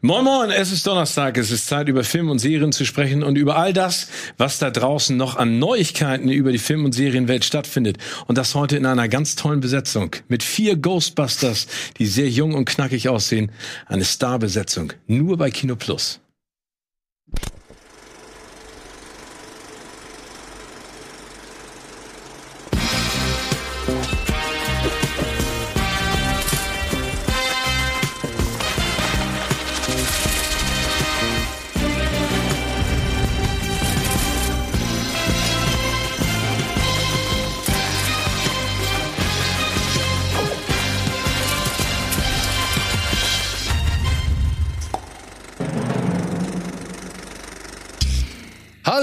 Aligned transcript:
Moin 0.00 0.24
Moin, 0.24 0.50
es 0.50 0.72
ist 0.72 0.86
Donnerstag, 0.86 1.38
es 1.38 1.50
ist 1.50 1.66
Zeit 1.66 1.88
über 1.88 2.04
Film 2.04 2.28
und 2.28 2.38
Serien 2.38 2.72
zu 2.72 2.84
sprechen 2.84 3.22
und 3.22 3.36
über 3.36 3.56
all 3.56 3.72
das, 3.72 4.08
was 4.36 4.58
da 4.58 4.70
draußen 4.70 5.16
noch 5.16 5.36
an 5.36 5.58
Neuigkeiten 5.58 6.28
über 6.28 6.52
die 6.52 6.58
Film- 6.58 6.84
und 6.84 6.92
Serienwelt 6.92 7.44
stattfindet. 7.44 7.98
Und 8.26 8.36
das 8.36 8.54
heute 8.54 8.76
in 8.76 8.86
einer 8.86 9.08
ganz 9.08 9.36
tollen 9.36 9.60
Besetzung 9.60 10.10
mit 10.28 10.42
vier 10.42 10.76
Ghostbusters, 10.76 11.68
die 11.98 12.06
sehr 12.06 12.28
jung 12.28 12.54
und 12.54 12.64
knackig 12.64 13.08
aussehen. 13.08 13.52
Eine 13.86 14.04
Starbesetzung, 14.04 14.92
nur 15.06 15.36
bei 15.36 15.50
Kino 15.50 15.76
Plus. 15.76 16.20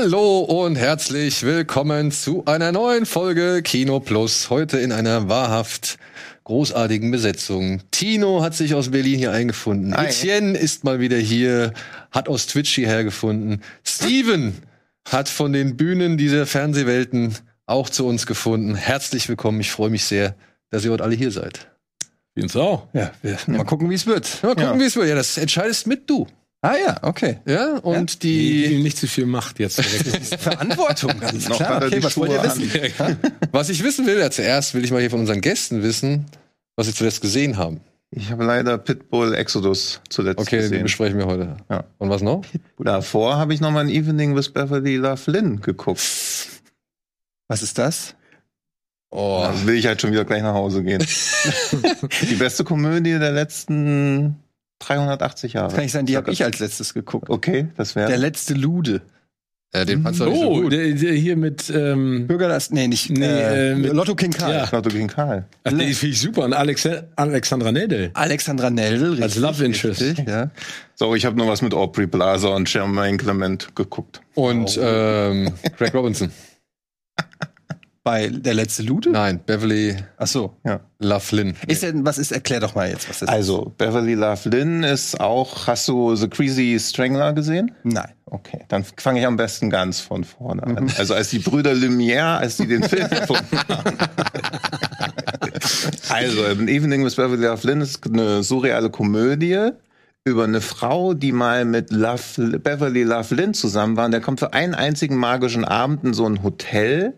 Hallo 0.03 0.39
und 0.39 0.77
herzlich 0.77 1.43
willkommen 1.43 2.11
zu 2.11 2.43
einer 2.47 2.71
neuen 2.71 3.05
Folge 3.05 3.61
Kino 3.61 3.99
Plus. 3.99 4.49
Heute 4.49 4.79
in 4.79 4.91
einer 4.91 5.29
wahrhaft 5.29 5.99
großartigen 6.43 7.11
Besetzung. 7.11 7.83
Tino 7.91 8.41
hat 8.41 8.55
sich 8.55 8.73
aus 8.73 8.89
Berlin 8.89 9.19
hier 9.19 9.31
eingefunden. 9.31 9.95
Hi. 9.95 10.07
Etienne 10.07 10.57
ist 10.57 10.83
mal 10.83 10.99
wieder 10.99 11.17
hier, 11.17 11.73
hat 12.09 12.29
aus 12.29 12.47
Twitch 12.47 12.73
hierher 12.73 13.03
gefunden. 13.03 13.61
Steven 13.85 14.55
hat 15.07 15.29
von 15.29 15.53
den 15.53 15.77
Bühnen 15.77 16.17
dieser 16.17 16.47
Fernsehwelten 16.47 17.35
auch 17.67 17.87
zu 17.87 18.07
uns 18.07 18.25
gefunden. 18.25 18.73
Herzlich 18.73 19.29
willkommen. 19.29 19.61
Ich 19.61 19.69
freue 19.69 19.91
mich 19.91 20.05
sehr, 20.05 20.33
dass 20.71 20.83
ihr 20.83 20.89
heute 20.89 21.03
alle 21.03 21.13
hier 21.15 21.29
seid. 21.29 21.67
Uns 22.35 22.55
auch. 22.55 22.87
Ja, 22.93 23.11
wir, 23.21 23.37
mal 23.45 23.65
gucken, 23.65 23.87
wie 23.91 23.95
es 23.95 24.07
wird. 24.07 24.41
Mal 24.41 24.55
gucken, 24.55 24.63
Ja. 24.63 24.79
wie 24.79 24.85
es 24.85 24.95
wird. 24.95 25.09
Ja, 25.09 25.13
das 25.15 25.37
entscheidest 25.37 25.85
mit 25.85 26.09
du. 26.09 26.25
Ah 26.63 26.75
ja, 26.77 26.97
okay. 27.01 27.39
Ja, 27.47 27.77
und 27.77 28.21
Die, 28.21 28.67
die, 28.67 28.83
nicht 28.83 28.97
zu 28.97 29.07
viel 29.07 29.25
Macht 29.25 29.57
jetzt. 29.59 29.77
direkt. 30.03 30.39
Verantwortung, 30.41 31.19
ganz 31.19 31.45
klar. 31.49 31.83
Okay, 31.83 32.03
was 32.03 32.15
wollt 32.17 32.31
ihr 32.31 32.39
Schuhe 32.39 32.61
wissen? 32.71 33.17
was 33.51 33.69
ich 33.69 33.83
wissen 33.83 34.05
will, 34.05 34.19
ja, 34.19 34.29
zuerst 34.29 34.75
will 34.75 34.83
ich 34.85 34.91
mal 34.91 34.99
hier 35.01 35.09
von 35.09 35.21
unseren 35.21 35.41
Gästen 35.41 35.81
wissen, 35.81 36.27
was 36.75 36.85
sie 36.87 36.93
zuletzt 36.93 37.21
gesehen 37.21 37.57
haben. 37.57 37.81
Ich 38.11 38.29
habe 38.29 38.43
leider 38.43 38.77
Pitbull 38.77 39.33
Exodus 39.33 40.01
zuletzt 40.09 40.39
Okay, 40.41 40.57
den 40.57 40.61
gesehen. 40.69 40.83
besprechen 40.83 41.17
wir 41.17 41.25
heute. 41.25 41.57
Ja. 41.69 41.85
Und 41.97 42.09
was 42.09 42.21
noch? 42.21 42.43
Davor 42.77 43.37
habe 43.37 43.53
ich 43.53 43.61
noch 43.61 43.71
mal 43.71 43.79
ein 43.79 43.89
Evening 43.89 44.35
with 44.35 44.49
Beverly 44.49 44.97
Love 44.97 45.31
Lynn 45.31 45.61
geguckt. 45.61 46.01
Was 47.47 47.63
ist 47.63 47.77
das? 47.77 48.15
Oh, 49.09 49.41
Da 49.45 49.65
will 49.65 49.75
ich 49.75 49.87
halt 49.87 49.99
schon 50.01 50.11
wieder 50.11 50.25
gleich 50.25 50.41
nach 50.43 50.53
Hause 50.53 50.83
gehen. 50.83 51.03
die 52.29 52.35
beste 52.35 52.63
Komödie 52.65 53.17
der 53.17 53.31
letzten 53.31 54.35
380 54.81 55.53
Jahre. 55.53 55.73
Kann 55.73 55.83
ich 55.85 55.91
sagen, 55.91 56.05
die 56.05 56.17
habe 56.17 56.31
ich 56.31 56.43
als 56.43 56.59
letztes 56.59 56.93
geguckt. 56.93 57.29
Okay, 57.29 57.67
das 57.77 57.93
Der 57.93 58.07
wäre. 58.09 58.17
letzte 58.19 58.53
Lude. 58.53 59.01
ja, 59.73 59.85
den 59.85 60.01
fandst 60.03 60.19
du 60.19 60.25
nicht 60.25 60.39
so 60.41 60.49
oh, 60.51 60.61
gut. 60.63 60.73
der, 60.73 60.91
der 60.93 61.13
hier 61.13 61.37
mit, 61.37 61.69
ähm, 61.69 62.27
Bürger 62.27 62.49
das, 62.49 62.71
nee, 62.71 62.87
nicht, 62.87 63.09
Nee, 63.09 63.25
äh, 63.25 63.71
äh, 63.71 63.75
mit- 63.75 63.93
Lotto 63.93 64.15
King 64.15 64.31
Karl. 64.31 64.53
Ja. 64.53 64.69
Lotto 64.71 64.89
gegen 64.89 65.07
Karl. 65.07 65.45
ach, 65.63 65.69
den 65.71 65.79
finde 65.93 66.13
ich 66.13 66.19
super. 66.19 66.43
Und 66.43 66.53
Alex 66.53 66.87
Alexandra 67.15 67.71
Nedel. 67.71 68.11
Alexandra 68.13 68.69
Neldl, 68.69 69.21
Als 69.23 69.35
richtig, 69.35 69.41
Love 69.41 69.65
Interest. 69.65 70.01
richtig, 70.01 70.27
ja. 70.27 70.49
So, 70.95 71.15
ich 71.15 71.25
habe 71.25 71.37
noch 71.37 71.47
was 71.47 71.61
mit 71.61 71.73
Aubrey 71.73 72.07
Plaza 72.07 72.49
und 72.49 72.71
Jermaine 72.73 73.17
Clement 73.17 73.75
geguckt. 73.75 74.21
Und 74.35 74.77
ähm, 74.81 75.53
Craig 75.77 75.93
Robinson. 75.93 76.31
Bei 78.03 78.29
der 78.29 78.55
letzte 78.55 78.81
Lude? 78.81 79.11
Nein, 79.11 79.39
Beverly 79.45 79.95
Ach 80.17 80.25
so. 80.25 80.57
Love 80.99 81.35
Lynn. 81.35 81.55
Ist 81.67 81.83
denn, 81.83 82.03
was 82.03 82.17
ist, 82.17 82.31
erklär 82.31 82.59
doch 82.59 82.73
mal 82.73 82.89
jetzt, 82.89 83.07
was 83.07 83.19
das 83.19 83.29
Also, 83.29 83.73
Beverly 83.77 84.15
Love 84.15 84.49
Lynn 84.49 84.81
ist 84.83 85.19
auch. 85.19 85.67
Hast 85.67 85.87
du 85.87 86.15
The 86.15 86.27
Crazy 86.27 86.77
Strangler 86.79 87.33
gesehen? 87.33 87.67
ist. 87.83 87.93
Nein. 87.93 88.11
Okay, 88.25 88.61
dann 88.69 88.83
fange 88.97 89.19
ich 89.19 89.25
am 89.27 89.35
besten 89.37 89.69
ganz 89.69 89.99
von 89.99 90.23
vorne 90.23 90.63
an. 90.63 90.91
Also 90.97 91.13
als 91.13 91.29
die 91.29 91.39
Brüder 91.39 91.73
Lumière, 91.73 92.37
als 92.37 92.57
die 92.57 92.65
den 92.67 92.81
Film 92.83 93.07
erfunden 93.07 93.59
haben. 93.67 93.97
Also, 96.09 96.43
An 96.43 96.67
Evening 96.67 97.05
with 97.05 97.15
Beverly 97.15 97.45
Love 97.45 97.65
Lynn 97.67 97.81
ist 97.81 98.05
eine 98.05 98.43
surreale 98.43 98.89
Komödie 98.89 99.69
über 100.23 100.43
eine 100.43 100.61
Frau, 100.61 101.13
die 101.13 101.31
mal 101.31 101.65
mit 101.65 101.91
Love, 101.91 102.59
Beverly 102.59 103.03
Love 103.03 103.33
Lynn 103.35 103.53
zusammen 103.53 103.95
war. 103.97 104.05
Und 104.05 104.11
der 104.11 104.21
kommt 104.21 104.39
für 104.39 104.53
einen 104.53 104.75
einzigen 104.75 105.15
magischen 105.15 105.65
Abend 105.65 106.03
in 106.03 106.13
so 106.13 106.25
ein 106.27 106.43
Hotel. 106.43 107.13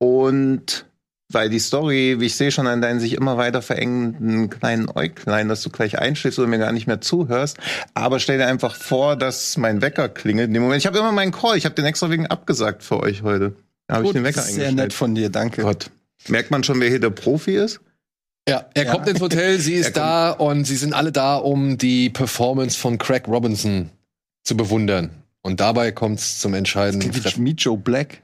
Und 0.00 0.86
weil 1.32 1.48
die 1.48 1.60
Story, 1.60 2.16
wie 2.18 2.26
ich 2.26 2.34
sehe, 2.34 2.50
schon 2.50 2.66
an 2.66 2.80
deinen 2.82 2.98
sich 2.98 3.12
immer 3.14 3.36
weiter 3.36 3.62
verengenden 3.62 4.50
kleinen 4.50 4.88
Äuglein, 4.88 5.48
dass 5.48 5.62
du 5.62 5.70
gleich 5.70 5.96
einschläfst 5.98 6.38
oder 6.40 6.48
mir 6.48 6.58
gar 6.58 6.72
nicht 6.72 6.88
mehr 6.88 7.00
zuhörst. 7.00 7.56
Aber 7.94 8.18
stell 8.18 8.38
dir 8.38 8.46
einfach 8.46 8.74
vor, 8.74 9.14
dass 9.14 9.56
mein 9.56 9.80
Wecker 9.82 10.08
klingelt. 10.08 10.48
In 10.48 10.54
dem 10.54 10.62
Moment, 10.64 10.80
ich 10.82 10.86
habe 10.86 10.98
immer 10.98 11.12
meinen 11.12 11.30
Call, 11.30 11.56
ich 11.56 11.66
habe 11.66 11.76
den 11.76 11.84
extra 11.84 12.10
wegen 12.10 12.26
abgesagt 12.26 12.82
für 12.82 12.98
euch 12.98 13.22
heute. 13.22 13.54
Da 13.86 13.96
habe 13.96 14.06
ich 14.06 14.12
den 14.12 14.24
Wecker 14.24 14.40
ist 14.40 14.46
sehr 14.54 14.68
eingestellt. 14.68 14.76
nett 14.76 14.92
von 14.92 15.14
dir, 15.14 15.28
danke. 15.30 15.62
Gott. 15.62 15.90
Merkt 16.28 16.50
man 16.50 16.64
schon, 16.64 16.80
wer 16.80 16.88
hier 16.88 17.00
der 17.00 17.10
Profi 17.10 17.54
ist? 17.56 17.80
Ja, 18.48 18.66
er 18.74 18.86
Ja. 18.86 18.92
kommt 18.92 19.06
ins 19.08 19.20
Hotel, 19.20 19.60
sie 19.60 19.74
ist 19.74 19.96
da 19.96 20.30
und 20.30 20.64
sie 20.64 20.76
sind 20.76 20.94
alle 20.94 21.12
da, 21.12 21.36
um 21.36 21.78
die 21.78 22.10
Performance 22.10 22.76
von 22.76 22.98
Craig 22.98 23.28
Robinson 23.28 23.90
zu 24.42 24.56
bewundern. 24.56 25.10
Und 25.42 25.60
dabei 25.60 25.92
kommt 25.92 26.18
es 26.18 26.40
zum 26.40 26.54
entscheidenden 26.54 27.12
Treffen. 27.12 27.44
Meet 27.44 27.60
Joe 27.62 27.76
Black. 27.78 28.22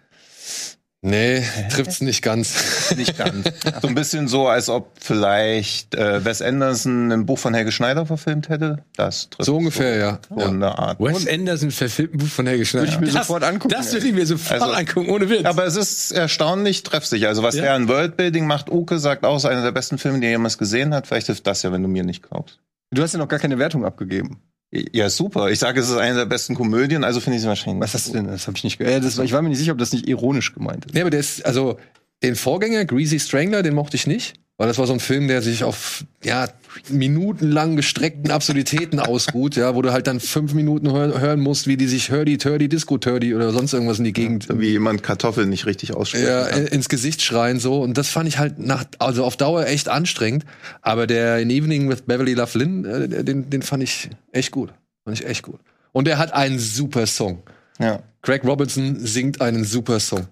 Nee, 1.02 1.44
trifft's 1.70 2.00
nicht 2.00 2.22
ganz. 2.22 2.92
Nicht 2.96 3.16
ganz. 3.16 3.46
so 3.82 3.86
ein 3.86 3.94
bisschen 3.94 4.26
so, 4.28 4.48
als 4.48 4.68
ob 4.68 4.92
vielleicht 4.98 5.94
äh, 5.94 6.24
Wes 6.24 6.42
Anderson 6.42 7.12
ein 7.12 7.26
Buch 7.26 7.38
von 7.38 7.54
Helge 7.54 7.70
Schneider 7.70 8.06
verfilmt 8.06 8.48
hätte. 8.48 8.82
Das 8.96 9.30
trifft 9.30 9.44
So 9.46 9.56
ungefähr, 9.58 9.96
ja. 9.96 10.18
So 10.30 10.40
ja. 10.40 10.48
in 10.48 10.58
der 10.60 10.78
Art. 10.78 10.98
Wes 10.98 11.28
Anderson 11.28 11.70
verfilmt 11.70 12.14
ein 12.14 12.18
Buch 12.18 12.26
von 12.28 12.46
Helge 12.46 12.64
Schneider. 12.64 12.86
Würde 12.86 12.94
ich 12.94 13.00
mir 13.00 13.06
das, 13.18 13.26
sofort 13.28 13.44
angucken, 13.44 13.74
Das 13.76 13.92
würde 13.92 14.06
ich 14.08 14.14
mir 14.14 14.26
sofort 14.26 14.62
Also- 14.62 14.74
angucken, 14.74 15.10
ohne 15.10 15.28
Witz. 15.30 15.44
Aber 15.44 15.64
es 15.64 15.76
ist 15.76 16.10
erstaunlich 16.12 16.82
treffsicher. 16.82 17.28
Also 17.28 17.42
was 17.42 17.54
Ja. 17.54 17.62
der 17.62 17.74
an 17.74 17.88
Worldbuilding 17.88 18.46
macht, 18.46 18.70
Uke 18.70 18.98
sagt 18.98 19.24
auch, 19.24 19.36
es 19.36 19.44
ist 19.44 19.50
einer 19.50 19.62
der 19.62 19.72
besten 19.72 19.98
Filme, 19.98 20.18
die 20.18 20.26
er 20.26 20.32
jemals 20.32 20.58
gesehen 20.58 20.92
hat. 20.94 21.06
Vielleicht 21.06 21.26
hilft 21.26 21.46
das 21.46 21.62
ja, 21.62 21.70
wenn 21.72 21.82
du 21.82 21.88
mir 21.88 22.02
nicht 22.04 22.22
glaubst. 22.28 22.58
Du 22.90 23.02
hast 23.02 23.12
ja 23.12 23.18
noch 23.18 23.28
gar 23.28 23.38
keine 23.38 23.58
Wertung 23.58 23.84
abgegeben. 23.84 24.40
Ja, 24.72 25.08
super. 25.08 25.50
Ich 25.50 25.58
sage, 25.58 25.80
es 25.80 25.88
ist 25.88 25.96
eine 25.96 26.16
der 26.16 26.26
besten 26.26 26.54
Komödien, 26.54 27.04
also 27.04 27.20
finde 27.20 27.36
ich 27.36 27.42
sie 27.42 27.48
wahrscheinlich. 27.48 27.82
Was 27.82 27.94
hast 27.94 28.08
du 28.08 28.12
denn? 28.12 28.26
Das 28.26 28.46
habe 28.46 28.56
ich 28.56 28.64
nicht 28.64 28.78
gehört. 28.78 29.02
Ja, 29.02 29.22
ich 29.22 29.32
war 29.32 29.42
mir 29.42 29.48
nicht 29.48 29.58
sicher, 29.58 29.72
ob 29.72 29.78
das 29.78 29.92
nicht 29.92 30.08
ironisch 30.08 30.52
gemeint 30.54 30.86
ist. 30.86 30.94
Nee, 30.94 31.00
aber 31.02 31.10
der 31.10 31.20
ist, 31.20 31.44
also, 31.46 31.78
den 32.22 32.34
Vorgänger, 32.34 32.84
Greasy 32.84 33.20
Strangler, 33.20 33.62
den 33.62 33.74
mochte 33.74 33.96
ich 33.96 34.06
nicht. 34.06 34.34
Weil 34.58 34.68
das 34.68 34.78
war 34.78 34.86
so 34.86 34.94
ein 34.94 35.00
Film, 35.00 35.28
der 35.28 35.42
sich 35.42 35.64
auf, 35.64 36.04
ja, 36.24 36.48
minutenlang 36.88 37.76
gestreckten 37.76 38.30
Absurditäten 38.30 39.00
ausruht, 39.00 39.54
ja, 39.56 39.74
wo 39.74 39.82
du 39.82 39.92
halt 39.92 40.06
dann 40.06 40.18
fünf 40.18 40.54
Minuten 40.54 40.90
hör 40.92 41.20
hören 41.20 41.40
musst, 41.40 41.66
wie 41.66 41.76
die 41.76 41.86
sich 41.86 42.10
Hurdy, 42.10 42.38
Turdy, 42.38 42.68
Disco 42.68 42.96
Turdy 42.96 43.34
oder 43.34 43.52
sonst 43.52 43.74
irgendwas 43.74 43.98
in 43.98 44.04
die 44.04 44.12
Gegend 44.14 44.48
Wie 44.50 44.70
jemand 44.70 45.02
Kartoffeln 45.02 45.50
nicht 45.50 45.66
richtig 45.66 45.94
ausspricht. 45.94 46.24
ja, 46.26 46.46
in- 46.46 46.66
ins 46.68 46.88
Gesicht 46.88 47.20
schreien 47.22 47.58
so 47.60 47.82
und 47.82 47.98
das 47.98 48.08
fand 48.08 48.28
ich 48.28 48.38
halt 48.38 48.58
nach 48.58 48.84
also 48.98 49.24
auf 49.24 49.36
Dauer 49.36 49.66
echt 49.66 49.88
anstrengend, 49.90 50.44
aber 50.80 51.06
der 51.06 51.38
in 51.38 51.50
Evening 51.50 51.88
with 51.90 52.02
Beverly 52.02 52.34
Lynn, 52.34 52.84
äh, 52.86 53.24
den 53.24 53.50
den 53.50 53.60
fand 53.62 53.82
ich 53.82 54.08
echt 54.32 54.52
gut, 54.52 54.72
fand 55.04 55.18
ich 55.20 55.26
echt 55.26 55.42
gut. 55.42 55.60
Und 55.92 56.08
er 56.08 56.16
hat 56.18 56.32
einen 56.32 56.58
super 56.58 57.06
Song. 57.06 57.42
ja. 57.78 58.02
Craig 58.22 58.42
Robinson 58.44 58.96
singt 58.98 59.40
einen 59.40 59.64
super 59.64 60.00
Song. 60.00 60.26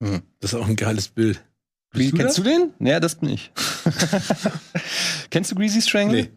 das 0.00 0.52
ist 0.52 0.54
auch 0.54 0.66
ein 0.68 0.76
geiles 0.76 1.08
Bild. 1.08 1.42
Wie, 1.98 2.10
du 2.10 2.16
kennst 2.16 2.38
das? 2.38 2.44
du 2.44 2.50
den? 2.50 2.70
Ja, 2.80 3.00
das 3.00 3.16
bin 3.16 3.30
ich. 3.30 3.50
kennst 5.30 5.50
du 5.50 5.54
Greasy 5.56 5.80
Strangler? 5.82 6.14
Nee. 6.22 6.30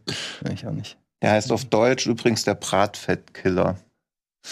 Ja, 0.46 0.52
ich 0.52 0.66
auch 0.68 0.72
nicht. 0.72 0.98
Der 1.22 1.32
heißt 1.32 1.52
auf 1.52 1.66
Deutsch 1.66 2.06
übrigens 2.08 2.44
der 2.44 2.56
Bratfettkiller. 2.56 3.78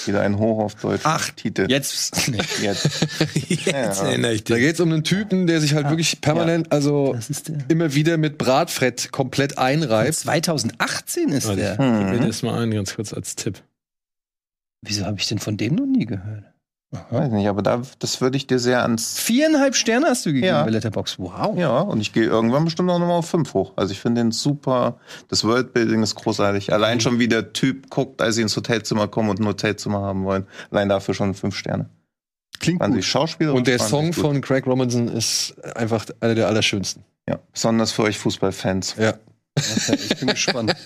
Wieder 0.05 0.21
ein 0.21 0.37
hoch 0.37 0.59
auf 0.59 0.75
Deutsch 0.75 1.01
Ach, 1.05 1.29
Titel. 1.31 1.65
Jetzt. 1.69 2.27
Nee. 2.29 2.39
Jetzt. 2.61 3.07
Jetzt 3.35 3.65
Ja. 3.67 4.07
erinnere 4.09 4.33
ich 4.33 4.43
Da 4.43 4.55
dich. 4.55 4.63
geht's 4.65 4.79
um 4.81 4.91
einen 4.91 5.05
Typen, 5.05 5.47
der 5.47 5.61
sich 5.61 5.73
halt 5.73 5.89
wirklich 5.89 6.19
permanent, 6.19 6.71
also 6.73 7.13
ist 7.13 7.47
der. 7.47 7.57
immer 7.69 7.93
wieder 7.95 8.17
mit 8.17 8.37
Bratfett 8.37 9.11
komplett 9.13 9.57
einreibt. 9.57 10.13
2018 10.13 11.29
ist 11.29 11.47
Warte, 11.47 11.61
der. 11.61 11.71
Ich 11.71 11.77
gebe 11.77 11.89
mir 12.11 12.19
Mhm. 12.21 12.27
das 12.27 12.43
mal 12.43 12.61
ein, 12.61 12.71
ganz 12.71 12.95
kurz 12.95 13.13
als 13.13 13.35
Tipp. 13.37 13.63
Wieso 14.85 15.05
habe 15.05 15.17
ich 15.19 15.27
denn 15.27 15.39
von 15.39 15.55
dem 15.55 15.75
noch 15.75 15.85
nie 15.85 16.05
gehört? 16.05 16.43
Weiß 17.11 17.31
nicht, 17.31 17.47
aber 17.49 17.61
da, 17.61 17.81
das 17.99 18.21
würde 18.21 18.37
ich 18.37 18.47
dir 18.47 18.59
sehr 18.59 18.81
ans. 18.81 19.19
Viereinhalb 19.19 19.75
Sterne 19.75 20.07
hast 20.07 20.25
du 20.25 20.29
gegeben 20.29 20.47
Ja. 20.47 20.63
bei 20.63 20.69
Letterbox. 20.69 21.19
Wow. 21.19 21.57
Ja, 21.57 21.79
und 21.81 21.99
ich 21.99 22.13
gehe 22.13 22.23
irgendwann 22.23 22.63
bestimmt 22.63 22.89
auch 22.89 22.97
nochmal 22.99 23.17
auf 23.17 23.27
fünf 23.29 23.53
hoch. 23.53 23.73
Also 23.75 23.91
ich 23.91 23.99
finde 23.99 24.21
den 24.21 24.31
super. 24.31 24.97
Das 25.27 25.43
Worldbuilding 25.43 26.01
ist 26.01 26.15
großartig. 26.15 26.71
Allein 26.71 27.01
schon, 27.01 27.19
wie 27.19 27.27
der 27.27 27.51
Typ 27.51 27.89
guckt, 27.89 28.21
als 28.21 28.35
sie 28.35 28.41
ins 28.41 28.55
Hotelzimmer 28.55 29.09
kommen 29.09 29.29
und 29.29 29.39
ein 29.41 29.45
Hotelzimmer 29.47 29.99
haben 30.01 30.23
wollen. 30.23 30.47
Allein 30.71 30.87
dafür 30.87 31.13
schon 31.13 31.33
fünf 31.33 31.55
Sterne. 31.57 31.89
Klingt 32.59 32.79
Waren 32.79 32.93
gut. 32.93 33.03
Schauspieler? 33.03 33.53
Und 33.53 33.67
der 33.67 33.79
Song 33.79 34.13
von 34.13 34.39
Craig 34.39 34.65
Robinson 34.65 35.09
ist 35.09 35.55
einfach 35.75 36.05
einer 36.21 36.35
der 36.35 36.47
allerschönsten. 36.47 37.03
Ja, 37.29 37.39
besonders 37.51 37.91
für 37.91 38.03
euch 38.03 38.17
Fußballfans. 38.17 38.95
Ja. 38.97 39.13
Ich 39.57 40.17
bin 40.17 40.29
gespannt. 40.29 40.73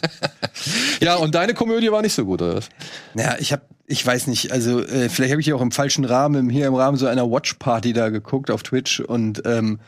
Ja, 1.01 1.15
und 1.15 1.33
deine 1.33 1.55
Komödie 1.55 1.91
war 1.91 2.03
nicht 2.03 2.13
so 2.13 2.25
gut, 2.25 2.43
oder 2.43 2.57
was? 2.57 2.69
Ja, 3.15 3.35
ich 3.39 3.51
habe, 3.51 3.63
ich 3.87 4.05
weiß 4.05 4.27
nicht, 4.27 4.51
also 4.51 4.79
äh, 4.81 5.09
vielleicht 5.09 5.31
habe 5.31 5.41
ich 5.41 5.47
ja 5.47 5.55
auch 5.55 5.61
im 5.61 5.71
falschen 5.71 6.05
Rahmen, 6.05 6.49
hier 6.49 6.67
im 6.67 6.75
Rahmen 6.75 6.97
so 6.97 7.07
einer 7.07 7.31
Watch-Party 7.31 7.93
da 7.93 8.09
geguckt 8.09 8.51
auf 8.51 8.61
Twitch 8.61 8.99
und 8.99 9.41
ähm, 9.45 9.79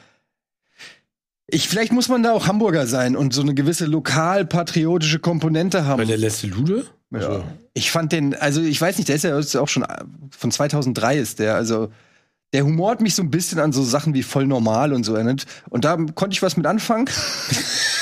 ich, 1.45 1.69
vielleicht 1.69 1.91
muss 1.91 2.09
man 2.09 2.23
da 2.23 2.31
auch 2.31 2.47
Hamburger 2.47 2.87
sein 2.87 3.15
und 3.15 3.33
so 3.33 3.43
eine 3.43 3.53
gewisse 3.53 3.85
lokal-patriotische 3.85 5.19
Komponente 5.19 5.85
haben. 5.85 5.99
Weil 5.99 6.07
der 6.07 6.17
letzte 6.17 6.47
Lude? 6.47 6.87
Ja. 7.11 7.43
Ich 7.75 7.91
fand 7.91 8.11
den, 8.11 8.33
also 8.33 8.61
ich 8.61 8.81
weiß 8.81 8.97
nicht, 8.97 9.09
der 9.09 9.15
ist 9.15 9.23
ja 9.23 9.37
ist 9.37 9.55
auch 9.55 9.67
schon 9.67 9.85
von 10.31 10.51
2003 10.51 11.17
ist 11.17 11.37
der, 11.37 11.55
also 11.55 11.91
der 12.53 12.65
Humor 12.65 12.91
hat 12.91 13.01
mich 13.01 13.15
so 13.15 13.21
ein 13.21 13.31
bisschen 13.31 13.59
an 13.59 13.71
so 13.71 13.83
Sachen 13.83 14.13
wie 14.13 14.23
voll 14.23 14.45
normal 14.45 14.93
und 14.93 15.03
so 15.03 15.15
erinnert. 15.15 15.45
Und 15.69 15.85
da 15.85 15.97
konnte 16.15 16.33
ich 16.33 16.41
was 16.41 16.55
mit 16.55 16.65
anfangen. 16.65 17.09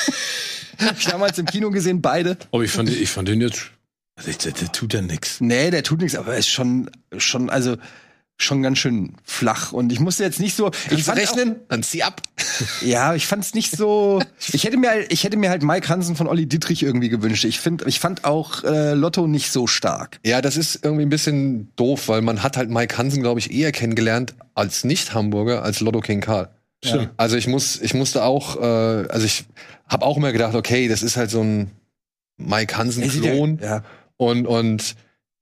Hab 0.86 0.98
ich 0.98 1.06
damals 1.06 1.38
im 1.38 1.46
Kino 1.46 1.70
gesehen, 1.72 2.02
beide. 2.02 2.38
Oh, 2.52 2.62
ich 2.62 2.72
fand, 2.72 2.90
ich 2.90 3.10
fand 3.10 3.28
den 3.28 3.42
jetzt. 3.42 3.72
Also, 4.16 4.32
der, 4.32 4.52
der 4.52 4.72
tut 4.72 4.94
ja 4.94 5.02
nix. 5.02 5.40
Nee, 5.42 5.72
der 5.72 5.84
tut 5.84 6.02
nichts, 6.02 6.18
aber 6.18 6.34
er 6.34 6.40
ist 6.40 6.50
schon, 6.50 6.90
schon, 7.18 7.50
also 7.50 7.78
schon 8.38 8.64
ganz 8.64 8.80
schön 8.80 9.14
flach. 9.24 9.72
Und 9.72 9.92
ich 9.92 10.00
musste 10.00 10.24
jetzt 10.24 10.40
nicht 10.40 10.56
so. 10.56 10.72
ich 10.90 11.04
fand 11.04 11.20
rechnen? 11.20 11.56
Dann 11.70 11.84
zieh 11.84 12.04
ab. 12.04 12.22
Auch, 12.40 12.82
ja, 12.82 13.14
ich 13.16 13.28
fand 13.28 13.44
es 13.44 13.54
nicht 13.54 13.72
so. 13.72 14.22
Ich 14.52 14.64
hätte 14.64 14.78
mir, 14.78 14.90
halt- 14.90 15.14
ich 15.14 15.24
hätte 15.24 15.38
mir 15.38 15.50
halt 15.52 15.62
Mike 15.64 15.88
Hansen 15.90 16.16
von 16.16 16.28
Olli 16.28 16.48
Dittrich 16.48 16.82
irgendwie 16.84 17.10
gewünscht. 17.10 17.46
Ich 17.46 17.60
finde, 17.60 17.86
ich 17.88 18.00
fand 18.00 18.26
auch 18.26 18.64
äh, 18.64 18.94
Lotto 18.94 19.28
nicht 19.28 19.52
so 19.52 19.68
stark. 19.68 20.20
Ja, 20.26 20.42
das 20.42 20.58
ist 20.58 20.84
irgendwie 20.84 21.04
ein 21.06 21.10
bisschen 21.10 21.72
doof, 21.76 22.08
weil 22.08 22.22
man 22.22 22.42
hat 22.44 22.58
halt 22.58 22.70
Mike 22.70 22.98
Hansen, 22.98 23.22
glaube 23.22 23.40
ich, 23.40 23.52
eher 23.52 23.72
kennengelernt 23.72 24.34
als 24.56 24.84
Nicht-Hamburger, 24.84 25.64
als 25.64 25.80
Lotto 25.80 26.02
King 26.02 26.22
Karl. 26.22 26.50
Stimmt. 26.84 27.12
Also 27.18 27.38
ich 27.38 27.48
muss, 27.48 27.80
ich 27.80 27.94
musste 27.94 28.24
auch, 28.24 28.58
äh, 28.58 29.08
also 29.08 29.26
ich 29.26 29.46
habe 29.88 30.06
auch 30.06 30.18
immer 30.18 30.32
gedacht, 30.32 30.56
okay, 30.56 30.88
das 30.88 31.04
ist 31.04 31.18
halt 31.18 31.30
so 31.30 31.42
ein 31.42 31.72
Mike 32.38 32.78
Hansen-Klon. 32.78 33.60
Ja. 33.62 33.84
Und, 34.18 34.48
und 34.48 34.96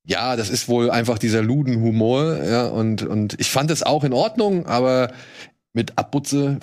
ja, 0.06 0.36
das 0.36 0.50
ist 0.50 0.68
wohl 0.68 0.90
einfach 0.90 1.18
dieser 1.18 1.42
Luden-Humor. 1.42 2.44
Ja, 2.44 2.68
und, 2.68 3.04
und 3.04 3.40
ich 3.40 3.52
fand 3.52 3.72
es 3.72 3.84
auch 3.84 4.04
in 4.04 4.14
Ordnung, 4.14 4.66
aber 4.66 5.12
mit 5.74 5.98
Abbutze 5.98 6.60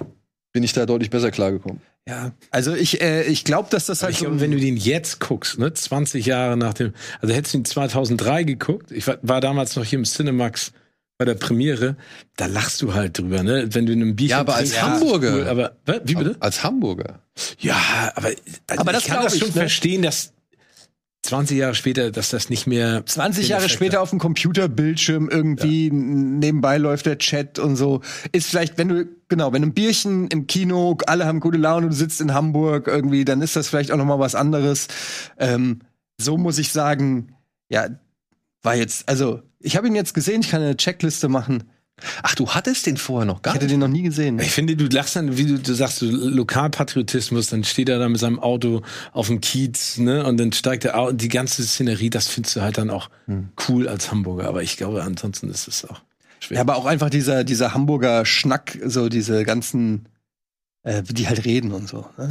bin 0.53 0.63
ich 0.63 0.73
da 0.73 0.85
deutlich 0.85 1.11
besser 1.11 1.31
klargekommen. 1.31 1.81
Ja, 2.09 2.33
also 2.51 2.75
ich, 2.75 3.01
äh, 3.01 3.25
ich 3.25 3.45
glaube, 3.45 3.69
dass 3.71 3.87
das 3.87 4.03
halt 4.03 4.13
ich 4.13 4.21
so 4.21 4.41
wenn 4.41 4.53
du 4.53 4.61
den 4.61 4.77
jetzt 4.77 5.19
guckst, 5.19 5.59
ne, 5.59 5.73
20 5.73 6.25
Jahre 6.25 6.57
nach 6.57 6.75
dem, 6.75 6.93
also 7.21 7.35
hättest 7.35 7.55
du 7.55 7.59
ihn 7.59 7.65
2003 7.65 8.45
geguckt, 8.45 8.93
ich 8.93 9.07
war, 9.09 9.19
war 9.23 9.41
damals 9.41 9.75
noch 9.75 9.85
hier 9.85 9.99
im 9.99 10.05
Cinemax 10.05 10.73
bei 11.19 11.25
der 11.25 11.35
Premiere, 11.35 11.97
da 12.37 12.47
lachst 12.47 12.83
du 12.83 12.95
halt 12.95 13.19
drüber, 13.19 13.43
ne, 13.43 13.69
wenn 13.71 13.87
du 13.87 13.93
in 13.93 14.03
einem 14.03 14.17
Bierchen 14.17 14.31
Ja, 14.31 14.41
aber 14.41 14.57
als 14.57 14.71
trinkst, 14.71 14.83
Hamburger. 14.83 15.35
Cool, 15.35 15.49
aber, 15.49 15.77
wie 16.05 16.15
bitte? 16.15 16.37
Als 16.41 16.63
Hamburger. 16.63 17.21
Ja, 17.59 17.77
aber, 18.15 18.29
also 18.67 18.81
Aber 18.81 18.93
das 18.93 19.05
ich 19.05 19.09
kann 19.09 19.23
das 19.23 19.35
ich, 19.35 19.41
schon 19.41 19.49
ne? 19.49 19.55
verstehen, 19.55 20.03
dass 20.03 20.33
20 21.23 21.59
Jahre 21.59 21.75
später, 21.75 22.11
dass 22.11 22.31
das 22.31 22.51
nicht 22.51 22.67
mehr 22.67 23.05
20 23.05 23.45
den 23.47 23.51
Jahre 23.51 23.69
später 23.69 23.97
hat. 23.97 24.03
auf 24.03 24.11
dem 24.11 24.19
Computerbildschirm 24.19 25.29
irgendwie 25.29 25.91
nebenbei 25.91 26.79
läuft 26.79 27.07
der 27.07 27.19
Chat 27.19 27.59
und 27.59 27.77
so. 27.77 28.01
Ist 28.33 28.49
vielleicht, 28.49 28.79
wenn 28.79 28.89
du, 28.89 29.09
genau, 29.29 29.53
wenn 29.53 29.63
du 29.63 29.69
ein 29.69 29.75
Bierchen 29.75 30.29
im 30.29 30.47
Kino, 30.47 30.97
alle 31.07 31.27
haben 31.27 31.41
gute 31.41 31.59
Laune, 31.59 31.89
du 31.89 31.95
sitzt 31.95 32.21
in 32.21 32.33
Hamburg 32.33 32.87
irgendwie, 32.87 33.25
dann 33.25 33.43
ist 33.43 33.57
das 33.57 33.69
vielleicht 33.69 33.91
auch 33.91 33.97
noch 33.97 34.05
mal 34.05 34.21
was 34.21 34.35
anderes. 34.35 34.87
Ähm, 35.39 35.81
so 36.19 36.39
muss 36.39 36.59
ich 36.59 36.71
sagen, 36.71 37.35
ja, 37.69 37.89
war 38.63 38.77
jetzt, 38.77 39.09
also 39.09 39.43
ich 39.61 39.77
habe 39.77 39.87
ihn 39.87 39.95
jetzt 39.95 40.15
gesehen, 40.15 40.41
ich 40.43 40.51
kann 40.51 40.63
eine 40.63 40.77
Checkliste 40.77 41.29
machen. 41.29 41.65
Ach, 42.23 42.35
du 42.35 42.51
hattest 42.51 42.85
den 42.85 42.99
vorher 42.99 43.25
noch 43.25 43.37
Ich 43.39 43.43
gar 43.43 43.55
hätte 43.55 43.65
nicht. 43.65 43.73
den 43.73 43.81
noch 43.81 43.89
nie 43.89 44.03
gesehen. 44.03 44.39
Ich 44.39 44.51
finde, 44.51 44.77
du 44.77 44.85
lachst 44.87 45.17
dann, 45.17 45.39
wie 45.39 45.47
du, 45.47 45.59
du 45.59 45.73
sagst, 45.73 45.99
so 46.01 46.07
Lokalpatriotismus, 46.07 47.47
dann 47.47 47.65
steht 47.65 47.89
er 47.89 47.99
da 47.99 48.09
mit 48.09 48.21
seinem 48.21 48.39
Auto 48.39 48.83
auf 49.13 49.29
dem 49.29 49.41
Kiez, 49.41 49.97
ne, 49.99 50.25
und 50.25 50.37
dann 50.39 50.53
steigt 50.53 50.85
er 50.85 50.99
aus, 50.99 51.13
die 51.17 51.29
ganze 51.29 51.63
Szenerie, 51.65 52.11
das 52.11 52.29
findest 52.29 52.57
du 52.57 52.61
halt 52.61 52.77
dann 52.77 52.91
auch 52.91 53.09
cool 53.69 53.89
als 53.89 54.11
Hamburger, 54.11 54.47
aber 54.47 54.63
ich 54.63 54.77
glaube, 54.77 55.03
ansonsten 55.03 55.49
ist 55.49 55.69
es 55.69 55.85
auch 55.89 56.03
schwer. 56.39 56.57
Ja, 56.57 56.61
aber 56.63 56.77
auch 56.77 56.85
einfach 56.87 57.09
dieser, 57.09 57.45
dieser 57.45 57.73
Hamburger 57.73 58.27
Schnack, 58.27 58.79
so 58.85 59.09
diese 59.09 59.45
ganzen, 59.45 60.07
äh, 60.87 61.03
die 61.03 61.27
halt 61.29 61.45
reden 61.45 61.73
und 61.73 61.89
so. 61.89 62.07
Ne? 62.17 62.29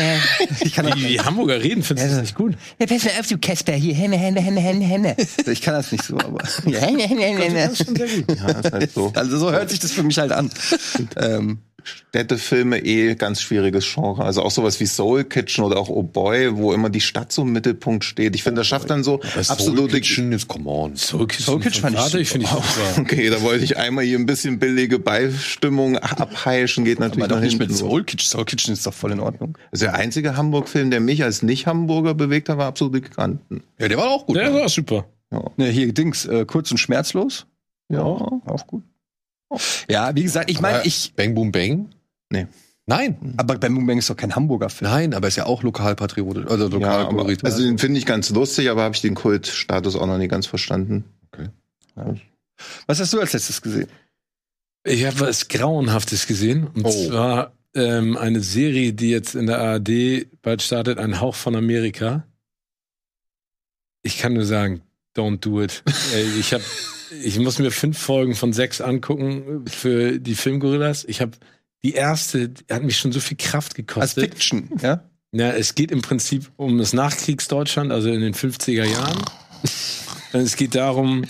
ich 0.64 0.74
kann 0.74 0.86
das 0.86 0.96
Wie 0.96 1.06
die 1.06 1.20
Hamburger 1.20 1.62
reden, 1.62 1.82
findest 1.82 2.08
du 2.08 2.12
das 2.12 2.22
nicht 2.22 2.34
gut? 2.34 2.54
Ja, 2.78 2.86
pass 2.86 3.04
mal 3.04 3.12
auf, 3.20 3.26
du 3.26 3.36
Kasper, 3.36 3.74
hier, 3.74 3.94
Henne, 3.94 4.16
Henne, 4.16 4.40
Henne, 4.40 4.60
Henne, 4.60 4.84
Henne. 4.84 5.16
Ich 5.46 5.60
kann 5.60 5.74
das 5.74 5.92
nicht 5.92 6.04
so, 6.04 6.16
aber. 6.16 6.42
Henne, 6.64 7.02
Henne, 7.02 7.22
Henne, 7.22 7.42
Henne. 7.42 7.58
Ja, 7.58 8.48
ist 8.48 8.72
halt 8.72 8.92
so. 8.92 9.12
Also 9.14 9.38
so 9.38 9.52
hört 9.52 9.68
sich 9.68 9.80
das 9.80 9.92
für 9.92 10.02
mich 10.02 10.18
halt 10.18 10.32
an. 10.32 10.50
ähm, 11.16 11.58
Städtefilme 11.84 12.78
eh 12.84 13.14
ganz 13.14 13.40
schwieriges 13.40 13.86
Genre. 13.92 14.24
Also 14.24 14.42
auch 14.42 14.50
sowas 14.50 14.80
wie 14.80 14.86
Soul 14.86 15.24
Kitchen 15.24 15.64
oder 15.64 15.78
auch 15.78 15.88
Oh 15.88 16.02
Boy, 16.02 16.56
wo 16.56 16.72
immer 16.72 16.90
die 16.90 17.00
Stadt 17.00 17.32
so 17.32 17.42
im 17.42 17.52
Mittelpunkt 17.52 18.04
steht. 18.04 18.34
Ich 18.34 18.42
finde, 18.42 18.60
das 18.60 18.66
schafft 18.66 18.90
dann 18.90 19.04
so 19.04 19.20
absolute. 19.48 20.00
Kitchen 20.00 20.32
ist 20.32 20.48
come 20.48 20.68
on. 20.68 20.96
Soul 20.96 21.26
Kitchen, 21.26 21.44
Soul 21.44 21.60
Kitchen 21.60 21.82
fand 21.82 22.14
ich 22.14 22.20
ich 22.20 22.28
finde 22.28 22.46
ich 22.46 22.52
super. 22.52 23.00
Okay, 23.00 23.30
da 23.30 23.42
wollte 23.42 23.64
ich 23.64 23.76
einmal 23.76 24.04
hier 24.04 24.18
ein 24.18 24.26
bisschen 24.26 24.58
billige 24.58 24.98
Beistimmung 24.98 25.96
abheischen, 25.98 26.84
geht 26.84 27.00
natürlich 27.00 27.24
aber 27.24 27.28
doch 27.28 27.36
nach 27.36 27.42
nicht 27.42 27.58
hinten 27.58 27.72
mit. 27.72 27.76
Soul 27.76 28.04
Kitchen. 28.04 28.28
Soul 28.28 28.44
Kitchen 28.44 28.72
ist 28.72 28.86
doch 28.86 28.94
voll 28.94 29.12
in 29.12 29.20
Ordnung. 29.20 29.56
Also 29.72 29.86
der 29.86 29.94
einzige 29.94 30.36
Hamburg-Film, 30.36 30.90
der 30.90 31.00
mich 31.00 31.22
als 31.24 31.42
Nicht-Hamburger 31.42 32.14
bewegt 32.14 32.48
hat, 32.48 32.58
war 32.58 32.66
absolut 32.66 32.94
die 32.96 33.00
Giganten. 33.02 33.62
Ja, 33.78 33.88
der 33.88 33.98
war 33.98 34.08
auch 34.08 34.26
gut. 34.26 34.36
Ja, 34.36 34.52
war 34.52 34.68
super. 34.68 35.06
Ne, 35.56 35.66
hier 35.66 35.92
Dings, 35.94 36.26
äh, 36.26 36.44
kurz 36.44 36.70
und 36.70 36.78
schmerzlos. 36.78 37.46
Ja. 37.88 38.02
Auch 38.02 38.66
gut. 38.66 38.82
Ja, 39.88 40.14
wie 40.14 40.22
gesagt, 40.22 40.50
ich 40.50 40.60
meine, 40.60 40.84
ich. 40.84 41.12
Bang 41.16 41.34
Boom 41.34 41.50
Bang? 41.52 41.90
Nee. 42.30 42.46
Nein. 42.86 43.34
Aber 43.36 43.56
Bang 43.58 43.74
Boom 43.74 43.86
Bang 43.86 43.98
ist 43.98 44.10
doch 44.10 44.16
kein 44.16 44.34
Hamburger 44.34 44.70
Film. 44.70 44.90
Nein, 44.90 45.14
aber 45.14 45.28
ist 45.28 45.36
ja 45.36 45.46
auch 45.46 45.62
lokalpatriotisch, 45.62 46.46
also 46.46 46.64
Ja, 46.68 46.74
lokal 46.74 47.06
aber, 47.06 47.26
also 47.26 47.62
den 47.62 47.78
finde 47.78 47.98
ich 47.98 48.06
ganz 48.06 48.30
lustig, 48.30 48.68
aber 48.70 48.82
habe 48.82 48.94
ich 48.94 49.00
den 49.00 49.14
Kultstatus 49.14 49.96
auch 49.96 50.06
noch 50.06 50.18
nie 50.18 50.28
ganz 50.28 50.46
verstanden. 50.46 51.04
Was 52.86 53.00
hast 53.00 53.12
du 53.12 53.20
als 53.20 53.32
letztes 53.32 53.62
gesehen? 53.62 53.88
Ich 54.84 55.04
habe 55.04 55.20
was 55.20 55.48
Grauenhaftes 55.48 56.26
gesehen. 56.26 56.66
Und 56.68 56.84
Oh. 56.86 56.90
zwar 57.08 57.52
ähm, 57.74 58.16
eine 58.16 58.40
Serie, 58.40 58.92
die 58.92 59.10
jetzt 59.10 59.34
in 59.34 59.46
der 59.46 59.58
ARD 59.60 60.26
bald 60.42 60.62
startet, 60.62 60.98
ein 60.98 61.20
Hauch 61.20 61.34
von 61.34 61.54
Amerika. 61.56 62.24
Ich 64.02 64.18
kann 64.18 64.32
nur 64.34 64.44
sagen, 64.44 64.82
don't 65.16 65.38
do 65.40 65.62
it. 65.62 65.82
Ich 66.38 66.52
hab, 66.52 66.62
ich 67.22 67.38
muss 67.38 67.58
mir 67.58 67.70
fünf 67.70 67.98
Folgen 67.98 68.34
von 68.34 68.52
sechs 68.52 68.80
angucken 68.80 69.64
für 69.66 70.18
die 70.18 70.34
Filmgorillas. 70.34 71.04
Ich 71.04 71.20
habe 71.20 71.32
die 71.82 71.92
erste, 71.92 72.52
hat 72.70 72.82
mich 72.82 72.98
schon 72.98 73.12
so 73.12 73.20
viel 73.20 73.36
Kraft 73.36 73.72
Als 73.72 73.76
gekostet. 73.76 74.34
Fiction, 74.34 74.68
ja? 74.82 75.04
Ja, 75.32 75.52
es 75.52 75.74
geht 75.76 75.92
im 75.92 76.02
Prinzip 76.02 76.50
um 76.56 76.78
das 76.78 76.92
Nachkriegsdeutschland, 76.92 77.92
also 77.92 78.10
in 78.10 78.20
den 78.20 78.34
50er 78.34 78.84
Jahren. 78.84 79.22
Es 80.32 80.56
geht 80.56 80.74
darum, 80.74 81.24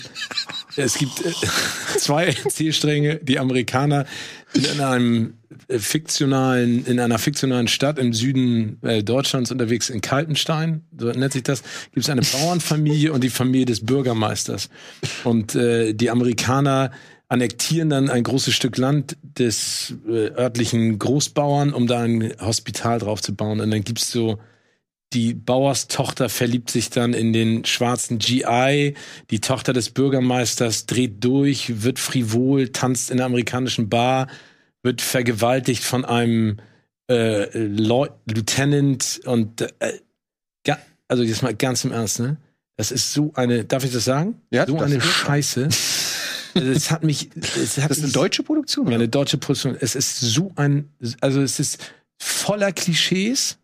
es 0.75 0.95
gibt 0.95 1.23
äh, 1.25 1.31
zwei 1.97 2.25
Erzählstränge, 2.25 3.17
die 3.17 3.39
Amerikaner 3.39 4.05
in 4.53 4.81
einem 4.81 5.33
fiktionalen, 5.69 6.85
in 6.85 6.99
einer 6.99 7.17
fiktionalen 7.19 7.67
Stadt 7.67 7.99
im 7.99 8.13
Süden 8.13 8.77
äh, 8.81 9.03
Deutschlands 9.03 9.51
unterwegs 9.51 9.89
in 9.89 10.01
Kaltenstein, 10.01 10.83
so 10.97 11.07
nennt 11.11 11.33
sich 11.33 11.43
das, 11.43 11.63
gibt 11.93 12.05
es 12.05 12.09
eine 12.09 12.21
Bauernfamilie 12.21 13.11
und 13.11 13.23
die 13.23 13.29
Familie 13.29 13.65
des 13.65 13.85
Bürgermeisters. 13.85 14.69
Und 15.23 15.55
äh, 15.55 15.93
die 15.93 16.09
Amerikaner 16.09 16.91
annektieren 17.29 17.89
dann 17.89 18.09
ein 18.09 18.23
großes 18.23 18.53
Stück 18.53 18.77
Land 18.77 19.17
des 19.21 19.95
äh, 20.07 20.31
örtlichen 20.31 20.99
Großbauern, 20.99 21.73
um 21.73 21.87
da 21.87 22.01
ein 22.01 22.33
Hospital 22.41 22.99
drauf 22.99 23.21
zu 23.21 23.33
bauen. 23.33 23.61
Und 23.61 23.71
dann 23.71 23.83
gibt's 23.83 24.11
so 24.11 24.37
die 25.13 25.33
Bauerstochter 25.33 26.29
verliebt 26.29 26.71
sich 26.71 26.89
dann 26.89 27.13
in 27.13 27.33
den 27.33 27.65
schwarzen 27.65 28.17
GI. 28.17 28.95
Die 29.29 29.41
Tochter 29.41 29.73
des 29.73 29.89
Bürgermeisters 29.89 30.85
dreht 30.85 31.23
durch, 31.23 31.83
wird 31.83 31.99
frivol, 31.99 32.69
tanzt 32.69 33.11
in 33.11 33.17
einer 33.17 33.25
amerikanischen 33.25 33.89
Bar, 33.89 34.27
wird 34.83 35.01
vergewaltigt 35.01 35.83
von 35.83 36.05
einem 36.05 36.57
äh, 37.09 37.57
Lieutenant 37.57 39.21
und 39.25 39.61
äh, 39.79 39.99
also 41.11 41.23
jetzt 41.23 41.43
mal 41.43 41.53
ganz 41.53 41.83
im 41.83 41.91
Ernst, 41.91 42.21
ne? 42.21 42.37
Das 42.77 42.89
ist 42.89 43.11
so 43.11 43.33
eine, 43.35 43.65
darf 43.65 43.83
ich 43.83 43.91
das 43.91 44.05
sagen? 44.05 44.41
Ja, 44.49 44.65
so 44.65 44.77
das 44.77 44.83
eine. 44.83 45.01
Scheiße. 45.01 45.69
Es 46.53 46.91
hat 46.91 47.01
mich, 47.05 47.29
es 47.37 47.77
hat 47.77 47.91
Das 47.91 47.99
ist 47.99 48.03
eine 48.03 48.11
deutsche 48.11 48.43
Produktion? 48.43 48.85
ja, 48.89 48.95
eine 48.95 49.07
deutsche 49.07 49.37
Produktion. 49.37 49.77
Es 49.79 49.95
ist 49.95 50.19
so 50.19 50.51
ein, 50.57 50.89
also 51.21 51.41
es 51.41 51.61
ist 51.61 51.77
voller 52.17 52.73
Klischees. 52.73 53.57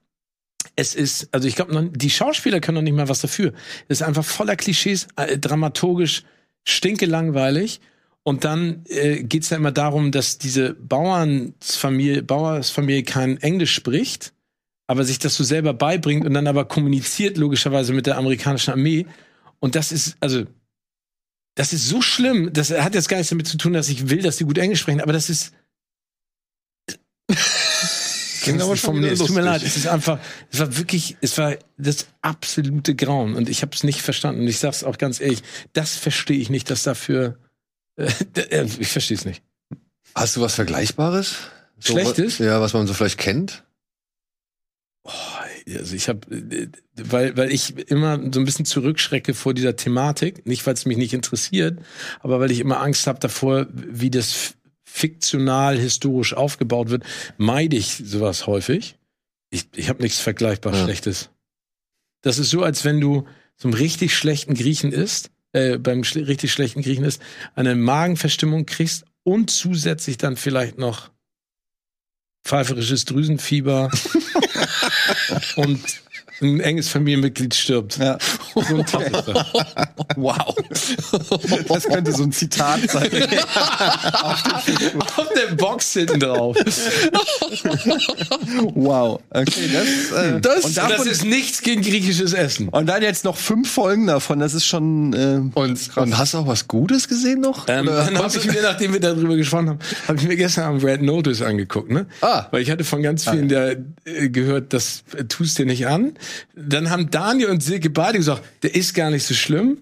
Es 0.77 0.95
ist, 0.95 1.27
also 1.33 1.49
ich 1.49 1.57
glaube, 1.57 1.91
die 1.93 2.09
Schauspieler 2.09 2.61
können 2.61 2.75
noch 2.75 2.81
nicht 2.81 2.95
mal 2.95 3.09
was 3.09 3.19
dafür. 3.19 3.51
Es 3.89 3.99
ist 3.99 4.07
einfach 4.07 4.23
voller 4.23 4.55
Klischees, 4.55 5.07
äh, 5.17 5.37
dramaturgisch 5.37 6.23
stinkelangweilig. 6.63 7.81
Und 8.27 8.43
dann 8.43 8.83
äh, 8.89 9.23
geht's 9.23 9.51
ja 9.51 9.55
immer 9.55 9.71
darum, 9.71 10.11
dass 10.11 10.37
diese 10.37 10.73
Bauernsfamilie, 10.73 12.23
Bauersfamilie 12.23 13.03
kein 13.03 13.37
Englisch 13.37 13.73
spricht, 13.73 14.33
aber 14.85 15.05
sich 15.05 15.17
das 15.17 15.35
so 15.35 15.45
selber 15.45 15.73
beibringt 15.73 16.25
und 16.25 16.33
dann 16.33 16.45
aber 16.45 16.65
kommuniziert 16.65 17.37
logischerweise 17.37 17.93
mit 17.93 18.05
der 18.05 18.17
amerikanischen 18.17 18.71
Armee. 18.71 19.05
Und 19.61 19.75
das 19.75 19.93
ist, 19.93 20.17
also 20.19 20.43
das 21.55 21.71
ist 21.71 21.87
so 21.87 22.01
schlimm. 22.01 22.51
Das 22.51 22.69
hat 22.69 22.95
jetzt 22.95 23.07
gar 23.07 23.15
nichts 23.15 23.29
damit 23.29 23.47
zu 23.47 23.55
tun, 23.55 23.71
dass 23.71 23.87
ich 23.87 24.09
will, 24.09 24.21
dass 24.21 24.35
die 24.35 24.43
gut 24.43 24.57
Englisch 24.57 24.81
sprechen, 24.81 24.99
aber 24.99 25.13
das 25.13 25.29
ist 25.29 25.53
kann 28.43 28.59
aber 28.61 28.73
es 28.73 28.81
schon. 28.81 29.01
Es 29.05 29.19
tut 29.19 29.29
mir 29.29 29.39
leid, 29.39 29.63
es 29.63 29.77
ist 29.77 29.87
einfach, 29.87 30.19
es 30.51 30.59
war 30.59 30.77
wirklich, 30.77 31.15
es 31.21 31.37
war 31.37 31.55
das 31.77 32.07
absolute 32.21 32.93
Grauen 32.93 33.35
und 33.35 33.47
ich 33.47 33.61
habe 33.61 33.73
es 33.73 33.85
nicht 33.85 34.01
verstanden. 34.01 34.41
Und 34.41 34.47
ich 34.49 34.59
sag's 34.59 34.83
auch 34.83 34.97
ganz 34.97 35.21
ehrlich, 35.21 35.43
das 35.71 35.95
verstehe 35.95 36.39
ich 36.39 36.49
nicht, 36.49 36.69
dass 36.69 36.83
dafür, 36.83 37.37
ich 37.97 38.87
verstehe 38.87 39.17
es 39.17 39.25
nicht. 39.25 39.43
Hast 40.15 40.35
du 40.35 40.41
was 40.41 40.55
Vergleichbares? 40.55 41.35
So, 41.79 41.93
Schlechtes? 41.93 42.39
Ja, 42.39 42.61
was 42.61 42.73
man 42.73 42.87
so 42.87 42.93
vielleicht 42.93 43.17
kennt. 43.17 43.63
Also 45.75 45.95
ich 45.95 46.09
habe, 46.09 46.21
weil, 46.95 47.35
weil 47.37 47.51
ich 47.51 47.77
immer 47.89 48.17
so 48.31 48.39
ein 48.39 48.45
bisschen 48.45 48.65
zurückschrecke 48.65 49.33
vor 49.33 49.53
dieser 49.53 49.75
Thematik, 49.75 50.45
nicht 50.45 50.65
weil 50.65 50.73
es 50.73 50.85
mich 50.85 50.97
nicht 50.97 51.13
interessiert, 51.13 51.79
aber 52.19 52.39
weil 52.39 52.51
ich 52.51 52.59
immer 52.59 52.81
Angst 52.81 53.07
habe 53.07 53.19
davor, 53.19 53.67
wie 53.71 54.09
das 54.09 54.55
fiktional 54.83 55.77
historisch 55.77 56.33
aufgebaut 56.33 56.89
wird, 56.89 57.03
meide 57.37 57.75
ich 57.75 58.01
sowas 58.03 58.47
häufig. 58.47 58.97
Ich, 59.49 59.67
ich 59.75 59.89
habe 59.89 60.01
nichts 60.01 60.19
vergleichbar 60.19 60.73
Ja. 60.73 60.83
Schlechtes. 60.83 61.29
Das 62.21 62.39
ist 62.39 62.49
so, 62.49 62.63
als 62.63 62.83
wenn 62.83 62.99
du 62.99 63.27
so 63.55 63.67
einen 63.67 63.75
richtig 63.75 64.15
schlechten 64.15 64.55
Griechen 64.55 64.91
isst, 64.91 65.29
äh, 65.57 65.77
beim 65.79 66.03
schle 66.03 66.27
richtig 66.27 66.51
schlechten 66.51 66.81
Griechen 66.81 67.03
isst, 67.03 67.21
eine 67.55 67.75
Magenverstimmung 67.75 68.65
kriegst 68.65 69.05
und 69.23 69.49
zusätzlich 69.49 70.17
dann 70.17 70.37
vielleicht 70.37 70.77
noch 70.77 71.09
pfeiferisches 72.45 73.05
Drüsenfieber 73.05 73.89
und 75.55 75.81
ein 76.41 76.59
enges 76.59 76.89
Familienmitglied 76.89 77.53
stirbt. 77.55 77.97
Ja. 77.97 78.17
So 78.53 78.77
das. 78.83 78.91
Wow. 80.15 80.55
Das 81.67 81.83
könnte 81.83 82.11
so 82.11 82.23
ein 82.23 82.31
Zitat 82.31 82.89
sein. 82.89 83.09
Auf 84.21 85.29
der 85.35 85.55
Box 85.55 85.93
hinten 85.93 86.19
drauf. 86.21 86.55
Wow. 88.73 89.19
Okay, 89.29 89.69
das, 89.73 90.11
äh, 90.25 90.39
Das- 90.41 90.65
und, 90.65 90.77
Das 90.77 90.87
davon, 90.89 91.07
ist 91.07 91.25
nichts 91.25 91.61
gegen 91.61 91.81
griechisches 91.81 92.33
Essen. 92.33 92.69
und 92.69 92.87
dann 92.87 93.01
jetzt 93.03 93.25
noch 93.25 93.35
fünf 93.37 93.69
Folgen 93.71 94.07
davon. 94.07 94.39
Das 94.39 94.53
ist 94.53 94.65
schon. 94.65 95.13
Äh, 95.13 95.41
Und, 95.53 95.97
und 95.97 96.17
hast 96.17 96.33
du 96.33 96.39
auch 96.39 96.47
was 96.47 96.67
Gutes 96.67 97.07
gesehen 97.07 97.41
noch? 97.41 97.67
Ähm, 97.67 97.85
dann 97.85 98.17
habe 98.17 98.35
ich 98.37 98.45
mir, 98.45 98.61
nachdem 98.61 98.93
wir 98.93 98.99
darüber 98.99 99.35
gesprochen 99.35 99.69
haben, 99.69 99.79
habe 100.07 100.17
ich 100.19 100.27
mir 100.27 100.35
gestern 100.35 100.65
Abend 100.65 100.83
Red 100.83 101.01
Notice 101.01 101.41
angeguckt, 101.41 101.91
ne? 101.91 102.07
Ah. 102.21 102.45
Weil 102.51 102.61
ich 102.61 102.71
hatte 102.71 102.83
von 102.83 103.01
ganz 103.03 103.23
vielen 103.29 103.49
da 103.49 103.71
äh, 104.05 104.29
gehört, 104.29 104.73
das 104.73 105.03
äh, 105.15 105.25
tust 105.25 105.57
dir 105.59 105.65
nicht 105.65 105.87
an. 105.87 106.13
Dann 106.55 106.89
haben 106.89 107.09
Daniel 107.11 107.49
und 107.49 107.61
Silke 107.63 107.89
beide 107.89 108.17
gesagt, 108.17 108.43
der 108.63 108.75
ist 108.75 108.93
gar 108.93 109.09
nicht 109.09 109.23
so 109.25 109.33
schlimm. 109.33 109.79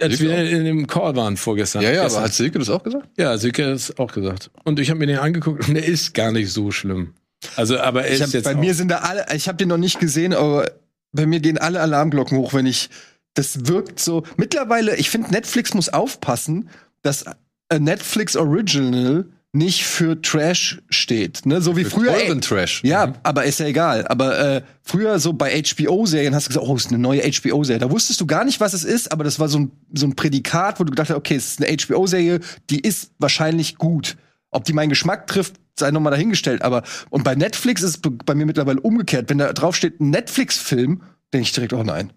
Als 0.00 0.18
Silke 0.18 0.34
wir 0.36 0.50
in 0.50 0.64
dem 0.64 0.86
Call 0.86 1.14
waren 1.16 1.36
vorgestern. 1.36 1.82
ja, 1.82 1.90
ja, 1.90 2.02
Gestern. 2.02 2.18
aber 2.18 2.26
hat 2.26 2.34
Silke 2.34 2.58
das 2.58 2.68
auch 2.70 2.82
gesagt? 2.82 3.08
Ja, 3.16 3.38
Silke 3.38 3.66
hat 3.66 3.74
es 3.74 3.98
auch 3.98 4.12
gesagt. 4.12 4.50
Und 4.64 4.80
ich 4.80 4.90
habe 4.90 4.98
mir 4.98 5.06
den 5.06 5.18
angeguckt 5.18 5.68
und 5.68 5.74
der 5.74 5.84
ist 5.84 6.12
gar 6.14 6.32
nicht 6.32 6.52
so 6.52 6.70
schlimm. 6.70 7.14
Also, 7.56 7.78
aber 7.78 8.02
er 8.04 8.08
ich 8.08 8.14
ist 8.14 8.22
hab, 8.22 8.30
jetzt 8.30 8.44
bei 8.44 8.54
auch, 8.54 8.60
mir 8.60 8.74
sind 8.74 8.88
da 8.90 8.98
alle. 8.98 9.26
Ich 9.34 9.48
habe 9.48 9.58
den 9.58 9.68
noch 9.68 9.76
nicht 9.78 10.00
gesehen, 10.00 10.34
aber 10.34 10.70
bei 11.12 11.26
mir 11.26 11.40
gehen 11.40 11.58
alle 11.58 11.80
Alarmglocken 11.80 12.38
hoch, 12.38 12.54
wenn 12.54 12.66
ich. 12.66 12.90
Das 13.34 13.66
wirkt 13.66 13.98
so. 13.98 14.24
Mittlerweile, 14.36 14.96
ich 14.96 15.08
finde, 15.08 15.30
Netflix 15.30 15.72
muss 15.72 15.88
aufpassen, 15.88 16.68
dass 17.00 17.24
ein 17.70 17.84
Netflix 17.84 18.36
Original 18.36 19.24
nicht 19.52 19.84
für 19.84 20.20
Trash 20.20 20.80
steht. 20.88 21.44
Ne? 21.44 21.60
So 21.60 21.76
wie 21.76 21.84
früher. 21.84 22.12
Teuren 22.12 22.40
Trash. 22.40 22.82
Ja, 22.84 23.12
aber 23.22 23.44
ist 23.44 23.60
ja 23.60 23.66
egal. 23.66 24.06
Aber 24.08 24.38
äh, 24.38 24.62
früher 24.82 25.18
so 25.18 25.34
bei 25.34 25.62
HBO-Serien 25.62 26.34
hast 26.34 26.46
du 26.46 26.48
gesagt, 26.48 26.66
oh, 26.66 26.74
ist 26.74 26.88
eine 26.88 26.98
neue 26.98 27.20
HBO-Serie. 27.20 27.78
Da 27.78 27.90
wusstest 27.90 28.20
du 28.20 28.26
gar 28.26 28.44
nicht, 28.44 28.60
was 28.60 28.72
es 28.72 28.82
ist, 28.82 29.12
aber 29.12 29.24
das 29.24 29.38
war 29.38 29.48
so 29.48 29.58
ein, 29.58 29.72
so 29.92 30.06
ein 30.06 30.16
Prädikat, 30.16 30.80
wo 30.80 30.84
du 30.84 30.90
gedacht 30.90 31.10
hast, 31.10 31.16
okay, 31.16 31.36
es 31.36 31.58
ist 31.58 31.62
eine 31.62 31.76
HBO-Serie, 31.76 32.40
die 32.70 32.80
ist 32.80 33.10
wahrscheinlich 33.18 33.76
gut. 33.76 34.16
Ob 34.50 34.64
die 34.64 34.72
meinen 34.72 34.88
Geschmack 34.88 35.26
trifft, 35.26 35.56
sei 35.78 35.90
noch 35.90 36.00
mal 36.00 36.10
dahingestellt. 36.10 36.62
Aber 36.62 36.82
und 37.10 37.22
bei 37.22 37.34
Netflix 37.34 37.82
ist 37.82 37.96
es 37.96 38.12
bei 38.24 38.34
mir 38.34 38.46
mittlerweile 38.46 38.80
umgekehrt. 38.80 39.28
Wenn 39.28 39.38
da 39.38 39.52
drauf 39.52 39.76
steht 39.76 40.00
ein 40.00 40.10
Netflix-Film, 40.10 41.02
denke 41.32 41.44
ich 41.44 41.52
direkt, 41.52 41.74
oh 41.74 41.82
nein. 41.82 42.12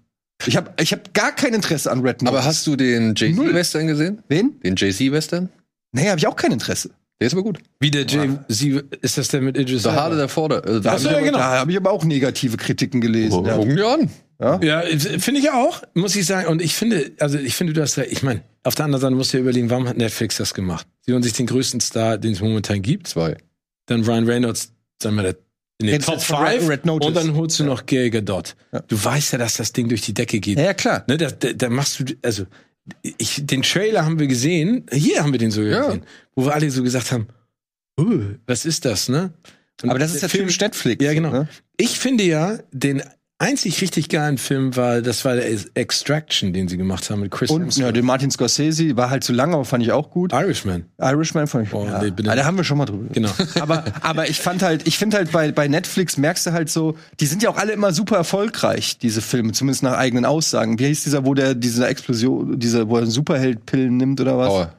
Ich 0.45 0.55
habe 0.55 0.73
ich 0.79 0.91
hab 0.91 1.13
gar 1.13 1.33
kein 1.33 1.53
Interesse 1.53 1.91
an 1.91 1.99
Red 1.99 2.21
Notice. 2.21 2.37
Aber 2.37 2.45
hast 2.45 2.67
du 2.67 2.75
den. 2.75 3.15
Jay-Z-Western 3.15 3.87
gesehen? 3.87 4.21
wen? 4.27 4.59
Den 4.61 4.75
Jay-Z-Western? 4.75 5.49
Nee, 5.93 6.09
habe 6.09 6.19
ich 6.19 6.27
auch 6.27 6.35
kein 6.35 6.51
Interesse. 6.51 6.91
Der 7.19 7.27
ist 7.27 7.33
aber 7.33 7.43
gut. 7.43 7.59
wie 7.79 7.91
der 7.91 8.05
Jay, 8.05 8.29
sie, 8.49 8.81
ist 9.01 9.17
das 9.17 9.29
der 9.29 9.41
mit 9.41 9.57
Idris 9.57 9.83
Der 9.83 9.91
Elba? 9.93 10.03
Harte 10.03 10.17
der 10.17 10.27
Vorder. 10.27 10.65
Äh, 10.67 10.81
Da 10.81 10.97
so, 10.99 11.09
habe 11.09 11.15
ja, 11.15 11.19
ich, 11.21 11.25
genau. 11.27 11.37
aber- 11.39 11.53
da 11.55 11.59
hab 11.61 11.69
ich 11.69 11.77
aber 11.77 11.91
auch 11.91 12.03
negative 12.03 12.57
Kritiken 12.57 12.99
gelesen. 13.01 13.45
Ja. 13.45 13.55
Gucken 13.55 13.75
wir 13.77 13.87
an. 13.87 14.09
Ja, 14.61 14.81
finde 15.19 15.39
ich 15.39 15.49
auch, 15.51 15.81
muss 15.93 16.13
ich 16.17 16.25
sagen. 16.25 16.49
Und 16.49 16.61
ich 16.61 16.75
finde, 16.75 17.13
also 17.19 17.37
ich 17.39 17.55
finde, 17.55 17.71
du 17.71 17.81
hast 17.81 17.97
recht. 17.97 18.11
Ich 18.11 18.21
meine, 18.21 18.41
auf 18.63 18.75
der 18.75 18.83
anderen 18.83 19.01
Seite 19.01 19.15
musst 19.15 19.31
du 19.33 19.37
dir 19.37 19.43
überlegen, 19.43 19.69
warum 19.69 19.87
hat 19.87 19.95
Netflix 19.97 20.35
das 20.37 20.53
gemacht? 20.53 20.85
Sie 21.03 21.13
holen 21.13 21.23
sich 21.23 21.31
den 21.31 21.47
größten 21.47 21.79
Star, 21.79 22.17
den 22.17 22.33
es 22.33 22.41
momentan 22.41 22.81
gibt. 22.81 23.07
Zwei. 23.07 23.37
Dann 23.85 24.03
Ryan 24.03 24.25
Reynolds, 24.27 24.73
sagen 25.01 25.15
wir, 25.15 25.23
der- 25.23 25.35
in 25.77 25.87
den 25.87 26.01
Top 26.01 26.15
jetzt 26.15 26.25
von 26.25 26.43
Red- 26.43 26.57
5. 26.59 26.69
Red 26.69 26.85
Notice. 26.85 27.07
Und 27.07 27.13
dann 27.15 27.35
holst 27.35 27.59
du 27.59 27.63
noch 27.63 27.85
Gal 27.85 28.09
Gadot. 28.09 28.55
Du 28.89 29.01
weißt 29.03 29.31
ja, 29.33 29.37
dass 29.39 29.55
das 29.55 29.71
Ding 29.71 29.87
durch 29.87 30.01
die 30.01 30.13
Decke 30.13 30.39
geht. 30.41 30.57
Ja, 30.57 30.65
ja, 30.65 30.73
klar. 30.73 31.03
Ne, 31.07 31.15
da, 31.17 31.31
da, 31.31 31.53
da 31.53 31.69
machst 31.69 31.99
du, 32.01 32.03
also, 32.21 32.43
ich, 33.17 33.45
den 33.45 33.61
Trailer 33.63 34.05
haben 34.05 34.19
wir 34.19 34.27
gesehen, 34.27 34.85
hier 34.91 35.21
haben 35.23 35.31
wir 35.31 35.39
den 35.39 35.51
sogar 35.51 35.69
Ja. 35.71 35.85
gesehen, 35.87 36.05
wo 36.35 36.45
wir 36.45 36.53
alle 36.53 36.69
so 36.71 36.83
gesagt 36.83 37.11
haben, 37.11 37.27
was 38.45 38.65
ist 38.65 38.85
das, 38.85 39.09
ne? 39.09 39.33
Und 39.81 39.89
Aber 39.89 39.99
das 39.99 40.13
ist 40.15 40.21
ja 40.21 40.27
Film- 40.27 40.47
Netflix. 40.47 41.03
Ja, 41.03 41.13
genau. 41.13 41.31
Ne? 41.31 41.49
Ich 41.77 41.97
finde 41.99 42.23
ja, 42.23 42.59
den 42.71 43.01
einzig 43.37 43.81
richtig 43.81 44.09
geilen 44.09 44.37
Film 44.37 44.75
war, 44.75 45.01
das 45.01 45.25
war 45.25 45.35
der 45.35 45.45
Extraction, 45.75 46.53
den 46.53 46.67
sie 46.67 46.77
gemacht 46.77 47.09
haben 47.09 47.19
mit 47.21 47.31
Chris 47.31 47.49
Und 47.51 47.63
Hemsworth. 47.63 47.85
ja, 47.85 47.91
den 47.91 48.05
Martin 48.05 48.31
Scorsese 48.31 48.95
war 48.95 49.09
halt 49.09 49.23
zu 49.23 49.33
lang, 49.33 49.53
aber 49.53 49.65
fand 49.65 49.83
ich 49.83 49.91
auch 49.91 50.09
gut. 50.09 50.31
Irishman. 50.33 50.85
Irishman 50.99 51.47
fand 51.47 51.67
ich 51.67 51.73
Oh, 51.73 51.85
ja. 51.85 52.01
nee. 52.01 52.11
Ah, 52.27 52.35
da 52.35 52.45
haben 52.45 52.55
wir 52.57 52.63
schon 52.63 52.77
mal 52.77 52.85
drüber. 52.85 53.13
Genau. 53.13 53.29
aber, 53.59 53.83
aber 54.01 54.29
ich 54.29 54.39
fand 54.39 54.63
halt, 54.63 54.87
ich 54.87 54.97
finde 54.97 55.17
halt 55.17 55.31
bei, 55.31 55.51
bei 55.51 55.67
Netflix 55.67 56.17
merkst 56.17 56.47
du 56.47 56.53
halt 56.53 56.69
so, 56.69 56.97
die 57.19 57.25
sind 57.25 57.43
ja 57.43 57.49
auch 57.49 57.57
alle 57.57 57.73
immer 57.73 57.91
super 57.91 58.15
erfolgreich, 58.15 58.97
diese 58.97 59.21
Filme, 59.21 59.51
zumindest 59.51 59.83
nach 59.83 59.97
eigenen 59.97 60.25
Aussagen. 60.25 60.79
Wie 60.79 60.85
hieß 60.87 61.03
dieser, 61.03 61.25
wo 61.25 61.33
der 61.33 61.55
diese 61.55 61.85
Explosion, 61.87 62.57
dieser, 62.59 62.87
wo 62.89 62.97
er 62.97 63.05
Superheldpillen 63.05 63.97
nimmt 63.97 64.21
oder 64.21 64.37
was? 64.37 64.49
Aua. 64.49 64.73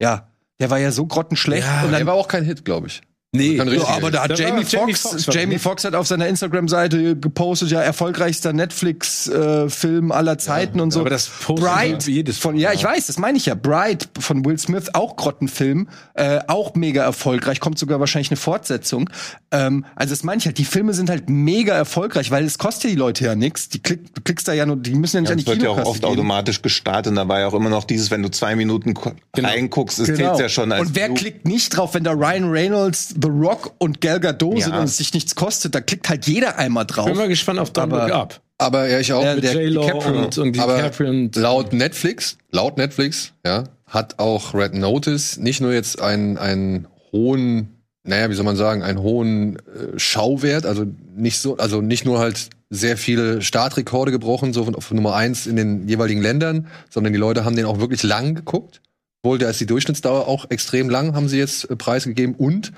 Ja. 0.00 0.28
Der 0.60 0.70
war 0.70 0.78
ja 0.78 0.92
so 0.92 1.06
grottenschlecht. 1.06 1.66
Ja, 1.66 1.82
und 1.84 1.90
Der 1.90 2.00
dann, 2.00 2.06
war 2.06 2.14
auch 2.14 2.28
kein 2.28 2.44
Hit, 2.44 2.64
glaube 2.64 2.86
ich. 2.86 3.00
Nee, 3.34 3.56
ja, 3.56 3.64
richtig 3.64 3.88
aber 3.88 4.10
da 4.10 4.22
hat 4.22 4.30
war 4.30 4.38
Jamie 4.38 4.64
Foxx, 4.64 5.26
Jamie? 5.30 5.58
Foxx 5.58 5.84
hat 5.84 5.94
auf 5.94 6.06
seiner 6.06 6.28
Instagram-Seite 6.28 7.16
gepostet, 7.16 7.70
ja, 7.70 7.80
erfolgreichster 7.82 8.52
Netflix-Film 8.52 10.12
aller 10.12 10.38
Zeiten 10.38 10.80
und 10.80 10.90
so. 10.92 11.00
aber 11.00 11.10
das 11.10 11.26
postet 11.28 11.64
Bright, 11.68 12.06
jedes 12.06 12.38
von, 12.38 12.56
ja, 12.56 12.72
ich 12.72 12.84
weiß, 12.84 13.06
das 13.06 13.18
meine 13.18 13.38
ich 13.38 13.46
ja. 13.46 13.54
Bright 13.54 14.08
von 14.18 14.44
Will 14.44 14.58
Smith, 14.58 14.90
auch 14.92 15.16
Grottenfilm, 15.16 15.88
äh, 16.14 16.40
auch 16.48 16.74
mega 16.74 17.02
erfolgreich, 17.02 17.60
kommt 17.60 17.78
sogar 17.78 18.00
wahrscheinlich 18.00 18.30
eine 18.30 18.36
Fortsetzung. 18.36 19.08
Ähm, 19.50 19.84
also 19.96 20.12
das 20.12 20.22
meine 20.24 20.38
ich 20.38 20.46
halt, 20.46 20.58
die 20.58 20.64
Filme 20.64 20.92
sind 20.94 21.10
halt 21.10 21.28
mega 21.28 21.74
erfolgreich, 21.74 22.30
weil 22.30 22.44
es 22.44 22.58
kostet 22.58 22.84
ja 22.84 22.90
die 22.90 22.96
Leute 22.96 23.24
ja 23.24 23.34
nichts. 23.34 23.68
Die 23.68 23.80
klick, 23.80 24.14
du 24.14 24.20
klickst 24.22 24.46
da 24.48 24.52
ja 24.52 24.66
nur, 24.66 24.76
die 24.76 24.94
müssen 24.94 25.16
ja 25.16 25.20
nicht 25.22 25.32
an 25.32 25.38
Es 25.38 25.44
die 25.44 25.50
wird 25.50 25.62
ja 25.62 25.68
auch 25.70 25.74
Kinokasse 25.74 25.90
oft 25.90 26.00
gehen. 26.02 26.10
automatisch 26.10 26.62
gestartet 26.62 27.10
und 27.10 27.16
da 27.16 27.28
war 27.28 27.40
ja 27.40 27.46
auch 27.48 27.54
immer 27.54 27.70
noch 27.70 27.84
dieses, 27.84 28.10
wenn 28.10 28.22
du 28.22 28.30
zwei 28.30 28.56
Minuten 28.56 28.94
ko- 28.94 29.12
reinguckst, 29.36 29.98
es 29.98 30.08
Genau. 30.08 30.30
zählt 30.36 30.40
ja 30.40 30.48
schon 30.48 30.70
als 30.72 30.86
und 30.88 30.94
wer 30.96 31.08
View. 31.08 31.14
klickt 31.14 31.46
nicht 31.46 31.70
drauf, 31.76 31.94
wenn 31.94 32.04
da 32.04 32.12
Ryan 32.12 32.50
Reynolds, 32.50 33.14
The 33.24 33.30
Rock 33.30 33.74
und 33.78 34.00
Gal 34.00 34.20
Gadot 34.20 34.58
Ja. 34.58 34.66
sind 34.66 34.74
und 34.74 34.84
es 34.84 34.98
sich 34.98 35.12
nichts 35.14 35.34
kostet, 35.34 35.74
da 35.74 35.80
klickt 35.80 36.08
halt 36.08 36.26
jeder 36.26 36.58
einmal 36.58 36.84
drauf. 36.84 37.06
bin 37.06 37.16
mal 37.16 37.28
gespannt 37.28 37.58
auf 37.58 37.70
Don't 37.72 37.82
Aber- 37.84 38.02
Look 38.06 38.12
Up. 38.14 38.40
Aber 38.58 38.88
ja, 38.88 39.00
ich 39.00 39.12
auch. 39.12 39.24
Ja, 39.24 39.34
Mit 39.34 39.42
der 39.44 39.54
DiCaprio. 39.54 40.22
und, 40.24 40.38
und 40.38 40.52
DiCaprio 40.54 41.10
und 41.10 41.34
laut 41.34 41.72
Netflix, 41.72 42.38
laut 42.52 42.76
Netflix, 42.76 43.32
ja, 43.44 43.64
hat 43.88 44.18
auch 44.20 44.54
Red 44.54 44.74
Notice 44.74 45.38
nicht 45.38 45.60
nur 45.60 45.72
jetzt 45.72 46.00
einen, 46.00 46.38
einen 46.38 46.86
hohen, 47.12 47.80
naja, 48.04 48.30
wie 48.30 48.34
soll 48.34 48.44
man 48.44 48.54
sagen, 48.56 48.82
einen 48.84 49.00
hohen 49.00 49.56
äh, 49.56 49.98
Schauwert, 49.98 50.66
also 50.66 50.84
nicht 51.16 51.38
so, 51.40 51.56
also 51.56 51.80
nicht 51.80 52.04
nur 52.04 52.20
halt 52.20 52.48
sehr 52.70 52.96
viele 52.96 53.42
Startrekorde 53.42 54.12
gebrochen, 54.12 54.52
so 54.52 54.64
von, 54.64 54.74
auf 54.76 54.90
Nummer 54.92 55.14
eins 55.16 55.46
in 55.48 55.56
den 55.56 55.88
jeweiligen 55.88 56.22
Ländern, 56.22 56.68
sondern 56.90 57.12
die 57.12 57.18
Leute 57.18 57.44
haben 57.44 57.56
den 57.56 57.64
auch 57.66 57.80
wirklich 57.80 58.02
lang 58.04 58.34
geguckt. 58.36 58.80
Wohl, 59.24 59.38
da 59.38 59.48
ist 59.50 59.60
die 59.60 59.66
Durchschnittsdauer 59.66 60.28
auch 60.28 60.50
extrem 60.50 60.90
lang, 60.90 61.14
haben 61.16 61.28
sie 61.28 61.38
jetzt 61.38 61.68
äh, 61.70 61.76
preisgegeben. 61.76 62.34
Und 62.36 62.72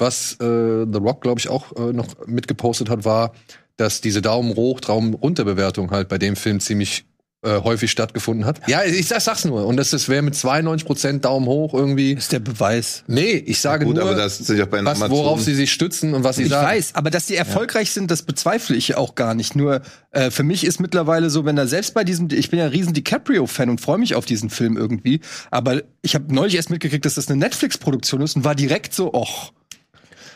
was 0.00 0.32
äh, 0.40 0.86
The 0.90 0.98
Rock, 0.98 1.20
glaube 1.22 1.38
ich, 1.40 1.48
auch 1.48 1.76
äh, 1.76 1.92
noch 1.92 2.26
mitgepostet 2.26 2.90
hat, 2.90 3.04
war, 3.04 3.32
dass 3.76 4.00
diese 4.00 4.22
Daumen 4.22 4.54
hoch, 4.56 4.80
Daumen 4.80 5.14
runter 5.14 5.44
Bewertung 5.44 5.90
halt 5.90 6.08
bei 6.08 6.18
dem 6.18 6.36
Film 6.36 6.60
ziemlich 6.60 7.04
äh, 7.42 7.62
häufig 7.62 7.90
stattgefunden 7.90 8.44
hat. 8.44 8.60
Ja, 8.68 8.84
ich 8.84 9.08
sag, 9.08 9.22
sag's 9.22 9.46
nur. 9.46 9.64
Und 9.66 9.78
das, 9.78 9.88
das 9.88 10.10
wäre 10.10 10.20
mit 10.20 10.34
92% 10.34 11.20
Daumen 11.20 11.46
hoch 11.46 11.72
irgendwie. 11.72 12.12
ist 12.12 12.32
der 12.32 12.40
Beweis. 12.40 13.02
Nee, 13.06 13.32
ich 13.32 13.60
sage 13.60 13.86
Gut, 13.86 13.96
nur, 13.96 14.04
aber 14.04 14.14
das 14.14 14.40
ist 14.40 14.50
ja 14.50 14.66
bei 14.66 14.84
was, 14.84 15.00
worauf 15.08 15.40
sie 15.40 15.54
sich 15.54 15.72
stützen 15.72 16.12
und 16.12 16.22
was 16.22 16.36
sie 16.36 16.42
Ich 16.42 16.48
sagen. 16.50 16.66
weiß, 16.66 16.94
aber 16.96 17.08
dass 17.08 17.24
die 17.26 17.36
erfolgreich 17.36 17.92
sind, 17.92 18.10
das 18.10 18.24
bezweifle 18.24 18.76
ich 18.76 18.94
auch 18.94 19.14
gar 19.14 19.34
nicht. 19.34 19.56
Nur 19.56 19.80
äh, 20.10 20.30
für 20.30 20.42
mich 20.42 20.64
ist 20.64 20.80
mittlerweile 20.80 21.30
so, 21.30 21.46
wenn 21.46 21.56
er 21.56 21.66
selbst 21.66 21.94
bei 21.94 22.04
diesem, 22.04 22.28
ich 22.30 22.50
bin 22.50 22.58
ja 22.58 22.66
ein 22.66 22.72
riesen 22.72 22.92
DiCaprio-Fan 22.92 23.70
und 23.70 23.80
freue 23.80 23.96
mich 23.96 24.14
auf 24.14 24.26
diesen 24.26 24.50
Film 24.50 24.76
irgendwie, 24.76 25.20
aber 25.50 25.80
ich 26.02 26.14
habe 26.14 26.34
neulich 26.34 26.56
erst 26.56 26.68
mitgekriegt, 26.68 27.06
dass 27.06 27.14
das 27.14 27.28
eine 27.28 27.38
Netflix-Produktion 27.38 28.20
ist 28.20 28.36
und 28.36 28.44
war 28.44 28.54
direkt 28.54 28.92
so, 28.92 29.14
och. 29.14 29.52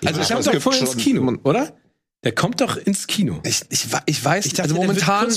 Also 0.04 0.20
ich 0.20 0.30
habe 0.30 0.40
es 0.40 0.46
doch 0.46 0.60
vorhin 0.60 0.82
ins 0.86 0.96
Kino, 0.96 1.32
oder? 1.44 1.72
Der 2.24 2.32
kommt 2.32 2.60
doch 2.60 2.76
ins 2.76 3.06
Kino. 3.06 3.40
Ich, 3.44 3.62
ich, 3.68 3.86
ich 4.06 4.24
weiß, 4.24 4.46
Ich 4.46 4.52
dachte, 4.54 4.62
also 4.70 4.74
momentan, 4.76 5.28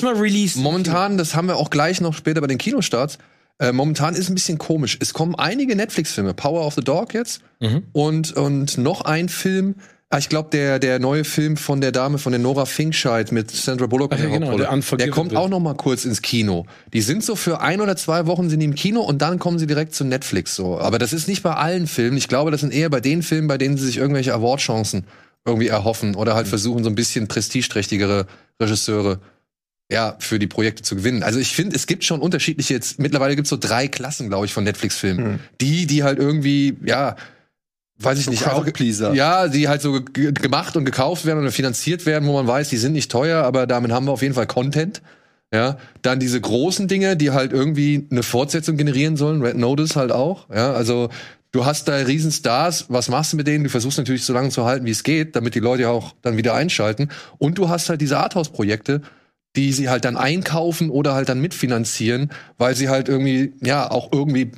momentan, 0.55 1.17
das 1.17 1.35
haben 1.35 1.47
wir 1.49 1.57
auch 1.57 1.69
gleich 1.69 1.99
noch 1.99 2.13
später 2.13 2.39
bei 2.39 2.47
den 2.47 2.57
Kinostarts. 2.57 3.17
Äh, 3.59 3.71
momentan 3.73 4.15
ist 4.15 4.29
ein 4.29 4.35
bisschen 4.35 4.57
komisch. 4.57 4.97
Es 5.01 5.13
kommen 5.13 5.35
einige 5.35 5.75
Netflix-Filme, 5.75 6.33
Power 6.33 6.65
of 6.65 6.75
the 6.75 6.81
Dog 6.81 7.13
jetzt 7.13 7.41
Mhm. 7.59 7.83
und 7.91 8.33
und 8.33 8.77
noch 8.77 9.01
ein 9.01 9.29
Film, 9.29 9.75
ich 10.17 10.29
glaube, 10.29 10.49
der, 10.51 10.79
der 10.79 10.99
neue 10.99 11.25
Film 11.25 11.57
von 11.57 11.81
der 11.81 11.91
Dame, 11.91 12.17
von 12.17 12.31
der 12.31 12.39
Nora 12.39 12.65
Finkscheid 12.65 13.33
mit 13.33 13.51
Sandra 13.51 13.87
Bullock 13.87 14.13
Ach 14.13 14.19
ja, 14.19 14.25
genau, 14.27 14.51
Hauptrolle, 14.51 14.79
der 14.91 14.97
der 14.97 15.09
kommt 15.09 15.35
auch 15.35 15.49
noch 15.49 15.59
mal 15.59 15.75
kurz 15.75 16.05
ins 16.05 16.21
Kino. 16.21 16.65
Die 16.93 17.01
sind 17.01 17.23
so 17.23 17.35
für 17.35 17.59
ein 17.59 17.81
oder 17.81 17.97
zwei 17.97 18.25
Wochen 18.25 18.49
sind 18.49 18.61
die 18.61 18.65
im 18.65 18.75
Kino 18.75 19.01
und 19.01 19.21
dann 19.21 19.37
kommen 19.37 19.59
sie 19.59 19.67
direkt 19.67 19.93
zu 19.93 20.05
Netflix 20.05 20.55
so. 20.55 20.79
Aber 20.79 20.97
das 20.97 21.11
ist 21.11 21.27
nicht 21.27 21.43
bei 21.43 21.53
allen 21.53 21.87
Filmen. 21.87 22.15
Ich 22.15 22.29
glaube, 22.29 22.51
das 22.51 22.61
sind 22.61 22.73
eher 22.73 22.89
bei 22.89 23.01
den 23.01 23.21
Filmen, 23.21 23.49
bei 23.49 23.57
denen 23.57 23.75
sie 23.75 23.85
sich 23.85 23.97
irgendwelche 23.97 24.33
Awardchancen 24.33 25.05
irgendwie 25.45 25.67
erhoffen 25.67 26.15
oder 26.15 26.35
halt 26.35 26.47
versuchen, 26.47 26.85
so 26.85 26.89
ein 26.89 26.95
bisschen 26.95 27.27
prestigeträchtigere 27.27 28.27
Regisseure 28.61 29.19
ja, 29.91 30.15
für 30.19 30.39
die 30.39 30.47
Projekte 30.47 30.83
zu 30.83 30.95
gewinnen. 30.95 31.23
Also 31.23 31.39
ich 31.39 31.53
finde, 31.53 31.75
es 31.75 31.87
gibt 31.87 32.03
schon 32.03 32.19
unterschiedliche 32.21 32.73
jetzt, 32.73 32.99
mittlerweile 32.99 33.35
gibt 33.35 33.45
es 33.45 33.49
so 33.49 33.57
drei 33.57 33.87
Klassen, 33.87 34.27
glaube 34.27 34.45
ich, 34.45 34.53
von 34.53 34.63
Netflix-Filmen. 34.63 35.39
Die, 35.61 35.87
die 35.87 36.03
halt 36.03 36.19
irgendwie, 36.19 36.77
ja, 36.85 37.15
weiß 37.99 38.19
ich 38.19 38.29
nicht, 38.29 38.43
einfach- 38.45 38.63
Crowdpleaser. 38.63 39.13
ja, 39.13 39.47
die 39.47 39.67
halt 39.67 39.81
so 39.81 40.01
ge- 40.01 40.31
gemacht 40.31 40.75
und 40.77 40.85
gekauft 40.85 41.25
werden 41.25 41.39
oder 41.39 41.51
finanziert 41.51 42.05
werden, 42.05 42.27
wo 42.27 42.33
man 42.33 42.47
weiß, 42.47 42.69
die 42.69 42.77
sind 42.77 42.93
nicht 42.93 43.11
teuer, 43.11 43.43
aber 43.43 43.67
damit 43.67 43.91
haben 43.91 44.05
wir 44.05 44.11
auf 44.11 44.21
jeden 44.21 44.33
Fall 44.35 44.47
Content. 44.47 45.01
Ja, 45.53 45.77
dann 46.01 46.19
diese 46.19 46.41
großen 46.41 46.89
Dinge, 46.89 47.15
die 47.15 47.31
halt 47.31 47.53
irgendwie 47.53 48.05
eine 48.11 48.21
Fortsetzung 48.21 48.75
generieren 48.75 49.15
sollen, 49.15 49.41
Red 49.41 49.55
Notice 49.55 49.95
halt 49.95 50.11
auch. 50.11 50.49
Ja, 50.53 50.73
also 50.73 51.07
du 51.51 51.65
hast 51.65 51.87
da 51.87 51.95
Riesenstars, 51.95 52.87
was 52.89 53.07
machst 53.07 53.31
du 53.31 53.37
mit 53.37 53.47
denen? 53.47 53.63
Du 53.63 53.69
versuchst 53.69 53.97
natürlich 53.97 54.25
so 54.25 54.33
lange 54.33 54.49
zu 54.49 54.65
halten, 54.65 54.85
wie 54.85 54.91
es 54.91 55.03
geht, 55.03 55.37
damit 55.37 55.55
die 55.55 55.61
Leute 55.61 55.89
auch 55.89 56.13
dann 56.21 56.35
wieder 56.35 56.53
einschalten. 56.53 57.07
Und 57.37 57.57
du 57.57 57.69
hast 57.69 57.87
halt 57.89 58.01
diese 58.01 58.17
Arthouse-Projekte, 58.19 59.01
die 59.55 59.71
sie 59.71 59.87
halt 59.87 60.03
dann 60.03 60.17
einkaufen 60.17 60.89
oder 60.89 61.13
halt 61.13 61.29
dann 61.29 61.39
mitfinanzieren, 61.39 62.29
weil 62.57 62.75
sie 62.75 62.89
halt 62.89 63.07
irgendwie, 63.07 63.53
ja, 63.63 63.89
auch 63.89 64.11
irgendwie 64.11 64.51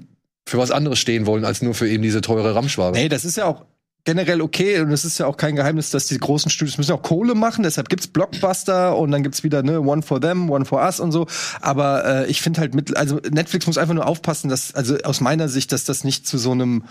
für 0.50 0.58
was 0.58 0.72
anderes 0.72 1.00
stehen 1.00 1.26
wollen, 1.26 1.46
als 1.46 1.62
nur 1.62 1.74
für 1.74 1.88
eben 1.88 2.04
diese 2.04 2.22
teure 2.22 2.56
Ramschwabe. 2.56 2.98
Nee, 2.98 3.10
das 3.10 3.26
ist 3.26 3.38
ja 3.38 3.46
auch 3.46 3.66
generell 4.06 4.42
okay 4.42 4.80
und 4.80 4.92
es 4.92 5.06
ist 5.06 5.20
ja 5.20 5.28
auch 5.28 5.38
kein 5.38 5.56
Geheimnis, 5.56 5.92
dass 5.92 6.08
die 6.08 6.18
großen 6.18 6.50
Studios 6.50 6.78
müssen 6.78 6.94
auch 6.94 7.02
Kohle 7.02 7.36
machen, 7.36 7.64
deshalb 7.64 7.90
gibt's 7.90 8.08
Blockbuster 8.08 8.98
und 8.98 9.12
dann 9.12 9.24
gibt's 9.24 9.44
wieder 9.44 9.62
ne 9.62 9.82
One 9.82 10.02
for 10.02 10.20
them, 10.22 10.50
One 10.50 10.66
for 10.66 10.82
us 10.82 11.00
und 11.00 11.12
so, 11.12 11.28
aber 11.62 12.06
äh, 12.06 12.28
ich 12.28 12.42
finde 12.42 12.62
halt 12.62 12.74
mit 12.74 12.96
also 12.96 13.20
Netflix 13.30 13.68
muss 13.68 13.78
einfach 13.78 13.94
nur 13.94 14.08
aufpassen, 14.08 14.50
dass 14.50 14.74
also 14.74 14.98
aus 15.04 15.22
meiner 15.22 15.50
Sicht, 15.50 15.72
dass 15.72 15.84
das 15.84 16.04
nicht 16.04 16.26
zu 16.26 16.38
so 16.38 16.52
einem 16.52 16.84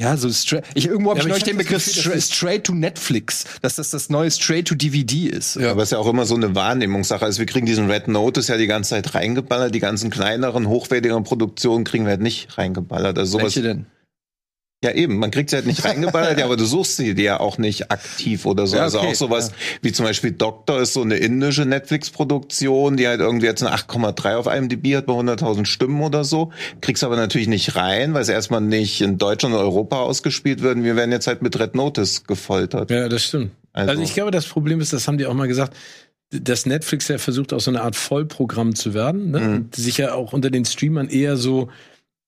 ja, 0.00 0.16
so 0.16 0.30
straight. 0.30 0.64
Ich 0.74 0.86
irgendwo 0.86 1.10
habe 1.10 1.20
Ja, 1.20 1.24
ich 1.24 1.28
neulich 1.28 1.44
ich 1.44 1.50
den 1.50 1.58
Begriff 1.58 1.84
Gefühl, 1.84 2.20
straight 2.20 2.64
to 2.64 2.74
Netflix, 2.74 3.44
dass 3.60 3.76
das 3.76 3.90
das 3.90 4.10
neue 4.10 4.30
straight 4.30 4.66
to 4.66 4.74
DVD 4.74 5.28
ist. 5.28 5.56
Ja. 5.56 5.70
Aber 5.70 5.82
es 5.82 5.88
ist 5.88 5.92
ja 5.92 5.98
auch 5.98 6.08
immer 6.08 6.26
so 6.26 6.34
eine 6.34 6.54
Wahrnehmungssache. 6.54 7.24
Also 7.24 7.38
wir 7.38 7.46
kriegen 7.46 7.66
diesen 7.66 7.90
Red 7.90 8.08
Notice 8.08 8.48
ja 8.48 8.56
die 8.56 8.66
ganze 8.66 8.90
Zeit 8.90 9.14
reingeballert. 9.14 9.74
Die 9.74 9.80
ganzen 9.80 10.10
kleineren, 10.10 10.68
hochwertigeren 10.68 11.24
Produktionen 11.24 11.84
kriegen 11.84 12.04
wir 12.04 12.10
halt 12.10 12.20
nicht 12.20 12.58
reingeballert. 12.58 13.18
Also 13.18 13.38
sowas. 13.38 13.54
Welche 13.56 13.62
denn? 13.62 13.86
Ja, 14.84 14.90
eben. 14.92 15.18
Man 15.18 15.30
kriegt 15.30 15.50
sie 15.50 15.56
halt 15.56 15.66
nicht 15.66 15.84
reingeballert, 15.84 16.38
ja, 16.38 16.44
aber 16.44 16.56
du 16.56 16.64
suchst 16.64 16.96
sie 16.96 17.14
dir 17.14 17.24
ja 17.24 17.40
auch 17.40 17.56
nicht 17.58 17.90
aktiv 17.92 18.46
oder 18.46 18.66
so. 18.66 18.76
Ja, 18.76 18.82
also 18.82 18.98
okay, 18.98 19.08
auch 19.10 19.14
sowas 19.14 19.52
wie 19.80 19.92
zum 19.92 20.04
Beispiel 20.06 20.32
Doktor 20.32 20.80
ist 20.80 20.92
so 20.94 21.02
eine 21.02 21.16
indische 21.16 21.64
Netflix-Produktion, 21.66 22.96
die 22.96 23.06
halt 23.06 23.20
irgendwie 23.20 23.46
jetzt 23.46 23.62
eine 23.62 23.74
8,3 23.76 24.34
auf 24.36 24.46
IMDb 24.46 24.96
hat 24.96 25.06
bei 25.06 25.12
100.000 25.14 25.66
Stimmen 25.66 26.02
oder 26.02 26.24
so. 26.24 26.50
Kriegst 26.80 27.04
aber 27.04 27.16
natürlich 27.16 27.48
nicht 27.48 27.76
rein, 27.76 28.14
weil 28.14 28.24
sie 28.24 28.32
erstmal 28.32 28.60
nicht 28.60 29.00
in 29.00 29.18
Deutschland 29.18 29.54
und 29.54 29.60
Europa 29.60 30.00
ausgespielt 30.00 30.62
werden. 30.62 30.84
Wir 30.84 30.96
werden 30.96 31.12
jetzt 31.12 31.26
halt 31.26 31.42
mit 31.42 31.58
Red 31.58 31.74
Notice 31.74 32.24
gefoltert. 32.24 32.90
Ja, 32.90 33.08
das 33.08 33.24
stimmt. 33.24 33.52
Also- 33.72 33.90
Also, 33.92 34.02
ich 34.02 34.14
glaube, 34.14 34.30
das 34.32 34.46
Problem 34.46 34.80
ist, 34.80 34.92
das 34.92 35.06
haben 35.08 35.16
die 35.18 35.26
auch 35.26 35.34
mal 35.34 35.48
gesagt, 35.48 35.74
dass 36.30 36.66
Netflix 36.66 37.08
ja 37.08 37.18
versucht, 37.18 37.52
auch 37.52 37.60
so 37.60 37.70
eine 37.70 37.82
Art 37.82 37.94
Vollprogramm 37.94 38.74
zu 38.74 38.94
werden, 38.94 39.30
ne? 39.30 39.40
Mhm. 39.40 39.68
Sich 39.74 39.98
ja 39.98 40.14
auch 40.14 40.32
unter 40.32 40.50
den 40.50 40.64
Streamern 40.64 41.08
eher 41.08 41.36
so 41.36 41.68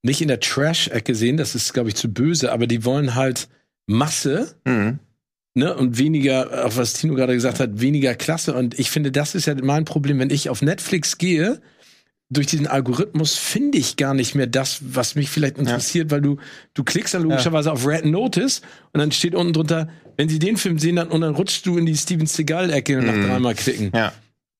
nicht 0.05 0.21
in 0.21 0.29
der 0.29 0.39
Trash-Ecke 0.41 1.15
sehen, 1.15 1.37
das 1.37 1.55
ist, 1.55 1.73
glaube 1.73 1.89
ich, 1.89 1.95
zu 1.97 2.09
böse, 2.13 2.53
aber 2.53 2.67
die 2.67 2.85
wollen 2.85 3.15
halt 3.15 3.49
Masse, 3.87 4.55
Mhm. 4.65 4.99
ne? 5.55 5.75
Und 5.75 5.99
weniger, 5.99 6.67
auch 6.67 6.77
was 6.77 6.93
Tino 6.93 7.15
gerade 7.15 7.35
gesagt 7.35 7.59
hat, 7.59 7.81
weniger 7.81 8.15
Klasse. 8.15 8.55
Und 8.55 8.79
ich 8.79 8.91
finde, 8.91 9.11
das 9.13 9.35
ist 9.35 9.47
ja 9.47 9.55
mein 9.63 9.85
Problem, 9.85 10.19
wenn 10.19 10.31
ich 10.31 10.49
auf 10.51 10.63
Netflix 10.63 11.19
gehe, 11.19 11.61
durch 12.31 12.47
diesen 12.47 12.67
Algorithmus 12.67 13.37
finde 13.37 13.79
ich 13.79 13.97
gar 13.97 14.15
nicht 14.15 14.35
mehr 14.35 14.47
das, 14.47 14.81
was 14.83 15.15
mich 15.15 15.29
vielleicht 15.31 15.59
interessiert, 15.59 16.11
weil 16.11 16.23
du, 16.23 16.39
du 16.73 16.83
klickst 16.83 17.15
dann 17.15 17.23
logischerweise 17.23 17.71
auf 17.71 17.87
Red 17.87 18.07
Notice 18.07 18.63
und 18.93 19.01
dann 19.01 19.13
steht 19.13 19.35
unten 19.35 19.53
drunter, 19.53 19.89
wenn 20.17 20.29
sie 20.29 20.39
den 20.39 20.57
Film 20.57 20.79
sehen, 20.79 20.97
dann, 20.97 21.09
und 21.09 21.21
dann 21.21 21.35
rutschst 21.35 21.67
du 21.67 21.77
in 21.77 21.87
die 21.87 21.97
Steven 21.97 22.27
Seagal-Ecke 22.27 23.03
nach 23.03 23.13
dreimal 23.15 23.55
klicken. 23.55 23.91
Ja. 23.95 24.13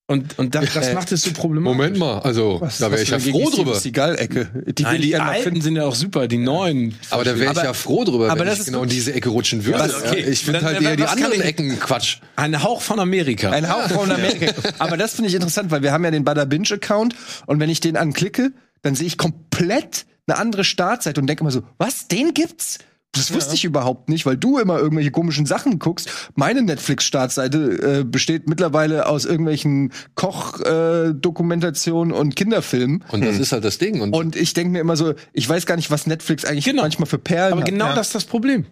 Und, 0.07 0.37
und 0.37 0.53
das, 0.53 0.71
das 0.71 0.93
macht 0.93 1.11
es 1.11 1.23
so 1.23 1.31
problematisch. 1.31 1.75
Moment 1.77 1.97
mal, 1.97 2.19
also 2.19 2.59
da 2.79 2.91
wäre 2.91 3.01
ich 3.01 3.09
ja 3.09 3.17
froh 3.17 3.49
drüber. 3.49 3.79
Die. 3.83 3.91
Die 3.91 4.83
Nein, 4.83 4.95
ich 4.97 5.01
die 5.01 5.07
gerne 5.09 5.23
mal 5.25 5.31
alten 5.31 5.43
finden. 5.43 5.61
sind 5.61 5.75
ja 5.77 5.83
auch 5.85 5.95
super, 5.95 6.27
die 6.27 6.37
neuen. 6.37 6.93
Aber 7.09 7.23
da 7.23 7.39
wäre 7.39 7.53
ich 7.53 7.57
ja 7.57 7.73
froh 7.73 8.03
drüber, 8.03 8.29
aber 8.29 8.39
wenn 8.41 8.45
das 8.45 8.55
ich 8.55 8.59
ist 8.61 8.65
genau 8.67 8.83
in 8.83 8.89
diese 8.89 9.13
Ecke 9.15 9.29
rutschen 9.29 9.65
würde. 9.65 9.79
Ja, 9.79 9.85
okay. 9.97 10.21
Ja, 10.21 10.27
Ich 10.27 10.43
finde 10.45 10.59
Dann- 10.59 10.67
halt 10.75 10.81
eher 10.83 10.95
die 10.95 11.01
was 11.03 11.11
anderen 11.13 11.33
ich- 11.33 11.43
Ecken 11.45 11.79
Quatsch. 11.79 12.17
Ein 12.35 12.61
Hauch 12.61 12.81
von 12.83 12.99
Amerika. 12.99 13.49
Ein 13.49 13.67
Hauch 13.67 13.89
von 13.89 14.11
Amerika. 14.11 14.53
Aber 14.77 14.95
das 14.95 15.15
finde 15.15 15.29
ich 15.29 15.33
interessant, 15.35 15.71
weil 15.71 15.81
wir 15.81 15.91
haben 15.91 16.03
ja 16.03 16.11
den 16.11 16.23
Bada 16.23 16.45
Binge 16.45 16.69
Account 16.71 17.15
und 17.47 17.59
wenn 17.59 17.71
ich 17.71 17.79
den 17.79 17.97
anklicke, 17.97 18.51
dann 18.83 18.93
sehe 18.93 19.07
ich 19.07 19.17
komplett 19.17 20.05
eine 20.27 20.37
andere 20.37 20.63
Startseite 20.63 21.19
und 21.19 21.25
denke 21.25 21.41
immer 21.41 21.51
so, 21.51 21.63
was, 21.79 22.07
den 22.07 22.35
gibt's? 22.35 22.77
Das 23.15 23.33
wusste 23.33 23.55
ich 23.55 23.65
überhaupt 23.65 24.09
nicht, 24.09 24.25
weil 24.25 24.37
du 24.37 24.57
immer 24.59 24.77
irgendwelche 24.77 25.11
komischen 25.11 25.45
Sachen 25.45 25.79
guckst. 25.79 26.09
Meine 26.35 26.61
Netflix-Startseite 26.61 27.99
äh, 27.99 28.03
besteht 28.03 28.47
mittlerweile 28.49 29.07
aus 29.07 29.25
irgendwelchen 29.25 29.91
Koch-Dokumentationen 30.15 32.13
und 32.13 32.35
Kinderfilmen. 32.35 33.03
Und 33.11 33.23
das 33.25 33.39
ist 33.39 33.51
halt 33.51 33.63
das 33.63 33.77
Ding. 33.77 34.01
Und, 34.01 34.13
Und 34.13 34.35
ich 34.35 34.53
denke 34.53 34.71
mir 34.71 34.79
immer 34.79 34.95
so, 34.95 35.13
ich 35.33 35.47
weiß 35.47 35.65
gar 35.65 35.75
nicht, 35.75 35.91
was 35.91 36.07
Netflix 36.07 36.45
eigentlich 36.45 36.65
Genau. 36.65 36.81
manchmal 36.83 37.07
für 37.07 37.17
Perlen 37.17 37.53
Aber 37.53 37.61
hat. 37.61 37.69
genau 37.69 37.87
Ja. 37.87 37.95
das 37.95 38.07
ist 38.07 38.15
das 38.15 38.25
Problem. 38.25 38.65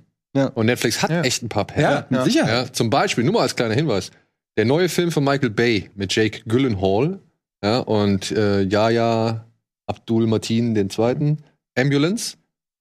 und 0.55 0.65
Netflix 0.65 1.01
hat 1.01 1.11
echt 1.25 1.43
ein 1.43 1.49
paar 1.49 1.65
Perlen. 1.65 2.05
Ja, 2.09 2.23
Sicherheit. 2.23 2.67
Ja, 2.67 2.73
zum 2.73 2.89
Beispiel, 2.89 3.23
nur 3.23 3.33
mal 3.33 3.41
als 3.41 3.55
kleiner 3.55 3.75
Hinweis. 3.75 4.09
Der 4.57 4.65
neue 4.65 4.89
Film 4.89 5.11
von 5.11 5.23
Michael 5.23 5.49
Bay 5.51 5.89
mit 5.95 6.13
Jake 6.15 6.41
Gyllenhaal 6.47 7.19
ja, 7.63 7.79
und 7.79 8.31
äh, 8.31 8.61
Yahya 8.63 9.45
Abdul 9.87 10.27
Mateen 10.27 10.73
den 10.75 10.89
zweiten, 10.89 11.39
Ambulance. 11.77 12.35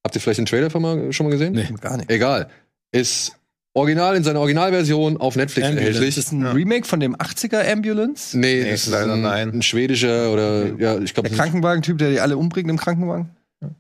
Habt 0.05 0.15
ihr 0.15 0.21
vielleicht 0.21 0.39
den 0.39 0.47
Trailer 0.47 0.71
von 0.71 0.83
mal, 0.83 1.13
schon 1.13 1.27
mal 1.27 1.31
gesehen? 1.31 1.53
Nee. 1.53 1.69
Gar 1.81 1.97
nicht. 1.99 2.11
Egal. 2.11 2.49
Ist 2.91 3.37
original 3.75 4.17
in 4.17 4.25
seiner 4.25 4.41
Originalversion 4.41 5.17
auf 5.17 5.37
Netflix 5.37 5.67
Ambulance. 5.69 5.89
erhältlich. 5.89 6.19
Ist 6.19 6.27
das 6.27 6.33
ein 6.33 6.45
Remake 6.47 6.87
von 6.87 7.01
dem 7.01 7.17
80er 7.17 7.71
Ambulance? 7.73 8.39
Nee, 8.39 8.63
Nee, 8.65 8.71
das 8.71 8.83
ist 8.87 8.91
leider 8.93 9.15
ein, 9.15 9.23
nein. 9.23 9.51
ein 9.53 9.63
schwedischer 9.63 10.33
oder 10.33 10.67
ja, 10.79 10.99
ich 10.99 11.15
glaube 11.15 11.29
Der 11.29 11.39
Krankenwagentyp, 11.39 11.99
der 11.99 12.11
die 12.11 12.21
alle 12.21 12.37
umbringt 12.37 12.69
im 12.69 12.77
Krankenwagen? 12.77 13.31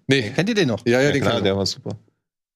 Nee. 0.07 0.31
Kennt 0.35 0.49
ihr 0.49 0.55
den 0.55 0.69
noch? 0.69 0.87
Ja, 0.87 1.01
ja, 1.01 1.07
Ja, 1.09 1.13
den 1.13 1.23
klar, 1.23 1.41
der 1.43 1.57
war 1.57 1.67
super. 1.67 1.97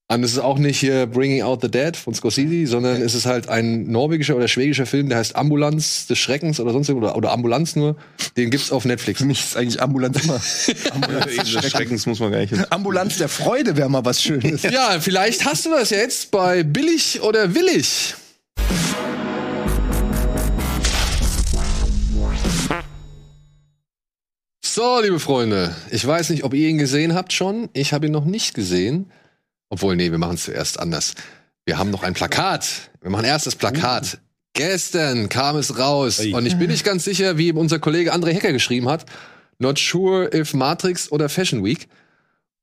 Und 0.09 0.23
es 0.23 0.35
ist 0.35 0.39
auch 0.39 0.59
nicht 0.59 0.79
hier 0.79 1.07
Bringing 1.07 1.43
Out 1.43 1.63
the 1.63 1.69
Dead 1.69 1.97
von 1.97 2.15
Scorsese, 2.15 2.69
sondern 2.69 3.03
es 3.03 3.15
ist 3.17 3.27
halt 3.27 3.49
ein 3.49 3.91
norwegischer 3.91 4.37
oder 4.37 4.47
schwedischer 4.47 4.87
Film, 4.87 5.09
der 5.09 5.19
heißt 5.19 5.35
Ambulanz 5.35 6.07
des 6.07 6.17
Schreckens 6.19 6.61
oder 6.61 6.71
sonst 6.71 6.89
irgendwas, 6.89 7.11
oder, 7.11 7.17
oder 7.17 7.33
Ambulanz 7.33 7.75
nur. 7.75 7.97
Den 8.37 8.51
gibt's 8.51 8.71
auf 8.71 8.85
Netflix. 8.85 9.19
Für 9.19 9.27
mich 9.27 9.41
ist 9.41 9.57
eigentlich 9.57 9.83
Ambulanz 9.83 10.23
immer. 10.23 10.41
Ambulanz, 10.95 11.53
des 11.53 11.71
Schreckens 11.71 12.07
muss 12.07 12.21
man 12.21 12.31
gar 12.31 12.39
nicht 12.39 12.51
hin. 12.51 12.65
Ambulanz 12.71 13.19
der 13.19 13.29
Freude 13.29 13.77
wäre 13.77 13.89
mal 13.89 14.05
was 14.05 14.23
Schönes. 14.23 14.63
Ja, 14.63 15.01
vielleicht 15.01 15.45
hast 15.45 15.67
du 15.67 15.71
das 15.71 15.91
jetzt 15.91 16.31
bei 16.31 16.63
Billig 16.63 17.21
oder 17.23 17.57
Willig. 17.57 18.15
So, 24.65 25.01
liebe 25.03 25.19
Freunde, 25.19 25.75
ich 25.91 26.07
weiß 26.07 26.31
nicht, 26.31 26.45
ob 26.45 26.55
ihr 26.55 26.69
ihn 26.69 26.79
gesehen 26.79 27.15
habt 27.15 27.33
schon. 27.33 27.71
Ich 27.73 27.93
habe 27.93 28.07
ihn 28.07 28.13
noch 28.13 28.25
nicht 28.25 28.55
gesehen. 28.55 29.11
Obwohl, 29.69 29.97
nee, 29.97 30.11
wir 30.11 30.19
machen 30.19 30.35
es 30.35 30.45
zuerst 30.45 30.79
anders. 30.79 31.15
Wir 31.65 31.79
haben 31.79 31.91
noch 31.91 32.03
ein 32.03 32.15
Plakat. 32.15 32.91
Wir 33.01 33.11
machen 33.11 33.25
erst 33.25 33.47
das 33.47 33.57
Plakat. 33.57 34.19
Gestern 34.53 35.29
kam 35.29 35.57
es 35.57 35.79
raus. 35.79 36.21
Ui. 36.21 36.33
Und 36.33 36.47
ich 36.47 36.57
bin 36.57 36.71
nicht 36.71 36.85
ganz 36.85 37.05
sicher, 37.05 37.37
wie 37.37 37.53
unser 37.53 37.79
Kollege 37.79 38.15
André 38.15 38.33
Hecker 38.33 38.53
geschrieben 38.53 38.89
hat. 38.89 39.05
Not 39.59 39.79
sure 39.79 40.31
if 40.35 40.55
Matrix 40.55 41.11
oder 41.11 41.29
Fashion 41.29 41.65
Week. 41.65 41.89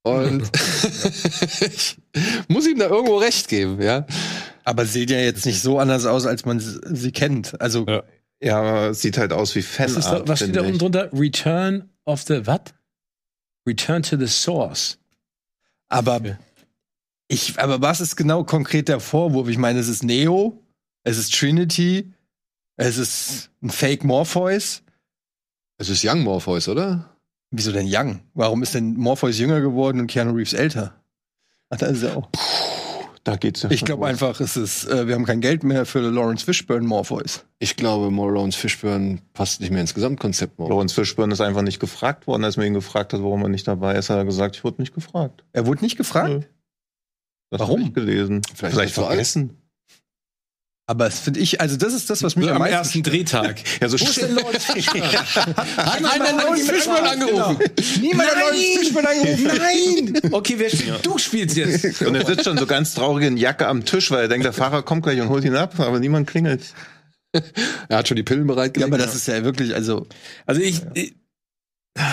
Und 0.03 0.43
ich 1.61 1.97
muss 2.47 2.67
ihm 2.67 2.79
da 2.79 2.87
irgendwo 2.87 3.17
recht 3.17 3.47
geben, 3.47 3.81
ja. 3.81 4.05
Aber 4.63 4.85
sieht 4.85 5.09
ja 5.09 5.19
jetzt 5.19 5.45
nicht 5.45 5.61
so 5.61 5.79
anders 5.79 6.05
aus, 6.05 6.25
als 6.25 6.45
man 6.45 6.59
sie 6.59 7.11
kennt. 7.11 7.59
Also, 7.61 7.85
Ja. 7.87 8.03
Ja, 8.41 8.93
sieht 8.93 9.17
halt 9.17 9.31
aus 9.31 9.55
wie 9.55 9.63
Was, 9.63 9.91
ist 9.91 9.95
da, 9.95 10.01
Fanart. 10.01 10.27
was 10.27 10.39
steht 10.39 10.55
da 10.55 10.61
unten 10.61 10.77
drunter? 10.77 11.09
Return 11.13 11.89
of 12.03 12.23
the 12.23 12.45
what? 12.45 12.73
Return 13.65 14.03
to 14.03 14.17
the 14.17 14.27
source. 14.27 14.97
aber 15.87 16.19
Ja. 16.25 16.37
Ich, 17.33 17.59
aber 17.59 17.81
was 17.81 17.99
ist 17.99 18.15
genau 18.15 18.43
konkret 18.43 18.87
der 18.87 18.99
Vorwurf? 18.99 19.47
Ich 19.47 19.57
meine, 19.57 19.79
es 19.79 19.87
ist 19.87 20.03
Neo, 20.03 20.61
es 21.03 21.17
ist 21.17 21.33
Trinity, 21.33 22.13
es 22.77 22.97
ist 22.97 23.49
ein 23.61 23.69
Fake 23.69 24.03
Morpheus. 24.03 24.83
Es 25.77 25.89
ist 25.89 26.05
Young 26.05 26.21
Morpheus, 26.21 26.67
oder? 26.67 27.09
Wieso 27.51 27.71
denn 27.71 27.87
Young? 27.89 28.21
Warum 28.33 28.63
ist 28.63 28.73
denn 28.73 28.93
Morpheus 28.93 29.37
jünger 29.37 29.61
geworden 29.61 29.99
und 29.99 30.07
Keanu 30.07 30.33
Reeves 30.33 30.53
älter? 30.53 31.01
Ach, 31.69 31.77
da 31.77 31.87
ist 31.87 32.03
er 32.03 32.17
auch. 32.17 32.29
Da 33.23 33.37
geht's 33.37 33.61
ja 33.61 33.71
Ich 33.71 33.85
glaube 33.85 34.05
einfach, 34.05 34.41
es 34.41 34.57
ist, 34.57 34.85
äh, 34.85 35.07
wir 35.07 35.15
haben 35.15 35.23
kein 35.25 35.39
Geld 35.39 35.63
mehr 35.63 35.85
für 35.85 35.99
Lawrence 36.01 36.43
Fishburne 36.43 36.85
Morpheus. 36.85 37.45
Ich 37.59 37.77
glaube, 37.77 38.13
Lawrence 38.13 38.57
Fishburne 38.57 39.19
passt 39.33 39.61
nicht 39.61 39.71
mehr 39.71 39.79
ins 39.79 39.93
Gesamtkonzept. 39.93 40.59
Morpheus. 40.59 40.73
Lawrence 40.73 40.95
Fishburne 40.95 41.33
ist 41.33 41.41
einfach 41.41 41.61
nicht 41.61 41.79
gefragt 41.79 42.27
worden, 42.27 42.43
als 42.43 42.57
man 42.57 42.65
ihn 42.67 42.73
gefragt 42.73 43.13
hat, 43.13 43.21
warum 43.21 43.43
er 43.43 43.49
nicht 43.49 43.67
dabei 43.67 43.95
ist. 43.95 44.09
Hat 44.09 44.17
er 44.17 44.25
gesagt, 44.25 44.57
ich 44.57 44.63
wurde 44.63 44.81
nicht 44.81 44.93
gefragt. 44.93 45.45
Er 45.53 45.65
wurde 45.65 45.81
nicht 45.83 45.95
gefragt. 45.95 46.49
Das 47.53 47.61
Warum? 47.61 47.93
gelesen. 47.93 48.41
Vielleicht 48.55 48.75
Vielleicht, 48.75 48.97
er 48.97 49.03
vergessen. 49.05 49.57
Aber 50.85 51.05
das 51.05 51.19
finde 51.19 51.39
ich, 51.39 51.61
also 51.61 51.77
das 51.77 51.93
ist 51.93 52.09
das, 52.09 52.23
was 52.23 52.35
mich 52.35 52.49
am 52.49 52.61
Am 52.61 52.67
ersten 52.67 53.03
Drehtag. 53.03 53.61
Ja, 53.81 53.87
so 53.87 53.97
Wo 53.97 54.03
ist 54.03 54.21
denn 54.21 54.35
Lawrence 54.35 54.65
Fishburne? 54.73 55.11
Hat 55.13 56.03
einer 56.03 56.33
Lawrence 56.43 56.73
Fishburne 56.73 57.09
angerufen? 57.09 57.57
Niemand 58.01 58.29
hat 58.29 58.37
Lawrence 58.37 58.79
Fishburne 58.79 59.09
angerufen. 59.09 59.51
Nein! 59.57 60.19
Okay, 60.33 60.55
wer 60.57 60.69
spielt? 60.69 61.05
Du 61.05 61.17
spielst 61.17 61.55
jetzt. 61.55 62.01
Und 62.01 62.15
er 62.15 62.25
sitzt 62.25 62.43
schon 62.43 62.57
so 62.57 62.65
ganz 62.65 62.93
traurig 62.95 63.25
in 63.27 63.37
Jacke 63.37 63.67
am 63.67 63.85
Tisch, 63.85 64.11
weil 64.11 64.21
er 64.23 64.27
denkt, 64.27 64.45
der 64.45 64.51
Fahrer 64.53 64.83
kommt 64.83 65.03
gleich 65.03 65.21
und 65.21 65.29
holt 65.29 65.45
ihn 65.45 65.55
ab, 65.55 65.79
aber 65.79 65.99
niemand 65.99 66.27
klingelt. 66.27 66.73
Er 67.87 67.97
hat 67.99 68.07
schon 68.09 68.17
die 68.17 68.23
Pillen 68.23 68.47
Ja, 68.47 68.53
bereitgelegt. 68.53 68.91
aber 68.93 69.01
das 69.01 69.15
ist 69.15 69.27
ja 69.27 69.43
wirklich, 69.45 69.73
also 69.75 70.05
Also 70.45 70.59
ich, 70.61 70.81
ich, 70.95 71.13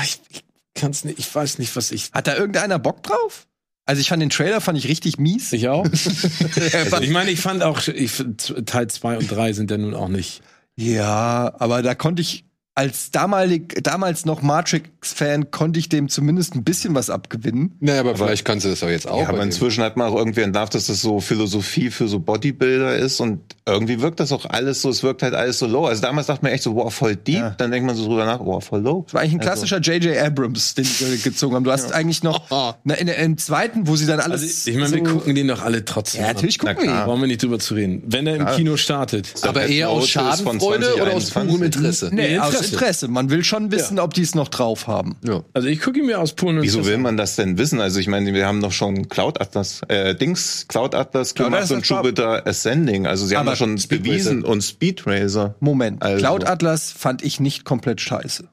ich, 0.04 0.20
ich 0.30 0.44
kann's 0.74 1.04
nicht, 1.04 1.18
ich 1.18 1.34
weiß 1.34 1.58
nicht, 1.58 1.74
was 1.74 1.90
ich. 1.90 2.10
hat 2.12 2.26
da 2.28 2.36
irgendeiner 2.36 2.78
Bock 2.78 3.02
drauf? 3.02 3.48
Also 3.90 4.02
ich 4.02 4.08
fand 4.08 4.22
den 4.22 4.30
Trailer 4.30 4.60
fand 4.60 4.78
ich 4.78 4.86
richtig 4.86 5.18
mies. 5.18 5.52
Ich 5.52 5.68
auch. 5.68 5.84
also 6.72 7.00
ich 7.00 7.10
meine, 7.10 7.32
ich 7.32 7.40
fand 7.40 7.64
auch, 7.64 7.88
ich, 7.88 8.22
Teil 8.64 8.86
2 8.86 9.18
und 9.18 9.28
3 9.28 9.52
sind 9.52 9.68
ja 9.72 9.78
nun 9.78 9.94
auch 9.94 10.06
nicht. 10.06 10.42
Ja, 10.76 11.52
aber 11.58 11.82
da 11.82 11.96
konnte 11.96 12.22
ich 12.22 12.44
als 12.76 13.10
damalig, 13.10 13.78
damals 13.82 14.24
noch 14.24 14.42
Matrix-Fan 14.42 15.50
konnte 15.50 15.78
ich 15.80 15.88
dem 15.88 16.08
zumindest 16.08 16.54
ein 16.54 16.64
bisschen 16.64 16.94
was 16.94 17.10
abgewinnen. 17.10 17.76
naja, 17.80 18.00
aber, 18.00 18.16
vielleicht 18.16 18.44
kannst 18.44 18.64
du 18.64 18.70
das 18.70 18.82
auch 18.82 18.88
jetzt 18.88 19.08
auch. 19.08 19.20
Ja, 19.22 19.28
aber 19.28 19.42
inzwischen 19.42 19.82
hat 19.82 19.96
man 19.96 20.08
auch 20.08 20.16
irgendwie 20.16 20.40
entlarvt, 20.42 20.74
dass 20.74 20.86
das 20.86 21.00
so 21.00 21.20
Philosophie 21.20 21.90
für 21.90 22.08
so 22.08 22.20
Bodybuilder 22.20 22.96
ist 22.96 23.20
und 23.20 23.40
irgendwie 23.66 24.00
wirkt 24.00 24.20
das 24.20 24.32
auch 24.32 24.46
alles 24.46 24.80
so, 24.82 24.88
es 24.88 25.02
wirkt 25.02 25.22
halt 25.22 25.34
alles 25.34 25.58
so 25.58 25.66
low. 25.66 25.84
Also 25.86 26.00
damals 26.00 26.28
dachte 26.28 26.42
man 26.44 26.52
echt 26.52 26.62
so, 26.62 26.74
wow, 26.74 26.92
voll 26.94 27.16
deep, 27.16 27.36
Ja. 27.38 27.50
dann 27.50 27.70
denkt 27.70 27.86
man 27.86 27.96
so 27.96 28.06
drüber 28.06 28.24
nach, 28.24 28.40
wow, 28.40 28.64
voll 28.64 28.80
low. 28.80 29.02
Das 29.04 29.14
war 29.14 29.20
eigentlich 29.22 29.34
ein 29.34 29.40
Also- 29.40 29.66
klassischer 29.66 29.80
J.J. 29.80 30.16
Abrams, 30.18 30.74
den 30.74 30.84
sie 30.84 31.18
gezogen 31.18 31.56
haben. 31.56 31.64
Du 31.64 31.72
hast 31.72 31.92
eigentlich 31.92 32.22
noch 32.22 32.48
na, 32.84 32.94
in, 32.94 33.08
im 33.08 33.36
zweiten, 33.36 33.88
wo 33.88 33.96
sie 33.96 34.06
dann 34.06 34.20
alles. 34.20 34.42
Also 34.42 34.70
ich 34.70 34.76
meine, 34.76 34.92
wir 34.92 35.06
so- 35.08 35.14
gucken 35.16 35.34
den 35.34 35.48
doch 35.48 35.62
alle 35.62 35.84
trotzdem. 35.84 36.22
Ja, 36.22 36.28
natürlich 36.28 36.58
gucken 36.58 36.76
wir 36.78 36.84
ihn. 36.84 37.04
Brauchen 37.04 37.20
wir 37.20 37.26
nicht 37.26 37.42
drüber 37.42 37.58
zu 37.58 37.74
reden. 37.74 38.02
Wenn 38.06 38.26
er 38.26 38.36
im 38.36 38.46
Kino 38.46 38.76
startet. 38.76 39.34
aber 39.42 39.66
eher 39.66 39.90
aus 39.90 40.08
Schadenfreude 40.08 40.94
oder 40.94 41.12
aus 41.14 41.26
2021. 41.26 41.48
purem 41.50 41.62
Interesse? 41.64 42.10
Nee, 42.12 42.38
aus 42.38 42.59
Interesse. 42.66 43.06
Interesse. 43.06 43.08
Man 43.08 43.30
will 43.30 43.44
schon 43.44 43.70
wissen, 43.72 43.98
ob 43.98 44.14
die 44.14 44.22
es 44.22 44.34
noch 44.34 44.48
drauf 44.48 44.86
haben. 44.86 45.16
Ja. 45.24 45.42
Also 45.52 45.68
ich 45.68 45.80
gucke 45.80 45.98
ihn 45.98 46.06
mir 46.06 46.20
aus 46.20 46.32
puren 46.34 46.60
Wieso 46.62 46.86
will 46.86 46.98
man 46.98 47.16
das 47.16 47.36
denn 47.36 47.58
wissen? 47.58 47.80
Also 47.80 47.98
ich 48.00 48.06
meine, 48.08 48.32
wir 48.34 48.46
haben 48.46 48.60
doch 48.60 48.72
schon 48.72 49.08
Cloud 49.08 49.40
Atlas, 49.40 49.82
äh, 49.88 50.14
Dings, 50.14 50.66
Cloud 50.68 50.94
Atlas 50.94 51.34
Cloud 51.34 51.48
gemacht 51.48 51.64
Atlas 51.64 51.76
und 51.76 51.86
Jupiter 51.86 52.46
Ascending. 52.46 53.06
Also 53.06 53.26
sie 53.26 53.36
haben 53.36 53.46
doch 53.46 53.56
schon 53.56 53.78
Speed 53.78 54.02
bewiesen 54.02 54.44
und 54.44 54.62
Speed 54.62 55.06
Racer. 55.06 55.54
Moment, 55.60 56.02
Also- 56.02 56.18
Cloud 56.18 56.46
Atlas 56.46 56.92
fand 56.92 57.22
ich 57.22 57.40
nicht 57.40 57.64
komplett 57.64 58.00
scheiße. 58.00 58.48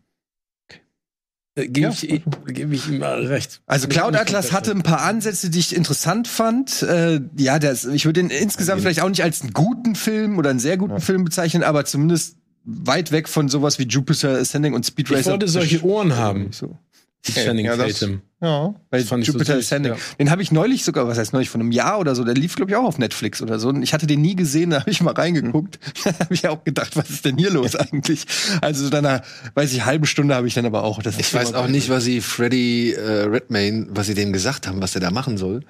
Äh, 1.55 1.67
Gebe 1.69 1.89
ich, 1.91 2.21
geb 2.45 2.71
ich 2.71 2.87
ihm 2.87 2.99
mal 2.99 3.25
recht. 3.25 3.61
Also 3.65 3.87
Cloud 3.87 4.15
Atlas 4.15 4.51
hatte 4.51 4.71
ein 4.71 4.83
paar 4.83 5.01
Ansätze, 5.01 5.49
die 5.49 5.59
ich 5.59 5.75
interessant 5.75 6.27
fand. 6.27 6.83
Äh, 6.83 7.21
ja, 7.35 7.57
das, 7.57 7.85
ich 7.85 8.05
würde 8.05 8.19
ihn 8.19 8.29
insgesamt 8.29 8.81
vielleicht 8.81 9.01
auch 9.01 9.09
nicht 9.09 9.23
als 9.23 9.41
einen 9.41 9.53
guten 9.53 9.95
Film 9.95 10.37
oder 10.37 10.51
einen 10.51 10.59
sehr 10.59 10.77
guten 10.77 11.01
Film 11.01 11.23
bezeichnen, 11.23 11.63
aber 11.63 11.85
zumindest 11.85 12.35
weit 12.67 13.11
weg 13.11 13.29
von 13.29 13.47
sowas 13.49 13.79
wie 13.79 13.83
Jupiter 13.83 14.37
Ascending 14.37 14.73
und 14.73 14.85
Speed 14.85 15.09
Ich 15.09 15.15
Racer. 15.17 15.31
wollte 15.31 15.47
solche 15.47 15.83
Ohren 15.83 16.15
haben. 16.17 16.51
So. 16.51 16.77
Channing 17.23 17.65
Ja, 17.65 17.75
das- 17.75 17.99
Tatum. 17.99 18.21
Ja. 18.41 18.75
Bei 18.89 18.99
ich 18.99 19.07
so 19.07 19.15
Jupiter 19.17 19.55
süß, 19.55 19.65
Ascending. 19.65 19.93
ja. 19.93 19.97
Den 20.19 20.29
habe 20.31 20.41
ich 20.41 20.51
neulich 20.51 20.83
sogar, 20.85 21.07
was 21.07 21.17
heißt 21.17 21.33
neulich, 21.33 21.49
von 21.49 21.59
einem 21.59 21.71
Jahr 21.71 21.99
oder 21.99 22.13
so, 22.15 22.23
der 22.23 22.35
lief, 22.35 22.55
glaube 22.55 22.71
ich, 22.71 22.77
auch 22.77 22.83
auf 22.85 22.99
Netflix 22.99 23.41
oder 23.41 23.57
so. 23.59 23.69
Und 23.69 23.81
ich 23.83 23.93
hatte 23.93 24.05
den 24.05 24.21
nie 24.21 24.35
gesehen, 24.35 24.69
da 24.71 24.81
habe 24.81 24.91
ich 24.91 25.01
mal 25.01 25.13
reingeguckt. 25.13 25.79
Da 26.03 26.11
habe 26.19 26.33
ich 26.33 26.47
auch 26.47 26.63
gedacht, 26.63 26.95
was 26.95 27.09
ist 27.09 27.25
denn 27.25 27.37
hier 27.37 27.49
los 27.51 27.75
eigentlich? 27.75 28.25
Also 28.61 28.87
so 28.87 29.01
nach, 29.01 29.21
weiß 29.55 29.73
ich, 29.73 29.83
halben 29.85 30.05
Stunde 30.05 30.35
habe 30.35 30.47
ich 30.47 30.53
dann 30.53 30.65
aber 30.65 30.83
auch. 30.83 31.01
Das 31.01 31.17
Ich 31.17 31.33
weiß 31.33 31.53
auch 31.53 31.67
nicht, 31.67 31.89
was 31.89 32.03
sie 32.03 32.21
Freddy 32.21 32.91
äh, 32.93 33.23
Redmayne, 33.23 33.87
was 33.89 34.07
sie 34.07 34.13
dem 34.13 34.31
gesagt 34.31 34.67
haben, 34.67 34.81
was 34.81 34.93
er 34.95 35.01
da 35.01 35.11
machen 35.11 35.37
soll. 35.37 35.61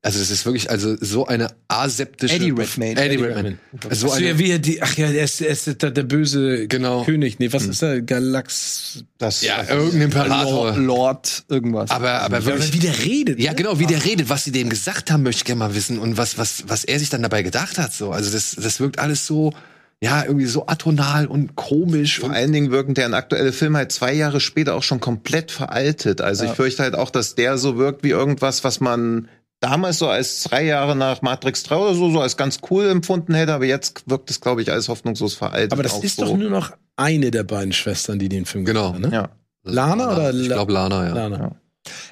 Also 0.00 0.20
das 0.20 0.30
ist 0.30 0.46
wirklich 0.46 0.70
also 0.70 0.96
so 1.00 1.26
eine 1.26 1.48
aseptische 1.66 2.36
Eddie 2.36 2.50
Redmayne. 2.50 3.00
Eddie 3.00 3.16
Eddie 3.16 3.24
Redmayne. 3.24 3.58
So 3.82 3.88
Ach 3.90 3.94
so, 3.94 4.06
ja, 4.20 4.30
eine, 4.30 4.38
wie 4.38 4.50
er 4.52 4.58
die, 4.60 4.80
ach 4.80 4.96
ja, 4.96 5.10
der 5.10 5.24
ist, 5.24 5.40
der 5.40 5.48
ist 5.48 5.82
der, 5.82 5.90
der 5.90 6.02
böse 6.04 6.68
Genau. 6.68 7.02
König. 7.04 7.40
Nee, 7.40 7.52
was 7.52 7.64
ist 7.66 7.82
der? 7.82 8.00
Galax. 8.00 9.04
Das, 9.18 9.42
ja, 9.42 9.64
irgendein 9.68 10.02
Imperator. 10.02 10.76
Lord, 10.76 10.78
Lord 10.78 11.44
irgendwas. 11.48 11.90
Aber 11.90 12.22
aber 12.22 12.38
Ja, 12.38 12.44
wirklich 12.46 12.66
aber 12.68 12.74
wie 12.74 12.78
der 12.78 12.98
redet. 13.04 13.40
Ja, 13.40 13.50
ne? 13.50 13.56
genau, 13.56 13.78
wie 13.80 13.86
der 13.86 14.04
redet, 14.04 14.28
was 14.28 14.44
sie 14.44 14.52
dem 14.52 14.68
gesagt 14.70 15.10
haben, 15.10 15.24
möchte 15.24 15.40
ich 15.40 15.44
gerne 15.44 15.58
mal 15.58 15.74
wissen 15.74 15.98
und 15.98 16.16
was, 16.16 16.38
was, 16.38 16.62
was 16.68 16.84
er 16.84 16.98
sich 17.00 17.10
dann 17.10 17.22
dabei 17.22 17.42
gedacht 17.42 17.76
hat. 17.76 17.92
So. 17.92 18.12
Also 18.12 18.30
das, 18.30 18.54
das 18.54 18.78
wirkt 18.78 19.00
alles 19.00 19.26
so, 19.26 19.52
ja, 20.00 20.24
irgendwie 20.24 20.46
so 20.46 20.68
atonal 20.68 21.26
und 21.26 21.56
komisch. 21.56 22.20
Vor 22.20 22.28
Und, 22.28 22.36
allen 22.36 22.52
Dingen 22.52 22.70
wirken 22.70 22.94
deren 22.94 23.14
aktuelle 23.14 23.52
Film 23.52 23.76
halt 23.76 23.90
zwei 23.90 24.12
Jahre 24.12 24.40
später 24.40 24.76
auch 24.76 24.84
schon 24.84 25.00
komplett 25.00 25.50
veraltet. 25.50 26.20
Also 26.20 26.44
ich 26.44 26.52
fürchte 26.52 26.84
halt 26.84 26.94
auch, 26.94 27.10
dass 27.10 27.34
der 27.34 27.58
so 27.58 27.76
wirkt 27.76 28.04
wie 28.04 28.10
irgendwas, 28.10 28.62
was 28.62 28.78
man 28.78 29.28
damals 29.60 29.98
so 29.98 30.08
als 30.08 30.42
drei 30.44 30.64
Jahre 30.64 30.94
nach 30.96 31.22
Matrix 31.22 31.62
3 31.64 31.76
oder 31.76 31.94
so, 31.94 32.10
so 32.10 32.20
als 32.20 32.36
ganz 32.36 32.58
cool 32.70 32.88
empfunden 32.88 33.34
hätte, 33.34 33.52
aber 33.54 33.64
jetzt 33.66 34.02
wirkt 34.06 34.30
es, 34.30 34.40
glaube 34.40 34.62
ich, 34.62 34.70
alles 34.70 34.88
hoffnungslos 34.88 35.34
veraltet. 35.34 35.72
Aber 35.72 35.82
das 35.82 35.94
auch 35.94 36.04
ist 36.04 36.16
so. 36.16 36.24
doch 36.26 36.36
nur 36.36 36.50
noch 36.50 36.72
eine 36.96 37.30
der 37.30 37.44
beiden 37.44 37.72
Schwestern, 37.72 38.18
die 38.18 38.28
den 38.28 38.44
Film 38.46 38.64
Genau. 38.64 38.92
gemacht 38.92 39.04
haben, 39.04 39.10
ne? 39.10 39.16
Ja. 39.16 39.28
Lana 39.64 40.12
oder 40.12 40.32
Ich 40.32 40.46
La- 40.48 40.54
glaube 40.56 40.72
Lana, 40.72 41.06
ja. 41.08 41.14
Lana. 41.14 41.56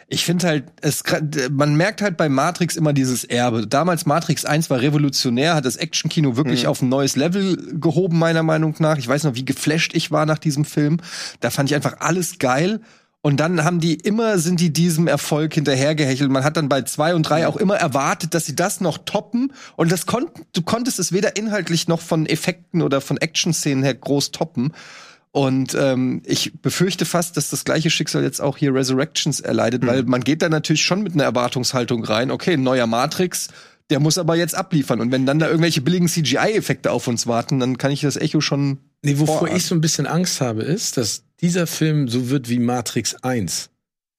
Ich 0.08 0.24
finde 0.24 0.46
halt, 0.46 0.64
es, 0.80 1.02
man 1.50 1.74
merkt 1.76 2.00
halt 2.00 2.16
bei 2.16 2.28
Matrix 2.28 2.76
immer 2.76 2.92
dieses 2.92 3.24
Erbe. 3.24 3.66
Damals 3.66 4.06
Matrix 4.06 4.44
1 4.44 4.70
war 4.70 4.80
revolutionär, 4.80 5.54
hat 5.54 5.64
das 5.66 5.76
Actionkino 5.76 6.36
wirklich 6.36 6.66
auf 6.66 6.80
ein 6.80 6.88
neues 6.88 7.16
Level 7.16 7.56
gehoben, 7.78 8.18
meiner 8.18 8.42
Meinung 8.42 8.74
nach. 8.78 8.96
Ich 8.96 9.06
weiß 9.08 9.24
noch, 9.24 9.34
wie 9.34 9.44
geflasht 9.44 9.94
ich 9.94 10.10
war 10.10 10.24
nach 10.24 10.38
diesem 10.38 10.64
Film. 10.64 10.98
Da 11.40 11.50
fand 11.50 11.68
ich 11.70 11.74
einfach 11.74 11.96
alles 12.00 12.38
geil. 12.38 12.80
Und 13.26 13.38
dann 13.38 13.64
haben 13.64 13.80
die 13.80 13.94
immer, 13.94 14.38
sind 14.38 14.60
die 14.60 14.72
diesem 14.72 15.08
Erfolg 15.08 15.52
hinterhergehechelt. 15.52 16.30
Man 16.30 16.44
hat 16.44 16.56
dann 16.56 16.68
bei 16.68 16.82
zwei 16.82 17.12
und 17.12 17.24
drei 17.24 17.48
auch 17.48 17.56
immer 17.56 17.74
erwartet, 17.74 18.34
dass 18.34 18.46
sie 18.46 18.54
das 18.54 18.80
noch 18.80 18.98
toppen. 18.98 19.52
Und 19.74 19.90
das 19.90 20.06
kon 20.06 20.26
du 20.52 20.62
konntest 20.62 21.00
es 21.00 21.10
weder 21.10 21.34
inhaltlich 21.34 21.88
noch 21.88 22.00
von 22.00 22.26
Effekten 22.26 22.82
oder 22.82 23.00
von 23.00 23.16
Action-Szenen 23.16 23.82
her 23.82 23.94
groß 23.94 24.30
toppen. 24.30 24.74
Und 25.32 25.74
ähm, 25.74 26.22
ich 26.24 26.52
befürchte 26.62 27.04
fast, 27.04 27.36
dass 27.36 27.50
das 27.50 27.64
gleiche 27.64 27.90
Schicksal 27.90 28.22
jetzt 28.22 28.40
auch 28.40 28.58
hier 28.58 28.72
Resurrections 28.72 29.40
erleidet, 29.40 29.84
weil 29.84 30.04
man 30.04 30.20
geht 30.20 30.40
da 30.40 30.48
natürlich 30.48 30.84
schon 30.84 31.02
mit 31.02 31.14
einer 31.14 31.24
Erwartungshaltung 31.24 32.04
rein. 32.04 32.30
Okay, 32.30 32.56
neuer 32.56 32.86
Matrix, 32.86 33.48
der 33.90 34.00
muss 34.00 34.18
aber 34.18 34.36
jetzt 34.36 34.54
abliefern. 34.54 35.00
Und 35.00 35.12
wenn 35.12 35.26
dann 35.26 35.38
da 35.38 35.46
irgendwelche 35.46 35.80
billigen 35.80 36.08
CGI-Effekte 36.08 36.90
auf 36.90 37.06
uns 37.06 37.26
warten, 37.26 37.60
dann 37.60 37.78
kann 37.78 37.92
ich 37.92 38.00
das 38.00 38.16
Echo 38.16 38.40
schon. 38.40 38.78
Nee, 39.02 39.18
wovor 39.18 39.38
Vorart. 39.38 39.56
ich 39.56 39.64
so 39.64 39.74
ein 39.74 39.80
bisschen 39.80 40.06
Angst 40.06 40.40
habe, 40.40 40.62
ist, 40.62 40.96
dass 40.96 41.24
dieser 41.40 41.66
Film 41.66 42.08
so 42.08 42.28
wird 42.28 42.48
wie 42.48 42.58
Matrix 42.58 43.14
1. 43.22 43.70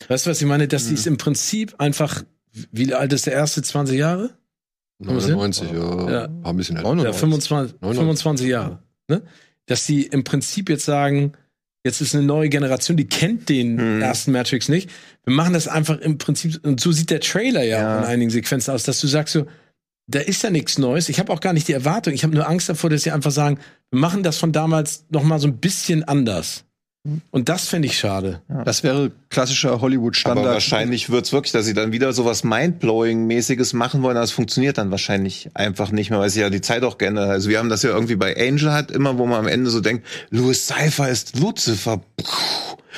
Weißt 0.07 0.25
du, 0.25 0.29
was 0.29 0.41
ich 0.41 0.47
meine? 0.47 0.67
Dass 0.67 0.87
die 0.87 0.93
es 0.93 1.05
im 1.05 1.17
Prinzip 1.17 1.75
einfach, 1.79 2.23
wie 2.71 2.93
alt 2.93 3.11
ist 3.13 3.25
der 3.25 3.33
erste? 3.33 3.61
20 3.61 3.97
Jahre? 3.97 4.31
99, 4.99 5.71
ja. 5.71 5.77
Ja. 6.09 6.27
War 6.41 6.53
ein 6.53 6.57
bisschen 6.57 6.77
Ja, 6.77 7.13
25, 7.13 7.77
25 7.81 8.47
Jahre. 8.47 8.83
Ne? 9.07 9.21
Dass 9.65 9.85
die 9.85 10.03
im 10.03 10.23
Prinzip 10.23 10.69
jetzt 10.69 10.85
sagen, 10.85 11.33
jetzt 11.87 12.01
ist 12.01 12.13
eine 12.15 12.23
neue 12.25 12.49
Generation, 12.49 12.97
die 12.97 13.07
kennt 13.07 13.49
den 13.49 13.79
Hm. 13.79 14.01
ersten 14.01 14.31
Matrix 14.31 14.69
nicht. 14.69 14.89
Wir 15.25 15.33
machen 15.33 15.53
das 15.53 15.67
einfach 15.67 15.97
im 15.99 16.17
Prinzip, 16.17 16.59
und 16.65 16.79
so 16.79 16.91
sieht 16.91 17.09
der 17.09 17.19
Trailer 17.21 17.63
ja, 17.63 17.79
Ja. 17.79 17.97
in 17.99 18.05
einigen 18.05 18.29
Sequenzen 18.31 18.71
aus, 18.73 18.83
dass 18.83 18.99
du 19.01 19.07
sagst 19.07 19.33
so, 19.33 19.45
da 20.09 20.19
ist 20.19 20.41
ja 20.43 20.49
nichts 20.51 20.77
Neues. 20.77 21.09
Ich 21.09 21.19
habe 21.19 21.33
auch 21.33 21.41
gar 21.41 21.51
nicht 21.51 21.67
die 21.67 21.73
Erwartung. 21.73 22.13
Ich 22.13 22.23
habe 22.23 22.33
nur 22.33 22.47
Angst 22.47 22.69
davor, 22.69 22.89
dass 22.89 23.03
sie 23.03 23.11
einfach 23.11 23.31
sagen, 23.31 23.59
wir 23.91 23.99
machen 23.99 24.23
das 24.23 24.37
von 24.37 24.51
damals 24.53 25.05
noch 25.09 25.23
mal 25.23 25.39
so 25.39 25.47
ein 25.47 25.57
bisschen 25.57 26.03
anders. 26.05 26.63
Und 27.31 27.49
das 27.49 27.67
fände 27.67 27.87
ich 27.87 27.97
schade. 27.97 28.41
Das 28.65 28.83
wäre 28.83 29.11
klassischer 29.29 29.81
Hollywood-Standard. 29.81 30.45
Aber 30.45 30.53
wahrscheinlich 30.53 31.09
wird's 31.09 31.31
wirklich, 31.31 31.51
dass 31.51 31.65
sie 31.65 31.73
dann 31.73 31.91
wieder 31.91 32.13
so 32.13 32.25
was 32.25 32.43
Mindblowing-mäßiges 32.43 33.75
machen 33.75 34.01
wollen, 34.01 34.17
aber 34.17 34.23
es 34.23 34.31
funktioniert 34.31 34.77
dann 34.77 34.91
wahrscheinlich 34.91 35.49
einfach 35.53 35.91
nicht 35.91 36.09
mehr, 36.09 36.19
weil 36.19 36.29
sich 36.29 36.41
ja 36.41 36.49
die 36.49 36.61
Zeit 36.61 36.83
auch 36.83 36.97
geändert 36.97 37.25
hat. 37.25 37.31
Also 37.31 37.49
wir 37.49 37.59
haben 37.59 37.69
das 37.69 37.83
ja 37.83 37.89
irgendwie 37.91 38.15
bei 38.15 38.35
Angel 38.37 38.71
hat, 38.71 38.91
immer 38.91 39.17
wo 39.17 39.25
man 39.25 39.39
am 39.39 39.47
Ende 39.47 39.69
so 39.69 39.79
denkt, 39.79 40.05
Louis 40.29 40.67
Cypher 40.67 41.09
ist 41.09 41.39
Lucifer. 41.39 42.01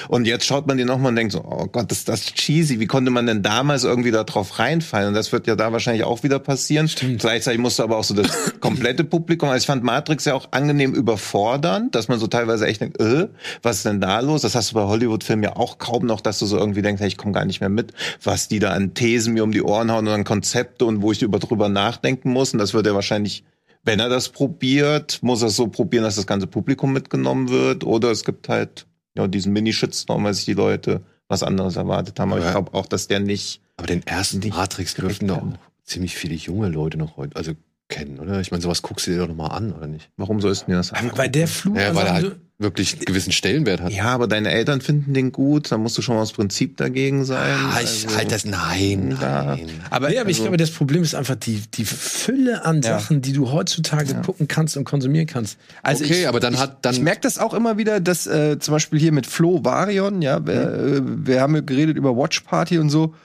Und 0.08 0.26
jetzt 0.26 0.46
schaut 0.46 0.68
man 0.68 0.78
den 0.78 0.88
nochmal 0.88 1.10
und 1.10 1.16
denkt 1.16 1.34
so, 1.34 1.44
oh 1.44 1.68
Gott, 1.72 1.92
ist 1.92 2.08
das 2.10 2.22
cheesy. 2.22 2.80
Wie 2.80 2.88
konnte 2.88 3.12
man 3.12 3.26
denn 3.26 3.42
damals 3.42 3.84
irgendwie 3.84 4.12
da 4.12 4.24
drauf 4.24 4.60
reinfallen? 4.60 5.10
Und 5.10 5.14
das 5.14 5.32
wird 5.32 5.48
ja 5.48 5.56
da 5.56 5.72
wahrscheinlich 5.72 6.04
auch 6.04 6.24
wieder 6.24 6.40
passieren. 6.40 6.90
Gleichzeitig 7.18 7.60
musste 7.60 7.84
aber 7.84 7.98
auch 7.98 8.04
so 8.04 8.14
das 8.14 8.54
komplette 8.60 9.04
Publikum, 9.04 9.50
also 9.50 9.62
ich 9.62 9.68
fand 9.68 9.84
Matrix 9.84 10.26
ja 10.26 10.34
auch 10.34 10.50
angenehm 10.52 10.94
überfordernd, 10.94 11.96
dass 11.96 12.08
man 12.08 12.20
so 12.20 12.28
teilweise 12.28 12.68
echt 12.68 12.82
denkt, 12.82 13.00
äh, 13.00 13.28
was 13.62 13.78
ist 13.78 13.86
denn 13.86 14.02
da 14.02 14.20
los? 14.20 14.42
Das 14.42 14.56
hast 14.56 14.72
du 14.72 14.76
bei 14.76 14.84
Hollywood-Filmen 14.84 15.44
ja 15.44 15.56
auch 15.56 15.78
kaum 15.78 16.06
noch, 16.06 16.22
dass 16.22 16.40
du 16.40 16.46
so 16.46 16.58
irgendwie 16.58 16.82
denkst, 16.82 17.02
hey, 17.02 17.08
ich 17.08 17.18
komme 17.18 17.34
gar 17.34 17.46
nicht 17.46 17.60
mehr 17.60 17.70
mit, 17.70 17.94
was 18.24 18.48
die 18.48 18.60
da 18.60 18.72
an 18.72 18.94
Thesen 18.94 19.34
mir 19.34 19.44
um 19.44 19.52
die 19.52 19.62
Ohren 19.62 19.92
hauen 19.92 20.08
und 20.08 20.14
an 20.14 20.24
Konzepte 20.24 20.86
und 20.86 21.02
wo 21.02 21.12
ich 21.12 21.22
über 21.22 21.40
drüber 21.40 21.70
nachdenken 21.70 22.32
muss. 22.32 22.54
Und 22.54 22.60
das 22.60 22.74
wird 22.74 22.88
er 22.88 22.96
wahrscheinlich, 22.96 23.44
wenn 23.84 24.00
er 24.00 24.10
das 24.10 24.30
probiert, 24.30 25.20
muss 25.22 25.42
er 25.42 25.48
es 25.48 25.56
so 25.56 25.68
probieren, 25.68 26.04
dass 26.04 26.16
das 26.16 26.28
ganze 26.28 26.48
Publikum 26.48 26.94
mitgenommen 26.94 27.50
wird. 27.50 27.84
Oder 27.84 28.12
es 28.12 28.24
gibt 28.24 28.50
halt 28.50 28.86
ja, 29.20 29.28
diesen 29.28 29.54
Mini-Shitstorm, 29.54 30.24
weil 30.24 30.34
sich 30.34 30.46
die 30.46 30.54
Leute 30.54 31.02
was 31.28 31.44
anderes 31.44 31.76
erwartet 31.76 32.20
haben. 32.20 32.32
Aber 32.32 32.42
Ja. 32.42 32.48
ich 32.48 32.52
glaube 32.54 32.74
auch, 32.74 32.86
dass 32.86 33.08
der 33.08 33.20
nicht 33.20 33.62
Aber 33.78 33.88
den 33.88 34.06
ersten 34.08 34.48
Matrix 34.50 34.96
dürften 34.96 35.28
doch 35.28 35.38
auch 35.38 35.44
ziemlich 35.84 36.16
viele 36.16 36.36
junge 36.36 36.70
Leute 36.70 36.98
noch 36.98 37.18
heute, 37.18 37.36
also 37.36 37.54
kennen, 37.88 38.20
oder? 38.20 38.40
Ich 38.40 38.52
meine, 38.52 38.62
sowas 38.62 38.82
guckst 38.82 39.08
du 39.08 39.12
dir 39.12 39.20
doch 39.20 39.28
noch 39.28 39.36
mal 39.36 39.48
an, 39.48 39.74
oder 39.74 39.88
nicht? 39.88 40.10
Warum 40.18 40.42
so 40.42 40.50
ist 40.50 40.66
denn 40.68 40.76
das? 40.76 40.94
Aber 40.94 41.10
bei 41.10 41.28
der 41.28 41.48
Flut, 41.48 41.78
Ja, 41.78 41.96
weil 41.96 42.06
er 42.08 42.14
also, 42.14 42.28
halt 42.30 42.40
wirklich 42.62 42.94
einen 42.96 43.06
gewissen 43.06 43.32
Stellenwert 43.32 43.80
hat. 43.82 43.92
Ja, 43.94 44.06
aber 44.08 44.28
deine 44.28 44.52
Eltern 44.52 44.82
finden 44.82 45.14
den 45.14 45.32
gut, 45.32 45.72
da 45.72 45.78
musst 45.78 45.98
du 45.98 46.02
schon 46.02 46.16
mal 46.16 46.22
aus 46.22 46.34
Prinzip 46.34 46.76
dagegen 46.76 47.24
sein. 47.24 47.58
Ah, 47.58 47.80
ich 47.82 48.06
Also, 48.06 48.18
halt 48.18 48.32
das, 48.34 48.44
nein, 48.44 49.18
da- 49.20 49.56
nein. 49.56 49.70
Aber, 49.90 50.10
nee, 50.10 50.20
aber 50.20 50.30
ich 50.30 50.40
glaube, 50.42 50.58
das 50.58 50.70
Problem 50.72 51.02
ist 51.02 51.16
einfach 51.16 51.36
die, 51.36 51.62
die 51.74 51.86
Fülle 51.86 52.66
an 52.66 52.84
Sachen, 52.84 53.22
die 53.22 53.32
du 53.32 53.52
heutzutage 53.52 54.14
gucken 54.16 54.50
kannst 54.50 54.76
und 54.76 54.84
konsumieren 54.84 55.26
kannst. 55.26 55.58
Also 55.84 56.04
Okay, 56.04 56.22
ich, 56.22 56.28
aber 56.28 56.42
dann 56.42 56.54
ich, 56.54 56.60
hat- 56.60 56.84
dann- 56.86 56.94
ich 56.94 57.02
merke 57.02 57.22
das 57.22 57.38
auch 57.38 57.54
immer 57.54 57.78
wieder, 57.78 58.02
dass 58.02 58.28
äh, 58.28 58.60
zum 58.60 58.74
Beispiel 58.74 59.00
hier 59.00 59.14
mit 59.14 59.26
Flo 59.26 59.64
Varion, 59.64 60.22
ja, 60.22 60.46
wir, 60.46 60.54
äh, 60.74 61.02
wir 61.04 61.40
haben 61.42 61.56
ja 61.56 61.62
geredet 61.62 61.96
über 61.96 62.18
Watch 62.18 62.42
Party 62.42 62.78
und 62.78 62.90
so, 62.90 63.16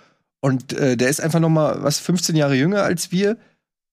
und 0.41 0.73
äh, 0.75 0.97
der 0.97 1.09
ist 1.09 1.21
einfach 1.21 1.41
noch 1.41 1.49
mal 1.49 1.83
was 1.83 1.99
15 1.99 2.37
Jahre 2.37 2.55
jünger 2.55 2.85
als 2.85 3.11
wir, 3.11 3.37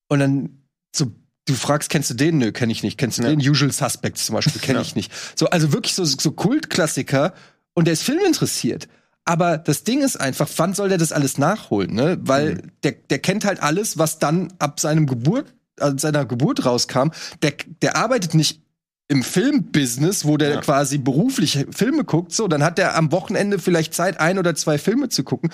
und 0.08 0.19
dann 0.19 0.49
so 0.95 1.08
Du 1.45 1.56
fragst, 1.56 1.89
kennst 1.89 2.10
du 2.10 2.13
den? 2.13 2.38
Nö, 2.38 2.51
kenne 2.51 2.71
ich 2.71 2.84
nicht. 2.84 2.97
Kennst 2.97 3.17
du 3.17 3.23
den? 3.23 3.39
Usual 3.39 3.71
Suspects 3.71 4.25
zum 4.25 4.36
Beispiel, 4.36 4.62
kenne 4.62 4.82
ich 4.82 4.95
nicht. 4.95 5.12
So, 5.36 5.47
also 5.47 5.73
wirklich 5.73 5.95
so, 5.95 6.06
so 6.06 6.32
Kultklassiker 6.32 7.34
und 7.73 7.86
der 7.86 7.93
ist 7.93 8.04
filminteressiert. 8.04 8.88
Aber 9.25 9.58
das 9.58 9.84
Ding 9.84 10.01
ist 10.01 10.19
einfach, 10.19 10.49
wann 10.58 10.73
soll 10.73 10.89
der 10.89 10.97
das 10.97 11.12
alles 11.12 11.38
nachholen? 11.38 11.93
Ne? 11.93 12.17
Weil 12.21 12.63
der, 12.84 12.93
der 12.93 13.19
kennt 13.19 13.45
halt 13.45 13.62
alles, 13.62 13.97
was 13.97 14.19
dann 14.19 14.54
ab 14.60 14.80
seinem 14.80 15.08
Geburt, 15.08 15.54
also 15.80 15.97
seiner 15.97 16.25
Geburt 16.25 16.65
rauskam. 16.65 17.10
Der, 17.41 17.54
der 17.82 17.95
arbeitet 17.97 18.34
nicht 18.34 18.62
im 19.08 19.23
Filmbusiness, 19.23 20.25
wo 20.25 20.38
der 20.38 20.49
Ja. 20.51 20.62
quasi 20.62 20.97
beruflich 20.97 21.65
Filme 21.71 22.04
guckt, 22.04 22.34
so, 22.34 22.47
dann 22.47 22.63
hat 22.63 22.77
der 22.77 22.95
am 22.95 23.12
Wochenende 23.12 23.60
vielleicht 23.60 23.93
Zeit, 23.93 24.19
ein 24.19 24.39
oder 24.39 24.56
zwei 24.56 24.77
Filme 24.77 25.10
zu 25.10 25.23
gucken. 25.23 25.51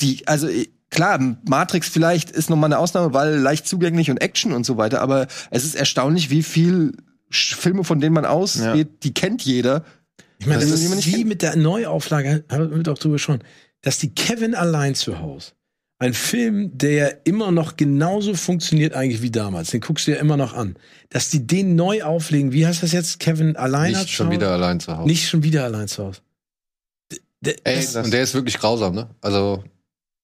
Die, 0.00 0.26
also 0.28 0.48
klar, 0.92 1.18
Matrix 1.48 1.88
vielleicht 1.88 2.30
ist 2.30 2.48
noch 2.50 2.56
mal 2.56 2.66
eine 2.66 2.78
Ausnahme, 2.78 3.12
weil 3.12 3.34
leicht 3.36 3.66
zugänglich 3.66 4.10
und 4.10 4.18
Action 4.18 4.52
und 4.52 4.64
so 4.64 4.76
weiter, 4.76 5.00
aber 5.00 5.26
es 5.50 5.64
ist 5.64 5.74
erstaunlich, 5.74 6.30
wie 6.30 6.42
viel 6.44 6.92
Filme, 7.30 7.82
von 7.82 7.98
denen 8.00 8.14
man 8.14 8.24
ausgeht, 8.26 9.02
die 9.02 9.12
kennt 9.14 9.42
jeder. 9.42 9.84
Ich 10.38 10.46
meine, 10.46 10.60
das, 10.60 10.70
Das 10.70 10.80
ist 10.80 11.06
wie 11.06 11.12
kennt. 11.12 11.26
mit 11.26 11.42
der 11.42 11.56
Neuauflage, 11.56 12.44
haben 12.50 12.70
wir 12.70 12.82
doch 12.82 12.98
drüber 12.98 13.18
schon, 13.18 13.40
dass 13.80 13.98
die 13.98 14.14
Kevin 14.14 14.54
allein 14.54 14.94
zu 14.94 15.18
Hause, 15.20 15.52
ein 15.98 16.14
Film, 16.14 16.76
der 16.76 17.24
immer 17.26 17.52
noch 17.52 17.76
genauso 17.76 18.34
funktioniert 18.34 18.92
eigentlich 18.92 19.22
wie 19.22 19.30
damals, 19.30 19.70
den 19.70 19.80
guckst 19.80 20.06
du 20.06 20.10
ja 20.12 20.18
immer 20.18 20.36
noch 20.36 20.52
an, 20.52 20.76
dass 21.10 21.30
die 21.30 21.46
den 21.46 21.74
neu 21.76 22.02
auflegen, 22.02 22.52
wie 22.52 22.66
heißt 22.66 22.82
das 22.82 22.92
jetzt, 22.92 23.18
Kevin 23.20 23.56
allein 23.56 23.92
Nicht 23.92 24.10
schon 24.10 24.30
wieder 24.30 24.50
allein 24.50 24.78
zu 24.80 24.96
Hause. 24.96 25.06
Nicht 25.08 25.28
schon 25.28 25.42
wieder 25.42 25.64
allein 25.64 25.88
zu 25.88 26.04
Hause. 26.04 26.20
D- 27.40 27.56
Ey, 27.64 27.76
das- 27.76 27.96
und 27.96 28.12
der 28.12 28.22
ist 28.22 28.34
wirklich 28.34 28.58
grausam, 28.58 28.94
ne? 28.94 29.08
Also, 29.20 29.64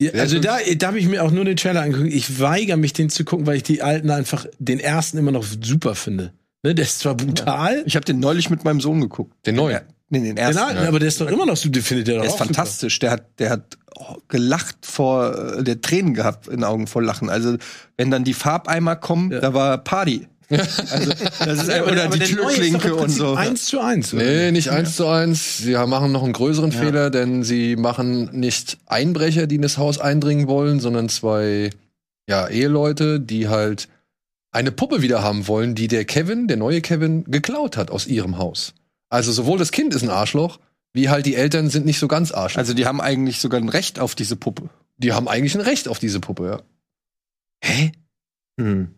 Ja, 0.00 0.12
also 0.12 0.38
da, 0.38 0.58
da 0.76 0.86
habe 0.86 0.98
ich 0.98 1.08
mir 1.08 1.24
auch 1.24 1.30
nur 1.32 1.44
den 1.44 1.56
Trailer 1.56 1.82
angeguckt. 1.82 2.12
Ich 2.12 2.40
weigere 2.40 2.76
mich, 2.76 2.92
den 2.92 3.10
zu 3.10 3.24
gucken, 3.24 3.46
weil 3.46 3.56
ich 3.56 3.64
die 3.64 3.82
alten 3.82 4.10
einfach, 4.10 4.46
den 4.58 4.78
ersten 4.78 5.18
immer 5.18 5.32
noch 5.32 5.44
super 5.60 5.94
finde. 5.96 6.32
Ne, 6.62 6.74
der 6.74 6.84
ist 6.84 7.00
zwar 7.00 7.14
brutal, 7.16 7.82
Ich 7.86 7.96
habe 7.96 8.04
den 8.04 8.20
neulich 8.20 8.48
mit 8.50 8.64
meinem 8.64 8.80
Sohn 8.80 9.00
geguckt. 9.00 9.34
den 9.46 9.56
neuen. 9.56 9.74
Ja, 9.74 9.80
nee, 10.08 10.18
den 10.18 10.24
den 10.24 10.36
ersten. 10.36 10.62
alten, 10.62 10.86
aber 10.86 10.98
der 10.98 11.08
ist 11.08 11.20
doch 11.20 11.28
immer 11.28 11.46
noch 11.46 11.56
so, 11.56 11.68
den 11.68 11.82
findet 11.82 12.08
der 12.08 12.16
doch 12.16 12.22
Der 12.22 12.28
ist 12.28 12.34
auch 12.34 12.38
super. 12.38 12.54
fantastisch. 12.54 12.98
Der 13.00 13.10
hat, 13.10 13.24
der 13.38 13.50
hat 13.50 13.78
oh, 13.96 14.16
gelacht 14.28 14.76
vor, 14.82 15.62
der 15.62 15.80
Tränen 15.80 16.14
gehabt 16.14 16.46
in 16.46 16.58
den 16.58 16.64
Augen 16.64 16.86
vor 16.86 17.02
Lachen. 17.02 17.28
Also, 17.28 17.56
wenn 17.96 18.10
dann 18.10 18.22
die 18.24 18.34
Farbeimer 18.34 18.94
kommen, 18.96 19.30
da 19.30 19.52
war 19.54 19.78
Party. 19.78 20.26
Also, 20.50 21.12
das 21.44 21.62
ist, 21.62 21.68
Ja, 21.68 21.84
oder 21.84 22.04
aber 22.04 22.16
die 22.16 22.24
Türklinke 22.24 22.94
und 22.94 23.10
so. 23.10 23.34
Eins 23.34 23.66
zu 23.66 23.80
eins. 23.80 24.14
oder? 24.14 24.24
Nee, 24.24 24.50
nicht 24.50 24.70
eins 24.70 24.96
zu 24.96 25.06
eins. 25.06 25.58
Sie 25.58 25.72
machen 25.74 26.12
noch 26.12 26.22
einen 26.22 26.32
größeren 26.32 26.72
Fehler, 26.72 27.10
denn 27.10 27.42
sie 27.44 27.76
machen 27.76 28.30
nicht 28.32 28.78
Einbrecher, 28.86 29.46
die 29.46 29.56
in 29.56 29.62
das 29.62 29.76
Haus 29.76 29.98
eindringen 29.98 30.48
wollen, 30.48 30.80
sondern 30.80 31.08
zwei 31.08 31.70
ja, 32.28 32.48
Eheleute, 32.48 33.20
die 33.20 33.48
halt 33.48 33.88
eine 34.50 34.72
Puppe 34.72 35.02
wieder 35.02 35.22
haben 35.22 35.48
wollen, 35.48 35.74
die 35.74 35.88
der 35.88 36.04
Kevin, 36.04 36.48
der 36.48 36.56
neue 36.56 36.80
Kevin, 36.80 37.24
geklaut 37.24 37.76
hat 37.76 37.90
aus 37.90 38.06
ihrem 38.06 38.38
Haus. 38.38 38.74
Also 39.10 39.32
sowohl 39.32 39.58
das 39.58 39.72
Kind 39.72 39.94
ist 39.94 40.02
ein 40.02 40.10
Arschloch, 40.10 40.58
wie 40.92 41.08
halt 41.08 41.26
die 41.26 41.34
Eltern 41.34 41.70
sind 41.70 41.86
nicht 41.86 41.98
so 41.98 42.08
ganz 42.08 42.32
Arschloch. 42.32 42.58
Also, 42.58 42.74
die 42.74 42.86
haben 42.86 43.00
eigentlich 43.00 43.40
sogar 43.40 43.60
ein 43.60 43.68
Recht 43.68 43.98
auf 43.98 44.14
diese 44.14 44.36
Puppe. 44.36 44.70
die 44.96 45.12
haben 45.12 45.28
eigentlich 45.28 45.54
ein 45.54 45.60
Recht 45.60 45.88
auf 45.88 45.98
diese 45.98 46.20
Puppe, 46.20 46.46
ja. 46.46 46.62
Hä? 47.62 47.92
Hm. 48.60 48.94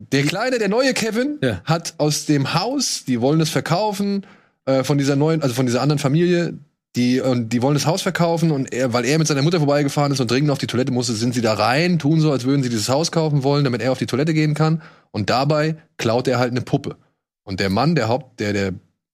Der 0.00 0.22
kleine, 0.24 0.58
der 0.58 0.68
neue 0.68 0.94
Kevin 0.94 1.38
Ja. 1.42 1.60
hat 1.64 1.94
aus 1.98 2.24
dem 2.26 2.54
Haus, 2.54 3.04
die 3.04 3.20
wollen 3.20 3.40
es 3.40 3.50
verkaufen, 3.50 4.26
äh, 4.64 4.82
von 4.82 4.98
dieser 4.98 5.14
neuen, 5.14 5.42
also 5.42 5.54
von 5.54 5.66
dieser 5.66 5.82
anderen 5.82 5.98
Familie, 5.98 6.54
die, 6.96 7.20
und 7.20 7.50
die 7.50 7.62
wollen 7.62 7.74
das 7.74 7.86
Haus 7.86 8.02
verkaufen 8.02 8.50
und 8.50 8.72
er, 8.72 8.92
weil 8.92 9.04
er 9.04 9.18
mit 9.18 9.28
seiner 9.28 9.42
Mutter 9.42 9.58
vorbeigefahren 9.58 10.10
ist 10.10 10.20
und 10.20 10.30
dringend 10.30 10.50
auf 10.50 10.58
die 10.58 10.66
Toilette 10.66 10.90
musste, 10.90 11.12
sind 11.12 11.34
sie 11.34 11.40
da 11.40 11.54
rein, 11.54 11.98
tun 11.98 12.20
so, 12.20 12.32
als 12.32 12.44
würden 12.44 12.62
sie 12.62 12.68
dieses 12.68 12.88
Haus 12.88 13.12
kaufen 13.12 13.44
wollen, 13.44 13.62
damit 13.62 13.82
er 13.82 13.92
auf 13.92 13.98
die 13.98 14.06
Toilette 14.06 14.34
gehen 14.34 14.54
kann. 14.54 14.82
Und 15.12 15.30
dabei 15.30 15.76
klaut 15.98 16.26
er 16.26 16.38
halt 16.38 16.50
eine 16.50 16.62
Puppe. 16.62 16.96
Und 17.44 17.60
der 17.60 17.70
Mann, 17.70 17.94
der 17.94 18.08
Haupt, 18.08 18.40
der, 18.40 18.52
der, 18.52 18.72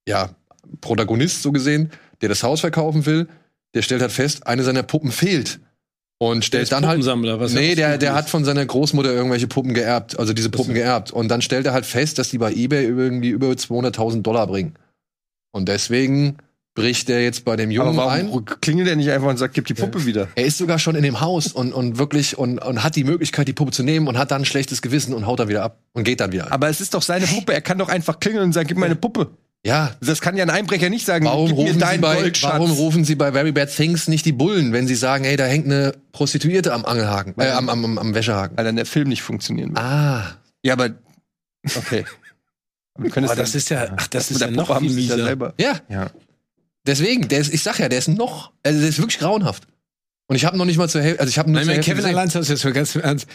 ja, 0.08 0.30
Protagonist 0.80 1.42
so 1.42 1.52
gesehen, 1.52 1.90
der 2.22 2.28
das 2.28 2.42
Haus 2.42 2.60
verkaufen 2.60 3.04
will, 3.06 3.28
der 3.74 3.82
stellt 3.82 4.00
halt 4.00 4.12
fest, 4.12 4.46
eine 4.46 4.62
seiner 4.62 4.82
Puppen 4.82 5.12
fehlt. 5.12 5.60
Und 6.18 6.38
Der 6.38 6.42
stellt 6.46 6.62
ist 6.64 6.72
dann 6.72 6.86
halt. 6.86 7.04
Was 7.04 7.52
Nee, 7.52 7.70
ja 7.70 7.74
der, 7.74 7.98
der 7.98 8.14
hat 8.14 8.30
von 8.30 8.44
seiner 8.44 8.64
Großmutter 8.64 9.12
irgendwelche 9.12 9.48
Puppen 9.48 9.74
geerbt, 9.74 10.18
also 10.18 10.32
diese 10.32 10.48
Puppen 10.48 10.72
geerbt. 10.74 11.10
Und 11.10 11.28
dann 11.28 11.42
stellt 11.42 11.66
er 11.66 11.72
halt 11.74 11.84
fest, 11.84 12.18
dass 12.18 12.30
die 12.30 12.38
bei 12.38 12.52
eBay 12.52 12.84
irgendwie 12.84 13.28
über 13.28 13.48
200.000 13.48 14.22
Dollar 14.22 14.46
bringen. 14.46 14.74
Und 15.52 15.68
deswegen 15.68 16.38
bricht 16.74 17.10
er 17.10 17.22
jetzt 17.22 17.44
bei 17.44 17.56
dem 17.56 17.70
Jungen 17.70 17.98
Aber 17.98 18.10
ein. 18.10 18.28
warum 18.28 18.44
klingelt 18.44 18.88
er 18.88 18.96
nicht 18.96 19.10
einfach 19.10 19.28
und 19.28 19.38
sagt, 19.38 19.54
gib 19.54 19.66
die 19.66 19.74
Puppe 19.74 20.06
wieder? 20.06 20.28
Er 20.36 20.44
ist 20.44 20.58
sogar 20.58 20.78
schon 20.78 20.94
in 20.94 21.02
dem 21.02 21.20
Haus 21.20 21.52
und, 21.52 21.72
und 21.72 21.98
wirklich 21.98 22.38
und, 22.38 22.58
und 22.58 22.82
hat 22.82 22.96
die 22.96 23.04
Möglichkeit, 23.04 23.48
die 23.48 23.54
Puppe 23.54 23.72
zu 23.72 23.82
nehmen 23.82 24.06
und 24.08 24.16
hat 24.18 24.30
dann 24.30 24.42
ein 24.42 24.44
schlechtes 24.44 24.82
Gewissen 24.82 25.14
und 25.14 25.26
haut 25.26 25.40
dann 25.40 25.48
wieder 25.48 25.62
ab 25.64 25.80
und 25.92 26.04
geht 26.04 26.20
dann 26.20 26.32
wieder. 26.32 26.52
Aber 26.52 26.68
es 26.68 26.80
ist 26.80 26.94
doch 26.94 27.02
seine 27.02 27.26
Puppe. 27.26 27.52
Er 27.54 27.62
kann 27.62 27.78
doch 27.78 27.88
einfach 27.88 28.20
klingeln 28.20 28.44
und 28.44 28.52
sagen, 28.52 28.68
gib 28.68 28.76
mir 28.78 28.86
eine 28.86 28.96
Puppe. 28.96 29.30
Ja. 29.66 29.96
Das 30.00 30.20
kann 30.20 30.36
ja 30.36 30.44
ein 30.44 30.50
Einbrecher 30.50 30.88
nicht 30.90 31.04
sagen. 31.04 31.24
Warum 31.24 31.48
gib 31.48 31.56
mir 31.56 31.62
rufen, 31.64 31.80
Sie 31.90 31.98
bei, 31.98 32.32
warum 32.42 32.70
rufen 32.70 33.04
Sie 33.04 33.14
bei 33.16 33.32
Very 33.32 33.50
Bad 33.50 33.74
Things 33.74 34.06
nicht 34.06 34.24
die 34.24 34.32
Bullen, 34.32 34.72
wenn 34.72 34.86
Sie 34.86 34.94
sagen, 34.94 35.24
hey, 35.24 35.36
da 35.36 35.44
hängt 35.44 35.66
eine 35.66 35.92
Prostituierte 36.12 36.72
am 36.72 36.84
Angelhaken, 36.84 37.34
äh, 37.38 37.50
am, 37.50 37.68
am, 37.68 37.84
am, 37.84 37.98
am 37.98 38.14
Wäschehaken? 38.14 38.56
Weil 38.56 38.64
dann 38.64 38.76
der 38.76 38.86
Film 38.86 39.08
nicht 39.08 39.22
funktionieren 39.22 39.70
wird. 39.70 39.84
Ah. 39.84 40.36
Ja, 40.62 40.74
aber 40.74 40.90
okay. 41.76 42.04
Aber 42.98 43.36
das 43.36 43.54
ist 43.54 43.68
ja, 43.68 43.92
ach, 43.94 44.06
das 44.06 44.30
mit 44.30 44.36
ist 44.36 44.40
ja 44.40 44.50
noch 44.50 44.70
haben 44.70 44.86
viel 44.86 44.90
sie 44.90 45.02
es 45.02 45.08
ja 45.08 45.16
mieser. 45.16 45.26
selber. 45.26 45.54
Ja. 45.60 45.80
Ja. 45.90 46.10
Deswegen, 46.86 47.28
der 47.28 47.40
ist, 47.40 47.52
ich 47.52 47.62
sag 47.62 47.78
ja, 47.78 47.90
der 47.90 47.98
ist 47.98 48.08
noch, 48.08 48.52
also 48.62 48.80
der 48.80 48.88
ist 48.88 48.98
wirklich 48.98 49.18
grauenhaft. 49.18 49.66
Und 50.28 50.36
ich 50.36 50.46
habe 50.46 50.56
noch 50.56 50.64
nicht 50.64 50.78
mal 50.78 50.88
zur 50.88 51.02
Hälfte, 51.02 51.20
also 51.20 51.28
ich 51.28 51.38
habe 51.38 51.50
nur 51.50 51.60
Nein, 51.60 51.66
zur 51.66 51.74
Hälfte 51.74 51.90
Kevin 51.92 52.04
allein 52.06 52.32
hast 52.32 52.48
du 52.48 52.52
jetzt 52.52 52.74
ganz 52.74 52.94
im 52.94 53.02
Ernst. 53.02 53.28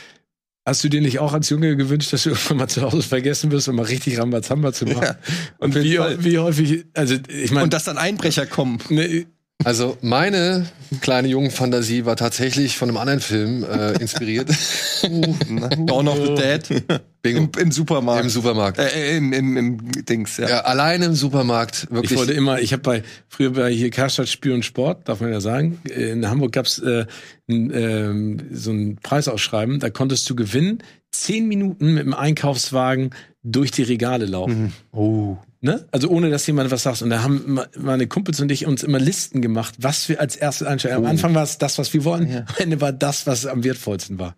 Hast 0.64 0.84
du 0.84 0.90
dir 0.90 1.02
nicht 1.02 1.18
auch 1.20 1.34
als 1.34 1.50
Junge 1.50 1.76
gewünscht, 1.76 2.14
dass 2.14 2.24
du 2.24 2.30
irgendwann 2.32 2.58
mal 2.58 2.68
zu 2.68 2.82
Hause 2.84 3.02
vergessen 3.02 3.52
wirst, 3.52 3.68
um 3.68 3.76
mal 3.78 3.86
richtig 3.86 4.20
Rambazamba 4.20 4.74
zu 4.74 4.86
machen? 4.86 5.02
Ja, 5.02 5.16
Und 5.58 5.76
wie, 5.76 5.98
wie 6.20 6.38
häufig, 6.38 6.86
also 6.94 7.16
ich 7.28 7.52
meine, 7.52 7.64
Und 7.64 7.74
dass 7.74 7.86
dann 7.86 7.98
Einbrecher 7.98 8.46
kommen. 8.46 8.78
ne, 8.90 9.26
Also 9.64 9.98
meine 10.02 10.66
kleine 11.02 11.28
Jungenfantasie 11.28 12.06
war 12.06 12.16
tatsächlich 12.16 12.78
von 12.78 12.90
einem 12.90 12.98
anderen 12.98 13.20
Film 13.20 13.64
äh, 13.64 13.94
inspiriert. 13.94 14.50
Dawn 15.86 16.08
of 16.08 16.18
the 16.26 16.36
Dead. 16.36 16.84
Bingo. 17.22 17.42
Im, 17.42 17.50
Im 17.60 17.72
Supermarkt. 17.72 18.24
Im 18.24 18.30
Supermarkt. 18.30 18.80
äh, 18.80 19.18
im, 19.18 19.32
im, 19.32 19.58
im 19.58 19.92
Dings, 20.06 20.38
ja. 20.38 20.50
Ja, 20.50 20.60
allein 20.62 21.02
im 21.04 21.14
Supermarkt. 21.14 21.88
Wirklich. 21.92 22.12
ich 22.12 22.18
wollte 22.18 22.34
immer, 22.34 22.60
ich 22.60 22.74
habe 22.74 22.82
bei 22.82 23.04
früher 23.30 23.52
bei 23.52 23.72
hier 23.72 23.92
Karstadt 23.92 24.28
Spiel 24.28 24.54
und 24.54 24.66
Sport, 24.66 25.08
darf 25.08 25.22
man 25.22 25.32
ja 25.32 25.40
sagen, 25.40 25.80
in 25.84 26.28
Hamburg 26.28 26.54
gab's 26.54 26.80
äh, 26.80 27.06
n, 27.48 27.72
ähm, 27.74 28.42
so 28.52 28.72
ein 28.72 28.98
Preisausschreiben, 29.02 29.80
da 29.80 29.90
konntest 29.90 30.30
du 30.30 30.36
gewinnen, 30.36 30.84
zehn 31.12 31.48
Minuten 31.48 31.94
mit 31.94 32.06
dem 32.06 32.14
Einkaufswagen 32.14 33.12
durch 33.44 33.72
die 33.72 33.84
Regale 33.84 34.26
laufen. 34.26 34.74
oh. 34.92 35.38
Ne? 35.64 35.86
Also 35.92 36.10
ohne, 36.10 36.32
dass 36.32 36.48
jemand 36.48 36.72
was 36.72 36.82
sagt. 36.82 37.04
Und 37.04 37.12
da 37.12 37.22
haben 37.22 37.60
meine 37.78 38.08
Kumpels 38.08 38.40
und 38.42 38.52
ich 38.52 38.66
uns 38.66 38.82
immer 38.82 38.98
Listen 39.00 39.44
gemacht, 39.44 39.76
was 39.78 40.10
wir 40.10 40.20
als 40.20 40.36
erstes 40.36 40.66
einstellen. 40.66 40.96
Am 40.96 41.06
Anfang 41.06 41.36
war 41.36 41.44
es 41.44 41.60
das, 41.60 41.78
was 41.78 41.94
wir 41.94 42.04
wollen. 42.04 42.36
Am 42.48 42.56
Ende 42.58 42.82
war 42.82 42.92
das, 42.92 43.28
was 43.28 43.46
am 43.46 43.64
wertvollsten 43.64 44.18
war. 44.18 44.36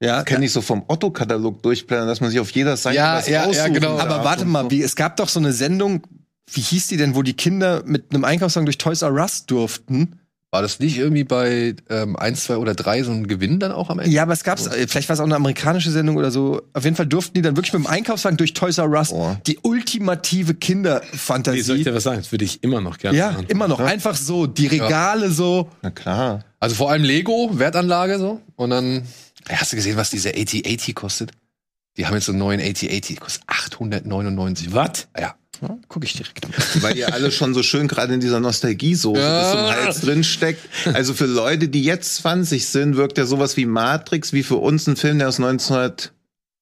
ja. 0.00 0.22
Kann 0.22 0.42
ich 0.42 0.52
so 0.52 0.62
vom 0.62 0.84
Otto-Katalog 0.88 1.62
durchblättern, 1.62 2.06
dass 2.08 2.22
man 2.22 2.30
sich 2.30 2.40
auf 2.40 2.50
jeder 2.52 2.78
Seite 2.78 2.96
Ja, 2.96 3.18
was 3.18 3.28
ja, 3.28 3.42
ja, 3.42 3.48
aussuchen 3.50 3.74
genau. 3.74 3.98
darf 3.98 4.06
Aber 4.06 4.24
warte 4.24 4.46
mal, 4.46 4.64
so. 4.64 4.70
wie, 4.70 4.82
es 4.82 4.96
gab 4.96 5.18
doch 5.18 5.28
so 5.28 5.38
eine 5.38 5.52
Sendung, 5.52 6.06
wie 6.50 6.62
hieß 6.62 6.86
die 6.86 6.96
denn, 6.96 7.14
wo 7.14 7.22
die 7.22 7.34
Kinder 7.34 7.82
mit 7.84 8.14
einem 8.14 8.24
Einkaufswagen 8.24 8.64
durch 8.64 8.78
Toys 8.78 9.02
R 9.02 9.12
Us 9.12 9.44
durften? 9.44 10.18
War 10.50 10.62
das 10.62 10.78
nicht 10.80 10.96
irgendwie 10.96 11.24
bei 11.24 11.74
ähm, 11.90 12.16
1, 12.16 12.44
2 12.44 12.56
oder 12.56 12.74
3 12.74 13.02
so 13.02 13.10
ein 13.12 13.26
Gewinn 13.26 13.60
dann 13.60 13.70
auch 13.70 13.90
am 13.90 13.98
Ende? 13.98 14.10
Ja, 14.10 14.22
aber 14.22 14.32
es 14.32 14.44
gab's, 14.44 14.66
äh, 14.66 14.86
vielleicht 14.88 15.10
war 15.10 15.14
es 15.14 15.20
auch 15.20 15.24
eine 15.26 15.36
amerikanische 15.36 15.90
Sendung 15.90 16.16
oder 16.16 16.30
so. 16.30 16.62
Auf 16.72 16.84
jeden 16.84 16.96
Fall 16.96 17.06
durften 17.06 17.34
die 17.34 17.42
dann 17.42 17.54
wirklich 17.56 17.74
mit 17.74 17.82
dem 17.84 17.86
Einkaufswagen 17.86 18.38
durch 18.38 18.54
Toys 18.54 18.78
R 18.78 18.88
Us 18.88 19.12
Oh. 19.12 19.36
die 19.46 19.58
ultimative 19.62 20.40
Wie 20.40 20.44
soll 20.46 20.54
ich 20.54 20.60
Kinderfantasie. 20.60 21.84
dir 21.84 21.94
was 21.94 22.02
sagen? 22.02 22.16
Das 22.16 22.32
würde 22.32 22.46
ich 22.46 22.62
immer 22.64 22.80
noch 22.80 22.96
gerne 22.96 23.18
Ja, 23.18 23.32
machen. 23.32 23.44
immer 23.48 23.68
noch. 23.68 23.78
Einfach 23.80 24.16
so, 24.16 24.46
die 24.46 24.68
Regale 24.68 25.30
so. 25.30 25.68
Na 25.82 25.90
klar. 25.90 26.44
Also 26.60 26.76
vor 26.76 26.90
allem 26.90 27.02
Lego, 27.04 27.50
Wertanlage 27.58 28.18
so. 28.18 28.40
Und 28.56 28.70
dann, 28.70 29.02
Ey, 29.48 29.56
hast 29.56 29.72
du 29.72 29.76
gesehen, 29.76 29.98
was 29.98 30.08
diese 30.08 30.30
AT-80 30.30 30.94
kostet? 30.94 31.32
Die 31.98 32.06
haben 32.06 32.14
jetzt 32.14 32.24
so 32.26 32.32
einen 32.32 32.38
neuen 32.38 32.60
AT-80, 32.60 33.06
die 33.06 33.14
kostet 33.16 33.42
899 33.48 34.72
Was? 34.72 35.08
Ja. 35.18 35.34
Ja, 35.60 35.76
guck 35.88 36.04
ich 36.04 36.12
direkt. 36.12 36.46
Weil 36.82 36.96
ihr 36.96 37.12
alle 37.12 37.30
schon 37.32 37.54
so 37.54 37.62
schön 37.62 37.88
gerade 37.88 38.14
in 38.14 38.20
dieser 38.20 38.40
Nostalgiesoße 38.40 39.20
Ja. 39.20 39.40
bis 39.40 39.50
zum 39.50 39.60
Hals 39.84 40.00
drin 40.00 40.24
steckt. 40.24 40.60
Also 40.94 41.14
für 41.14 41.26
Leute, 41.26 41.68
die 41.68 41.82
jetzt 41.82 42.16
20 42.16 42.66
sind, 42.66 42.96
wirkt 42.96 43.18
ja 43.18 43.26
sowas 43.26 43.56
wie 43.56 43.66
Matrix, 43.66 44.32
wie 44.32 44.42
für 44.42 44.56
uns 44.56 44.86
ein 44.86 44.96
Film, 44.96 45.18
der 45.18 45.28
aus 45.28 45.38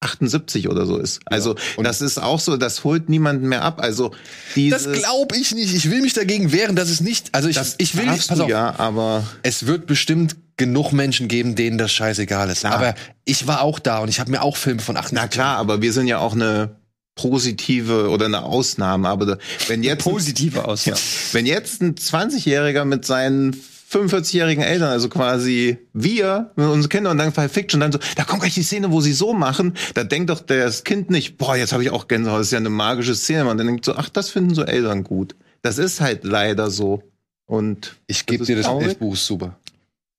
78 0.01 0.69
oder 0.69 0.87
so 0.87 0.99
ist. 0.99 1.21
Also 1.25 1.57
das 1.83 2.01
ist 2.03 2.19
auch 2.19 2.39
so, 2.39 2.57
das 2.57 2.85
holt 2.85 3.09
niemanden 3.09 3.49
mehr 3.49 3.63
ab. 3.63 3.81
Also 3.81 4.13
dieses, 4.55 4.85
Das 4.85 4.93
glaube 4.93 5.37
ich 5.37 5.55
nicht. 5.55 5.75
Ich 5.75 5.91
will 5.91 6.03
mich 6.03 6.13
dagegen 6.13 6.53
wehren, 6.53 6.77
dass 6.77 6.91
es 6.91 7.01
nicht. 7.01 7.35
Also 7.35 7.49
ich, 7.49 7.59
ich 7.79 7.97
will 7.97 8.07
nicht. 8.07 8.29
Pass 8.29 8.41
auf. 8.41 8.49
ja, 8.49 8.75
aber 8.79 9.25
Es 9.43 9.67
wird 9.67 9.87
bestimmt 9.87 10.37
genug 10.59 10.93
Menschen 10.93 11.29
geben, 11.29 11.55
denen 11.55 11.79
das 11.79 11.93
scheißegal 11.93 12.49
ist. 12.51 12.61
Klar. 12.61 12.75
Aber 12.75 12.95
ich 13.25 13.47
war 13.47 13.63
auch 13.63 13.79
da 13.79 13.99
und 13.99 14.09
ich 14.09 14.21
habe 14.21 14.31
mir 14.31 14.43
auch 14.43 14.57
Filme 14.57 14.81
von 14.81 14.97
78. 14.97 15.19
na 15.23 15.29
klar, 15.29 15.57
aber 15.59 15.83
wir 15.83 15.93
sind 15.93 16.07
ja 16.07 16.19
auch 16.19 16.33
eine 16.35 16.77
positive 17.17 18.09
oder 18.11 18.27
eine 18.27 18.45
Ausnahme. 18.45 19.09
Aber 19.09 19.39
wenn 19.67 19.83
jetzt 19.83 20.05
Positive 20.05 20.65
aus. 20.67 20.85
Ja. 20.85 20.95
Wenn 21.33 21.47
jetzt 21.47 21.83
ein 21.83 21.97
20-Jähriger 21.97 22.85
mit 22.85 23.05
seinen 23.05 23.57
45-jährigen 23.91 24.63
Eltern, 24.63 24.91
also 24.91 25.09
quasi 25.09 25.79
wir, 25.93 26.51
mit 26.57 26.67
unseren 26.67 26.89
Kindern 26.89 27.13
und 27.13 27.19
dann 27.19 27.33
Pulp 27.33 27.51
Fiction, 27.51 27.81
dann 27.81 27.93
so, 27.93 27.99
da 28.17 28.25
kommt 28.25 28.43
gleich 28.43 28.55
die 28.55 28.63
Szene, 28.63 28.93
wo 28.93 29.01
sie 29.01 29.13
so 29.13 29.33
machen, 29.33 29.75
da 29.95 30.05
denkt 30.05 30.31
doch 30.31 30.41
das 30.41 30.85
Kind 30.85 31.11
nicht, 31.11 31.39
boah, 31.39 31.57
jetzt 31.57 31.73
habe 31.73 31.83
ich 31.83 31.91
auch 31.91 32.09
Gänsehaut, 32.09 32.41
das 32.41 32.49
ist 32.49 32.53
ja 32.53 32.59
eine 32.59 32.71
magische 32.71 33.15
Szene. 33.15 33.45
Man 33.45 33.59
denkt 33.59 33.85
so, 33.85 33.95
ach, 33.95 34.09
das 34.09 34.31
finden 34.31 34.55
so 34.55 34.63
Eltern 34.63 35.05
gut. 35.05 35.35
Das 35.63 35.79
ist 35.79 36.01
halt 36.01 36.25
leider 36.25 36.71
so. 36.71 37.03
Und 37.47 37.97
Ich 38.09 38.27
gebe 38.27 38.45
dir 38.45 38.57
das, 38.57 38.95
Buch 38.97 39.17
super. 39.17 39.57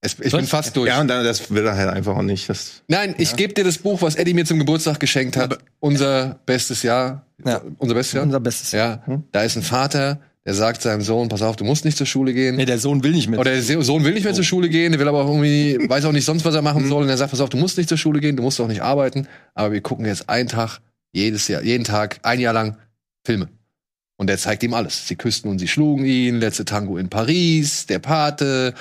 Es, 0.02 0.18
ich 0.20 0.32
bin 0.32 0.46
fast 0.46 0.76
durch. 0.76 0.90
ja, 0.90 1.02
und 1.02 1.08
dann, 1.08 1.24
das 1.24 1.50
will 1.50 1.66
er 1.66 1.76
halt 1.76 1.90
einfach 1.90 2.16
auch 2.16 2.22
nicht. 2.22 2.48
Das, 2.50 2.84
Nein, 2.88 3.16
ich 3.18 3.36
gebe 3.36 3.54
dir 3.54 3.64
das 3.64 3.80
Buch, 3.80 4.02
was 4.02 4.16
Eddie 4.16 4.34
mir 4.36 4.46
zum 4.46 4.60
Geburtstag 4.60 5.00
geschenkt 5.00 5.38
hat. 5.38 5.58
unser 5.80 6.40
bestes 6.46 6.84
Jahr. 6.84 7.26
Ja. 7.44 7.62
Unser 7.80 7.96
bestes 7.96 8.14
Jahr. 8.14 8.24
Unser 8.24 8.40
bestes 8.40 8.72
Ja. 8.72 9.04
Da 9.32 9.42
ist 9.44 9.56
ein 9.56 9.64
Vater, 9.64 10.20
der 10.46 10.54
sagt 10.54 10.82
seinem 10.84 11.02
Sohn, 11.02 11.30
pass 11.30 11.42
auf, 11.42 11.56
du 11.56 11.66
musst 11.66 11.84
nicht 11.84 11.98
zur 11.98 12.06
Schule 12.06 12.34
gehen. 12.34 12.56
Nee, 12.56 12.66
der 12.66 12.78
Sohn 12.78 13.04
will 13.04 13.12
nicht 13.12 13.28
mit. 13.28 13.40
Oder 13.40 13.52
der 13.52 13.62
Sohn 13.62 14.04
will 14.04 14.14
nicht 14.14 14.24
mehr 14.24 14.34
zur 14.34 14.44
Schule 14.44 14.70
gehen, 14.70 14.92
der 14.92 15.00
will 15.00 15.08
aber 15.08 15.24
auch 15.24 15.28
irgendwie, 15.28 15.78
weiß 15.90 16.06
auch 16.06 16.12
nicht 16.12 16.26
sonst, 16.26 16.46
was 16.46 16.54
er 16.54 16.62
machen 16.62 16.88
soll. 16.88 17.04
Und 17.04 17.10
er 17.10 17.18
sagt, 17.18 17.32
pass 17.32 17.42
auf, 17.42 17.50
du 17.50 17.58
musst 17.58 17.78
nicht 17.78 17.90
zur 17.90 17.98
Schule 17.98 18.20
gehen, 18.20 18.36
du 18.38 18.44
musst 18.44 18.62
auch 18.62 18.68
nicht 18.68 18.82
arbeiten, 18.82 19.28
aber 19.56 19.74
wir 19.74 19.82
gucken 19.82 20.06
jetzt 20.06 20.30
einen 20.30 20.48
Tag, 20.48 20.80
jedes 21.12 21.48
Jahr, 21.48 21.64
jeden 21.64 21.84
Tag, 21.84 22.20
ein 22.22 22.40
Jahr 22.40 22.54
lang 22.54 22.78
Filme. 23.26 23.50
Und 24.16 24.30
er 24.30 24.38
zeigt 24.38 24.64
ihm 24.64 24.74
alles. 24.74 25.08
Sie 25.08 25.16
küssten 25.16 25.50
und 25.50 25.60
sie 25.60 25.68
schlugen 25.68 26.06
ihn, 26.06 26.40
letzte 26.40 26.66
Tango 26.66 26.98
in 26.98 27.10
Paris, 27.10 27.86
der 27.88 28.00
Pate, 28.00 28.74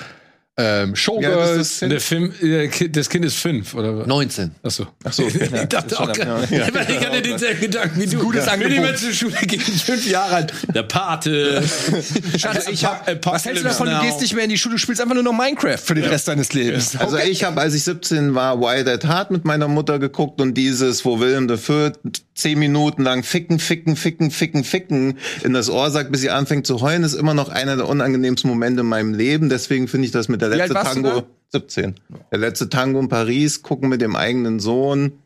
ähm, 0.59 0.95
Showgirls. 0.95 1.83
Und 1.83 1.89
der 1.89 2.01
Film, 2.01 2.33
äh, 2.41 2.67
Ki- 2.67 2.91
das 2.91 3.09
Kind 3.09 3.23
ist 3.25 3.37
fünf, 3.37 3.75
oder 3.75 3.99
was? 3.99 4.07
19. 4.07 4.51
Achso. 4.63 4.87
Achso. 5.03 5.23
ich 5.27 5.37
dachte 5.69 5.99
auch 5.99 6.11
gerade, 6.11 6.47
ich 6.51 7.05
hatte 7.05 7.21
denselben 7.21 7.61
Gedanken 7.61 8.01
wie 8.01 8.05
du. 8.07 8.17
Gutes 8.17 8.47
Wenn 8.47 8.59
die 8.59 8.65
Angebot. 8.65 8.85
mal 8.85 8.95
zur 8.97 9.13
Schule 9.13 9.35
gehen, 9.45 9.59
fünf 9.61 10.07
Jahre 10.07 10.35
alt. 10.35 10.53
Der 10.73 10.83
Pate. 10.83 11.63
Schatz, 12.37 12.67
ich 12.69 12.83
hab, 12.85 13.07
Apocalypse 13.07 13.31
was 13.31 13.45
hältst 13.45 13.63
du 13.63 13.67
davon? 13.67 13.87
Du 13.87 13.93
Now. 13.93 14.01
gehst 14.01 14.21
nicht 14.21 14.33
mehr 14.33 14.43
in 14.45 14.49
die 14.49 14.57
Schule, 14.57 14.75
du 14.75 14.79
spielst 14.79 14.99
einfach 15.01 15.13
nur 15.13 15.23
noch 15.23 15.33
Minecraft 15.33 15.77
für 15.77 15.93
den 15.93 16.05
Rest 16.05 16.27
deines 16.27 16.53
Lebens. 16.53 16.95
Also 16.95 17.17
ich 17.17 17.43
habe, 17.43 17.61
als 17.61 17.75
ich 17.75 17.83
17 17.83 18.33
war, 18.33 18.59
Wild 18.59 18.87
at 18.87 19.05
Heart 19.05 19.29
mit 19.31 19.45
meiner 19.45 19.67
Mutter 19.67 19.99
geguckt 19.99 20.41
und 20.41 20.55
dieses, 20.55 21.05
wo 21.05 21.19
Willem 21.19 21.47
IV 21.49 21.91
zehn 22.33 22.57
Minuten 22.59 23.03
lang 23.03 23.23
ficken, 23.23 23.59
ficken, 23.59 23.95
ficken, 23.95 24.31
ficken, 24.31 24.63
ficken 24.63 25.17
in 25.43 25.53
das 25.53 25.69
Ohr 25.69 25.89
sagt, 25.91 26.11
bis 26.11 26.21
sie 26.21 26.29
anfängt 26.29 26.65
zu 26.67 26.81
heulen, 26.81 27.03
ist 27.03 27.13
immer 27.13 27.33
noch 27.33 27.49
einer 27.49 27.75
der 27.77 27.87
unangenehmsten 27.87 28.49
Momente 28.49 28.81
in 28.81 28.87
meinem 28.87 29.13
Leben. 29.13 29.49
Deswegen 29.49 29.87
finde 29.87 30.05
ich 30.05 30.11
das 30.11 30.27
mit 30.27 30.41
der 30.41 30.46
Wie 30.49 30.61
alt 30.61 30.71
letzte 30.71 30.83
Tango 30.83 31.21
da? 31.21 31.27
17. 31.53 31.95
Der 32.31 32.39
letzte 32.39 32.69
Tango 32.69 32.99
in 32.99 33.09
Paris, 33.09 33.61
gucken 33.61 33.89
mit 33.89 34.01
dem 34.01 34.15
eigenen 34.15 34.59
Sohn. 34.59 35.19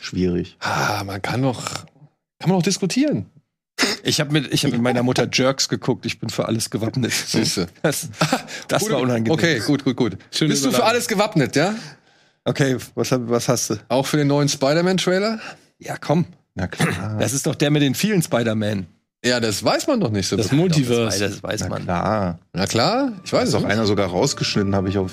Schwierig. 0.00 0.56
Ah, 0.60 1.02
man 1.04 1.20
kann 1.20 1.42
doch, 1.42 1.86
kann 2.38 2.48
man 2.48 2.58
doch 2.58 2.62
diskutieren. 2.62 3.26
Ich 4.04 4.20
habe 4.20 4.32
mit, 4.32 4.52
ich 4.52 4.64
hab 4.64 4.72
mit 4.72 4.80
meiner 4.80 5.02
Mutter 5.02 5.28
Jerks 5.30 5.68
geguckt. 5.68 6.06
Ich 6.06 6.18
bin 6.18 6.28
für 6.28 6.46
alles 6.46 6.70
gewappnet. 6.70 7.12
Siehste. 7.12 7.68
Das, 7.82 8.08
das 8.68 8.88
war 8.90 9.00
unangenehm. 9.00 9.32
Okay, 9.32 9.60
gut, 9.60 9.84
gut, 9.84 9.96
gut. 9.96 10.16
Schöne 10.30 10.50
Bist 10.50 10.64
du 10.64 10.70
für 10.70 10.84
alles 10.84 11.08
gewappnet, 11.08 11.56
ja? 11.56 11.74
Okay, 12.44 12.76
was, 12.94 13.10
was 13.12 13.48
hast 13.48 13.70
du? 13.70 13.76
Auch 13.88 14.06
für 14.06 14.16
den 14.16 14.28
neuen 14.28 14.48
Spider-Man-Trailer? 14.48 15.40
Ja, 15.78 15.96
komm. 15.96 16.26
Na 16.54 16.66
klar. 16.66 17.18
Das 17.18 17.32
ist 17.32 17.46
doch 17.46 17.54
der 17.54 17.70
mit 17.70 17.82
den 17.82 17.94
vielen 17.94 18.22
Spider-Man. 18.22 18.86
Ja, 19.24 19.38
das 19.38 19.62
weiß 19.62 19.86
man 19.86 20.00
doch 20.00 20.10
nicht 20.10 20.26
so. 20.28 20.36
Das 20.36 20.48
genau. 20.48 20.62
Multiverse. 20.62 21.28
Das 21.28 21.42
weiß 21.42 21.60
Na 21.62 21.68
man. 21.68 21.82
klar. 21.84 22.38
Na 22.52 22.66
klar, 22.66 23.12
ich 23.24 23.32
weiß 23.32 23.48
es 23.50 23.54
auch. 23.54 23.62
einer 23.64 23.86
sogar 23.86 24.08
rausgeschnitten, 24.08 24.74
habe 24.74 24.88
ich 24.88 24.98
auf. 24.98 25.12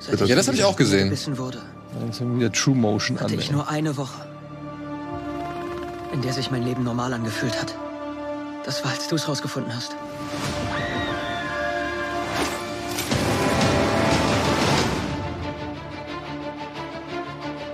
Seit 0.00 0.20
Ja, 0.28 0.34
das 0.34 0.48
habe 0.48 0.56
ich 0.56 0.64
auch 0.64 0.76
gesehen. 0.76 1.10
wurde, 1.38 1.58
Dann 1.98 2.10
ist 2.10 2.20
wieder 2.20 2.50
True 2.52 2.74
Motion 2.74 3.16
an. 3.18 3.24
hatte 3.24 3.34
ich 3.36 3.46
ey. 3.48 3.52
nur 3.54 3.68
eine 3.70 3.96
Woche, 3.96 4.26
in 6.12 6.22
der 6.22 6.32
sich 6.32 6.50
mein 6.50 6.64
Leben 6.64 6.82
normal 6.82 7.12
angefühlt 7.14 7.58
hat. 7.60 7.72
Das 8.64 8.84
war, 8.84 8.90
als 8.90 9.06
du 9.06 9.14
es 9.14 9.28
rausgefunden 9.28 9.72
hast. 9.74 9.94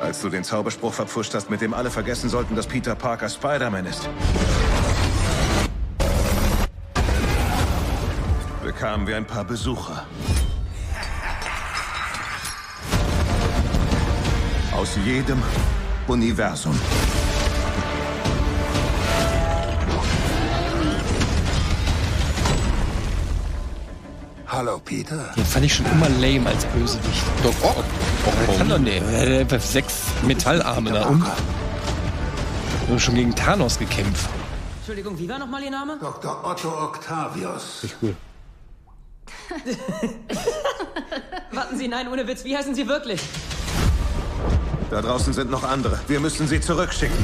Als 0.00 0.20
du 0.20 0.28
den 0.28 0.44
Zauberspruch 0.44 0.92
verpfuscht 0.92 1.32
hast, 1.34 1.48
mit 1.48 1.60
dem 1.60 1.72
alle 1.74 1.90
vergessen 1.90 2.28
sollten, 2.28 2.56
dass 2.56 2.66
Peter 2.66 2.94
Parker 2.94 3.28
Spider-Man 3.28 3.86
ist. 3.86 4.08
Bekamen 8.82 9.06
wir 9.06 9.16
ein 9.16 9.24
paar 9.24 9.44
Besucher. 9.44 10.04
Aus 14.72 14.98
jedem 15.04 15.40
Universum. 16.08 16.76
Hallo, 24.48 24.80
Peter. 24.84 25.32
Den 25.36 25.44
fand 25.44 25.64
ich 25.64 25.74
schon 25.74 25.86
immer 25.86 26.08
lame 26.08 26.48
als 26.48 26.64
Bösewicht. 26.64 27.22
Doc 27.44 27.54
Ock. 27.62 27.84
Der 28.48 28.56
kann 28.56 28.68
doch 28.68 28.78
nicht. 28.78 29.00
Er 29.00 29.20
hat 29.20 29.28
einfach 29.42 29.60
sechs 29.60 30.06
Metallarme 30.26 30.90
da 30.90 31.06
und. 31.06 31.22
Wir 31.22 31.28
haben 32.88 32.98
schon 32.98 33.14
gegen 33.14 33.32
Thanos 33.32 33.78
gekämpft. 33.78 34.28
Entschuldigung, 34.78 35.16
wie 35.20 35.28
war 35.28 35.38
nochmal 35.38 35.62
Ihr 35.62 35.70
Name? 35.70 35.98
Dr. 36.00 36.44
Otto 36.44 36.68
Octavius. 36.68 37.86
Warten 41.52 41.76
Sie, 41.76 41.88
nein, 41.88 42.08
ohne 42.08 42.26
Witz, 42.26 42.44
wie 42.44 42.56
heißen 42.56 42.74
Sie 42.74 42.88
wirklich? 42.88 43.20
Da 44.90 45.00
draußen 45.00 45.32
sind 45.32 45.50
noch 45.50 45.64
andere. 45.64 45.98
Wir 46.08 46.20
müssen 46.20 46.46
sie 46.46 46.60
zurückschicken. 46.60 47.16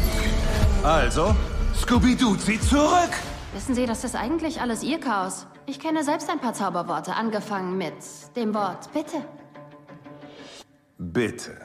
Also, 0.83 1.35
Scooby-Doo, 1.83 2.37
sie 2.37 2.61
zurück! 2.61 3.11
Wissen 3.52 3.74
Sie, 3.74 3.87
das 3.87 4.04
ist 4.04 4.14
eigentlich 4.14 4.61
alles 4.61 4.83
Ihr 4.83 5.00
Chaos. 5.00 5.46
Ich 5.66 5.81
kenne 5.81 6.04
selbst 6.04 6.31
ein 6.31 6.40
paar 6.40 6.54
Zauberworte, 6.54 7.14
angefangen 7.14 7.76
mit 7.76 7.94
dem 8.37 8.54
Wort 8.54 8.90
Bitte. 8.92 9.22
Bitte, 10.98 11.57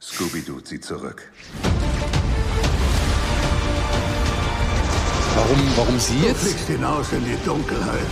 Scooby-Doo, 0.00 0.60
sie 0.64 0.80
zurück. 0.80 1.30
Warum, 5.34 5.58
warum 5.76 5.98
sie 5.98 6.18
Du 6.20 6.26
jetzt? 6.28 6.42
fliegst 6.42 6.66
hinaus 6.68 7.12
in 7.12 7.24
die 7.24 7.36
Dunkelheit, 7.44 8.06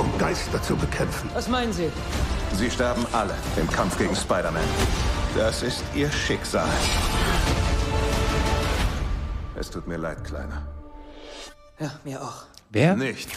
um 0.00 0.18
Geister 0.18 0.62
zu 0.62 0.76
bekämpfen. 0.76 1.30
Was 1.34 1.48
meinen 1.48 1.72
Sie? 1.72 1.90
Sie 2.54 2.70
sterben 2.70 3.06
alle 3.12 3.34
im 3.56 3.70
Kampf 3.70 3.98
gegen 3.98 4.16
Spider-Man. 4.16 4.62
Das 5.36 5.62
ist 5.62 5.84
ihr 5.94 6.10
Schicksal. 6.10 6.68
Es 9.58 9.70
tut 9.70 9.86
mir 9.86 9.98
leid, 9.98 10.24
Kleiner. 10.24 10.66
Ja, 11.78 11.90
mir 12.04 12.20
auch. 12.20 12.44
Wer? 12.70 12.96
Nicht. 12.96 13.28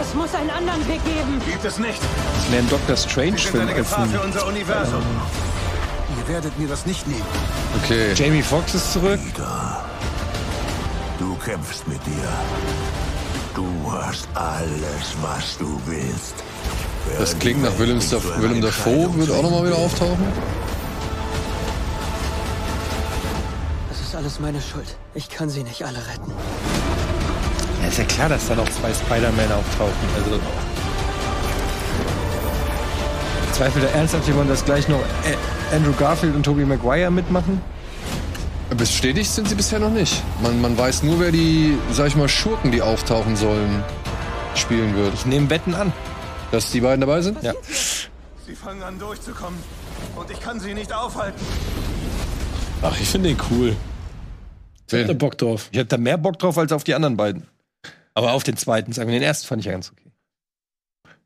Es 0.00 0.14
muss 0.14 0.34
einen 0.34 0.50
anderen 0.50 0.86
Weg 0.88 1.04
geben. 1.04 1.40
Gibt 1.44 1.64
es 1.64 1.78
nicht. 1.78 2.00
Das 2.00 2.50
mehr 2.50 2.60
ein 2.60 2.68
Doctor 2.68 2.96
Sie 2.96 3.02
sind 3.02 3.10
Strange-Film 3.10 3.62
eine 3.62 3.72
als 3.72 3.78
Gefahr 3.78 4.06
für 4.06 4.20
unser 4.20 4.46
Universum. 4.46 5.02
Ihr 6.18 6.28
werdet 6.32 6.58
mir 6.58 6.68
das 6.68 6.86
nicht 6.86 7.06
nehmen. 7.06 7.22
Okay. 7.82 8.12
Jamie 8.14 8.42
Foxx 8.42 8.74
ist 8.74 8.92
zurück. 8.92 9.20
Du 9.36 9.42
kämpfst 11.46 11.86
mit 11.86 12.04
dir. 12.04 12.28
Du 13.54 13.68
hast 13.92 14.28
alles, 14.34 15.14
was 15.22 15.56
du 15.58 15.80
willst. 15.86 16.34
Das 17.20 17.38
klingt 17.38 17.62
nach 17.62 17.78
Willem, 17.78 18.00
Daf 18.00 18.24
Willem 18.40 18.60
Dafoe, 18.60 19.14
wird 19.14 19.30
auch 19.30 19.42
nochmal 19.42 19.66
wieder 19.66 19.76
auftauchen. 19.76 20.26
Das 23.88 24.00
ist 24.00 24.16
alles 24.16 24.40
meine 24.40 24.60
Schuld. 24.60 24.96
Ich 25.14 25.28
kann 25.28 25.48
Sie 25.48 25.62
nicht 25.62 25.84
alle 25.84 25.98
retten. 25.98 26.32
Ja, 27.80 27.88
ist 27.88 27.98
ja 27.98 28.04
klar, 28.04 28.28
dass 28.28 28.48
da 28.48 28.56
noch 28.56 28.68
zwei 28.68 28.92
Spider-Man 28.92 29.52
auftauchen. 29.52 30.08
Also. 30.16 30.40
Zweifelt 33.52 33.84
da 33.84 33.88
ernsthaft 33.90 34.26
jemand, 34.26 34.50
dass 34.50 34.64
gleich 34.64 34.88
noch 34.88 35.00
Andrew 35.72 35.92
Garfield 35.96 36.34
und 36.34 36.42
Tobey 36.42 36.64
Maguire 36.64 37.12
mitmachen? 37.12 37.62
Bestätigt 38.70 39.30
sind 39.30 39.48
sie 39.48 39.54
bisher 39.54 39.78
noch 39.78 39.90
nicht. 39.90 40.22
Man, 40.42 40.60
man 40.60 40.76
weiß 40.76 41.04
nur, 41.04 41.20
wer 41.20 41.30
die, 41.30 41.78
sag 41.92 42.08
ich 42.08 42.16
mal, 42.16 42.28
Schurken, 42.28 42.72
die 42.72 42.82
auftauchen 42.82 43.36
sollen, 43.36 43.84
spielen 44.54 44.96
wird. 44.96 45.14
Ich 45.14 45.24
nehme 45.24 45.48
Wetten 45.50 45.74
an. 45.74 45.92
Dass 46.50 46.70
die 46.72 46.80
beiden 46.80 47.00
dabei 47.00 47.22
sind? 47.22 47.42
Ja. 47.42 47.54
Sie 48.46 48.54
fangen 48.54 48.82
an 48.82 48.98
durchzukommen. 48.98 49.58
Und 50.16 50.30
ich 50.30 50.40
kann 50.40 50.60
sie 50.60 50.74
nicht 50.74 50.92
aufhalten. 50.92 51.40
Ach, 52.82 52.98
ich 53.00 53.08
finde 53.08 53.28
den 53.30 53.38
cool. 53.50 53.76
Ich 54.88 54.94
hab 54.94 55.06
da? 55.06 55.12
Bock 55.14 55.38
drauf. 55.38 55.68
Ich 55.70 55.78
hätte 55.78 55.88
da 55.88 55.98
mehr 55.98 56.18
Bock 56.18 56.38
drauf 56.38 56.58
als 56.58 56.72
auf 56.72 56.84
die 56.84 56.94
anderen 56.94 57.16
beiden. 57.16 57.46
Aber 58.14 58.32
auf 58.32 58.42
den 58.42 58.56
zweiten, 58.56 58.92
sagen 58.92 59.10
wir, 59.10 59.18
den 59.18 59.22
ersten 59.22 59.46
fand 59.46 59.60
ich 59.60 59.66
ja 59.66 59.72
ganz 59.72 59.90
okay. 59.90 60.10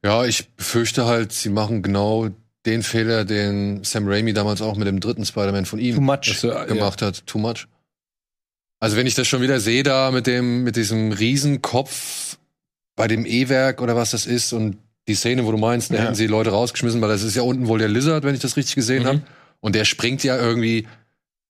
Ja, 0.05 0.25
ich 0.25 0.49
befürchte 0.57 1.05
halt, 1.07 1.33
sie 1.33 1.51
machen 1.51 1.83
genau 1.83 2.29
den 2.67 2.83
Fehler, 2.83 3.25
den 3.25 3.85
Sam 3.85 4.07
Raimi 4.07 4.33
damals 4.33 4.61
auch 4.63 4.77
mit 4.77 4.87
dem 4.87 5.01
dritten 5.01 5.25
Spider-Man 5.25 5.65
von 5.67 5.79
ihm 5.79 5.95
Too 5.97 6.01
much. 6.03 6.21
Das, 6.27 6.45
äh, 6.45 6.67
gemacht 6.67 7.01
hat. 7.03 7.27
Too 7.27 7.39
much. 7.39 7.67
Also 8.81 8.97
wenn 8.97 9.07
ich 9.07 9.15
das 9.15 9.27
schon 9.29 9.43
wieder 9.43 9.61
sehe 9.61 9.83
da 9.83 10.11
mit 10.11 10.27
dem, 10.27 10.63
mit 10.65 10.77
diesem 10.77 11.13
Riesenkopf 11.13 12.39
bei 12.97 13.09
dem 13.09 13.25
E-Werk 13.27 13.81
oder 13.83 13.97
was 13.97 14.11
das 14.11 14.27
ist 14.27 14.53
und 14.53 14.77
die 15.09 15.15
Szene, 15.15 15.45
wo 15.47 15.51
du 15.53 15.59
meinst, 15.59 15.91
da 15.91 15.97
Ja. 15.97 16.03
hätten 16.03 16.15
sie 16.15 16.27
Leute 16.27 16.51
rausgeschmissen, 16.51 17.01
weil 17.01 17.09
das 17.09 17.23
ist 17.23 17.35
ja 17.35 17.43
unten 17.43 17.67
wohl 17.67 17.79
der 17.79 17.89
Lizard, 17.89 18.25
wenn 18.25 18.35
ich 18.35 18.41
das 18.41 18.57
richtig 18.57 18.75
gesehen 18.75 19.03
Mhm. 19.03 19.07
habe. 19.07 19.23
Und 19.61 19.75
der 19.75 19.85
springt 19.85 20.23
ja 20.25 20.37
irgendwie, 20.39 20.87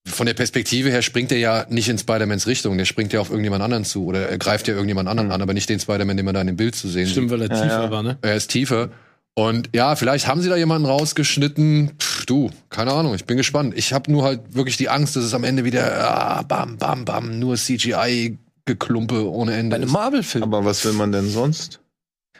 von 0.06 0.26
der 0.26 0.34
Perspektive 0.34 0.90
her 0.90 1.02
springt 1.02 1.30
er 1.30 1.38
ja 1.38 1.66
nicht 1.68 1.88
in 1.88 1.98
Spider-Mans 1.98 2.46
Richtung, 2.46 2.78
der 2.78 2.84
springt 2.84 3.12
ja 3.12 3.20
auf 3.20 3.30
irgendjemand 3.30 3.62
anderen 3.62 3.84
zu 3.84 4.06
oder 4.06 4.28
er 4.28 4.38
greift 4.38 4.66
ja 4.66 4.74
irgendjemand 4.74 5.08
anderen 5.08 5.30
an, 5.30 5.42
aber 5.42 5.54
nicht 5.54 5.68
den 5.68 5.78
Spider-Man, 5.78 6.16
den 6.16 6.24
man 6.24 6.34
da 6.34 6.40
in 6.40 6.46
dem 6.48 6.56
Bild 6.56 6.74
zu 6.74 6.88
sehen 6.88 7.04
sieht. 7.06 7.12
Stimmt, 7.12 7.30
weil 7.30 7.42
er 7.42 7.48
Ja, 7.50 7.62
tiefer 7.62 7.82
ja. 7.84 7.90
war, 7.90 8.02
ne? 8.02 8.18
Er 8.22 8.34
ist 8.36 8.48
tiefer. 8.50 8.90
Und 9.34 9.70
ja, 9.74 9.96
vielleicht 9.96 10.26
haben 10.26 10.42
sie 10.42 10.48
da 10.48 10.56
jemanden 10.56 10.86
rausgeschnitten. 10.86 11.92
Pff, 11.98 12.26
du, 12.26 12.50
keine 12.68 12.92
Ahnung, 12.92 13.14
ich 13.14 13.24
bin 13.24 13.36
gespannt. 13.36 13.74
Ich 13.76 13.92
habe 13.92 14.10
nur 14.10 14.24
halt 14.24 14.54
wirklich 14.54 14.76
die 14.76 14.88
Angst, 14.88 15.16
dass 15.16 15.24
es 15.24 15.34
am 15.34 15.44
Ende 15.44 15.64
wieder 15.64 16.10
ah, 16.10 16.42
bam, 16.42 16.76
bam, 16.76 17.04
bam, 17.04 17.38
nur 17.38 17.56
CGI-Geklumpe 17.56 19.30
ohne 19.30 19.54
Ende 19.54 19.76
ist. 19.76 19.90
Marvel-Film. 19.90 20.42
Aber 20.42 20.64
was 20.64 20.84
will 20.84 20.92
man 20.92 21.12
denn 21.12 21.28
sonst? 21.28 21.80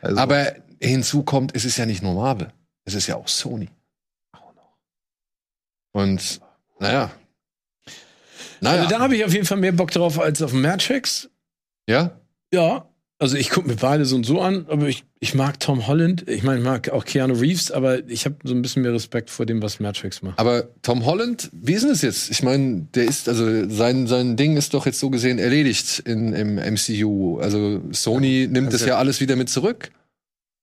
Also, 0.03 0.17
Aber 0.17 0.55
hinzu 0.81 1.23
kommt, 1.23 1.55
es 1.55 1.65
ist 1.65 1.77
ja 1.77 1.87
nicht 1.87 2.03
nur 2.03 2.15
Marvel. 2.15 2.53
Es 2.85 2.95
ist 2.95 3.07
ja 3.07 3.17
auch 3.17 3.29
Sony. 3.29 3.69
Und 5.93 6.41
naja. 6.79 7.11
Naja. 8.61 8.83
Also 8.83 8.91
da 8.91 9.01
habe 9.01 9.17
ich 9.17 9.25
auf 9.25 9.33
jeden 9.33 9.47
Fall 9.47 9.59
mehr 9.59 9.73
Bock 9.73 9.91
drauf 9.91 10.19
als 10.19 10.43
auf 10.43 10.53
Matrix. 10.53 11.31
ja? 11.89 12.19
Ja. 12.53 12.90
Also 13.23 13.37
ich 13.37 13.51
gucke 13.51 13.69
mir 13.69 13.77
beide 13.77 14.07
so 14.07 14.17
und 14.17 14.25
so 14.25 14.41
an, 14.41 14.65
aber 14.69 14.89
ich, 14.89 15.05
ich 15.21 15.35
mag 15.35 15.61
Tom 15.61 15.87
Holland. 15.87 16.27
Ich 16.27 16.43
meine, 16.43 16.61
ich 16.61 16.65
mag 16.65 16.89
auch 16.89 17.05
Keanu 17.05 17.35
Reeves, 17.35 17.71
aber 17.71 18.09
ich 18.09 18.25
habe 18.25 18.37
so 18.45 18.55
ein 18.55 18.63
bisschen 18.63 18.81
mehr 18.81 18.95
Respekt 18.95 19.29
vor 19.29 19.45
dem, 19.45 19.61
was 19.61 19.79
Matrix 19.79 20.23
macht. 20.23 20.39
Aber 20.39 20.69
Tom 20.81 21.05
Holland, 21.05 21.51
wie 21.53 21.75
ist 21.75 21.83
denn 21.83 21.91
das 21.91 22.01
jetzt? 22.01 22.31
Ich 22.31 22.43
meine, 22.43 22.87
der 22.95 23.05
ist, 23.05 23.29
also 23.29 23.69
sein, 23.69 24.07
sein 24.07 24.39
Ding 24.39 24.57
ist 24.57 24.73
doch 24.73 24.87
jetzt 24.87 25.01
so 25.01 25.11
gesehen 25.11 25.39
erledigt 25.39 25.99
in, 26.07 26.33
im 26.33 26.55
MCU. 26.55 27.39
Also 27.41 27.83
Sony 27.93 28.49
nimmt 28.51 28.73
das 28.73 28.87
ja 28.87 28.97
alles 28.97 29.21
wieder 29.21 29.37
mit 29.37 29.51
zurück. 29.51 29.91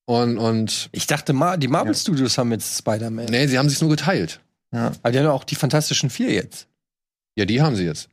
Und, 0.05 0.39
und 0.39 0.89
Ich 0.93 1.05
dachte, 1.05 1.33
Ma 1.33 1.57
die 1.57 1.67
Marvel 1.67 1.93
Studios 1.93 2.39
haben 2.39 2.51
jetzt 2.53 2.79
Spider-Man. 2.79 3.25
nee, 3.25 3.45
sie 3.45 3.59
haben 3.59 3.69
sich 3.69 3.81
nur 3.81 3.91
geteilt. 3.91 4.39
Aber 4.71 5.11
die 5.11 5.19
haben 5.19 5.25
ja 5.25 5.31
auch 5.31 5.43
die 5.43 5.55
Fantastischen 5.55 6.09
Vier 6.09 6.31
jetzt. 6.31 6.67
Ja, 7.37 7.45
die 7.45 7.61
haben 7.61 7.75
sie 7.75 7.83
jetzt. 7.85 8.09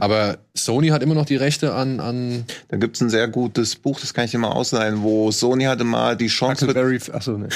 Aber 0.00 0.38
Sony 0.54 0.88
hat 0.88 1.02
immer 1.02 1.14
noch 1.14 1.24
die 1.24 1.36
Rechte 1.36 1.72
an, 1.72 2.00
an 2.00 2.44
da 2.68 2.76
gibt's 2.76 3.00
ein 3.00 3.10
sehr 3.10 3.28
gutes 3.28 3.76
Buch, 3.76 4.00
das 4.00 4.12
kann 4.12 4.24
ich 4.24 4.32
dir 4.32 4.38
mal 4.38 4.50
ausleihen, 4.50 5.02
wo 5.02 5.30
Sony 5.30 5.64
hatte 5.64 5.84
mal 5.84 6.16
die 6.16 6.26
Chance 6.26 6.66
für 6.66 7.14
achso, 7.14 7.38
ne. 7.38 7.48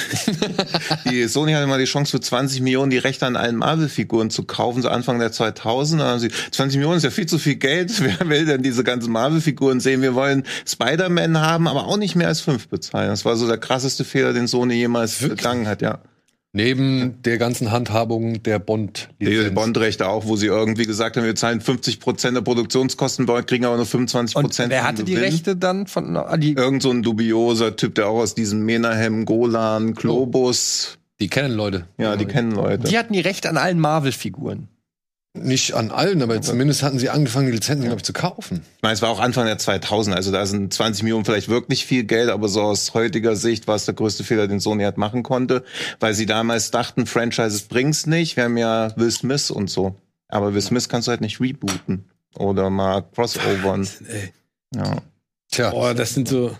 Die 1.11 1.27
Sony 1.27 1.51
hatte 1.51 1.67
mal 1.67 1.79
die 1.79 1.85
Chance 1.85 2.11
für 2.11 2.21
20 2.21 2.61
Millionen 2.61 2.91
die 2.91 2.97
Rechte 2.97 3.25
an 3.25 3.35
allen 3.35 3.57
Marvel-Figuren 3.57 4.29
zu 4.29 4.45
kaufen, 4.45 4.81
so 4.81 4.89
Anfang 4.89 5.19
der 5.19 5.33
2000. 5.33 6.01
Dann 6.01 6.07
haben 6.07 6.19
sie, 6.19 6.29
20 6.51 6.77
Millionen 6.77 6.97
ist 6.97 7.03
ja 7.03 7.09
viel 7.09 7.25
zu 7.25 7.37
viel 7.37 7.55
Geld. 7.55 7.91
Wer 8.19 8.29
will 8.29 8.45
denn 8.45 8.63
diese 8.63 8.83
ganzen 8.83 9.11
Marvel-Figuren 9.11 9.81
sehen? 9.81 10.01
Wir 10.01 10.15
wollen 10.15 10.43
Spider-Man 10.65 11.39
haben, 11.41 11.67
aber 11.67 11.87
auch 11.87 11.97
nicht 11.97 12.15
mehr 12.15 12.29
als 12.29 12.39
fünf 12.39 12.69
bezahlen. 12.69 13.09
Das 13.09 13.25
war 13.25 13.35
so 13.35 13.47
der 13.47 13.57
krasseste 13.57 14.05
Fehler, 14.05 14.31
den 14.31 14.47
Sony 14.47 14.75
jemals 14.75 15.17
begangen 15.17 15.67
hat, 15.67 15.81
ja. 15.81 15.99
Neben 16.53 17.21
der 17.23 17.37
ganzen 17.39 17.71
Handhabung 17.71 18.43
der 18.43 18.59
Bond. 18.59 19.09
Die 19.19 19.49
Bond-Rechte 19.49 20.07
auch, 20.07 20.25
wo 20.25 20.35
sie 20.35 20.45
irgendwie 20.45 20.85
gesagt 20.85 21.17
haben, 21.17 21.25
wir 21.25 21.35
zahlen 21.35 21.59
50 21.61 21.99
Prozent 21.99 22.37
der 22.37 22.41
Produktionskosten, 22.41 23.25
kriegen 23.45 23.65
aber 23.65 23.75
nur 23.75 23.85
25% 23.85 24.35
Und 24.35 24.43
Prozent. 24.43 24.69
wer 24.71 24.87
hatte 24.87 25.03
die 25.03 25.15
Rechte 25.15 25.55
dann 25.55 25.87
von 25.87 26.15
ah, 26.15 26.37
die, 26.37 26.53
Irgend 26.53 26.83
so 26.83 26.91
ein 26.91 27.01
dubioser 27.01 27.75
Typ, 27.75 27.95
der 27.95 28.07
auch 28.07 28.19
aus 28.19 28.35
diesem 28.35 28.63
Menahem, 28.63 29.25
Golan, 29.25 29.95
Globus, 29.95 30.99
Die 31.19 31.27
kennen 31.27 31.55
Leute. 31.55 31.87
ja, 31.97 32.15
die 32.15 32.25
kennen 32.25 32.51
Leute. 32.51 32.87
die 32.87 32.97
hatten 32.97 33.13
die 33.13 33.21
Rechte 33.21 33.49
an 33.49 33.57
allen 33.57 33.79
Marvel-Figuren. 33.79 34.67
Nicht 35.35 35.73
an 35.73 35.89
allen, 35.89 36.21
aber 36.21 36.39
zumindest 36.43 36.83
hatten 36.83 36.99
sie 36.99 37.09
angefangen, 37.09 37.47
die 37.47 37.53
Lizenzen, 37.53 37.85
glaube 37.85 37.97
ich, 37.97 38.03
zu 38.03 38.13
kaufen. 38.13 38.61
Ich 38.77 38.83
meine, 38.83 38.93
es 38.93 39.01
war 39.01 39.09
auch 39.09 39.19
Anfang 39.19 39.47
der 39.47 39.57
2000, 39.57 40.15
also 40.15 40.31
da 40.31 40.45
sind 40.45 40.71
20 40.71 41.01
Millionen 41.01 41.25
vielleicht 41.25 41.49
wirklich 41.49 41.87
viel 41.87 42.03
Geld, 42.03 42.29
aber 42.29 42.47
so 42.49 42.61
aus 42.61 42.93
heutiger 42.93 43.35
Sicht 43.35 43.67
war 43.67 43.75
es 43.75 43.85
der 43.85 43.95
größte 43.95 44.23
Fehler, 44.23 44.47
den 44.47 44.59
Sony 44.59 44.83
halt 44.83 44.97
machen 44.97 45.23
konnte, 45.23 45.63
weil 45.99 46.13
sie 46.13 46.27
damals 46.27 46.69
dachten, 46.69 47.07
Franchises 47.07 47.63
bringt's 47.63 48.05
nicht. 48.05 48.37
Wir 48.37 48.43
haben 48.43 48.57
ja 48.57 48.95
Will 48.95 49.09
Smith 49.09 49.49
und 49.49 49.71
so. 49.71 49.95
Aber 50.27 50.53
Will 50.53 50.61
Smith 50.61 50.87
kannst 50.87 51.07
du 51.07 51.09
halt 51.09 51.21
nicht 51.21 51.39
rebooten 51.39 52.05
oder 52.35 52.69
mal 52.69 53.01
crossovern. 53.01 53.87
Ey. 54.07 54.33
Ja. 54.75 54.97
Tja. 55.49 55.71
Boah, 55.71 55.95
das 55.95 56.13
sind 56.13 56.27
so. 56.27 56.55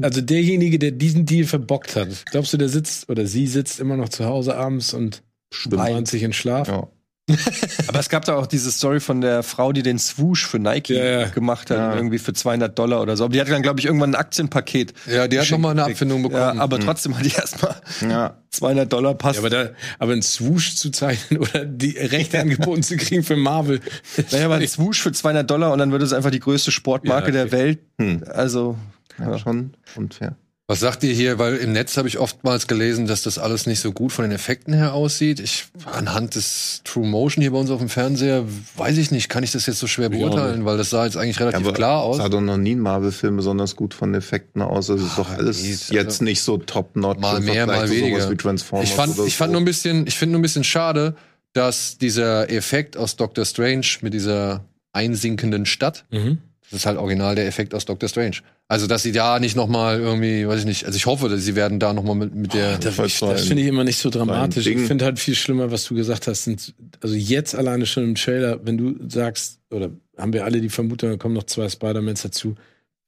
Also 0.00 0.22
derjenige, 0.22 0.78
der 0.78 0.92
diesen 0.92 1.26
Deal 1.26 1.46
verbockt 1.46 1.94
hat, 1.94 2.24
glaubst 2.30 2.54
du, 2.54 2.56
der 2.56 2.70
sitzt 2.70 3.10
oder 3.10 3.26
sie 3.26 3.46
sitzt 3.46 3.80
immer 3.80 3.96
noch 3.96 4.08
zu 4.08 4.24
Hause 4.24 4.56
abends 4.56 4.94
und 4.94 5.22
weint 5.66 6.08
sich 6.08 6.22
in 6.22 6.32
Schlaf? 6.32 6.68
Ja. 6.68 6.88
Aber 7.88 7.98
es 7.98 8.08
gab 8.08 8.24
da 8.24 8.34
auch 8.34 8.46
diese 8.46 8.70
Story 8.72 9.00
von 9.00 9.20
der 9.20 9.42
Frau, 9.42 9.72
die 9.72 9.82
den 9.82 9.98
Swoosh 9.98 10.46
für 10.46 10.58
Nike 10.58 10.94
ja. 10.94 11.28
gemacht 11.28 11.70
hat, 11.70 11.76
Ja. 11.76 11.94
irgendwie 11.94 12.18
für 12.18 12.32
200 12.32 12.76
Dollar 12.78 13.00
oder 13.02 13.16
so. 13.16 13.24
Aber 13.24 13.32
die 13.32 13.40
hatte 13.40 13.50
dann, 13.50 13.62
glaube 13.62 13.80
ich, 13.80 13.86
irgendwann 13.86 14.10
ein 14.10 14.14
Aktienpaket. 14.16 14.92
Ja, 15.06 15.28
die 15.28 15.38
hat 15.38 15.44
geschenkt 15.44 15.62
noch 15.62 15.74
mal 15.74 15.80
eine. 15.80 15.84
Abfindung 15.90 16.22
bekommen. 16.22 16.56
Ja, 16.56 16.62
aber 16.62 16.80
trotzdem 16.80 17.16
hat 17.16 17.24
die 17.24 17.32
erstmal 17.32 17.76
ja. 18.00 18.36
200 18.50 18.92
Dollar 18.92 19.14
passt. 19.14 19.36
Ja, 19.36 19.40
aber, 19.40 19.50
da, 19.50 19.70
aber 19.98 20.12
einen 20.12 20.22
Swoosh 20.22 20.74
zu 20.74 20.90
zeichnen 20.90 21.40
oder 21.40 21.64
die 21.64 21.96
Rechte 21.96 22.40
angeboten 22.40 22.82
zu 22.82 22.96
kriegen 22.96 23.22
für 23.22 23.36
Marvel. 23.36 23.80
naja, 24.30 24.46
aber 24.46 24.56
ein 24.56 24.68
Swoosh 24.68 25.00
für 25.00 25.12
200 25.12 25.48
Dollar 25.50 25.72
und 25.72 25.78
dann 25.78 25.92
wird 25.92 26.02
es 26.02 26.12
einfach 26.12 26.30
die 26.30 26.40
größte 26.40 26.70
Sportmarke 26.72 27.30
der. 27.30 27.52
Welt. 27.52 27.80
Hm. 27.98 28.24
Also, 28.32 28.76
ja, 29.18 29.38
schon 29.38 29.74
unfair. 29.94 30.36
Was 30.72 30.80
sagt 30.80 31.04
ihr 31.04 31.12
hier? 31.12 31.38
Weil 31.38 31.56
im 31.56 31.72
Netz 31.72 31.98
habe 31.98 32.08
ich 32.08 32.18
oftmals 32.18 32.66
gelesen, 32.66 33.06
dass 33.06 33.22
das 33.22 33.36
alles 33.38 33.66
nicht 33.66 33.80
so 33.80 33.92
gut 33.92 34.10
von 34.10 34.22
den 34.24 34.32
Effekten 34.32 34.72
her 34.72 34.94
aussieht. 34.94 35.38
Ich 35.38 35.66
anhand 35.84 36.34
des 36.34 36.80
True 36.84 37.06
Motion 37.06 37.42
hier 37.42 37.50
bei 37.52 37.58
uns 37.58 37.70
auf 37.70 37.78
dem 37.80 37.90
Fernseher 37.90 38.44
weiß 38.76 38.96
ich 38.96 39.10
nicht, 39.10 39.28
kann 39.28 39.44
ich 39.44 39.52
das 39.52 39.66
jetzt 39.66 39.80
so 39.80 39.86
schwer 39.86 40.08
beurteilen, 40.08 40.64
weil 40.64 40.78
das 40.78 40.88
sah 40.88 41.04
jetzt 41.04 41.18
eigentlich 41.18 41.38
relativ 41.40 41.60
aber 41.60 41.74
klar 41.74 42.02
aus. 42.02 42.16
sah 42.16 42.30
doch 42.30 42.40
noch 42.40 42.56
nie 42.56 42.74
ein 42.74 42.80
Marvel-Film 42.80 43.36
besonders 43.36 43.76
gut 43.76 43.92
von 43.92 44.14
Effekten 44.14 44.62
aus. 44.62 44.88
Also 44.88 45.04
ist 45.04 45.18
doch 45.18 45.28
alles 45.30 45.62
nee, 45.62 45.68
jetzt 45.94 45.94
also 45.94 46.24
nicht 46.24 46.40
so 46.42 46.56
top-notch. 46.56 47.20
Mal 47.20 47.40
mehr, 47.40 47.66
mal 47.66 47.90
weniger. 47.90 48.30
Wie 48.30 48.36
Transformers 48.36 48.88
Ich 48.88 48.94
fand, 48.94 49.18
ich 49.26 49.36
fand 49.36 49.50
so. 49.50 49.52
nur 49.52 49.60
ein 49.60 49.66
bisschen, 49.66 50.06
ich 50.06 50.16
finde 50.16 50.32
nur 50.32 50.38
ein 50.38 50.42
bisschen 50.42 50.64
schade, 50.64 51.16
dass 51.52 51.98
dieser 51.98 52.50
Effekt 52.50 52.96
aus 52.96 53.16
Doctor 53.16 53.44
Strange 53.44 53.86
mit 54.00 54.14
dieser 54.14 54.64
einsinkenden 54.94 55.66
Stadt, 55.66 56.06
Mhm. 56.10 56.38
das 56.70 56.80
ist 56.80 56.86
halt 56.86 56.96
original 56.96 57.34
der 57.34 57.46
Effekt 57.46 57.74
aus 57.74 57.84
Doctor 57.84 58.08
Strange. 58.08 58.36
Also, 58.72 58.86
dass 58.86 59.02
sie 59.02 59.12
da 59.12 59.38
nicht 59.38 59.54
noch 59.54 59.68
mal 59.68 60.00
irgendwie, 60.00 60.48
weiß 60.48 60.60
ich 60.60 60.64
nicht, 60.64 60.86
also 60.86 60.96
ich 60.96 61.04
hoffe, 61.04 61.28
dass 61.28 61.42
sie 61.44 61.54
werden 61.56 61.78
da 61.78 61.92
noch 61.92 62.04
mal 62.04 62.14
mit, 62.14 62.34
mit 62.34 62.54
der, 62.54 62.78
Das, 62.78 62.96
so 62.96 63.02
das 63.30 63.42
ein- 63.42 63.46
finde 63.48 63.62
ich 63.64 63.68
immer 63.68 63.84
nicht 63.84 63.98
so 63.98 64.08
dramatisch. 64.08 64.66
Ich 64.66 64.78
finde 64.86 65.04
halt 65.04 65.18
viel 65.18 65.34
schlimmer, 65.34 65.70
was 65.70 65.84
du 65.84 65.94
gesagt 65.94 66.26
hast. 66.26 66.44
Sind, 66.44 66.72
also 67.02 67.14
jetzt 67.14 67.54
alleine 67.54 67.84
schon 67.84 68.04
im 68.04 68.14
Trailer, 68.14 68.64
wenn 68.64 68.78
du 68.78 68.94
sagst, 69.08 69.60
oder 69.70 69.90
haben 70.16 70.32
wir 70.32 70.46
alle 70.46 70.62
die 70.62 70.70
Vermutung, 70.70 71.10
da 71.10 71.16
kommen 71.18 71.34
noch 71.34 71.44
zwei 71.44 71.68
Spider-Mans 71.68 72.22
dazu, 72.22 72.54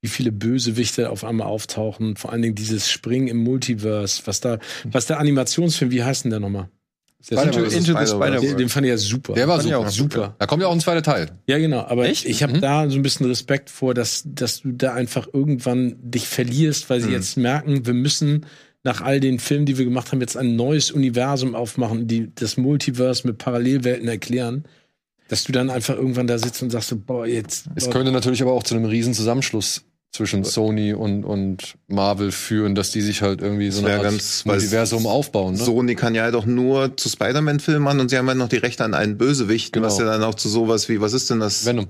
wie 0.03 0.09
viele 0.09 0.33
Bösewichte 0.33 1.09
auf 1.09 1.25
einmal 1.25 1.47
auftauchen. 1.47 2.17
Vor 2.17 2.31
allen 2.31 2.43
Dingen 2.43 2.55
dieses 2.55 2.91
Springen 2.91 3.29
im 3.29 3.39
Multiverse, 3.39 4.21
was 4.27 4.41
da, 4.41 4.59
was 4.85 5.07
der 5.07 5.19
Animationsfilm, 5.19 5.91
wie 5.91 6.05
heißt 6.05 6.25
denn 6.25 6.31
der 6.31 6.41
nochmal? 6.41 6.69
Into- 7.31 7.61
Into 7.65 7.99
the 7.99 8.07
Spider-Verse. 8.07 8.47
Den, 8.47 8.57
den 8.59 8.69
fand 8.69 8.87
ich 8.87 8.91
ja 8.91 8.97
super. 8.99 9.35
der 9.35 9.49
war 9.49 9.57
Fand 9.61 9.69
super. 9.69 9.79
auch 9.79 9.89
super. 9.89 10.37
Da 10.39 10.47
kommt 10.47 10.63
ja 10.63 10.69
auch 10.69 10.73
ein 10.73 10.81
zweiter 10.81 11.03
Teil. 11.03 11.31
Ja, 11.47 11.59
genau. 11.59 11.81
Aber 11.81 12.07
Echt? 12.07 12.25
ich 12.27 12.43
habe 12.43 12.55
Mhm. 12.55 12.61
da 12.61 12.89
so 12.91 12.97
ein 12.97 13.03
bisschen 13.03 13.27
Respekt 13.27 13.71
vor, 13.71 13.95
dass, 13.95 14.23
dass 14.27 14.61
du 14.63 14.73
da 14.73 14.93
einfach 14.95 15.29
irgendwann 15.33 15.97
dich 16.01 16.29
verlierst, 16.29 16.91
weil 16.91 17.01
sie 17.01 17.11
jetzt 17.11 17.37
merken, 17.37 17.87
wir 17.87 17.95
müssen 17.95 18.47
nach 18.83 19.01
all 19.01 19.19
den 19.21 19.39
Filmen, 19.39 19.65
die 19.65 19.79
wir 19.79 19.85
gemacht 19.87 20.13
haben, 20.13 20.21
jetzt 20.21 20.37
ein 20.37 20.57
neues 20.57 20.91
Universum 20.91 21.55
aufmachen, 21.55 22.07
die 22.07 22.31
das 22.35 22.57
Multiverse 22.59 23.27
mit 23.27 23.39
Parallelwelten 23.39 24.07
erklären. 24.09 24.65
Dass 25.29 25.45
du 25.45 25.53
dann 25.53 25.71
einfach 25.71 25.97
irgendwann 25.97 26.27
da 26.27 26.37
sitzt 26.39 26.63
und 26.63 26.69
sagst 26.69 26.91
so, 26.91 26.99
boah, 26.99 27.27
jetzt. 27.27 27.65
Es 27.77 27.89
könnte 27.91 28.13
natürlich 28.13 28.43
aber 28.43 28.53
auch 28.53 28.63
zu 28.63 28.75
einem 28.75 28.85
riesen 28.85 29.15
Zusammenschluss 29.15 29.85
zwischen 30.15 30.45
Sony 30.45 30.95
und, 30.95 31.25
und 31.25 31.75
Marvel 31.89 32.31
führen, 32.31 32.77
dass 32.77 32.93
die 32.93 33.01
sich 33.01 33.21
halt 33.21 33.43
irgendwie 33.43 33.71
so 33.73 33.83
Das 33.83 33.91
Art 33.95 34.03
ganz- 34.05 34.45
Universum 34.47 35.07
aufbauen. 35.09 35.55
Ne? 35.55 35.61
Sony 35.65 35.97
kann 35.97 36.15
ja 36.15 36.23
halt 36.23 36.37
auch 36.37 36.47
nur 36.47 36.97
zu 36.97 37.09
Spider-Man-Filmen 37.09 37.83
machen 37.83 37.99
und 38.01 38.11
sie 38.11 38.17
haben 38.19 38.29
halt 38.29 38.39
noch 38.39 38.49
die 38.49 38.59
Rechte 38.59 38.85
an 38.85 38.95
allen 38.95 39.19
Bösewichten, 39.19 39.73
Genau. 39.83 39.87
was 39.93 39.99
ja 39.99 40.05
dann 40.05 40.23
auch 40.23 40.37
zu 40.37 40.49
sowas 40.49 40.89
wie, 40.89 41.01
was 41.01 41.15
ist 41.15 41.31
denn 41.31 41.41
das? 41.41 41.67
Venom. 41.67 41.89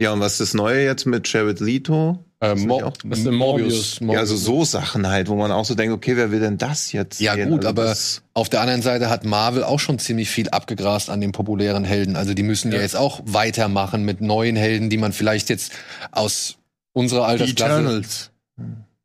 Ja, 0.00 0.12
und 0.12 0.20
was 0.20 0.34
ist 0.34 0.40
das 0.40 0.54
Neue 0.54 0.84
jetzt 0.84 1.06
mit 1.06 1.26
Jared 1.32 1.58
Leto? 1.58 2.24
Äh, 2.38 2.50
Das 2.50 2.60
Mo 2.60 2.80
auch- 2.80 2.92
Was 3.02 3.18
ist 3.18 3.28
Morbius? 3.32 3.98
Ja, 4.00 4.20
also 4.20 4.36
so 4.36 4.64
Sachen 4.64 5.08
halt, 5.08 5.28
wo 5.28 5.34
man 5.34 5.50
auch 5.50 5.64
so 5.64 5.74
denkt, 5.74 5.92
okay, 5.92 6.16
wer 6.16 6.30
will 6.30 6.38
denn 6.38 6.56
das 6.56 6.92
jetzt? 6.92 7.20
Ja 7.20 7.34
sehen? 7.34 7.48
gut, 7.50 7.64
Also 7.64 7.68
aber 7.70 7.84
das- 7.86 8.22
auf 8.34 8.48
der 8.48 8.60
anderen 8.60 8.82
Seite 8.82 9.10
hat 9.10 9.24
Marvel 9.24 9.64
auch 9.64 9.80
schon 9.80 9.98
ziemlich 9.98 10.30
viel 10.30 10.48
abgegrast 10.50 11.10
an 11.10 11.20
den 11.20 11.32
populären 11.32 11.82
Helden. 11.82 12.14
Also 12.14 12.34
die 12.34 12.44
müssen 12.44 12.70
ja, 12.70 12.78
jetzt 12.80 12.94
auch 12.94 13.20
weitermachen 13.24 14.04
mit 14.04 14.20
neuen 14.20 14.54
Helden, 14.54 14.88
die 14.90 14.98
man 14.98 15.12
vielleicht 15.12 15.48
jetzt 15.50 15.72
aus 16.12 16.57
unserer 16.98 17.20
Die 17.20 17.26
Altersklasse 17.32 17.80
Eternals. 17.80 18.30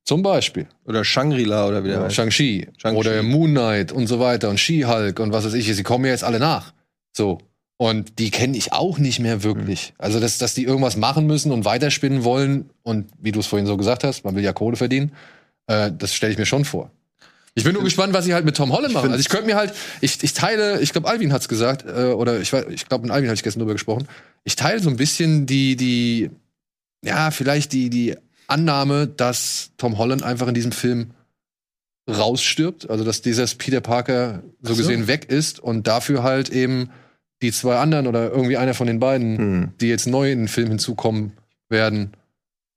zum 0.03 0.21
Beispiel 0.23 0.67
Oder 0.85 1.03
Shangri-La 1.05 1.67
oder 1.67 1.83
wie 1.83 1.89
der 1.89 2.01
heißt. 2.01 2.15
Shang-Chi 2.15 2.67
Shang-Chi. 2.77 2.97
oder 2.99 3.23
Moon 3.23 3.51
Knight 3.51 3.91
und 3.91 4.07
so 4.07 4.19
weiter 4.19 4.49
und 4.49 4.59
She-Hulk 4.59 5.19
und 5.19 5.31
was 5.31 5.45
weiß 5.45 5.53
ich. 5.53 5.73
Sie 5.73 5.83
kommen 5.83 6.05
ja 6.05 6.11
jetzt 6.11 6.23
alle 6.23 6.39
nach. 6.39 6.73
So. 7.15 7.37
Und 7.77 8.19
die 8.19 8.29
kenne 8.31 8.55
ich 8.57 8.71
auch 8.71 8.97
nicht 8.97 9.19
mehr 9.19 9.43
wirklich. 9.43 9.93
Also, 9.97 10.19
dass, 10.19 10.37
dass 10.37 10.53
die 10.53 10.63
irgendwas 10.63 10.95
machen 10.95 11.25
müssen 11.25 11.51
und 11.51 11.65
weiterspinnen 11.65 12.23
wollen 12.23 12.69
und 12.83 13.09
wie 13.19 13.31
du 13.31 13.39
es 13.39 13.47
vorhin 13.47 13.65
so 13.65 13.77
gesagt 13.77 14.03
hast, 14.03 14.23
man 14.25 14.35
will 14.35 14.43
ja 14.43 14.53
Kohle 14.53 14.77
verdienen, 14.77 15.11
äh, 15.67 15.91
das 15.97 16.13
stelle 16.13 16.31
ich 16.31 16.37
mir 16.37 16.45
schon 16.45 16.65
vor. 16.65 16.91
Ich 17.55 17.63
bin 17.63 17.73
nur 17.73 17.83
gespannt, 17.83 18.13
was 18.13 18.25
sie 18.25 18.33
halt 18.33 18.45
mit 18.45 18.55
Tom 18.57 18.71
Holland 18.71 18.93
machen. 18.93 19.11
Also 19.11 19.19
ich 19.19 19.29
könnte 19.29 19.45
mir 19.47 19.55
halt, 19.55 19.73
ich, 20.01 20.23
ich 20.23 20.33
teile, 20.33 20.81
ich 20.81 20.91
glaube, 20.91 21.07
Alvin 21.07 21.31
hat's 21.33 21.47
gesagt, 21.47 21.85
äh, 21.85 22.13
oder 22.13 22.39
ich, 22.39 22.51
ich 22.53 22.87
glaube, 22.87 23.03
mit 23.03 23.11
Alvin 23.11 23.27
habe 23.29 23.35
ich 23.35 23.43
gestern 23.43 23.59
drüber 23.59 23.73
gesprochen. 23.73 24.07
Ich 24.43 24.55
teile 24.55 24.79
so 24.79 24.89
ein 24.89 24.95
bisschen 24.97 25.45
die, 25.45 25.75
die, 25.75 26.29
ja, 27.03 27.31
vielleicht 27.31 27.71
die, 27.73 27.89
die 27.89 28.15
Annahme, 28.47 29.07
dass 29.07 29.71
Tom 29.77 29.97
Holland 29.97 30.23
einfach 30.23 30.47
in 30.47 30.53
diesem 30.53 30.71
Film 30.71 31.11
rausstirbt, 32.09 32.89
also 32.89 33.03
dass 33.03 33.21
dieses 33.21 33.55
Peter 33.55 33.79
Parker 33.81 34.43
so 34.61 34.73
so. 34.73 34.81
gesehen 34.81 35.07
weg 35.07 35.25
ist 35.29 35.59
und 35.59 35.87
dafür 35.87 36.23
halt 36.23 36.49
eben 36.49 36.89
die 37.41 37.51
zwei 37.51 37.77
anderen 37.77 38.07
oder 38.07 38.29
irgendwie 38.31 38.57
einer 38.57 38.73
von 38.73 38.87
den 38.87 38.99
beiden, 38.99 39.37
Hm. 39.37 39.71
die 39.79 39.87
jetzt 39.87 40.07
neu 40.07 40.31
in 40.31 40.39
den 40.39 40.47
Film 40.47 40.69
hinzukommen 40.69 41.33
werden, 41.69 42.11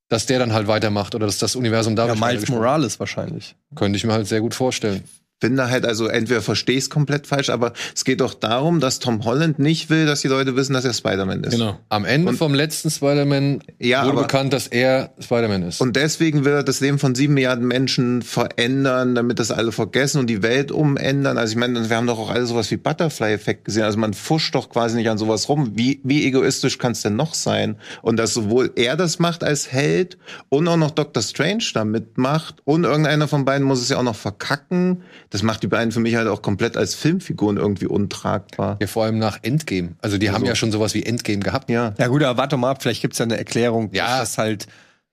dass 0.08 0.26
der 0.26 0.38
dann 0.38 0.52
halt 0.52 0.68
weitermacht 0.68 1.14
oder 1.16 1.26
dass 1.26 1.38
das 1.38 1.56
Universum 1.56 1.92
Ja, 1.94 1.96
dadurch 1.96 2.20
Miles 2.20 2.28
weitergesponnen 2.34 2.62
Morales 2.62 3.00
wahrscheinlich. 3.00 3.56
könnte 3.74 3.96
ich 3.96 4.04
mir 4.04 4.12
halt 4.12 4.28
sehr 4.28 4.40
gut 4.40 4.54
vorstellen. 4.54 5.02
Finde 5.40 5.68
halt, 5.70 5.84
also 5.84 6.06
entweder 6.06 6.40
verstehe 6.40 6.76
ich 6.78 6.84
es 6.84 6.90
komplett 6.90 7.26
falsch, 7.26 7.50
aber 7.50 7.72
es 7.94 8.04
geht 8.04 8.20
doch 8.22 8.32
darum, 8.34 8.80
dass 8.80 9.00
Tom 9.00 9.24
Holland 9.24 9.58
nicht 9.58 9.90
will, 9.90 10.06
dass 10.06 10.22
die 10.22 10.28
Leute 10.28 10.56
wissen, 10.56 10.72
dass 10.72 10.84
er 10.86 10.94
Spider-Man 10.94 11.44
ist. 11.44 11.52
Genau. 11.52 11.78
Am 11.90 12.04
Ende 12.06 12.30
Und- 12.30 12.36
vom 12.38 12.54
letzten 12.54 12.90
Spider-Man 12.90 13.62
Ja, 13.78 14.02
wurde 14.04 14.12
aber- 14.12 14.22
bekannt, 14.22 14.52
dass 14.54 14.66
er 14.66 15.12
Spider-Man 15.18 15.62
ist. 15.64 15.80
Und 15.82 15.94
deswegen 15.96 16.44
will 16.46 16.52
er 16.54 16.62
das 16.62 16.80
Leben 16.80 16.98
von 16.98 17.14
sieben 17.14 17.34
Milliarden 17.34 17.66
Menschen 17.68 18.22
verändern, 18.22 19.14
damit 19.14 19.38
das 19.38 19.50
alle 19.50 19.72
vergessen 19.72 20.20
und 20.20 20.28
die 20.28 20.42
Welt 20.42 20.72
umändern. 20.72 21.36
Also 21.36 21.52
ich 21.52 21.58
meine, 21.58 21.88
wir 21.88 21.96
haben 21.96 22.06
doch 22.06 22.18
auch 22.18 22.30
alle 22.30 22.46
sowas 22.46 22.70
wie 22.70 22.76
Butterfly-Effekt 22.78 23.64
gesehen. 23.66 23.82
Also 23.84 23.98
man 23.98 24.14
fuscht 24.14 24.54
doch 24.54 24.70
quasi 24.70 24.96
nicht 24.96 25.10
an 25.10 25.18
sowas 25.18 25.48
rum. 25.50 25.72
Wie, 25.74 26.00
wie 26.02 26.24
egoistisch 26.26 26.78
kann 26.78 26.92
es 26.92 27.02
denn 27.02 27.16
noch 27.16 27.34
sein? 27.34 27.76
Und 28.00 28.16
dass 28.16 28.32
sowohl 28.32 28.72
er 28.76 28.96
das 28.96 29.18
macht 29.18 29.44
als 29.44 29.70
Held 29.70 30.16
und 30.48 30.66
auch 30.68 30.76
noch 30.78 30.92
Dr. 30.92 31.22
Strange 31.22 31.64
da 31.74 31.84
mitmacht 31.84 32.56
und 32.64 32.84
irgendeiner 32.84 33.28
von 33.28 33.44
beiden 33.44 33.66
muss 33.66 33.82
es 33.82 33.90
ja 33.90 33.98
auch 33.98 34.02
noch 34.02 34.16
verkacken. 34.16 35.02
Das 35.30 35.42
macht 35.42 35.62
die 35.62 35.66
beiden 35.66 35.92
für 35.92 36.00
mich 36.00 36.14
halt 36.16 36.28
auch 36.28 36.40
komplett 36.42 36.76
als 36.76 36.94
Filmfiguren 36.94 37.56
irgendwie 37.56 37.86
untragbar. 37.86 38.76
ja, 38.80 38.86
vor 38.86 39.04
allem 39.04 39.18
nach 39.18 39.38
Endgame. 39.42 39.96
Also 40.00 40.18
die 40.18 40.30
haben 40.30 40.44
ja 40.44 40.54
schon 40.54 40.70
sowas 40.72 40.94
wie 40.94 41.02
Endgame 41.02 41.40
gehabt. 41.40 41.68
Ja. 41.70 41.94
Ja 41.98 42.06
gut, 42.08 42.22
aber 42.22 42.38
warte 42.38 42.56
mal 42.56 42.70
ab, 42.70 42.82
vielleicht 42.82 43.02
gibt's 43.02 43.18
ja 43.18 43.24
eine 43.24 43.36
Erklärung, 43.36 43.90
Ja. 43.92 44.18
dass 44.20 44.30
das 44.30 44.38
halt 44.38 44.66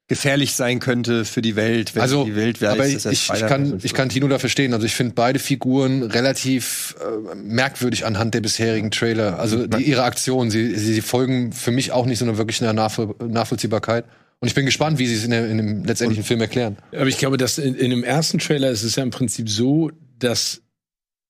gefährlich 0.09 0.53
sein 0.53 0.79
könnte 0.79 1.23
für 1.25 1.41
die 1.41 1.55
Welt, 1.55 1.95
wenn 1.95 2.01
Also, 2.01 2.25
die 2.25 2.35
Welt 2.35 2.61
weiß, 2.61 2.71
aber 3.05 3.13
ich, 3.13 3.29
ich, 3.31 3.47
kann, 3.47 3.79
ich 3.81 3.93
kann 3.93 4.09
Tino 4.09 4.27
da 4.27 4.37
verstehen. 4.37 4.73
Also 4.73 4.85
ich 4.85 4.93
finde 4.93 5.13
beide 5.15 5.39
Figuren 5.39 6.03
relativ 6.03 6.95
äh, 7.01 7.35
merkwürdig 7.35 8.05
anhand 8.05 8.33
der 8.33 8.41
bisherigen 8.41 8.91
Trailer. 8.91 9.39
Also 9.39 9.65
die, 9.65 9.83
ihre 9.83 10.03
Aktionen, 10.03 10.51
sie, 10.51 10.75
sie, 10.75 10.93
sie 10.93 11.01
folgen 11.01 11.53
für 11.53 11.71
mich 11.71 11.93
auch 11.93 12.05
nicht 12.05 12.19
so 12.19 12.25
eine 12.25 12.37
wirklich 12.37 12.61
einer 12.61 12.73
Nachvoll 12.73 13.15
Nachvollziehbarkeit. 13.25 14.05
Und 14.41 14.47
ich 14.49 14.55
bin 14.55 14.65
gespannt, 14.65 14.99
wie 14.99 15.07
sie 15.07 15.15
es 15.15 15.23
in, 15.23 15.31
der, 15.31 15.49
in 15.49 15.55
dem 15.55 15.85
letztendlichen 15.85 16.25
Film 16.25 16.41
erklären. 16.41 16.75
Aber 16.91 17.07
ich 17.07 17.17
glaube, 17.17 17.37
dass 17.37 17.57
in, 17.57 17.75
in 17.75 17.89
dem 17.89 18.03
ersten 18.03 18.39
Trailer 18.39 18.69
ist 18.71 18.83
es 18.83 18.97
ja 18.97 19.03
im 19.03 19.09
Prinzip 19.09 19.49
so, 19.49 19.89
dass 20.17 20.61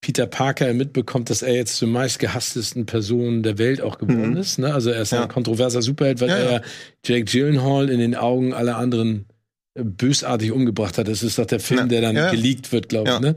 Peter 0.01 0.27
Parker 0.27 0.73
mitbekommt, 0.73 1.29
dass 1.29 1.41
er 1.41 1.55
jetzt 1.55 1.77
zur 1.77 1.87
meistgehasstesten 1.87 2.85
Person 2.85 3.41
der 3.41 3.57
Welt 3.57 3.81
auch 3.81 3.97
geworden 3.97 4.31
Mhm. 4.31 4.37
ist. 4.37 4.59
Ne? 4.59 4.73
Also 4.73 4.89
er 4.89 5.01
ist 5.01 5.11
Ja. 5.13 5.23
ein 5.23 5.29
kontroverser 5.29 5.81
Superheld, 5.81 6.19
weil 6.19 6.29
Ja, 6.29 6.39
ja. 6.39 6.49
er 6.51 6.61
Jake 7.05 7.23
Gyllenhaal 7.25 7.89
in 7.89 7.99
den 7.99 8.15
Augen 8.15 8.53
aller 8.53 8.77
anderen 8.77 9.27
äh, 9.75 9.83
bösartig 9.83 10.51
umgebracht 10.51 10.97
hat. 10.97 11.07
Das 11.07 11.23
ist 11.23 11.39
doch 11.39 11.45
der 11.45 11.59
Film, 11.61 11.79
Ja, 11.79 11.85
der 11.87 12.01
dann 12.01 12.15
ja. 12.17 12.29
geleakt 12.31 12.71
wird, 12.73 12.89
glaube 12.89 13.07
ich. 13.09 13.13
Ja. 13.15 13.19
Ne? 13.21 13.35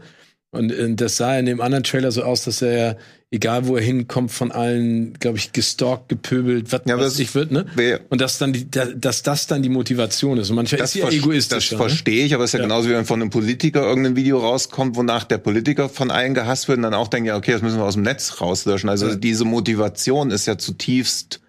Und 0.50 0.72
äh, 0.72 0.94
das 0.94 1.16
sah 1.16 1.38
in 1.38 1.46
dem 1.46 1.60
anderen 1.60 1.84
Trailer 1.84 2.10
so 2.10 2.24
aus, 2.24 2.44
dass 2.44 2.60
er, 2.62 2.98
egal 3.32 3.66
wo 3.66 3.76
er 3.76 3.82
hinkommt, 3.82 4.30
von 4.30 4.52
allen, 4.52 5.14
glaube 5.14 5.38
ich, 5.38 5.52
gestalkt, 5.52 6.08
gepöbelt, 6.08 6.72
was 6.72 6.82
Ja, 6.86 6.96
was 6.96 7.04
das- 7.14 7.18
ich 7.18 7.34
wird, 7.34 7.50
ne? 7.50 7.66
Und 8.08 8.20
dass 8.20 8.38
dann 8.38 8.52
die, 8.52 8.70
da- 8.70 8.86
dass 8.86 9.22
das 9.22 9.46
dann 9.46 9.62
die 9.62 9.68
Motivation 9.68 10.38
ist. 10.38 10.50
Und 10.50 10.56
manchmal 10.56 10.80
ist 10.82 10.92
sie 10.92 11.00
ja 11.00 11.10
egoistisch. 11.10 11.70
Das 11.70 11.76
verstehe 11.76 12.24
ich, 12.24 12.34
aber 12.34 12.44
es 12.44 12.50
ist 12.50 12.54
ja, 12.54 12.60
Ja. 12.60 12.64
genauso 12.66 12.88
wie 12.88 12.92
wenn 12.92 13.04
von 13.04 13.20
einem 13.20 13.30
Politiker 13.30 13.82
irgendein 13.82 14.16
Video 14.16 14.38
rauskommt, 14.38 14.96
wonach 14.96 15.24
der 15.24 15.38
Politiker 15.38 15.88
von 15.88 16.10
allen 16.10 16.34
gehasst 16.34 16.68
wird 16.68 16.76
und 16.78 16.82
dann 16.82 16.94
auch 16.94 17.08
denken, 17.08 17.26
ja, 17.26 17.36
okay, 17.36 17.52
das 17.52 17.62
müssen 17.62 17.78
wir 17.78 17.84
aus 17.84 17.94
dem 17.94 18.02
Netz 18.04 18.40
rauslöschen. 18.40 18.88
Also 18.88 19.14
diese 19.16 19.44
Motivation 19.44 20.30
ist 20.30 20.46
ja 20.46 20.56
zutiefst 20.56 21.40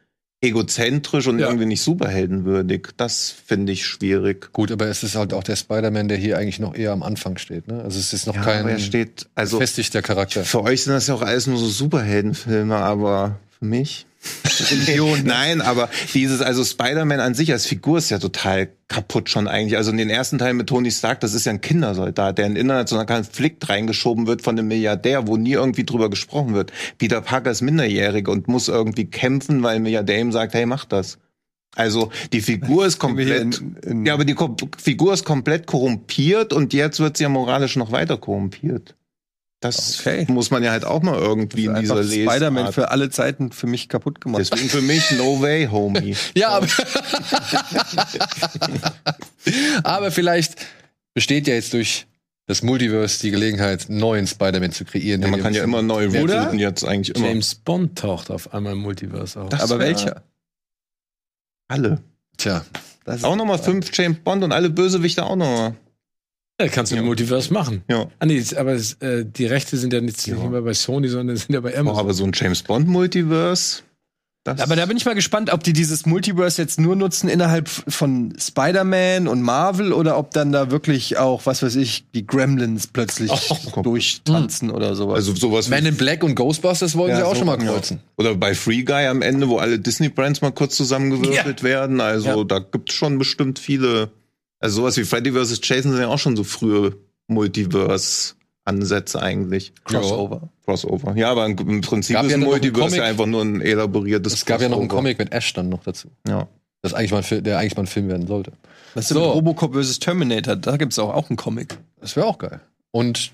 egozentrisch 0.41 1.27
und 1.27 1.39
Ja. 1.39 1.47
irgendwie 1.47 1.65
nicht 1.65 1.81
superheldenwürdig. 1.81 2.89
Das 2.97 3.31
finde 3.45 3.71
ich 3.73 3.85
schwierig. 3.85 4.53
Gut, 4.53 4.71
aber 4.71 4.85
es 4.87 5.03
ist 5.03 5.15
halt 5.15 5.33
auch 5.33 5.43
der 5.43 5.55
Spider-Man, 5.55 6.07
der 6.07 6.17
hier 6.17 6.37
eigentlich 6.37 6.59
noch 6.59 6.75
eher 6.75 6.91
am 6.91 7.01
Anfang 7.03 7.37
steht. 7.37 7.67
Ne? 7.67 7.81
Also 7.83 7.99
es 7.99 8.13
ist 8.13 8.27
noch 8.27 8.35
Ja, 8.35 8.43
kein 8.43 8.67
er 8.67 8.79
steht, 8.79 9.27
also 9.35 9.57
gefestigter 9.57 10.01
Charakter. 10.01 10.43
für 10.43 10.61
euch 10.63 10.83
sind 10.83 10.93
das 10.93 11.07
ja 11.07 11.15
auch 11.15 11.21
alles 11.23 11.47
nur 11.47 11.57
so 11.57 11.67
Superheldenfilme, 11.67 12.75
aber 12.75 13.39
für 13.57 13.65
mich 13.65 14.05
Religion. 14.71 15.23
Nein, 15.23 15.61
aber 15.61 15.89
dieses, 16.13 16.41
also 16.41 16.63
Spider-Man 16.63 17.19
an 17.19 17.33
sich 17.35 17.51
als 17.51 17.65
Figur 17.65 17.99
ist 17.99 18.09
ja 18.09 18.17
total 18.19 18.69
kaputt 18.87 19.29
schon 19.29 19.47
eigentlich. 19.47 19.77
Also 19.77 19.91
in 19.91 19.97
den 19.97 20.09
ersten 20.09 20.37
Teilen 20.37 20.57
mit 20.57 20.67
Tony 20.67 20.89
Stark, 20.91 21.19
das 21.19 21.33
ist 21.33 21.45
ja 21.45 21.51
ein 21.51 21.61
Kindersoldat, 21.61 22.37
der 22.37 22.47
in 22.47 22.55
internationalen 22.55 23.07
Konflikt 23.07 23.67
reingeschoben 23.69 24.25
wird 24.27 24.41
von 24.41 24.57
einem 24.57 24.67
Milliardär, 24.67 25.27
wo 25.27 25.37
nie 25.37 25.53
irgendwie 25.53 25.83
drüber 25.85 26.09
gesprochen 26.09 26.53
wird. 26.53 26.71
Peter 26.97 27.21
Parker 27.21 27.51
ist 27.51 27.61
minderjährig 27.61 28.27
und 28.27 28.47
muss 28.47 28.67
irgendwie 28.67 29.05
kämpfen, 29.05 29.61
weil 29.63 29.75
ein 29.75 29.83
Milliardär 29.83 30.19
ihm 30.19 30.31
sagt, 30.31 30.53
hey, 30.53 30.65
mach 30.65 30.85
das. 30.85 31.17
Also 31.75 32.09
die 32.33 32.41
Figur 32.41 32.87
ist 32.87 32.97
komplett, 32.97 33.59
in- 33.59 33.75
in- 33.85 34.05
ja, 34.05 34.15
aber 34.15 34.25
die 34.25 34.33
Ko 34.33 34.55
Figur 34.79 35.13
ist 35.13 35.25
komplett 35.25 35.67
korrumpiert 35.67 36.51
und 36.51 36.73
jetzt 36.73 36.99
wird 36.99 37.17
sie 37.17 37.23
ja 37.23 37.29
moralisch 37.29 37.75
noch 37.75 37.91
weiter 37.91 38.17
korrumpiert. 38.17 38.95
Das 39.59 39.99
Okay. 39.99 40.25
muss 40.29 40.51
man 40.51 40.63
ja 40.63 40.71
halt 40.71 40.85
auch 40.85 41.01
mal 41.01 41.17
irgendwie 41.17 41.65
in 41.65 41.75
dieser 41.75 41.97
einfach 41.97 42.11
Spider-Man 42.11 42.65
Lesart. 42.65 42.75
für 42.75 42.91
alle 42.91 43.09
Zeiten 43.09 43.51
für 43.51 43.65
mich 43.65 43.89
kaputt 43.89 44.21
gemacht. 44.21 44.41
Deswegen 44.41 44.69
für 44.69 44.81
mich 44.81 45.09
no 45.11 45.41
way, 45.41 45.67
homie. 45.71 46.15
Ja, 46.35 46.49
aber, 46.49 46.67
aber 49.83 50.11
vielleicht 50.11 50.55
besteht 51.13 51.47
ja 51.47 51.55
jetzt 51.55 51.73
durch 51.73 52.07
das 52.45 52.61
Multiverse 52.61 53.19
die 53.21 53.31
Gelegenheit, 53.31 53.87
neuen 53.89 54.27
Spider-Man 54.27 54.71
zu 54.71 54.85
kreieren. 54.85 55.21
Ja, 55.21 55.27
man 55.27 55.41
kann 55.41 55.53
ja 55.53 55.63
immer 55.63 55.81
neu 55.81 56.07
Oder? 56.07 56.41
rebooten 56.43 56.59
jetzt 56.59 56.85
eigentlich 56.85 57.15
immer. 57.15 57.27
James 57.27 57.55
Bond 57.55 57.97
taucht 57.97 58.31
auf 58.31 58.53
einmal 58.53 58.73
im 58.73 58.79
Multiverse 58.79 59.41
auf. 59.41 59.49
Das 59.49 59.61
aber 59.61 59.79
welcher? 59.79 60.23
Alle. 61.67 62.01
Tja, 62.37 62.63
Das 63.03 63.23
Auch 63.23 63.35
nochmal 63.35 63.57
fünf 63.57 63.89
James 63.93 64.19
Bond 64.23 64.43
und 64.43 64.51
alle 64.51 64.69
Bösewichte 64.69 65.25
auch 65.25 65.35
nochmal. 65.35 65.75
Ja, 66.59 66.67
kannst 66.69 66.91
du 66.91 66.95
im 66.95 67.01
Ja. 67.03 67.05
Multiverse 67.05 67.53
machen. 67.53 67.83
Ja. 67.87 68.07
Ah, 68.19 68.25
nee, 68.25 68.43
aber 68.55 68.73
es, 68.73 68.93
äh, 68.93 69.25
die 69.25 69.45
Rechte 69.45 69.77
sind 69.77 69.93
ja 69.93 70.01
nicht, 70.01 70.27
nicht 70.27 70.49
mehr 70.49 70.61
bei 70.61 70.73
Sony, 70.73 71.07
sondern 71.07 71.35
sind 71.37 71.53
ja 71.53 71.59
bei 71.59 71.77
Amazon. 71.77 71.99
aber 71.99 72.13
so 72.13 72.23
ein 72.23 72.31
James 72.33 72.63
Bond 72.63 72.87
Multiverse. 72.87 73.81
Das 74.43 74.61
Aber 74.61 74.77
da 74.77 74.85
bin 74.85 74.95
ich 74.95 75.03
mal 75.05 75.13
gespannt, 75.13 75.51
ob 75.51 75.61
die 75.63 75.73
dieses 75.73 76.05
Multiverse 76.05 76.61
jetzt 76.61 76.79
nur 76.79 76.95
nutzen 76.95 77.27
innerhalb 77.27 77.67
von 77.67 78.33
Spider-Man 78.39 79.27
und 79.27 79.41
Marvel 79.41 79.91
oder 79.91 80.17
ob 80.17 80.31
dann 80.31 80.53
da 80.53 80.71
wirklich 80.71 81.17
auch, 81.17 81.45
was 81.45 81.61
weiß 81.63 81.75
ich, 81.75 82.05
die 82.15 82.25
Gremlins 82.25 82.87
plötzlich 82.87 83.29
durchtanzen 83.83 84.71
oder 84.71 84.95
sowas. 84.95 85.15
also 85.15 85.35
sowas 85.35 85.67
Man 85.67 85.83
wie, 85.83 85.89
in 85.89 85.97
Black 85.97 86.23
und 86.23 86.35
Ghostbusters 86.35 86.95
wollen 86.95 87.09
Ja, 87.11 87.17
sie 87.17 87.23
auch 87.23 87.31
so- 87.33 87.39
schon 87.39 87.47
mal 87.47 87.61
ja. 87.61 87.71
kreuzen. 87.73 87.99
oder 88.17 88.35
bei 88.35 88.55
Free 88.55 88.83
Guy 88.83 89.05
am 89.07 89.21
Ende, 89.21 89.49
wo 89.49 89.57
alle 89.57 89.79
Disney 89.79 90.07
Brands 90.09 90.41
mal 90.41 90.51
kurz 90.51 90.77
zusammengewürfelt 90.77 91.61
werden. 91.61 91.99
Also 91.99 92.29
Ja. 92.39 92.43
da 92.45 92.59
gibt's 92.59 92.93
schon 92.93 93.19
bestimmt 93.19 93.59
viele. 93.59 94.11
Also 94.59 94.77
sowas 94.77 94.97
wie 94.97 95.03
Freddy 95.03 95.31
vs. 95.31 95.59
Jason 95.63 95.91
sind 95.91 96.01
ja 96.01 96.07
auch 96.07 96.17
schon 96.19 96.35
so 96.35 96.43
frühe 96.43 96.97
Multiverse-Ansätze 97.27 99.21
eigentlich. 99.21 99.73
Crossover. 99.83 100.49
Crossover. 100.65 101.15
Ja, 101.15 101.31
aber 101.31 101.45
im 101.45 101.81
Prinzip 101.81 102.15
Gab 102.15 102.25
ist 102.25 102.31
ja 102.31 102.37
ein 102.37 102.43
Multiverse 102.43 102.81
Comic. 102.89 102.97
ja 102.97 103.03
einfach 103.05 103.25
nur 103.25 103.43
ein 103.43 103.61
elaboriertes 103.61 104.33
Es 104.33 104.45
gab 104.45 104.61
ja 104.61 104.69
noch 104.69 104.79
einen 104.79 104.87
Crossover. 104.87 105.03
Comic 105.03 105.19
mit 105.19 105.31
Ash 105.31 105.53
dann 105.53 105.69
noch 105.69 105.83
dazu. 105.83 106.09
Ja. 106.27 106.47
Das 106.81 106.93
eigentlich 106.93 107.11
mal, 107.11 107.23
ein 107.23 107.43
der 107.43 107.59
eigentlich 107.59 107.75
mal 107.75 107.83
ein 107.83 107.87
Film 107.87 108.07
werden 108.07 108.27
sollte. 108.27 108.53
Was 108.93 109.05
ist 109.05 109.15
So. 109.15 109.31
Robocop 109.31 109.75
vs. 109.75 109.99
Terminator? 109.99 110.55
Da 110.55 110.77
gibt's 110.77 110.97
auch, 110.99 111.13
auch 111.13 111.29
einen 111.29 111.37
Comic. 111.37 111.77
Das 111.99 112.15
wäre 112.15 112.25
auch 112.25 112.37
geil. 112.37 112.61
Und 112.91 113.31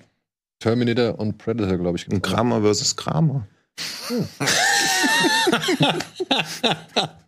Terminator 0.60 1.20
und 1.20 1.38
Predator, 1.38 1.78
glaube 1.78 1.98
ich. 1.98 2.10
Und 2.10 2.22
Kramer 2.22 2.62
versus 2.62 2.96
Kramer. 2.96 3.48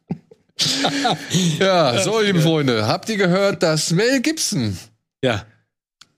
Ja, 1.60 2.02
so, 2.02 2.22
liebe 2.22 2.42
Freunde, 2.42 2.88
habt 2.88 3.10
ihr 3.10 3.18
gehört, 3.18 3.64
dass 3.64 3.92
Mel 3.92 4.22
Gibson 4.22 4.78
Ja. 5.24 5.46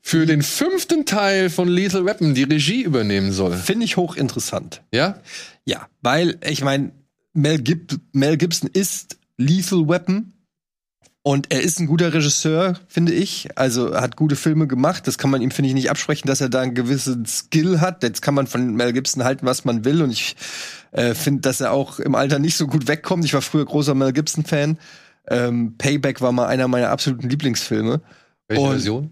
für 0.02 0.26
den 0.26 0.42
fünften 0.44 1.06
Teil 1.06 1.50
von 1.50 1.68
Lethal 1.68 2.06
Weapon 2.06 2.34
die 2.36 2.44
Regie 2.44 2.84
übernehmen 2.84 3.32
soll? 3.32 3.56
Finde 3.58 3.86
ich 3.86 3.98
hochinteressant. 3.98 4.82
Ja? 4.94 5.20
Ja, 5.66 5.88
weil 6.02 6.38
ich 6.48 6.64
meine, 6.64 6.92
Mel, 7.34 7.60
Gib 7.62 8.00
Mel 8.14 8.38
Gibson 8.38 8.70
ist 8.72 9.18
Lethal 9.38 9.88
Weapon 9.88 10.34
und 11.24 11.52
er 11.52 11.62
ist 11.62 11.80
ein 11.80 11.88
guter 11.88 12.14
Regisseur, 12.14 12.80
finde 12.88 13.12
ich. 13.14 13.50
Also 13.56 13.88
er 13.90 14.02
hat 14.02 14.16
gute 14.16 14.36
Filme 14.38 14.66
gemacht. 14.66 15.08
Das 15.08 15.18
kann 15.18 15.30
man 15.30 15.42
ihm, 15.42 15.52
finde 15.52 15.68
ich, 15.68 15.74
nicht 15.74 15.90
absprechen, 15.90 16.28
dass 16.28 16.40
er 16.42 16.48
da 16.50 16.62
einen 16.62 16.74
gewissen 16.74 17.26
Skill 17.26 17.82
hat. 17.82 18.02
Jetzt 18.02 18.22
kann 18.22 18.34
man 18.34 18.48
von 18.48 18.74
Mel 18.76 18.94
Gibson 18.94 19.24
halten, 19.26 19.46
was 19.46 19.66
man 19.66 19.84
will. 19.84 20.02
Und 20.02 20.12
ich 20.12 20.38
äh, 20.98 21.14
finde, 21.16 21.42
dass 21.42 21.62
er 21.62 21.72
auch 21.72 22.00
im 22.00 22.16
Alter 22.16 22.40
nicht 22.40 22.58
so 22.58 22.68
gut 22.68 22.88
wegkommt. 22.88 23.24
Ich 23.26 23.34
war 23.34 23.42
früher 23.42 23.66
großer 23.66 23.94
Mel 23.96 24.14
Gibson-Fan. 24.14 24.78
Ähm, 25.30 25.76
Payback 25.78 26.22
war 26.22 26.32
mal 26.32 26.48
einer 26.48 26.68
meiner 26.68 26.90
absoluten 26.90 27.30
Lieblingsfilme. 27.30 28.02
Welche 28.48 28.64
Und- 28.64 28.70
Version? 28.72 29.12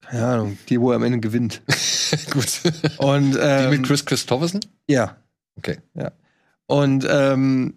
Keine 0.00 0.26
Ahnung, 0.26 0.58
die, 0.68 0.80
wo 0.80 0.90
er 0.90 0.96
am 0.96 1.04
Ende 1.04 1.20
gewinnt. 1.20 1.62
Gut. 2.30 2.60
Und 2.98 3.32
Die 3.34 3.38
ähm, 3.40 3.70
mit 3.70 3.84
Chris 3.84 4.04
Christopherson? 4.04 4.60
ja. 4.88 5.16
Okay. 5.58 5.78
Ja. 5.94 6.12
Und 6.66 7.06
ähm, 7.08 7.74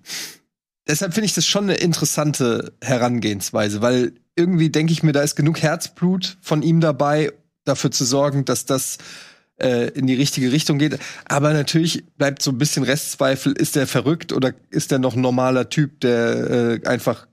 deshalb 0.87 1.13
finde 1.13 1.25
ich 1.25 1.33
das 1.33 1.45
schon 1.45 1.65
eine 1.65 1.75
interessante 1.75 2.71
Herangehensweise, 2.81 3.81
weil 3.81 4.13
irgendwie 4.37 4.69
denke 4.69 4.93
ich 4.93 5.03
mir, 5.03 5.11
da 5.11 5.21
ist 5.21 5.35
genug 5.35 5.61
Herzblut 5.61 6.37
von 6.41 6.61
ihm 6.61 6.79
dabei, 6.79 7.33
dafür 7.65 7.91
zu 7.91 8.05
sorgen, 8.05 8.45
dass 8.45 8.65
das 8.65 8.97
äh, 9.57 9.89
in 9.89 10.07
die 10.07 10.15
richtige 10.15 10.51
Richtung 10.51 10.79
geht. 10.79 10.97
Aber 11.25 11.53
natürlich 11.53 12.03
bleibt 12.17 12.41
so 12.41 12.51
ein 12.51 12.57
bisschen 12.57 12.83
Restzweifel, 12.83 13.53
ist 13.53 13.75
der 13.75 13.87
verrückt 13.87 14.33
oder 14.33 14.53
ist 14.69 14.91
der 14.91 14.99
noch 14.99 15.15
ein 15.15 15.21
normaler 15.21 15.69
Typ, 15.69 15.99
der 16.01 16.81
äh, 16.83 16.87
einfach 16.87 17.27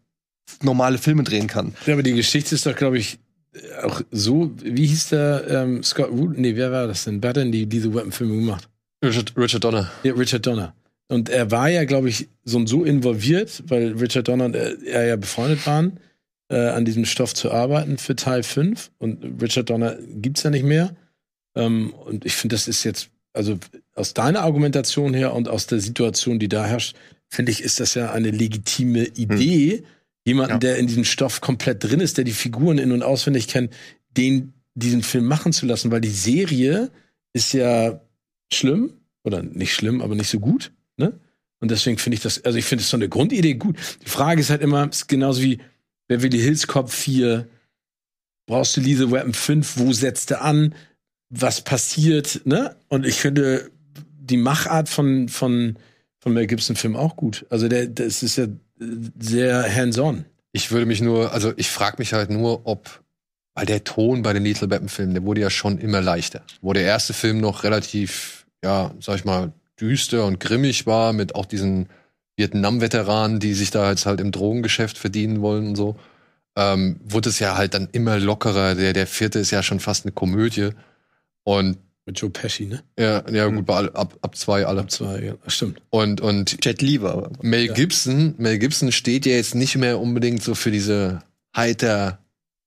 normale 0.62 0.99
Filme 0.99 1.25
drehen 1.25 1.47
kann? 1.47 1.75
Ja, 1.87 1.95
aber 1.95 2.03
die 2.03 2.14
Geschichte 2.14 2.55
ist 2.55 2.66
doch, 2.66 2.77
glaube 2.77 2.99
ich, 2.99 3.18
auch 3.83 4.01
so, 4.11 4.53
wie 4.62 4.87
hieß 4.87 5.11
der 5.11 5.45
ähm, 5.49 5.83
Scott 5.83 6.11
Root? 6.11 6.39
Nee, 6.39 6.57
wer 6.57 6.73
war 6.73 6.87
das 6.87 7.05
denn? 7.05 7.23
Wer 7.23 7.31
hat 7.31 7.37
denn 7.37 7.53
die, 7.53 7.66
diese 7.66 7.93
Weapon-Filme 7.93 8.35
gemacht? 8.35 8.68
Richard, 9.05 9.33
Richard 9.37 9.64
Donner. 9.64 9.91
Ja, 10.05 10.14
Richard 10.14 10.47
Donner. 10.47 10.75
Und 11.09 11.29
er 11.29 11.51
war 11.51 11.68
ja, 11.68 11.85
glaube 11.85 12.09
ich, 12.09 12.29
so, 12.45 12.64
so 12.66 12.85
involviert, 12.85 13.62
weil 13.66 13.93
Richard 13.93 14.29
Donner 14.29 14.47
und 14.47 14.57
er, 14.57 14.81
er 14.83 15.07
ja 15.07 15.16
befreundet 15.16 15.66
waren, 15.66 15.99
äh, 16.49 16.57
an 16.57 16.85
diesem 16.85 17.05
Stoff 17.05 17.35
zu 17.35 17.51
arbeiten 17.51 17.99
für 17.99 18.16
Teil 18.16 18.43
5. 18.43 18.91
Und 18.99 19.43
Richard 19.43 19.68
Donner 19.68 19.99
gibt's 20.01 20.43
ja 20.45 20.51
nicht 20.51 20.64
mehr. 20.64 20.97
Ähm, 21.55 21.92
und 21.92 22.24
ich 22.24 22.34
finde, 22.34 22.55
das 22.57 22.68
ist 22.68 22.84
jetzt, 22.84 23.11
also 23.32 23.59
aus 23.94 24.14
deiner 24.14 24.40
Argumentation 24.42 25.14
her 25.14 25.34
und 25.34 25.48
aus 25.48 25.66
der 25.66 25.80
Situation, 25.80 26.38
die 26.38 26.48
da 26.48 26.64
herrscht, 26.66 26.96
finde 27.28 27.53
ich, 27.53 27.62
ist 27.62 27.80
das 27.80 27.94
ja 27.94 28.12
eine 28.12 28.30
legitime 28.30 29.05
Idee, 29.07 29.84
jemanden, 30.24 30.53
Ja. 30.53 30.59
der 30.59 30.76
in 30.78 30.86
diesem 30.86 31.05
Stoff 31.05 31.40
komplett 31.40 31.82
drin 31.82 32.00
ist, 32.00 32.16
der 32.18 32.24
die 32.24 32.32
Figuren 32.32 32.78
in- 32.78 32.92
und 32.92 33.03
auswendig 33.03 33.48
kennt, 33.48 33.72
den 34.16 34.53
diesen 34.74 35.03
Film 35.03 35.26
machen 35.26 35.53
zu 35.53 35.66
lassen, 35.66 35.90
weil 35.90 36.00
die 36.00 36.09
Serie 36.11 36.90
ist 37.34 37.53
ja 37.53 38.00
schlimm 38.53 38.92
oder 39.24 39.42
nicht 39.42 39.74
schlimm, 39.74 40.00
aber 40.00 40.14
nicht 40.14 40.28
so 40.30 40.40
gut, 40.40 40.72
ne? 40.96 41.18
Und 41.61 41.70
deswegen 41.70 41.96
finde 41.98 42.16
ich 42.16 42.22
das, 42.22 42.44
also 42.44 42.59
ich 42.59 42.64
finde 42.64 42.82
es 42.82 42.90
so 42.90 42.96
eine 42.96 43.09
Grundidee 43.09 43.55
gut. 43.55 43.76
Die 44.05 44.09
Frage 44.09 44.40
ist 44.40 44.50
halt 44.50 44.62
immer, 44.62 44.88
ist 44.90 45.07
genauso 45.09 45.42
wie 45.42 45.59
Beverly 46.09 46.38
Hills 46.40 46.66
Cop 46.66 46.90
4, 46.90 47.46
brauchst 48.46 48.76
du 48.76 48.80
Lethal 48.80 49.11
Weapon 49.12 49.32
5, 49.32 49.78
wo 49.78 49.92
setzt 49.92 50.30
du 50.30 50.40
an, 50.40 50.74
was 51.33 51.62
passiert, 51.62 52.43
ne? 52.45 52.76
Und 52.89 53.07
ich 53.07 53.16
finde 53.16 53.70
die 54.20 54.37
Machart 54.37 54.89
von, 54.89 55.28
von, 55.28 55.76
von 56.20 56.33
Mel 56.33 56.47
Gibson 56.47 56.76
Film 56.76 56.95
auch 56.95 57.16
gut. 57.16 57.47
Also 57.49 57.68
der, 57.68 57.87
das 57.87 58.22
ist 58.22 58.37
ja 58.37 58.47
sehr 59.18 59.74
hands-on. 59.74 60.26
Ich 60.53 60.70
würde 60.70 60.87
mich 60.87 61.01
nur, 61.01 61.33
also 61.33 61.53
ich 61.57 61.70
frage 61.70 61.97
mich 61.99 62.12
halt 62.12 62.30
nur, 62.30 62.66
ob, 62.66 63.03
weil 63.55 63.64
der 63.64 63.83
Ton 63.83 64.22
bei 64.22 64.35
den 64.35 64.45
Lethal 64.45 64.70
Weapon 64.70 64.91
Filmen, 64.91 65.14
der 65.14 65.24
wurde 65.24 65.41
ja 65.41 65.51
schon 65.51 65.78
immer 65.78 66.03
leichter. 66.03 66.43
Wo 66.61 66.74
der 66.74 66.85
erste 66.85 67.14
Film 67.14 67.41
noch 67.41 67.64
relativ, 67.64 68.47
ja, 68.62 68.93
sag 69.01 69.16
ich 69.16 69.24
mal, 69.24 69.53
düster 69.80 70.26
und 70.26 70.39
grimmig 70.39 70.87
war, 70.87 71.14
mit 71.14 71.35
auch 71.35 71.47
diesen 71.47 71.89
Vietnam-Veteranen, 72.37 73.41
die 73.41 73.55
sich 73.55 73.70
da 73.70 73.91
jetzt 73.91 74.05
halt 74.05 74.20
im 74.20 74.33
Drogengeschäft 74.33 74.99
verdienen 74.99 75.41
wollen 75.41 75.68
und 75.68 75.76
so, 75.76 75.97
ähm, 76.57 77.01
wurde 77.03 77.30
es 77.30 77.39
ja 77.39 77.57
halt 77.57 77.72
dann 77.72 77.89
immer 77.93 78.18
lockerer. 78.18 78.74
Der, 78.74 78.93
der 78.93 79.07
vierte 79.07 79.39
ist 79.39 79.51
ja 79.51 79.62
schon 79.62 79.80
fast 79.80 80.05
eine 80.05 80.12
Komödie. 80.12 80.70
Und 81.45 81.78
Mit 82.07 82.20
Joe 82.20 82.30
Pesci, 82.30 82.66
ne? 82.66 82.82
ja, 82.99 83.28
ja 83.30 83.47
gut, 83.49 83.66
bei 83.66 83.74
all, 83.74 83.90
ab, 83.90 84.16
ab 84.22 84.36
zwei 84.36 84.66
alle. 84.66 84.80
Ab 84.80 84.90
zwei, 84.90 85.22
ja, 85.22 85.34
stimmt. 85.47 85.80
Und, 85.90 86.20
und 86.20 86.64
Jet 86.64 86.82
Li 86.82 87.03
war. 87.03 87.30
Mel 87.43 87.68
Gibson, 87.68 88.34
Mel 88.38 88.59
Gibson 88.59 88.93
steht 88.93 89.26
ja 89.26 89.32
jetzt 89.32 89.55
nicht 89.55 89.76
mehr 89.76 90.01
unbedingt 90.01 90.43
so 90.43 90.55
für 90.55 90.70
diese 90.70 91.22
heiter, 91.57 92.18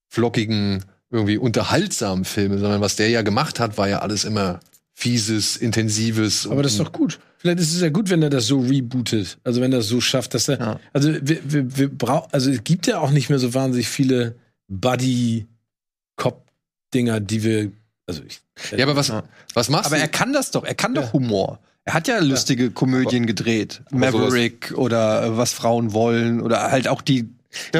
flockigen, 0.08 0.84
irgendwie 1.10 1.38
unterhaltsamen 1.38 2.24
Filme, 2.24 2.58
sondern 2.58 2.80
was 2.80 2.96
der 2.96 3.08
ja 3.08 3.22
gemacht 3.22 3.60
hat, 3.60 3.78
war 3.78 3.88
ja 3.88 4.00
alles 4.00 4.24
immer 4.24 4.58
fieses, 4.92 5.56
intensives. 5.56 6.46
Aber 6.46 6.62
das 6.62 6.72
ist 6.72 6.80
doch 6.80 6.92
gut. 6.92 7.18
Vielleicht 7.36 7.60
ist 7.60 7.74
es 7.74 7.82
ja 7.82 7.90
gut, 7.90 8.10
wenn 8.10 8.22
er 8.22 8.30
das 8.30 8.46
so 8.46 8.60
rebootet. 8.60 9.38
Also 9.44 9.60
wenn 9.60 9.72
er 9.72 9.78
das 9.78 9.88
so 9.88 10.00
schafft, 10.00 10.34
dass 10.34 10.48
er. 10.48 10.58
Ja. 10.58 10.80
Also 10.92 11.12
wir, 11.20 11.40
wir, 11.44 11.76
wir 11.76 11.88
brauchen, 11.90 12.32
also 12.32 12.50
es 12.50 12.64
gibt 12.64 12.86
ja 12.86 12.98
auch 12.98 13.10
nicht 13.10 13.28
mehr 13.28 13.38
so 13.38 13.52
wahnsinnig 13.52 13.88
viele 13.88 14.36
Buddy-Cop-Dinger, 14.68 17.20
die 17.20 17.44
wir. 17.44 17.70
Also 18.06 18.22
ich. 18.24 18.40
ja, 18.76 18.84
aber 18.84 18.96
was, 18.96 19.12
was 19.54 19.68
machst 19.68 19.86
Aber 19.86 19.96
du? 19.96 20.02
er 20.02 20.08
kann 20.08 20.32
das 20.32 20.50
doch. 20.52 20.64
Er 20.64 20.74
kann 20.74 20.94
doch 20.94 21.12
Humor. 21.12 21.58
Er 21.84 21.94
hat 21.94 22.08
ja 22.08 22.18
lustige 22.18 22.70
Komödien 22.70 23.26
gedreht. 23.26 23.82
aber 23.92 24.10
sowas- 24.10 24.24
Maverick 24.30 24.72
oder 24.76 25.24
äh, 25.24 25.36
Was 25.36 25.52
Frauen 25.52 25.92
wollen 25.92 26.40
oder 26.40 26.70
halt 26.70 26.88
auch 26.88 27.00
die. 27.02 27.28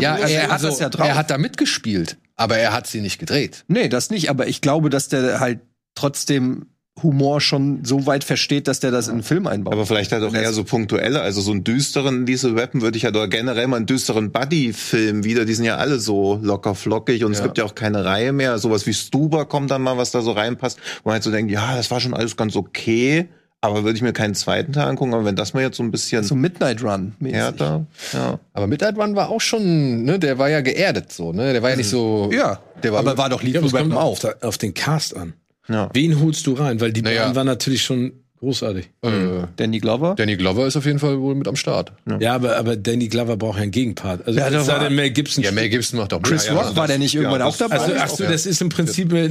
ja, 0.00 0.14
Also 0.14 0.34
er 0.34 0.48
hat 0.50 0.62
das 0.62 0.78
ja 0.78 0.88
drauf. 0.88 1.06
Er 1.08 1.14
hat 1.16 1.30
da 1.30 1.38
mitgespielt, 1.38 2.16
aber 2.36 2.56
er 2.58 2.72
hat 2.72 2.86
sie 2.86 3.00
nicht 3.00 3.18
gedreht. 3.18 3.64
Nee, 3.68 3.88
das 3.88 4.10
nicht. 4.10 4.30
Aber 4.30 4.46
ich 4.46 4.60
glaube, 4.60 4.90
dass 4.90 5.08
der 5.08 5.40
halt 5.40 5.60
trotzdem 5.94 6.66
Humor 7.02 7.40
schon 7.42 7.84
so 7.84 8.06
weit 8.06 8.24
versteht, 8.24 8.68
dass 8.68 8.80
der 8.80 8.90
das 8.90 9.08
in 9.08 9.14
einen 9.14 9.22
Film 9.22 9.46
einbaut. 9.46 9.72
Aber 9.74 9.84
vielleicht 9.84 10.12
halt 10.12 10.22
auch 10.24 10.32
er 10.32 10.42
eher 10.42 10.52
so 10.54 10.64
punktuelle, 10.64 11.20
also 11.20 11.40
so 11.42 11.50
einen 11.52 11.62
düsteren, 11.62 12.24
diese 12.24 12.56
Weapon 12.56 12.80
würde 12.80 12.96
ich 12.96 13.02
ja 13.02 13.10
doch 13.10 13.28
generell 13.28 13.66
mal 13.66 13.76
einen 13.76 13.86
düsteren 13.86 14.32
Buddy-Film 14.32 15.22
wieder, 15.24 15.44
die 15.44 15.52
sind 15.54 15.66
ja 15.66 15.76
alle 15.76 15.98
so 15.98 16.38
locker 16.42 16.74
flockig 16.74 17.24
und 17.24 17.32
es 17.32 17.38
Ja. 17.38 17.44
gibt 17.44 17.58
ja 17.58 17.64
auch 17.64 17.74
keine 17.74 18.04
Reihe 18.04 18.32
mehr. 18.32 18.56
Sowas 18.58 18.86
wie 18.86 18.94
Stuber 18.94 19.44
kommt 19.44 19.70
dann 19.70 19.82
mal, 19.82 19.98
was 19.98 20.10
da 20.10 20.22
so 20.22 20.32
reinpasst, 20.32 20.78
wo 21.04 21.10
man 21.10 21.14
halt 21.14 21.22
so 21.22 21.30
denkt, 21.30 21.50
ja, 21.52 21.76
das 21.76 21.90
war 21.90 22.00
schon 22.00 22.14
alles 22.14 22.34
ganz 22.36 22.56
okay, 22.56 23.28
aber 23.60 23.84
würde 23.84 23.96
ich 23.96 24.02
mir 24.02 24.12
keinen 24.14 24.34
zweiten 24.34 24.72
Teil 24.72 24.86
angucken, 24.88 25.12
aber 25.12 25.24
wenn 25.26 25.36
das 25.36 25.52
mal 25.52 25.60
jetzt 25.62 25.76
so 25.76 25.82
ein 25.82 25.90
bisschen 25.90 26.24
so 26.24 26.34
Midnight 26.34 26.82
Run. 26.82 27.14
mäßig. 27.18 27.36
härter, 27.36 27.86
ja. 28.14 28.38
Aber 28.54 28.66
Midnight 28.66 28.96
Run 28.96 29.16
war 29.16 29.28
auch 29.28 29.40
schon, 29.42 30.04
ne, 30.04 30.18
der 30.18 30.38
war 30.38 30.48
ja 30.48 30.60
geerdet 30.62 31.12
so, 31.12 31.32
ne? 31.32 31.52
Der 31.52 31.62
war 31.62 31.70
ja 31.70 31.76
nicht 31.76 31.90
so. 31.90 32.30
Ja, 32.32 32.60
der 32.82 32.92
war, 32.92 33.00
aber 33.00 33.18
war 33.18 33.28
doch 33.28 33.42
Ja, 33.42 33.60
es 33.60 33.72
kommt 33.72 33.72
Weapon 33.74 33.92
auf, 33.92 34.20
auf 34.42 34.56
den 34.58 34.72
Cast 34.72 35.14
an. 35.16 35.34
Ja. 35.68 35.90
Wen 35.92 36.20
holst 36.20 36.46
du 36.46 36.52
rein? 36.54 36.80
Weil 36.80 36.92
die 36.92 37.02
Naja. 37.02 37.22
beiden 37.22 37.36
waren 37.36 37.46
natürlich 37.46 37.82
schon 37.82 38.12
großartig. 38.38 38.90
äh, 39.02 39.10
Danny 39.56 39.78
Glover. 39.80 40.14
Danny 40.16 40.36
Glover 40.36 40.66
ist 40.66 40.76
auf 40.76 40.84
jeden 40.86 40.98
Fall 40.98 41.18
wohl 41.20 41.34
mit 41.34 41.48
am 41.48 41.56
Start. 41.56 41.92
Ja, 42.20 42.34
aber, 42.34 42.56
aber 42.56 42.76
Danny 42.76 43.08
Glover 43.08 43.36
braucht 43.36 43.56
ja 43.56 43.62
einen 43.62 43.72
Gegenpart. 43.72 44.26
Also 44.26 44.38
Ja, 44.38 44.50
da 44.50 44.62
sei 44.62 44.72
war- 44.74 44.80
denn 44.84 44.94
Mel 44.94 45.10
Gibson. 45.10 45.42
Ja, 45.42 45.52
Mel 45.52 45.68
Gibson 45.68 45.98
macht 45.98 46.12
auch 46.12 46.22
Chris 46.22 46.46
ja, 46.46 46.54
ja, 46.54 46.60
Rock 46.60 46.76
war 46.76 46.86
der 46.86 46.98
nicht 46.98 47.14
irgendwann 47.14 47.40
ja, 47.40 47.46
auch 47.46 47.56
dabei? 47.56 47.78
also, 47.78 47.94
ach 47.98 48.08
so, 48.10 48.24
das 48.24 48.44
ist 48.46 48.60
im 48.60 48.68
Prinzip 48.68 49.12
eine, 49.12 49.26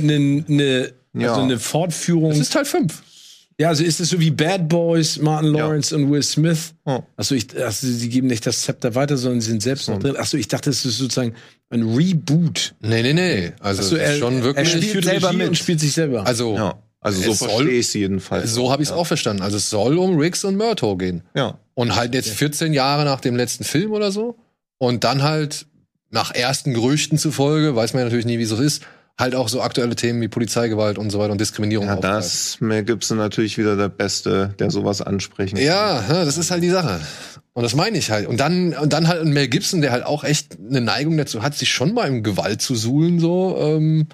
eine, 0.50 0.92
Ja. 1.14 1.30
also 1.30 1.42
eine 1.42 1.60
Fortführung. 1.60 2.30
Das 2.32 2.40
ist 2.40 2.52
Teil 2.54 2.66
5. 2.66 3.04
Ja, 3.58 3.70
also 3.70 3.86
ist 3.86 4.02
es 4.02 4.10
so 4.10 4.20
wie 4.20 4.32
Bad 4.32 4.68
Boys, 4.68 5.18
Martin 5.22 5.54
Lawrence 5.54 5.96
und 5.96 6.12
Will 6.12 6.22
Smith. 6.24 6.74
Oh. 6.84 7.02
Achso, 7.16 7.36
ich, 7.36 7.48
also 7.64 7.88
sie 7.88 8.10
geben 8.10 8.28
nicht 8.28 8.46
das 8.46 8.64
Zepter 8.64 8.96
weiter, 8.96 9.16
sondern 9.16 9.40
sie 9.40 9.52
sind 9.52 9.62
selbst 9.64 9.88
noch 9.88 9.98
drin. 9.98 10.18
Achso, 10.18 10.36
ich 10.36 10.50
dachte, 10.50 10.72
es 10.72 10.84
ist 10.84 10.98
sozusagen 10.98 11.36
ein 11.70 11.95
Reboot. 11.95 12.76
Nee, 12.82 13.01
nee, 13.01 13.13
nee. 13.13 13.51
Also 13.59 13.82
es 13.82 13.91
ist 13.91 14.20
schon 14.20 14.43
wirklich. 14.43 14.74
er 14.74 14.82
spielt 14.82 15.05
selber 15.05 15.34
mit. 15.34 15.49
und 15.49 15.57
spielt 15.57 15.80
sich 15.80 15.93
selber. 15.93 16.26
also, 16.26 16.55
ja. 16.55 16.80
Also 17.01 17.22
so 17.22 17.34
verstehe 17.36 17.70
ich 17.70 17.86
es 17.86 17.93
jedenfalls. 17.93 18.51
so 18.51 18.72
habe 18.72 18.82
ich 18.82 18.89
es 18.89 18.95
auch 18.95 19.05
verstanden. 19.05 19.43
Also 19.43 19.57
es 19.57 19.70
soll 19.70 19.99
um 19.99 20.18
Riggs 20.18 20.43
und 20.43 20.57
Murtaugh 20.57 20.97
gehen. 20.97 21.22
Ja. 21.36 21.59
Und 21.76 21.95
halt 21.95 22.16
jetzt 22.16 22.30
14 22.30 22.74
Jahre 22.74 23.05
nach 23.05 23.22
dem 23.22 23.36
letzten 23.36 23.63
Film 23.63 23.91
oder 23.91 24.11
so. 24.11 24.38
Und 24.80 25.03
dann 25.03 25.22
halt 25.22 25.68
nach 26.09 26.34
ersten 26.34 26.74
Gerüchten 26.74 27.20
zufolge, 27.20 27.76
weiß 27.76 27.93
man 27.93 27.99
ja 27.99 28.05
natürlich 28.05 28.26
nie, 28.26 28.39
wie 28.39 28.43
es 28.43 28.49
so 28.49 28.55
ist, 28.55 28.82
halt 29.20 29.34
auch 29.36 29.47
so 29.49 29.61
aktuelle 29.61 29.95
Themen 29.95 30.22
wie 30.22 30.28
Polizeigewalt 30.28 30.97
und 30.97 31.09
so 31.09 31.20
weiter 31.20 31.32
und 31.32 31.39
Diskriminierung 31.39 31.88
Ja, 31.88 31.95
da 31.95 32.18
aufgreifen. 32.18 32.28
ist 32.28 32.61
Mel 32.61 32.84
Gibson 32.84 33.18
natürlich 33.18 33.57
wieder 33.57 33.78
der 33.78 33.89
Beste, 33.89 34.53
der 34.59 34.70
sowas 34.72 35.01
ansprechen 35.01 35.55
kann. 35.55 35.66
Ja, 35.66 36.01
das 36.26 36.38
ist 36.38 36.51
halt 36.51 36.63
die 36.63 36.70
Sache. 36.70 36.99
Und 37.53 37.63
das 37.63 37.74
meine 37.76 37.97
ich 37.97 38.11
halt. 38.11 38.28
Und 38.28 38.39
dann, 38.41 38.74
und 38.74 38.91
dann 38.91 39.07
halt 39.07 39.22
ein 39.22 39.32
Mel 39.32 39.47
Gibson, 39.47 39.82
der 39.82 39.91
halt 39.93 40.05
auch 40.05 40.26
echt 40.26 40.57
eine 40.59 40.82
Neigung 40.82 41.16
dazu 41.18 41.41
hat, 41.41 41.55
sich 41.55 41.70
schon 41.72 41.93
mal 41.93 42.07
im 42.09 42.24
Gewalt 42.24 42.61
zu 42.61 42.76
suhlen, 42.76 43.20
so, 43.22 43.57
ähm, 43.57 44.07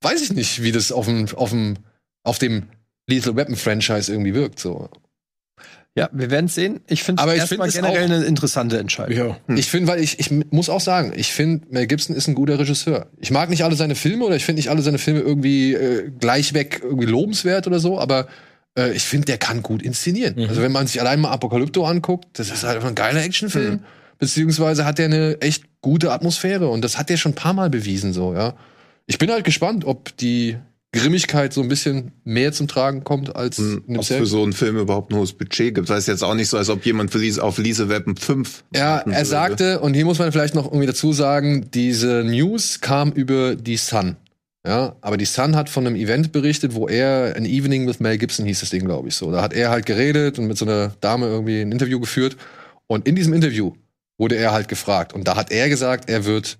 weiß 0.00 0.20
ich 0.22 0.32
nicht, 0.32 0.62
wie 0.64 0.72
das 0.72 0.90
auf 0.90 1.06
dem, 1.06 1.26
auf 1.36 1.50
dem, 1.50 1.76
auf 2.24 2.38
dem 2.40 2.64
Lethal 3.08 3.36
Weapon 3.36 3.54
Franchise 3.54 4.10
irgendwie 4.10 4.34
wirkt, 4.34 4.58
so. 4.58 4.88
Ja, 5.94 6.08
wir 6.12 6.30
werden 6.30 6.46
es 6.46 6.54
sehen. 6.54 6.80
Ich 6.86 7.02
finde 7.02 7.22
Aber 7.22 7.34
ich 7.34 7.40
erstmal 7.40 7.70
find 7.70 7.76
es 7.76 7.82
generell 7.88 8.10
auch- 8.10 8.16
eine 8.16 8.24
interessante 8.24 8.78
Entscheidung. 8.78 9.14
ja. 9.48 9.54
Ich 9.56 9.68
finde, 9.68 9.92
weil 9.92 10.00
ich, 10.00 10.18
ich 10.18 10.30
muss 10.50 10.70
auch 10.70 10.80
sagen, 10.80 11.12
ich 11.14 11.32
finde, 11.34 11.66
Mel 11.70 11.86
Gibson 11.86 12.16
ist 12.16 12.28
ein 12.28 12.34
guter 12.34 12.58
Regisseur. 12.58 13.08
Ich 13.20 13.30
mag 13.30 13.50
nicht 13.50 13.62
alle 13.62 13.76
seine 13.76 13.94
Filme 13.94 14.24
oder 14.24 14.36
ich 14.36 14.44
finde 14.46 14.60
nicht 14.60 14.70
alle 14.70 14.80
seine 14.80 14.96
Filme 14.98 15.20
irgendwie 15.20 15.74
äh, 15.74 16.10
gleichweg 16.18 16.80
irgendwie 16.82 17.06
lobenswert 17.06 17.66
oder 17.66 17.78
so, 17.78 18.00
aber 18.00 18.26
äh, 18.78 18.92
ich 18.92 19.02
finde, 19.02 19.26
der 19.26 19.36
kann 19.36 19.62
gut 19.62 19.82
inszenieren. 19.82 20.34
Mhm. 20.36 20.48
Also 20.48 20.62
wenn 20.62 20.72
man 20.72 20.86
sich 20.86 20.98
allein 20.98 21.20
mal 21.20 21.30
Apokalypto 21.30 21.84
anguckt, 21.84 22.26
das 22.38 22.48
ist 22.50 22.64
halt 22.64 22.76
einfach 22.76 22.88
ein 22.88 22.94
geiler 22.94 23.22
Actionfilm. 23.22 23.80
Beziehungsweise 24.18 24.84
hat 24.86 24.98
der 24.98 25.06
eine 25.06 25.40
echt 25.42 25.64
gute 25.82 26.12
Atmosphäre 26.12 26.68
und 26.68 26.82
das 26.82 26.96
hat 26.96 27.10
der 27.10 27.16
schon 27.18 27.32
ein 27.32 27.34
paar 27.36 27.52
Mal 27.54 27.68
bewiesen, 27.70 28.12
so, 28.12 28.32
ja. 28.34 28.54
Ich 29.06 29.18
bin 29.18 29.30
halt 29.30 29.44
gespannt, 29.44 29.84
ob 29.84 30.16
die 30.16 30.56
Grimmigkeit 30.92 31.54
so 31.54 31.62
ein 31.62 31.68
bisschen 31.68 32.12
mehr 32.24 32.52
zum 32.52 32.68
Tragen 32.68 33.02
kommt 33.02 33.34
als 33.34 33.56
dem 33.56 33.82
Ob 33.96 34.04
für 34.04 34.26
so 34.26 34.42
einen 34.42 34.52
Film 34.52 34.76
überhaupt 34.76 35.10
ein 35.10 35.16
hohes 35.16 35.32
Budget 35.32 35.74
gibt. 35.74 35.88
Das 35.88 35.96
heißt 35.96 36.08
jetzt 36.08 36.22
auch 36.22 36.34
nicht 36.34 36.48
so, 36.48 36.58
als 36.58 36.68
ob 36.68 36.84
jemand 36.84 37.10
für 37.10 37.18
Lise, 37.18 37.42
auf 37.42 37.56
Lise 37.56 37.88
Weapon 37.88 38.14
5 38.16 38.64
Ja, 38.74 38.98
er 38.98 39.24
sagte, 39.24 39.80
und 39.80 39.94
hier 39.94 40.04
muss 40.04 40.18
man 40.18 40.30
vielleicht 40.32 40.54
noch 40.54 40.66
irgendwie 40.66 40.86
dazu 40.86 41.14
sagen, 41.14 41.70
diese 41.72 42.24
News 42.24 42.80
kam 42.80 43.10
über 43.12 43.56
die 43.56 43.78
Sun. 43.78 44.16
Ja, 44.66 44.94
aber 45.00 45.16
die 45.16 45.24
Sun 45.24 45.56
hat 45.56 45.68
von 45.68 45.86
einem 45.86 45.96
Event 45.96 46.30
berichtet, 46.30 46.74
wo 46.74 46.86
er 46.86 47.34
ein 47.36 47.46
Evening 47.46 47.88
with 47.88 47.98
Mel 47.98 48.18
Gibson 48.18 48.46
hieß 48.46 48.60
das 48.60 48.70
Ding, 48.70 48.84
glaube 48.84 49.08
ich 49.08 49.16
so. 49.16 49.32
Da 49.32 49.42
hat 49.42 49.54
er 49.54 49.70
halt 49.70 49.86
geredet 49.86 50.38
und 50.38 50.46
mit 50.46 50.56
so 50.58 50.66
einer 50.66 50.94
Dame 51.00 51.26
irgendwie 51.26 51.62
ein 51.62 51.72
Interview 51.72 51.98
geführt. 51.98 52.36
Und 52.86 53.08
in 53.08 53.16
diesem 53.16 53.32
Interview 53.32 53.72
wurde 54.18 54.36
er 54.36 54.52
halt 54.52 54.68
gefragt. 54.68 55.14
Und 55.14 55.26
da 55.26 55.34
hat 55.34 55.50
er 55.50 55.68
gesagt, 55.68 56.08
er 56.08 56.26
wird 56.26 56.58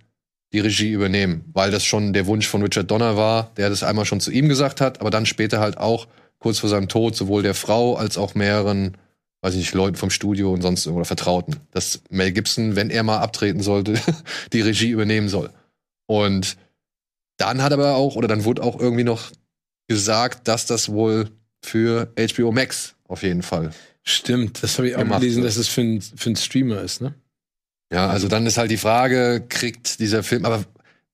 die 0.52 0.60
Regie 0.60 0.90
übernehmen, 0.90 1.44
weil 1.52 1.70
das 1.70 1.84
schon 1.84 2.12
der 2.12 2.26
Wunsch 2.26 2.46
von 2.46 2.62
Richard 2.62 2.90
Donner 2.90 3.16
war, 3.16 3.50
der 3.56 3.70
das 3.70 3.82
einmal 3.82 4.04
schon 4.04 4.20
zu 4.20 4.30
ihm 4.30 4.48
gesagt 4.48 4.80
hat, 4.80 5.00
aber 5.00 5.10
dann 5.10 5.26
später 5.26 5.60
halt 5.60 5.78
auch 5.78 6.06
kurz 6.38 6.58
vor 6.58 6.68
seinem 6.68 6.88
Tod 6.88 7.16
sowohl 7.16 7.42
der 7.42 7.54
Frau 7.54 7.96
als 7.96 8.18
auch 8.18 8.34
mehreren, 8.34 8.96
weiß 9.40 9.54
ich 9.54 9.60
nicht, 9.60 9.74
Leuten 9.74 9.96
vom 9.96 10.10
Studio 10.10 10.52
und 10.52 10.60
sonst 10.60 10.84
irgendwo 10.84 11.00
oder 11.00 11.06
Vertrauten, 11.06 11.56
dass 11.70 12.02
Mel 12.10 12.32
Gibson, 12.32 12.76
wenn 12.76 12.90
er 12.90 13.02
mal 13.02 13.18
abtreten 13.18 13.62
sollte, 13.62 13.94
die 14.52 14.60
Regie 14.60 14.90
übernehmen 14.90 15.28
soll. 15.28 15.50
Und 16.06 16.56
dann 17.38 17.62
hat 17.62 17.72
aber 17.72 17.94
auch, 17.94 18.16
oder 18.16 18.28
dann 18.28 18.44
wurde 18.44 18.62
auch 18.62 18.78
irgendwie 18.78 19.04
noch 19.04 19.30
gesagt, 19.88 20.48
dass 20.48 20.66
das 20.66 20.90
wohl 20.90 21.30
für 21.62 22.12
HBO 22.18 22.52
Max 22.52 22.94
auf 23.08 23.22
jeden 23.22 23.42
Fall. 23.42 23.72
Stimmt, 24.02 24.62
das 24.62 24.78
habe 24.78 24.88
ich 24.88 24.96
auch 24.96 25.04
gelesen, 25.04 25.42
wird. 25.42 25.46
dass 25.46 25.56
es 25.56 25.68
für 25.68 25.80
einen 25.80 26.36
Streamer 26.36 26.80
ist, 26.80 27.00
ne? 27.00 27.14
Ja, 27.92 28.08
also 28.08 28.28
dann 28.28 28.46
ist 28.46 28.56
halt 28.58 28.70
die 28.70 28.76
Frage, 28.78 29.44
kriegt 29.48 30.00
dieser 30.00 30.22
Film, 30.22 30.44
aber 30.44 30.64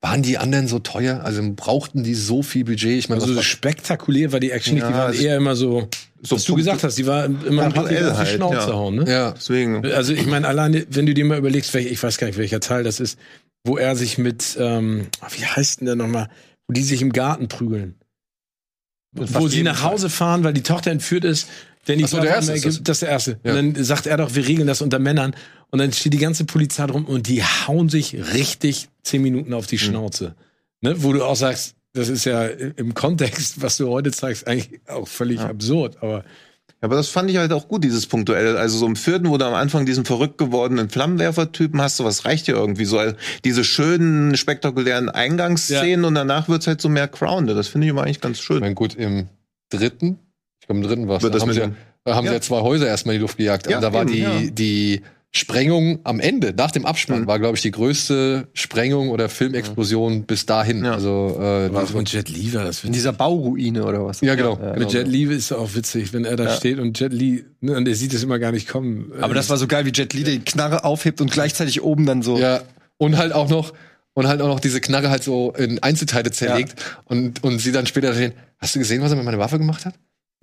waren 0.01 0.22
die 0.22 0.39
anderen 0.39 0.68
so 0.68 0.79
teuer? 0.79 1.22
Also 1.24 1.43
brauchten 1.57 2.05
die 2.05 2.14
so 2.14 2.43
viel 2.43 2.64
Budget? 2.64 2.99
Ich 2.99 3.09
meine, 3.09 3.20
Also 3.20 3.43
spektakulär 3.43 4.31
war 4.33 4.39
die 4.39 4.53
Action 4.53 4.74
nicht, 4.74 4.87
die 4.87 4.91
Ja, 4.93 4.97
waren 4.97 5.07
also- 5.09 5.22
eher 5.22 5.37
immer 5.37 5.57
so, 5.57 5.89
So 6.22 6.37
was 6.37 6.45
du 6.45 6.55
gesagt 6.55 6.85
hast, 6.85 6.97
die 6.99 7.07
war 7.07 7.24
immer 7.24 7.64
ein 7.64 7.72
Punktuell 7.72 8.11
auf 8.11 8.20
die 8.20 8.26
Schnauze 8.26 8.57
ja. 8.68 8.72
hauen, 8.74 8.95
ne? 8.97 9.11
ja, 9.11 9.31
Deswegen. 9.33 9.85
Also 9.87 10.12
ich 10.12 10.26
meine, 10.26 10.47
alleine, 10.47 10.87
wenn 10.91 11.07
du 11.07 11.14
dir 11.14 11.24
mal 11.24 11.39
überlegst, 11.39 11.74
welch, 11.74 11.87
ich 11.91 12.01
weiß 12.03 12.16
gar 12.18 12.29
nicht, 12.29 12.39
welcher 12.39 12.61
Teil 12.61 12.85
das 12.85 13.01
ist, 13.01 13.18
wo 13.64 13.76
er 13.76 13.97
sich 13.97 14.18
mit, 14.18 14.57
ähm, 14.61 15.09
wie 15.37 15.45
heißt 15.45 15.81
denn 15.81 15.87
der 15.87 15.97
nochmal, 15.97 16.29
wo 16.68 16.72
die 16.74 16.83
sich 16.85 17.03
im 17.03 17.12
Garten 17.12 17.49
prügeln. 17.49 17.97
wo 19.14 19.49
sie 19.49 19.62
nach 19.64 19.83
Hause 19.83 20.11
fahren, 20.11 20.45
weil 20.45 20.53
die 20.53 20.62
Tochter 20.62 20.91
entführt 20.93 21.24
ist. 21.24 21.49
Danny 21.87 22.05
Ach 22.05 22.09
so, 22.09 22.20
der 22.20 22.31
erste 22.35 22.53
ist 22.53 22.66
das. 22.66 22.83
Das 22.83 22.97
ist 22.97 23.03
der 23.03 23.09
erste. 23.09 23.41
Ja. 23.43 23.55
Und 23.55 23.74
dann 23.74 23.85
sagt 23.85 24.07
er 24.07 24.18
doch, 24.18 24.35
wir 24.35 24.47
regeln 24.47 24.68
das 24.68 24.83
unter 24.83 24.99
Männern. 24.99 25.35
Und 25.71 25.81
dann 25.81 25.93
steht 25.93 26.14
die 26.14 26.19
ganze 26.19 26.45
Polizei 26.45 26.87
drum 26.87 27.05
und 27.05 27.29
die 27.29 27.43
hauen 27.43 27.89
sich 27.89 28.14
richtig 28.35 28.89
zehn 29.03 29.23
Minuten 29.23 29.53
auf 29.53 29.66
die 29.66 29.79
Schnauze. 29.79 30.35
Ne? 30.81 31.03
Wo 31.03 31.12
du 31.12 31.25
auch 31.25 31.37
sagst, 31.37 31.75
das 31.93 32.09
ist 32.09 32.25
ja 32.25 32.45
im 32.47 32.95
Kontext, 32.95 33.61
was 33.61 33.77
du 33.77 33.89
heute 33.89 34.11
zeigst, 34.11 34.47
eigentlich 34.47 34.81
auch 34.87 35.09
völlig 35.09 35.41
absurd. 35.41 35.99
Aber 36.01 36.25
Aber 36.81 36.97
das 36.97 37.09
fand 37.09 37.29
ich 37.31 37.37
halt 37.37 37.53
auch 37.53 37.66
gut, 37.66 37.83
dieses 37.83 38.07
Punktuelle. 38.07 38.59
Also 38.59 38.79
so 38.79 38.87
im 38.87 38.95
vierten, 38.95 39.29
wo 39.29 39.37
du 39.37 39.45
am 39.45 39.55
Anfang 39.55 39.85
diesen 39.85 40.05
verrückt 40.05 40.39
gewordenen 40.39 40.91
Flammenwerfer-Typen 40.91 41.81
hast, 41.83 41.97
sowas 41.97 42.25
reicht 42.25 42.47
ja 42.47 42.55
irgendwie 42.55 42.85
so. 42.85 42.99
Also 42.99 43.16
diese 43.45 43.64
schönen, 43.64 44.37
spektakulären 44.37 45.09
Eingangsszenen 45.09 46.05
und 46.05 46.14
danach 46.14 46.49
wird's 46.49 46.66
halt 46.66 46.81
so 46.81 46.89
mehr 46.89 47.09
grounded. 47.09 47.57
Das 47.57 47.69
finde 47.69 47.87
ich 47.87 47.91
immer 47.91 48.05
eigentlich 48.05 48.21
ganz 48.21 48.39
ich 48.39 48.45
schön. 48.45 48.61
meine, 48.61 48.75
gut, 48.75 48.95
im 48.95 49.29
dritten, 49.71 50.19
ich 50.61 50.66
glaube 50.66 50.81
im 50.81 50.87
dritten 50.87 51.09
war 51.09 51.21
Wird 51.21 51.35
das 51.35 51.43
haben 51.43 51.53
sie, 51.53 51.61
da 52.05 52.14
haben 52.14 52.25
sie 52.27 52.29
Ja. 52.29 52.35
ja 52.35 52.41
zwei 52.41 52.61
Häuser 52.61 52.87
erstmal 52.87 53.16
in 53.16 53.21
die 53.21 53.23
Luft 53.23 53.39
gejagt. 53.39 53.69
Ja, 53.69 53.79
und 53.79 53.83
da 53.83 53.93
war 53.93 54.03
eben, 54.03 54.12
die, 54.12 54.19
ja. 54.21 54.51
die 54.51 55.03
Sprengung 55.31 56.01
am 56.05 56.20
Ende, 56.20 56.55
nach 56.57 56.70
dem 56.70 56.87
Abspann, 56.87 57.22
Mhm. 57.22 57.26
war, 57.26 57.39
glaube 57.39 57.55
ich, 57.57 57.62
die 57.62 57.70
größte 57.70 58.49
Sprengung 58.55 59.11
oder 59.11 59.29
Filmexplosion 59.29 60.24
bis 60.24 60.47
dahin. 60.47 60.85
Ja. 60.85 60.95
Also, 60.95 61.39
äh, 61.41 61.70
das- 61.70 61.91
von 61.91 62.07
Jet 62.07 62.31
Li 62.31 62.53
war 62.55 62.64
das 62.64 62.83
In 62.83 62.93
dieser 62.93 63.12
Bauruine 63.12 63.85
oder 63.85 64.05
was? 64.07 64.22
ja, 64.22 64.35
genau. 64.37 64.59
Ja. 64.59 64.76
Mit 64.79 64.91
Jet 64.93 65.07
Li 65.07 65.24
ist 65.24 65.53
auch 65.53 65.74
witzig, 65.74 66.12
wenn 66.14 66.24
er 66.24 66.37
da 66.37 66.57
steht 66.57 66.79
und 66.79 66.99
Jet 66.99 67.12
Li, 67.12 67.45
ne, 67.61 67.76
und 67.76 67.85
der 67.85 67.95
sieht 67.95 68.14
es 68.14 68.22
immer 68.22 68.39
gar 68.39 68.53
nicht 68.53 68.68
kommen. 68.68 69.12
Aber 69.20 69.35
das 69.35 69.51
war 69.51 69.59
so 69.59 69.66
geil, 69.66 69.85
wie 69.85 69.93
Jet 69.93 70.14
Li 70.14 70.24
die 70.24 70.39
Knarre 70.41 70.85
aufhebt 70.85 71.20
und 71.20 71.31
gleichzeitig 71.31 71.83
oben 71.83 72.07
dann 72.07 72.22
so. 72.22 72.39
Ja, 72.39 72.62
und 72.97 73.18
halt 73.18 73.33
auch 73.33 73.51
noch 73.51 73.74
und 74.14 74.26
halt 74.26 74.41
auch 74.41 74.49
noch 74.49 74.61
diese 74.61 74.81
Knarre 74.81 75.11
halt 75.11 75.22
so 75.22 75.53
in 75.53 75.81
Einzelteile 75.83 76.31
zerlegt 76.31 76.74
und 77.05 77.45
und 77.45 77.59
sie 77.61 77.70
dann 77.70 77.87
später 77.87 78.14
stehen. 78.14 78.33
Hast 78.59 78.74
du 78.74 78.79
gesehen, 78.81 79.03
was 79.03 79.12
er 79.12 79.16
mit 79.16 79.24
meiner 79.26 79.39
Waffe 79.39 79.59
gemacht 79.59 79.85
hat? 79.85 79.95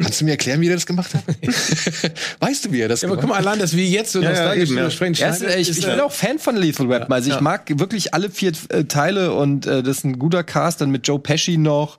Kannst 0.02 0.20
du 0.20 0.26
mir 0.26 0.32
erklären, 0.32 0.60
wie 0.60 0.68
er 0.68 0.74
das 0.74 0.86
gemacht 0.86 1.14
hat? 1.14 1.24
weißt 2.42 2.66
du, 2.66 2.72
wie 2.74 2.82
er 2.82 2.90
das 2.90 3.02
Ja, 3.02 3.08
aber 3.08 3.16
gemacht 3.16 3.30
guck 3.30 3.38
mal, 3.38 3.48
allein, 3.48 3.60
dass 3.60 3.76
wir 3.76 3.86
jetzt 3.86 4.12
so 4.12 4.22
Ja, 4.22 4.32
ja, 4.32 4.54
eben, 4.54 4.76
ja. 4.78 4.90
sprechen, 4.90 5.14
Ja, 5.14 5.34
äh, 5.34 5.60
ich, 5.60 5.70
ich 5.70 5.86
äh, 5.86 5.92
bin 5.92 6.00
auch 6.02 6.12
Fan 6.12 6.38
von 6.38 6.58
Lethal 6.58 6.90
Weapon. 6.90 7.14
Also 7.14 7.32
ich 7.32 7.40
mag 7.40 7.80
wirklich 7.80 8.14
alle 8.14 8.30
vier 8.30 8.52
äh, 8.70 8.84
Teile 8.86 9.34
und 9.34 9.66
äh, 9.66 9.84
das 9.84 10.00
ist 10.00 10.04
ein 10.04 10.20
guter 10.20 10.44
Cast. 10.44 10.82
Dann 10.82 10.92
mit 10.92 11.08
Joe 11.08 11.20
Pesci 11.20 11.56
noch 11.58 11.98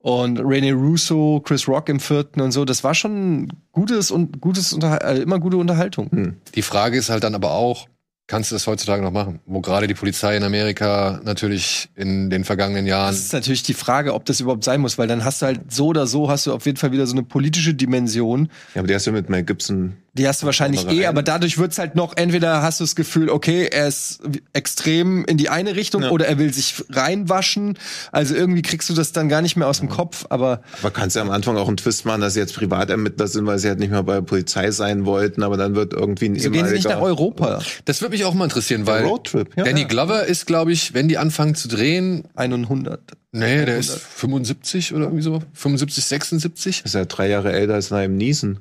und 0.00 0.38
Rene 0.40 0.72
Russo, 0.72 1.40
Chris 1.44 1.68
Rock 1.68 1.88
im 1.88 2.00
vierten 2.00 2.40
und 2.40 2.50
so. 2.50 2.64
Das 2.64 2.82
war 2.82 2.94
schon 2.94 3.52
gutes 3.70 4.10
und 4.10 4.40
gutes 4.40 4.72
Unterhal 4.72 5.00
äh, 5.02 5.22
immer 5.22 5.38
gute 5.38 5.56
Unterhaltung. 5.56 6.36
Die 6.54 6.62
Frage 6.62 6.98
ist 6.98 7.10
halt 7.10 7.22
dann 7.22 7.36
aber 7.36 7.52
auch, 7.52 7.86
kannst 8.26 8.50
du 8.50 8.54
das 8.54 8.66
heutzutage 8.66 9.02
noch 9.02 9.12
machen? 9.12 9.40
Wo 9.46 9.60
gerade 9.60 9.86
die 9.86 9.94
Polizei 9.94 10.36
in 10.36 10.42
Amerika 10.42 11.20
natürlich 11.24 11.88
in 11.94 12.30
den 12.30 12.44
vergangenen 12.44 12.86
Jahren 12.86 13.08
Das 13.08 13.20
ist 13.20 13.32
natürlich 13.32 13.62
die 13.62 13.74
Frage, 13.74 14.14
ob 14.14 14.24
das 14.24 14.40
überhaupt 14.40 14.64
sein 14.64 14.80
muss, 14.80 14.98
weil 14.98 15.06
dann 15.06 15.24
hast 15.24 15.42
du 15.42 15.46
halt 15.46 15.72
so 15.72 15.88
oder 15.88 16.06
so 16.06 16.28
hast 16.28 16.46
du 16.46 16.52
auf 16.52 16.66
jeden 16.66 16.78
Fall 16.78 16.92
wieder 16.92 17.06
so 17.06 17.14
eine 17.14 17.22
politische 17.22 17.74
Dimension. 17.74 18.48
Ja, 18.74 18.80
aber 18.80 18.88
der 18.88 18.96
ist 18.96 19.06
ja 19.06 19.12
mit 19.12 19.28
Mel 19.28 19.44
Gibson. 19.44 19.96
Die 20.16 20.26
hast 20.26 20.40
du 20.42 20.46
wahrscheinlich 20.46 20.88
eh, 20.88 21.06
aber 21.06 21.22
dadurch 21.22 21.58
wird's 21.58 21.78
halt 21.78 21.94
noch, 21.94 22.16
entweder 22.16 22.62
hast 22.62 22.80
du 22.80 22.84
das 22.84 22.96
Gefühl, 22.96 23.28
okay, 23.28 23.68
er 23.70 23.86
ist 23.86 24.20
extrem 24.54 25.24
in 25.26 25.36
die 25.36 25.50
eine 25.50 25.76
Richtung 25.76 26.02
Ja. 26.04 26.10
oder 26.10 26.26
er 26.26 26.38
will 26.38 26.52
sich 26.54 26.82
reinwaschen. 26.90 27.78
Also 28.12 28.34
irgendwie 28.34 28.62
kriegst 28.62 28.88
du 28.88 28.94
das 28.94 29.12
dann 29.12 29.28
gar 29.28 29.42
nicht 29.42 29.56
mehr 29.56 29.68
aus 29.68 29.80
dem 29.80 29.88
Kopf, 29.90 30.24
aber 30.30 30.62
Aber 30.80 30.90
kannst 30.90 31.16
ja 31.16 31.22
am 31.22 31.30
Anfang 31.30 31.56
auch 31.56 31.68
einen 31.68 31.76
Twist 31.76 32.06
machen, 32.06 32.22
dass 32.22 32.32
sie 32.34 32.40
jetzt 32.40 32.54
Privatermittler 32.54 33.28
sind, 33.28 33.46
weil 33.46 33.58
sie 33.58 33.68
halt 33.68 33.78
nicht 33.78 33.90
mehr 33.90 34.02
bei 34.02 34.14
der 34.14 34.22
Polizei 34.22 34.70
sein 34.70 35.04
wollten, 35.04 35.42
aber 35.42 35.56
dann 35.56 35.74
wird 35.74 35.92
irgendwie 35.92 36.30
ein 36.30 36.38
so 36.38 36.50
gehen 36.50 36.66
sie 36.66 36.74
nicht 36.74 36.88
nach 36.88 37.00
Europa. 37.00 37.60
Das 37.84 38.00
würde 38.00 38.12
mich 38.12 38.24
auch 38.24 38.34
mal 38.34 38.44
interessieren, 38.44 38.86
weil 38.86 39.04
Roadtrip. 39.04 39.50
Ja, 39.56 39.64
Danny 39.64 39.82
ja. 39.82 39.86
Glover 39.86 40.24
ist, 40.24 40.46
glaube 40.46 40.72
ich, 40.72 40.94
wenn 40.94 41.08
die 41.08 41.18
anfangen 41.18 41.54
zu 41.54 41.68
drehen, 41.68 42.24
100. 42.36 43.00
nee, 43.32 43.64
der 43.64 43.76
ist 43.76 43.98
75 43.98 44.94
oder 44.94 45.04
irgendwie 45.04 45.22
so, 45.22 45.42
75, 45.52 46.04
76. 46.04 46.82
ist 46.84 46.94
ja 46.94 47.04
drei 47.04 47.28
Jahre 47.28 47.52
älter 47.52 47.74
als 47.74 47.90
Liam 47.90 48.16
Neeson. 48.16 48.60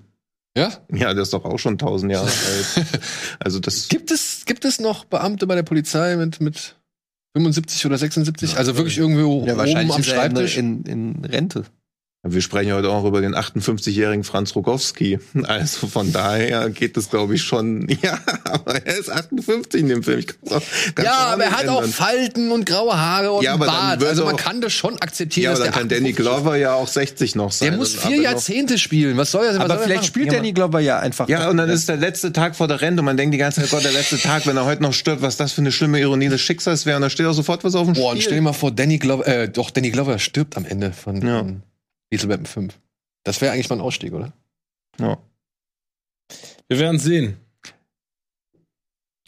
Ja? 0.57 0.71
Ja, 0.91 1.13
der 1.13 1.23
ist 1.23 1.33
doch 1.33 1.43
auch 1.45 1.59
schon 1.59 1.77
tausend 1.77 2.11
Jahre 2.11 2.27
alt. 2.77 2.87
Also 3.39 3.59
das 3.59 3.89
Gibt 3.89 4.11
es, 4.11 4.45
gibt 4.45 4.63
es 4.65 4.79
noch 4.79 5.05
Beamte 5.05 5.47
bei 5.47 5.55
der 5.55 5.63
Polizei 5.63 6.15
mit, 6.15 6.39
mit 6.39 6.75
75 7.35 7.85
oder 7.85 7.97
76? 7.97 8.57
also 8.57 8.77
wirklich 8.77 8.97
irgendwo 8.97 9.19
Ja, 9.21 9.25
oben 9.53 9.57
wahrscheinlich 9.57 9.93
am 9.93 10.01
ist 10.01 10.07
er 10.07 10.13
in, 10.13 10.19
Schreibtisch? 10.31 10.57
in, 10.57 10.83
in 10.85 11.25
Rente. 11.25 11.65
Wir 12.27 12.41
sprechen 12.41 12.69
ja 12.69 12.75
heute 12.75 12.89
auch 12.89 13.05
über 13.05 13.21
den 13.21 13.35
58-jährigen 13.35 14.23
Franz 14.23 14.55
Rogowski. 14.55 15.19
Also 15.43 15.85
von 15.87 16.11
daher 16.11 16.69
geht 16.71 16.97
es, 16.97 17.09
glaube 17.09 17.35
ich, 17.35 17.43
schon. 17.43 17.87
Ja, 18.01 18.19
aber 18.45 18.83
er 18.85 18.97
ist 18.97 19.11
58 19.11 19.81
in 19.81 19.87
dem 19.89 20.03
Film. 20.03 20.23
Auch 20.49 20.61
ja, 21.03 21.13
aber 21.13 21.43
er 21.45 21.51
hat 21.51 21.67
auch 21.67 21.77
ändern. 21.83 21.91
Falten 21.93 22.51
und 22.51 22.65
graue 22.65 22.97
Haare 22.97 23.31
und 23.31 23.43
Ja, 23.43 23.53
aber 23.53 23.67
Bart. 23.67 24.03
Also 24.03 24.25
man 24.25 24.35
auch- 24.35 24.39
kann 24.39 24.59
das 24.61 24.73
schon 24.73 24.97
akzeptieren, 24.99 25.43
Ja, 25.45 25.49
aber 25.51 25.59
dass 25.59 25.65
dann 25.67 25.73
kann 25.81 25.89
Danny 25.89 26.09
58 26.11 26.15
Glover 26.15 26.55
ja 26.57 26.73
auch 26.73 26.87
60 26.87 27.35
noch 27.35 27.51
sein. 27.51 27.69
Der 27.69 27.77
muss 27.77 27.93
vier 27.95 28.21
Jahrzehnte 28.21 28.77
spielen. 28.77 29.17
Was 29.17 29.31
soll 29.31 29.45
er? 29.45 29.49
was 29.53 29.57
Aber 29.57 29.67
soll 29.67 29.77
er 29.77 29.83
vielleicht 29.83 30.01
machen? 30.01 30.07
spielt 30.07 30.33
Danny 30.33 30.51
Glover 30.53 30.79
ja 30.79 30.99
einfach. 30.99 31.29
Ja, 31.29 31.49
und 31.49 31.57
dann 31.57 31.69
ist 31.69 31.87
der 31.89 31.97
letzte 31.97 32.33
Tag 32.33 32.55
vor 32.55 32.67
der 32.67 32.81
Rente 32.81 33.01
und 33.01 33.05
man 33.05 33.17
denkt 33.17 33.33
die 33.33 33.37
ganze 33.37 33.61
Zeit, 33.61 33.69
Gott, 33.69 33.83
der 33.83 33.91
letzte 33.91 34.17
Tag, 34.19 34.47
wenn 34.47 34.57
er 34.57 34.65
heute 34.65 34.81
noch 34.81 34.93
stirbt, 34.93 35.21
was 35.21 35.37
das 35.37 35.51
für 35.53 35.61
eine 35.61 35.71
schlimme 35.71 35.99
Ironie 35.99 36.29
des 36.29 36.41
Schicksals 36.41 36.85
wäre. 36.85 36.95
Und 36.97 37.03
da 37.03 37.09
steht 37.09 37.25
auch 37.27 37.33
sofort 37.33 37.63
was 37.63 37.75
auf 37.75 37.85
dem 37.85 37.93
Boah, 37.93 38.11
und 38.11 38.17
Spiel. 38.17 38.23
stell 38.23 38.35
dir 38.37 38.41
mal 38.41 38.53
vor, 38.53 38.71
Danny 38.71 38.97
Glover, 38.97 39.27
äh, 39.27 39.47
doch, 39.49 39.69
Danny 39.69 39.91
Glover 39.91 40.17
stirbt 40.19 40.57
am 40.57 40.65
Ende 40.65 40.91
von, 40.91 41.21
Ja. 41.25 41.39
von 41.39 41.61
Weapon 42.11 42.45
5. 42.45 42.79
Das 43.23 43.41
wäre 43.41 43.51
eigentlich 43.53 43.69
mal 43.69 43.77
ein 43.77 43.81
Ausstieg, 43.81 44.13
oder? 44.13 44.33
Ja. 44.99 45.17
wir 46.67 46.79
werden 46.79 46.99
sehen. 46.99 47.37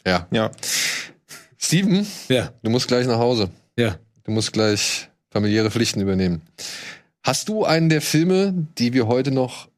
Ja. 0.06 0.26
Ja. 0.30 0.50
Steven, 1.58 2.06
Ja, 2.28 2.52
du 2.62 2.70
musst 2.70 2.88
gleich 2.88 3.06
nach 3.06 3.18
Hause. 3.18 3.50
ja. 3.76 3.98
Du 4.24 4.32
musst 4.34 4.52
gleich 4.52 5.08
familiäre 5.30 5.70
Pflichten 5.70 6.02
übernehmen. 6.02 6.42
Hast 7.22 7.48
du 7.48 7.64
einen 7.64 7.88
der 7.88 8.02
Filme, 8.02 8.52
die 8.76 8.92
wir 8.92 9.06
heute 9.06 9.30
noch 9.30 9.68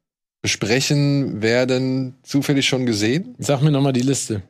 besprechen 0.43 1.41
werden, 1.41 2.17
zufällig 2.25 2.67
schon 2.67 2.85
gesehen? 2.85 3.37
Sag 3.39 3.63
mir 3.63 3.71
nochmal 3.71 3.93
die 3.93 4.01
Liste. 4.01 4.43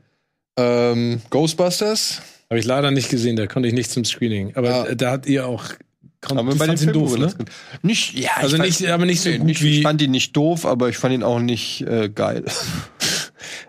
Ähm, 0.59 1.21
Ghostbusters? 1.29 2.23
Habe 2.49 2.59
ich 2.61 2.65
leider 2.65 2.91
nicht 2.91 3.11
gesehen, 3.11 3.37
da 3.37 3.47
konnte 3.47 3.69
ich 3.69 3.75
nicht 3.75 3.91
zum 3.91 4.07
Screening. 4.07 4.57
Aber 4.57 4.71
Ja. 4.71 4.85
äh, 4.87 4.97
da 4.97 5.11
hat 5.13 5.27
ihr 5.27 5.47
auch. 5.47 5.65
Kon 6.23 6.37
Aber 6.39 6.55
bei 6.55 6.67
den 6.67 6.77
Filmen, 6.77 6.93
doof, 6.93 7.17
ne? 7.17 7.33
Nicht, 7.83 8.15
ja, 8.19 8.33
Also 8.37 8.57
ich 8.57 8.81
nicht, 8.81 8.91
aber 8.91 9.07
nicht 9.07 9.23
so 9.23 9.31
Nee, 9.31 9.39
gut 9.39 9.47
nicht, 9.47 9.63
wie. 9.63 9.79
ich 9.79 9.83
fand 9.83 10.03
ihn 10.03 10.11
nicht 10.11 10.37
doof, 10.37 10.67
aber 10.67 10.89
ich 10.91 10.99
fand 10.99 11.15
ihn 11.15 11.23
auch 11.23 11.39
nicht 11.41 11.83
äh, 11.83 12.09
geil. 12.09 12.45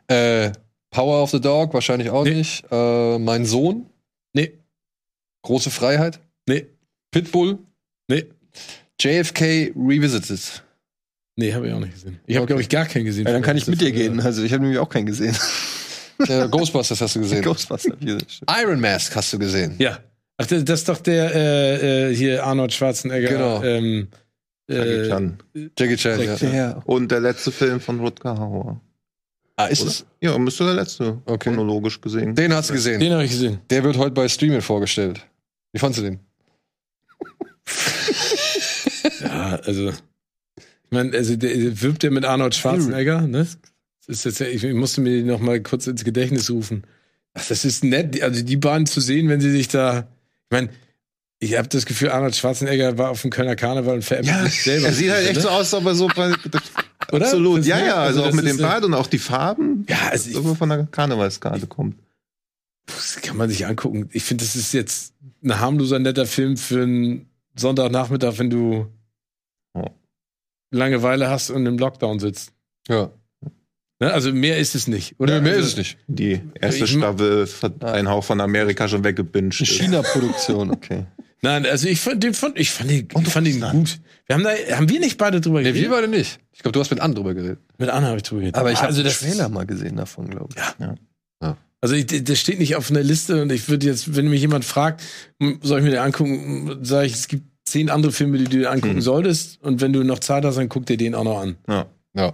Äh, 0.07 0.51
Power 0.89 1.23
of 1.23 1.29
the 1.31 1.39
Dog? 1.39 1.73
Wahrscheinlich 1.73 2.09
auch 2.09 2.25
Nee. 2.25 2.33
nicht. 2.35 2.65
Äh, 2.69 3.17
mein 3.19 3.45
Sohn? 3.45 3.85
nee, 4.33 4.51
Große 5.43 5.71
Freiheit? 5.71 6.19
nee, 6.47 6.65
Pitbull? 7.11 7.57
nee. 8.09 8.25
JFK 8.99 9.71
Revisited. 9.75 10.63
Nee, 11.37 11.53
habe 11.53 11.67
ich 11.67 11.73
auch 11.73 11.79
nicht 11.79 11.93
gesehen. 11.93 12.19
Ich 12.27 12.35
habe, 12.35 12.43
Okay. 12.43 12.47
glaube 12.47 12.61
ich, 12.61 12.69
gar 12.69 12.85
keinen 12.85 13.05
gesehen. 13.05 13.25
Ja, 13.25 13.31
dann 13.31 13.41
kann 13.41 13.55
ich 13.57 13.65
mit 13.67 13.79
dir 13.79 13.91
gehen. 13.93 14.19
Also 14.19 14.43
ich 14.43 14.51
habe 14.51 14.61
nämlich 14.63 14.79
auch 14.79 14.89
keinen 14.89 15.05
gesehen. 15.05 15.35
Äh, 16.27 16.47
Ghostbusters 16.49 16.99
hast 17.01 17.15
du 17.15 17.19
gesehen. 17.21 17.41
Ghostbusters. 17.41 17.95
Iron 18.61 18.79
Mask 18.81 19.15
hast 19.15 19.31
du 19.33 19.39
gesehen. 19.39 19.75
Ja. 19.79 19.97
Ach, 20.41 20.47
das 20.47 20.63
ist 20.79 20.89
doch 20.89 20.99
der 20.99 21.35
äh, 21.35 22.09
äh, 22.11 22.15
hier 22.15 22.43
Arnold 22.45 22.73
Schwarzenegger. 22.73 23.29
Genau. 23.29 23.63
Ähm, 23.63 24.07
Jackie 24.69 24.89
äh, 24.89 25.07
Chan. 25.09 25.37
Jackie 25.77 25.95
Chan, 25.97 26.53
ja. 26.55 26.81
Und 26.85 27.11
der 27.11 27.19
letzte 27.19 27.51
Film 27.51 27.79
von 27.79 27.99
Rutger 27.99 28.37
Hauer. 28.37 28.81
Ah, 29.57 29.65
ist 29.65 29.81
Oder? 29.81 29.89
es? 29.91 30.05
Ja, 30.21 30.37
müsste 30.37 30.63
der 30.65 30.73
letzte 30.75 31.21
Okay. 31.25 31.49
chronologisch 31.49 31.99
gesehen. 32.01 32.33
Den 32.35 32.53
hast 32.53 32.69
du 32.69 32.73
gesehen. 32.73 32.99
den 32.99 33.11
habe 33.13 33.25
ich 33.25 33.31
gesehen. 33.31 33.59
Der 33.69 33.83
wird 33.83 33.97
heute 33.97 34.11
bei 34.11 34.27
Streaming 34.27 34.61
vorgestellt. 34.61 35.25
Wie 35.73 35.79
fandst 35.79 35.99
du 35.99 36.03
den? 36.03 36.19
Ja, 39.21 39.59
also. 39.65 39.89
Ich 39.89 40.65
meine, 40.91 41.15
also 41.15 41.35
der, 41.35 41.55
der 41.55 41.81
wirbt 41.81 42.03
ja 42.03 42.09
mit 42.11 42.25
Arnold 42.25 42.55
Schwarzenegger, 42.55 43.21
ne? 43.21 43.39
Das 43.39 43.57
ist 44.07 44.25
jetzt, 44.25 44.39
ja- 44.39 44.47
ich 44.47 44.63
musste 44.73 45.01
mir 45.01 45.11
die 45.17 45.23
noch 45.23 45.39
mal 45.39 45.61
kurz 45.61 45.87
ins 45.87 46.03
Gedächtnis 46.03 46.49
rufen. 46.49 46.83
Ach, 47.33 47.47
das 47.47 47.63
ist 47.65 47.83
nett, 47.83 48.21
also 48.21 48.43
die 48.43 48.57
beiden 48.57 48.85
zu 48.85 48.99
sehen, 48.99 49.29
wenn 49.29 49.41
sie 49.41 49.51
sich 49.51 49.67
da. 49.67 50.07
Ich 50.51 50.57
meine, 50.57 50.69
ich 51.39 51.57
habe 51.57 51.69
das 51.69 51.85
Gefühl, 51.85 52.09
Arnold 52.09 52.35
Schwarzenegger 52.35 52.97
war 52.97 53.09
auf 53.09 53.21
dem 53.21 53.31
Kölner 53.31 53.55
Karneval 53.55 53.95
und 53.95 54.03
veräppelt 54.03 54.27
Ja, 54.35 54.43
sich 54.43 54.63
selber. 54.63 54.87
er 54.87 54.93
sieht 54.93 55.09
halt 55.09 55.29
echt 55.29 55.41
so 55.41 55.47
aus, 55.49 55.73
als 55.73 55.73
ob 55.73 55.85
er 55.85 55.95
so 55.95 56.05
Oder? 57.11 57.25
absolut. 57.25 57.65
Ja, 57.65 57.79
ja, 57.79 57.95
also, 57.95 58.21
also 58.23 58.29
auch 58.29 58.33
mit 58.35 58.45
dem 58.45 58.57
Bart 58.57 58.83
und 58.83 58.93
auch 58.93 59.07
die 59.07 59.17
Farben. 59.17 59.85
Ja, 59.89 60.09
also 60.11 60.29
ich- 60.29 60.35
Irgendwo 60.35 60.55
von 60.55 60.67
der 60.69 60.85
Karnevalskarte 60.91 61.67
kommt. 61.67 61.95
Das 62.85 63.15
kann 63.21 63.37
man 63.37 63.49
sich 63.49 63.65
angucken. 63.65 64.09
Ich 64.11 64.23
finde, 64.23 64.43
das 64.43 64.55
ist 64.57 64.73
jetzt 64.73 65.13
ein 65.43 65.57
harmloser, 65.59 65.99
netter 65.99 66.25
Film 66.25 66.57
für 66.57 66.83
einen 66.83 67.29
Sonntagnachmittag, 67.55 68.33
wenn 68.37 68.49
du 68.49 68.87
Ja. 69.73 69.85
Langeweile 70.71 71.29
hast 71.29 71.49
und 71.49 71.65
im 71.65 71.77
Lockdown 71.77 72.19
sitzt. 72.19 72.51
Ja. 72.89 73.09
Ne? 74.01 74.11
Also 74.11 74.33
mehr 74.33 74.57
ist 74.57 74.75
es 74.75 74.87
nicht, 74.87 75.15
oder? 75.19 75.33
Oder 75.35 75.41
mehr 75.41 75.53
also, 75.53 75.63
ist 75.65 75.71
es 75.73 75.77
nicht. 75.77 75.97
Die 76.07 76.41
erste 76.59 76.83
Ich- 76.83 76.91
Staffel 76.91 77.47
hat 77.61 77.85
einen 77.85 78.09
Hauch 78.09 78.23
von 78.23 78.41
Amerika 78.41 78.87
schon 78.87 79.03
weggebinged. 79.03 79.65
China-Produktion, 79.65 80.71
okay. 80.75 81.05
Nein, 81.43 81.65
also 81.65 81.87
ich 81.87 81.99
fand 82.01 82.21
den, 82.23 82.33
fand, 82.33 82.59
ich 82.59 82.69
fand 82.71 82.89
den, 82.89 83.07
ich 83.19 83.27
fand 83.29 83.47
ihn 83.47 83.61
gut. 83.61 83.99
Wir 84.27 84.35
haben 84.35 84.43
da, 84.43 84.51
haben 84.75 84.89
wir 84.89 84.99
nicht 84.99 85.17
beide 85.17 85.39
drüber 85.41 85.59
Nee, 85.59 85.65
geredet? 85.71 85.83
wir 85.83 85.89
beide 85.95 86.07
nicht. 86.07 86.39
Ich 86.51 86.59
glaube, 86.59 86.73
du 86.73 86.79
hast 86.79 86.91
mit 86.91 86.99
Ann 86.99 87.15
drüber 87.15 87.33
geredet. 87.33 87.59
Mit 87.79 87.89
Anna 87.89 88.07
habe 88.07 88.17
ich 88.17 88.23
drüber 88.23 88.41
geredet. 88.41 88.57
Aber 88.59 88.71
ich 88.71 88.77
habe 88.77 88.87
also 88.87 89.01
den 89.01 89.05
das 89.05 89.19
Trailer 89.21 89.49
mal 89.49 89.65
gesehen 89.65 89.95
davon, 89.95 90.29
glaube 90.29 90.53
ich. 90.55 90.61
Also 91.83 91.95
ich, 91.95 92.05
das 92.23 92.39
steht 92.39 92.59
nicht 92.59 92.75
auf 92.75 92.91
einer 92.91 93.01
Liste 93.01 93.41
und 93.41 93.51
ich 93.51 93.67
würde 93.67 93.87
jetzt, 93.87 94.15
wenn 94.15 94.27
mich 94.29 94.41
jemand 94.41 94.65
fragt, 94.65 95.01
soll 95.63 95.79
ich 95.79 95.83
mir 95.83 95.89
den 95.89 95.99
angucken, 95.99 96.77
sage 96.83 97.07
ich, 97.07 97.13
es 97.13 97.27
gibt 97.27 97.45
zehn 97.65 97.89
andere 97.89 98.11
Filme, 98.11 98.37
die 98.37 98.43
du 98.43 98.57
dir 98.59 98.69
angucken 98.71 98.95
Hm. 98.97 99.01
solltest 99.01 99.59
und 99.63 99.81
wenn 99.81 99.91
du 99.91 100.03
noch 100.03 100.19
Zeit 100.19 100.45
hast, 100.45 100.57
dann 100.59 100.69
guck 100.69 100.85
dir 100.85 100.97
den 100.97 101.15
auch 101.15 101.23
noch 101.23 101.39
an. 101.41 101.55
Ja. 101.67 101.87
Ja. 102.13 102.33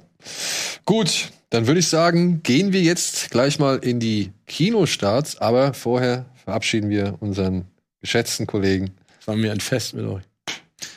Gut, 0.83 1.29
dann 1.49 1.67
würde 1.67 1.79
ich 1.79 1.87
sagen, 1.87 2.41
gehen 2.43 2.73
wir 2.73 2.81
jetzt 2.81 3.29
gleich 3.29 3.59
mal 3.59 3.77
in 3.77 3.99
die 3.99 4.31
Kinostarts, 4.47 5.37
aber 5.37 5.73
vorher 5.73 6.25
verabschieden 6.43 6.89
wir 6.89 7.15
unseren 7.19 7.65
geschätzten 8.01 8.47
Kollegen. 8.47 8.91
Es 9.19 9.27
war 9.27 9.35
mir 9.35 9.51
ein 9.51 9.59
Fest 9.59 9.93
mit 9.93 10.05
euch. 10.05 10.23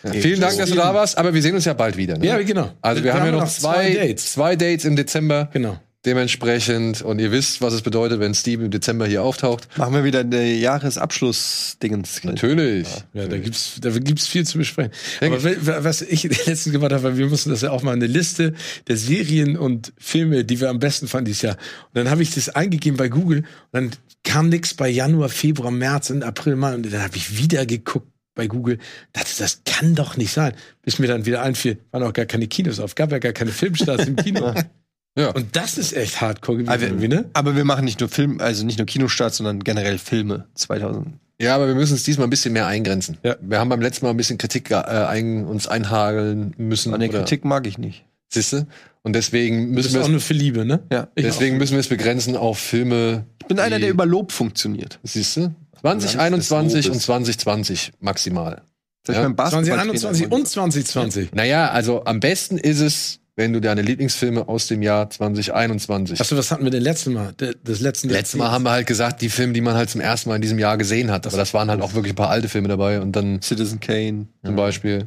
Ja, 0.02 0.12
vielen 0.12 0.40
Dank, 0.40 0.56
dass 0.56 0.70
du 0.70 0.76
da 0.76 0.94
warst, 0.94 1.18
aber 1.18 1.34
wir 1.34 1.42
sehen 1.42 1.54
uns 1.54 1.64
ja 1.64 1.72
bald 1.72 1.96
wieder. 1.96 2.18
Ne? 2.18 2.26
Ja, 2.26 2.42
genau. 2.42 2.70
Also 2.80 3.02
wir, 3.04 3.14
haben 3.14 3.26
ja 3.26 3.32
noch 3.32 3.48
zwei, 3.48 3.94
Dates. 3.94 4.32
zwei 4.32 4.56
Dates 4.56 4.84
im 4.84 4.96
Dezember. 4.96 5.48
Genau. 5.52 5.78
Dementsprechend, 6.06 7.02
und 7.02 7.18
ihr 7.18 7.30
wisst, 7.30 7.60
was 7.60 7.74
es 7.74 7.82
bedeutet, 7.82 8.20
wenn 8.20 8.32
Steve 8.32 8.64
im 8.64 8.70
Dezember 8.70 9.06
hier 9.06 9.22
auftaucht. 9.22 9.68
Machen 9.76 9.92
wir 9.92 10.02
wieder 10.02 10.20
eine 10.20 10.50
Jahresabschluss-Dingens. 10.54 12.24
Natürlich. 12.24 12.88
Ja, 13.12 13.26
da 13.26 13.36
gibt's, 13.36 13.76
da 13.82 13.90
gibt's 13.90 14.26
viel 14.26 14.46
zu 14.46 14.56
besprechen. 14.56 14.92
Aber 15.20 15.84
was 15.84 16.00
ich 16.00 16.22
letztens 16.46 16.72
gemacht 16.72 16.92
habe, 16.92 17.18
wir 17.18 17.26
mussten 17.26 17.50
das 17.50 17.60
ja 17.60 17.70
auch 17.70 17.82
mal 17.82 17.92
eine 17.92 18.06
Liste 18.06 18.54
der 18.88 18.96
Serien 18.96 19.58
und 19.58 19.92
Filme, 19.98 20.46
die 20.46 20.58
wir 20.58 20.70
am 20.70 20.78
besten 20.78 21.06
fanden 21.06 21.26
dieses 21.26 21.42
Jahr. 21.42 21.56
Und 21.56 21.96
dann 21.96 22.08
habe 22.08 22.22
ich 22.22 22.34
das 22.34 22.48
eingegeben 22.48 22.96
bei 22.96 23.10
Google 23.10 23.40
und 23.40 23.46
dann 23.72 23.90
kam 24.24 24.48
nix 24.48 24.72
bei 24.72 24.88
Januar, 24.88 25.28
Februar, 25.28 25.70
März 25.70 26.08
und 26.08 26.22
April, 26.22 26.56
Mai. 26.56 26.76
Und 26.76 26.90
dann 26.90 27.02
habe 27.02 27.18
ich 27.18 27.36
wieder 27.36 27.66
geguckt 27.66 28.08
bei 28.34 28.46
Google. 28.46 28.78
Dachte, 29.12 29.30
das 29.38 29.62
kann 29.66 29.94
doch 29.94 30.16
nicht 30.16 30.32
sein. 30.32 30.54
Bis 30.80 30.98
mir 30.98 31.08
dann 31.08 31.26
wieder 31.26 31.42
einfiel, 31.42 31.78
waren 31.90 32.04
auch 32.04 32.14
gar 32.14 32.24
keine 32.24 32.46
Kinos 32.46 32.80
auf, 32.80 32.94
gab 32.94 33.12
ja 33.12 33.18
gar 33.18 33.32
keine 33.32 33.50
Filmstarts 33.50 34.06
im 34.06 34.16
Kino. 34.16 34.54
Ja. 35.18 35.30
Und 35.30 35.56
das 35.56 35.76
ist 35.76 35.92
echt 35.96 36.20
hardcore 36.20 36.58
gewesen, 36.58 36.72
Aber, 36.72 36.82
irgendwie, 36.82 37.08
ne? 37.08 37.28
aber 37.32 37.56
wir 37.56 37.64
machen 37.64 37.84
nicht 37.84 38.00
nur 38.00 38.08
Film, 38.08 38.40
also 38.40 38.64
nicht 38.64 38.78
nur 38.78 38.86
Kinostarts, 38.86 39.38
sondern 39.38 39.60
generell 39.64 39.98
Filme 39.98 40.46
2000. 40.54 41.08
Ja, 41.40 41.54
aber 41.56 41.66
wir 41.66 41.74
müssen 41.74 41.94
es 41.94 42.02
diesmal 42.02 42.26
ein 42.26 42.30
bisschen 42.30 42.52
mehr 42.52 42.66
eingrenzen. 42.66 43.16
Ja. 43.22 43.36
Wir 43.40 43.58
haben 43.58 43.68
beim 43.70 43.80
letzten 43.80 44.04
Mal 44.04 44.10
ein 44.10 44.16
bisschen 44.16 44.38
Kritik 44.38 44.70
äh, 44.70 44.74
ein, 44.74 45.46
uns 45.46 45.66
einhageln 45.66 46.54
müssen. 46.58 46.92
An 46.94 47.00
der 47.00 47.08
oder- 47.08 47.18
Kritik 47.20 47.44
mag 47.44 47.66
ich 47.66 47.78
nicht. 47.78 48.04
Siehste? 48.32 48.66
Und 49.02 49.14
deswegen 49.14 49.68
Das 49.74 49.74
müssen 49.74 49.86
ist 49.88 49.92
wir 49.94 50.00
auch 50.02 50.04
es, 50.04 50.10
nur 50.10 50.20
für 50.20 50.34
Liebe, 50.34 50.64
ne? 50.64 50.80
Ja. 50.92 51.08
deswegen 51.16 51.56
müssen 51.56 51.72
wir 51.72 51.80
es 51.80 51.88
begrenzen 51.88 52.36
auf 52.36 52.58
Filme. 52.58 53.24
Ich 53.40 53.46
bin 53.48 53.58
einer, 53.58 53.78
der 53.80 53.88
über 53.90 54.06
Lob 54.06 54.30
funktioniert. 54.30 55.00
Siehst 55.02 55.36
du? 55.38 55.52
2021 55.80 56.86
des 56.86 56.94
und 56.94 57.00
2020 57.00 57.92
maximal. 58.00 58.62
Soll 59.06 59.14
ich 59.14 59.16
Ja, 59.16 59.22
beim 59.22 59.34
Basketball 59.34 59.64
2021 59.64 60.30
und 60.30 60.46
2020. 60.46 61.32
Naja, 61.32 61.70
also 61.70 62.04
am 62.04 62.20
besten 62.20 62.58
ist 62.58 62.80
es, 62.80 63.20
wenn 63.40 63.54
du 63.54 63.60
deine 63.60 63.80
Lieblingsfilme 63.80 64.48
aus 64.48 64.66
dem 64.66 64.82
Jahr 64.82 65.08
2021. 65.08 66.20
Achso, 66.20 66.36
was 66.36 66.50
hatten 66.50 66.62
wir 66.62 66.70
denn 66.70 66.82
letzten 66.82 67.14
Mal? 67.14 67.32
Das 67.64 67.80
letzte 67.80 68.08
Letztes 68.08 68.38
Mal 68.38 68.50
haben 68.50 68.64
wir 68.64 68.72
halt 68.72 68.86
gesagt, 68.86 69.22
die 69.22 69.30
Filme, 69.30 69.54
die 69.54 69.62
man 69.62 69.74
halt 69.74 69.88
zum 69.88 70.02
ersten 70.02 70.28
Mal 70.28 70.36
in 70.36 70.42
diesem 70.42 70.58
Jahr 70.58 70.76
gesehen 70.76 71.10
hat. 71.10 71.26
Aber 71.26 71.38
das 71.38 71.54
waren 71.54 71.70
halt 71.70 71.80
auch 71.80 71.94
wirklich 71.94 72.12
ein 72.12 72.16
paar 72.16 72.28
alte 72.28 72.50
Filme 72.50 72.68
dabei. 72.68 73.00
Und 73.00 73.16
dann 73.16 73.40
Citizen 73.40 73.80
Kane, 73.80 74.26
zum 74.44 74.56
Beispiel. 74.56 75.06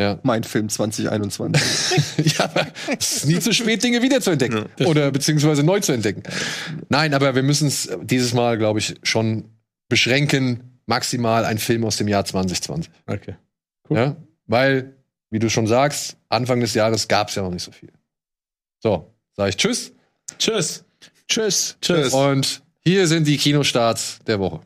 Ja. 0.00 0.18
mein 0.24 0.44
Film 0.44 0.68
2021. 0.68 2.26
ja, 2.38 2.44
aber 2.44 2.66
es 2.98 3.16
ist 3.16 3.26
nie 3.26 3.38
zu 3.38 3.52
spät, 3.52 3.82
Dinge 3.82 4.02
wieder 4.02 4.20
zu 4.20 4.30
entdecken. 4.30 4.66
Oder 4.84 5.12
beziehungsweise 5.12 5.62
neu 5.62 5.78
zu 5.78 5.92
entdecken. 5.92 6.22
Nein, 6.88 7.14
aber 7.14 7.36
wir 7.36 7.42
müssen 7.44 7.68
es 7.68 7.88
dieses 8.02 8.32
Mal, 8.32 8.58
glaube 8.58 8.80
ich, 8.80 8.96
schon 9.04 9.44
beschränken. 9.88 10.80
Maximal 10.86 11.44
ein 11.44 11.58
Film 11.58 11.84
aus 11.84 11.96
dem 11.96 12.08
Jahr 12.08 12.24
2020. 12.24 12.90
Okay. 13.06 13.36
Ja? 13.90 14.16
Weil, 14.46 14.97
wie 15.30 15.38
du 15.38 15.50
schon 15.50 15.66
sagst, 15.66 16.16
Anfang 16.28 16.60
des 16.60 16.74
Jahres 16.74 17.08
gab 17.08 17.28
es 17.28 17.34
ja 17.34 17.42
noch 17.42 17.50
nicht 17.50 17.62
so 17.62 17.72
viel. 17.72 17.92
So, 18.80 19.12
sage 19.36 19.50
ich 19.50 19.56
Tschüss. 19.56 19.92
Tschüss. 20.38 20.84
Tschüss. 21.28 21.76
Tschüss. 21.80 22.12
Und 22.12 22.62
hier 22.80 23.06
sind 23.06 23.26
die 23.26 23.36
Kinostarts 23.36 24.18
der 24.26 24.38
Woche. 24.40 24.60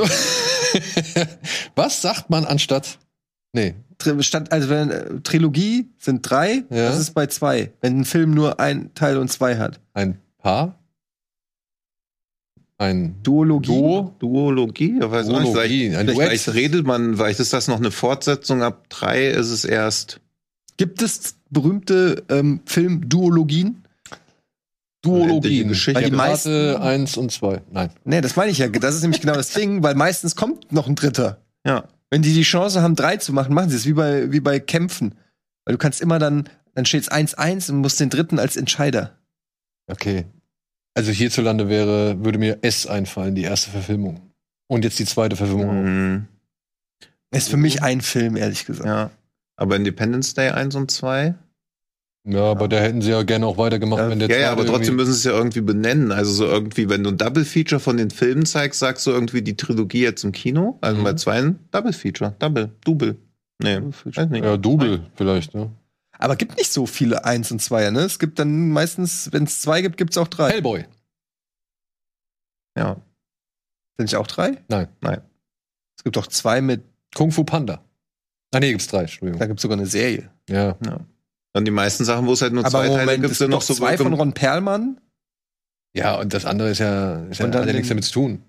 So. 0.00 0.08
Was 1.74 2.00
sagt 2.02 2.30
man 2.30 2.44
anstatt. 2.44 2.98
Nee. 3.52 3.74
Statt, 4.20 4.50
also 4.52 4.70
wenn 4.70 4.90
äh, 4.90 5.20
Trilogie 5.22 5.88
sind 5.98 6.28
drei, 6.28 6.64
Ja. 6.70 6.88
das 6.88 6.98
ist 6.98 7.12
bei 7.12 7.26
zwei. 7.26 7.72
Wenn 7.80 8.00
ein 8.00 8.04
Film 8.04 8.30
nur 8.32 8.58
ein 8.60 8.94
Teil 8.94 9.18
und 9.18 9.30
zwei 9.30 9.58
hat. 9.58 9.80
Ein 9.92 10.18
Paar? 10.38 10.78
Ein 12.78 13.16
Duologie. 13.22 13.66
Duo? 13.66 14.14
Duologie? 14.20 14.98
Ja, 15.00 15.10
weiß 15.10 15.28
auch 15.28 15.40
nicht. 15.40 15.52
Duologie, 15.52 15.90
Vielleicht, 15.90 16.08
ein 16.08 16.16
vielleicht 16.16 16.54
redet 16.54 16.86
man, 16.86 17.16
vielleicht 17.16 17.40
ist 17.40 17.52
das 17.52 17.68
noch 17.68 17.76
eine 17.76 17.90
Fortsetzung. 17.90 18.62
Ab 18.62 18.86
drei 18.88 19.26
ist 19.26 19.50
es 19.50 19.66
erst. 19.66 20.20
Gibt 20.78 21.02
es 21.02 21.34
berühmte 21.50 22.24
ähm, 22.30 22.60
Film-Duologien? 22.64 23.79
Duologie. 25.02 25.64
Geschichte. 25.64 26.00
Weil 26.00 26.10
die 26.10 26.16
meisten- 26.16 26.76
1 26.76 27.16
und 27.16 27.32
2. 27.32 27.62
Nein. 27.70 27.90
Nee, 28.04 28.20
das 28.20 28.36
meine 28.36 28.50
ich 28.50 28.58
ja. 28.58 28.68
Das 28.68 28.94
ist 28.94 29.02
nämlich 29.02 29.20
genau 29.20 29.34
das 29.34 29.50
Ding, 29.52 29.82
weil 29.82 29.94
meistens 29.94 30.36
kommt 30.36 30.72
noch 30.72 30.86
ein 30.88 30.94
dritter. 30.94 31.40
Ja. 31.66 31.84
Wenn 32.10 32.22
die 32.22 32.34
die 32.34 32.42
Chance 32.42 32.82
haben, 32.82 32.96
drei 32.96 33.16
zu 33.16 33.32
machen, 33.32 33.54
machen 33.54 33.70
sie 33.70 33.76
es 33.76 33.86
wie 33.86 33.92
bei, 33.92 34.30
wie 34.32 34.40
bei 34.40 34.60
Kämpfen. 34.60 35.14
Weil 35.64 35.74
du 35.74 35.78
kannst 35.78 36.00
immer 36.00 36.18
dann, 36.18 36.48
dann 36.74 36.84
steht 36.84 37.02
es 37.02 37.10
1-1 37.10 37.70
und 37.70 37.78
musst 37.78 38.00
den 38.00 38.10
dritten 38.10 38.38
als 38.38 38.56
Entscheider. 38.56 39.16
Okay. 39.86 40.26
Also 40.94 41.12
hierzulande 41.12 41.68
wäre, 41.68 42.22
würde 42.24 42.38
mir 42.38 42.58
S 42.62 42.86
einfallen, 42.86 43.34
die 43.34 43.42
erste 43.44 43.70
Verfilmung. 43.70 44.20
Und 44.66 44.84
jetzt 44.84 44.98
die 44.98 45.04
zweite 45.04 45.36
Verfilmung. 45.36 45.84
Mhm. 45.84 46.26
Ist 47.32 47.48
für 47.48 47.56
mich 47.56 47.82
ein 47.82 48.00
Film, 48.00 48.36
ehrlich 48.36 48.66
gesagt. 48.66 48.86
Ja. 48.88 49.10
Aber 49.56 49.76
Independence 49.76 50.34
Day 50.34 50.50
1 50.50 50.74
und 50.74 50.90
2? 50.90 51.34
Ja, 52.24 52.42
aber 52.50 52.68
da 52.68 52.78
hätten 52.78 53.00
sie 53.00 53.10
ja 53.10 53.22
gerne 53.22 53.46
auch 53.46 53.56
weitergemacht, 53.56 54.08
wenn 54.08 54.18
der 54.18 54.28
Ja, 54.28 54.36
ja, 54.38 54.52
aber 54.52 54.66
trotzdem 54.66 54.96
müssen 54.96 55.12
sie 55.12 55.18
es 55.18 55.24
ja 55.24 55.32
irgendwie 55.32 55.62
benennen. 55.62 56.12
Also 56.12 56.32
so 56.32 56.44
irgendwie, 56.46 56.88
wenn 56.90 57.02
du 57.02 57.10
ein 57.10 57.16
Double 57.16 57.44
Feature 57.46 57.80
von 57.80 57.96
den 57.96 58.10
Filmen 58.10 58.44
zeigst, 58.44 58.78
sagst 58.80 59.06
du 59.06 59.10
irgendwie 59.10 59.40
die 59.42 59.56
Trilogie 59.56 60.02
jetzt 60.02 60.22
im 60.24 60.32
Kino. 60.32 60.78
Also 60.82 61.00
Mhm. 61.00 61.04
bei 61.04 61.14
zwei 61.14 61.54
Double 61.70 61.92
Feature. 61.94 62.34
Double. 62.38 62.70
Double. 62.84 63.16
Nee, 63.62 63.80
weiß 63.80 64.28
nicht. 64.30 64.44
Ja, 64.44 64.56
Double 64.58 65.06
vielleicht, 65.16 65.54
ne? 65.54 65.70
Aber 66.18 66.36
gibt 66.36 66.58
nicht 66.58 66.70
so 66.70 66.84
viele 66.84 67.24
Eins 67.24 67.50
und 67.50 67.62
Zweier, 67.62 67.90
ne? 67.90 68.00
Es 68.00 68.18
gibt 68.18 68.38
dann 68.38 68.68
meistens, 68.70 69.32
wenn 69.32 69.44
es 69.44 69.60
zwei 69.62 69.80
gibt, 69.80 69.96
gibt 69.96 70.10
es 70.12 70.18
auch 70.18 70.28
drei. 70.28 70.50
Hellboy. 70.50 70.84
Ja. 72.76 72.96
Sind 73.96 74.04
nicht 74.06 74.16
auch 74.16 74.26
drei? 74.26 74.62
Nein. 74.68 74.88
Nein. 75.00 75.22
Es 75.96 76.04
gibt 76.04 76.16
auch 76.18 76.26
zwei 76.26 76.60
mit, 76.60 76.82
Kung 77.14 77.32
Fu 77.32 77.44
Panda. 77.44 77.82
Ah, 78.54 78.60
nee, 78.60 78.70
gibt's 78.70 78.86
drei, 78.88 79.00
Entschuldigung. 79.02 79.38
da 79.38 79.46
gibt 79.46 79.58
es 79.58 79.62
sogar 79.62 79.78
eine 79.78 79.86
Serie. 79.86 80.30
Ja. 80.48 80.76
Und 81.52 81.64
die 81.64 81.70
meisten 81.72 82.04
Sachen, 82.04 82.26
wo 82.26 82.32
es 82.32 82.42
halt 82.42 82.52
nur 82.52 82.62
Aber 82.64 82.70
zwei 82.70 82.86
Teile 82.88 83.00
Moment, 83.00 83.22
gibt, 83.22 83.32
es 83.32 83.38
sind 83.38 83.46
gibt 83.48 83.54
noch 83.54 83.62
so 83.62 83.74
zwei 83.74 83.96
von 83.96 84.12
Ron 84.14 84.32
Perlmann. 84.32 85.00
Ja, 85.94 86.14
und 86.20 86.32
das 86.32 86.44
andere 86.44 86.70
ist 86.70 86.78
ja, 86.78 87.24
ist 87.24 87.38
ja 87.38 87.46
Und 87.46 87.52
dann 87.52 87.62
hat 87.62 87.68
ja 87.68 87.72
nichts 87.74 87.88
damit 87.88 88.04
zu 88.04 88.12
tun. 88.12 88.42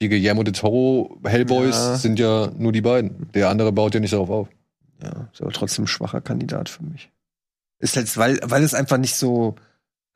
Die 0.00 0.08
Guillermo 0.08 0.42
de 0.42 0.54
Toro 0.54 1.20
Hellboys 1.24 1.74
Ja. 1.76 1.96
sind 1.96 2.18
ja 2.18 2.50
nur 2.56 2.72
die 2.72 2.80
beiden. 2.80 3.30
Der 3.32 3.50
andere 3.50 3.70
baut 3.72 3.92
ja 3.94 4.00
nicht 4.00 4.14
darauf 4.14 4.30
auf. 4.30 4.48
Ja, 5.02 5.28
ist 5.32 5.42
aber 5.42 5.52
trotzdem 5.52 5.84
ein 5.84 5.88
schwacher 5.88 6.22
Kandidat 6.22 6.70
für 6.70 6.82
mich. 6.82 7.10
Ist 7.80 7.96
halt, 7.96 8.16
weil, 8.16 8.38
weil 8.44 8.62
es 8.62 8.72
einfach 8.72 8.96
nicht 8.96 9.14
so, 9.14 9.56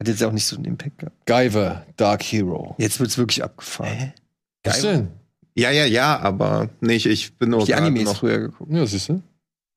hat 0.00 0.08
jetzt 0.08 0.22
auch 0.24 0.32
nicht 0.32 0.46
so 0.46 0.56
einen 0.56 0.64
Impact 0.64 0.98
gehabt. 0.98 1.26
Guyver, 1.26 1.84
Dark 1.96 2.22
Hero. 2.22 2.74
Jetzt 2.78 2.98
wird's 3.00 3.18
wirklich 3.18 3.44
abgefahren. 3.44 4.14
Was 4.62 4.80
Geil. 4.82 4.96
denn? 4.96 5.08
Ja, 5.56 5.70
ja, 5.70 5.84
ja, 5.84 6.18
aber 6.18 6.70
nicht, 6.80 7.04
ich 7.06 7.36
bin 7.36 7.50
nur 7.50 7.60
Die 7.60 7.72
gerade 7.72 7.82
Animes 7.86 8.04
noch 8.04 8.16
früher 8.16 8.38
geguckt. 8.38 8.72
Ja, 8.72 8.86
siehst 8.86 9.10
du? 9.10 9.22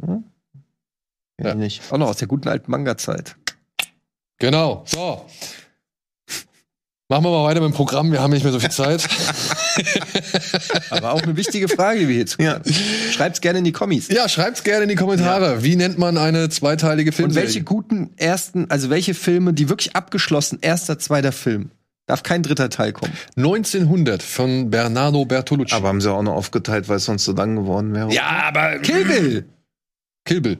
ja. 0.05 0.23
Nicht. 1.37 1.81
Auch 1.91 1.97
noch 1.97 2.07
aus 2.09 2.17
der 2.17 2.27
guten 2.27 2.47
alten 2.49 2.69
Manga-Zeit. 2.71 3.35
Genau. 4.39 4.83
So. 4.85 5.25
Machen 7.09 7.23
wir 7.23 7.29
mal 7.31 7.45
weiter 7.45 7.61
mit 7.61 7.69
dem 7.71 7.73
Programm. 7.73 8.11
Wir 8.11 8.21
haben 8.21 8.33
nicht 8.33 8.43
mehr 8.43 8.51
so 8.51 8.59
viel 8.59 8.69
Zeit. 8.71 9.07
Aber 10.89 11.13
auch 11.13 11.21
eine 11.21 11.37
wichtige 11.37 11.69
Frage, 11.69 11.99
die 12.01 12.07
wir 12.09 12.15
hier 12.15 12.25
zu 12.25 12.41
Ja. 12.41 12.59
Schreibt's 13.11 13.39
gerne 13.39 13.59
in 13.59 13.65
die 13.65 13.71
Kommis. 13.71 14.09
ja, 14.09 14.27
schreibt's 14.27 14.63
gerne 14.63 14.83
in 14.83 14.89
die 14.89 14.95
Kommentare. 14.95 15.63
Wie 15.63 15.75
nennt 15.77 15.97
man 15.97 16.17
eine 16.17 16.49
zweiteilige 16.49 17.11
Und 17.11 17.15
Filmserie? 17.15 17.45
welche 17.45 17.63
guten 17.63 18.09
ersten, 18.17 18.69
also 18.69 18.89
welche 18.89 19.13
Filme, 19.13 19.53
die 19.53 19.69
wirklich 19.69 19.95
abgeschlossen, 19.95 20.59
erster, 20.61 20.99
zweiter 20.99 21.31
Film, 21.31 21.71
darf 22.07 22.23
kein 22.23 22.43
dritter 22.43 22.69
Teil 22.69 22.91
kommen. 22.91 23.13
1900 23.37 24.21
von 24.21 24.69
Bernardo 24.69 25.23
Bertolucci. 25.23 25.73
Aber 25.73 25.87
haben 25.87 26.01
sie 26.01 26.11
auch 26.11 26.23
noch 26.23 26.33
aufgeteilt, 26.35 26.89
weil 26.89 26.97
es 26.97 27.05
sonst 27.05 27.23
so 27.23 27.31
lang 27.31 27.55
geworden 27.55 27.93
wäre. 27.95 28.11
ja, 28.11 28.25
aber 28.47 28.79
Kill 28.79 29.05
Bill, 29.05 29.45
Kill 30.25 30.41
Bill. 30.41 30.57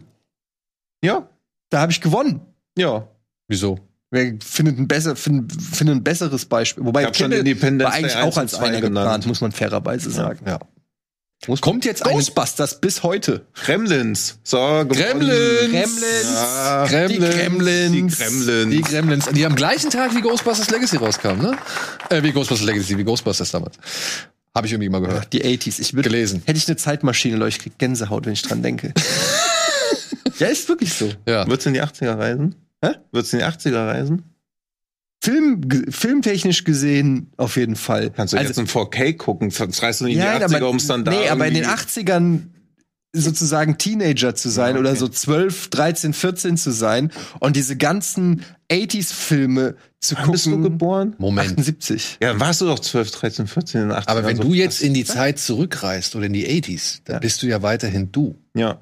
Ja. 1.03 1.29
da 1.69 1.81
habe 1.81 1.91
ich 1.91 2.01
gewonnen. 2.01 2.41
Ja. 2.77 3.07
Wieso? 3.47 3.79
Wer 4.09 4.35
findet 4.43 4.79
ein, 4.79 4.87
besser, 4.87 5.15
find, 5.15 5.51
findet 5.51 5.97
ein 5.97 6.03
besseres 6.03 6.45
Beispiel? 6.45 6.85
Wobei 6.85 7.09
Ich 7.09 7.17
schon 7.17 7.31
Independence 7.31 7.89
war 7.89 7.93
eigentlich 7.93 8.13
Day 8.13 8.21
auch 8.21 8.27
1 8.27 8.35
und 8.37 8.41
als 8.41 8.51
2 8.53 8.57
einer 8.65 8.81
genannt. 8.81 9.05
geplant, 9.05 9.25
muss 9.27 9.41
man 9.41 9.51
fairerweise 9.51 10.09
sagen. 10.11 10.45
Ja. 10.45 10.59
Kommt 11.61 11.85
jetzt 11.85 12.03
Ghostbusters 12.03 12.81
bis 12.81 13.03
heute. 13.03 13.45
Gremlins. 13.53 14.39
So. 14.43 14.57
Gremlins. 14.57 15.69
Gremlins. 15.69 16.33
Ja. 16.33 16.85
Gremlins. 16.87 17.29
Die 17.29 17.37
Gremlins. 17.37 17.91
Die 17.91 18.23
Gremlins. 18.23 18.69
Die 18.71 18.81
Gremlins, 18.81 19.25
die 19.27 19.45
am 19.45 19.55
gleichen 19.55 19.89
Tag 19.91 20.15
wie 20.15 20.21
Ghostbusters 20.21 20.71
Legacy 20.71 20.97
rauskam, 20.97 21.39
ne? 21.39 21.55
Äh, 22.09 22.23
wie 22.23 22.31
Ghostbusters 22.31 22.65
Legacy, 22.65 22.97
wie 22.97 23.03
Ghostbusters 23.03 23.51
damals. 23.51 23.75
Habe 24.55 24.65
ich 24.65 24.73
irgendwie 24.73 24.89
mal 24.89 25.01
gehört. 25.01 25.31
Die 25.31 25.43
80s. 25.43 25.79
Ich 25.79 25.93
würd, 25.93 26.05
Gelesen. 26.05 26.41
Hätte 26.45 26.57
ich 26.57 26.67
eine 26.67 26.75
Zeitmaschine, 26.75 27.37
Leute, 27.37 27.49
ich 27.49 27.59
krieg 27.59 27.77
Gänsehaut, 27.77 28.25
wenn 28.25 28.33
ich 28.33 28.41
dran 28.41 28.63
denke. 28.63 28.93
ja, 30.39 30.47
ist 30.47 30.67
wirklich 30.69 30.93
so. 30.93 31.11
Ja. 31.27 31.47
Wird's 31.47 31.65
in 31.65 31.73
die 31.73 31.81
80er 31.81 32.17
reisen? 32.17 32.55
Hä? 32.83 32.91
Wird's 33.11 33.33
in 33.33 33.39
die 33.39 33.45
80er 33.45 33.87
reisen? 33.87 34.23
Film, 35.23 35.67
ge- 35.67 35.91
filmtechnisch 35.91 36.63
gesehen 36.63 37.31
auf 37.37 37.57
jeden 37.57 37.75
Fall. 37.75 38.11
Kannst 38.11 38.33
du 38.33 38.37
Also- 38.37 38.49
jetzt 38.49 38.57
in 38.59 38.67
4K 38.67 39.13
gucken? 39.13 39.51
Reißt 39.51 40.01
du 40.01 40.05
nicht 40.05 40.13
in 40.15 40.19
Ja, 40.19 40.37
die 40.37 40.45
80er, 40.45 40.57
aber, 40.57 40.69
um 40.69 40.75
es 40.77 40.87
dann 40.87 41.03
da 41.03 41.11
nee, 41.11 41.27
aber 41.29 41.47
in 41.47 41.55
den 41.55 41.63
irgendwie- 41.63 41.81
80ern 41.81 42.41
sozusagen 43.13 43.77
Teenager 43.79 44.35
zu 44.35 44.49
sein 44.49 44.75
Ja, 44.75 44.79
oder 44.81 44.91
okay. 44.91 44.99
so 44.99 45.07
12, 45.07 45.69
13, 45.69 46.13
14 46.13 46.55
zu 46.57 46.71
sein 46.71 47.11
und 47.39 47.55
diese 47.55 47.75
ganzen 47.75 48.43
80s-Filme 48.71 49.75
zu 49.99 50.15
Wann 50.17 50.31
bist 50.31 50.45
du 50.45 50.51
gucken. 50.51 50.63
geboren? 50.63 51.15
Moment. 51.17 51.51
78. 51.57 52.17
Ja, 52.21 52.29
dann 52.29 52.39
warst 52.39 52.61
du 52.61 52.65
doch 52.65 52.79
12, 52.79 53.09
13, 53.11 53.47
14 53.47 53.81
in 53.81 53.87
den 53.89 53.97
80ern. 53.97 54.07
Aber 54.11 54.23
wenn 54.25 54.37
so 54.37 54.43
du 54.43 54.53
jetzt 54.53 54.81
in 54.83 54.93
die 54.93 55.05
Zeit 55.05 55.39
zurückreist 55.39 56.15
oder 56.15 56.27
in 56.27 56.33
die 56.33 56.45
80s, 56.47 57.01
dann 57.05 57.15
Ja. 57.15 57.19
bist 57.19 57.41
du 57.41 57.47
ja 57.47 57.63
weiterhin 57.63 58.11
du. 58.11 58.35
Ja. 58.55 58.81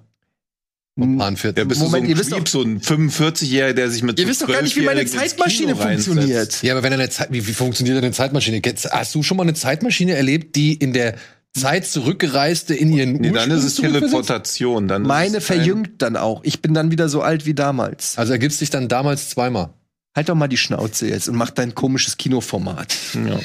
Pan 0.98 1.36
40. 1.36 1.58
Ja, 1.58 1.64
bist 1.66 1.82
Moment, 1.82 2.08
du 2.08 2.14
so 2.14 2.20
wisst 2.20 2.34
ein 2.34 2.43
doch- 2.43 2.52
Creep, 2.52 2.80
so 2.86 2.93
ein 2.96 3.10
45-Jähriger, 3.10 3.74
der 3.74 3.89
sich 3.91 4.02
mit 4.02 4.18
Ihr 4.18 4.26
so 4.26 4.30
wisst 4.30 4.41
doch 4.43 4.48
gar 4.48 4.62
nicht, 4.62 4.76
wie 4.78 4.82
meine 4.82 5.02
12-Jährigen 5.02 5.22
ins 5.22 5.30
Zeitmaschine 5.32 5.76
funktioniert. 5.76 6.64
Ja, 6.64 6.74
aber 6.74 6.84
wenn 6.84 6.93
eine 6.93 7.10
Zeit, 7.10 7.28
wie, 7.32 7.46
wie 7.46 7.54
funktioniert 7.54 7.98
denn 7.98 8.06
eine 8.06 8.14
Zeitmaschine? 8.14 8.62
Hast 8.91 9.14
du 9.14 9.22
schon 9.22 9.36
mal 9.36 9.43
eine 9.43 9.54
Zeitmaschine 9.54 10.14
erlebt, 10.16 10.56
die 10.56 10.74
in 10.74 10.93
der 10.93 11.16
Zeit 11.54 11.86
zurückgereiste 11.86 12.74
in 12.76 12.93
ihren 12.93 13.14
Nee, 13.14 13.32
dann 13.32 13.52
Ursprung 13.52 13.58
ist 13.58 13.64
es? 13.66 13.76
Teleportation. 13.76 14.88
Dann 14.88 15.02
Meine 15.04 15.41
verjüngt 15.41 16.02
dann 16.02 16.16
auch. 16.16 16.41
Ich 16.46 16.62
bin 16.62 16.74
dann 16.74 16.91
wieder 16.91 17.10
so 17.10 17.22
alt 17.22 17.46
wie 17.46 17.54
damals. 17.54 18.18
Also 18.18 18.32
ergibst 18.32 18.62
dich 18.62 18.70
dann 18.70 18.88
damals 18.88 19.30
zweimal. 19.30 19.70
Halt 20.16 20.30
doch 20.30 20.36
mal 20.36 20.48
die 20.48 20.58
Schnauze 20.58 21.08
jetzt 21.10 21.28
und 21.28 21.36
mach 21.36 21.50
dein 21.50 21.76
komisches 21.76 22.16
Kinoformat. 22.16 22.96
Ja. 23.16 23.39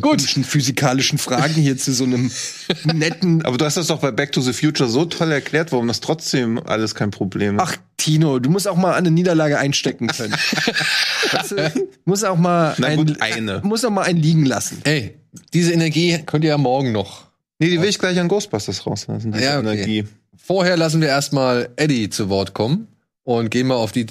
Gut. 0.00 0.20
Physikalischen 0.22 1.18
Fragen 1.18 1.54
hier 1.54 1.76
zu 1.76 1.92
so 1.92 2.04
einem 2.04 2.30
netten. 2.84 3.44
Aber 3.44 3.58
du 3.58 3.64
hast 3.64 3.76
das 3.76 3.88
doch 3.88 4.00
bei 4.00 4.10
Back 4.10 4.32
to 4.32 4.40
the 4.40 4.52
Future 4.52 4.88
so 4.88 5.04
toll 5.04 5.30
erklärt, 5.32 5.72
warum 5.72 5.88
das 5.88 6.00
trotzdem 6.00 6.58
alles 6.64 6.94
kein 6.94 7.10
Problem 7.10 7.56
ist. 7.56 7.62
Ach, 7.62 7.76
Tino, 7.96 8.38
du 8.38 8.48
musst 8.50 8.66
auch 8.68 8.76
mal 8.76 8.94
eine 8.94 9.10
Niederlage 9.10 9.58
einstecken 9.58 10.06
können. 10.08 10.32
weißt 11.32 11.50
du, 11.52 11.88
muss 12.04 12.24
auch 12.24 12.38
mal 12.38 12.74
Na 12.78 12.86
ein, 12.88 12.96
gut, 12.98 13.20
eine. 13.20 13.60
muss 13.62 13.84
auch 13.84 13.90
mal 13.90 14.02
einen 14.02 14.18
liegen 14.20 14.44
lassen. 14.46 14.80
Ey, 14.84 15.16
diese 15.52 15.72
Energie 15.72 16.18
könnt 16.24 16.44
ihr 16.44 16.50
ja 16.50 16.58
morgen 16.58 16.92
noch. 16.92 17.26
Nee, 17.58 17.68
die 17.70 17.80
will 17.80 17.88
ich 17.88 17.98
gleich 17.98 18.18
an 18.18 18.28
Ghostbusters 18.28 18.86
rauslassen, 18.86 19.32
diese 19.32 19.44
Ja, 19.44 19.58
okay. 19.58 19.68
Energie. 19.72 20.04
Vorher 20.36 20.76
lassen 20.78 21.00
wir 21.02 21.08
erstmal 21.08 21.68
Eddie 21.76 22.08
zu 22.08 22.30
Wort 22.30 22.54
kommen 22.54 22.88
und 23.22 23.50
gehen 23.50 23.66
mal 23.66 23.74
auf 23.74 23.92
die 23.92 24.06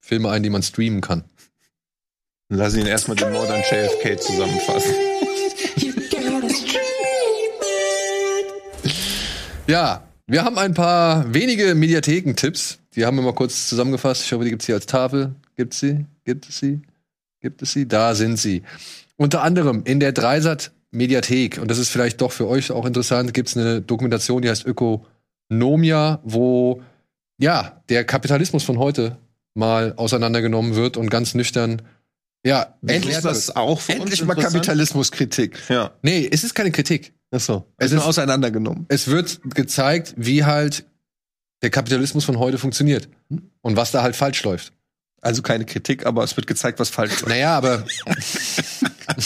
Filme 0.00 0.30
ein, 0.30 0.42
die 0.42 0.50
man 0.50 0.62
streamen 0.62 1.00
kann. 1.00 1.24
Lass 2.54 2.76
ihn 2.76 2.84
erstmal 2.84 3.16
den 3.16 3.32
Mord 3.32 3.48
an 3.48 3.62
JFK 3.62 4.20
zusammenfassen. 4.20 4.92
Ja, 9.66 10.02
wir 10.26 10.44
haben 10.44 10.58
ein 10.58 10.74
paar 10.74 11.32
wenige 11.32 11.74
Mediatheken-Tipps. 11.74 12.78
Die 12.94 13.06
haben 13.06 13.16
wir 13.16 13.22
mal 13.22 13.32
kurz 13.32 13.70
zusammengefasst. 13.70 14.26
Ich 14.26 14.32
hoffe, 14.34 14.44
die 14.44 14.50
gibt's 14.50 14.66
hier 14.66 14.74
als 14.74 14.84
Tafel. 14.84 15.34
Gibt 15.56 15.72
sie? 15.72 16.04
Gibt 16.26 16.46
es 16.46 16.58
sie? 16.58 16.82
Gibt 17.40 17.62
es 17.62 17.72
sie? 17.72 17.88
Da 17.88 18.14
sind 18.14 18.38
sie. 18.38 18.62
Unter 19.16 19.42
anderem 19.42 19.82
in 19.86 19.98
der 19.98 20.12
Dreisat 20.12 20.72
Mediathek, 20.90 21.56
und 21.56 21.70
das 21.70 21.78
ist 21.78 21.88
vielleicht 21.88 22.20
doch 22.20 22.32
für 22.32 22.48
euch 22.48 22.70
auch 22.70 22.84
interessant, 22.84 23.32
gibt's 23.32 23.56
eine 23.56 23.80
Dokumentation, 23.80 24.42
die 24.42 24.50
heißt 24.50 24.66
Ökonomia, 24.66 26.20
wo 26.22 26.82
ja 27.38 27.80
der 27.88 28.04
Kapitalismus 28.04 28.62
von 28.62 28.78
heute 28.78 29.16
mal 29.54 29.94
auseinandergenommen 29.96 30.76
wird 30.76 30.98
und 30.98 31.08
ganz 31.08 31.32
nüchtern. 31.32 31.80
Ja, 32.44 32.74
Endlich 32.86 33.18
das 33.20 33.54
auch 33.54 33.80
für 33.80 33.92
uns 33.92 34.00
Endlich 34.02 34.24
mal? 34.24 34.34
Kapitalismuskritik. 34.34 35.58
Ja. 35.68 35.92
Nee, 36.02 36.28
es 36.30 36.42
ist 36.42 36.54
keine 36.54 36.72
Kritik. 36.72 37.14
Achso. 37.30 37.66
Es 37.78 37.86
Es 37.86 37.92
ist 37.92 37.98
ist- 38.00 38.04
auseinandergenommen. 38.06 38.86
es 38.88 39.08
wird 39.08 39.40
gezeigt, 39.54 40.14
wie 40.16 40.44
halt 40.44 40.84
der 41.62 41.70
Kapitalismus 41.70 42.24
von 42.24 42.38
heute 42.38 42.58
funktioniert 42.58 43.08
und 43.60 43.76
was 43.76 43.92
da 43.92 44.02
halt 44.02 44.16
falsch 44.16 44.42
läuft. 44.42 44.72
Also 45.20 45.40
keine 45.42 45.64
Kritik, 45.64 46.04
aber 46.04 46.24
es 46.24 46.36
wird 46.36 46.48
gezeigt, 46.48 46.80
was 46.80 46.88
falsch 46.90 47.12
ist. 47.12 47.28
Naja, 47.28 47.56
aber 47.56 47.84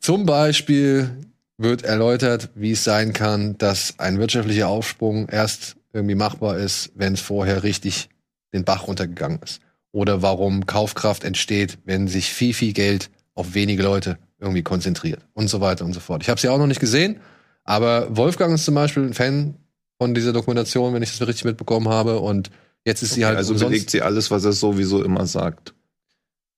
zum 0.00 0.26
Beispiel 0.26 1.10
wird 1.58 1.82
erläutert, 1.82 2.50
wie 2.54 2.72
es 2.72 2.84
sein 2.84 3.12
kann, 3.12 3.56
dass 3.58 3.98
ein 3.98 4.18
wirtschaftlicher 4.18 4.68
Aufsprung 4.68 5.28
erst 5.28 5.76
irgendwie 5.92 6.14
machbar 6.14 6.58
ist, 6.58 6.90
wenn 6.94 7.14
es 7.14 7.20
vorher 7.20 7.62
richtig 7.62 8.08
den 8.52 8.64
Bach 8.64 8.86
runtergegangen 8.88 9.40
ist. 9.42 9.60
Oder 9.94 10.22
warum 10.22 10.66
Kaufkraft 10.66 11.22
entsteht, 11.22 11.78
wenn 11.84 12.08
sich 12.08 12.32
viel, 12.32 12.52
viel 12.52 12.72
Geld 12.72 13.10
auf 13.34 13.54
wenige 13.54 13.84
Leute 13.84 14.18
irgendwie 14.40 14.64
konzentriert 14.64 15.20
und 15.34 15.46
so 15.48 15.60
weiter 15.60 15.84
und 15.84 15.92
so 15.92 16.00
fort. 16.00 16.20
Ich 16.20 16.28
habe 16.28 16.40
sie 16.40 16.48
auch 16.48 16.58
noch 16.58 16.66
nicht 16.66 16.80
gesehen, 16.80 17.20
aber 17.62 18.08
Wolfgang 18.16 18.52
ist 18.52 18.64
zum 18.64 18.74
Beispiel 18.74 19.04
ein 19.04 19.14
Fan 19.14 19.54
von 19.96 20.12
dieser 20.12 20.32
Dokumentation, 20.32 20.94
wenn 20.94 21.02
ich 21.04 21.16
das 21.16 21.24
richtig 21.24 21.44
mitbekommen 21.44 21.88
habe. 21.88 22.18
Und 22.18 22.50
jetzt 22.84 23.02
ist 23.04 23.14
sie 23.14 23.20
Okay, 23.20 23.26
halt 23.26 23.38
also 23.38 23.54
belegt 23.54 23.88
sie 23.88 24.02
alles, 24.02 24.32
was 24.32 24.44
er 24.44 24.52
sowieso 24.52 25.00
immer 25.04 25.28
sagt. 25.28 25.73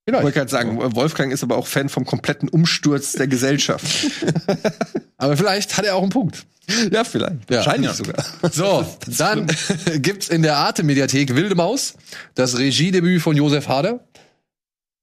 Ich 0.09 0.13
wollte 0.15 0.33
gerade 0.33 0.51
sagen, 0.51 0.79
Wolfgang 0.95 1.33
ist 1.33 1.43
aber 1.43 1.57
auch 1.57 1.67
Fan 1.67 1.89
vom 1.89 2.05
kompletten 2.05 2.49
Umsturz 2.49 3.13
der 3.13 3.27
Gesellschaft. 3.27 3.85
Aber 5.19 5.37
vielleicht 5.37 5.77
hat 5.77 5.85
er 5.85 5.97
auch 5.97 6.03
einen 6.03 6.11
Punkt. 6.11 6.47
ja, 6.93 7.03
vielleicht. 7.03 7.51
Ja. 7.51 7.57
Wahrscheinlich 7.57 7.91
Ja. 7.91 7.95
sogar. 7.95 8.25
So, 8.53 8.87
dann 9.19 9.49
gibt's 10.03 10.29
in 10.29 10.43
der 10.43 10.57
Arte-Mediathek 10.59 11.35
Wilde 11.35 11.57
Maus, 11.57 11.95
das 12.37 12.57
Regiedebüt 12.57 13.21
von 13.21 13.35
Josef 13.37 13.67
Hader. 13.67 13.99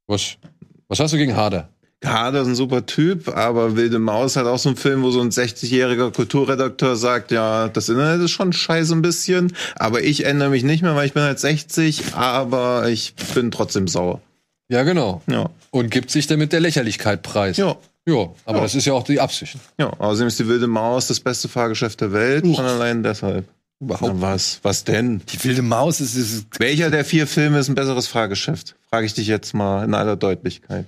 Was, 0.08 0.38
was 0.88 0.99
hast 1.01 1.12
du 1.14 1.18
gegen 1.18 1.36
Hader? 1.36 1.68
Hader 2.06 2.41
ist 2.43 2.47
ein 2.47 2.56
super 2.56 2.86
Typ, 2.86 3.28
aber 3.30 3.76
Wilde 3.76 3.99
Maus 3.99 4.36
hat 4.38 4.45
auch 4.45 4.60
so 4.60 4.70
einen 4.70 4.78
Film, 4.78 5.04
wo 5.04 5.12
so 5.12 5.20
ein 5.22 5.32
60-jähriger 5.32 6.12
Kulturredakteur 6.12 6.95
sagt, 6.95 7.32
ja, 7.32 7.68
das 7.68 7.89
Internet 7.89 8.22
ist 8.22 8.32
schon 8.32 8.54
scheiße 8.54 8.93
ein 8.93 9.01
bisschen, 9.01 9.54
aber 9.76 10.01
ich 10.01 10.26
ändere 10.26 10.49
mich 10.49 10.64
nicht 10.64 10.82
mehr, 10.84 10.95
weil 10.95 11.08
ich 11.08 11.14
bin 11.14 11.24
halt 11.24 11.39
60, 11.39 12.14
aber 12.14 12.88
ich 12.89 13.16
bin 13.34 13.51
trotzdem 13.51 13.88
sauer. 13.89 14.22
Ja, 14.70 14.84
genau. 14.84 15.22
Ja. 15.28 15.49
Und 15.72 15.91
gibt 15.91 16.09
sich 16.11 16.28
damit 16.28 16.53
der 16.53 16.59
Lächerlichkeit 16.59 17.22
preis. 17.22 17.57
Ja. 17.57 17.76
Ja, 18.05 18.30
aber 18.45 18.57
Ja. 18.57 18.64
das 18.64 18.76
ist 18.76 18.86
ja 18.86 18.93
auch 18.93 19.03
die 19.03 19.20
Absicht. 19.22 19.57
Ja, 19.80 19.88
außerdem 19.89 20.28
ist 20.28 20.38
die 20.39 20.47
Wilde 20.47 20.68
Maus 20.68 21.07
das 21.07 21.20
beste 21.22 21.47
Fahrgeschäft 21.47 22.01
der 22.01 22.11
Welt, 22.11 22.43
schon 22.45 22.66
allein 22.66 23.01
deshalb. 23.03 23.45
Überhaupt. 23.80 24.14
Na, 24.16 24.22
was? 24.22 24.59
Was 24.64 24.84
denn? 24.84 25.22
Die 25.32 25.41
wilde 25.43 25.61
Maus 25.61 26.01
ist, 26.01 26.16
ist 26.16 26.45
Welcher 26.59 26.89
der 26.89 27.05
vier 27.05 27.28
Filme 27.28 27.59
ist 27.59 27.70
ein 27.70 27.76
besseres 27.76 28.07
Fahrgeschäft? 28.07 28.76
Frage 28.89 29.05
ich 29.05 29.14
dich 29.14 29.28
jetzt 29.28 29.53
mal 29.53 29.84
in 29.86 29.93
aller 29.93 30.16
Deutlichkeit. 30.18 30.86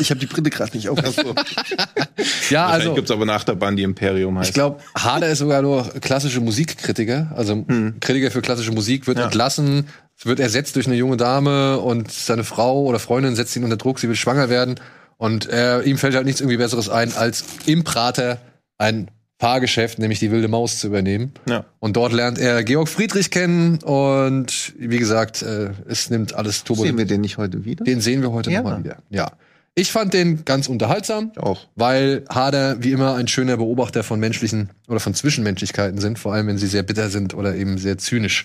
Ich 0.00 0.10
habe 0.10 0.18
die 0.20 0.26
Brille 0.26 0.50
gerade 0.50 0.76
nicht 0.76 0.88
auf. 0.88 0.98
Ja, 2.50 2.66
also 2.66 2.94
gibt's 2.94 3.10
aber 3.10 3.22
eine 3.22 3.32
Achterbahn, 3.32 3.76
die 3.76 3.82
Imperium 3.84 4.36
heißt. 4.38 4.48
ich 4.50 4.54
glaube, 4.54 4.80
Hader 4.98 5.28
ist 5.28 5.38
sogar 5.38 5.62
nur 5.62 5.84
klassische 6.00 6.40
Musikkritiker, 6.40 7.30
also 7.34 7.64
Kritiker 8.00 8.30
für 8.30 8.42
klassische 8.42 8.72
Musik, 8.72 9.06
wird 9.06 9.18
Ja. 9.18 9.24
entlassen, 9.26 9.86
wird 10.26 10.40
ersetzt 10.40 10.76
durch 10.76 10.86
eine 10.86 10.96
junge 10.96 11.16
Dame 11.16 11.78
und 11.78 12.10
seine 12.10 12.44
Frau 12.44 12.84
oder 12.84 12.98
Freundin 12.98 13.34
setzt 13.36 13.56
ihn 13.56 13.64
unter 13.64 13.76
Druck, 13.76 13.98
sie 13.98 14.08
will 14.08 14.16
schwanger 14.16 14.48
werden 14.50 14.76
und 15.16 15.48
äh, 15.48 15.80
ihm 15.82 15.98
fällt 15.98 16.14
halt 16.14 16.26
nichts 16.26 16.40
irgendwie 16.40 16.56
Besseres 16.58 16.88
ein, 16.88 17.12
als 17.14 17.44
im 17.66 17.84
Prater 17.84 18.38
ein 18.78 19.10
Fahrgeschäft, 19.38 19.98
nämlich 19.98 20.18
die 20.18 20.30
Wilde 20.30 20.48
Maus 20.48 20.78
zu 20.78 20.88
übernehmen. 20.88 21.32
Ja. 21.48 21.64
Und 21.78 21.96
dort 21.96 22.12
lernt 22.12 22.38
er 22.38 22.62
Georg 22.62 22.88
Friedrich 22.88 23.30
kennen 23.30 23.78
und 23.82 24.74
wie 24.78 24.98
gesagt, 24.98 25.40
äh, 25.40 25.70
es 25.88 26.10
nimmt 26.10 26.34
alles 26.34 26.64
Turbo. 26.64 26.82
Sehen 26.82 26.98
wir 26.98 27.06
den 27.06 27.22
nicht 27.22 27.38
heute 27.38 27.64
wieder? 27.64 27.84
Den 27.84 28.02
sehen 28.02 28.20
wir 28.20 28.32
heute 28.32 28.50
Ja. 28.50 28.60
nochmal 28.62 28.84
wieder. 28.84 28.98
Ja. 29.08 29.32
Ich 29.74 29.92
fand 29.92 30.12
den 30.12 30.44
ganz 30.44 30.68
unterhaltsam, 30.68 31.32
Auch. 31.36 31.66
weil 31.74 32.24
Hader 32.28 32.82
wie 32.82 32.92
immer 32.92 33.14
ein 33.14 33.28
schöner 33.28 33.56
Beobachter 33.56 34.02
von 34.02 34.20
menschlichen 34.20 34.70
oder 34.88 35.00
von 35.00 35.14
Zwischenmenschlichkeiten 35.14 36.00
sind, 36.00 36.18
vor 36.18 36.34
allem 36.34 36.48
wenn 36.48 36.58
sie 36.58 36.66
sehr 36.66 36.82
bitter 36.82 37.08
sind 37.08 37.32
oder 37.32 37.54
eben 37.54 37.78
sehr 37.78 37.96
zynisch. 37.96 38.44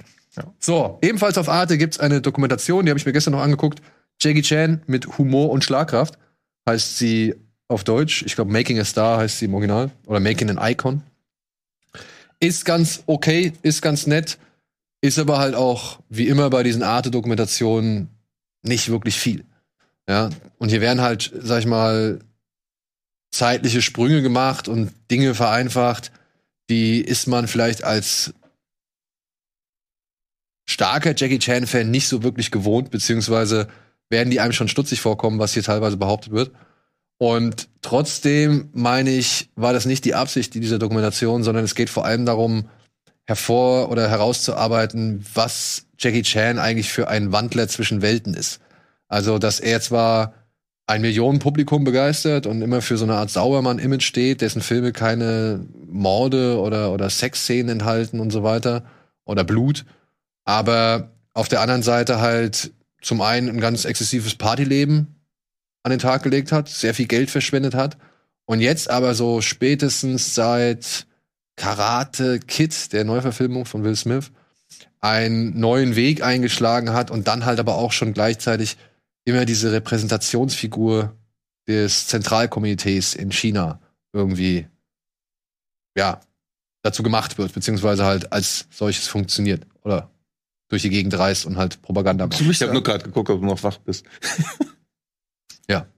So, 0.60 1.00
ebenfalls 1.02 1.38
auf 1.38 1.50
Arte 1.50 1.78
gibt's 1.78 2.00
eine 2.00 2.22
Dokumentation, 2.22 2.86
die 2.86 2.90
habe 2.90 3.00
ich 3.00 3.06
mir 3.06 3.14
gestern 3.14 3.32
noch 3.32 3.42
angeguckt. 3.42 3.82
Jackie 4.20 4.42
Chan 4.42 4.82
mit 4.88 5.18
Humor 5.18 5.50
und 5.50 5.64
Schlagkraft 5.64 6.18
heißt 6.68 6.98
sie 6.98 7.36
auf 7.68 7.84
Deutsch. 7.84 8.24
Ich 8.26 8.36
glaube, 8.36 8.52
Making 8.52 8.80
a 8.80 8.86
Star 8.86 9.18
heißt 9.20 9.40
sie 9.40 9.46
im 9.46 9.54
Original 9.54 9.92
oder 10.06 10.20
Making 10.20 10.58
an 10.58 10.72
Icon. 10.72 11.04
Ist 12.40 12.66
ganz 12.66 13.04
okay, 13.06 13.54
ist 13.62 13.82
ganz 13.82 14.08
nett, 14.08 14.38
ist 15.02 15.20
aber 15.20 15.40
halt 15.40 15.56
auch 15.56 16.00
wie 16.10 16.28
immer 16.28 16.50
bei 16.50 16.64
diesen 16.64 16.84
Arte-Dokumentationen 16.84 18.10
nicht 18.62 18.90
wirklich 18.90 19.20
viel. 19.20 19.46
Ja, 20.08 20.30
und 20.60 20.70
hier 20.70 20.82
werden 20.82 21.02
halt, 21.02 21.32
sag 21.36 21.60
ich 21.60 21.66
mal, 21.66 22.20
zeitliche 23.32 23.82
Sprünge 23.82 24.22
gemacht 24.22 24.68
und 24.68 24.92
Dinge 25.10 25.34
vereinfacht, 25.34 26.12
die 26.70 27.02
ist 27.02 27.28
man 27.28 27.48
vielleicht 27.48 27.84
als 27.84 28.34
starker 30.66 31.14
Jackie 31.16 31.40
Chan-Fan 31.40 31.90
nicht 31.90 32.08
so 32.08 32.24
wirklich 32.24 32.52
gewohnt, 32.52 32.92
beziehungsweise 32.92 33.68
werden 34.10 34.32
die 34.32 34.40
einem 34.40 34.54
schon 34.54 34.68
stutzig 34.68 35.02
vorkommen, 35.02 35.40
was 35.40 35.54
hier 35.54 35.64
teilweise 35.64 35.98
behauptet 35.98 36.34
wird. 36.34 36.52
Und 37.18 37.70
trotzdem 37.82 38.70
meine 38.74 39.12
ich, 39.12 39.50
war 39.56 39.74
das 39.74 39.86
nicht 39.86 40.06
die 40.06 40.16
Absicht 40.16 40.54
dieser 40.54 40.80
Dokumentation, 40.80 41.44
sondern 41.44 41.64
es 41.64 41.76
geht 41.76 41.90
vor 41.90 42.06
allem 42.06 42.26
darum, 42.26 42.68
hervor 43.26 43.90
oder 43.90 44.10
herauszuarbeiten, 44.10 45.26
was 45.34 45.88
Jackie 45.98 46.22
Chan 46.22 46.60
eigentlich 46.60 46.92
für 46.92 47.08
ein 47.08 47.32
Wandler 47.32 47.68
zwischen 47.68 48.02
Welten 48.02 48.34
ist. 48.34 48.60
Also, 49.08 49.40
dass 49.40 49.60
er 49.60 49.82
zwar 49.82 50.34
ein 50.88 51.02
Millionenpublikum 51.02 51.84
begeistert 51.84 52.46
und 52.46 52.62
immer 52.62 52.82
für 52.82 52.98
so 52.98 53.06
eine 53.06 53.16
Art 53.16 53.32
Saubermann-Image 53.32 54.04
steht, 54.04 54.42
dessen 54.42 54.62
Filme 54.62 54.92
keine 54.92 55.66
Morde 55.88 56.60
oder, 56.60 56.92
oder 56.92 57.10
Sexszenen 57.10 57.70
enthalten 57.70 58.20
und 58.20 58.30
so 58.30 58.44
weiter 58.44 58.84
oder 59.26 59.44
Blut, 59.44 59.86
aber 60.46 61.12
auf 61.34 61.48
der 61.50 61.62
anderen 61.62 61.84
Seite 61.84 62.22
halt 62.22 62.72
zum 63.02 63.22
einen 63.22 63.50
ein 63.50 63.60
ganz 63.60 63.86
exzessives 63.86 64.36
Partyleben 64.36 65.20
an 65.84 65.92
den 65.92 66.00
Tag 66.00 66.24
gelegt 66.24 66.52
hat, 66.52 66.70
sehr 66.70 66.94
viel 66.94 67.08
Geld 67.08 67.30
verschwendet 67.30 67.76
hat 67.76 67.98
und 68.46 68.62
jetzt 68.62 68.90
aber 68.90 69.14
so 69.14 69.42
spätestens 69.42 70.34
seit 70.34 71.06
Karate 71.56 72.40
Kid, 72.40 72.94
der 72.94 73.04
Neuverfilmung 73.04 73.66
von 73.66 73.84
Will 73.84 73.96
Smith, 73.96 74.32
einen 75.00 75.60
neuen 75.60 75.96
Weg 75.96 76.24
eingeschlagen 76.24 76.94
hat 76.94 77.12
und 77.12 77.28
dann 77.28 77.46
halt 77.46 77.60
aber 77.60 77.76
auch 77.76 77.92
schon 77.92 78.14
gleichzeitig 78.14 78.78
immer 79.26 79.46
diese 79.46 79.72
Repräsentationsfigur 79.72 81.16
des 81.68 82.08
Zentralkomitees 82.08 83.16
in 83.16 83.32
China 83.32 83.80
irgendwie 84.14 84.68
ja 85.98 86.20
dazu 86.82 87.04
gemacht 87.04 87.38
wird, 87.38 87.54
beziehungsweise 87.54 88.06
halt 88.06 88.32
als 88.32 88.68
solches 88.70 89.08
funktioniert 89.08 89.66
oder 89.84 90.12
durch 90.76 90.84
die 90.84 90.90
Gegend 90.90 91.18
reist 91.18 91.46
und 91.46 91.58
halt 91.58 91.82
Propaganda 91.82 92.28
macht. 92.28 92.40
Ich 92.40 92.62
habe 92.62 92.74
nur 92.74 92.84
gerade 92.84 93.04
geguckt, 93.04 93.30
ob 93.30 93.42
du 93.42 93.46
noch 93.46 93.64
wach 93.64 93.78
bist. 93.80 94.06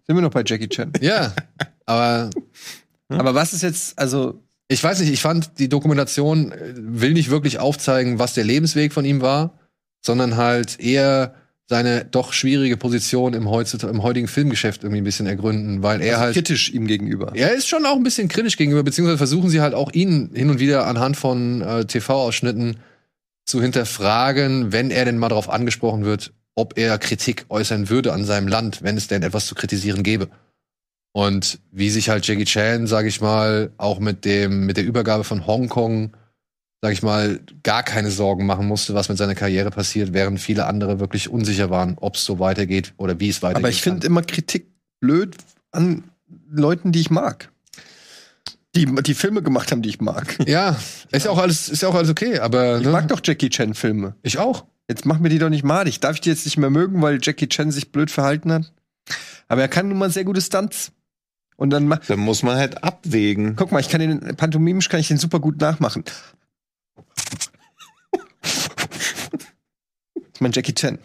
Sind 0.08 0.16
wir 0.16 0.22
noch 0.22 0.32
bei 0.32 0.44
Jackie 0.46 0.70
Chan? 0.70 0.94
Ja, 1.02 1.34
aber 1.86 2.30
Aber 3.10 3.36
was 3.36 3.54
ist 3.54 3.62
jetzt, 3.62 4.00
also, 4.00 4.42
ich 4.68 4.84
weiß 4.84 5.00
nicht, 5.02 5.12
ich 5.12 5.22
fand 5.22 5.60
die 5.60 5.70
Dokumentation 5.70 6.52
äh, 6.52 6.74
will 6.76 7.14
nicht 7.14 7.30
wirklich 7.30 7.60
aufzeigen, 7.60 8.20
was 8.20 8.34
der 8.34 8.44
Lebensweg 8.44 8.94
von 8.94 9.06
ihm 9.06 9.22
war, 9.22 9.60
sondern 10.02 10.38
halt 10.38 10.80
eher 10.80 11.36
seine 11.70 12.06
doch 12.06 12.32
schwierige 12.32 12.78
Position 12.78 13.34
im, 13.34 13.44
im 13.44 14.04
heutigen 14.04 14.28
Filmgeschäft 14.30 14.84
irgendwie 14.84 15.02
ein 15.02 15.04
bisschen 15.04 15.28
ergründen, 15.28 15.84
weil 15.84 16.02
er 16.02 16.20
halt 16.20 16.34
kritisch 16.34 16.72
ihm 16.72 16.88
gegenüber? 16.88 17.34
Er 17.36 17.54
ist 17.54 17.68
schon 17.68 17.86
auch 17.86 17.98
ein 17.98 18.04
bisschen 18.04 18.30
kritisch 18.30 18.56
gegenüber, 18.56 18.84
beziehungsweise 18.84 19.18
versuchen 19.18 19.50
sie 19.50 19.60
halt 19.60 19.74
auch 19.74 19.92
ihn 19.92 20.32
hin 20.34 20.50
und 20.50 20.60
wieder 20.60 20.88
anhand 20.88 21.18
von 21.18 21.62
äh, 21.62 21.86
TV-Ausschnitten 21.86 22.78
zu 23.48 23.62
hinterfragen, 23.62 24.72
wenn 24.72 24.92
er 24.92 25.06
denn 25.06 25.18
mal 25.18 25.30
darauf 25.30 25.50
angesprochen 25.50 26.06
wird, 26.06 26.34
ob 26.54 26.78
er 26.78 26.98
Kritik 26.98 27.46
äußern 27.50 27.90
würde 27.90 28.14
an 28.14 28.26
seinem 28.26 28.48
Land, 28.48 28.84
wenn 28.84 28.98
es 28.98 29.08
denn 29.08 29.24
etwas 29.24 29.48
zu 29.48 29.56
kritisieren 29.56 30.04
gäbe. 30.04 30.30
Und 31.14 31.60
wie 31.72 31.90
sich 31.90 32.10
halt 32.10 32.28
Jackie 32.28 32.46
Chan, 32.46 32.86
sage 32.86 33.08
ich 33.08 33.22
mal, 33.22 33.72
auch 33.78 34.00
mit 34.00 34.26
dem 34.26 34.66
mit 34.66 34.78
der 34.78 34.86
Übergabe 34.86 35.24
von 35.24 35.48
Hongkong, 35.48 36.16
sage 36.82 36.94
ich 36.94 37.02
mal, 37.02 37.40
gar 37.64 37.84
keine 37.84 38.12
Sorgen 38.12 38.46
machen 38.46 38.68
musste, 38.68 38.94
was 38.94 39.10
mit 39.10 39.18
seiner 39.18 39.34
Karriere 39.34 39.72
passiert, 39.72 40.14
während 40.14 40.40
viele 40.40 40.66
andere 40.66 41.00
wirklich 41.00 41.30
unsicher 41.30 41.70
waren, 41.70 41.98
ob 42.00 42.16
es 42.16 42.26
so 42.26 42.40
weitergeht 42.40 42.94
oder 42.98 43.20
wie 43.20 43.30
es 43.30 43.42
weitergeht. 43.42 43.64
Aber 43.64 43.70
ich 43.70 43.82
finde 43.82 44.06
immer 44.06 44.22
Kritik 44.22 44.68
blöd 45.00 45.36
an 45.72 46.04
Leuten, 46.52 46.92
die 46.92 47.00
ich 47.00 47.10
mag. 47.10 47.50
Die, 48.78 48.86
die 48.86 49.14
Filme 49.16 49.42
gemacht 49.42 49.72
haben, 49.72 49.82
die 49.82 49.90
ich 49.90 50.00
mag. 50.00 50.38
ja, 50.48 50.78
ist 51.12 51.26
ja 51.26 51.32
auch 51.32 51.38
alles 51.40 51.68
ist 51.68 51.82
ja 51.82 51.90
auch 51.90 51.96
alles 51.96 52.10
okay, 52.10 52.40
aber 52.40 52.78
Ich 52.78 52.86
ne? 52.86 52.92
mag 52.92 53.08
doch 53.08 53.20
Jackie 53.24 53.50
Chan-Filme. 53.50 54.16
ich 54.24 54.38
auch. 54.38 54.66
Jetzt 54.88 55.06
mach 55.06 55.20
mir 55.20 55.28
die 55.30 55.40
doch 55.40 55.50
nicht 55.50 55.64
madig. 55.66 56.00
Darf 56.00 56.16
ich 56.16 56.22
die 56.22 56.30
jetzt 56.30 56.46
nicht 56.46 56.58
mehr 56.58 56.70
mögen, 56.70 57.02
weil 57.02 57.20
Jackie 57.22 57.50
Chan 57.50 57.72
sich 57.72 57.92
blöd 57.92 58.10
verhalten 58.10 58.54
hat? 58.54 58.72
Aber 59.50 59.62
er 59.62 59.68
kann 59.68 59.90
nun 59.90 59.98
mal 59.98 60.10
sehr 60.10 60.24
gute 60.24 60.40
Stunts. 60.42 60.92
Und 61.58 61.72
dann 61.72 61.88
mach, 61.88 62.00
Da 62.06 62.16
muss 62.16 62.44
man 62.44 62.56
halt 62.56 62.84
abwägen. 62.84 63.56
guck 63.56 63.72
mal, 63.72 63.80
ich 63.80 63.90
kann 63.90 64.00
den 64.00 64.36
pantomimisch 64.38 64.88
kann 64.90 65.00
ich 65.00 65.08
den 65.08 65.18
super 65.18 65.40
gut 65.40 65.60
nachmachen. 65.60 66.04
Ist 70.32 70.40
mein 70.40 70.52
Jackie 70.52 70.74
Chan. 70.76 71.00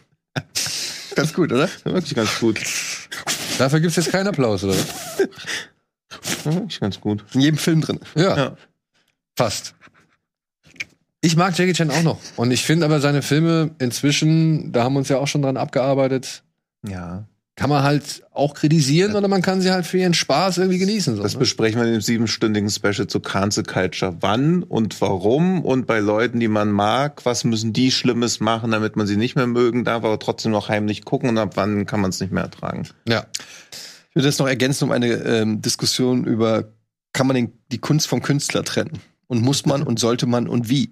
Ganz 1.14 1.32
gut, 1.32 1.52
oder? 1.52 1.68
Wirklich 1.84 2.14
ganz 2.14 2.38
gut. 2.38 2.60
Dafür 3.58 3.80
gibt's 3.80 3.96
jetzt 3.96 4.10
keinen 4.12 4.26
Applaus, 4.28 4.62
oder? 4.64 4.76
Wirklich 6.44 6.80
ganz 6.80 7.00
gut. 7.00 7.24
In 7.34 7.40
jedem 7.40 7.58
Film 7.58 7.80
drin. 7.80 8.00
Ja, 8.14 8.36
Ja. 8.36 8.56
fast. 9.36 9.74
Ich 11.20 11.36
mag 11.36 11.56
Jackie 11.56 11.72
Chan 11.72 11.90
auch 11.90 12.02
noch. 12.02 12.18
Und 12.36 12.50
ich 12.50 12.64
finde 12.64 12.84
aber 12.84 13.00
seine 13.00 13.22
Filme 13.22 13.70
inzwischen, 13.78 14.72
da 14.72 14.82
haben 14.84 14.94
wir 14.94 14.98
uns 14.98 15.08
ja 15.08 15.18
auch 15.18 15.28
schon 15.28 15.42
dran 15.42 15.56
abgearbeitet, 15.56 16.42
Ja. 16.84 17.26
kann 17.54 17.70
man 17.70 17.84
halt 17.84 18.24
auch 18.32 18.54
kritisieren 18.54 19.14
oder 19.14 19.28
man 19.28 19.40
kann 19.40 19.60
sie 19.60 19.70
halt 19.70 19.86
für 19.86 19.98
ihren 19.98 20.14
Spaß 20.14 20.58
irgendwie 20.58 20.78
genießen. 20.78 21.14
So, 21.14 21.22
Das 21.22 21.34
ne? 21.34 21.38
besprechen 21.38 21.80
wir 21.80 21.86
in 21.86 21.92
dem 21.92 22.00
siebenstündigen 22.00 22.68
Special 22.70 23.06
zu 23.06 23.20
Cancel 23.20 23.62
Culture. 23.62 24.16
Wann 24.20 24.64
und 24.64 25.00
warum 25.00 25.64
und 25.64 25.86
bei 25.86 26.00
Leuten, 26.00 26.40
die 26.40 26.48
man 26.48 26.72
mag, 26.72 27.24
was 27.24 27.44
müssen 27.44 27.72
die 27.72 27.92
Schlimmes 27.92 28.40
machen, 28.40 28.72
damit 28.72 28.96
man 28.96 29.06
sie 29.06 29.16
nicht 29.16 29.36
mehr 29.36 29.46
mögen 29.46 29.84
darf, 29.84 30.02
aber 30.02 30.18
trotzdem 30.18 30.50
noch 30.50 30.68
heimlich 30.70 31.04
gucken 31.04 31.28
und 31.28 31.38
ab 31.38 31.52
wann 31.54 31.86
kann 31.86 32.00
man 32.00 32.10
es 32.10 32.18
nicht 32.18 32.32
mehr 32.32 32.42
ertragen. 32.42 32.88
Ja. 33.06 33.26
Ich 34.12 34.16
würde 34.16 34.28
das 34.28 34.38
noch 34.38 34.46
ergänzen 34.46 34.84
um 34.84 34.90
eine 34.90 35.06
ähm, 35.08 35.62
Diskussion 35.62 36.24
über, 36.24 36.64
kann 37.14 37.26
man 37.26 37.34
den, 37.34 37.52
die 37.72 37.78
Kunst 37.78 38.06
vom 38.08 38.20
Künstler 38.20 38.62
trennen? 38.62 38.98
Und 39.26 39.40
muss 39.40 39.64
man 39.64 39.82
und 39.82 39.98
sollte 39.98 40.26
man 40.26 40.48
und 40.48 40.68
wie? 40.68 40.90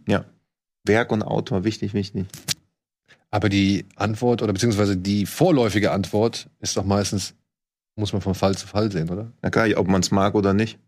Werk 0.85 1.13
und 1.13 1.23
Autor, 1.23 1.63
wichtig, 1.65 1.93
wichtig. 1.93 2.25
Aber 3.31 3.51
die 3.51 3.85
Antwort 3.97 4.41
oder 4.41 4.55
beziehungsweise 4.55 4.97
die 4.97 5.27
vorläufige 5.27 5.91
Antwort 5.93 6.49
ist 6.61 6.79
doch 6.79 6.85
meistens, 6.87 7.35
muss 7.95 8.15
man 8.15 8.23
von 8.23 8.35
Fall 8.35 8.57
zu 8.57 8.67
Fall 8.67 8.91
sehen, 8.91 9.11
oder? 9.11 9.31
Na 9.43 9.51
klar, 9.51 9.69
ob 9.77 9.87
man 9.87 10.01
es 10.01 10.11
mag 10.11 10.35
oder 10.35 10.55
nicht. 10.55 10.79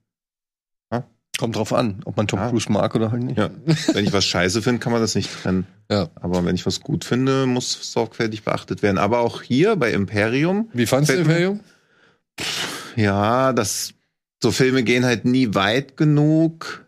Kommt 1.38 1.56
drauf 1.56 1.72
an, 1.72 2.02
ob 2.04 2.16
man 2.18 2.28
Tom 2.28 2.38
Ja. 2.38 2.50
Cruise 2.50 2.70
mag 2.70 2.94
oder 2.94 3.10
halt 3.10 3.22
nicht. 3.22 3.38
Ja. 3.38 3.50
Wenn 3.94 4.04
ich 4.04 4.12
was 4.12 4.24
scheiße 4.26 4.60
finde, 4.60 4.80
kann 4.80 4.92
man 4.92 5.00
das 5.00 5.14
nicht 5.14 5.30
trennen. 5.42 5.66
Ja. 5.90 6.10
Aber 6.14 6.44
wenn 6.44 6.54
ich 6.54 6.66
was 6.66 6.80
gut 6.82 7.04
finde, 7.06 7.46
muss 7.46 7.90
sorgfältig 7.92 8.44
beachtet 8.44 8.82
werden. 8.82 8.98
Aber 8.98 9.20
auch 9.20 9.40
hier 9.42 9.74
bei 9.76 9.92
Imperium, 9.92 10.68
Wie 10.74 10.84
fandst 10.86 11.08
du 11.10 11.14
Fällt 11.14 11.26
mir- 11.26 11.32
Imperium? 11.32 11.60
Ja, 12.96 13.52
das 13.52 13.94
so 14.42 14.50
Filme 14.50 14.82
gehen 14.82 15.04
halt 15.04 15.24
nie 15.24 15.54
weit 15.54 15.96
genug. 15.96 16.84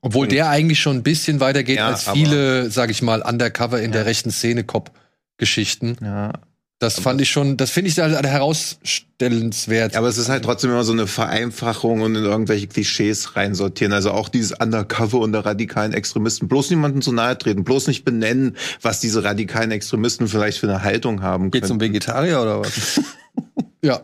Obwohl 0.00 0.28
der 0.28 0.48
eigentlich 0.48 0.80
schon 0.80 0.96
ein 0.98 1.02
bisschen 1.02 1.40
weiter 1.40 1.62
geht 1.62 1.78
Ja, 1.78 1.88
als 1.88 2.06
aber- 2.06 2.16
viele, 2.16 2.70
sag 2.70 2.90
ich 2.90 3.02
mal, 3.02 3.22
undercover 3.22 3.78
in 3.80 3.86
Ja. 3.86 3.98
der 3.98 4.06
rechten 4.06 4.30
Szene 4.30 4.62
Cop-Geschichten. 4.64 5.96
Ja. 6.00 6.32
Das 6.78 7.00
fand 7.00 7.20
ich 7.22 7.30
schon, 7.30 7.56
das 7.56 7.70
finde 7.70 7.90
ich 7.90 7.98
halt 7.98 8.24
herausstellenswert. 8.26 9.96
Aber 9.96 10.08
es 10.08 10.18
ist 10.18 10.28
halt 10.28 10.44
trotzdem 10.44 10.70
immer 10.70 10.84
so 10.84 10.92
eine 10.92 11.06
Vereinfachung 11.06 12.02
und 12.02 12.14
in 12.16 12.22
irgendwelche 12.24 12.66
Klischees 12.66 13.34
reinsortieren. 13.34 13.94
Also 13.94 14.10
auch 14.10 14.28
dieses 14.28 14.52
Undercover 14.52 15.18
unter 15.20 15.44
radikalen 15.46 15.94
Extremisten. 15.94 16.48
Bloß 16.48 16.68
niemanden 16.70 17.00
zu 17.00 17.12
nahe 17.12 17.36
treten, 17.38 17.64
bloß 17.64 17.86
nicht 17.86 18.04
benennen, 18.04 18.56
was 18.82 19.00
diese 19.00 19.24
radikalen 19.24 19.70
Extremisten 19.70 20.28
vielleicht 20.28 20.58
für 20.58 20.68
eine 20.68 20.82
Haltung 20.82 21.22
haben 21.22 21.50
Geht's 21.50 21.70
um 21.70 21.78
können. 21.78 21.90
Vegetarier 21.92 22.42
oder 22.42 22.60
was? 22.60 23.00
ja. 23.82 24.02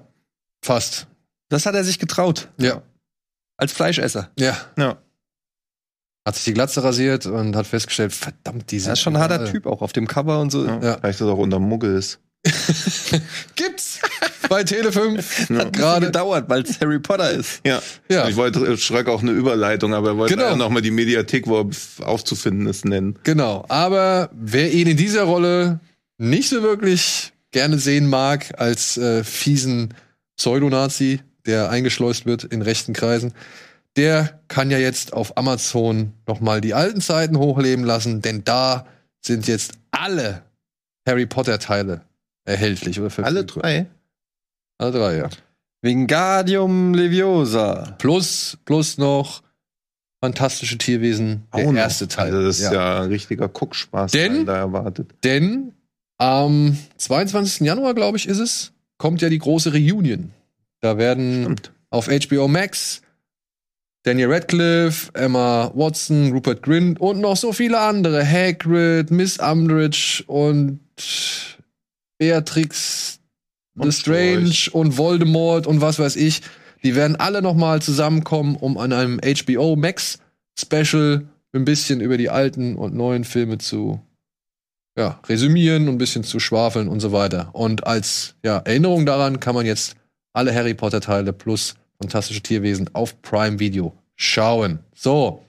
Fast. 0.63 1.07
Das 1.49 1.67
hat 1.67 1.75
er 1.75 1.85
sich 1.85 1.99
getraut. 1.99 2.49
Ja. 2.59 2.83
Als 3.57 3.73
Fleischesser. 3.73 4.31
Ja. 4.39 4.57
Ja. 4.79 4.99
Hat 6.27 6.37
sich 6.37 6.45
die 6.45 6.55
Glatze 6.55 6.85
rasiert 6.85 7.27
und 7.27 7.57
hat 7.57 7.67
festgestellt, 7.67 8.13
verdammt, 8.13 8.71
die 8.71 8.79
sind 8.79 8.91
Er 8.91 8.93
ist 8.95 9.01
schon 9.01 9.17
ein 9.17 9.23
harter. 9.23 9.45
Typ, 9.51 9.67
auch 9.67 9.83
auf 9.83 9.93
dem 9.93 10.07
Cover 10.07 10.41
und 10.41 10.51
so. 10.51 10.65
Ja. 10.65 10.75
Ja. 10.81 10.99
Vielleicht 10.99 11.05
ist 11.15 11.21
das 11.21 11.29
auch 11.29 11.39
unter 11.39 11.59
Muggels. 11.59 12.21
Gibt's 13.57 14.01
bei 14.49 14.63
Tele5 14.63 15.59
Hat 15.59 15.73
gerade 15.73 16.07
gedauert, 16.07 16.49
weil 16.49 16.63
es 16.63 16.81
Harry 16.81 16.99
Potter 16.99 17.31
ist. 17.31 17.61
Ja. 17.67 17.81
Ja. 18.09 18.29
Ich 18.29 18.37
wollte 18.37 18.77
Schröck 18.79 19.09
auch 19.09 19.23
eine 19.23 19.31
Überleitung, 19.33 19.95
aber 19.95 20.11
er 20.11 20.17
wollte 20.17 20.35
Genau. 20.35 20.49
ja 20.51 20.57
noch 20.57 20.71
mal 20.71 20.81
die 20.83 20.91
Mediathek, 20.91 21.47
wo 21.47 21.61
er 21.61 22.07
aufzufinden 22.07 22.67
ist, 22.67 22.85
nennen. 22.85 23.19
Genau, 23.25 23.65
aber 23.69 24.31
wer 24.33 24.73
ihn 24.73 24.89
in 24.89 24.97
dieser 24.97 25.25
Rolle 25.25 25.81
nicht 26.19 26.49
so 26.49 26.63
wirklich 26.63 27.33
gerne 27.51 27.79
sehen 27.79 28.09
mag, 28.09 28.59
als 28.61 28.97
äh, 28.97 29.23
fiesen 29.25 29.95
Pseudonazi, 30.37 31.21
der 31.47 31.71
eingeschleust 31.71 32.27
wird 32.27 32.45
in 32.45 32.63
rechten 32.63 32.93
Kreisen, 32.93 33.33
der 33.97 34.41
kann 34.49 34.71
ja 34.71 34.79
jetzt 34.79 35.13
auf 35.13 35.37
Amazon 35.37 36.13
noch 36.27 36.41
mal 36.41 36.61
die 36.61 36.75
alten 36.75 37.01
Zeiten 37.01 37.37
hochleben 37.39 37.85
lassen, 37.85 38.23
denn 38.23 38.43
da 38.45 38.87
sind 39.21 39.47
jetzt 39.49 39.73
alle 39.91 40.43
Harry 41.07 41.27
Potter 41.27 41.59
Teile 41.59 42.03
erhältlich 42.45 43.01
oder 43.01 43.13
Alle 43.25 43.45
drei? 43.45 43.87
Alle 44.79 44.93
drei, 44.93 45.17
ja. 45.19 45.29
Wingardium 45.83 46.95
Leviosa. 46.95 47.95
Plus 47.99 48.57
plus 48.65 48.99
noch 48.99 49.43
fantastische 50.25 50.79
Tierwesen, 50.79 51.43
der 51.55 51.65
noch. 51.73 51.77
erste 51.79 52.07
Teil. 52.09 52.33
Also 52.33 52.47
das 52.47 52.61
ist 52.61 52.73
ja, 52.73 53.03
ein 53.03 53.09
richtiger 53.09 53.49
Guckspaß, 53.49 54.13
Denn- 54.13 54.35
den 54.35 54.47
da 54.47 54.57
erwartet. 54.57 55.11
Denn 55.25 55.73
am 56.19 56.79
22. 56.97 57.67
Januar, 57.67 57.95
glaube 57.95 58.17
ich, 58.17 58.29
ist 58.29 58.39
es, 58.39 58.73
kommt 59.03 59.21
ja 59.21 59.29
die 59.29 59.41
große 59.41 59.73
Reunion. 59.73 60.31
Da 60.79 60.97
werden 60.97 61.43
Stimmt. 61.43 61.73
auf 61.91 62.07
HBO 62.07 62.47
Max 62.47 63.03
Daniel 64.05 64.33
Radcliffe, 64.33 65.11
Emma 65.15 65.73
Watson, 65.75 66.31
Rupert 66.31 66.63
Grint 66.63 67.01
und 67.01 67.21
noch 67.21 67.37
so 67.37 67.53
viele 67.53 67.81
andere. 67.81 68.25
Hagrid, 68.25 69.11
Miss 69.11 69.39
Umbridge 69.39 70.23
und 70.29 70.79
Beatrix 72.17 73.19
Und 73.75 73.87
Lestrange 73.87 74.71
und 74.71 74.97
Voldemort 74.97 75.67
und 75.67 75.81
was 75.81 75.99
weiß 75.99 76.15
ich. 76.15 76.41
Die 76.85 76.95
werden 76.95 77.17
alle 77.17 77.43
noch 77.43 77.57
mal 77.57 77.83
zusammenkommen, 77.83 78.55
um 78.55 78.79
an 78.79 78.93
einem 78.93 79.21
HBO 79.21 79.75
Max 79.75 80.21
Special 80.57 81.27
ein 81.53 81.65
bisschen 81.65 82.01
über 82.01 82.19
die 82.19 82.31
alten 82.31 82.77
und 82.77 82.95
neuen 82.95 83.25
Filme 83.25 83.59
zu 83.59 84.01
ja, 84.97 85.21
resümieren 85.27 85.89
und 85.89 85.95
ein 85.95 85.99
bisschen 85.99 86.25
zu 86.25 86.39
schwafeln 86.41 86.89
und 86.89 87.01
so 87.01 87.13
weiter. 87.13 87.51
Und 87.55 87.87
als 87.87 88.35
ja, 88.45 88.59
Erinnerung 88.59 89.07
daran 89.07 89.41
kann 89.41 89.55
man 89.55 89.67
jetzt 89.67 89.97
alle 90.33 90.55
Harry 90.55 90.75
Potter 90.75 91.01
Teile 91.01 91.33
plus 91.33 91.75
fantastische 91.99 92.43
Tierwesen 92.43 92.91
auf 92.95 93.21
Prime 93.23 93.59
Video 93.59 93.95
schauen. 94.17 94.81
So. 94.95 95.45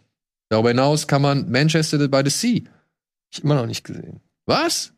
Darüber 0.50 0.70
hinaus 0.70 1.08
kann 1.08 1.22
man 1.22 1.50
Manchester 1.50 2.08
by 2.08 2.22
the 2.24 2.30
Sea. 2.30 2.62
Ich 3.32 3.44
immer 3.44 3.56
noch 3.56 3.66
nicht 3.66 3.84
gesehen. 3.84 4.22
Was? 4.46 4.94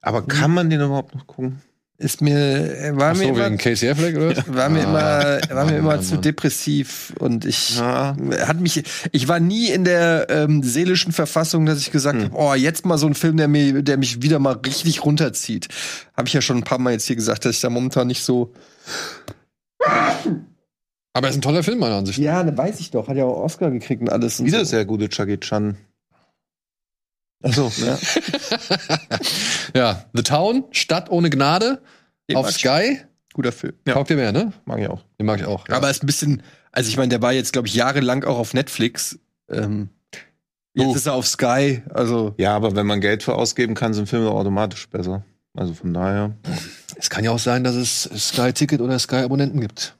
Aber 0.00 0.26
kann 0.26 0.50
man 0.50 0.68
den 0.68 0.80
überhaupt 0.80 1.14
noch 1.14 1.26
gucken? 1.26 1.62
Ist 2.02 2.20
mir, 2.20 2.36
äh, 2.36 2.96
war 2.96 3.12
mir 3.14 3.18
so, 3.18 3.28
immer, 3.28 3.46
wegen 3.46 3.58
Casey 3.58 3.88
Affleck, 3.88 4.16
oder? 4.16 4.36
was? 4.36 4.44
war 4.54 4.68
mir 4.68 4.80
Ah. 4.88 5.38
immer, 5.38 5.56
war 5.56 5.64
mir 5.66 5.76
immer 5.76 5.88
Mann, 5.96 6.02
zu 6.02 6.16
depressiv 6.16 7.12
und 7.20 7.44
ich 7.44 7.76
Ja. 7.78 8.16
hat 8.46 8.60
mich, 8.60 8.82
ich 9.12 9.28
war 9.28 9.38
nie 9.38 9.68
in 9.70 9.84
der 9.84 10.26
ähm, 10.28 10.62
seelischen 10.64 11.12
Verfassung, 11.12 11.64
dass 11.64 11.78
ich 11.78 11.92
gesagt 11.92 12.16
Hm. 12.18 12.24
habe, 12.32 12.36
oh, 12.36 12.54
jetzt 12.54 12.84
mal 12.84 12.98
so 12.98 13.06
ein 13.06 13.14
Film, 13.14 13.36
der 13.36 13.46
mir, 13.46 13.82
der 13.82 13.98
mich 13.98 14.20
wieder 14.20 14.38
mal 14.40 14.54
richtig 14.66 15.04
runterzieht. 15.04 15.68
Habe 16.16 16.26
ich 16.26 16.34
ja 16.34 16.40
schon 16.40 16.56
ein 16.58 16.64
paar 16.64 16.78
Mal 16.78 16.92
jetzt 16.92 17.06
hier 17.06 17.16
gesagt, 17.16 17.44
dass 17.44 17.54
ich 17.54 17.60
da 17.60 17.70
momentan 17.70 18.08
nicht 18.08 18.24
so. 18.24 18.52
Aber 21.14 21.28
es 21.28 21.32
ist 21.34 21.38
ein 21.38 21.42
toller 21.42 21.62
Film, 21.62 21.78
meiner 21.78 21.96
Ansicht 21.96 22.18
nach. 22.18 22.24
Ja, 22.24 22.42
ne, 22.42 22.56
weiß 22.56 22.80
ich 22.80 22.90
doch, 22.90 23.06
hat 23.08 23.16
ja 23.16 23.24
auch 23.24 23.44
Oscar 23.44 23.70
gekriegt 23.70 24.00
und 24.02 24.08
alles. 24.10 24.40
Und 24.40 24.46
Wieder 24.46 24.60
so. 24.60 24.64
sehr 24.64 24.84
gute 24.84 25.08
Chucky 25.08 25.38
Chan. 25.38 25.76
Achso, 27.42 27.70
ja. 27.84 27.98
Ja, 29.74 30.04
The 30.12 30.22
Town, 30.22 30.64
Stadt 30.70 31.10
ohne 31.10 31.30
Gnade, 31.30 31.82
Den 32.28 32.36
auf. 32.36 32.50
Sky. 32.50 33.00
Guter 33.34 33.52
Film. 33.52 33.72
Ja. 33.86 33.94
Taugt 33.94 34.10
dir 34.10 34.16
mehr, 34.16 34.32
ne? 34.32 34.52
Mag 34.66 34.78
ich 34.80 34.88
auch. 34.88 35.02
Den 35.18 35.26
mag 35.26 35.40
ich 35.40 35.46
auch. 35.46 35.66
Aber 35.70 35.88
ist 35.90 36.02
ein 36.02 36.06
bisschen, 36.06 36.42
also 36.70 36.88
ich 36.88 36.96
meine, 36.98 37.08
der 37.08 37.22
war 37.22 37.32
jetzt, 37.32 37.52
glaube 37.54 37.66
ich, 37.68 37.74
jahrelang 37.74 38.24
auch 38.24 38.38
auf 38.38 38.52
Netflix. 38.52 39.18
Ähm, 39.50 39.88
jetzt 40.74 40.86
Oh. 40.88 40.94
ist 40.94 41.06
er 41.06 41.14
auf 41.14 41.26
Sky, 41.26 41.82
also. 41.94 42.34
Ja, 42.36 42.54
aber 42.54 42.76
wenn 42.76 42.86
man 42.86 43.00
Geld 43.00 43.22
für 43.22 43.34
ausgeben 43.34 43.74
kann, 43.74 43.94
sind 43.94 44.08
Filme 44.08 44.30
automatisch 44.30 44.86
besser. 44.90 45.24
Also 45.54 45.72
von 45.74 45.94
daher. 45.94 46.32
Es 46.96 47.08
kann 47.10 47.24
ja 47.24 47.30
auch 47.30 47.38
sein, 47.38 47.64
dass 47.64 47.74
es 47.74 48.02
Sky-Ticket 48.28 48.80
oder 48.82 48.98
Sky-Abonnenten 48.98 49.60
gibt. 49.60 49.96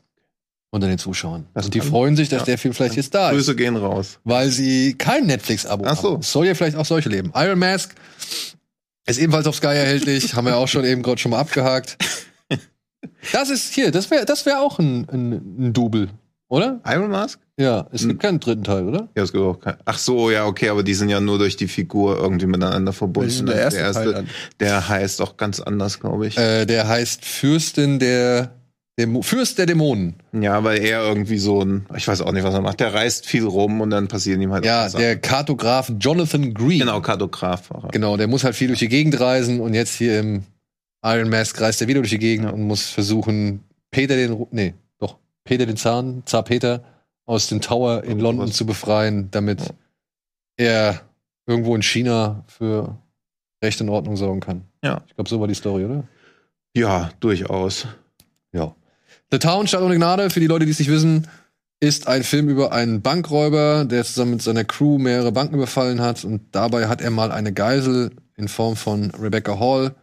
Unter 0.75 0.89
den 0.89 0.99
Zuschauern. 0.99 1.47
Das 1.53 1.67
und 1.67 1.75
die 1.75 1.83
freuen 1.83 2.17
sich, 2.17 2.31
dass 2.31 2.41
ja. 2.41 2.47
der 2.47 2.59
Film 2.59 2.73
vielleicht 2.73 2.97
jetzt 2.97 3.15
da 3.15 3.29
ist. 3.29 3.37
Grüße 3.37 3.57
gehen 3.57 3.77
raus. 3.77 4.19
Weil 4.25 4.49
sie 4.49 4.95
kein 4.95 5.27
Netflix-Abo 5.27 5.85
Ach 5.87 6.01
so. 6.01 6.13
haben. 6.13 6.21
Es 6.21 6.33
soll 6.33 6.47
ja 6.47 6.55
vielleicht 6.55 6.79
auch 6.79 6.87
solche 6.87 7.11
leben. 7.11 7.31
Iron 7.37 7.59
Mask 7.59 7.95
ist 9.07 9.19
ebenfalls 9.19 9.47
auf 9.47 9.57
Sky 9.57 9.67
erhältlich. 9.67 10.35
haben 10.35 10.47
wir 10.47 10.57
auch 10.57 10.69
schon 10.69 10.87
eben 10.87 11.03
gerade 11.03 11.21
schon 11.21 11.31
mal 11.31 11.41
abgehakt. 11.41 11.99
Das 13.33 13.51
ist 13.51 13.75
hier, 13.75 13.91
das 13.91 14.11
wäre 14.11 14.25
das 14.25 14.47
wär 14.47 14.61
auch 14.61 14.79
ein, 14.79 15.09
ein, 15.11 15.33
ein 15.33 15.73
Double, 15.73 16.09
oder? 16.49 16.81
Iron 16.87 17.11
Mask? 17.11 17.41
Ja, 17.59 17.89
es 17.93 18.07
gibt 18.07 18.21
keinen 18.21 18.41
dritten 18.41 18.65
Teil, 18.65 18.89
oder? 18.89 19.09
Ja, 19.17 19.23
es 19.23 19.33
gibt 19.33 19.45
auch 19.45 19.61
kein. 19.61 19.77
Ach 19.85 19.99
so, 19.99 20.31
ja, 20.31 20.47
okay, 20.47 20.71
aber 20.71 20.83
die 20.83 20.95
sind 20.95 21.09
ja 21.09 21.21
nur 21.21 21.39
durch 21.39 21.57
die 21.57 21.69
Figur 21.69 22.17
irgendwie 22.17 22.47
miteinander 22.47 22.93
verbunden. 22.93 23.47
Der 23.47 23.57
erste 23.57 23.93
Teil 23.93 24.13
dann? 24.13 24.29
der 24.59 24.89
heißt 24.89 25.21
auch 25.21 25.37
ganz 25.37 25.61
anders, 25.61 26.01
glaube 26.01 26.29
ich. 26.29 26.39
Äh, 26.39 26.65
der 26.65 26.89
heißt 26.89 27.25
Fürstin 27.25 27.99
der 27.99 28.55
Dämo 28.99 29.23
Fürst 29.23 29.57
der 29.59 29.65
Dämonen. 29.67 30.17
Ja, 30.33 30.63
weil 30.65 30.79
er 30.85 31.03
irgendwie 31.03 31.39
so 31.39 31.63
ein, 31.65 31.87
ich 31.97 32.07
weiß 32.07 32.21
auch 32.21 32.33
nicht, 32.33 32.45
was 32.45 32.53
er 32.55 32.61
macht. 32.61 32.81
Der 32.81 32.93
reist 32.93 33.25
viel 33.27 33.45
rum 33.47 33.81
und 33.81 33.89
dann 33.91 34.07
passieren 34.09 34.43
ihm 34.43 34.53
halt 34.53 34.65
Ja, 34.67 34.89
der 34.91 35.19
Kartograf 35.19 35.91
Jonathan 35.99 36.53
Green. 36.53 36.81
genau 36.81 37.01
Kartograf. 37.01 37.71
Genau, 37.91 38.17
der 38.19 38.27
muss 38.29 38.45
halt 38.45 38.55
viel 38.55 38.69
durch 38.69 38.81
die 38.81 38.89
Gegend 38.89 39.19
reisen 39.19 39.61
und 39.61 39.73
jetzt 39.73 39.95
hier 39.97 40.21
im 40.21 40.43
Iron 41.03 41.31
Mask 41.31 41.59
reist 41.61 41.81
er 41.81 41.89
wieder 41.89 42.01
durch 42.01 42.11
die 42.11 42.19
Gegend 42.19 42.53
und 42.53 42.63
muss 42.63 42.91
versuchen, 42.91 43.65
Peter 43.91 44.15
den, 44.15 44.47
nee, 44.51 44.75
doch, 44.99 45.17
Peter 45.45 45.65
den 45.67 45.77
Zahn, 45.79 46.23
Zar 46.27 46.43
Peter 46.45 46.85
aus 47.25 47.47
dem 47.49 47.61
Tower 47.63 48.05
in 48.05 48.19
Oh, 48.21 48.23
London 48.25 48.49
was. 48.49 48.57
zu 48.57 48.67
befreien, 48.67 49.29
damit 49.31 49.73
er 50.57 51.01
irgendwo 51.47 51.75
in 51.75 51.83
China 51.83 52.45
für 52.47 52.99
Recht 53.65 53.81
und 53.81 53.89
Ordnung 53.89 54.17
sorgen 54.17 54.41
kann. 54.41 54.63
Ja. 54.85 55.03
Ich 55.09 55.15
glaube, 55.15 55.31
so 55.31 55.41
war 55.41 55.49
die 55.49 55.55
Story, 55.55 55.85
oder? 55.87 56.05
Ja, 56.77 57.11
durchaus. 57.21 57.87
The 59.33 59.39
Town, 59.39 59.67
Stadt 59.67 59.81
ohne 59.81 59.97
Gnade, 59.97 60.29
für 60.29 60.41
die 60.41 60.47
Leute, 60.47 60.67
die 60.67 60.73
es 60.73 60.79
nicht 60.79 60.91
wissen, 60.91 61.27
ist 61.81 62.07
ein 62.07 62.23
Film 62.23 62.51
über 62.51 62.73
einen 62.73 63.01
Bankräuber, 63.01 63.87
der 63.87 64.05
zusammen 64.05 64.33
mit 64.33 64.43
seiner 64.43 64.65
Crew 64.65 64.99
mehrere 64.99 65.33
Banken 65.33 65.55
überfallen 65.55 66.03
hat 66.03 66.23
und 66.23 66.43
dabei 66.53 66.87
hat 66.87 67.01
er 67.01 67.11
mal 67.11 67.33
eine 67.33 67.55
Geisel 67.55 68.11
in 68.37 68.49
Form 68.49 68.77
von 68.77 69.11
Rebecca 69.13 69.59
Hall, 69.59 69.95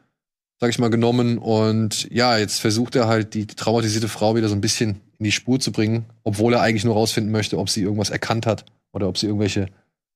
sag 0.60 0.72
ich 0.72 0.80
mal, 0.80 0.90
genommen 0.90 1.38
und 1.38 2.10
ja, 2.12 2.40
jetzt 2.40 2.60
versucht 2.60 2.96
er 2.96 3.08
halt 3.08 3.36
die 3.36 3.46
traumatisierte 3.46 4.08
Frau 4.08 4.36
wieder 4.36 4.50
so 4.50 4.56
ein 4.56 4.62
bisschen 4.62 5.00
in 5.20 5.26
die 5.26 5.32
Spur 5.32 5.60
zu 5.60 5.72
bringen, 5.72 6.06
obwohl 6.24 6.56
er 6.56 6.62
eigentlich 6.62 6.84
nur 6.84 6.96
rausfinden 6.96 7.32
möchte, 7.32 7.60
ob 7.60 7.70
sie 7.70 7.84
irgendwas 7.84 8.10
erkannt 8.10 8.48
hat 8.48 8.66
oder 8.94 9.08
ob 9.08 9.20
sie 9.20 9.28
irgendwelche 9.28 9.68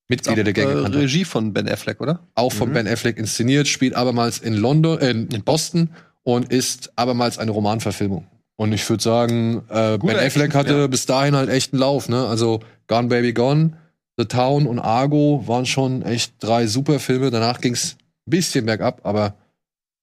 Mitglieder 0.08 0.44
der 0.44 0.54
Gang 0.54 0.70
äh, 0.70 0.72
erkannt 0.72 0.96
hat 0.96 1.02
Regie 1.04 1.24
von 1.24 1.54
Ben 1.54 1.70
Affleck, 1.70 2.02
oder? 2.02 2.28
auch 2.34 2.52
von 2.52 2.74
Ben 2.74 2.88
Affleck 2.88 3.20
inszeniert, 3.20 3.68
spielt 3.68 3.94
abermals 3.94 4.40
in 4.40 4.56
London, 4.56 4.98
äh, 4.98 5.12
in 5.12 5.44
Boston 5.46 5.92
und 6.24 6.52
ist 6.52 6.92
abermals 6.96 7.38
eine 7.38 7.52
Romanverfilmung. 7.52 8.26
Und 8.56 8.72
ich 8.72 8.88
würde 8.90 9.04
sagen, 9.04 9.64
äh, 9.70 9.98
Ben 9.98 10.18
Affleck 10.18 10.54
hatte 10.54 10.74
ja. 10.78 10.88
bis 10.88 11.06
dahin 11.06 11.36
halt 11.36 11.50
echt 11.50 11.74
einen 11.74 11.80
Lauf, 11.80 12.08
ne? 12.08 12.28
Also 12.28 12.62
Gone 12.88 13.08
Baby 13.08 13.34
Gone, 13.34 13.78
The 14.18 14.26
Town 14.26 14.68
und 14.68 14.80
Argo 14.80 15.44
waren 15.48 15.66
schon 15.66 16.04
echt 16.04 16.36
drei 16.40 16.68
super 16.68 17.00
Filme. 17.00 17.32
Danach 17.32 17.62
ging's 17.62 17.98
ein 18.28 18.30
bisschen 18.30 18.66
bergab, 18.66 19.02
aber 19.04 19.36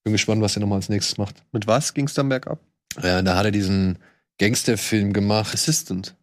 bin 0.03 0.13
gespannt, 0.13 0.43
was 0.43 0.57
er 0.57 0.61
nochmal 0.61 0.79
als 0.79 0.89
nächstes 0.89 1.17
macht. 1.19 1.43
Mit 1.53 1.67
was 1.67 1.95
ging's 1.95 2.15
dann 2.15 2.29
bergab? 2.29 2.59
Äh, 2.97 3.23
da 3.23 3.37
hat 3.37 3.45
er 3.45 3.51
diesen 3.53 3.99
Gangsterfilm 4.39 5.13
gemacht. 5.13 5.55
Assistant. 5.55 6.17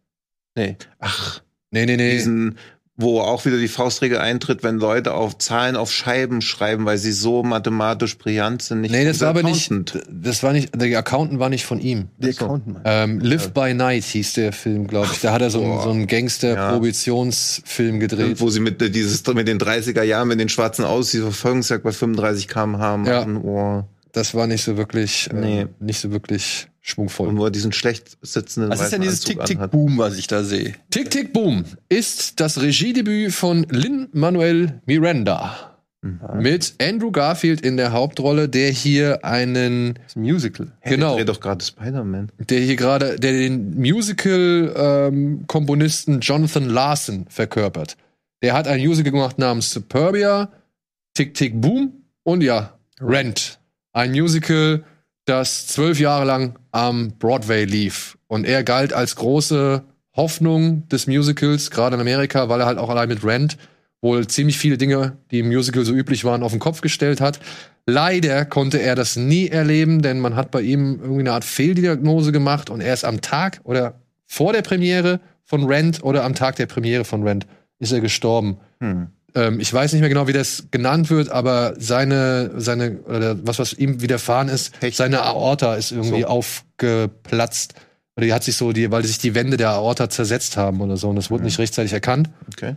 Nee. 0.54 0.76
Ach, 0.98 1.40
Nee, 1.70 1.84
nee, 1.86 1.96
nee. 1.96 2.12
diesen, 2.12 2.56
wo 3.00 3.20
auch 3.20 3.44
wieder 3.44 3.58
die 3.58 3.68
Faustregel 3.68 4.18
eintritt, 4.18 4.64
wenn 4.64 4.76
Leute 4.78 5.14
auf 5.14 5.38
Zahlen 5.38 5.76
auf 5.76 5.92
Scheiben 5.92 6.42
schreiben, 6.42 6.84
weil 6.84 6.98
sie 6.98 7.12
so 7.12 7.44
mathematisch 7.44 8.18
brillant 8.18 8.60
sind. 8.60 8.80
Nicht 8.80 8.90
nee, 8.90 9.04
das 9.04 9.20
war 9.20 9.28
aber 9.28 9.44
nicht, 9.44 9.70
das 10.10 10.42
war 10.42 10.52
nicht, 10.52 10.70
der 10.74 10.98
Accountant 10.98 11.38
war 11.38 11.48
nicht 11.48 11.64
von 11.64 11.78
ihm. 11.78 12.08
So. 12.18 12.28
Accountant. 12.28 12.78
Ähm, 12.84 13.20
Live 13.20 13.52
by 13.52 13.72
Night 13.72 14.02
hieß 14.02 14.32
der 14.32 14.52
Film, 14.52 14.88
glaube 14.88 15.08
ich. 15.12 15.20
Da 15.20 15.32
hat 15.32 15.42
er 15.42 15.50
so, 15.50 15.62
einen- 15.62 15.80
so 15.80 15.90
einen 15.90 16.00
Ja. 16.00 16.06
Gangster-Probationsfilm 16.06 18.00
gedreht. 18.00 18.40
Wo 18.40 18.50
sie 18.50 18.60
mit 18.60 18.82
äh, 18.82 18.90
dieses 18.90 19.24
mit 19.26 19.48
den 19.48 19.58
30er 19.58 20.02
Jahren 20.02 20.28
mit 20.28 20.40
den 20.40 20.48
schwarzen 20.48 20.84
die 21.12 21.18
Verfolgungsjagd 21.20 21.84
bei 21.84 21.92
35 21.92 22.48
km/h 22.48 22.90
Ja. 23.06 23.20
machen. 23.20 23.36
Oh. 23.38 23.84
Das 24.12 24.34
war 24.34 24.46
nicht 24.46 24.64
so 24.64 24.76
wirklich, 24.76 25.28
äh, 25.30 25.34
Nee. 25.34 25.66
nicht 25.80 26.00
so 26.00 26.10
wirklich 26.10 26.68
schwungvoll. 26.88 27.36
wo 27.36 27.44
er 27.44 27.50
diesen 27.50 27.72
schlecht 27.72 28.16
sitzenden 28.22 28.70
Was 28.70 28.80
ist 28.80 28.92
denn 28.92 29.02
dieses. 29.02 29.20
Tick-Tick-Boom, 29.20 29.98
was 29.98 30.16
ich 30.18 30.26
da 30.26 30.42
sehe? 30.42 30.74
Tick 30.90 31.10
Tick 31.10 31.32
Boom 31.32 31.64
ist 31.88 32.40
das 32.40 32.60
Regiedebüt 32.60 33.32
von 33.32 33.64
Lin 33.70 34.08
Manuel 34.12 34.80
Miranda. 34.86 35.74
Mit 36.38 36.74
Andrew 36.80 37.10
Garfield 37.10 37.60
in 37.62 37.76
der 37.76 37.90
Hauptrolle, 37.90 38.48
der 38.48 38.70
hier 38.70 39.24
einen 39.24 39.94
Das 39.94 40.06
ist 40.06 40.16
ein 40.16 40.22
Musical. 40.22 40.68
genau, 40.84 41.16
Der 41.16 41.24
doch 41.24 41.40
gerade 41.40 41.64
Spider-Man. 41.64 42.30
der 42.38 42.60
hier 42.60 42.76
gerade, 42.76 43.16
der 43.16 43.32
den 43.32 43.76
Musical-Komponisten 43.76 46.20
Jonathan 46.20 46.68
Larson 46.68 47.26
verkörpert. 47.28 47.96
Der 48.42 48.54
hat 48.54 48.68
ein 48.68 48.80
Musical 48.80 49.12
gemacht 49.12 49.38
namens 49.38 49.72
Superbia, 49.72 50.50
Tick 51.14 51.34
Tick 51.34 51.60
Boom 51.60 51.92
und 52.22 52.42
ja, 52.42 52.74
Rent. 53.00 53.58
Ein 53.92 54.12
Musical, 54.12 54.84
das 55.28 55.66
zwölf 55.66 56.00
Jahre 56.00 56.24
lang 56.24 56.58
am 56.72 57.12
Broadway 57.18 57.64
lief. 57.64 58.18
Und 58.26 58.46
er 58.46 58.64
galt 58.64 58.92
als 58.92 59.16
große 59.16 59.82
Hoffnung 60.14 60.88
des 60.88 61.06
Musicals, 61.06 61.70
gerade 61.70 61.96
in 61.96 62.00
Amerika, 62.00 62.48
weil 62.48 62.60
er 62.60 62.66
halt 62.66 62.78
auch 62.78 62.90
allein 62.90 63.08
mit 63.08 63.24
Rent 63.24 63.56
wohl 64.00 64.26
ziemlich 64.26 64.58
viele 64.58 64.78
Dinge, 64.78 65.16
die 65.30 65.40
im 65.40 65.48
Musical 65.48 65.84
so 65.84 65.92
üblich 65.92 66.24
waren, 66.24 66.42
auf 66.42 66.52
den 66.52 66.60
Kopf 66.60 66.80
gestellt 66.80 67.20
hat. 67.20 67.40
Leider 67.86 68.44
konnte 68.44 68.78
er 68.78 68.94
das 68.94 69.16
nie 69.16 69.48
erleben, 69.48 70.02
denn 70.02 70.20
man 70.20 70.36
hat 70.36 70.50
bei 70.50 70.60
ihm 70.60 70.98
irgendwie 71.00 71.20
eine 71.20 71.32
Art 71.32 71.44
Fehldiagnose 71.44 72.32
gemacht 72.32 72.70
und 72.70 72.80
er 72.80 72.94
ist 72.94 73.04
am 73.04 73.20
Tag 73.20 73.60
oder 73.64 73.94
vor 74.26 74.52
der 74.52 74.62
Premiere 74.62 75.20
von 75.44 75.64
Rent 75.64 76.02
oder 76.04 76.24
am 76.24 76.34
Tag 76.34 76.56
der 76.56 76.66
Premiere 76.66 77.04
von 77.04 77.22
Rent 77.22 77.46
ist 77.78 77.92
er 77.92 78.00
gestorben. 78.00 78.58
Ähm, 79.34 79.60
ich 79.60 79.72
weiß 79.72 79.92
nicht 79.92 80.00
mehr 80.00 80.08
genau, 80.08 80.26
wie 80.26 80.32
das 80.32 80.64
genannt 80.70 81.10
wird, 81.10 81.28
aber 81.30 81.74
seine, 81.78 82.52
seine, 82.56 83.00
oder 83.00 83.46
was, 83.46 83.58
was 83.58 83.72
ihm 83.72 84.00
widerfahren 84.00 84.48
ist, 84.48 84.72
seine 84.92 85.22
Aorta 85.22 85.74
ist 85.74 85.92
irgendwie 85.92 86.24
aufgeplatzt. 86.24 87.74
Oder 88.16 88.26
die 88.26 88.32
hat 88.32 88.44
sich 88.44 88.56
so, 88.56 88.72
die, 88.72 88.90
weil 88.90 89.04
sich 89.04 89.18
die 89.18 89.34
Wände 89.34 89.56
der 89.56 89.70
Aorta 89.70 90.10
zersetzt 90.10 90.56
haben 90.56 90.80
oder 90.80 90.96
so. 90.96 91.08
Und 91.08 91.16
das 91.16 91.30
wurde 91.30 91.44
nicht 91.44 91.58
rechtzeitig 91.58 91.92
erkannt. 91.92 92.30
Okay. 92.52 92.76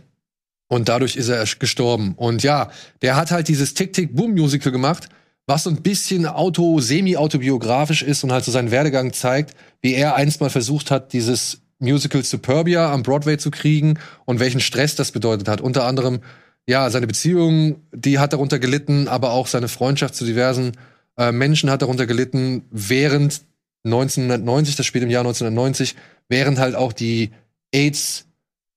Und 0.68 0.88
dadurch 0.88 1.16
ist 1.16 1.28
er 1.28 1.44
gestorben. 1.58 2.14
Und 2.16 2.42
ja, 2.42 2.70
der 3.02 3.16
hat 3.16 3.30
halt 3.30 3.48
dieses 3.48 3.74
Tick-Tick-Boom-Musical 3.74 4.72
gemacht, 4.72 5.08
was 5.46 5.64
so 5.64 5.70
ein 5.70 5.82
bisschen 5.82 6.26
auto, 6.26 6.80
semi-autobiografisch 6.80 8.02
ist 8.02 8.22
und 8.24 8.32
halt 8.32 8.44
so 8.44 8.52
seinen 8.52 8.70
Werdegang 8.70 9.12
zeigt, 9.12 9.54
wie 9.80 9.94
er 9.94 10.14
einst 10.14 10.40
mal 10.40 10.50
versucht 10.50 10.90
hat, 10.90 11.12
dieses 11.12 11.62
Musical 11.78 12.22
Superbia 12.22 12.92
am 12.92 13.02
Broadway 13.02 13.36
zu 13.36 13.50
kriegen 13.50 13.98
und 14.24 14.38
welchen 14.38 14.60
Stress 14.60 14.94
das 14.94 15.10
bedeutet 15.10 15.48
hat. 15.48 15.60
Unter 15.60 15.84
anderem, 15.84 16.20
ja, 16.66 16.88
seine 16.90 17.06
Beziehung, 17.06 17.82
die 17.92 18.18
hat 18.18 18.32
darunter 18.32 18.58
gelitten, 18.58 19.08
aber 19.08 19.32
auch 19.32 19.46
seine 19.46 19.68
Freundschaft 19.68 20.14
zu 20.14 20.24
diversen 20.24 20.72
äh, 21.18 21.32
Menschen 21.32 21.70
hat 21.70 21.82
darunter 21.82 22.06
gelitten, 22.06 22.64
während 22.70 23.42
1990, 23.84 24.76
das 24.76 24.86
spielt 24.86 25.04
im 25.04 25.10
Jahr 25.10 25.22
1990, 25.22 25.96
während 26.28 26.58
halt 26.58 26.74
auch 26.74 26.92
die 26.92 27.32
AIDS 27.72 28.26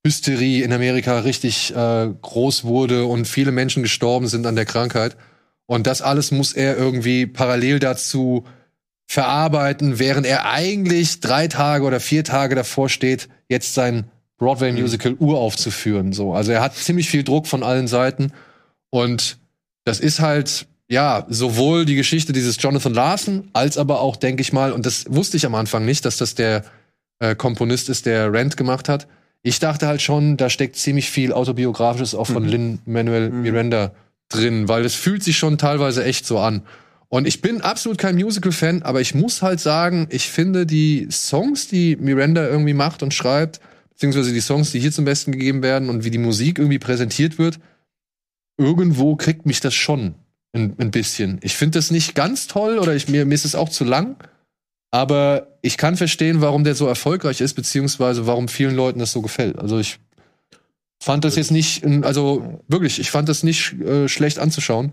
Hysterie 0.05 0.61
in 0.61 0.71
Amerika 0.71 1.19
richtig 1.19 1.75
äh, 1.75 2.09
groß 2.21 2.63
wurde 2.63 3.05
und 3.05 3.27
viele 3.27 3.51
Menschen 3.51 3.81
gestorben 3.81 4.27
sind 4.27 4.45
an 4.45 4.55
der 4.55 4.65
Krankheit. 4.65 5.17
Und 5.65 5.87
das 5.87 6.03
alles 6.03 6.29
muss 6.29 6.53
er 6.53 6.77
irgendwie 6.77 7.25
parallel 7.25 7.79
dazu 7.79 8.45
verarbeiten, 9.07 9.97
während 9.97 10.27
er 10.27 10.45
eigentlich 10.45 11.21
drei 11.21 11.47
Tage 11.47 11.85
oder 11.85 11.99
vier 11.99 12.23
Tage 12.23 12.53
davor 12.55 12.87
steht, 12.89 13.29
jetzt 13.49 13.73
sein 13.73 14.05
Broadway-Musical 14.37 15.13
uraufzuführen. 15.19 16.13
So. 16.13 16.33
Also 16.33 16.51
er 16.51 16.61
hat 16.61 16.75
ziemlich 16.75 17.09
viel 17.09 17.23
Druck 17.23 17.47
von 17.47 17.63
allen 17.63 17.87
Seiten. 17.87 18.31
Und 18.89 19.37
das 19.85 19.99
ist 19.99 20.19
halt, 20.19 20.67
ja, 20.89 21.25
sowohl 21.29 21.85
die 21.85 21.95
Geschichte 21.95 22.33
dieses 22.33 22.61
Jonathan 22.61 22.93
Larson, 22.93 23.49
als 23.53 23.77
aber 23.77 24.01
auch, 24.01 24.15
denke 24.15 24.41
ich 24.41 24.53
mal, 24.53 24.71
und 24.71 24.85
das 24.85 25.05
wusste 25.09 25.37
ich 25.37 25.45
am 25.45 25.55
Anfang 25.55 25.85
nicht, 25.85 26.05
dass 26.05 26.17
das 26.17 26.35
der 26.35 26.63
äh, 27.19 27.35
Komponist 27.35 27.89
ist, 27.89 28.05
der 28.05 28.31
Rent 28.31 28.57
gemacht 28.57 28.89
hat. 28.89 29.07
Ich 29.41 29.59
dachte 29.59 29.87
halt 29.87 30.01
schon, 30.01 30.37
da 30.37 30.49
steckt 30.49 30.75
ziemlich 30.75 31.09
viel 31.09 31.31
Autobiografisches 31.31 32.15
auch 32.15 32.25
von 32.25 32.45
Lin 32.45 32.79
Manuel 32.85 33.29
Miranda 33.29 33.91
drin, 34.27 34.67
weil 34.67 34.83
es 34.83 34.95
fühlt 34.95 35.23
sich 35.23 35.37
schon 35.37 35.57
teilweise 35.57 36.03
echt 36.03 36.25
so 36.25 36.39
an. 36.39 36.63
Und 37.09 37.27
ich 37.27 37.41
bin 37.41 37.61
absolut 37.61 37.99
kein 37.99 38.15
Musical-Fan, 38.15 38.81
aber 38.81 39.01
ich 39.01 39.13
muss 39.13 39.41
halt 39.41 39.59
sagen, 39.59 40.07
ich 40.09 40.29
finde 40.29 40.65
die 40.65 41.07
Songs, 41.11 41.67
die 41.67 41.95
Miranda 41.95 42.45
irgendwie 42.47 42.73
macht 42.73 43.03
und 43.03 43.13
schreibt, 43.13 43.61
beziehungsweise 43.95 44.33
die 44.33 44.41
Songs, 44.41 44.71
die 44.71 44.79
hier 44.79 44.91
zum 44.91 45.05
Besten 45.05 45.31
gegeben 45.31 45.63
werden 45.63 45.89
und 45.89 46.03
wie 46.03 46.11
die 46.11 46.17
Musik 46.17 46.59
irgendwie 46.59 46.79
präsentiert 46.79 47.37
wird, 47.37 47.59
irgendwo 48.57 49.15
kriegt 49.15 49.45
mich 49.45 49.61
das 49.61 49.73
schon 49.73 50.15
ein, 50.53 50.75
ein 50.77 50.91
bisschen. 50.91 51.39
Ich 51.41 51.55
finde 51.55 51.79
das 51.79 51.91
nicht 51.91 52.13
ganz 52.13 52.47
toll 52.47 52.77
oder 52.77 52.93
ich, 52.93 53.07
mir, 53.07 53.25
mir 53.25 53.35
ist 53.35 53.45
es 53.45 53.55
auch 53.55 53.69
zu 53.69 53.85
lang, 53.85 54.17
aber 54.91 55.57
ich 55.61 55.77
kann 55.77 55.95
verstehen, 55.95 56.41
warum 56.41 56.65
der 56.65 56.75
so 56.75 56.87
erfolgreich 56.87 57.39
ist, 57.39 57.53
beziehungsweise 57.53 58.27
warum 58.27 58.49
vielen 58.49 58.75
Leuten 58.75 58.99
das 58.99 59.13
so 59.13 59.21
gefällt. 59.21 59.57
Also 59.59 59.79
ich 59.79 59.99
fand 61.01 61.23
das 61.23 61.37
jetzt 61.37 61.51
nicht, 61.51 61.85
also 62.03 62.63
wirklich, 62.67 62.99
ich 62.99 63.11
fand 63.11 63.29
das 63.29 63.43
nicht 63.43 63.73
äh, 63.79 64.09
schlecht 64.09 64.39
anzuschauen. 64.39 64.91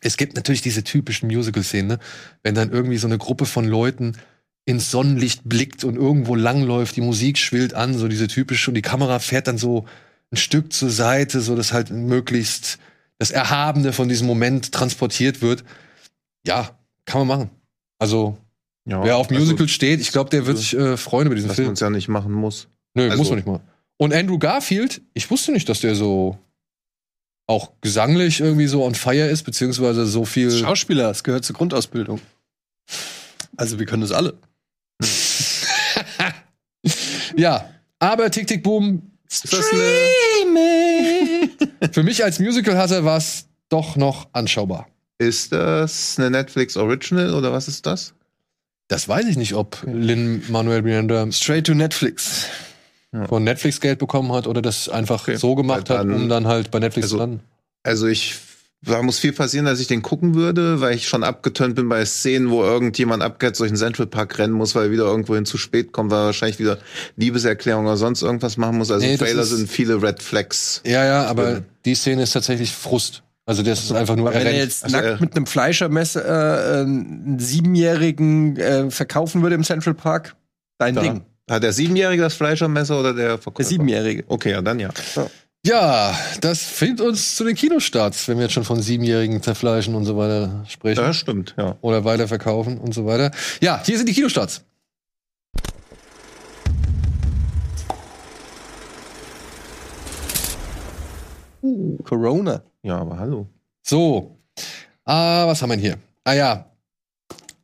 Es 0.00 0.16
gibt 0.16 0.34
natürlich 0.34 0.62
diese 0.62 0.82
typischen 0.82 1.28
Musical-Szenen, 1.28 1.88
ne? 1.88 1.98
wenn 2.42 2.54
dann 2.56 2.72
irgendwie 2.72 2.96
so 2.96 3.06
eine 3.06 3.18
Gruppe 3.18 3.46
von 3.46 3.66
Leuten 3.66 4.16
ins 4.64 4.90
Sonnenlicht 4.90 5.42
blickt 5.44 5.84
und 5.84 5.96
irgendwo 5.96 6.34
langläuft, 6.34 6.96
die 6.96 7.00
Musik 7.00 7.38
schwillt 7.38 7.74
an, 7.74 7.94
so 7.96 8.08
diese 8.08 8.28
typische, 8.28 8.70
und 8.70 8.74
die 8.74 8.82
Kamera 8.82 9.18
fährt 9.18 9.46
dann 9.48 9.58
so 9.58 9.86
ein 10.30 10.36
Stück 10.36 10.72
zur 10.72 10.90
Seite, 10.90 11.40
so 11.40 11.56
dass 11.56 11.72
halt 11.72 11.90
möglichst 11.90 12.78
das 13.18 13.30
Erhabene 13.30 13.92
von 13.92 14.08
diesem 14.08 14.26
Moment 14.26 14.72
transportiert 14.72 15.42
wird. 15.42 15.64
Ja, 16.46 16.78
kann 17.04 17.26
man 17.26 17.38
machen. 17.38 17.50
Also, 17.98 18.38
Ja, 18.86 19.02
wer 19.04 19.16
auf 19.16 19.28
also, 19.30 19.40
Musical 19.40 19.68
steht, 19.68 20.00
ich 20.00 20.12
glaube, 20.12 20.30
der 20.30 20.46
wird 20.46 20.58
sich 20.58 20.76
äh, 20.76 20.96
freuen 20.96 21.26
über 21.26 21.34
diesen 21.34 21.50
was 21.50 21.56
man 21.58 21.64
Film. 21.64 21.72
es 21.74 21.80
ja 21.80 21.90
nicht 21.90 22.08
machen 22.08 22.32
muss. 22.32 22.68
Nö, 22.94 23.04
also- 23.04 23.16
muss 23.18 23.28
man 23.28 23.36
nicht 23.38 23.46
mal. 23.48 23.60
Und 23.98 24.14
Andrew 24.14 24.38
Garfield, 24.38 25.02
ich 25.12 25.30
wusste 25.30 25.52
nicht, 25.52 25.68
dass 25.68 25.80
der 25.80 25.94
so 25.94 26.38
auch 27.46 27.72
gesanglich 27.82 28.40
irgendwie 28.40 28.66
so 28.68 28.84
on 28.84 28.94
fire 28.94 29.26
ist, 29.28 29.42
beziehungsweise 29.42 30.06
so 30.06 30.24
viel. 30.24 30.50
Schauspieler, 30.50 31.08
das 31.08 31.22
gehört 31.24 31.44
zur 31.44 31.56
Grundausbildung. 31.56 32.20
Also 33.56 33.78
wir 33.78 33.84
können 33.86 34.00
das 34.02 34.12
alle. 34.12 34.38
Ja, 37.36 37.68
aber 37.98 38.30
Tick 38.30 38.46
Tick 38.46 38.62
Boom. 38.62 39.02
Eine, 39.72 41.50
Für 41.92 42.02
mich 42.02 42.24
als 42.24 42.38
Musical-Hasser 42.40 43.04
war 43.04 43.16
es 43.18 43.46
doch 43.68 43.94
noch 43.96 44.28
anschaubar. 44.32 44.88
ist 45.18 45.52
das 45.52 46.16
eine 46.18 46.30
Netflix 46.30 46.76
Original 46.76 47.34
oder 47.34 47.52
was 47.52 47.68
ist 47.68 47.86
das? 47.86 48.14
Das 48.88 49.08
weiß 49.08 49.26
ich 49.26 49.36
nicht, 49.36 49.54
ob 49.54 49.78
Lin 49.86 50.42
Manuel 50.48 50.82
Miranda 50.82 51.30
Straight 51.30 51.66
to 51.66 51.74
Netflix. 51.74 52.46
von 53.28 53.42
Netflix 53.44 53.80
Geld 53.80 53.98
bekommen 53.98 54.32
hat 54.32 54.46
oder 54.46 54.62
das 54.62 54.88
einfach 54.88 55.22
Okay. 55.22 55.36
so 55.36 55.54
gemacht 55.56 55.88
Weil 55.90 55.98
hat, 55.98 56.06
dann- 56.06 56.14
um 56.14 56.28
dann 56.28 56.46
halt 56.46 56.70
bei 56.70 56.78
Netflix 56.80 57.06
Also- 57.06 57.16
zu 57.16 57.20
landen. 57.20 57.40
Also 57.82 58.06
ich, 58.06 58.34
da 58.82 59.02
muss 59.02 59.18
viel 59.18 59.32
passieren, 59.32 59.66
dass 59.66 59.78
ich 59.80 59.88
den 59.88 60.00
gucken 60.02 60.34
würde, 60.34 60.80
weil 60.80 60.94
ich 60.94 61.06
schon 61.06 61.22
abgetönt 61.22 61.74
bin 61.74 61.88
bei 61.88 62.04
Szenen, 62.06 62.50
wo 62.50 62.62
irgendjemand 62.64 63.22
abgeht 63.22 63.58
durch 63.60 63.70
den 63.70 63.76
Central 63.76 64.06
Park 64.06 64.38
rennen 64.38 64.54
muss, 64.54 64.74
weil 64.74 64.86
er 64.86 64.90
wieder 64.90 65.04
irgendwohin 65.04 65.44
zu 65.44 65.58
spät 65.58 65.92
kommt, 65.92 66.10
weil 66.10 66.20
er 66.20 66.24
wahrscheinlich 66.26 66.58
wieder 66.58 66.78
Liebeserklärung 67.16 67.84
oder 67.84 67.96
sonst 67.98 68.22
irgendwas 68.22 68.56
machen 68.56 68.78
muss. 68.78 68.90
Also 68.90 69.06
Nee, 69.06 69.16
Trailer 69.18 69.42
ist- 69.42 69.50
sind 69.50 69.68
viele 69.70 70.02
Red 70.02 70.22
Flags. 70.22 70.80
Ja, 70.86 71.04
ja, 71.04 71.26
aber 71.26 71.52
Drin. 71.52 71.64
die 71.84 71.94
Szene 71.94 72.22
ist 72.22 72.32
tatsächlich 72.32 72.72
Frust. 72.72 73.22
Also 73.46 73.62
das 73.62 73.80
ist 73.82 73.92
einfach 73.92 74.16
nur 74.16 74.30
Wenn 74.32 74.38
er 74.40 74.44
rennt. 74.46 74.56
jetzt 74.58 74.84
Also, 74.84 74.96
nackt 74.96 75.20
mit 75.20 75.34
einem 75.36 75.46
Fleischermesser 75.46 76.24
äh, 76.24 76.80
einen 76.82 77.38
Siebenjährigen 77.38 78.56
äh, 78.56 78.90
verkaufen 78.90 79.42
würde 79.42 79.56
im 79.56 79.64
Central 79.64 79.94
Park, 79.94 80.36
dein 80.78 80.94
Da. 80.94 81.02
Ding. 81.02 81.22
Hat 81.50 81.62
der 81.64 81.72
Siebenjährige 81.72 82.22
das 82.22 82.34
Fleischermesser 82.34 83.00
oder 83.00 83.12
der 83.12 83.30
Verkäufer? 83.38 83.56
Der 83.56 83.66
Siebenjährige. 83.66 84.24
Okay, 84.28 84.52
ja, 84.52 84.62
dann 84.62 84.78
ja. 84.78 84.90
Ja, 85.66 86.18
das 86.40 86.62
führt 86.62 87.02
uns 87.02 87.36
zu 87.36 87.44
den 87.44 87.54
Kinostarts, 87.54 88.26
wenn 88.28 88.38
wir 88.38 88.44
jetzt 88.44 88.54
schon 88.54 88.64
von 88.64 88.80
Siebenjährigen 88.80 89.42
zerfleischen 89.42 89.94
und 89.94 90.06
so 90.06 90.16
weiter 90.16 90.64
sprechen. 90.66 91.02
Das 91.02 91.16
stimmt, 91.16 91.54
ja. 91.58 91.76
Oder 91.82 92.02
weiterverkaufen 92.04 92.78
und 92.78 92.94
so 92.94 93.04
weiter. 93.04 93.30
Ja, 93.60 93.82
hier 93.84 93.98
sind 93.98 94.08
die 94.08 94.14
Kinostarts. 94.14 94.64
Corona. 102.04 102.62
Ja, 102.82 102.98
aber 102.98 103.18
hallo. 103.18 103.46
So, 103.82 104.38
ah, 105.04 105.46
was 105.46 105.60
haben 105.60 105.68
wir 105.68 105.76
denn 105.76 105.84
hier? 105.84 105.98
Ah 106.24 106.32
ja, 106.32 106.70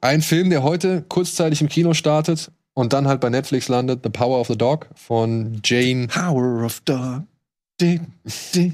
ein 0.02 0.20
Film, 0.20 0.51
der 0.51 0.62
heute 0.62 1.02
kurzzeitig 1.09 1.62
im 1.62 1.70
Kino 1.70 1.94
startet 1.94 2.51
und 2.74 2.93
dann 2.93 3.09
halt 3.09 3.23
bei 3.23 3.31
Netflix 3.31 3.68
landet, 3.68 4.01
The 4.05 4.10
Power 4.10 4.39
of 4.39 4.48
the 4.48 4.59
Dog 4.59 4.89
von 4.94 5.62
Jane. 5.64 6.09
Power 6.09 6.62
of 6.62 6.81
Dog. 6.81 7.23
Di, 7.80 8.00
di. 8.54 8.72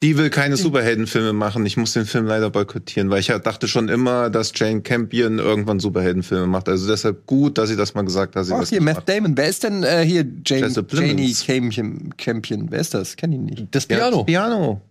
Die 0.00 0.16
will 0.16 0.30
keine 0.30 0.56
Superheldenfilme 0.56 1.32
machen. 1.32 1.66
Ich 1.66 1.76
muss 1.76 1.92
den 1.92 2.06
Film 2.06 2.26
leider 2.26 2.50
boykottieren, 2.50 3.10
weil 3.10 3.18
ich 3.18 3.26
dachte 3.26 3.66
schon 3.66 3.88
immer, 3.88 4.30
dass 4.30 4.52
Jane 4.54 4.80
Campion 4.82 5.40
irgendwann 5.40 5.80
Superheldenfilme 5.80 6.46
macht. 6.46 6.68
Also 6.68 6.86
deshalb 6.86 7.26
gut, 7.26 7.58
dass 7.58 7.68
sie 7.68 7.74
das 7.74 7.94
mal 7.94 8.02
gesagt 8.02 8.36
hat. 8.36 8.46
Ach, 8.48 8.60
das 8.60 8.70
hier, 8.70 8.80
nicht 8.80 8.94
Matt 8.94 9.08
Damon. 9.08 9.36
Wer 9.36 9.48
ist 9.48 9.64
denn 9.64 9.82
äh, 9.82 10.04
hier 10.04 10.24
Jane, 10.46 10.68
Janie. 10.92 11.34
Campion, 11.34 12.16
Campion? 12.16 12.70
Wer 12.70 12.78
ist 12.78 12.94
das? 12.94 13.16
Kenn 13.16 13.32
ihn 13.32 13.44
nicht. 13.46 13.66
Das. 13.72 13.86
Piano. 13.86 14.18
Ja, 14.18 14.22
Piano. 14.24 14.82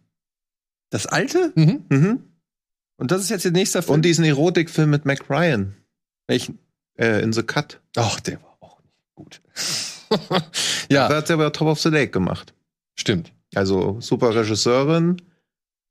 Das 0.89 1.05
alte? 1.07 1.53
Mhm. 1.55 1.85
Mhm. 1.87 2.19
Und 2.97 3.11
das 3.11 3.21
ist 3.21 3.29
jetzt 3.29 3.45
ihr 3.45 3.51
nächster 3.51 3.81
Film? 3.81 3.95
Und 3.95 4.01
diesen 4.01 4.25
Erotikfilm 4.25 4.89
mit 4.89 5.05
Mac 5.05 5.29
Ryan. 5.29 5.73
Welchen? 6.27 6.59
Äh, 6.99 7.21
in 7.21 7.31
the 7.31 7.43
Cut. 7.43 7.79
Ach, 7.95 8.19
der 8.19 8.41
war 8.41 8.57
auch 8.59 8.81
nicht 8.81 9.15
gut. 9.15 9.41
ja, 10.89 11.07
Da 11.07 11.15
hat 11.15 11.27
sie 11.27 11.33
aber 11.33 11.53
Top 11.53 11.67
of 11.69 11.79
the 11.79 11.89
Lake 11.89 12.11
gemacht. 12.11 12.53
stimmt. 12.95 13.31
Also 13.55 13.99
super 14.01 14.35
Regisseurin. 14.35 15.21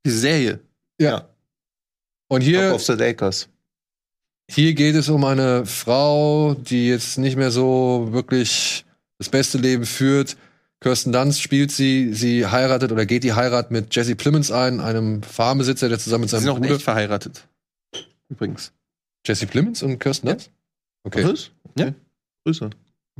Die 0.05 0.11
Serie. 0.11 0.61
Ja. 1.01 1.29
Und 2.29 2.41
Top 2.41 2.49
hier, 2.49 2.75
of 2.75 2.83
the 2.83 2.93
Lakers. 2.93 3.49
hier 4.51 4.75
geht 4.75 4.95
es 4.95 5.09
um 5.09 5.25
eine 5.25 5.65
Frau, 5.67 6.55
die 6.55 6.89
jetzt 6.89 7.19
nicht 7.19 7.37
mehr 7.37 7.51
so 7.51 8.09
wirklich 8.11 8.85
das 9.19 9.29
beste 9.29 9.59
Leben 9.59 9.87
führt. 9.87 10.37
Kirsten 10.81 11.13
Dunst 11.13 11.41
spielt 11.41 11.73
sie, 11.73 12.13
sie 12.13 12.47
heiratet 12.47 12.93
oder 12.93 13.07
geht 13.07 13.25
die 13.25 13.33
Heirat 13.33 13.71
mit 13.71 13.95
Jesse 13.95 14.15
Plemons 14.15 14.51
ein, 14.51 14.81
einem 14.81 15.23
Farmbesitzer, 15.23 15.89
der 15.89 15.99
zusammen 15.99 16.23
mit 16.23 16.31
Sie 16.31 16.37
seinem 16.37 16.43
sind 16.43 16.51
auch 16.53 16.59
Bruder. 16.59 16.75
echt 16.75 16.83
verheiratet. 16.83 17.47
Übrigens. 18.29 18.73
Jesse 19.27 19.47
Plemons 19.47 19.83
und 19.83 19.99
Kirsten 19.99 20.29
Dunst? 20.29 20.51
Okay. 21.05 21.25
Was? 21.25 21.51
Ja. 21.79 21.95
Grüße. 22.45 22.71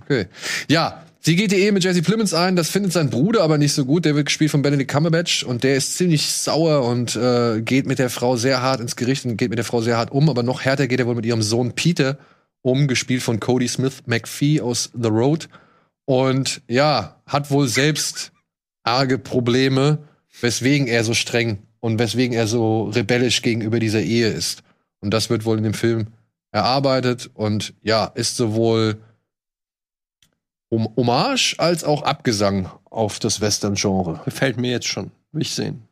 Okay. 0.03 0.27
Ja, 0.69 1.06
sie 1.27 1.35
geht 1.35 1.51
die 1.51 1.57
Ehe 1.57 1.73
mit 1.73 1.83
Jesse 1.83 2.03
Plemons 2.03 2.33
ein. 2.35 2.55
Das 2.55 2.71
findet 2.71 2.93
sein 2.93 3.11
Bruder 3.11 3.43
aber 3.43 3.59
nicht 3.59 3.73
so 3.73 3.85
gut. 3.85 4.05
Der 4.05 4.15
wird 4.15 4.27
gespielt 4.27 4.53
von 4.53 4.63
Benedict 4.63 4.91
Cumberbatch 4.91 5.43
und 5.43 5.65
der 5.65 5.75
ist 5.75 5.97
ziemlich 5.97 6.31
sauer 6.31 6.85
und 6.85 7.17
äh, 7.17 7.61
geht 7.63 7.85
mit 7.85 7.99
der 7.99 8.11
Frau 8.11 8.37
sehr 8.37 8.63
hart 8.63 8.81
ins 8.81 8.95
Gericht 8.95 9.25
und 9.25 9.37
geht 9.37 9.51
mit 9.51 9.59
der 9.59 9.65
Frau 9.65 9.81
sehr 9.81 9.97
hart 9.97 10.13
um. 10.13 10.31
Aber 10.31 10.45
noch 10.45 10.61
härter 10.61 10.87
geht 10.87 11.01
er 11.01 11.07
wohl 11.07 11.17
mit 11.17 11.27
ihrem 11.27 11.43
Sohn 11.43 11.73
Peter 11.73 12.17
um, 12.63 12.87
gespielt 12.87 13.25
von 13.25 13.41
Cody 13.41 13.67
Smith 13.67 14.05
McPhee 14.07 14.61
aus 14.61 14.93
The 14.95 15.09
Road. 15.09 15.49
Und 16.05 16.63
ja, 16.69 17.21
hat 17.27 17.51
wohl 17.51 17.67
selbst 17.67 18.31
arge 18.85 19.19
Probleme, 19.19 19.99
weswegen 20.41 20.87
er 20.87 21.03
so 21.03 21.13
streng 21.13 21.59
und 21.81 21.99
weswegen 21.99 22.37
er 22.37 22.47
so 22.47 22.85
rebellisch 22.85 23.43
gegenüber 23.43 23.81
dieser 23.81 24.01
Ehe 24.01 24.29
ist. 24.29 24.63
Und 25.01 25.11
das 25.11 25.29
wird 25.29 25.45
wohl 25.45 25.59
in 25.59 25.65
dem 25.65 25.75
Film 25.75 26.07
erarbeitet 26.53 27.31
und 27.35 27.75
ja, 27.83 28.05
ist 28.15 28.37
sowohl 28.37 28.99
Hom- 30.71 30.93
Hommage 30.97 31.55
als 31.59 31.85
auch 31.85 32.03
Abgesang 32.03 32.69
auf 32.91 33.19
das 33.19 33.41
Western-Genre. 33.41 34.21
Gefällt 34.25 34.57
mir 34.59 34.71
jetzt 34.71 34.87
schon. 34.89 35.11
Will 35.33 35.43
ich 35.43 35.55
sehen. 35.55 35.83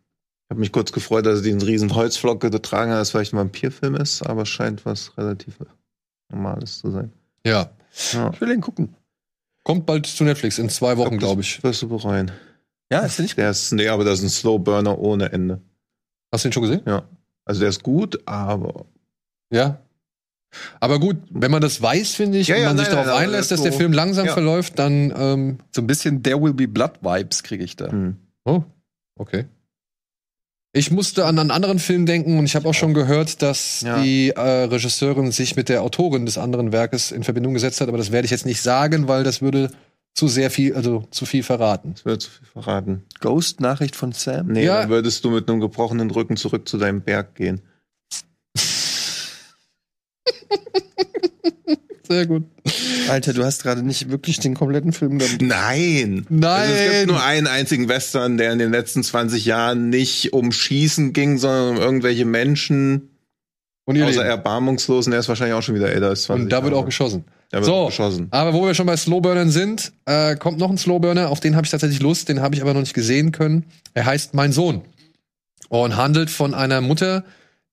Ich 0.47 0.51
habe 0.51 0.61
mich 0.61 0.73
kurz 0.73 0.93
gefreut, 0.93 1.27
dass 1.27 1.39
er 1.39 1.43
diesen 1.45 1.63
riesen 1.63 1.95
Holzflock 1.95 2.41
getragen 2.41 2.91
hat, 2.91 2.99
dass 2.99 3.09
es 3.09 3.13
vielleicht 3.13 3.33
ein 3.35 3.39
Vampirfilm 3.39 3.95
ist, 3.97 4.23
aber 4.23 4.43
es 4.43 4.49
scheint 4.49 4.85
was 4.85 5.17
relativ 5.17 5.59
Normales 6.31 6.79
zu 6.81 6.91
sein. 6.91 7.13
Ja. 7.47 7.71
Ja. 8.13 8.31
Ich 8.33 8.41
will 8.41 8.49
den 8.49 8.61
gucken. 8.61 8.95
Kommt 9.63 9.87
bald 9.87 10.07
zu 10.07 10.25
Netflix, 10.25 10.59
in 10.59 10.69
zwei 10.69 10.97
Wochen, 10.99 11.17
glaube 11.19 11.41
ich. 11.41 11.63
Wirst 11.63 11.81
du 11.83 11.89
bereuen. 11.89 12.31
Ja, 12.93 13.01
ist 13.01 13.19
der 13.19 13.23
nicht 13.23 13.39
Der 13.39 13.51
ist, 13.51 13.73
nee, 13.73 13.89
aber 13.89 14.05
das 14.05 14.19
ist 14.19 14.25
ein 14.25 14.29
Slow 14.31 14.59
Burner 14.59 14.99
ohne 14.99 15.33
Ende. 15.33 15.61
Hast 16.33 16.45
du 16.45 16.49
ihn 16.49 16.53
schon 16.53 16.65
gesehen? 16.65 16.83
Ja. 16.87 17.05
Also 17.47 17.61
der 17.61 17.71
ist 17.71 17.83
gut, 17.83 18.21
aber 18.27 18.85
Ja. 19.51 19.79
Aber 20.81 20.99
gut, 21.01 21.17
wenn 21.31 21.51
man 21.51 21.61
das 21.63 21.81
weiß, 21.83 22.15
finde 22.15 22.39
ich, 22.39 22.49
Ja, 22.49 22.57
und 22.57 22.63
ja, 22.63 22.69
man 22.69 22.77
nein, 22.77 22.85
sich 22.85 22.93
darauf 22.93 23.07
nein, 23.07 23.15
aber 23.15 23.23
einlässt, 23.25 23.51
das 23.51 23.59
dass 23.59 23.63
der 23.63 23.73
so- 23.73 23.79
Film 23.79 23.93
langsam 23.93 24.27
Ja. 24.27 24.33
verläuft, 24.33 24.79
dann 24.79 25.13
ähm, 25.17 25.59
so 25.75 25.81
ein 25.83 25.87
bisschen 25.87 26.23
There 26.23 26.41
Will 26.43 26.55
Be 26.55 26.69
Blood 26.69 27.03
Vibes 27.03 27.43
kriege 27.43 27.65
ich 27.65 27.77
da. 27.77 27.91
hm. 27.91 28.17
Oh, 28.45 28.63
okay. 29.19 29.47
Ich 30.77 30.91
musste 30.91 31.25
an 31.27 31.39
einen 31.39 31.53
anderen 31.53 31.79
Film 31.79 32.05
denken 32.05 32.37
und 32.37 32.47
ich 32.47 32.57
habe 32.57 32.69
auch 32.69 32.75
schon 32.75 32.95
gehört, 32.95 33.43
dass 33.43 33.83
Ja. 33.83 34.03
die 34.03 34.31
äh, 34.31 34.41
Regisseurin 34.41 35.31
sich 35.31 35.55
mit 35.55 35.69
der 35.69 35.83
Autorin 35.83 36.27
des 36.27 36.37
anderen 36.37 36.73
Werkes 36.73 37.13
in 37.13 37.23
Verbindung 37.23 37.55
gesetzt 37.55 37.81
hat, 37.81 37.89
aber 37.89 37.99
das 37.99 38.11
werde 38.11 38.25
ich 38.25 38.33
jetzt 38.33 38.45
nicht 38.45 38.61
sagen, 38.61 39.07
weil 39.07 39.23
das 39.23 39.41
würde 39.41 39.71
zu 40.15 40.27
sehr 40.29 40.51
viel, 40.51 40.75
also 40.75 41.05
zu 41.11 41.27
viel 41.27 41.43
verraten. 41.45 41.93
das 41.95 42.05
wird 42.05 42.23
zu 42.23 42.31
viel 42.31 42.47
verraten. 42.47 43.05
Ghost 43.21 43.61
Nachricht 43.61 43.95
von 43.95 44.11
Sam. 44.13 44.49
Nee, 44.49 44.65
Ja. 44.65 44.81
dann 44.83 44.91
würdest 44.91 45.25
du 45.25 45.31
mit 45.31 45.49
einem 45.49 45.61
gebrochenen 45.61 46.11
Rücken 46.11 46.37
zurück 46.37 46.69
zu 46.69 46.77
deinem 46.79 47.03
Berg 47.03 47.35
gehen. 47.37 47.63
Sehr 52.07 52.27
gut. 52.27 52.45
Alter, 53.09 53.33
du 53.33 53.45
hast 53.45 53.63
gerade 53.63 53.83
nicht 53.83 54.11
wirklich 54.11 54.39
den 54.39 54.55
kompletten 54.55 54.93
Film 54.93 55.19
gehabt. 55.19 55.41
Nein! 55.41 56.27
Nein! 56.29 56.45
Also 56.61 56.73
es 56.75 56.93
gibt 56.93 57.07
nur 57.09 57.23
einen 57.23 57.47
einzigen 57.47 57.89
Western, 57.89 58.37
der 58.37 58.53
in 58.53 58.59
den 58.59 58.71
letzten 58.73 59.03
20 59.03 59.45
Jahren 59.47 59.89
nicht 59.89 60.33
um 60.35 60.53
Schießen 60.53 61.15
ging, 61.15 61.39
sondern 61.39 61.77
um 61.77 61.83
irgendwelche 61.83 62.27
Menschen, 62.27 63.09
Und 63.87 63.97
ihr 63.97 64.05
außer 64.05 64.19
Leben. 64.19 64.29
Erbarmungslosen. 64.29 65.13
Der 65.13 65.21
ist 65.21 65.29
wahrscheinlich 65.29 65.55
auch 65.55 65.63
schon 65.63 65.75
wieder 65.77 65.91
älter 65.91 66.09
als 66.09 66.25
20 66.25 66.45
Und 66.45 66.51
da 66.53 66.63
wird 66.63 66.73
Jahre. 66.73 66.83
auch 66.83 66.87
geschossen. 66.87 67.25
Da 67.51 67.59
wird 67.59 67.67
So. 67.67 67.75
auch 67.75 67.87
geschossen. 67.89 68.29
Aber 68.33 68.53
wo 68.53 68.67
wir 68.67 68.75
schon 68.75 68.87
bei 68.87 68.97
Slowburnern 68.99 69.51
sind, 69.51 69.93
äh, 70.05 70.37
kommt 70.37 70.59
noch 70.59 70.71
ein 70.71 70.77
Slowburner, 70.79 71.31
auf 71.31 71.41
den 71.41 71.57
habe 71.57 71.65
ich 71.65 71.71
tatsächlich 71.71 72.01
Lust, 72.03 72.29
den 72.29 72.43
habe 72.43 72.55
ich 72.55 72.61
aber 72.61 72.75
noch 72.75 72.81
nicht 72.81 72.95
gesehen 72.95 73.33
können. 73.33 73.65
Er 73.95 74.05
heißt 74.05 74.35
Mein 74.35 74.53
Sohn 74.53 74.83
und 75.71 75.97
handelt 75.97 76.29
von 76.31 76.53
einer 76.53 76.83
Mutter, 76.83 77.25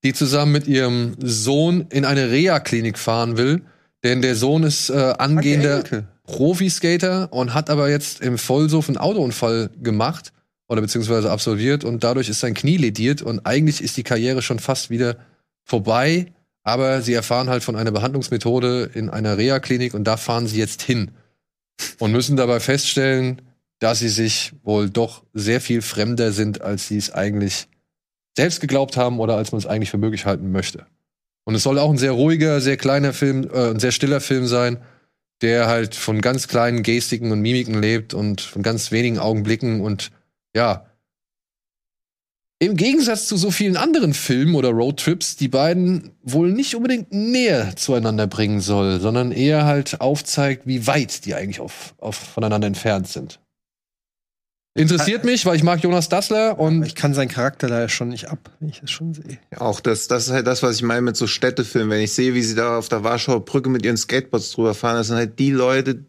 die 0.04 0.12
zusammen 0.12 0.52
mit 0.52 0.66
ihrem 0.66 1.16
Sohn 1.20 1.86
in 1.90 2.04
eine 2.04 2.30
Reha-Klinik 2.30 2.98
fahren 2.98 3.36
will, 3.36 3.62
denn 4.02 4.22
der 4.22 4.34
Sohn 4.34 4.64
ist 4.64 4.90
äh, 4.90 5.14
angehender. 5.18 5.84
Profiskater 6.24 7.32
und 7.32 7.52
hat 7.52 7.68
aber 7.68 7.90
jetzt 7.90 8.20
im 8.20 8.38
Vollsuff 8.38 8.88
einen 8.88 8.96
Autounfall 8.96 9.70
gemacht 9.82 10.32
oder 10.68 10.80
beziehungsweise 10.80 11.30
absolviert 11.30 11.84
und 11.84 12.04
dadurch 12.04 12.28
ist 12.28 12.40
sein 12.40 12.54
Knie 12.54 12.76
lediert 12.76 13.22
und 13.22 13.44
eigentlich 13.44 13.82
ist 13.82 13.96
die 13.96 14.02
Karriere 14.04 14.40
schon 14.40 14.58
fast 14.58 14.88
wieder 14.88 15.16
vorbei, 15.64 16.32
aber 16.62 17.02
sie 17.02 17.12
erfahren 17.12 17.50
halt 17.50 17.64
von 17.64 17.76
einer 17.76 17.90
Behandlungsmethode 17.90 18.90
in 18.94 19.10
einer 19.10 19.36
Reha-Klinik 19.36 19.94
und 19.94 20.04
da 20.04 20.16
fahren 20.16 20.46
sie 20.46 20.58
jetzt 20.58 20.82
hin 20.82 21.10
und 21.98 22.12
müssen 22.12 22.36
dabei 22.36 22.60
feststellen, 22.60 23.42
dass 23.80 23.98
sie 23.98 24.08
sich 24.08 24.52
wohl 24.62 24.88
doch 24.88 25.24
sehr 25.34 25.60
viel 25.60 25.82
fremder 25.82 26.32
sind, 26.32 26.62
als 26.62 26.86
sie 26.86 26.96
es 26.96 27.12
eigentlich 27.12 27.66
selbst 28.36 28.60
geglaubt 28.60 28.96
haben 28.96 29.20
oder 29.20 29.36
als 29.36 29.52
man 29.52 29.58
es 29.58 29.66
eigentlich 29.66 29.90
für 29.90 29.98
möglich 29.98 30.26
halten 30.26 30.52
möchte. 30.52 30.86
Und 31.44 31.54
es 31.54 31.62
soll 31.62 31.78
auch 31.78 31.90
ein 31.90 31.98
sehr 31.98 32.12
ruhiger, 32.12 32.60
sehr 32.60 32.76
kleiner 32.76 33.12
Film, 33.12 33.48
äh, 33.52 33.70
ein 33.70 33.80
sehr 33.80 33.92
stiller 33.92 34.20
Film 34.20 34.46
sein, 34.46 34.78
der 35.42 35.66
halt 35.66 35.94
von 35.94 36.20
ganz 36.20 36.48
kleinen 36.48 36.82
Gestiken 36.82 37.32
und 37.32 37.40
Mimiken 37.40 37.80
lebt 37.80 38.14
und 38.14 38.40
von 38.40 38.62
ganz 38.62 38.92
wenigen 38.92 39.18
Augenblicken 39.18 39.80
und 39.80 40.12
ja, 40.54 40.86
im 42.62 42.76
Gegensatz 42.76 43.26
zu 43.26 43.36
so 43.36 43.50
vielen 43.50 43.76
anderen 43.76 44.14
Filmen 44.14 44.54
oder 44.54 44.68
Roadtrips, 44.70 45.34
die 45.34 45.48
beiden 45.48 46.12
wohl 46.22 46.52
nicht 46.52 46.76
unbedingt 46.76 47.12
näher 47.12 47.74
zueinander 47.74 48.28
bringen 48.28 48.60
soll, 48.60 49.00
sondern 49.00 49.32
eher 49.32 49.64
halt 49.64 50.00
aufzeigt, 50.00 50.64
wie 50.64 50.86
weit 50.86 51.24
die 51.24 51.34
eigentlich 51.34 51.58
auf, 51.58 51.96
auf 51.98 52.14
voneinander 52.14 52.68
entfernt 52.68 53.08
sind. 53.08 53.40
Interessiert 54.74 55.24
mich, 55.24 55.44
weil 55.44 55.56
ich 55.56 55.62
mag 55.62 55.82
Jonas 55.82 56.08
Dassler 56.08 56.52
Aber 56.52 56.60
und 56.62 56.82
ich 56.86 56.94
kann 56.94 57.12
seinen 57.12 57.28
Charakter 57.28 57.68
leider 57.68 57.90
schon 57.90 58.08
nicht 58.08 58.30
ab, 58.30 58.50
wenn 58.58 58.70
ich 58.70 58.80
das 58.80 58.90
schon 58.90 59.12
sehe. 59.12 59.38
Auch 59.56 59.80
das, 59.80 60.08
das 60.08 60.26
ist 60.28 60.32
halt 60.32 60.46
das, 60.46 60.62
was 60.62 60.76
ich 60.76 60.82
meine 60.82 61.02
mit 61.02 61.16
so 61.16 61.26
Städtefilmen. 61.26 61.90
Wenn 61.90 62.00
ich 62.00 62.12
sehe, 62.14 62.32
wie 62.34 62.42
sie 62.42 62.54
da 62.54 62.78
auf 62.78 62.88
der 62.88 63.04
Warschauer 63.04 63.44
Brücke 63.44 63.68
mit 63.68 63.84
ihren 63.84 63.98
Skateboards 63.98 64.52
drüber 64.52 64.74
fahren, 64.74 64.96
das 64.96 65.08
sind 65.08 65.16
halt 65.16 65.38
die 65.38 65.50
Leute, 65.50 66.06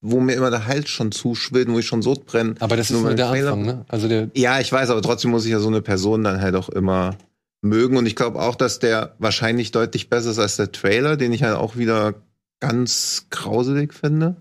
wo 0.00 0.20
mir 0.20 0.34
immer 0.34 0.50
der 0.50 0.66
Hals 0.66 0.88
schon 0.88 1.12
zuschwillt, 1.12 1.68
wo 1.70 1.78
ich 1.78 1.86
schon 1.86 2.00
Sodbrennen. 2.00 2.54
aber 2.60 2.76
das 2.76 2.86
ist 2.86 2.92
Nur 2.92 3.00
nur 3.02 3.10
weil 3.10 3.16
der 3.16 3.28
Trailer- 3.28 3.52
Anfang, 3.52 3.66
ne? 3.66 3.84
Also 3.88 4.08
der 4.08 4.30
Ja, 4.34 4.58
ich 4.58 4.72
weiß, 4.72 4.88
aber 4.88 5.02
trotzdem 5.02 5.30
muss 5.30 5.44
ich 5.44 5.50
ja 5.52 5.58
so 5.60 5.68
eine 5.68 5.82
Person 5.82 6.24
dann 6.24 6.40
halt 6.40 6.54
auch 6.54 6.70
immer 6.70 7.14
mögen. 7.60 7.98
Und 7.98 8.06
ich 8.06 8.16
glaube 8.16 8.40
auch, 8.40 8.54
dass 8.54 8.78
der 8.78 9.16
wahrscheinlich 9.18 9.70
deutlich 9.72 10.08
besser 10.08 10.30
ist 10.30 10.38
als 10.38 10.56
der 10.56 10.72
Trailer, 10.72 11.16
den 11.18 11.32
ich 11.32 11.42
halt 11.42 11.56
auch 11.56 11.76
wieder 11.76 12.14
ganz 12.60 13.26
grauselig 13.30 13.92
finde. 13.92 14.36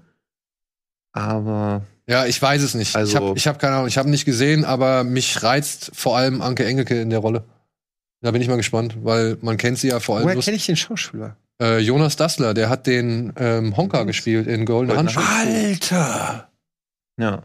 Aber 1.11 1.81
Ja, 2.09 2.25
ich 2.25 2.41
weiß 2.41 2.61
es 2.61 2.73
nicht. 2.73 2.95
Also- 2.95 3.11
ich 3.11 3.15
habe 3.17 3.37
ich 3.37 3.47
hab 3.47 3.59
keine 3.59 3.75
Ahnung, 3.75 3.87
ich 3.87 3.97
habe 3.97 4.09
nicht 4.09 4.25
gesehen, 4.25 4.63
aber 4.65 5.03
mich 5.03 5.43
reizt 5.43 5.91
vor 5.93 6.17
allem 6.17 6.41
Anke 6.41 6.65
Engelke 6.65 6.99
in 7.01 7.09
der 7.09 7.19
Rolle. 7.19 7.43
Da 8.21 8.31
bin 8.31 8.41
ich 8.41 8.47
mal 8.47 8.55
gespannt, 8.57 8.97
weil 9.03 9.37
man 9.41 9.57
kennt 9.57 9.77
sie 9.77 9.89
ja 9.89 9.99
vor 9.99 10.17
allem 10.17 10.25
Woher 10.25 10.39
kenne 10.41 10.57
ich 10.57 10.65
den 10.65 10.75
Schauspieler? 10.75 11.37
äh, 11.61 11.79
Jonas 11.79 12.15
Dassler, 12.15 12.53
der 12.53 12.69
hat 12.69 12.87
den 12.87 13.33
ähm, 13.37 13.75
Honka 13.77 14.03
gespielt 14.03 14.47
in 14.47 14.65
Golden 14.65 14.87
Goldene 14.95 14.97
Handschuhe. 14.97 15.23
Alter! 15.23 16.49
ja. 17.19 17.43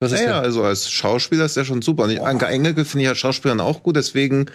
Das 0.00 0.12
ist 0.12 0.20
Ja, 0.20 0.28
ja, 0.28 0.40
also 0.40 0.62
als 0.62 0.88
Schauspieler 0.90 1.44
ist 1.44 1.56
der 1.56 1.64
schon 1.64 1.82
super. 1.82 2.04
Und 2.04 2.10
ich, 2.10 2.22
Anke 2.22 2.46
Engelke 2.46 2.84
finde 2.84 3.04
ich 3.04 3.08
als 3.08 3.18
Schauspielerin 3.18 3.60
auch 3.60 3.82
gut, 3.82 3.96
deswegen 3.96 4.46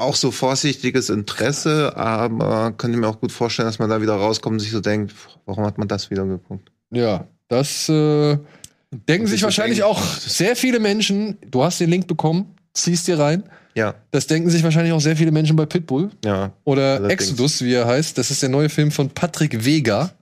auch 0.00 0.14
so 0.16 0.30
vorsichtiges 0.30 1.10
Interesse, 1.10 1.96
aber 1.96 2.72
könnte 2.72 2.98
mir 2.98 3.08
auch 3.08 3.20
gut 3.20 3.32
vorstellen, 3.32 3.66
dass 3.68 3.78
man 3.78 3.90
da 3.90 4.00
wieder 4.02 4.14
rauskommt 4.14 4.54
und 4.54 4.60
sich 4.60 4.70
so 4.70 4.80
denkt, 4.80 5.14
warum 5.46 5.64
hat 5.64 5.78
man 5.78 5.88
das 5.88 6.10
wieder 6.10 6.24
geguckt? 6.26 6.70
Ja, 6.90 7.26
das 7.48 7.88
äh, 7.88 8.38
denken 9.08 9.26
sich 9.26 9.42
wahrscheinlich 9.42 9.78
denken, 9.80 9.92
auch 9.92 10.02
sehr 10.02 10.56
viele 10.56 10.80
Menschen. 10.80 11.38
Du 11.50 11.62
hast 11.62 11.80
den 11.80 11.90
Link 11.90 12.06
bekommen, 12.06 12.54
ziehst 12.74 13.06
dir 13.08 13.18
rein. 13.18 13.44
Ja, 13.76 13.94
Das 14.10 14.26
denken 14.26 14.50
sich 14.50 14.64
wahrscheinlich 14.64 14.92
auch 14.92 15.00
sehr 15.00 15.16
viele 15.16 15.30
Menschen 15.30 15.54
bei 15.54 15.64
Pitbull. 15.64 16.10
ja. 16.24 16.52
Oder 16.64 16.94
Allerdings. 16.96 17.12
Exodus, 17.12 17.62
wie 17.62 17.74
er 17.74 17.86
heißt. 17.86 18.18
Das 18.18 18.30
ist 18.32 18.42
der 18.42 18.48
neue 18.48 18.68
Film 18.68 18.90
von 18.90 19.10
Patrick 19.10 19.64
Vega. 19.64 20.12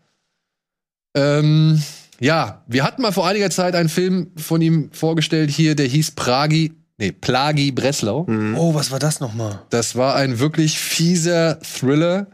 Ähm, 1.17 1.83
ja, 2.21 2.63
wir 2.67 2.85
hatten 2.85 3.03
mal 3.03 3.13
vor 3.13 3.27
einiger 3.27 3.51
Zeit 3.51 3.75
einen 3.75 3.89
Film 3.89 4.33
von 4.37 4.61
ihm 4.61 4.91
vorgestellt 4.93 5.51
hier, 5.51 5.75
der 5.75 5.87
hieß 5.87 6.13
Pragi, 6.13 6.73
nee, 6.99 7.13
Plagi 7.13 7.73
Breslau. 7.73 8.27
Hm. 8.27 8.57
Oh, 8.57 8.75
was 8.75 8.91
war 8.91 8.99
das 8.99 9.21
nochmal? 9.21 9.61
Das 9.71 9.97
war 9.97 10.15
ein 10.15 10.39
wirklich 10.39 10.79
fieser 10.79 11.59
Thriller, 11.61 12.27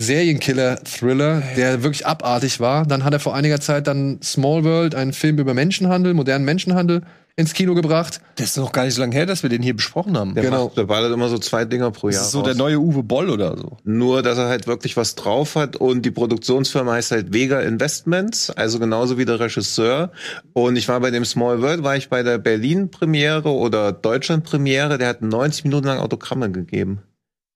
Serienkiller-Thriller, 0.00 1.42
der 1.56 1.82
wirklich 1.82 2.06
abartig 2.06 2.60
war. 2.60 2.84
Dann 2.84 3.04
hat 3.04 3.12
er 3.12 3.20
vor 3.20 3.34
einiger 3.34 3.60
Zeit 3.60 3.86
dann 3.86 4.20
Small 4.22 4.64
World, 4.64 4.94
einen 4.94 5.12
Film 5.12 5.38
über 5.38 5.54
Menschenhandel, 5.54 6.14
modernen 6.14 6.44
Menschenhandel, 6.44 7.02
ins 7.36 7.52
Kino 7.52 7.74
gebracht. 7.74 8.20
Das 8.36 8.50
ist 8.50 8.56
noch 8.56 8.70
gar 8.70 8.84
nicht 8.84 8.94
so 8.94 9.00
lange 9.00 9.14
her, 9.16 9.26
dass 9.26 9.42
wir 9.42 9.50
den 9.50 9.62
hier 9.62 9.74
besprochen 9.74 10.16
haben. 10.16 10.34
Der, 10.34 10.44
Genau. 10.44 10.66
macht, 10.66 10.76
der 10.76 10.84
ballert 10.84 11.12
immer 11.12 11.28
so 11.28 11.38
zwei 11.38 11.64
Dinger 11.64 11.90
pro 11.90 12.08
Jahr. 12.08 12.18
Das 12.18 12.26
ist 12.26 12.32
so 12.32 12.38
raus. 12.40 12.46
der 12.46 12.54
neue 12.54 12.78
Uwe 12.78 13.02
Boll 13.02 13.28
oder 13.28 13.56
so. 13.58 13.76
Nur, 13.82 14.22
dass 14.22 14.38
er 14.38 14.46
halt 14.48 14.66
wirklich 14.68 14.96
was 14.96 15.14
drauf 15.16 15.56
hat 15.56 15.74
und 15.76 16.02
die 16.02 16.12
Produktionsfirma 16.12 16.92
heißt 16.92 17.10
halt 17.10 17.32
Vega 17.32 17.60
Investments, 17.60 18.50
also 18.50 18.78
genauso 18.78 19.18
wie 19.18 19.24
der 19.24 19.40
Regisseur. 19.40 20.12
Und 20.52 20.76
ich 20.76 20.88
war 20.88 21.00
bei 21.00 21.10
dem 21.10 21.24
Small 21.24 21.60
World, 21.60 21.82
war 21.82 21.96
ich 21.96 22.08
bei 22.08 22.22
der 22.22 22.38
Berlin-Premiere 22.38 23.48
oder 23.50 23.92
Deutschland-Premiere, 23.92 24.98
der 24.98 25.08
hat 25.08 25.22
90 25.22 25.64
Minuten 25.64 25.86
lang 25.86 25.98
Autogramme 25.98 26.50
gegeben. 26.52 27.00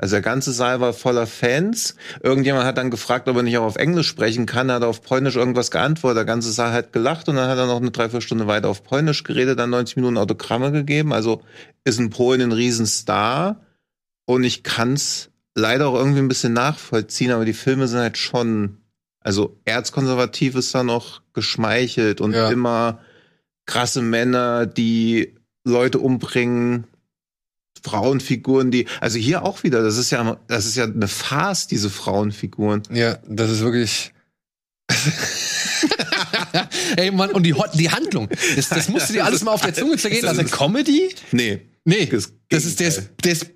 Also 0.00 0.14
der 0.14 0.22
ganze 0.22 0.52
Saal 0.52 0.80
war 0.80 0.92
voller 0.92 1.26
Fans. 1.26 1.96
Irgendjemand 2.22 2.64
hat 2.64 2.78
dann 2.78 2.90
gefragt, 2.90 3.28
ob 3.28 3.36
er 3.36 3.42
nicht 3.42 3.58
auch 3.58 3.64
auf 3.64 3.74
Englisch 3.76 4.06
sprechen 4.06 4.46
kann, 4.46 4.70
hat 4.70 4.84
auf 4.84 5.02
Polnisch 5.02 5.34
irgendwas 5.34 5.72
geantwortet. 5.72 6.18
Der 6.18 6.24
ganze 6.24 6.52
Saal 6.52 6.72
hat 6.72 6.92
gelacht 6.92 7.28
und 7.28 7.34
dann 7.34 7.50
hat 7.50 7.58
er 7.58 7.66
noch 7.66 7.80
eine 7.80 7.90
Dreiviertelstunde 7.90 8.46
weiter 8.46 8.68
auf 8.68 8.84
Polnisch 8.84 9.24
geredet, 9.24 9.58
dann 9.58 9.70
90 9.70 9.96
Minuten 9.96 10.16
Autogramme 10.16 10.70
gegeben. 10.70 11.12
Also 11.12 11.42
ist 11.82 11.98
in 11.98 12.10
Polen 12.10 12.40
ein 12.40 12.52
Riesenstar. 12.52 13.60
Und 14.24 14.44
ich 14.44 14.62
kann's 14.62 15.30
leider 15.56 15.88
auch 15.88 15.94
irgendwie 15.94 16.20
ein 16.20 16.28
bisschen 16.28 16.52
nachvollziehen, 16.52 17.32
aber 17.32 17.44
die 17.44 17.52
Filme 17.52 17.88
sind 17.88 17.98
halt 17.98 18.18
schon, 18.18 18.76
also 19.20 19.58
erzkonservativ 19.64 20.54
ist 20.54 20.72
da 20.76 20.84
noch 20.84 21.22
geschmeichelt 21.32 22.20
und 22.20 22.34
Ja. 22.34 22.50
immer 22.50 23.00
krasse 23.66 24.00
Männer, 24.00 24.66
die 24.66 25.34
Leute 25.64 25.98
umbringen, 25.98 26.84
Frauenfiguren, 27.82 28.70
die, 28.70 28.86
also 29.00 29.18
hier 29.18 29.42
auch 29.44 29.62
wieder, 29.62 29.82
das 29.82 29.96
ist 29.98 30.10
ja, 30.10 30.38
das 30.48 30.66
ist 30.66 30.76
ja 30.76 30.84
eine 30.84 31.08
Farce, 31.08 31.66
diese 31.66 31.90
Frauenfiguren. 31.90 32.82
Ja, 32.92 33.18
das 33.28 33.50
ist 33.50 33.60
wirklich. 33.60 34.12
Ey, 36.96 37.10
Mann, 37.10 37.30
und 37.30 37.42
die, 37.44 37.54
die 37.74 37.90
Handlung, 37.90 38.28
das, 38.56 38.68
das 38.68 38.88
musst 38.88 39.08
du 39.08 39.12
dir 39.14 39.24
alles 39.24 39.42
mal 39.42 39.52
auf 39.52 39.60
der 39.62 39.74
Zunge 39.74 39.96
zergehen 39.96 40.22
Das 40.22 40.36
lassen. 40.36 40.46
ist- 40.46 40.52
Comedy? 40.56 41.14
Nee. 41.32 41.60
Nee, 41.84 42.06
Das 42.06 42.32
das 42.50 42.64
ist, 42.64 42.80
der 42.80 42.88
ist, 42.88 43.10
der 43.24 43.32
ist 43.32 43.46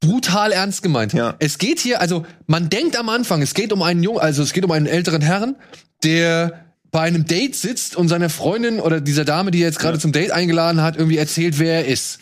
brutal 0.00 0.52
ernst 0.52 0.82
gemeint. 0.82 1.12
Ja. 1.12 1.36
Es 1.38 1.58
geht 1.58 1.78
hier, 1.78 2.00
also 2.00 2.24
man 2.46 2.68
denkt 2.68 2.96
am 2.96 3.08
Anfang, 3.08 3.42
es 3.42 3.54
geht 3.54 3.72
um 3.72 3.82
einen 3.82 4.02
Jungen, 4.02 4.18
also 4.20 4.42
es 4.42 4.52
geht 4.52 4.64
um 4.64 4.70
einen 4.72 4.86
älteren 4.86 5.22
Herrn, 5.22 5.56
der 6.02 6.64
bei 6.90 7.02
einem 7.02 7.26
Date 7.26 7.54
sitzt 7.54 7.94
und 7.96 8.08
seiner 8.08 8.30
Freundin 8.30 8.80
oder 8.80 9.00
dieser 9.00 9.24
Dame, 9.24 9.50
die 9.50 9.58
er 9.60 9.68
jetzt 9.68 9.78
gerade 9.78 9.98
zum 9.98 10.12
Date 10.12 10.30
eingeladen 10.32 10.80
hat, 10.82 10.96
irgendwie 10.96 11.16
erzählt, 11.18 11.58
wer 11.58 11.74
er 11.74 11.86
ist. 11.86 12.18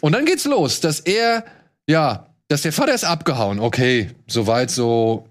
Und 0.00 0.12
dann 0.12 0.24
geht's 0.24 0.44
los, 0.44 0.80
dass 0.80 1.00
er, 1.00 1.44
ja, 1.88 2.26
dass 2.48 2.62
der 2.62 2.72
Vater 2.72 2.94
ist 2.94 3.04
abgehauen. 3.04 3.60
Okay, 3.60 4.10
soweit 4.26 4.70
so 4.70 5.26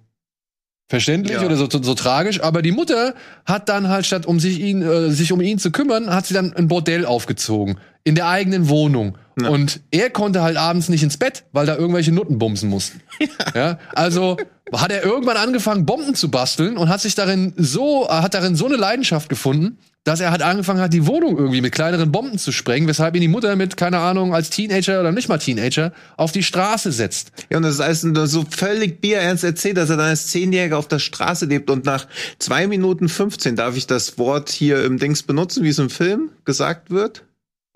verständlich 0.89 1.37
Ja. 1.37 1.45
oder 1.45 1.57
so, 1.57 1.69
so, 1.69 1.81
so 1.83 1.93
tragisch. 1.95 2.41
Aber 2.41 2.61
die 2.61 2.71
Mutter 2.71 3.13
hat 3.45 3.69
dann 3.69 3.89
halt 3.89 4.05
statt 4.05 4.25
um 4.25 4.39
sich 4.39 4.59
ihn, 4.59 4.81
äh, 4.81 5.09
sich 5.11 5.31
um 5.31 5.41
ihn 5.41 5.59
zu 5.59 5.71
kümmern, 5.71 6.13
hat 6.13 6.25
sie 6.27 6.33
dann 6.33 6.53
ein 6.53 6.67
Bordell 6.67 7.05
aufgezogen 7.05 7.77
in 8.03 8.15
der 8.15 8.27
eigenen 8.27 8.69
Wohnung. 8.69 9.17
Ja. 9.39 9.49
Und 9.49 9.81
er 9.91 10.09
konnte 10.09 10.41
halt 10.41 10.57
abends 10.57 10.89
nicht 10.89 11.03
ins 11.03 11.17
Bett, 11.17 11.43
weil 11.51 11.65
da 11.65 11.75
irgendwelche 11.75 12.11
Nutten 12.11 12.39
bumsen 12.39 12.69
mussten. 12.69 13.01
Ja. 13.55 13.79
Also 13.95 14.37
hat 14.73 14.91
er 14.91 15.03
irgendwann 15.03 15.37
angefangen, 15.37 15.85
Bomben 15.85 16.13
zu 16.15 16.29
basteln 16.29 16.77
und 16.77 16.89
hat 16.89 17.01
sich 17.01 17.15
darin 17.15 17.53
so, 17.55 18.07
hat 18.09 18.33
darin 18.33 18.55
so 18.55 18.65
eine 18.65 18.75
Leidenschaft 18.75 19.29
gefunden, 19.29 19.79
dass 20.03 20.21
er 20.21 20.31
halt 20.31 20.41
angefangen 20.41 20.79
hat, 20.79 20.93
die 20.93 21.05
Wohnung 21.05 21.37
irgendwie 21.37 21.61
mit 21.61 21.73
kleineren 21.73 22.11
Bomben 22.11 22.37
zu 22.37 22.51
sprengen, 22.51 22.87
weshalb 22.87 23.15
ihn 23.15 23.21
die 23.21 23.27
Mutter 23.27 23.55
mit, 23.55 23.75
keine 23.75 23.99
Ahnung, 23.99 24.33
als 24.33 24.49
Teenager 24.49 24.99
oder 24.99 25.11
nicht 25.11 25.27
mal 25.27 25.37
Teenager 25.37 25.91
auf 26.15 26.31
die 26.31 26.43
Straße 26.43 26.91
setzt. 26.91 27.31
Ja, 27.49 27.57
und 27.57 27.63
das 27.63 27.75
ist 27.75 27.81
alles 27.81 28.03
nur 28.03 28.27
so 28.27 28.45
völlig 28.49 29.01
bierernst 29.01 29.43
erzählt, 29.43 29.77
dass 29.77 29.89
er 29.89 29.97
dann 29.97 30.07
als 30.07 30.27
Zehnjähriger 30.27 30.77
auf 30.77 30.87
der 30.87 30.99
Straße 30.99 31.45
lebt 31.45 31.69
und 31.69 31.85
nach 31.85 32.07
zwei 32.39 32.67
Minuten 32.67 33.09
15, 33.09 33.55
darf 33.55 33.75
ich 33.75 33.87
das 33.87 34.17
Wort 34.17 34.49
hier 34.49 34.83
im 34.83 34.97
Dings 34.97 35.23
benutzen, 35.23 35.63
wie 35.63 35.69
es 35.69 35.79
im 35.79 35.89
Film 35.89 36.29
gesagt 36.45 36.89
wird? 36.91 37.23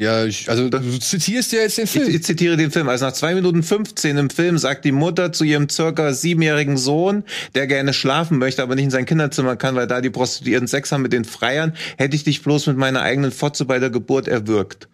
Ja, 0.02 0.26
ich, 0.26 0.49
also 0.49 0.68
du 0.68 0.99
zitierst 0.99 1.52
ja 1.52 1.60
jetzt 1.60 1.78
den 1.78 1.84
Ich, 1.84 1.91
Film. 1.91 2.10
ich 2.10 2.23
zitiere 2.23 2.57
den 2.57 2.72
Film. 2.72 2.90
Also 2.90 3.06
nach 3.06 3.14
zwei 3.14 3.36
Minuten 3.36 3.61
15 3.61 4.18
im 4.18 4.32
Film 4.32 4.57
sagt 4.57 4.84
die 4.84 4.91
Mutter 4.91 5.32
zu 5.32 5.44
ihrem 5.44 5.69
circa 5.69 6.11
siebenjährigen 6.11 6.76
Sohn, 6.76 7.23
der 7.53 7.68
gerne 7.68 7.94
schlafen 7.94 8.40
möchte, 8.40 8.64
aber 8.64 8.73
nicht 8.73 8.86
in 8.86 8.90
sein 8.90 9.06
Kinderzimmer 9.06 9.57
kann, 9.57 9.76
weil 9.76 9.86
da 9.86 10.02
die 10.02 10.10
Prostituierten 10.10 10.68
Sex 10.68 10.91
haben 10.91 11.03
mit 11.03 11.14
den 11.14 11.23
Freiern, 11.23 11.76
hätte 11.99 12.15
ich 12.15 12.23
dich 12.23 12.41
bloß 12.41 12.65
mit 12.65 12.78
meiner 12.78 13.03
eigenen 13.03 13.32
Fotze 13.32 13.65
bei 13.65 13.78
der 13.78 13.91
Geburt 13.91 14.28
erwürgt. 14.28 14.90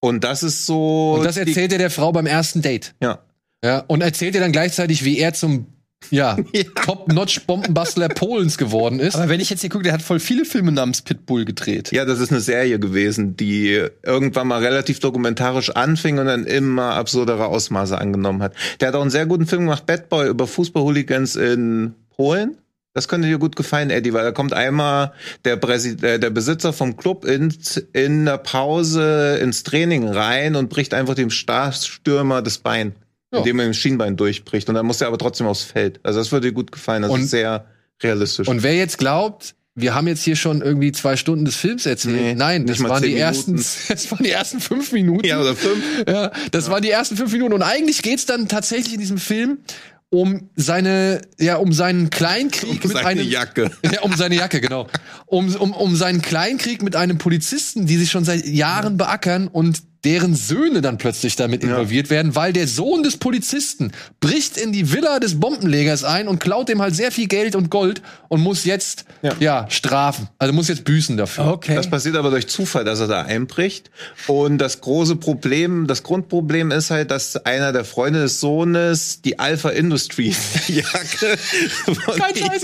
Und 0.00 0.24
das 0.24 0.42
ist 0.42 0.64
so. 0.64 1.16
Und 1.18 1.24
das 1.24 1.36
erzählt 1.36 1.70
er 1.72 1.78
der 1.78 1.90
Frau 1.90 2.10
beim 2.10 2.26
ersten 2.26 2.62
Date. 2.62 2.94
Ja. 3.02 3.18
Ja, 3.62 3.80
und 3.80 4.00
erzählt 4.00 4.34
ihr 4.34 4.40
dann 4.40 4.52
gleichzeitig, 4.52 5.04
wie 5.04 5.18
er 5.18 5.34
zum 5.34 5.66
ja, 6.10 6.36
Ja. 6.52 6.62
Top-Notch-Bombenbastler 6.74 8.08
Polens 8.08 8.58
geworden 8.58 9.00
ist. 9.00 9.16
Aber 9.16 9.28
wenn 9.28 9.40
ich 9.40 9.50
jetzt 9.50 9.60
hier 9.60 9.70
gucke, 9.70 9.84
der 9.84 9.92
hat 9.92 10.02
voll 10.02 10.20
viele 10.20 10.44
Filme 10.44 10.72
namens 10.72 11.02
Pitbull 11.02 11.44
gedreht. 11.44 11.92
Ja, 11.92 12.04
das 12.04 12.20
ist 12.20 12.30
eine 12.30 12.40
Serie 12.40 12.78
gewesen, 12.78 13.36
die 13.36 13.84
irgendwann 14.02 14.48
mal 14.48 14.62
relativ 14.62 15.00
dokumentarisch 15.00 15.70
anfing 15.70 16.18
und 16.18 16.26
dann 16.26 16.44
immer 16.44 16.94
absurdere 16.94 17.46
Ausmaße 17.46 17.98
angenommen 17.98 18.42
hat. 18.42 18.54
Der 18.80 18.88
hat 18.88 18.94
auch 18.94 19.02
einen 19.02 19.10
sehr 19.10 19.26
guten 19.26 19.46
Film 19.46 19.62
gemacht, 19.62 19.86
Bad 19.86 20.08
Boy, 20.08 20.28
über 20.28 20.46
Fußballhooligans 20.46 21.36
in 21.36 21.94
Polen. 22.16 22.58
Das 22.94 23.06
könnte 23.06 23.28
dir 23.28 23.38
gut 23.38 23.54
gefallen, 23.54 23.90
Eddie, 23.90 24.12
weil 24.12 24.24
da 24.24 24.32
kommt 24.32 24.52
einmal 24.52 25.12
der, 25.44 25.56
Präsid 25.56 26.02
äh, 26.02 26.18
der 26.18 26.30
Besitzer 26.30 26.72
vom 26.72 26.96
Club 26.96 27.24
in, 27.24 27.54
in 27.92 28.24
der 28.24 28.38
Pause 28.38 29.38
ins 29.40 29.62
Training 29.62 30.08
rein 30.08 30.56
und 30.56 30.68
bricht 30.68 30.94
einfach 30.94 31.14
dem 31.14 31.30
Starstürmer 31.30 32.42
das 32.42 32.58
Bein, 32.58 32.96
Ja. 33.32 33.38
indem 33.40 33.58
er 33.58 33.66
ihm 33.66 33.70
das 33.70 33.76
Schienbein 33.76 34.16
durchbricht. 34.16 34.68
Und 34.68 34.74
dann 34.74 34.86
muss 34.86 35.00
er 35.00 35.08
aber 35.08 35.18
trotzdem 35.18 35.46
aufs 35.46 35.62
Feld. 35.62 36.00
Also 36.02 36.18
das 36.18 36.32
würde 36.32 36.48
dir 36.48 36.54
gut 36.54 36.72
gefallen. 36.72 37.02
Das 37.02 37.10
Und- 37.10 37.22
ist 37.22 37.30
sehr 37.30 37.66
realistisch. 38.02 38.48
Und 38.48 38.62
wer 38.62 38.74
jetzt 38.74 38.96
glaubt, 38.98 39.54
wir 39.74 39.94
haben 39.94 40.08
jetzt 40.08 40.22
hier 40.24 40.34
schon 40.34 40.60
irgendwie 40.62 40.90
zwei 40.92 41.16
Stunden 41.16 41.44
des 41.44 41.54
Films 41.56 41.86
erzählt. 41.86 42.16
Nee, 42.16 42.34
Nein, 42.34 42.66
das 42.66 42.82
waren 42.82 43.02
die 43.02 43.14
ersten, 43.16 43.56
das 43.88 44.10
waren 44.10 44.24
die 44.24 44.30
ersten 44.30 44.60
fünf 44.60 44.92
Minuten. 44.92 45.26
ja, 45.26 45.40
oder 45.40 45.54
fünf. 45.54 45.82
Ja, 46.08 46.32
das 46.50 46.68
waren 46.70 46.82
die 46.82 46.90
ersten 46.90 47.16
fünf 47.16 47.30
Minuten. 47.32 47.52
Und 47.52 47.62
eigentlich 47.62 48.02
geht's 48.02 48.26
dann 48.26 48.48
tatsächlich 48.48 48.94
in 48.94 49.00
diesem 49.00 49.18
Film 49.18 49.58
um 50.10 50.48
seine, 50.56 51.20
ja, 51.38 51.56
um 51.56 51.72
seinen 51.74 52.08
Kleinkrieg 52.08 52.82
mit 52.82 52.92
Seine 52.94 53.06
einem, 53.08 53.28
Jacke. 53.28 53.70
Ja, 53.92 54.00
um 54.00 54.14
seine 54.16 54.36
Jacke, 54.36 54.60
genau. 54.62 54.88
Um, 55.30 55.54
um, 55.56 55.72
um 55.72 55.94
seinen 55.94 56.22
Kleinkrieg 56.22 56.82
mit 56.82 56.96
einem 56.96 57.18
Polizisten, 57.18 57.84
die 57.86 57.98
sich 57.98 58.10
schon 58.10 58.24
seit 58.24 58.46
Jahren 58.46 58.96
beackern 58.96 59.46
und 59.48 59.82
deren 60.04 60.34
Söhne 60.34 60.80
dann 60.80 60.96
plötzlich 60.96 61.34
damit 61.36 61.62
involviert 61.62 62.08
werden, 62.08 62.34
weil 62.36 62.52
der 62.54 62.66
Sohn 62.68 63.02
des 63.02 63.16
Polizisten 63.18 63.90
bricht 64.20 64.56
in 64.56 64.72
die 64.72 64.92
Villa 64.92 65.18
des 65.18 65.38
Bombenlegers 65.40 66.04
ein 66.04 66.28
und 66.28 66.38
klaut 66.38 66.68
dem 66.70 66.80
halt 66.80 66.94
sehr 66.94 67.10
viel 67.12 67.26
Geld 67.26 67.56
und 67.56 67.68
Gold 67.68 68.00
und 68.28 68.40
muss 68.40 68.64
jetzt, 68.64 69.04
ja, 69.20 69.34
Ja. 69.40 69.66
strafen. 69.68 70.28
Also 70.38 70.54
muss 70.54 70.68
jetzt 70.68 70.84
büßen 70.84 71.16
dafür. 71.16 71.48
Okay. 71.48 71.74
Das 71.74 71.90
passiert 71.90 72.16
aber 72.16 72.30
durch 72.30 72.46
Zufall, 72.46 72.84
dass 72.84 73.00
er 73.00 73.08
da 73.08 73.22
einbricht. 73.22 73.90
Und 74.28 74.58
das 74.58 74.80
große 74.80 75.16
Problem, 75.16 75.86
das 75.88 76.04
Grundproblem 76.04 76.70
ist 76.70 76.90
halt, 76.90 77.10
dass 77.10 77.36
einer 77.44 77.72
der 77.72 77.84
Freunde 77.84 78.20
des 78.20 78.40
Sohnes 78.40 79.20
die 79.20 79.38
Alpha 79.40 79.70
Industries 79.70 80.38
Jacke 80.68 81.36
von 81.84 82.14
Kein 82.16 82.34
ihm, 82.36 82.46
Scheiß. 82.46 82.62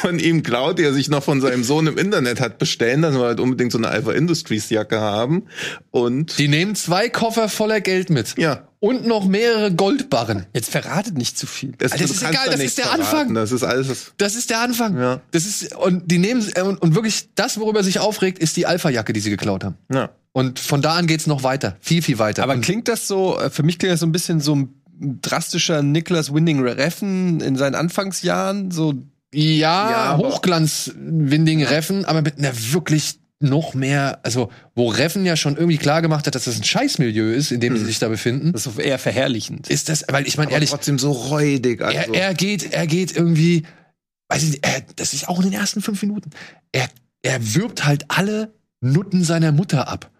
Von 0.00 0.18
ihm 0.18 0.42
klaut, 0.42 0.78
die 0.78 0.84
er 0.84 0.92
sich 0.92 1.08
noch 1.08 1.22
von 1.22 1.40
seinem 1.40 1.64
Sohn 1.64 1.86
im 1.86 1.98
Internet 1.98 2.40
hat 2.40 2.58
bestellen. 2.58 3.02
Dann 3.02 3.14
will 3.14 3.20
er 3.22 3.26
halt 3.28 3.40
unbedingt 3.40 3.72
so 3.72 3.78
eine 3.78 3.88
Alpha 3.88 4.12
Industries 4.12 4.70
Jacke 4.70 5.00
haben. 5.00 5.44
Und 5.90 6.38
Die 6.38 6.48
nehmen 6.48 6.74
zwei 6.74 7.08
Koffer 7.08 7.48
voller 7.48 7.80
Geld 7.80 8.10
mit. 8.10 8.34
ja, 8.38 8.68
Und 8.80 9.06
noch 9.06 9.24
mehrere 9.26 9.72
Goldbarren. 9.72 10.46
Jetzt 10.54 10.70
verratet 10.70 11.16
nicht 11.18 11.36
zu 11.38 11.46
viel. 11.46 11.72
das, 11.78 11.92
Das 11.92 11.98
du 12.00 12.04
ist 12.06 12.22
egal, 12.22 12.46
da 12.46 12.52
das 12.52 12.60
ist 12.60 12.78
der 12.78 12.84
verraten. 12.86 13.02
Anfang. 13.02 13.34
Das 13.34 13.52
ist 13.52 13.62
alles. 13.62 14.12
Das 14.18 14.34
ist 14.36 14.50
der 14.50 14.60
Anfang. 14.60 14.96
Ja. 14.98 15.20
Das 15.30 15.46
ist, 15.46 15.74
und 15.76 16.10
die 16.10 16.18
nehmen, 16.18 16.44
äh, 16.54 16.62
und, 16.62 16.80
und 16.82 16.94
wirklich, 16.94 17.28
das, 17.34 17.58
worüber 17.58 17.80
er 17.80 17.84
sich 17.84 17.98
aufregt, 17.98 18.38
ist 18.38 18.56
die 18.56 18.66
Alpha-Jacke, 18.66 19.12
die 19.12 19.20
sie 19.20 19.30
geklaut 19.30 19.64
haben. 19.64 19.76
Ja. 19.92 20.10
Und 20.32 20.58
von 20.58 20.82
da 20.82 20.94
an 20.96 21.06
geht's 21.06 21.26
noch 21.26 21.42
weiter. 21.42 21.76
Viel, 21.80 22.02
viel 22.02 22.18
weiter. 22.18 22.42
Aber 22.42 22.52
und 22.52 22.60
klingt 22.60 22.88
das 22.88 23.08
so, 23.08 23.38
äh, 23.40 23.48
für 23.50 23.62
mich 23.62 23.78
klingt 23.78 23.92
das 23.94 24.00
so 24.00 24.06
ein 24.06 24.12
bisschen 24.12 24.40
so 24.40 24.54
ein 24.54 24.74
drastischer 25.22 25.82
Nicholas 25.82 26.32
Winding 26.32 26.60
Refn 26.62 27.40
in 27.40 27.56
seinen 27.56 27.74
Anfangsjahren, 27.74 28.70
so 28.70 28.94
ja, 29.34 29.90
Ja, 29.90 30.16
Hochglanz-Winding-Reffen, 30.18 32.04
aber 32.04 32.22
mit 32.22 32.38
einer 32.38 32.52
wirklich 32.72 33.20
noch 33.38 33.74
mehr, 33.74 34.20
also 34.22 34.50
wo 34.74 34.88
Reffen 34.88 35.26
ja 35.26 35.36
schon 35.36 35.56
irgendwie 35.56 35.76
klar 35.76 36.00
gemacht 36.00 36.26
hat, 36.26 36.34
dass 36.34 36.44
das 36.44 36.56
ein 36.56 36.64
Scheißmilieu 36.64 37.32
ist, 37.34 37.50
in 37.50 37.60
dem 37.60 37.76
sie 37.76 37.84
sich 37.84 37.98
da 37.98 38.08
befinden, 38.08 38.52
das 38.52 38.66
ist 38.66 38.78
eher 38.78 38.98
verherrlichend. 38.98 39.68
ist 39.68 39.90
das, 39.90 40.04
weil 40.08 40.26
ich 40.26 40.38
meine, 40.38 40.52
ehrlich, 40.52 40.70
trotzdem 40.70 40.98
so 40.98 41.12
räudig. 41.12 41.82
Also. 41.82 41.98
er, 41.98 42.14
er 42.14 42.34
geht, 42.34 42.72
er 42.72 42.86
geht 42.86 43.14
irgendwie, 43.14 43.64
weiß 44.28 44.42
ich 44.42 44.50
nicht, 44.52 44.66
er, 44.66 44.82
das 44.96 45.12
ist 45.12 45.28
auch 45.28 45.38
in 45.38 45.50
den 45.50 45.52
ersten 45.52 45.82
fünf 45.82 46.00
Minuten. 46.02 46.30
Er, 46.72 46.88
er 47.22 47.54
wirbt 47.54 47.84
halt 47.84 48.06
alle 48.08 48.54
Nutten 48.80 49.22
seiner 49.22 49.52
Mutter 49.52 49.88
ab. 49.88 50.10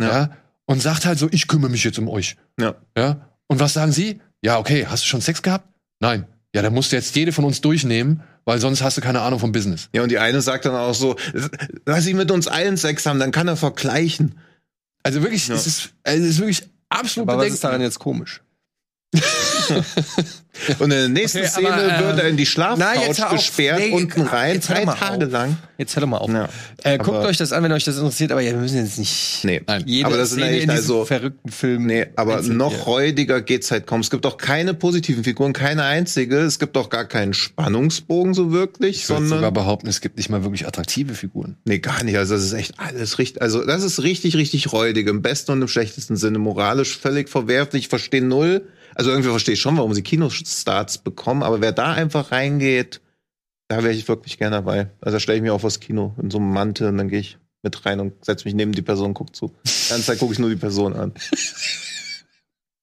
Ja. 0.00 0.08
Ja. 0.08 0.30
Und 0.64 0.80
sagt 0.80 1.04
halt 1.04 1.18
so, 1.18 1.28
ich 1.30 1.48
kümmere 1.48 1.70
mich 1.70 1.84
jetzt 1.84 1.98
um 1.98 2.08
euch. 2.08 2.36
ja. 2.58 2.74
Ja. 2.96 3.28
Und 3.48 3.60
was 3.60 3.74
sagen 3.74 3.92
sie? 3.92 4.22
Ja, 4.42 4.58
okay, 4.58 4.86
hast 4.86 5.04
du 5.04 5.08
schon 5.08 5.20
Sex 5.20 5.42
gehabt? 5.42 5.68
Nein. 6.00 6.26
Ja, 6.54 6.62
dann 6.62 6.72
musst 6.72 6.90
du 6.90 6.96
jetzt 6.96 7.14
jede 7.14 7.32
von 7.32 7.44
uns 7.44 7.60
durchnehmen, 7.60 8.22
weil 8.44 8.58
sonst 8.58 8.82
hast 8.82 8.96
du 8.96 9.00
keine 9.00 9.20
Ahnung 9.20 9.38
vom 9.38 9.52
Business. 9.52 9.88
ja, 9.92 10.02
und 10.02 10.10
die 10.10 10.18
eine 10.18 10.40
sagt 10.40 10.64
dann 10.64 10.74
auch 10.74 10.94
so, 10.94 11.16
lass 11.86 12.06
ihn 12.06 12.16
mit 12.16 12.30
uns 12.30 12.48
allen 12.48 12.76
Sex 12.76 13.06
haben, 13.06 13.18
dann 13.20 13.30
kann 13.32 13.48
er 13.48 13.56
vergleichen. 13.56 14.34
Also 15.02 15.22
wirklich, 15.22 15.48
Ja. 15.48 15.54
es, 15.54 15.66
ist, 15.66 15.90
es 16.04 16.20
ist 16.20 16.38
wirklich 16.38 16.62
absolut 16.88 17.28
Aber 17.28 17.38
was 17.38 17.44
bedenklich. 17.44 17.54
ist 17.54 17.64
daran 17.64 17.80
jetzt 17.80 17.98
komisch? 17.98 18.40
Und 20.78 20.90
in 20.90 20.90
der 20.90 21.08
nächsten 21.08 21.38
Okay, 21.38 21.48
Szene 21.48 21.72
aber, 21.72 21.84
äh, 21.84 22.04
wird 22.06 22.18
er 22.20 22.28
in 22.28 22.36
die 22.36 22.42
na, 22.56 22.94
Schlafcouch 22.94 23.30
gesperrt, 23.30 23.78
Nee, 23.78 23.90
unten 23.92 24.20
rein, 24.20 24.60
drei 24.60 24.84
Tage 24.84 25.24
lang. 25.24 25.56
Jetzt 25.78 25.96
hör 25.96 26.02
doch 26.02 26.08
mal 26.08 26.18
auf. 26.18 26.30
Ja. 26.30 26.48
Äh, 26.84 26.98
guckt 26.98 27.24
euch 27.24 27.38
das 27.38 27.52
an, 27.52 27.62
wenn 27.64 27.72
euch 27.72 27.84
das 27.84 27.96
interessiert, 27.96 28.32
aber 28.32 28.42
ja, 28.42 28.50
wir 28.52 28.58
müssen 28.58 28.76
jetzt 28.76 28.98
nicht 28.98 29.40
Nee, 29.44 29.62
jede 29.86 30.06
aber 30.06 30.18
das 30.18 30.32
Szene 30.32 30.50
echt 30.50 30.64
in 30.64 30.70
also 30.70 31.06
verrückten 31.06 31.50
Film. 31.50 31.86
Nee, 31.86 32.06
aber 32.16 32.42
noch 32.42 32.70
hier. 32.74 32.82
räudiger 32.82 33.40
geht's 33.40 33.70
halt 33.70 33.86
kaum. 33.86 34.00
Es 34.02 34.10
gibt 34.10 34.26
auch 34.26 34.36
keine 34.36 34.74
positiven 34.74 35.24
Figuren, 35.24 35.54
keine 35.54 35.84
einzige. 35.84 36.36
Es 36.40 36.58
gibt 36.58 36.76
auch 36.76 36.90
gar 36.90 37.06
keinen 37.06 37.32
Spannungsbogen 37.32 38.34
so 38.34 38.52
wirklich, 38.52 38.98
Ich 38.98 39.08
würde 39.08 39.26
sogar 39.26 39.52
behaupten, 39.52 39.88
es 39.88 40.02
gibt 40.02 40.18
nicht 40.18 40.28
mal 40.28 40.42
wirklich 40.44 40.66
attraktive 40.66 41.14
Figuren. 41.14 41.56
nee, 41.64 41.78
gar 41.78 42.04
nicht. 42.04 42.18
Also 42.18 42.34
das 42.34 42.44
ist 42.44 42.52
echt 42.52 42.74
alles 42.78 43.18
richtig. 43.18 43.40
Also 43.40 43.64
das 43.64 43.82
ist 43.82 44.02
richtig, 44.02 44.36
richtig 44.36 44.70
räudig 44.72 45.08
im 45.08 45.22
besten 45.22 45.52
und 45.52 45.62
im 45.62 45.68
schlechtesten 45.68 46.16
Sinne. 46.16 46.38
Moralisch 46.38 46.98
völlig 46.98 47.30
verwerflich. 47.30 47.84
Ich 47.84 47.88
verstehe 47.88 48.22
null. 48.22 48.66
Also 48.94 49.10
irgendwie 49.10 49.30
verstehe 49.30 49.54
ich 49.54 49.60
schon, 49.60 49.76
warum 49.76 49.94
sie 49.94 50.02
Kinostarts 50.02 50.98
bekommen. 50.98 51.42
Aber 51.42 51.60
wer 51.60 51.72
da 51.72 51.92
einfach 51.92 52.32
reingeht, 52.32 53.00
da 53.68 53.82
wäre 53.82 53.92
ich 53.92 54.06
wirklich 54.08 54.38
gerne 54.38 54.56
dabei. 54.56 54.90
Also 55.00 55.16
da 55.16 55.20
stelle 55.20 55.36
ich 55.36 55.42
mir 55.42 55.54
auch 55.54 55.60
vors 55.60 55.80
Kino 55.80 56.14
in 56.20 56.30
so 56.30 56.38
einem 56.38 56.52
Mantel 56.52 56.88
und 56.88 56.98
dann 56.98 57.08
gehe 57.08 57.20
ich 57.20 57.38
mit 57.62 57.86
rein 57.86 58.00
und 58.00 58.24
setze 58.24 58.44
mich 58.44 58.54
neben 58.54 58.72
die 58.72 58.82
Person 58.82 59.08
und 59.08 59.14
guck 59.14 59.34
zu. 59.34 59.54
Die 59.64 59.88
ganze 59.90 60.06
Zeit 60.06 60.18
gucke 60.18 60.32
ich 60.32 60.38
nur 60.38 60.50
die 60.50 60.56
Person 60.56 60.94
an. 60.94 61.12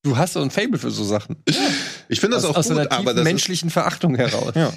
Du 0.01 0.15
hast 0.15 0.31
so 0.31 0.41
ein 0.41 0.49
Fable 0.49 0.79
für 0.79 0.91
so 0.91 1.03
Sachen. 1.03 1.35
Ich 2.07 2.21
finde 2.21 2.37
das 2.37 2.45
aus, 2.45 2.51
auch 2.51 2.57
aus 2.59 2.69
gut, 2.69 2.77
einer 2.77 2.91
aber 2.91 3.13
das 3.13 3.17
ist, 3.17 3.23
menschlichen 3.25 3.69
Verachtung 3.69 4.15
heraus. 4.15 4.53
Ja. 4.55 4.71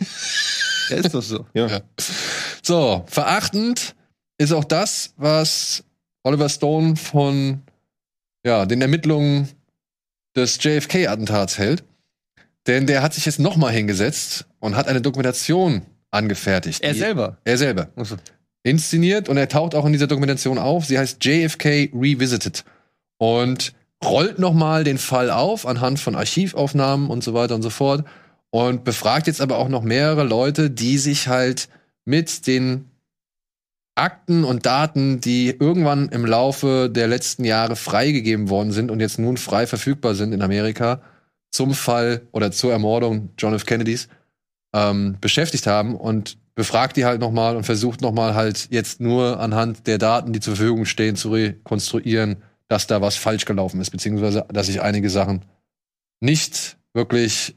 Ja, 0.89 0.97
ist 0.97 1.15
doch 1.15 1.23
so. 1.23 1.47
ja. 1.55 1.81
So, 2.61 3.05
verachtend 3.07 3.95
ist 4.39 4.53
auch 4.53 4.65
das, 4.65 5.15
was 5.17 5.85
Oliver 6.25 6.49
Stone 6.49 6.97
von 6.97 7.63
ja, 8.45 8.67
den 8.67 8.83
Ermittlungen 8.83 9.49
des 10.37 10.59
JFK-Attentats 10.63 11.59
hält. 11.59 11.85
Denn 12.67 12.87
der 12.87 13.03
hat 13.03 13.15
sich 13.15 13.27
jetzt 13.27 13.41
noch 13.41 13.57
mal 13.57 13.73
hingesetzt 13.73 14.47
und 14.61 14.77
hat 14.77 14.87
eine 14.89 15.01
Dokumentation 15.01 15.83
angefertigt. 16.11 16.83
Er 16.83 16.93
die- 16.93 16.99
selber. 17.01 17.39
Er 17.45 17.59
selber. 17.59 17.89
Achso. 17.97 18.17
Inszeniert 18.63 19.29
und 19.29 19.37
er 19.37 19.49
taucht 19.49 19.75
auch 19.75 19.85
in 19.85 19.93
dieser 19.93 20.07
Dokumentation 20.07 20.59
auf. 20.59 20.85
Sie 20.85 20.97
heißt 20.99 21.25
JFK 21.25 21.91
Revisited 21.93 22.65
und 23.19 23.73
rollt 24.05 24.39
noch 24.39 24.53
mal 24.55 24.85
den 24.85 24.99
Fall 24.99 25.31
auf 25.31 25.67
anhand 25.67 25.99
von 25.99 26.15
Archivaufnahmen 26.15 27.11
und 27.11 27.25
so 27.25 27.35
weiter 27.35 27.57
und 27.57 27.63
so 27.63 27.71
fort 27.71 28.05
und 28.51 28.85
befragt 28.85 29.27
jetzt 29.27 29.41
aber 29.41 29.59
auch 29.59 29.69
noch 29.69 29.83
mehrere 29.83 30.23
Leute, 30.23 30.71
die 30.71 30.99
sich 30.99 31.27
halt 31.27 31.69
mit 32.05 32.47
den 32.47 32.91
Akten 33.95 34.45
und 34.45 34.65
Daten, 34.65 35.21
die 35.21 35.51
irgendwann 35.51 36.09
im 36.09 36.25
Laufe 36.25 36.89
der 36.91 37.09
letzten 37.09 37.45
Jahre 37.45 37.77
freigegeben 37.77 38.49
worden 38.49 38.73
sind 38.73 38.91
und 38.91 39.01
jetzt 39.01 39.19
nun 39.19 39.37
frei 39.37 39.67
verfügbar 39.67 40.15
sind 40.15 40.33
in 40.33 40.43
Amerika 40.43 41.03
zum 41.51 41.75
Fall 41.75 42.23
oder 42.33 42.51
zur 42.51 42.73
Ermordung 42.73 43.31
John 43.37 43.55
F. 43.55 43.67
Kennedys 43.67 44.09
ähm, 44.75 45.17
beschäftigt 45.21 45.67
haben 45.67 45.95
und 45.95 46.39
befragt 46.55 46.97
die 46.97 47.05
halt 47.05 47.21
noch 47.21 47.33
mal 47.33 47.57
und 47.57 47.65
versucht 47.65 48.01
noch 48.01 48.13
mal 48.13 48.35
halt 48.35 48.69
jetzt 48.71 49.01
nur 49.01 49.41
anhand 49.41 49.87
der 49.87 49.99
Daten, 49.99 50.33
die 50.33 50.41
zur 50.41 50.57
Verfügung 50.57 50.87
stehen, 50.87 51.17
zu 51.17 51.31
rekonstruieren, 51.31 52.43
dass 52.69 52.87
da 52.87 53.03
was 53.03 53.17
falsch 53.17 53.45
gelaufen 53.45 53.81
ist, 53.81 53.91
beziehungsweise 53.91 54.47
dass 54.51 54.67
sich 54.67 54.81
einige 54.81 55.11
Sachen 55.11 55.45
nicht 56.21 56.79
wirklich, 56.95 57.55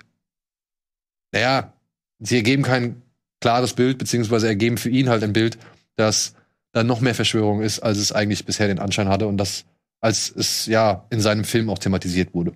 naja, 1.32 1.74
sie 2.20 2.38
ergeben 2.38 2.64
kein 2.64 3.02
klares 3.40 3.74
Bild, 3.74 3.98
beziehungsweise 3.98 4.48
ergeben 4.48 4.78
für 4.78 4.90
ihn 4.90 5.10
halt 5.10 5.24
ein 5.24 5.34
Bild, 5.34 5.58
dass 5.96 6.34
da 6.72 6.84
noch 6.84 7.02
mehr 7.02 7.16
Verschwörung 7.16 7.62
ist, 7.62 7.80
als 7.80 7.98
es 7.98 8.12
eigentlich 8.12 8.46
bisher 8.46 8.68
den 8.68 8.80
Anschein 8.80 9.08
hatte 9.08 9.28
und 9.28 9.38
das, 9.38 9.66
als 10.02 10.30
es 10.36 10.66
ja 10.66 11.06
in 11.10 11.22
seinem 11.22 11.44
Film 11.46 11.70
auch 11.70 11.80
thematisiert 11.80 12.34
wurde. 12.34 12.54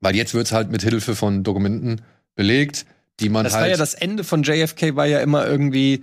Weil 0.00 0.14
jetzt 0.14 0.34
wird 0.34 0.46
es 0.46 0.52
halt 0.52 0.70
mit 0.70 0.82
Hilfe 0.82 1.16
von 1.16 1.42
Dokumenten 1.42 2.02
belegt, 2.34 2.84
die 3.20 3.28
man 3.30 3.44
Das 3.44 3.54
halt. 3.54 3.62
war 3.62 3.70
ja 3.70 3.76
das 3.76 3.94
Ende 3.94 4.24
von 4.24 4.42
JFK, 4.42 4.94
war 4.96 5.06
ja 5.06 5.20
immer 5.20 5.46
irgendwie, 5.46 6.02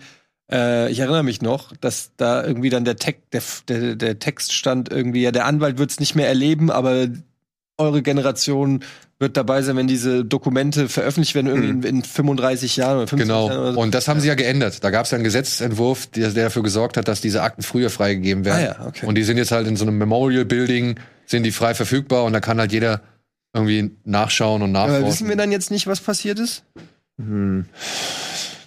äh, 0.52 0.92
ich 0.92 1.00
erinnere 1.00 1.24
mich 1.24 1.42
noch, 1.42 1.76
dass 1.78 2.12
da 2.18 2.44
irgendwie 2.44 2.72
dann 2.72 2.86
der, 2.86 2.96
Tek 2.96 3.30
der, 3.32 3.44
der, 3.68 3.96
der 3.96 4.20
Text 4.20 4.54
stand 4.54 4.92
irgendwie, 4.92 5.22
ja, 5.22 5.32
der 5.32 5.46
Anwalt 5.46 5.78
wird 5.78 5.92
es 5.92 6.00
nicht 6.00 6.16
mehr 6.16 6.28
erleben, 6.28 6.72
aber 6.72 7.08
eure 7.78 8.02
Generation 8.02 8.84
wird 9.24 9.38
dabei 9.38 9.62
sein, 9.62 9.78
wenn 9.78 9.88
diese 9.88 10.24
Dokumente 10.24 10.90
veröffentlicht 10.90 11.34
werden, 11.34 11.48
irgendwie 11.48 11.88
in, 11.88 11.98
in 11.98 12.04
35 12.04 12.76
Jahren 12.78 12.98
oder 12.98 13.08
50 13.08 13.28
Jahren. 13.28 13.48
Genau. 13.48 13.62
Oder 13.62 13.74
so. 13.74 13.80
Und 13.80 13.96
das 13.96 14.08
haben 14.08 14.20
sie 14.20 14.28
ja 14.28 14.36
geändert. 14.36 14.84
Da 14.84 14.92
gab 14.92 15.06
es 15.06 15.12
ja 15.12 15.16
einen 15.16 15.24
Gesetzentwurf, 15.24 16.08
der, 16.08 16.30
der 16.30 16.46
dafür 16.46 16.62
gesorgt 16.62 16.98
hat, 16.98 17.08
dass 17.08 17.22
diese 17.22 17.42
Akten 17.42 17.64
früher 17.64 17.90
freigegeben 17.90 18.46
werden. 18.46 18.58
Ah 18.58 18.82
ja, 18.82 18.88
okay. 18.88 19.06
Und 19.06 19.16
die 19.16 19.24
sind 19.24 19.38
jetzt 19.38 19.52
halt 19.52 19.66
in 19.66 19.78
so 19.78 19.86
einem 19.86 19.98
Memorial 19.98 20.46
Building, 20.46 21.00
sind 21.26 21.44
die 21.44 21.52
frei 21.52 21.74
verfügbar 21.74 22.26
und 22.26 22.34
da 22.34 22.42
kann 22.42 22.60
halt 22.60 22.72
jeder 22.72 23.02
irgendwie 23.54 23.92
nachschauen 24.04 24.62
und 24.62 24.72
nachforschen. 24.72 25.04
aber 25.04 25.08
wissen 25.08 25.30
wir 25.30 25.36
dann 25.36 25.52
jetzt 25.52 25.72
nicht, 25.72 25.88
was 25.88 26.02
passiert 26.02 26.40
ist? 26.40 26.64
Hm. 27.18 27.66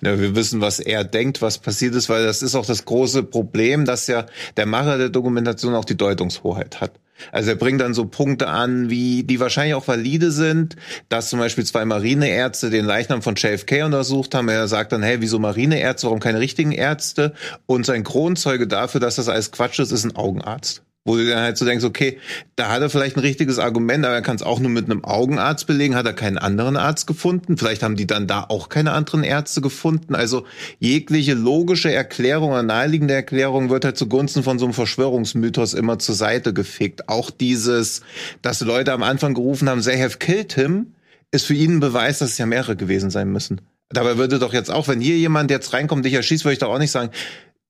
Ja, 0.00 0.18
wir 0.18 0.34
wissen, 0.34 0.60
was 0.60 0.78
er 0.78 1.04
denkt, 1.04 1.42
was 1.42 1.58
passiert 1.58 1.94
ist, 1.94 2.08
weil 2.08 2.24
das 2.24 2.42
ist 2.42 2.54
auch 2.54 2.66
das 2.66 2.84
große 2.84 3.22
Problem, 3.22 3.84
dass 3.84 4.06
ja 4.06 4.26
der 4.56 4.66
Macher 4.66 4.98
der 4.98 5.08
Dokumentation 5.08 5.74
auch 5.74 5.84
die 5.84 5.96
Deutungshoheit 5.96 6.80
hat. 6.80 6.92
Also 7.32 7.50
er 7.50 7.56
bringt 7.56 7.80
dann 7.80 7.94
so 7.94 8.06
Punkte 8.06 8.48
an, 8.48 8.90
wie 8.90 9.24
die 9.24 9.40
wahrscheinlich 9.40 9.74
auch 9.74 9.88
valide 9.88 10.30
sind, 10.30 10.76
dass 11.08 11.30
zum 11.30 11.38
Beispiel 11.38 11.64
zwei 11.64 11.84
Marineärzte 11.84 12.70
den 12.70 12.84
Leichnam 12.84 13.22
von 13.22 13.34
JFK 13.34 13.84
untersucht 13.84 14.34
haben. 14.34 14.48
Er 14.48 14.68
sagt 14.68 14.92
dann, 14.92 15.02
hey, 15.02 15.20
wieso 15.20 15.38
Marineärzte, 15.38 16.06
warum 16.06 16.20
keine 16.20 16.40
richtigen 16.40 16.72
Ärzte? 16.72 17.34
Und 17.66 17.86
sein 17.86 18.04
Kronzeuge 18.04 18.66
dafür, 18.66 19.00
dass 19.00 19.16
das 19.16 19.28
alles 19.28 19.52
Quatsch 19.52 19.78
ist, 19.78 19.92
ist 19.92 20.04
ein 20.04 20.16
Augenarzt. 20.16 20.85
Wo 21.06 21.16
du 21.16 21.26
dann 21.26 21.40
halt 21.40 21.56
so 21.56 21.64
denkst, 21.64 21.84
okay, 21.84 22.18
da 22.56 22.68
hat 22.68 22.82
er 22.82 22.90
vielleicht 22.90 23.16
ein 23.16 23.20
richtiges 23.20 23.60
Argument, 23.60 24.04
aber 24.04 24.16
er 24.16 24.22
kann 24.22 24.34
es 24.34 24.42
auch 24.42 24.58
nur 24.58 24.70
mit 24.70 24.86
einem 24.86 25.04
Augenarzt 25.04 25.66
belegen. 25.66 25.94
Hat 25.94 26.04
er 26.04 26.12
keinen 26.12 26.36
anderen 26.36 26.76
Arzt 26.76 27.06
gefunden? 27.06 27.56
Vielleicht 27.56 27.84
haben 27.84 27.94
die 27.94 28.08
dann 28.08 28.26
da 28.26 28.44
auch 28.48 28.68
keine 28.68 28.90
anderen 28.90 29.22
Ärzte 29.22 29.60
gefunden. 29.60 30.16
Also 30.16 30.44
jegliche 30.80 31.34
logische 31.34 31.92
Erklärung 31.92 32.50
oder 32.50 32.64
naheliegende 32.64 33.14
Erklärung 33.14 33.70
wird 33.70 33.84
halt 33.84 33.96
zugunsten 33.96 34.42
von 34.42 34.58
so 34.58 34.66
einem 34.66 34.74
Verschwörungsmythos 34.74 35.74
immer 35.74 36.00
zur 36.00 36.16
Seite 36.16 36.52
gefegt. 36.52 37.08
Auch 37.08 37.30
dieses, 37.30 38.02
dass 38.42 38.60
Leute 38.60 38.92
am 38.92 39.04
Anfang 39.04 39.34
gerufen 39.34 39.70
haben, 39.70 39.82
they 39.82 40.00
have 40.00 40.18
killed 40.18 40.52
him, 40.52 40.94
ist 41.30 41.46
für 41.46 41.54
ihn 41.54 41.76
ein 41.76 41.80
Beweis, 41.80 42.18
dass 42.18 42.30
es 42.30 42.38
ja 42.38 42.46
mehrere 42.46 42.74
gewesen 42.74 43.10
sein 43.10 43.30
müssen. 43.30 43.60
Dabei 43.90 44.18
würde 44.18 44.40
doch 44.40 44.52
jetzt 44.52 44.70
auch, 44.70 44.88
wenn 44.88 45.00
hier 45.00 45.16
jemand 45.16 45.50
jetzt 45.50 45.72
reinkommt, 45.72 46.04
dich 46.04 46.14
erschießt, 46.14 46.44
würde 46.44 46.54
ich 46.54 46.58
doch 46.58 46.70
auch 46.70 46.80
nicht 46.80 46.90
sagen, 46.90 47.10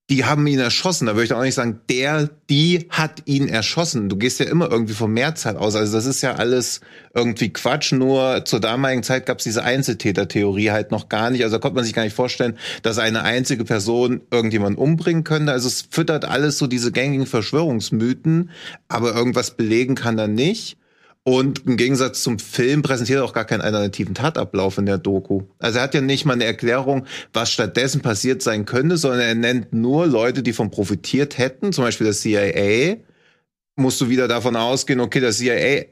die 0.09 0.25
haben 0.25 0.47
ihn 0.47 0.61
erschossen. 0.61 1.07
Da 1.07 1.15
würde 1.15 1.25
ich 1.25 1.31
doch 1.31 1.39
auch 1.39 1.43
nicht 1.43 1.55
sagen, 1.55 1.81
der, 1.91 2.31
die 2.49 2.87
hat 2.91 3.23
ihn 3.25 3.49
erschossen. 3.49 4.09
Du 4.09 4.17
gehst 4.17 4.39
ja 4.39 4.47
immer 4.47 4.71
irgendwie 4.71 4.95
vom 4.95 5.13
Mehrzahl 5.13 5.57
aus. 5.57 5.75
Also 5.75 5.95
das 5.95 6.07
ist 6.07 6.23
ja 6.23 6.35
alles 6.37 6.81
irgendwie 7.13 7.53
Quatsch. 7.53 7.93
Nur 7.93 8.45
zur 8.45 8.61
damaligen 8.61 9.03
Zeit 9.03 9.27
gab 9.27 9.39
es 9.39 9.45
diese 9.45 9.65
Einzeltäter-Theorie 9.65 10.71
halt 10.71 10.93
noch 10.93 11.09
gar 11.09 11.31
nicht. 11.31 11.43
Also 11.43 11.57
da 11.57 11.61
konnte 11.61 11.75
man 11.75 11.85
sich 11.85 11.95
gar 11.95 12.05
nicht 12.05 12.15
vorstellen, 12.15 12.57
dass 12.83 12.99
eine 12.99 13.23
einzige 13.23 13.65
Person 13.65 14.21
irgendjemanden 14.31 14.81
umbringen 14.81 15.25
könnte. 15.25 15.51
Also 15.51 15.67
es 15.67 15.89
füttert 15.91 16.25
alles 16.25 16.59
so 16.59 16.69
diese 16.69 16.93
gängigen 16.93 17.27
Verschwörungsmythen, 17.27 18.51
aber 18.87 19.13
irgendwas 19.13 19.57
belegen 19.57 19.97
kann 19.97 20.19
er 20.19 20.29
nicht. 20.29 20.77
Und 21.29 21.67
im 21.67 21.77
Gegensatz 21.77 22.23
zum 22.23 22.39
Film 22.39 22.83
präsentiert 22.83 23.19
er 23.19 23.25
auch 23.25 23.33
gar 23.33 23.45
keinen 23.45 23.61
alternativen 23.61 24.15
Tatablauf 24.15 24.79
in 24.79 24.87
der 24.87 24.97
Doku. 24.97 25.43
Also 25.59 25.79
er 25.79 25.83
hat 25.83 25.93
ja 25.93 26.01
nicht 26.01 26.25
mal 26.25 26.35
eine 26.35 26.45
Erklärung, 26.45 27.05
was 27.33 27.51
stattdessen 27.51 28.01
passiert 28.01 28.43
sein 28.43 28.65
könnte, 28.65 28.97
sondern 28.97 29.23
er 29.23 29.35
nennt 29.35 29.73
nur 29.73 30.07
Leute, 30.07 30.45
die 30.45 30.53
von 30.53 30.71
profitiert 30.71 31.37
hätten, 31.37 31.73
zum 31.73 31.83
Beispiel 31.83 32.07
das 32.07 32.21
CIA. 32.21 32.99
Musst 33.75 34.01
du 34.01 34.09
wieder 34.09 34.29
davon 34.29 34.55
ausgehen, 34.55 35.01
okay, 35.01 35.19
das 35.19 35.39
CIA 35.39 35.87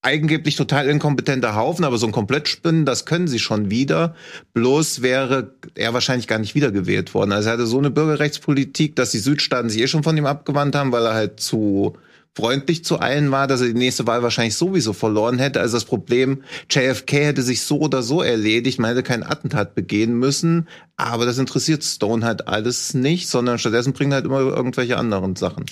angeblich 0.00 0.56
total 0.56 0.88
inkompetenter 0.88 1.54
Haufen, 1.54 1.84
aber 1.84 1.98
so 1.98 2.06
ein 2.06 2.12
Komplettspinnen, 2.12 2.86
das 2.86 3.04
können 3.04 3.28
sie 3.28 3.40
schon 3.40 3.70
wieder. 3.70 4.14
Bloß 4.54 5.02
wäre 5.02 5.56
er 5.74 5.92
wahrscheinlich 5.92 6.26
gar 6.26 6.38
nicht 6.38 6.54
wiedergewählt 6.54 7.12
worden. 7.12 7.32
Also 7.32 7.50
er 7.50 7.52
hatte 7.52 7.66
so 7.66 7.76
eine 7.76 7.90
Bürgerrechtspolitik, 7.90 8.96
dass 8.96 9.10
die 9.10 9.18
Südstaaten 9.18 9.68
sich 9.68 9.82
eh 9.82 9.88
schon 9.88 10.04
von 10.04 10.16
ihm 10.16 10.24
abgewandt 10.24 10.74
haben, 10.74 10.90
weil 10.90 11.04
er 11.04 11.12
halt 11.12 11.40
zu 11.40 11.98
freundlich 12.36 12.84
zu 12.84 12.98
allen 12.98 13.30
war, 13.30 13.46
dass 13.46 13.60
er 13.60 13.68
die 13.68 13.74
nächste 13.74 14.06
Wahl 14.06 14.22
wahrscheinlich 14.22 14.56
sowieso 14.56 14.92
verloren 14.92 15.38
hätte. 15.38 15.60
Also 15.60 15.76
das 15.76 15.84
Problem, 15.84 16.42
JFK 16.68 17.26
hätte 17.26 17.42
sich 17.42 17.62
so 17.62 17.78
oder 17.78 18.02
so 18.02 18.22
erledigt, 18.22 18.78
man 18.78 18.90
hätte 18.90 19.02
kein 19.02 19.22
Attentat 19.22 19.74
begehen 19.74 20.18
müssen, 20.18 20.68
aber 20.96 21.26
das 21.26 21.38
interessiert 21.38 21.84
Stone 21.84 22.24
halt 22.24 22.48
alles 22.48 22.94
nicht, 22.94 23.28
sondern 23.28 23.58
stattdessen 23.58 23.92
bringt 23.92 24.12
er 24.12 24.16
halt 24.16 24.26
immer 24.26 24.40
irgendwelche 24.40 24.96
anderen 24.96 25.36
Sachen. 25.36 25.66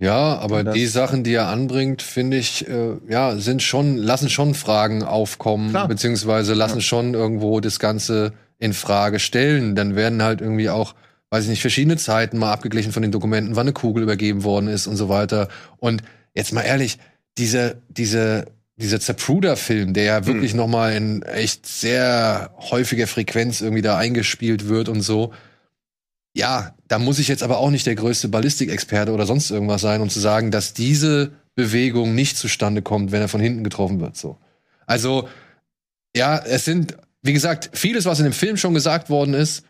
Ja, 0.00 0.38
aber 0.38 0.62
die 0.62 0.86
Sachen, 0.86 1.24
die 1.24 1.34
er 1.34 1.48
anbringt, 1.48 2.02
finde 2.02 2.36
ich, 2.36 2.68
äh, 2.68 2.96
ja, 3.08 3.36
sind 3.36 3.62
schon, 3.62 3.96
lassen 3.96 4.30
schon 4.30 4.54
Fragen 4.54 5.02
aufkommen, 5.02 5.70
Klar. 5.70 5.88
beziehungsweise 5.88 6.54
lassen 6.54 6.80
schon 6.80 7.14
irgendwo 7.14 7.58
das 7.58 7.80
Ganze 7.80 8.32
in 8.58 8.74
Frage 8.74 9.18
stellen. 9.18 9.74
Dann 9.74 9.96
werden 9.96 10.22
halt 10.22 10.40
irgendwie 10.40 10.70
auch, 10.70 10.94
weiß 11.30 11.44
ich 11.44 11.50
nicht, 11.50 11.60
verschiedene 11.60 11.96
Zeiten 11.96 12.38
mal 12.38 12.52
abgeglichen 12.52 12.92
von 12.92 13.02
den 13.02 13.12
Dokumenten, 13.12 13.56
wann 13.56 13.66
eine 13.66 13.72
Kugel 13.72 14.02
übergeben 14.02 14.44
worden 14.44 14.68
ist 14.68 14.86
und 14.86 14.96
so 14.96 15.08
weiter. 15.08 15.48
Und 15.78 16.02
jetzt 16.34 16.52
mal 16.52 16.62
ehrlich, 16.62 16.98
diese, 17.36 17.82
diese, 17.88 18.46
dieser 18.76 19.00
Zapruder-Film, 19.00 19.92
der 19.92 20.04
ja 20.04 20.26
wirklich 20.26 20.54
noch 20.54 20.68
mal 20.68 20.94
in 20.94 21.22
echt 21.22 21.66
sehr 21.66 22.50
häufiger 22.58 23.06
Frequenz 23.06 23.60
irgendwie 23.60 23.82
da 23.82 23.98
eingespielt 23.98 24.68
wird 24.68 24.88
und 24.88 25.02
so, 25.02 25.32
ja, 26.34 26.74
da 26.86 26.98
muss 26.98 27.18
ich 27.18 27.28
jetzt 27.28 27.42
aber 27.42 27.58
auch 27.58 27.70
nicht 27.70 27.86
der 27.86 27.96
größte 27.96 28.28
Ballistikexperte 28.28 29.12
oder 29.12 29.26
sonst 29.26 29.50
irgendwas 29.50 29.80
sein, 29.80 30.00
um 30.00 30.08
zu 30.08 30.20
sagen, 30.20 30.50
dass 30.50 30.72
diese 30.72 31.32
Bewegung 31.54 32.14
nicht 32.14 32.36
zustande 32.36 32.82
kommt, 32.82 33.10
wenn 33.10 33.20
er 33.20 33.28
von 33.28 33.40
hinten 33.40 33.64
getroffen 33.64 34.00
wird. 34.00 34.16
So. 34.16 34.38
Also, 34.86 35.28
ja, 36.14 36.38
es 36.38 36.64
sind, 36.64 36.96
wie 37.22 37.32
gesagt, 37.32 37.70
vieles, 37.72 38.04
was 38.04 38.20
in 38.20 38.24
dem 38.24 38.32
Film 38.32 38.56
schon 38.56 38.74
gesagt 38.74 39.10
worden 39.10 39.34
ist, 39.34 39.64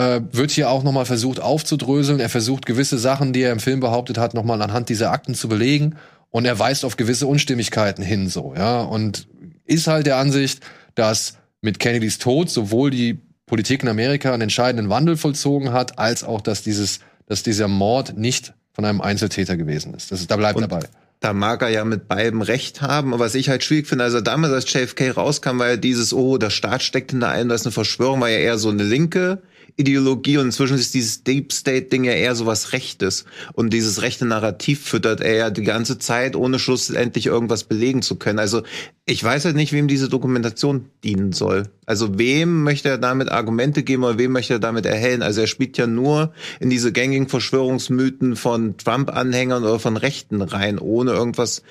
äh, 0.00 0.22
wird 0.32 0.50
hier 0.50 0.70
auch 0.70 0.82
nochmal 0.82 1.04
versucht 1.04 1.40
aufzudröseln. 1.40 2.20
Er 2.20 2.30
versucht 2.30 2.64
gewisse 2.64 2.98
Sachen, 2.98 3.34
die 3.34 3.42
er 3.42 3.52
im 3.52 3.60
Film 3.60 3.80
behauptet 3.80 4.16
hat, 4.16 4.32
nochmal 4.32 4.62
anhand 4.62 4.88
dieser 4.88 5.10
Akten 5.10 5.34
zu 5.34 5.46
belegen. 5.46 5.96
Und 6.30 6.46
er 6.46 6.58
weist 6.58 6.86
auf 6.86 6.96
gewisse 6.96 7.26
Unstimmigkeiten 7.26 8.02
hin, 8.02 8.30
so, 8.30 8.54
ja. 8.56 8.80
Und 8.80 9.28
ist 9.66 9.88
halt 9.88 10.06
der 10.06 10.16
Ansicht, 10.16 10.60
dass 10.94 11.34
mit 11.60 11.78
Kennedys 11.78 12.18
Tod 12.18 12.48
sowohl 12.48 12.90
die 12.90 13.18
Politik 13.44 13.82
in 13.82 13.88
Amerika 13.88 14.32
einen 14.32 14.42
entscheidenden 14.42 14.88
Wandel 14.88 15.18
vollzogen 15.18 15.72
hat, 15.72 15.98
als 15.98 16.24
auch, 16.24 16.40
dass 16.40 16.62
dieses, 16.62 17.00
dass 17.26 17.42
dieser 17.42 17.68
Mord 17.68 18.16
nicht 18.16 18.54
von 18.72 18.86
einem 18.86 19.02
Einzeltäter 19.02 19.58
gewesen 19.58 19.92
ist. 19.92 20.12
Das 20.12 20.20
ist, 20.20 20.30
da 20.30 20.36
bleibt 20.36 20.56
Und 20.56 20.62
dabei. 20.62 20.86
Da 21.18 21.34
mag 21.34 21.60
er 21.60 21.68
ja 21.68 21.84
mit 21.84 22.08
beidem 22.08 22.40
recht 22.40 22.80
haben, 22.80 23.12
aber 23.12 23.24
was 23.24 23.34
ich 23.34 23.50
halt 23.50 23.62
schwierig 23.62 23.86
finde, 23.86 24.04
also 24.04 24.22
damals, 24.22 24.54
als 24.54 24.72
JFK 24.72 25.10
rauskam, 25.10 25.58
war 25.58 25.68
ja 25.68 25.76
dieses, 25.76 26.14
oh, 26.14 26.38
der 26.38 26.48
Staat 26.48 26.82
steckt 26.82 27.10
hinter 27.10 27.28
einem, 27.28 27.50
das 27.50 27.62
ist 27.62 27.66
eine 27.66 27.72
Verschwörung, 27.72 28.22
war 28.22 28.30
ja 28.30 28.38
eher 28.38 28.56
so 28.56 28.70
eine 28.70 28.84
linke 28.84 29.42
Ideologie 29.76 30.38
und 30.38 30.46
inzwischen 30.46 30.76
ist 30.76 30.94
dieses 30.94 31.24
Deep 31.24 31.52
State-Ding 31.52 32.04
ja 32.04 32.12
eher 32.12 32.34
so 32.34 32.46
was 32.46 32.72
Rechtes. 32.72 33.24
Und 33.52 33.72
dieses 33.72 34.02
rechte 34.02 34.26
Narrativ 34.26 34.84
füttert 34.84 35.20
er 35.20 35.34
ja 35.34 35.50
die 35.50 35.62
ganze 35.62 35.98
Zeit, 35.98 36.36
ohne 36.36 36.58
schlussendlich 36.58 37.26
irgendwas 37.26 37.64
belegen 37.64 38.02
zu 38.02 38.16
können. 38.16 38.38
Also 38.38 38.62
ich 39.06 39.22
weiß 39.22 39.44
halt 39.44 39.56
nicht, 39.56 39.72
wem 39.72 39.88
diese 39.88 40.08
Dokumentation 40.08 40.86
dienen 41.02 41.32
soll. 41.32 41.64
Also 41.84 42.18
wem 42.18 42.62
möchte 42.62 42.88
er 42.88 42.98
damit 42.98 43.30
Argumente 43.30 43.82
geben 43.82 44.04
oder 44.04 44.18
wem 44.18 44.32
möchte 44.32 44.54
er 44.54 44.60
damit 44.60 44.86
erhellen? 44.86 45.22
Also 45.22 45.40
er 45.40 45.46
spielt 45.48 45.76
ja 45.78 45.86
nur 45.88 46.32
in 46.60 46.70
diese 46.70 46.92
gängigen 46.92 47.28
Verschwörungsmythen 47.28 48.36
von 48.36 48.76
Trump-Anhängern 48.76 49.64
oder 49.64 49.80
von 49.80 49.96
Rechten 49.96 50.40
rein, 50.42 50.78
ohne 50.78 51.12
irgendwas 51.12 51.62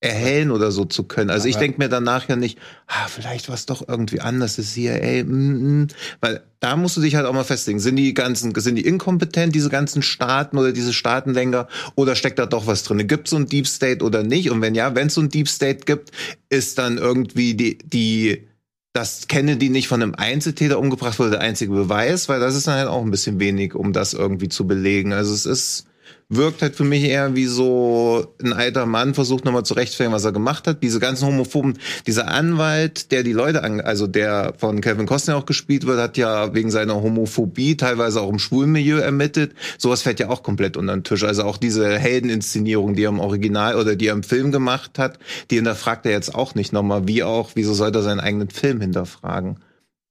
erhellen 0.00 0.52
oder 0.52 0.70
so 0.70 0.84
zu 0.84 1.02
können. 1.04 1.28
Also 1.28 1.48
ich 1.48 1.56
denke 1.56 1.78
mir 1.78 1.88
danach 1.88 2.28
ja 2.28 2.36
nicht, 2.36 2.58
ah, 2.86 3.08
vielleicht 3.08 3.48
war 3.48 3.56
es 3.56 3.66
doch 3.66 3.88
irgendwie 3.88 4.20
anders, 4.20 4.54
das 4.54 4.74
CIA, 4.74 5.24
mm, 5.24 5.82
mm. 5.82 5.88
weil 6.20 6.42
da 6.60 6.76
musst 6.76 6.96
du 6.96 7.00
dich 7.00 7.16
halt 7.16 7.26
auch 7.26 7.32
mal 7.32 7.42
festlegen, 7.42 7.80
sind 7.80 7.96
die 7.96 8.14
ganzen, 8.14 8.54
sind 8.54 8.76
die 8.76 8.86
inkompetent, 8.86 9.54
diese 9.54 9.70
ganzen 9.70 10.02
Staaten 10.02 10.56
oder 10.56 10.72
diese 10.72 10.92
Staatenlenker, 10.92 11.66
oder 11.96 12.14
steckt 12.14 12.38
da 12.38 12.46
doch 12.46 12.68
was 12.68 12.84
drin? 12.84 13.08
Gibt 13.08 13.26
es 13.26 13.30
so 13.30 13.36
ein 13.36 13.46
Deep 13.46 13.66
State 13.66 14.04
oder 14.04 14.22
nicht? 14.22 14.50
Und 14.50 14.62
wenn 14.62 14.76
ja, 14.76 14.94
wenn 14.94 15.08
es 15.08 15.14
so 15.14 15.20
ein 15.20 15.30
Deep 15.30 15.48
State 15.48 15.80
gibt, 15.84 16.12
ist 16.48 16.78
dann 16.78 16.98
irgendwie 16.98 17.54
die, 17.54 17.78
die 17.78 18.48
dass 18.92 19.28
Kennedy 19.28 19.68
nicht 19.68 19.86
von 19.86 20.02
einem 20.02 20.14
Einzeltäter 20.14 20.78
umgebracht 20.78 21.18
wurde, 21.18 21.32
der 21.32 21.40
einzige 21.40 21.72
Beweis, 21.72 22.28
weil 22.28 22.40
das 22.40 22.56
ist 22.56 22.66
dann 22.66 22.78
halt 22.78 22.88
auch 22.88 23.02
ein 23.02 23.10
bisschen 23.10 23.38
wenig, 23.38 23.74
um 23.74 23.92
das 23.92 24.14
irgendwie 24.14 24.48
zu 24.48 24.66
belegen. 24.66 25.12
Also 25.12 25.34
es 25.34 25.46
ist, 25.46 25.87
wirkt 26.30 26.60
halt 26.60 26.76
für 26.76 26.84
mich 26.84 27.04
eher 27.04 27.34
wie 27.34 27.46
so 27.46 28.34
ein 28.42 28.52
alter 28.52 28.84
Mann 28.84 29.14
versucht 29.14 29.46
nochmal 29.46 29.64
zu 29.64 29.72
rechtfertigen, 29.74 30.12
was 30.12 30.24
er 30.24 30.32
gemacht 30.32 30.66
hat. 30.66 30.82
Diese 30.82 31.00
ganzen 31.00 31.26
Homophoben, 31.26 31.78
dieser 32.06 32.28
Anwalt, 32.28 33.12
der 33.12 33.22
die 33.22 33.32
Leute, 33.32 33.64
an, 33.64 33.80
also 33.80 34.06
der 34.06 34.52
von 34.58 34.82
Kevin 34.82 35.06
Costner 35.06 35.36
auch 35.36 35.46
gespielt 35.46 35.86
wird, 35.86 35.98
hat 35.98 36.18
ja 36.18 36.52
wegen 36.54 36.70
seiner 36.70 36.96
Homophobie 36.96 37.78
teilweise 37.78 38.20
auch 38.20 38.28
im 38.28 38.38
Schwulmilieu 38.38 38.98
ermittelt. 38.98 39.54
Sowas 39.78 40.02
fällt 40.02 40.20
ja 40.20 40.28
auch 40.28 40.42
komplett 40.42 40.76
unter 40.76 40.94
den 40.94 41.04
Tisch. 41.04 41.24
Also 41.24 41.44
auch 41.44 41.56
diese 41.56 41.98
Heldeninszenierung, 41.98 42.94
die 42.94 43.04
er 43.04 43.10
im 43.10 43.20
Original 43.20 43.76
oder 43.76 43.96
die 43.96 44.08
er 44.08 44.14
im 44.14 44.22
Film 44.22 44.52
gemacht 44.52 44.98
hat, 44.98 45.18
die 45.50 45.56
hinterfragt 45.56 46.04
er 46.04 46.12
jetzt 46.12 46.34
auch 46.34 46.54
nicht 46.54 46.74
nochmal. 46.74 47.08
Wie 47.08 47.22
auch, 47.22 47.52
wieso 47.54 47.72
sollte 47.72 48.00
er 48.00 48.02
seinen 48.02 48.20
eigenen 48.20 48.50
Film 48.50 48.82
hinterfragen? 48.82 49.60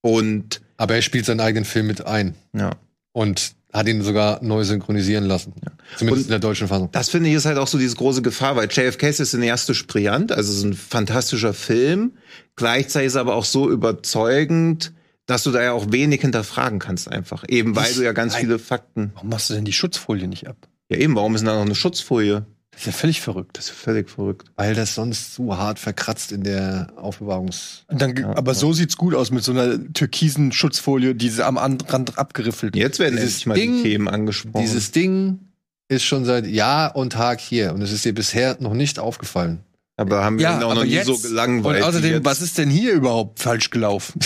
Und 0.02 0.61
Aber 0.77 0.95
er 0.95 1.02
spielt 1.03 1.26
seinen 1.26 1.41
eigenen 1.41 1.65
Film 1.65 1.85
mit 1.85 2.07
ein. 2.07 2.34
ja. 2.53 2.72
Und 3.14 3.56
hat 3.73 3.88
ihn 3.88 4.02
sogar 4.02 4.41
neu 4.44 4.64
synchronisieren 4.64 5.26
lassen. 5.26 5.53
Zumindest 5.98 6.26
Und- 6.26 6.27
in 6.27 6.30
der 6.31 6.39
deutschen 6.39 6.68
Fassung. 6.68 6.89
Das 6.91 7.10
finde 7.10 7.30
ich 7.30 7.35
ist 7.35 7.45
halt 7.45 7.57
auch 7.57 7.68
so 7.68 7.77
diese 7.77 7.95
große 7.95 8.22
Gefahr, 8.22 8.56
weil 8.56 8.68
JFK 8.72 9.10
ist 9.10 9.18
cineastisch 9.31 9.85
brillant, 9.88 10.31
also 10.31 10.52
es 10.52 10.57
ist 10.60 10.64
ein 10.64 10.73
fantastischer 10.73 11.53
Film. 11.53 12.14
Gleichzeitig 12.56 13.07
ist 13.07 13.15
er 13.15 13.22
aber 13.22 13.35
auch 13.35 13.45
so 13.45 13.69
überzeugend, 13.69 14.94
dass 15.26 15.44
du 15.44 15.52
da 15.52 15.61
ja 15.61 15.73
auch 15.73 15.91
wenig 15.91 16.22
hinterfragen 16.22 16.80
kannst 16.80 17.11
einfach. 17.11 17.44
Eben 17.48 17.76
weil 17.76 17.94
du 17.94 18.02
ja 18.03 18.14
ganz 18.14 18.35
viele 18.35 18.60
Fakten. 18.60 19.11
Warum 19.15 19.30
machst 19.30 19.49
du 19.49 19.53
denn 19.53 19.65
die 19.65 19.73
Schutzfolie 19.73 20.27
nicht 20.27 20.48
ab? 20.48 20.56
Ja 20.89 20.98
eben, 20.98 21.15
warum 21.15 21.35
ist 21.35 21.41
denn 21.41 21.48
da 21.48 21.56
noch 21.56 21.65
eine 21.65 21.76
Schutzfolie? 21.76 22.45
Das 22.77 22.83
ist 22.85 22.93
ja 22.93 22.99
völlig 22.99 23.21
verrückt. 23.21 23.57
Das 23.57 23.65
ist 23.65 23.71
völlig 23.71 24.07
verrückt. 24.07 24.51
Weil 24.55 24.75
das 24.75 24.93
sonst 24.93 25.33
zu 25.33 25.57
hart 25.57 25.79
verkratzt 25.79 26.31
in 26.31 26.43
der 26.43 26.93
Aufbewahrungs... 26.95 27.85
Dann, 27.89 28.23
aber 28.23 28.53
so 28.53 28.71
sieht's 28.71 28.97
gut 28.97 29.15
aus 29.15 29.31
mit 29.31 29.43
so 29.43 29.51
einer 29.51 29.79
türkisen 29.93 30.51
Schutzfolie, 30.51 31.15
die 31.15 31.29
sie 31.29 31.43
am 31.43 31.57
An- 31.57 31.79
Rand 31.87 32.19
abgeriffelt. 32.19 32.75
Jetzt 32.75 32.99
werden 32.99 33.17
endlich 33.17 33.47
mal 33.47 33.55
Ding- 33.55 33.77
die 33.77 33.81
Themen 33.81 34.07
angesprochen. 34.07 34.61
Dieses 34.61 34.91
Ding 34.91 35.39
ist 35.87 36.03
schon 36.03 36.23
seit 36.25 36.45
Jahr 36.45 36.95
und 36.95 37.13
Tag 37.13 37.39
hier 37.39 37.73
und 37.73 37.81
es 37.81 37.91
ist 37.91 38.05
dir 38.05 38.13
bisher 38.13 38.57
noch 38.59 38.75
nicht 38.75 38.99
aufgefallen. 38.99 39.61
aber 39.95 40.23
haben 40.23 40.37
wir 40.37 40.43
Ja, 40.43 40.57
ihn 40.59 40.63
auch 40.63 40.75
noch 40.75 40.83
nie 40.83 40.91
jetzt, 40.91 41.07
so 41.07 41.17
gelangweilt. 41.17 41.77
Und 41.77 41.83
außerdem, 41.83 42.11
jetzt. 42.11 42.25
was 42.25 42.41
ist 42.43 42.59
denn 42.59 42.69
hier 42.69 42.93
überhaupt 42.93 43.39
falsch 43.39 43.71
gelaufen? 43.71 44.19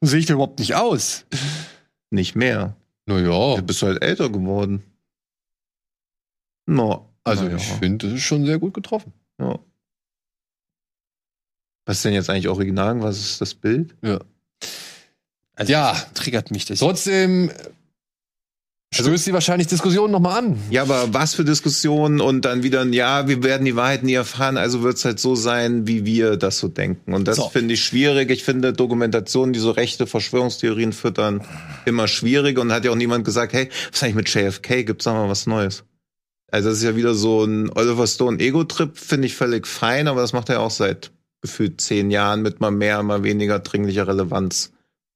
so 0.00 0.06
sehe 0.08 0.20
ich 0.20 0.26
da 0.26 0.34
überhaupt 0.34 0.60
nicht 0.60 0.76
aus. 0.76 1.24
Nicht 2.10 2.36
mehr. 2.36 2.76
Naja, 3.06 3.56
Du 3.56 3.62
bist 3.62 3.82
halt 3.82 4.02
älter 4.02 4.28
geworden. 4.30 4.82
No. 6.70 7.08
also 7.24 7.48
ja. 7.48 7.56
ich 7.56 7.62
finde, 7.64 8.06
das 8.06 8.16
ist 8.16 8.22
schon 8.22 8.44
sehr 8.44 8.58
gut 8.58 8.74
getroffen. 8.74 9.12
Ja. 9.40 9.58
Was 11.86 11.96
ist 11.98 12.04
denn 12.04 12.12
jetzt 12.12 12.28
eigentlich 12.28 12.48
original? 12.48 13.00
Was 13.02 13.18
ist 13.18 13.40
das 13.40 13.54
Bild? 13.54 13.94
Also, 15.54 15.72
Ja. 15.72 15.94
triggert 16.14 16.50
mich 16.50 16.66
das. 16.66 16.80
Trotzdem 16.80 17.50
stößt 18.94 19.24
sie 19.24 19.32
wahrscheinlich 19.32 19.66
Diskussionen 19.68 20.12
nochmal 20.12 20.38
an. 20.38 20.58
Ja, 20.70 20.82
aber 20.82 21.12
was 21.14 21.34
für 21.34 21.44
Diskussionen 21.44 22.20
und 22.20 22.44
dann 22.44 22.62
wieder 22.62 22.82
ein 22.82 22.92
Ja, 22.92 23.26
wir 23.28 23.42
werden 23.42 23.64
die 23.64 23.74
Wahrheit 23.76 24.02
nie 24.02 24.12
erfahren, 24.14 24.58
also 24.58 24.82
wird 24.82 24.96
es 24.98 25.04
halt 25.06 25.18
so 25.20 25.34
sein, 25.34 25.86
wie 25.86 26.04
wir 26.04 26.36
das 26.36 26.58
so 26.58 26.68
denken. 26.68 27.14
Und 27.14 27.26
das 27.28 27.36
So. 27.36 27.48
finde 27.48 27.72
ich 27.74 27.82
schwierig. 27.84 28.30
Ich 28.30 28.44
finde 28.44 28.74
Dokumentationen, 28.74 29.54
die 29.54 29.58
so 29.60 29.70
rechte 29.70 30.06
Verschwörungstheorien 30.06 30.92
füttern, 30.92 31.42
immer 31.86 32.08
schwierig. 32.08 32.58
Und 32.58 32.72
hat 32.72 32.84
ja 32.84 32.90
auch 32.90 32.96
niemand 32.96 33.24
gesagt, 33.24 33.54
hey, 33.54 33.70
was 33.90 33.96
ist 33.96 34.02
eigentlich 34.02 34.14
mit 34.16 34.28
JFK? 34.34 34.84
Gibt's 34.84 35.04
da 35.04 35.14
mal 35.14 35.28
was 35.30 35.46
Neues? 35.46 35.84
Also 36.50 36.70
das 36.70 36.78
ist 36.78 36.84
ja 36.84 36.96
wieder 36.96 37.14
so 37.14 37.44
ein 37.44 37.70
Oliver 37.74 38.06
Stone 38.06 38.38
Ego-Trip, 38.38 38.96
finde 38.96 39.26
ich 39.26 39.34
völlig 39.36 39.66
fein, 39.66 40.08
aber 40.08 40.22
das 40.22 40.32
macht 40.32 40.48
er 40.48 40.60
auch 40.60 40.70
seit 40.70 41.10
gefühlt 41.42 41.80
zehn 41.80 42.10
Jahren 42.10 42.42
mit 42.42 42.60
mal 42.60 42.70
mehr, 42.70 43.02
mal 43.02 43.22
weniger 43.22 43.58
dringlicher 43.58 44.08
Relevanz. 44.08 44.72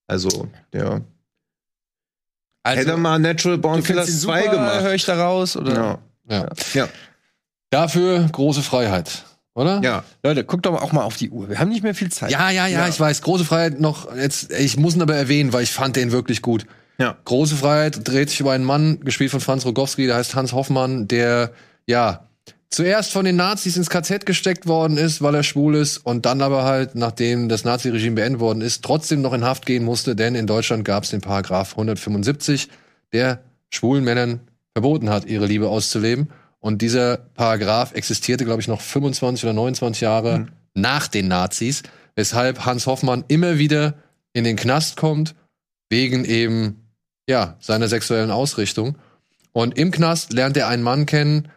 Also, 0.06 0.48
ja. 0.74 1.00
Hätte 2.64 2.90
er 2.90 2.96
mal 2.96 3.18
Natural 3.18 3.58
Born 3.58 3.82
Killers 3.82 4.08
super, 4.08 4.34
2 4.34 4.46
gemacht. 4.48 4.80
höre 4.82 4.94
ich 4.94 5.04
da 5.04 5.16
raus? 5.22 5.56
Oder? 5.56 5.74
Ja. 5.74 5.98
Ja. 6.28 6.48
Ja. 6.74 6.88
Dafür 7.70 8.28
große 8.30 8.62
Freiheit, 8.62 9.24
oder? 9.54 9.80
ja. 9.82 10.04
Leute, 10.22 10.44
guckt 10.44 10.66
doch 10.66 10.80
auch 10.80 10.92
mal 10.92 11.02
auf 11.02 11.16
die 11.16 11.30
Uhr. 11.30 11.48
Wir 11.48 11.58
haben 11.58 11.70
nicht 11.70 11.82
mehr 11.82 11.94
viel 11.94 12.12
Zeit. 12.12 12.30
Ja, 12.30 12.50
ja, 12.50 12.66
ja, 12.66 12.86
ich 12.86 13.00
weiß. 13.00 13.22
Große 13.22 13.44
Freiheit 13.44 13.80
noch, 13.80 14.14
jetzt, 14.14 14.52
ich 14.52 14.76
muss 14.76 14.94
ihn 14.94 15.02
aber 15.02 15.16
erwähnen, 15.16 15.52
weil 15.54 15.62
ich 15.62 15.72
fand 15.72 15.96
den 15.96 16.12
wirklich 16.12 16.42
gut. 16.42 16.66
Ja. 16.98 17.16
Große 17.24 17.56
Freiheit 17.56 18.06
dreht 18.06 18.30
sich 18.30 18.40
über 18.40 18.52
einen 18.52 18.64
Mann, 18.64 19.00
gespielt 19.00 19.30
von 19.30 19.40
Franz 19.40 19.64
Rogowski, 19.64 20.06
der 20.06 20.16
heißt 20.16 20.34
Hans 20.34 20.52
Hoffmann, 20.52 21.08
der, 21.08 21.52
ja, 21.86 22.28
zuerst 22.70 23.12
von 23.12 23.24
den 23.24 23.36
Nazis 23.36 23.76
ins 23.76 23.90
KZ 23.90 24.26
gesteckt 24.26 24.66
worden 24.66 24.96
ist, 24.96 25.22
weil 25.22 25.34
er 25.34 25.42
schwul 25.42 25.74
ist, 25.76 25.98
und 25.98 26.26
dann 26.26 26.42
aber 26.42 26.64
halt, 26.64 26.94
nachdem 26.94 27.48
das 27.48 27.64
Naziregime 27.64 28.16
beendet 28.16 28.40
worden 28.40 28.60
ist, 28.60 28.82
trotzdem 28.84 29.20
noch 29.20 29.32
in 29.32 29.44
Haft 29.44 29.66
gehen 29.66 29.84
musste, 29.84 30.16
denn 30.16 30.34
in 30.34 30.46
Deutschland 30.46 30.84
gab 30.84 31.04
es 31.04 31.10
den 31.10 31.20
Paragraph 31.20 31.72
175, 31.72 32.68
der 33.12 33.42
schwulen 33.70 34.04
Männern 34.04 34.40
verboten 34.72 35.10
hat, 35.10 35.26
ihre 35.26 35.46
Liebe 35.46 35.68
auszuleben. 35.68 36.28
Und 36.60 36.80
dieser 36.80 37.16
Paragraph 37.16 37.92
existierte, 37.94 38.44
glaube 38.44 38.60
ich, 38.60 38.68
noch 38.68 38.80
25 38.80 39.44
oder 39.44 39.52
29 39.52 40.00
Jahre 40.00 40.46
nach 40.74 41.08
den 41.08 41.28
Nazis, 41.28 41.82
weshalb 42.14 42.64
Hans 42.64 42.86
Hoffmann 42.86 43.24
immer 43.28 43.58
wieder 43.58 43.94
in 44.32 44.44
den 44.44 44.56
Knast 44.56 44.96
kommt, 44.96 45.34
wegen 45.90 46.24
eben, 46.24 46.81
ja, 47.28 47.56
seiner 47.60 47.88
sexuellen 47.88 48.30
Ausrichtung. 48.30 48.96
Und 49.52 49.78
im 49.78 49.90
Knast 49.90 50.32
lernt 50.32 50.56
er 50.56 50.68
einen 50.68 50.82
Mann 50.82 51.06
kennen, 51.06 51.48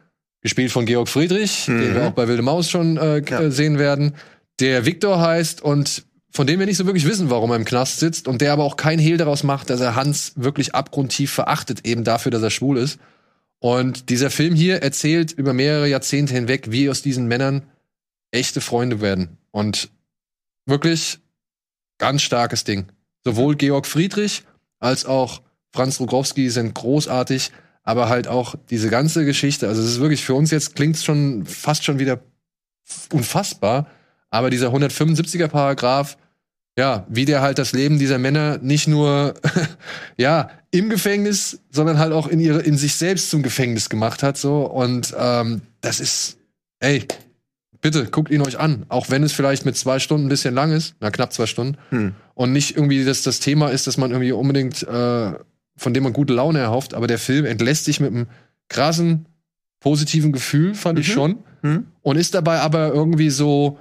gespielt 0.42 0.72
von 0.72 0.86
Georg 0.86 1.08
Friedrich, 1.08 1.66
den 1.66 1.96
wir 1.96 2.08
auch 2.08 2.12
bei 2.12 2.28
Wilde 2.28 2.44
Maus 2.44 2.70
schon 2.70 2.98
äh, 2.98 3.24
Ja. 3.28 3.42
äh, 3.42 3.52
sehen 3.52 3.80
werden, 3.80 4.16
der 4.60 4.86
Viktor 4.86 5.20
heißt 5.20 5.62
und 5.62 6.06
von 6.32 6.46
dem 6.46 6.60
wir 6.60 6.66
nicht 6.66 6.78
so 6.78 6.86
wirklich 6.86 7.08
wissen, 7.08 7.30
warum 7.30 7.50
er 7.52 7.56
im 7.56 7.66
Knast 7.66 8.00
sitzt 8.00 8.28
und 8.28 8.42
der 8.42 8.52
aber 8.52 8.64
auch 8.66 8.76
kein 8.76 9.00
Hehl 9.00 9.16
daraus 9.18 9.44
macht, 9.44 9.70
dass 9.70 9.80
er 9.80 9.96
Hans 9.96 10.34
wirklich 10.36 10.76
abgrundtief 10.76 11.32
verachtet, 11.32 11.88
eben 11.88 12.04
dafür, 12.04 12.30
dass 12.32 12.44
er 12.44 12.50
schwul 12.50 12.78
ist. 12.78 13.00
Und 13.60 14.10
dieser 14.10 14.30
Film 14.30 14.54
hier 14.54 14.84
erzählt 14.84 15.32
über 15.32 15.54
mehrere 15.54 15.88
Jahrzehnte 15.88 16.34
hinweg, 16.34 16.72
wie 16.72 16.90
aus 16.90 17.02
diesen 17.02 17.28
Männern 17.28 17.64
echte 18.32 18.60
Freunde 18.60 19.00
werden. 19.00 19.38
Und 19.52 19.90
wirklich 20.66 21.20
ganz 21.98 22.22
starkes 22.22 22.66
Ding. 22.66 22.88
Sowohl 23.24 23.56
Georg 23.56 23.88
Friedrich 23.88 24.44
als 24.80 25.06
auch 25.06 25.42
Franz 25.76 26.00
Rogowski 26.00 26.50
sind 26.50 26.74
großartig, 26.74 27.52
aber 27.84 28.08
halt 28.08 28.28
auch 28.28 28.56
diese 28.70 28.90
ganze 28.90 29.26
Geschichte. 29.26 29.68
Also 29.68 29.82
es 29.82 29.90
ist 29.90 30.00
wirklich 30.00 30.24
für 30.24 30.34
uns 30.34 30.52
jetzt 30.52 30.76
klingt 30.76 30.96
es 30.96 31.04
schon 31.04 31.46
fast 31.46 31.84
schon 31.84 32.00
wieder 32.00 32.20
unfassbar, 33.12 33.88
aber 34.30 34.50
dieser 34.50 34.74
175er 34.74 35.50
Paragraph, 35.50 36.18
ja, 36.78 37.06
wie 37.10 37.26
der 37.26 37.42
halt 37.42 37.58
das 37.58 37.74
Leben 37.74 38.00
dieser 38.00 38.18
Männer 38.18 38.58
nicht 38.60 38.88
nur 38.88 39.34
ja 40.18 40.50
im 40.72 40.90
Gefängnis, 40.90 41.60
sondern 41.70 42.00
halt 42.00 42.14
auch 42.14 42.28
in 42.28 42.40
ihre 42.40 42.62
in 42.62 42.78
sich 42.78 42.96
selbst 42.96 43.30
zum 43.30 43.44
Gefängnis 43.44 43.90
gemacht 43.90 44.24
hat 44.24 44.38
so 44.38 44.66
und 44.66 45.14
ähm, 45.18 45.62
das 45.82 46.00
ist 46.00 46.38
ey 46.80 47.06
bitte 47.86 48.06
guckt 48.06 48.32
ihn 48.32 48.42
euch 48.42 48.58
an. 48.58 48.88
Auch 48.90 49.12
wenn 49.12 49.22
es 49.22 49.32
vielleicht 49.32 49.64
mit 49.64 49.78
zwei 49.78 50.00
Stunden 50.00 50.26
ein 50.26 50.30
bisschen 50.30 50.56
lang 50.56 50.72
ist, 50.72 50.96
na 51.02 51.12
knapp 51.12 51.32
zwei 51.32 51.46
Stunden. 51.46 51.78
Hm. 51.90 52.16
Und 52.34 52.52
nicht 52.52 52.76
irgendwie 52.76 53.06
das, 53.06 53.22
das 53.22 53.40
Thema 53.40 53.70
ist, 53.70 53.86
dass 53.86 53.98
man 53.98 54.10
irgendwie 54.10 54.32
unbedingt, 54.32 54.82
äh, 54.82 55.34
von 55.78 55.94
dem 55.94 56.04
man 56.04 56.14
gute 56.14 56.34
Laune 56.34 56.60
erhofft. 56.60 56.94
Aber 56.94 57.08
der 57.08 57.20
Film 57.20 57.46
entlässt 57.46 57.86
sich 57.86 58.00
mit 58.00 58.12
einem 58.12 58.28
krassen, 58.70 59.28
positiven 59.80 60.32
Gefühl, 60.32 60.74
fand 60.76 61.00
ich 61.00 61.12
schon. 61.12 61.38
Mhm. 61.62 61.88
Und 62.02 62.18
ist 62.18 62.34
dabei 62.34 62.60
aber 62.60 62.90
irgendwie 62.94 63.30
so 63.30 63.78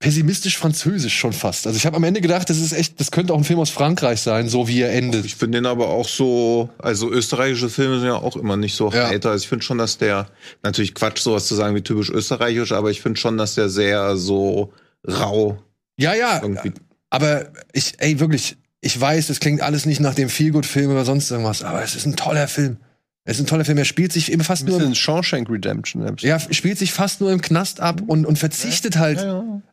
pessimistisch 0.00 0.58
französisch 0.58 1.16
schon 1.16 1.32
fast. 1.32 1.66
Also 1.66 1.76
ich 1.78 1.86
habe 1.86 1.96
am 1.96 2.04
Ende 2.04 2.20
gedacht, 2.20 2.50
das 2.50 2.58
ist 2.58 2.72
echt, 2.72 3.00
das 3.00 3.10
könnte 3.10 3.32
auch 3.32 3.38
ein 3.38 3.44
Film 3.44 3.58
aus 3.58 3.70
Frankreich 3.70 4.20
sein, 4.20 4.48
so 4.50 4.68
wie 4.68 4.82
er 4.82 4.92
endet. 4.92 5.24
Ich 5.24 5.34
finde 5.36 5.58
den 5.58 5.66
aber 5.66 5.88
auch 5.88 6.06
so, 6.08 6.68
also 6.78 7.10
österreichische 7.10 7.70
Filme 7.70 7.98
sind 8.00 8.08
ja 8.08 8.16
auch 8.16 8.36
immer 8.36 8.56
nicht 8.58 8.74
so 8.74 8.90
Ja. 8.90 9.08
heiter. 9.08 9.30
Also 9.30 9.44
ich 9.44 9.48
finde 9.48 9.64
schon, 9.64 9.78
dass 9.78 9.96
der, 9.96 10.28
natürlich 10.62 10.94
Quatsch, 10.94 11.20
sowas 11.20 11.46
zu 11.46 11.54
sagen 11.54 11.74
wie 11.74 11.80
typisch 11.80 12.10
österreichisch, 12.10 12.72
aber 12.72 12.90
ich 12.90 13.00
finde 13.00 13.18
schon, 13.18 13.38
dass 13.38 13.54
der 13.54 13.70
sehr 13.70 14.16
so 14.16 14.72
rau 15.08 15.58
Ja, 15.98 16.12
ja, 16.14 16.40
irgendwie. 16.42 16.72
aber 17.08 17.46
ich, 17.72 17.94
ey, 17.98 18.20
wirklich, 18.20 18.58
ich 18.84 19.00
weiß, 19.00 19.30
es 19.30 19.40
klingt 19.40 19.62
alles 19.62 19.86
nicht 19.86 20.00
nach 20.00 20.14
dem 20.14 20.28
Feelgood-Film 20.28 20.90
oder 20.90 21.04
sonst 21.04 21.30
irgendwas, 21.30 21.62
aber 21.62 21.82
es 21.82 21.96
ist 21.96 22.06
ein 22.06 22.16
toller 22.16 22.48
Film. 22.48 22.76
Es 23.24 23.38
ist 23.38 23.44
ein 23.44 23.46
toller 23.46 23.64
Film. 23.64 23.78
Er 23.78 23.86
spielt 23.86 24.12
sich 24.12 24.30
eben 24.30 24.44
fast 24.44 24.64
Ein 24.64 24.68
nur 24.68 24.82
im 24.82 24.94
Shawshank 24.94 25.48
Redemption. 25.48 26.04
Ja, 26.20 26.38
spielt 26.38 26.78
sich 26.78 26.92
fast 26.92 27.22
nur 27.22 27.32
im 27.32 27.40
Knast 27.40 27.80
ab 27.80 28.02
und, 28.06 28.26
und 28.26 28.38
verzichtet 28.38 28.98
halt 28.98 29.24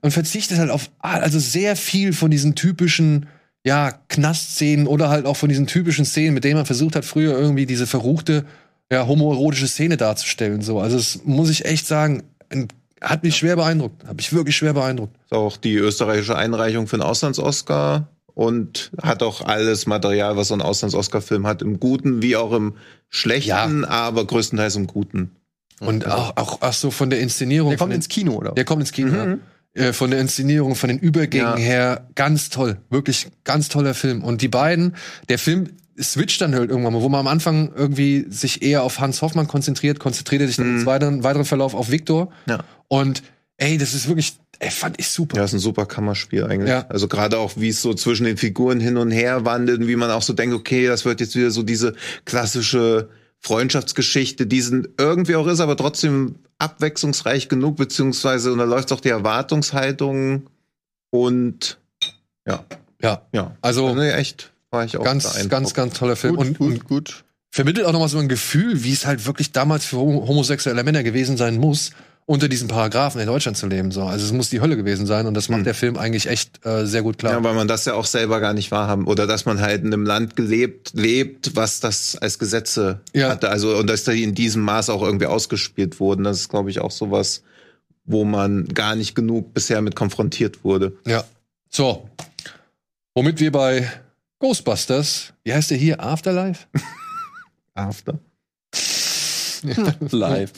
und 0.02 0.12
verzichtet 0.12 0.58
halt 0.58 0.70
auf 0.70 0.90
also 1.00 1.38
sehr 1.40 1.76
viel 1.76 2.14
von 2.14 2.32
diesen 2.32 2.56
typischen 2.56 3.28
ja 3.66 3.92
Knastszenen 4.08 4.88
oder 4.88 5.10
halt 5.10 5.26
auch 5.26 5.36
von 5.36 5.50
diesen 5.50 5.68
typischen 5.68 6.06
Szenen, 6.06 6.34
mit 6.34 6.46
denen 6.46 6.56
man 6.56 6.66
versucht 6.66 6.96
hat 6.96 7.04
früher 7.04 7.38
irgendwie 7.38 7.66
diese 7.66 7.88
verruchte 7.88 8.46
ja 8.90 9.06
homoerotische 9.06 9.68
Szene 9.68 9.98
darzustellen 9.98 10.62
so. 10.62 10.80
Also 10.80 10.96
es 10.96 11.22
muss 11.26 11.50
ich 11.50 11.66
echt 11.66 11.86
sagen, 11.86 12.24
ein, 12.50 12.70
hat 13.02 13.24
mich 13.24 13.36
schwer 13.36 13.58
beeindruckt, 13.58 14.06
hat 14.08 14.16
mich 14.16 14.32
wirklich 14.32 14.56
schwer 14.56 14.74
beeindruckt. 14.74 15.18
Ist 15.26 15.34
auch 15.34 15.58
die 15.58 15.76
österreichische 15.76 16.38
Einreichung 16.38 16.88
für 16.88 16.96
einen 16.96 17.04
Auslands-Oscar 17.04 18.08
und 18.34 18.92
hat 19.02 19.24
auch 19.24 19.42
alles 19.42 19.86
Material, 19.86 20.38
was 20.38 20.50
so 20.50 20.54
ein 20.54 20.62
Auslands-Oscar-Film 20.62 21.46
hat, 21.48 21.62
im 21.62 21.80
Guten 21.80 22.22
wie 22.22 22.36
auch 22.36 22.52
im 22.54 22.76
Schlechten, 23.10 23.86
aber 23.86 24.26
größtenteils 24.26 24.76
im 24.76 24.88
Guten. 24.88 25.32
Und 25.80 26.08
auch 26.08 26.38
auch 26.38 26.58
ach 26.62 26.74
so 26.74 26.92
von 26.92 27.10
der 27.10 27.20
Inszenierung 27.20 27.70
Der 27.72 27.78
kommt 27.80 27.92
den, 27.92 27.96
ins 27.98 28.08
Kino, 28.10 28.34
oder? 28.36 28.52
der 28.52 28.66
kommt 28.66 28.82
ins 28.82 28.92
Kino. 28.92 29.14
ja. 29.14 29.38
Äh, 29.74 29.94
Von 29.94 30.12
der 30.12 30.20
Inszenierung, 30.20 30.76
von 30.76 30.90
den 30.90 31.00
Übergängen 31.00 31.48
Ja. 31.48 31.56
her, 31.58 32.08
ganz 32.16 32.50
toll. 32.50 32.78
Wirklich 32.90 33.28
ganz 33.46 33.70
toller 33.70 33.94
Film. 33.94 34.22
Und 34.24 34.42
die 34.42 34.50
beiden, 34.50 34.96
der 35.30 35.40
Film 35.40 35.70
switcht 36.00 36.42
dann 36.42 36.54
halt 36.54 36.70
irgendwann 36.70 36.92
mal, 36.94 37.02
wo 37.02 37.08
man 37.10 37.22
am 37.22 37.28
Anfang 37.28 37.72
irgendwie 37.74 38.26
sich 38.30 38.62
eher 38.64 38.84
auf 38.84 39.00
Hans 39.00 39.22
Hoffmann 39.22 39.48
konzentriert, 39.48 39.98
konzentriert 40.00 40.42
er 40.42 40.48
sich 40.48 40.58
dann 40.58 40.80
im 40.80 40.86
weiteren, 40.86 41.24
weiteren 41.24 41.46
Verlauf 41.46 41.74
auf 41.74 41.90
Viktor. 41.90 42.32
Ja. 42.48 42.60
Und 42.90 43.24
ey, 43.62 43.78
das 43.78 43.94
ist 43.94 44.08
wirklich, 44.08 44.34
ey, 44.60 44.72
fand 44.72 45.00
ich 45.00 45.08
super. 45.08 45.38
Ja, 45.38 45.44
ist 45.44 45.54
ein 45.54 45.60
super 45.60 45.86
Kammerspiel 45.86 46.44
eigentlich. 46.46 46.70
Ja. 46.70 46.86
Also 46.90 47.08
gerade 47.08 47.38
auch, 47.38 47.54
wie 47.58 47.70
es 47.70 47.82
so 47.82 47.94
zwischen 47.94 48.24
den 48.26 48.38
Figuren 48.38 48.80
hin 48.80 48.98
und 48.98 49.12
her 49.12 49.46
wandelt 49.46 49.82
und 49.82 49.88
wie 49.88 49.96
man 49.96 50.10
auch 50.10 50.24
so 50.24 50.34
denkt, 50.34 50.56
okay, 50.56 50.88
das 50.88 51.06
wird 51.06 51.20
jetzt 51.22 51.36
wieder 51.36 51.52
so 51.52 51.62
diese 51.64 51.94
klassische 52.26 53.10
Freundschaftsgeschichte, 53.40 54.46
die 54.48 54.62
sind 54.62 54.90
irgendwie 54.98 55.36
auch 55.36 55.48
ist, 55.48 55.60
aber 55.60 55.78
trotzdem 55.78 56.36
abwechslungsreich 56.58 57.50
genug, 57.50 57.76
beziehungsweise, 57.78 58.52
und 58.52 58.58
da 58.60 58.66
läuft 58.66 58.92
auch 58.92 59.00
die 59.00 59.10
Erwartungshaltung 59.10 60.48
und 61.12 61.78
ja, 62.48 62.64
Ja. 63.02 63.22
ja. 63.34 63.56
Also 63.62 63.94
nee, 63.96 64.12
echt, 64.12 64.52
war 64.70 64.86
ich 64.86 64.98
auch 64.98 65.04
ganz, 65.04 65.48
ganz, 65.50 65.74
ganz 65.74 65.98
toller 65.98 66.16
Film. 66.16 66.36
Gut, 66.36 66.48
und, 66.48 66.58
gut, 66.58 66.68
und 66.72 66.88
gut. 66.88 67.24
vermittelt 67.52 67.86
auch 67.86 67.94
nochmal 67.94 68.10
so 68.10 68.18
ein 68.20 68.28
Gefühl, 68.30 68.84
wie 68.84 68.94
es 68.94 69.06
halt 69.06 69.26
wirklich 69.26 69.52
damals 69.52 69.86
für 69.86 69.98
homo- 69.98 70.28
homosexuelle 70.28 70.84
Männer 70.84 71.04
gewesen 71.04 71.36
sein 71.38 71.58
muss, 71.58 71.92
unter 72.32 72.48
diesen 72.48 72.70
Paragraphen 72.70 73.20
in 73.20 73.28
Deutschland 73.28 73.58
zu 73.58 73.68
leben. 73.68 73.92
So. 73.92 74.04
Also 74.04 74.26
es 74.26 74.32
muss 74.32 74.50
die 74.50 74.62
Hölle 74.62 74.78
gewesen 74.78 75.06
sein 75.06 75.28
und 75.28 75.34
das 75.34 75.50
macht 75.50 75.66
der 75.66 75.74
Film 75.74 75.98
eigentlich 75.98 76.28
echt 76.28 76.66
äh, 76.66 76.86
sehr 76.86 77.02
gut 77.02 77.18
klar. 77.18 77.34
Ja, 77.34 77.44
weil 77.44 77.56
man 77.56 77.68
das 77.68 77.84
ja 77.84 77.94
auch 77.94 78.06
selber 78.06 78.40
gar 78.40 78.54
nicht 78.54 78.72
wahrhaben 78.72 79.06
oder 79.06 79.28
dass 79.28 79.44
man 79.44 79.60
halt 79.60 79.82
in 79.84 79.88
einem 79.94 80.06
Land 80.06 80.38
gelebt 80.38 80.94
lebt, 80.94 81.58
was 81.58 81.82
das 81.82 82.16
als 82.16 82.40
Gesetze 82.40 83.02
Ja. 83.12 83.32
hatte, 83.32 83.50
also 83.50 83.76
und 83.76 83.88
dass 83.88 84.06
die 84.06 84.24
in 84.24 84.34
diesem 84.34 84.62
Maß 84.62 84.90
auch 84.92 85.02
irgendwie 85.02 85.26
ausgespielt 85.26 86.00
wurden. 86.00 86.24
Das 86.24 86.40
ist, 86.40 86.48
glaube 86.48 86.70
ich, 86.70 86.80
auch 86.80 86.92
sowas, 86.92 87.44
wo 88.06 88.24
man 88.24 88.66
gar 88.70 88.96
nicht 88.96 89.14
genug 89.14 89.54
bisher 89.54 89.82
mit 89.82 89.98
konfrontiert 89.98 90.64
wurde. 90.64 90.94
Ja. 91.06 91.26
So. 91.70 92.08
Womit 93.14 93.42
wir 93.42 93.52
bei 93.52 93.92
Ghostbusters, 94.40 95.34
wie 95.44 95.54
heißt 95.54 95.70
der 95.70 95.78
hier? 95.78 96.02
Afterlife? 96.02 96.66
After. 97.74 98.20
Live. 100.12 100.54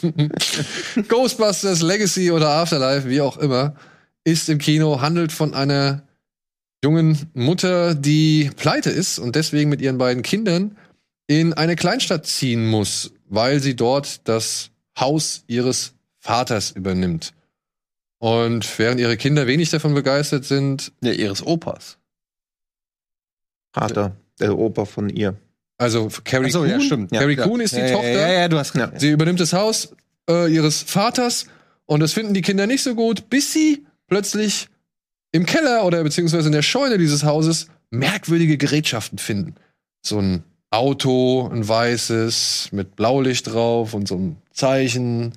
Ghostbusters 1.07 1.81
Legacy 1.81 2.31
oder 2.31 2.49
Afterlife, 2.49 3.09
wie 3.09 3.21
auch 3.21 3.37
immer, 3.37 3.75
ist 4.23 4.49
im 4.49 4.57
Kino, 4.57 5.01
handelt 5.01 5.31
von 5.31 5.53
einer 5.53 6.03
jungen 6.83 7.17
Mutter, 7.33 7.95
die 7.95 8.51
pleite 8.55 8.89
ist 8.89 9.19
und 9.19 9.35
deswegen 9.35 9.69
mit 9.69 9.81
ihren 9.81 9.97
beiden 9.97 10.23
Kindern 10.23 10.77
in 11.27 11.53
eine 11.53 11.75
Kleinstadt 11.75 12.25
ziehen 12.25 12.67
muss, 12.67 13.13
weil 13.29 13.59
sie 13.61 13.75
dort 13.75 14.27
das 14.27 14.69
Haus 14.99 15.43
ihres 15.47 15.93
Vaters 16.19 16.71
übernimmt. 16.71 17.33
Und 18.19 18.79
während 18.79 18.99
ihre 18.99 19.17
Kinder 19.17 19.47
wenig 19.47 19.69
davon 19.69 19.93
begeistert 19.93 20.45
sind, 20.45 20.91
Ja, 21.01 21.11
ihres 21.11 21.45
Opas. 21.45 21.97
Vater, 23.73 24.15
der 24.39 24.57
Opa 24.57 24.85
von 24.85 25.09
ihr. 25.09 25.35
Also 25.83 26.09
Carrie 26.23 26.49
so, 26.49 26.59
Coon, 26.59 26.69
ja, 26.69 26.79
stimmt. 26.79 27.11
Carrie 27.11 27.37
Ja, 27.37 27.43
Coon 27.47 27.59
ist 27.61 27.75
die 27.75 27.79
ja, 27.79 27.87
ja, 27.87 27.93
Tochter. 27.93 28.11
Ja, 28.11 28.31
ja, 28.31 28.47
du 28.47 28.57
hast 28.57 28.75
Ja. 28.75 28.91
Sie 28.97 29.09
übernimmt 29.09 29.39
das 29.39 29.53
Haus 29.53 29.95
äh, 30.29 30.51
ihres 30.53 30.81
Vaters 30.81 31.45
und 31.85 31.99
das 31.99 32.13
finden 32.13 32.33
die 32.33 32.41
Kinder 32.41 32.67
nicht 32.67 32.83
so 32.83 32.95
gut, 32.95 33.29
bis 33.29 33.53
sie 33.53 33.85
plötzlich 34.07 34.67
im 35.31 35.45
Keller 35.45 35.85
oder 35.85 36.03
beziehungsweise 36.03 36.47
in 36.47 36.53
der 36.53 36.61
Scheune 36.61 36.97
dieses 36.97 37.23
Hauses 37.23 37.67
merkwürdige 37.89 38.57
Gerätschaften 38.57 39.17
finden. 39.17 39.55
So 40.01 40.19
ein 40.19 40.43
Auto, 40.69 41.49
ein 41.53 41.67
weißes, 41.67 42.69
mit 42.71 42.95
Blaulicht 42.95 43.53
drauf 43.53 43.93
und 43.93 44.07
so 44.07 44.15
ein 44.15 44.37
Zeichen, 44.51 45.33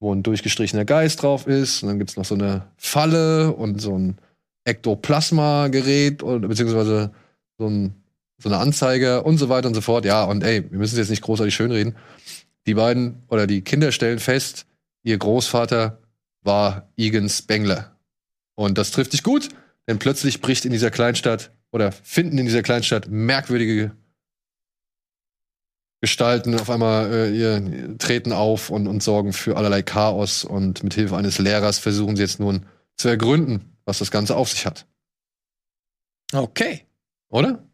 wo 0.00 0.14
ein 0.14 0.22
durchgestrichener 0.22 0.84
Geist 0.84 1.22
drauf 1.22 1.46
ist. 1.46 1.82
Und 1.82 1.88
dann 1.88 1.98
gibt's 1.98 2.16
noch 2.16 2.24
so 2.24 2.34
eine 2.34 2.64
Falle 2.76 3.52
und 3.52 3.80
so 3.80 3.96
ein 3.98 4.18
Ektoplasma-Gerät 4.64 6.22
oder 6.22 6.46
beziehungsweise 6.48 7.10
so 7.58 7.68
ein 7.68 7.94
so 8.38 8.48
eine 8.48 8.58
Anzeige 8.58 9.22
und 9.22 9.38
so 9.38 9.48
weiter 9.48 9.68
und 9.68 9.74
so 9.74 9.80
fort. 9.80 10.04
Ja, 10.04 10.24
und 10.24 10.42
ey, 10.42 10.70
wir 10.70 10.78
müssen 10.78 10.94
es 10.94 10.98
jetzt 10.98 11.10
nicht 11.10 11.22
großartig 11.22 11.54
schönreden. 11.54 11.96
Die 12.66 12.74
beiden 12.74 13.22
oder 13.28 13.46
die 13.46 13.62
Kinder 13.62 13.92
stellen 13.92 14.18
fest, 14.18 14.66
ihr 15.02 15.18
Großvater 15.18 16.00
war 16.42 16.88
Egan 16.96 17.28
Spengler. 17.28 17.96
Und 18.54 18.78
das 18.78 18.90
trifft 18.90 19.12
sich 19.12 19.22
gut, 19.22 19.48
denn 19.86 19.98
plötzlich 19.98 20.40
bricht 20.40 20.64
in 20.64 20.72
dieser 20.72 20.90
Kleinstadt 20.90 21.52
oder 21.72 21.92
finden 21.92 22.38
in 22.38 22.46
dieser 22.46 22.62
Kleinstadt 22.62 23.08
merkwürdige 23.08 23.92
Gestalten 26.00 26.54
auf 26.54 26.70
einmal 26.70 27.12
äh, 27.12 27.36
ihr 27.36 27.98
treten 27.98 28.32
auf 28.32 28.70
und, 28.70 28.86
und 28.86 29.02
sorgen 29.02 29.32
für 29.32 29.56
allerlei 29.56 29.82
Chaos 29.82 30.44
und 30.44 30.84
mit 30.84 30.94
Hilfe 30.94 31.16
eines 31.16 31.38
Lehrers 31.38 31.78
versuchen 31.78 32.14
sie 32.14 32.22
jetzt 32.22 32.38
nun 32.38 32.66
zu 32.96 33.08
ergründen, 33.08 33.76
was 33.84 33.98
das 33.98 34.12
Ganze 34.12 34.36
auf 34.36 34.48
sich 34.48 34.64
hat. 34.64 34.86
Okay. 36.32 36.86
Oder? 37.30 37.67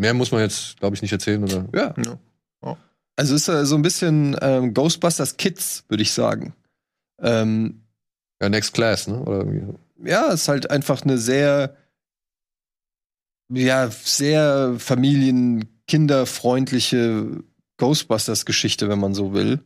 Mehr 0.00 0.14
muss 0.14 0.32
man 0.32 0.40
jetzt, 0.40 0.78
glaube 0.78 0.96
ich, 0.96 1.02
nicht 1.02 1.12
erzählen, 1.12 1.44
oder? 1.44 1.68
Ja. 1.74 1.94
Ja. 2.02 2.18
Also 3.16 3.34
ist 3.34 3.48
äh, 3.48 3.66
so 3.66 3.74
ein 3.74 3.82
bisschen 3.82 4.34
ähm, 4.40 4.72
Ghostbusters 4.72 5.36
Kids, 5.36 5.84
würde 5.88 6.02
ich 6.02 6.12
sagen. 6.12 6.54
Ähm, 7.20 7.82
Ja, 8.40 8.48
Next 8.48 8.72
Class, 8.72 9.08
ne? 9.08 9.20
Oder 9.20 9.38
irgendwie 9.40 9.66
so. 9.66 9.78
ja, 10.02 10.28
ist 10.32 10.48
halt 10.48 10.70
einfach 10.70 11.02
eine 11.02 11.18
sehr, 11.18 11.76
ja, 13.52 13.90
sehr 13.90 14.76
familien-, 14.78 15.68
kinderfreundliche 15.86 17.42
Ghostbusters-Geschichte, 17.76 18.88
wenn 18.88 19.00
man 19.00 19.12
so 19.12 19.34
will. 19.34 19.60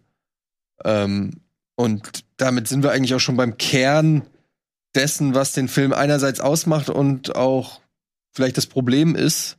Ähm, 0.84 1.40
und 1.76 2.24
damit 2.38 2.66
sind 2.66 2.82
wir 2.82 2.90
eigentlich 2.90 3.14
auch 3.14 3.20
schon 3.20 3.36
beim 3.36 3.56
Kern 3.56 4.22
dessen, 4.96 5.36
was 5.36 5.52
den 5.52 5.68
Film 5.68 5.92
einerseits 5.92 6.40
ausmacht 6.40 6.90
und 6.90 7.36
auch 7.36 7.80
vielleicht 8.32 8.56
das 8.56 8.66
Problem 8.66 9.14
ist. 9.14 9.58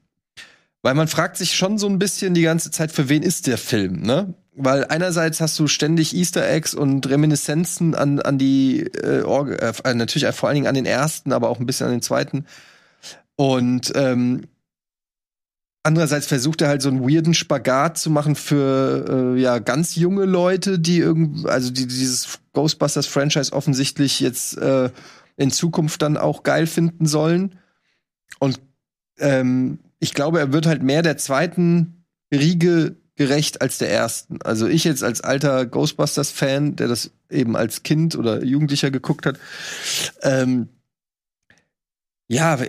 Weil 0.85 0.93
man 0.93 1.07
fragt 1.07 1.35
sich 1.35 1.55
schon 1.55 1.79
so 1.79 1.87
ein 1.87 1.97
bisschen 1.97 2.35
die 2.35 2.43
ganze 2.43 2.69
Zeit, 2.69 2.91
für 2.91 3.09
wen 3.09 3.23
ist 3.23 3.47
der 3.47 3.57
Film, 3.57 4.03
ne? 4.03 4.35
Weil 4.55 4.85
einerseits 4.85 5.41
hast 5.41 5.57
du 5.57 5.65
ständig 5.65 6.15
Easter 6.15 6.47
Eggs 6.47 6.75
und 6.75 7.09
Reminiszenzen 7.09 7.95
an, 7.95 8.19
an 8.19 8.37
die, 8.37 8.81
äh, 8.81 9.23
Org 9.23 9.59
äh, 9.59 9.93
natürlich 9.95 10.27
vor 10.35 10.47
allen 10.47 10.57
Dingen 10.57 10.67
an 10.67 10.75
den 10.75 10.85
ersten, 10.85 11.33
aber 11.33 11.49
auch 11.49 11.59
ein 11.59 11.65
bisschen 11.65 11.87
an 11.87 11.93
den 11.93 12.03
zweiten. 12.03 12.45
Und 13.35 13.93
ähm, 13.95 14.43
andererseits 15.81 16.27
versucht 16.27 16.61
er 16.61 16.67
halt 16.67 16.83
so 16.83 16.89
einen 16.89 17.01
weirden 17.01 17.33
Spagat 17.33 17.97
zu 17.97 18.11
machen 18.11 18.35
für 18.35 19.33
äh, 19.35 19.41
ja 19.41 19.57
ganz 19.57 19.95
junge 19.95 20.25
Leute, 20.25 20.77
die 20.77 20.99
irgendwie, 20.99 21.49
also 21.49 21.71
die 21.71 21.87
dieses 21.87 22.37
Ghostbusters 22.53 23.07
Franchise 23.07 23.53
offensichtlich 23.53 24.19
jetzt 24.19 24.55
äh, 24.59 24.91
in 25.35 25.49
Zukunft 25.49 26.03
dann 26.03 26.15
auch 26.15 26.43
geil 26.43 26.67
finden 26.67 27.07
sollen. 27.07 27.57
Und 28.37 28.59
ähm, 29.17 29.79
ich 30.05 30.13
glaube, 30.13 30.39
er 30.39 30.53
wird 30.53 30.67
halt 30.67 30.83
mehr 30.83 31.01
der 31.01 31.17
zweiten 31.17 32.05
Riege 32.31 32.95
gerecht 33.15 33.63
als 33.63 33.79
der 33.79 33.91
ersten. 33.91 34.39
Also 34.43 34.67
ich 34.67 34.83
jetzt 34.83 35.03
als 35.03 35.21
alter 35.21 35.65
Ghostbusters-Fan, 35.65 36.75
der 36.75 36.87
das 36.87 37.09
eben 37.31 37.55
als 37.55 37.81
Kind 37.81 38.15
oder 38.15 38.43
Jugendlicher 38.43 38.91
geguckt 38.91 39.25
hat, 39.25 39.39
ähm, 40.21 40.69
ja, 42.27 42.59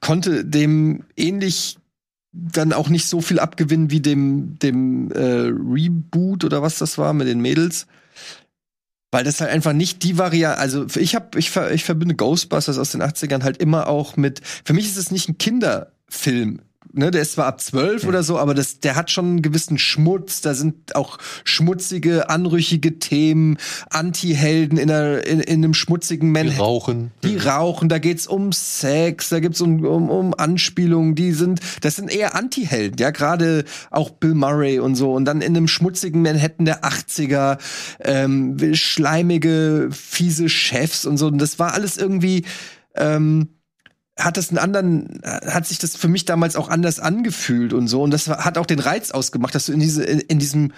konnte 0.00 0.46
dem 0.46 1.04
ähnlich 1.16 1.76
dann 2.32 2.72
auch 2.72 2.88
nicht 2.88 3.06
so 3.06 3.20
viel 3.20 3.40
abgewinnen 3.40 3.90
wie 3.90 4.00
dem, 4.00 4.58
dem 4.58 5.12
äh, 5.12 5.50
Reboot 5.52 6.44
oder 6.44 6.62
was 6.62 6.78
das 6.78 6.96
war 6.96 7.12
mit 7.12 7.28
den 7.28 7.42
Mädels. 7.42 7.88
Weil 9.10 9.24
das 9.24 9.42
halt 9.42 9.50
einfach 9.50 9.74
nicht 9.74 10.02
die 10.02 10.16
Variante, 10.16 10.58
also 10.58 10.86
ich 10.96 11.14
habe 11.14 11.38
ich, 11.38 11.50
ver, 11.50 11.72
ich 11.72 11.84
verbinde 11.84 12.14
Ghostbusters 12.14 12.78
aus 12.78 12.92
den 12.92 13.02
80ern 13.02 13.42
halt 13.42 13.58
immer 13.58 13.86
auch 13.86 14.16
mit, 14.16 14.40
für 14.64 14.72
mich 14.72 14.86
ist 14.86 14.96
es 14.96 15.10
nicht 15.10 15.28
ein 15.28 15.36
Kinderfilm 15.36 16.62
ne, 16.92 17.10
der 17.10 17.22
ist 17.22 17.32
zwar 17.32 17.46
ab 17.46 17.60
zwölf 17.60 18.06
oder 18.06 18.22
so, 18.22 18.38
aber 18.38 18.54
das, 18.54 18.80
der 18.80 18.96
hat 18.96 19.10
schon 19.10 19.24
einen 19.26 19.42
gewissen 19.42 19.78
Schmutz. 19.78 20.40
Da 20.40 20.54
sind 20.54 20.96
auch 20.96 21.18
schmutzige, 21.44 22.30
anrüchige 22.30 22.98
Themen, 22.98 23.58
Anti-Helden 23.90 24.78
in, 24.78 24.90
einer, 24.90 25.26
in, 25.26 25.40
in 25.40 25.64
einem 25.64 25.74
schmutzigen 25.74 26.32
Manhattan. 26.32 26.56
Die 26.56 26.60
rauchen. 26.60 27.10
Die 27.24 27.36
rauchen, 27.36 27.88
da 27.88 27.98
geht's 27.98 28.26
um 28.26 28.52
Sex, 28.52 29.28
da 29.28 29.40
geht's 29.40 29.60
um, 29.60 29.84
um, 29.84 30.10
um 30.10 30.34
Anspielungen, 30.34 31.14
die 31.14 31.32
sind, 31.32 31.60
das 31.82 31.96
sind 31.96 32.12
eher 32.12 32.34
Anti-Helden, 32.34 32.96
ja, 32.98 33.10
gerade 33.10 33.64
auch 33.90 34.10
Bill 34.10 34.34
Murray 34.34 34.78
und 34.78 34.94
so. 34.94 35.12
Und 35.12 35.24
dann 35.24 35.40
in 35.40 35.56
einem 35.56 35.68
schmutzigen 35.68 36.22
Manhattan 36.22 36.66
der 36.66 36.84
80er, 36.84 37.58
ähm, 38.00 38.74
schleimige, 38.74 39.88
fiese 39.90 40.48
Chefs 40.48 41.06
und 41.06 41.16
so. 41.16 41.26
Und 41.28 41.38
das 41.38 41.58
war 41.58 41.74
alles 41.74 41.96
irgendwie, 41.96 42.44
ähm, 42.94 43.48
hat 44.20 44.36
das 44.36 44.50
einen 44.50 44.58
anderen, 44.58 45.20
hat 45.24 45.66
sich 45.66 45.78
das 45.78 45.96
für 45.96 46.08
mich 46.08 46.24
damals 46.24 46.56
auch 46.56 46.68
anders 46.68 47.00
angefühlt 47.00 47.72
und 47.72 47.88
so. 47.88 48.02
Und 48.02 48.12
das 48.12 48.28
hat 48.28 48.58
auch 48.58 48.66
den 48.66 48.80
Reiz 48.80 49.10
ausgemacht, 49.10 49.54
dass 49.54 49.66
du 49.66 49.72
in 49.72 49.80
diese, 49.80 50.04
in, 50.04 50.20
in 50.20 50.38
diesem, 50.38 50.72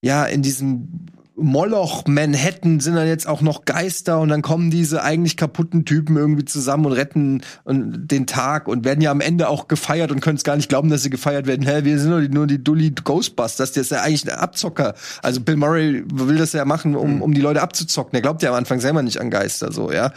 ja, 0.00 0.24
in 0.24 0.42
diesem 0.42 1.06
Moloch 1.34 2.04
Manhattan 2.06 2.80
sind 2.80 2.94
dann 2.94 3.06
jetzt 3.06 3.26
auch 3.26 3.40
noch 3.40 3.64
Geister 3.64 4.20
und 4.20 4.28
dann 4.28 4.42
kommen 4.42 4.70
diese 4.70 5.02
eigentlich 5.02 5.36
kaputten 5.36 5.84
Typen 5.84 6.16
irgendwie 6.16 6.44
zusammen 6.44 6.86
und 6.86 6.92
retten 6.92 7.42
den 7.66 8.26
Tag 8.26 8.68
und 8.68 8.84
werden 8.84 9.00
ja 9.00 9.10
am 9.10 9.20
Ende 9.20 9.48
auch 9.48 9.66
gefeiert 9.66 10.10
und 10.10 10.20
können 10.20 10.36
es 10.36 10.44
gar 10.44 10.56
nicht 10.56 10.68
glauben, 10.68 10.90
dass 10.90 11.02
sie 11.02 11.10
gefeiert 11.10 11.46
werden. 11.46 11.66
Hä, 11.66 11.84
wir 11.84 11.98
sind 11.98 12.10
nur 12.10 12.20
die, 12.20 12.28
nur 12.28 12.46
die 12.46 12.62
Dully 12.62 12.90
Ghostbusters, 12.90 13.72
der 13.72 13.80
ist 13.80 13.90
ja 13.90 14.02
eigentlich 14.02 14.30
ein 14.30 14.38
Abzocker. 14.38 14.94
Also 15.22 15.40
Bill 15.40 15.56
Murray 15.56 16.04
will 16.12 16.36
das 16.36 16.52
ja 16.52 16.64
machen, 16.64 16.94
um, 16.94 17.22
um 17.22 17.32
die 17.32 17.40
Leute 17.40 17.62
abzuzocken. 17.62 18.14
Er 18.14 18.22
glaubt 18.22 18.42
ja 18.42 18.50
am 18.50 18.56
Anfang 18.56 18.80
selber 18.80 19.02
nicht 19.02 19.20
an 19.20 19.30
Geister, 19.30 19.72
so, 19.72 19.90
ja. 19.90 20.12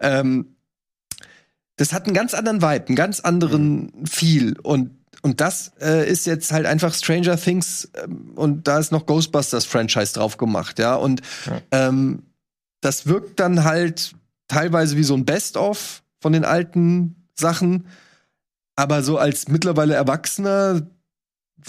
Ähm, 0.00 0.46
das 1.80 1.94
hat 1.94 2.04
einen 2.04 2.14
ganz 2.14 2.34
anderen 2.34 2.60
Vibe, 2.60 2.88
einen 2.88 2.96
ganz 2.96 3.20
anderen 3.20 3.90
Feel. 4.04 4.54
Und 4.62 4.90
und 5.22 5.40
das 5.40 5.72
äh, 5.80 6.08
ist 6.08 6.26
jetzt 6.26 6.52
halt 6.52 6.64
einfach 6.66 6.94
Stranger 6.94 7.36
Things 7.36 7.90
ähm, 8.02 8.32
und 8.36 8.68
da 8.68 8.78
ist 8.78 8.92
noch 8.92 9.06
Ghostbusters 9.06 9.66
Franchise 9.66 10.14
drauf 10.14 10.36
gemacht, 10.36 10.78
ja. 10.78 10.94
Und 10.94 11.20
ja. 11.46 11.60
Ähm, 11.70 12.22
das 12.80 13.06
wirkt 13.06 13.40
dann 13.40 13.64
halt 13.64 14.14
teilweise 14.48 14.96
wie 14.96 15.02
so 15.02 15.14
ein 15.14 15.26
Best-of 15.26 16.02
von 16.20 16.32
den 16.32 16.44
alten 16.44 17.28
Sachen, 17.34 17.86
aber 18.76 19.02
so 19.02 19.18
als 19.18 19.48
mittlerweile 19.48 19.94
Erwachsener 19.94 20.86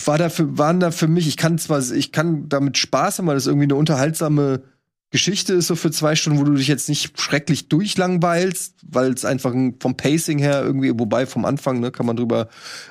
war 0.06 0.18
da 0.18 0.30
für, 0.30 0.58
waren 0.58 0.80
da 0.80 0.92
für 0.92 1.08
mich, 1.08 1.28
ich 1.28 1.36
kann 1.36 1.58
zwar, 1.58 1.82
ich 1.92 2.14
kann 2.14 2.48
damit 2.48 2.78
Spaß 2.78 3.18
haben, 3.18 3.28
weil 3.28 3.36
das 3.36 3.48
irgendwie 3.48 3.66
eine 3.66 3.76
unterhaltsame 3.76 4.64
Geschichte 5.12 5.54
ist 5.54 5.68
so 5.68 5.76
für 5.76 5.92
zwei 5.92 6.16
Stunden, 6.16 6.40
wo 6.40 6.46
du 6.46 6.54
dich 6.54 6.70
jetzt 6.70 6.88
nicht 6.88 7.20
schrecklich 7.20 7.68
durchlangweilst, 7.68 8.76
weil 8.88 9.12
es 9.12 9.26
einfach 9.26 9.54
vom 9.80 9.98
Pacing 9.98 10.40
her 10.40 10.64
irgendwie, 10.64 10.98
wobei 10.98 11.26
vom 11.26 11.44
Anfang, 11.44 11.82
ne, 11.82 11.92
kann 11.92 12.06
man 12.06 12.16
drüber 12.16 12.48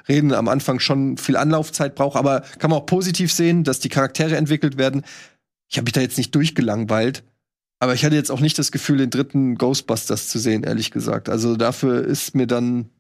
reden, 0.07 0.35
am 0.35 0.49
Anfang 0.49 0.81
schon 0.81 1.17
viel 1.17 1.39
Anlaufzeit 1.39 1.95
braucht, 1.95 2.19
aber 2.19 2.43
kann 2.59 2.71
man 2.71 2.81
auch 2.81 2.87
positiv 2.87 3.33
sehen, 3.33 3.65
dass 3.65 3.81
die 3.81 3.89
Charaktere 3.89 4.37
entwickelt 4.37 4.77
werden. 4.77 5.03
Ich 5.71 5.79
habe 5.79 5.87
mich 5.87 5.95
da 5.95 6.03
jetzt 6.03 6.19
nicht 6.19 6.35
durchgelangweilt, 6.35 7.25
aber 7.79 7.95
ich 7.95 8.05
hatte 8.05 8.17
jetzt 8.17 8.31
auch 8.31 8.41
nicht 8.41 8.59
das 8.59 8.71
Gefühl, 8.71 8.99
den 8.99 9.09
dritten 9.09 9.55
Ghostbusters 9.55 10.29
zu 10.29 10.39
sehen, 10.39 10.63
ehrlich 10.63 10.91
gesagt. 10.91 11.31
Also 11.31 11.57
dafür 11.57 12.05
ist 12.05 12.35
mir 12.35 12.47
dann, 12.47 12.91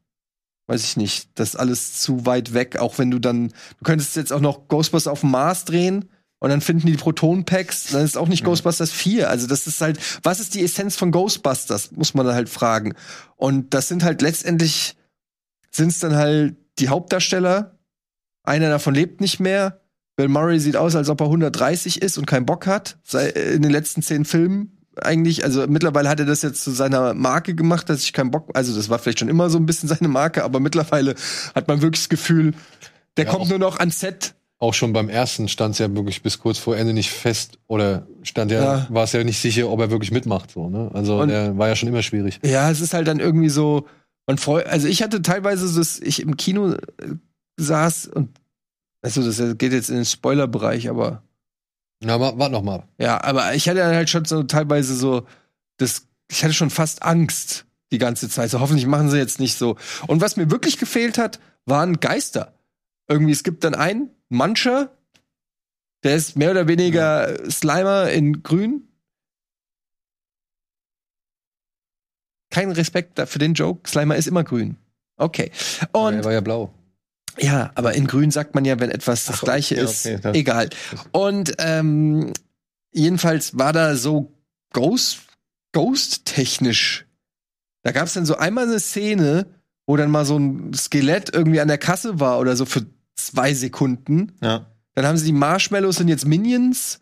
weiß 0.67 0.83
ich 0.83 0.97
nicht, 0.97 1.29
das 1.35 1.57
alles 1.57 1.99
zu 1.99 2.25
weit 2.25 2.55
weg, 2.55 2.79
auch 2.79 2.97
wenn 2.97 3.11
du 3.11 3.19
dann, 3.19 3.49
du 3.49 3.85
könntest 3.85 4.17
jetzt 4.17 4.33
auch 4.33 4.41
noch 4.41 4.67
Ghostbusters 4.69 5.13
auf 5.13 5.21
dem 5.21 5.33
Mars 5.33 5.67
drehen 5.67 6.09
und 6.41 6.49
dann 6.51 6.63
finden 6.63 6.87
die 6.87 6.97
Proton-Packs, 6.97 7.89
dann 7.93 8.03
ist 8.03 8.17
auch 8.17 8.27
nicht 8.27 8.43
mhm. 8.43 8.47
Ghostbusters 8.47 8.91
4. 8.91 9.29
Also 9.29 9.47
das 9.47 9.67
ist 9.67 9.81
halt, 9.81 10.01
was 10.23 10.41
ist 10.41 10.55
die 10.55 10.65
Essenz 10.65 10.97
von 10.97 11.13
Ghostbusters, 11.13 11.93
muss 11.93 12.15
man 12.15 12.27
halt 12.27 12.49
fragen. 12.49 12.95
Und 13.37 13.75
das 13.75 13.89
sind 13.89 14.03
halt 14.03 14.23
letztendlich, 14.23 14.97
sind 15.71 15.89
es 15.89 16.01
dann 16.01 16.17
halt 16.17 16.57
die 16.79 16.89
Hauptdarsteller. 16.89 17.79
Einer 18.43 18.71
davon 18.71 18.95
lebt 18.95 19.21
nicht 19.21 19.39
mehr. 19.39 19.83
Bill 20.17 20.29
Murray 20.29 20.59
sieht 20.61 20.77
aus, 20.77 20.97
als 20.97 21.11
ob 21.11 21.21
er 21.21 21.27
130 21.27 22.01
ist 22.01 22.17
und 22.17 22.27
keinen 22.27 22.47
Bock 22.47 22.67
hat. 22.67 22.99
In 23.13 23.63
den 23.63 23.71
letzten 23.71 24.03
zehn 24.03 24.25
Filmen 24.25 24.81
eigentlich, 24.97 25.45
also 25.45 25.67
mittlerweile 25.67 26.09
hat 26.09 26.21
er 26.21 26.27
das 26.27 26.43
jetzt 26.43 26.63
zu 26.63 26.71
seiner 26.71 27.15
Marke 27.15 27.55
gemacht, 27.55 27.89
dass 27.89 28.03
ich 28.03 28.13
keinen 28.13 28.31
Bock, 28.31 28.51
also 28.55 28.75
das 28.75 28.89
war 28.89 28.99
vielleicht 28.99 29.21
schon 29.21 29.29
immer 29.29 29.49
so 29.49 29.59
ein 29.59 29.67
bisschen 29.67 29.89
seine 29.91 30.09
Marke, 30.09 30.45
aber 30.45 30.61
mittlerweile 30.61 31.15
hat 31.55 31.69
man 31.69 31.81
wirklich 31.81 32.03
das 32.03 32.09
Gefühl, 32.09 32.55
der 33.17 33.27
ja, 33.27 33.31
kommt 33.31 33.49
nur 33.49 33.59
noch 33.59 33.79
ans 33.79 34.01
Set 34.01 34.35
auch 34.61 34.75
schon 34.75 34.93
beim 34.93 35.09
ersten 35.09 35.49
stand 35.49 35.73
es 35.73 35.79
ja 35.79 35.93
wirklich 35.95 36.23
bis 36.23 36.39
kurz 36.39 36.59
vor 36.59 36.77
Ende 36.77 36.93
nicht 36.93 37.11
fest 37.11 37.59
oder 37.67 38.07
stand 38.23 38.53
ja, 38.53 38.63
ja. 38.63 38.87
war 38.91 39.05
es 39.05 39.13
ja 39.13 39.25
nicht 39.25 39.41
sicher, 39.41 39.69
ob 39.69 39.81
er 39.81 39.91
wirklich 39.91 40.13
mitmacht. 40.13 40.51
So, 40.51 40.69
ne? 40.69 40.91
Also 40.93 41.21
und, 41.21 41.29
der 41.29 41.57
war 41.57 41.69
ja 41.69 41.77
schon 41.77 41.89
immer 41.89 42.03
schwierig. 42.03 42.39
Ja, 42.45 42.71
es 42.71 42.81
ist 42.81 42.93
halt 42.93 43.09
dann 43.09 43.21
irgendwie 43.21 43.49
so, 43.49 43.87
man 44.27 44.37
freut, 44.37 44.67
also 44.67 44.87
ich 44.87 45.03
hatte 45.03 45.23
teilweise, 45.23 45.75
dass 45.75 45.99
ich 45.99 46.21
im 46.21 46.37
Kino 46.37 46.73
äh, 46.73 46.79
saß 47.57 48.09
und 48.09 48.39
also 49.03 49.23
das 49.23 49.57
geht 49.57 49.73
jetzt 49.73 49.89
in 49.89 49.97
den 49.97 50.05
Spoilerbereich, 50.05 50.91
aber. 50.91 51.23
Na, 52.05 52.21
warte 52.21 52.53
noch 52.53 52.63
mal. 52.63 52.85
Ja, 52.99 53.23
aber 53.25 53.55
ich 53.55 53.67
hatte 53.67 53.83
halt 53.85 54.11
schon 54.11 54.27
so 54.27 54.43
teilweise 54.43 54.95
so, 54.95 55.27
das, 55.79 56.07
ich 56.31 56.45
hatte 56.45 56.53
schon 56.53 56.71
fast 56.71 57.03
Angst 57.03 57.65
die 57.93 57.99
ganze 57.99 58.29
Zeit. 58.29 58.51
So 58.51 58.61
hoffentlich 58.61 58.87
machen 58.87 59.09
sie 59.09 59.17
jetzt 59.17 59.41
nicht 59.41 59.57
so. 59.57 59.77
Und 60.07 60.21
was 60.21 60.37
mir 60.37 60.51
wirklich 60.51 60.79
gefehlt 60.79 61.17
hat, 61.17 61.41
waren 61.65 61.99
Geister. 62.01 62.53
Irgendwie, 63.09 63.33
es 63.33 63.43
gibt 63.43 63.65
dann 63.65 63.75
einen, 63.75 64.11
Muncher. 64.31 64.91
Der 66.03 66.17
ist 66.17 66.37
mehr 66.37 66.51
oder 66.51 66.67
weniger 66.67 67.51
Slimer 67.51 68.11
in 68.11 68.43
grün. 68.43 68.89
Kein 72.51 72.73
Respekt 72.73 73.21
für 73.29 73.39
den 73.39 73.55
Joke. 73.55 73.89
Slimer 73.89 74.17
ist 74.17 74.27
immer 74.27 74.43
grün. 74.43 74.77
Okay. 75.17 75.53
Und 75.93 76.15
er 76.15 76.25
war 76.25 76.33
ja 76.33 76.41
blau. 76.41 76.73
Ja, 77.39 77.71
aber 77.75 77.95
in 77.95 78.07
grün 78.07 78.31
sagt 78.31 78.55
man 78.55 78.65
ja, 78.65 78.81
wenn 78.81 78.91
etwas 78.91 79.27
das 79.27 79.37
Ach, 79.37 79.45
gleiche 79.45 79.77
ja, 79.77 79.85
ist. 79.85 80.07
Okay, 80.07 80.31
egal. 80.33 80.71
Und 81.13 81.55
ähm, 81.59 82.33
jedenfalls 82.93 83.57
war 83.57 83.73
da 83.73 83.95
so 83.95 84.33
Ghost, 84.73 85.21
Ghost-technisch. 85.73 87.07
Da 87.83 87.93
gab 87.93 88.07
es 88.07 88.15
dann 88.15 88.27
so 88.27 88.37
einmal 88.37 88.65
eine 88.65 88.81
Szene, 88.81 89.47
wo 89.87 89.97
dann 89.97 90.11
mal 90.11 90.25
so 90.25 90.39
ein 90.39 90.73
Skelett 90.75 91.33
irgendwie 91.33 91.61
an 91.61 91.69
der 91.69 91.79
Kasse 91.79 92.21
war 92.21 92.39
oder 92.41 92.57
so 92.57 92.65
für 92.65 92.87
zwei 93.27 93.55
Sekunden. 93.55 94.33
Ja. 94.43 94.67
Dann 94.95 95.07
haben 95.07 95.17
sie 95.17 95.27
die 95.27 95.33
Marshmallows 95.33 95.97
sind 95.97 96.09
jetzt 96.09 96.27
Minions. 96.27 97.01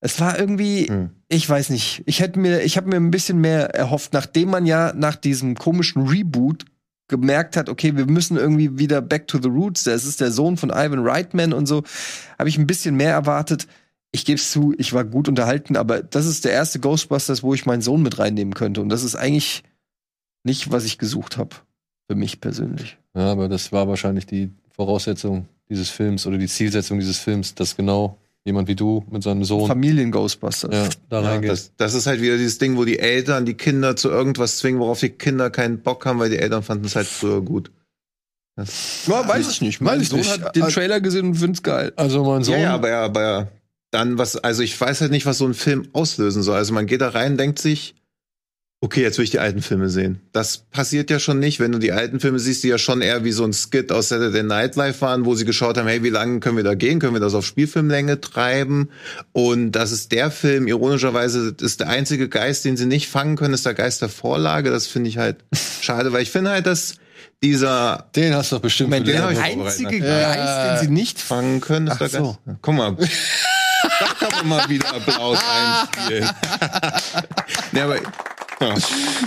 Es 0.00 0.20
war 0.20 0.38
irgendwie, 0.38 0.86
hm. 0.86 1.10
ich 1.28 1.48
weiß 1.48 1.70
nicht. 1.70 2.02
Ich 2.06 2.20
hätte 2.20 2.38
mir, 2.38 2.62
ich 2.62 2.76
habe 2.76 2.88
mir 2.88 2.96
ein 2.96 3.10
bisschen 3.10 3.40
mehr 3.40 3.74
erhofft, 3.74 4.12
nachdem 4.12 4.50
man 4.50 4.66
ja 4.66 4.92
nach 4.94 5.16
diesem 5.16 5.54
komischen 5.54 6.06
Reboot 6.06 6.64
gemerkt 7.08 7.56
hat, 7.56 7.68
okay, 7.68 7.96
wir 7.96 8.06
müssen 8.06 8.36
irgendwie 8.36 8.78
wieder 8.78 9.00
back 9.00 9.26
to 9.26 9.40
the 9.40 9.48
roots. 9.48 9.84
Das 9.84 10.04
ist 10.04 10.20
der 10.20 10.30
Sohn 10.30 10.56
von 10.56 10.70
Ivan 10.70 11.06
Reitman 11.06 11.52
und 11.52 11.66
so. 11.66 11.82
Habe 12.38 12.48
ich 12.48 12.58
ein 12.58 12.66
bisschen 12.66 12.96
mehr 12.96 13.12
erwartet. 13.12 13.66
Ich 14.12 14.24
gebe 14.24 14.38
es 14.38 14.50
zu, 14.50 14.74
ich 14.78 14.92
war 14.92 15.04
gut 15.04 15.28
unterhalten, 15.28 15.76
aber 15.76 16.02
das 16.02 16.26
ist 16.26 16.44
der 16.44 16.52
erste 16.52 16.80
Ghostbusters, 16.80 17.42
wo 17.42 17.54
ich 17.54 17.66
meinen 17.66 17.82
Sohn 17.82 18.02
mit 18.02 18.18
reinnehmen 18.18 18.54
könnte. 18.54 18.80
Und 18.80 18.90
das 18.90 19.02
ist 19.02 19.14
eigentlich 19.14 19.64
nicht, 20.44 20.70
was 20.70 20.84
ich 20.84 20.98
gesucht 20.98 21.36
habe. 21.36 21.56
Für 22.10 22.14
mich 22.14 22.40
persönlich. 22.40 22.98
Ja, 23.14 23.32
aber 23.32 23.48
das 23.48 23.72
war 23.72 23.88
wahrscheinlich 23.88 24.24
die 24.24 24.50
Voraussetzung 24.78 25.48
dieses 25.68 25.90
Films 25.90 26.24
oder 26.24 26.38
die 26.38 26.46
Zielsetzung 26.46 27.00
dieses 27.00 27.18
Films, 27.18 27.54
dass 27.54 27.76
genau 27.76 28.16
jemand 28.44 28.68
wie 28.68 28.76
du 28.76 29.04
mit 29.10 29.24
seinem 29.24 29.42
Sohn. 29.42 29.66
Familien-Ghostbusters. 29.66 30.72
Ja, 30.72 30.88
da 31.10 31.20
ja, 31.20 31.28
reingeht. 31.30 31.50
Das, 31.50 31.72
das, 31.76 31.94
ist 31.94 32.06
halt 32.06 32.22
wieder 32.22 32.36
dieses 32.36 32.58
Ding, 32.58 32.76
wo 32.76 32.84
die 32.84 33.00
Eltern 33.00 33.44
die 33.44 33.54
Kinder 33.54 33.96
zu 33.96 34.08
irgendwas 34.08 34.58
zwingen, 34.58 34.80
worauf 34.80 35.00
die 35.00 35.10
Kinder 35.10 35.50
keinen 35.50 35.80
Bock 35.80 36.06
haben, 36.06 36.20
weil 36.20 36.30
die 36.30 36.38
Eltern 36.38 36.62
fanden 36.62 36.84
es 36.84 36.94
halt 36.94 37.08
früher 37.08 37.42
gut. 37.42 37.72
Das 38.54 39.06
ja, 39.06 39.26
weiß 39.28 39.50
ich 39.50 39.60
nicht. 39.60 39.80
Mein 39.80 40.02
Sohn 40.04 40.24
hat 40.24 40.54
den 40.54 40.68
Trailer 40.68 41.00
gesehen 41.00 41.26
und 41.26 41.34
find's 41.34 41.62
geil. 41.62 41.92
Also 41.96 42.24
mein 42.24 42.44
Sohn. 42.44 42.54
Ja, 42.54 42.60
ja, 42.60 42.74
aber 42.74 42.88
ja, 42.88 43.02
aber 43.02 43.48
dann 43.90 44.16
was, 44.16 44.36
also 44.36 44.62
ich 44.62 44.80
weiß 44.80 45.00
halt 45.00 45.10
nicht, 45.10 45.26
was 45.26 45.38
so 45.38 45.46
ein 45.46 45.54
Film 45.54 45.88
auslösen 45.92 46.42
soll. 46.42 46.56
Also 46.56 46.72
man 46.72 46.86
geht 46.86 47.00
da 47.00 47.08
rein, 47.08 47.36
denkt 47.36 47.58
sich, 47.58 47.96
okay, 48.80 49.02
jetzt 49.02 49.18
will 49.18 49.24
ich 49.24 49.30
die 49.30 49.40
alten 49.40 49.60
Filme 49.60 49.88
sehen. 49.88 50.20
Das 50.32 50.58
passiert 50.58 51.10
ja 51.10 51.18
schon 51.18 51.40
nicht, 51.40 51.58
wenn 51.58 51.72
du 51.72 51.78
die 51.78 51.90
alten 51.92 52.20
Filme 52.20 52.38
siehst, 52.38 52.62
die 52.62 52.68
ja 52.68 52.78
schon 52.78 53.00
eher 53.00 53.24
wie 53.24 53.32
so 53.32 53.44
ein 53.44 53.52
Skit 53.52 53.90
aus 53.90 54.08
Saturday 54.08 54.44
Night 54.44 54.76
Live 54.76 55.00
waren, 55.00 55.24
wo 55.24 55.34
sie 55.34 55.44
geschaut 55.44 55.76
haben, 55.76 55.88
hey, 55.88 56.02
wie 56.04 56.10
lange 56.10 56.38
können 56.40 56.56
wir 56.56 56.64
da 56.64 56.74
gehen? 56.74 57.00
Können 57.00 57.14
wir 57.14 57.20
das 57.20 57.34
auf 57.34 57.44
Spielfilmlänge 57.44 58.20
treiben? 58.20 58.90
Und 59.32 59.72
das 59.72 59.90
ist 59.90 60.12
der 60.12 60.30
Film, 60.30 60.68
ironischerweise 60.68 61.56
ist 61.60 61.80
der 61.80 61.88
einzige 61.88 62.28
Geist, 62.28 62.64
den 62.64 62.76
sie 62.76 62.86
nicht 62.86 63.08
fangen 63.08 63.36
können, 63.36 63.54
ist 63.54 63.66
der 63.66 63.74
Geist 63.74 64.00
der 64.00 64.08
Vorlage. 64.08 64.70
Das 64.70 64.86
finde 64.86 65.10
ich 65.10 65.18
halt 65.18 65.38
schade, 65.80 66.12
weil 66.12 66.22
ich 66.22 66.30
finde 66.30 66.50
halt, 66.50 66.66
dass 66.66 66.94
dieser 67.42 68.08
Den 68.16 68.34
hast 68.34 68.52
du 68.52 68.56
doch 68.56 68.62
bestimmt 68.62 68.90
Moment, 68.90 69.06
den 69.08 69.16
der 69.16 69.26
einzige. 69.26 70.00
Geist, 70.00 70.82
den 70.82 70.88
sie 70.88 70.92
nicht 70.92 71.20
fangen 71.20 71.60
können, 71.60 71.86
ist 71.88 71.94
Ach 71.94 71.98
der 71.98 72.08
so. 72.10 72.38
Geist. 72.44 72.58
Guck 72.62 72.74
mal. 72.74 72.96
da 74.00 74.06
kann 74.18 74.48
man 74.48 74.48
mal 74.48 74.68
wieder 74.68 74.94
Applaus 74.94 75.38
einspielen. 75.98 76.28
nee, 77.72 77.80
aber, 77.80 77.96
ja, 78.60 78.74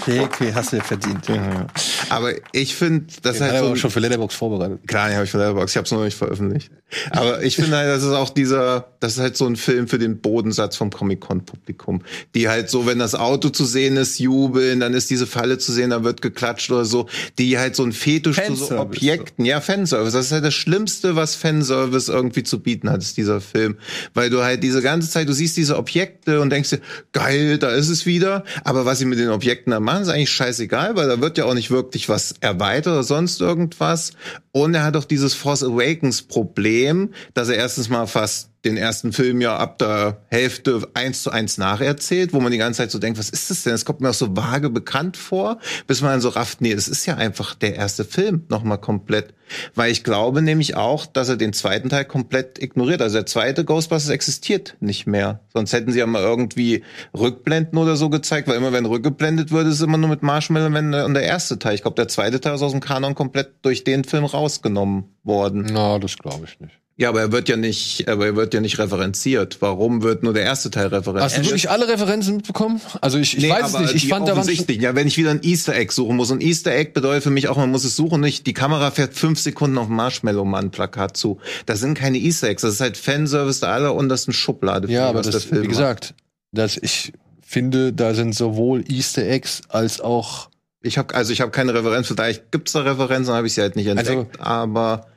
Okay, 0.01 0.19
okay, 0.21 0.51
hast 0.53 0.71
du 0.71 0.77
ja 0.77 0.83
verdient. 0.83 1.27
ja. 1.27 1.67
aber 2.09 2.33
ich 2.53 2.75
finde, 2.75 3.05
das 3.21 3.37
Den 3.37 3.43
halt 3.43 3.53
er 3.53 3.63
so 3.63 3.69
ein 3.69 3.77
schon 3.77 3.91
für 3.91 3.99
Letterbox 3.99 4.35
vorbereitet. 4.35 4.79
Klar, 4.87 5.07
den 5.07 5.15
habe 5.15 5.25
ich 5.25 5.31
von 5.31 5.39
Letterboxd. 5.39 5.73
Ich 5.73 5.77
habe 5.77 5.85
es 5.85 5.91
noch 5.91 6.03
nicht 6.03 6.17
veröffentlicht. 6.17 6.71
Aber 7.11 7.41
ich 7.43 7.55
finde 7.55 7.77
halt, 7.77 7.87
das 7.87 8.03
ist 8.03 8.11
auch 8.11 8.29
dieser, 8.29 8.87
das 8.99 9.13
ist 9.13 9.19
halt 9.19 9.37
so 9.37 9.45
ein 9.45 9.55
Film 9.55 9.87
für 9.87 9.97
den 9.99 10.19
Bodensatz 10.19 10.75
vom 10.75 10.89
Comic-Con-Publikum. 10.89 12.01
Die 12.35 12.49
halt 12.49 12.69
so, 12.69 12.85
wenn 12.85 12.99
das 12.99 13.15
Auto 13.15 13.49
zu 13.49 13.63
sehen 13.63 13.95
ist, 13.95 14.19
jubeln, 14.19 14.79
dann 14.79 14.93
ist 14.93 15.09
diese 15.09 15.27
Falle 15.27 15.57
zu 15.57 15.71
sehen, 15.71 15.91
dann 15.91 16.03
wird 16.03 16.21
geklatscht 16.21 16.69
oder 16.71 16.83
so. 16.83 17.07
Die 17.37 17.57
halt 17.57 17.75
so 17.75 17.83
ein 17.83 17.93
Fetisch 17.93 18.41
zu 18.43 18.55
so 18.55 18.79
Objekten. 18.79 19.45
Ja, 19.45 19.61
Fanservice. 19.61 20.13
Das 20.13 20.25
ist 20.25 20.31
halt 20.31 20.43
das 20.43 20.53
Schlimmste, 20.53 21.15
was 21.15 21.35
Fanservice 21.35 22.09
irgendwie 22.09 22.43
zu 22.43 22.59
bieten 22.59 22.89
hat, 22.89 23.01
ist 23.01 23.17
dieser 23.17 23.39
Film. 23.39 23.77
Weil 24.13 24.29
du 24.29 24.43
halt 24.43 24.63
diese 24.63 24.81
ganze 24.81 25.09
Zeit, 25.09 25.29
du 25.29 25.33
siehst 25.33 25.55
diese 25.55 25.77
Objekte 25.77 26.41
und 26.41 26.49
denkst 26.49 26.71
dir, 26.71 26.81
geil, 27.13 27.57
da 27.57 27.69
ist 27.69 27.89
es 27.89 28.05
wieder. 28.05 28.43
Aber 28.63 28.85
was 28.85 28.99
sie 28.99 29.05
mit 29.05 29.20
den 29.22 29.31
Objekten 29.31 29.72
da 29.72 29.80
machen, 29.80 30.03
ist 30.03 30.10
eigentlich 30.10 30.31
scheißegal, 30.31 30.95
weil 30.95 31.07
da 31.07 31.22
wird 31.22 31.38
ja 31.38 31.45
auch 31.45 31.53
nicht 31.53 31.72
wirklich 31.72 32.10
was 32.10 32.35
erweitert 32.41 32.93
oder 32.93 33.03
sonst 33.03 33.41
irgendwas. 33.41 34.14
Und 34.52 34.76
er 34.76 34.84
hat 34.84 34.95
auch 34.95 35.06
dieses 35.06 35.34
Force 35.34 35.64
Awakens 35.64 36.22
Problem, 36.22 37.14
dass 37.34 37.49
er 37.49 37.56
erstens 37.56 37.89
mal 37.89 38.07
fast 38.07 38.50
den 38.65 38.77
ersten 38.77 39.11
Film 39.11 39.41
ja 39.41 39.57
ab 39.57 39.79
der 39.79 40.21
Hälfte 40.27 40.88
eins 40.93 41.23
zu 41.23 41.31
eins 41.31 41.57
nacherzählt, 41.57 42.33
wo 42.33 42.39
man 42.39 42.51
die 42.51 42.57
ganze 42.57 42.77
Zeit 42.77 42.91
so 42.91 42.99
denkt, 42.99 43.17
was 43.17 43.29
ist 43.29 43.49
das 43.49 43.63
denn? 43.63 43.73
Es 43.73 43.85
kommt 43.85 44.01
mir 44.01 44.09
auch 44.09 44.15
so 44.15 44.35
vage 44.35 44.69
bekannt 44.69 45.17
vor, 45.17 45.59
bis 45.88 46.01
man 46.01 46.11
dann 46.11 46.21
so 46.21 46.29
rafft, 46.29 46.61
nee, 46.61 46.75
das 46.75 46.88
ist 46.88 47.05
ja 47.05 47.15
einfach 47.15 47.55
der 47.55 47.75
erste 47.75 48.05
Film 48.05 48.45
nochmal 48.49 48.77
komplett. 48.77 49.33
Weil 49.75 49.91
ich 49.91 50.03
glaube 50.03 50.41
nämlich 50.41 50.75
auch, 50.75 51.05
dass 51.05 51.27
er 51.27 51.35
den 51.35 51.53
zweiten 51.53 51.89
Teil 51.89 52.05
komplett 52.05 52.61
ignoriert. 52.61 53.01
Also 53.01 53.17
der 53.17 53.25
zweite 53.25 53.65
Ghostbusters 53.65 54.09
existiert 54.09 54.77
nicht 54.79 55.07
mehr. 55.07 55.41
Sonst 55.51 55.73
hätten 55.73 55.91
sie 55.91 55.99
ja 55.99 56.05
mal 56.05 56.21
irgendwie 56.21 56.83
Rückblenden 57.17 57.77
oder 57.77 57.95
so 57.95 58.09
gezeigt, 58.09 58.47
weil 58.47 58.55
immer 58.55 58.71
wenn 58.71 58.85
rückgeblendet 58.85 59.51
wird, 59.51 59.67
ist 59.67 59.75
es 59.75 59.81
immer 59.81 59.97
nur 59.97 60.09
mit 60.09 60.23
Marshmallow 60.23 60.73
wenn, 60.73 60.93
und 60.93 61.13
der 61.15 61.23
erste 61.23 61.59
Teil. 61.59 61.75
Ich 61.75 61.81
glaube, 61.81 61.95
der 61.95 62.07
zweite 62.07 62.39
Teil 62.39 62.55
ist 62.55 62.61
aus 62.61 62.71
dem 62.71 62.79
Kanon 62.79 63.15
komplett 63.15 63.55
durch 63.63 63.83
den 63.83 64.03
Film 64.03 64.23
rausgenommen 64.23 65.05
worden. 65.23 65.67
Na, 65.71 65.99
das 65.99 66.17
glaube 66.17 66.45
ich 66.45 66.59
nicht. 66.59 66.80
Ja, 66.97 67.09
aber 67.09 67.22
er 67.22 67.31
wird 67.31 67.49
ja 67.49 67.55
nicht, 67.57 68.07
aber 68.07 68.26
er 68.27 68.35
wird 68.35 68.53
ja 68.53 68.59
nicht 68.59 68.77
referenziert. 68.77 69.57
Warum 69.59 70.03
wird 70.03 70.22
nur 70.23 70.34
der 70.34 70.43
erste 70.43 70.69
Teil 70.69 70.88
referenziert? 70.88 71.23
Hast 71.23 71.38
du 71.38 71.43
wirklich 71.45 71.69
alle 71.69 71.88
Referenzen 71.88 72.35
mitbekommen? 72.35 72.80
Also 72.99 73.18
ich, 73.18 73.38
ich 73.38 73.43
Nee, 73.43 73.49
weiß 73.49 73.69
es 73.69 73.76
aber 73.76 73.85
nicht. 73.85 73.95
Ich 73.95 74.07
fand 74.07 74.27
da 74.27 74.34
offensichtlich. 74.34 74.81
Ja, 74.81 74.93
wenn 74.93 75.07
ich 75.07 75.18
wieder 75.18 75.31
ein 75.31 75.41
Easter 75.41 75.73
Egg 75.73 75.91
suchen 75.93 76.15
muss. 76.15 76.30
Und 76.30 76.43
Easter 76.43 76.72
Egg 76.72 76.91
bedeutet 76.93 77.23
für 77.23 77.31
mich 77.31 77.47
auch, 77.47 77.57
man 77.57 77.72
muss 77.72 77.85
es 77.85 77.95
suchen. 77.95 78.22
Nicht, 78.22 78.45
die 78.45 78.53
Kamera 78.53 78.91
fährt 78.91 79.15
fünf 79.15 79.39
Sekunden 79.39 79.77
auf 79.80 79.88
Marshmallow 79.88 80.45
Man 80.45 80.69
Plakat 80.69 81.18
zu. 81.18 81.39
Das 81.65 81.80
sind 81.80 81.97
keine 81.97 82.19
Easter 82.19 82.49
Eggs. 82.49 82.61
Das 82.61 82.73
ist 82.73 82.81
halt 82.81 82.97
Fanservice 82.97 83.61
der 83.61 83.69
alleruntersten 83.69 84.34
Schublade. 84.34 84.88
Ja, 84.91 85.03
für 85.05 85.09
aber 85.09 85.19
was 85.19 85.30
das, 85.30 85.43
der 85.43 85.49
Film 85.49 85.63
wie 85.63 85.68
gesagt, 85.69 86.13
dass 86.51 86.77
ich 86.77 87.13
finde, 87.41 87.93
da 87.93 88.13
sind 88.13 88.35
sowohl 88.35 88.84
Easter 88.88 89.23
Eggs 89.26 89.61
als 89.69 90.01
auch. 90.01 90.49
Ich 90.84 90.97
habe 90.97 91.15
also 91.15 91.34
ich 91.34 91.41
habe 91.41 91.51
keine 91.51 91.73
Referenz. 91.73 92.07
Vielleicht 92.07 92.51
gibt's 92.51 92.73
da 92.73 92.81
Referenzen, 92.81 93.34
habe 93.34 93.47
ich 93.47 93.53
sie 93.53 93.61
halt 93.61 93.76
nicht 93.76 93.88
entdeckt. 93.88 94.39
aber 94.39 95.07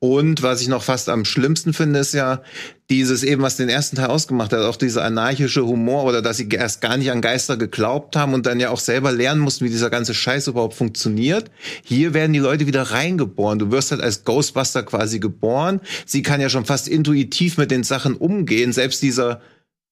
und 0.00 0.42
was 0.42 0.60
ich 0.60 0.68
noch 0.68 0.82
fast 0.82 1.08
am 1.08 1.24
schlimmsten 1.24 1.72
finde, 1.72 2.00
ist 2.00 2.14
ja 2.14 2.42
dieses 2.90 3.22
eben, 3.22 3.42
was 3.42 3.56
den 3.56 3.68
ersten 3.68 3.96
Teil 3.96 4.06
ausgemacht 4.06 4.52
hat, 4.52 4.60
auch 4.60 4.76
dieser 4.76 5.04
anarchische 5.04 5.66
Humor 5.66 6.04
oder 6.04 6.22
dass 6.22 6.38
sie 6.38 6.48
erst 6.48 6.80
gar 6.80 6.96
nicht 6.96 7.10
an 7.10 7.20
Geister 7.20 7.56
geglaubt 7.56 8.16
haben 8.16 8.32
und 8.32 8.46
dann 8.46 8.60
ja 8.60 8.70
auch 8.70 8.80
selber 8.80 9.12
lernen 9.12 9.40
mussten, 9.40 9.64
wie 9.64 9.70
dieser 9.70 9.90
ganze 9.90 10.14
Scheiß 10.14 10.46
überhaupt 10.46 10.74
funktioniert. 10.74 11.50
Hier 11.82 12.14
werden 12.14 12.32
die 12.32 12.38
Leute 12.38 12.66
wieder 12.66 12.82
reingeboren. 12.82 13.58
Du 13.58 13.70
wirst 13.70 13.90
halt 13.90 14.00
als 14.00 14.24
Ghostbuster 14.24 14.82
quasi 14.84 15.18
geboren. 15.18 15.80
Sie 16.06 16.22
kann 16.22 16.40
ja 16.40 16.48
schon 16.48 16.64
fast 16.64 16.88
intuitiv 16.88 17.58
mit 17.58 17.70
den 17.70 17.84
Sachen 17.84 18.16
umgehen. 18.16 18.72
Selbst 18.72 19.02
dieser 19.02 19.40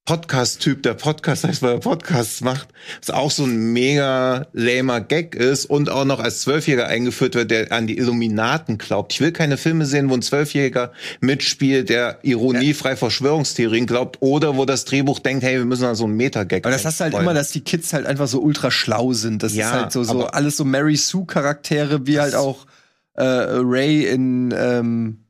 Podcast-Typ, 0.06 0.84
der 0.84 0.94
Podcast 0.94 1.42
heißt, 1.42 1.62
weil 1.62 1.74
er 1.74 1.80
Podcasts 1.80 2.40
macht, 2.40 2.68
was 3.00 3.10
auch 3.10 3.32
so 3.32 3.42
ein 3.42 3.72
mega 3.72 4.46
lamer 4.52 5.00
Gag 5.00 5.34
ist 5.34 5.66
und 5.66 5.90
auch 5.90 6.04
noch 6.04 6.20
als 6.20 6.42
Zwölfjähriger 6.42 6.86
eingeführt 6.86 7.34
wird, 7.34 7.50
der 7.50 7.72
an 7.72 7.88
die 7.88 7.98
Illuminaten 7.98 8.78
glaubt. 8.78 9.12
Ich 9.12 9.20
will 9.20 9.32
keine 9.32 9.56
Filme 9.56 9.84
sehen, 9.84 10.08
wo 10.08 10.14
ein 10.14 10.22
Zwölfjähriger 10.22 10.92
mitspielt, 11.20 11.88
der 11.88 12.20
ironiefrei 12.22 12.94
Verschwörungstheorien 12.94 13.86
glaubt 13.86 14.18
oder 14.20 14.56
wo 14.56 14.64
das 14.64 14.84
Drehbuch 14.84 15.18
denkt, 15.18 15.42
hey, 15.42 15.58
wir 15.58 15.64
müssen 15.64 15.82
da 15.82 15.96
so 15.96 16.04
einen 16.04 16.16
Meta-Gag 16.16 16.64
Aber 16.64 16.72
das 16.72 16.84
hast 16.84 17.00
du 17.00 17.04
halt 17.04 17.14
immer, 17.14 17.34
dass 17.34 17.50
die 17.50 17.62
Kids 17.62 17.92
halt 17.92 18.06
einfach 18.06 18.28
so 18.28 18.40
ultra 18.40 18.70
schlau 18.70 19.12
sind. 19.12 19.42
Das 19.42 19.56
Ja, 19.56 19.66
ist 19.66 19.72
halt 19.74 19.92
so, 19.92 20.04
so 20.04 20.26
alles 20.26 20.56
so 20.56 20.64
Mary 20.64 20.96
Sue 20.96 21.26
Charaktere, 21.26 22.06
wie 22.06 22.20
halt 22.20 22.36
auch 22.36 22.66
äh, 23.14 23.24
Ray 23.24 24.06
in 24.06 24.54
ähm, 24.56 25.25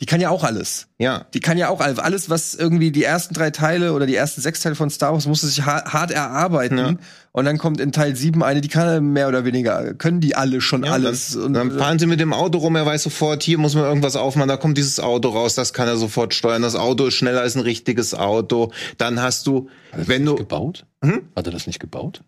die 0.00 0.06
kann 0.06 0.20
ja 0.20 0.30
auch 0.30 0.44
alles. 0.44 0.88
Ja, 0.98 1.26
Die 1.34 1.40
kann 1.40 1.58
ja 1.58 1.68
auch 1.68 1.80
alles. 1.80 1.98
Alles, 1.98 2.30
was 2.30 2.54
irgendwie 2.54 2.90
die 2.90 3.04
ersten 3.04 3.34
drei 3.34 3.50
Teile 3.50 3.92
oder 3.92 4.06
die 4.06 4.14
ersten 4.14 4.40
sechs 4.40 4.60
Teile 4.60 4.74
von 4.74 4.88
Star 4.88 5.12
Wars 5.12 5.26
musste 5.26 5.46
sich 5.46 5.66
ha 5.66 5.84
hart 5.92 6.10
erarbeiten. 6.10 6.78
Ja. 6.78 6.94
Und 7.32 7.44
dann 7.44 7.58
kommt 7.58 7.80
in 7.80 7.92
Teil 7.92 8.16
sieben 8.16 8.42
eine, 8.42 8.60
die 8.60 8.68
kann 8.68 9.12
mehr 9.12 9.28
oder 9.28 9.44
weniger, 9.44 9.94
können 9.94 10.20
die 10.20 10.34
alle 10.34 10.60
schon 10.60 10.84
Ja, 10.84 10.92
alles. 10.92 11.32
Dann, 11.34 11.42
und, 11.42 11.52
dann 11.54 11.70
fahren 11.72 11.98
sie 11.98 12.06
mit 12.06 12.18
dem 12.18 12.32
Auto 12.32 12.58
rum, 12.58 12.76
er 12.76 12.86
weiß 12.86 13.02
sofort, 13.02 13.42
hier 13.42 13.58
muss 13.58 13.74
man 13.74 13.84
irgendwas 13.84 14.16
aufmachen, 14.16 14.48
da 14.48 14.56
kommt 14.56 14.78
dieses 14.78 15.00
Auto 15.00 15.28
raus, 15.28 15.54
das 15.54 15.72
kann 15.74 15.86
er 15.86 15.96
sofort 15.96 16.32
steuern. 16.34 16.62
Das 16.62 16.76
Auto 16.76 17.06
ist 17.06 17.14
schneller 17.14 17.42
als 17.42 17.54
ein 17.54 17.60
richtiges 17.60 18.14
Auto. 18.14 18.72
Dann 18.96 19.20
hast 19.20 19.46
du, 19.46 19.68
wenn 19.92 20.24
du, 20.24 20.34
gebaut. 20.34 20.86
Hm? 21.04 21.22
Hat 21.36 21.46
er 21.46 21.52
das 21.52 21.66
nicht 21.66 21.78
gebaut? 21.78 22.22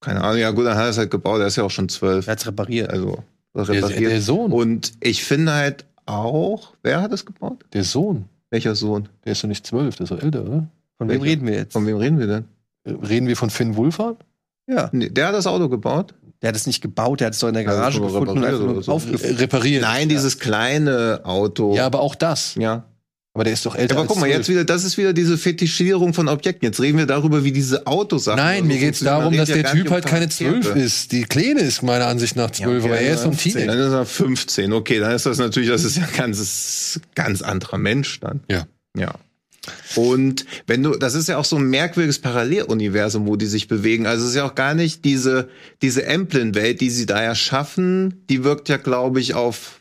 keine 0.00 0.22
Ahnung, 0.22 0.38
ja 0.38 0.50
gut, 0.50 0.66
dann 0.66 0.76
hat 0.76 0.84
er 0.84 0.90
es 0.90 0.98
halt 0.98 1.10
gebaut, 1.10 1.40
er 1.40 1.46
ist 1.46 1.56
ja 1.56 1.64
auch 1.64 1.70
schon 1.70 1.88
zwölf. 1.88 2.26
er 2.26 2.32
hat's 2.32 2.46
repariert. 2.46 2.90
Also 2.90 3.24
Der, 3.56 3.66
repariert. 3.68 4.12
der 4.12 4.20
Sohn. 4.20 4.52
Und 4.52 4.92
ich 5.00 5.24
finde 5.24 5.54
halt 5.54 5.86
auch, 6.06 6.74
wer 6.82 7.00
hat 7.02 7.12
es 7.12 7.24
gebaut? 7.26 7.64
Der 7.72 7.84
Sohn. 7.84 8.26
Welcher 8.50 8.74
Sohn? 8.74 9.08
Der 9.24 9.32
ist 9.32 9.42
doch 9.42 9.48
nicht 9.48 9.66
zwölf, 9.66 9.96
der 9.96 10.04
ist 10.04 10.10
doch 10.10 10.22
älter, 10.22 10.42
oder? 10.42 10.66
Von 10.98 11.08
wem 11.08 11.20
welcher? 11.20 11.24
reden 11.24 11.46
wir 11.46 11.54
jetzt? 11.54 11.72
Von 11.72 11.86
wem 11.86 11.96
reden 11.96 12.18
wir 12.18 12.26
denn? 12.26 12.44
Reden 12.86 13.26
wir 13.26 13.36
von 13.36 13.50
Finn 13.50 13.76
Wulfhard? 13.76 14.18
Ja. 14.66 14.90
Nee, 14.92 15.08
der 15.10 15.28
hat 15.28 15.34
das 15.34 15.46
Auto 15.46 15.68
gebaut? 15.68 16.14
Der 16.42 16.48
hat 16.48 16.56
es 16.56 16.66
nicht 16.66 16.82
gebaut, 16.82 17.20
der 17.20 17.26
hat 17.28 17.34
es 17.34 17.40
doch 17.40 17.48
in 17.48 17.54
der 17.54 17.62
Ja, 17.62 17.70
Garage 17.70 17.98
nur 18.00 18.08
gefunden 18.08 18.38
und 18.38 18.44
einfach 18.44 18.82
so. 18.82 18.98
Äh, 19.16 19.32
repariert. 19.36 19.82
Nein, 19.82 20.08
dieses 20.08 20.38
kleine 20.38 21.20
Auto. 21.24 21.74
Ja, 21.74 21.86
aber 21.86 22.00
auch 22.00 22.14
das. 22.14 22.54
ja. 22.56 22.84
Aber 23.34 23.42
der 23.42 23.52
ist 23.52 23.66
doch 23.66 23.74
älter. 23.74 23.96
Aber 23.96 24.06
guck 24.06 24.18
mal, 24.18 24.26
12. 24.26 24.36
jetzt 24.36 24.48
wieder, 24.48 24.64
das 24.64 24.84
ist 24.84 24.96
wieder 24.96 25.12
diese 25.12 25.36
Fetischierung 25.36 26.14
von 26.14 26.28
Objekten. 26.28 26.66
Jetzt 26.66 26.80
reden 26.80 26.98
wir 26.98 27.06
darüber, 27.06 27.42
wie 27.42 27.50
diese 27.50 27.84
Autosachen. 27.84 28.38
Nein, 28.38 28.66
mir 28.68 28.74
so 28.74 28.80
geht's 28.80 29.00
darum, 29.00 29.36
dass 29.36 29.48
ja 29.48 29.56
der 29.56 29.72
Typ 29.72 29.90
halt 29.90 30.06
keine 30.06 30.28
zwölf 30.28 30.74
ist. 30.76 31.10
Die 31.10 31.24
Kleine 31.24 31.60
ist 31.60 31.82
meiner 31.82 32.06
Ansicht 32.06 32.36
nach 32.36 32.52
zwölf, 32.52 32.84
okay, 32.84 32.92
aber 32.92 33.00
er 33.00 33.14
ist 33.14 33.24
ein 33.24 33.32
15. 33.32 33.52
Teenager. 33.52 33.76
Dann 33.76 33.88
ist 33.88 33.92
er 33.92 34.06
15. 34.06 34.72
Okay, 34.72 35.00
dann 35.00 35.12
ist 35.12 35.26
das 35.26 35.38
natürlich, 35.38 35.68
das 35.68 35.82
ist 35.82 35.96
ja 35.96 36.04
ein 36.04 36.16
ganz, 36.16 37.00
ganz 37.16 37.42
anderer 37.42 37.78
Mensch 37.78 38.20
dann. 38.20 38.40
Ja. 38.48 38.68
Ja. 38.96 39.14
Und 39.96 40.44
wenn 40.68 40.84
du, 40.84 40.92
das 40.96 41.14
ist 41.14 41.28
ja 41.28 41.38
auch 41.38 41.44
so 41.44 41.56
ein 41.56 41.66
merkwürdiges 41.66 42.20
Paralleluniversum, 42.20 43.26
wo 43.26 43.34
die 43.34 43.46
sich 43.46 43.66
bewegen. 43.66 44.06
Also 44.06 44.24
es 44.24 44.30
ist 44.30 44.36
ja 44.36 44.44
auch 44.44 44.54
gar 44.54 44.74
nicht 44.74 45.04
diese, 45.04 45.48
diese 45.82 46.04
Emblem-Welt, 46.04 46.80
die 46.80 46.90
sie 46.90 47.06
da 47.06 47.22
ja 47.22 47.34
schaffen, 47.34 48.24
die 48.28 48.44
wirkt 48.44 48.68
ja, 48.68 48.76
glaube 48.76 49.20
ich, 49.20 49.34
auf 49.34 49.80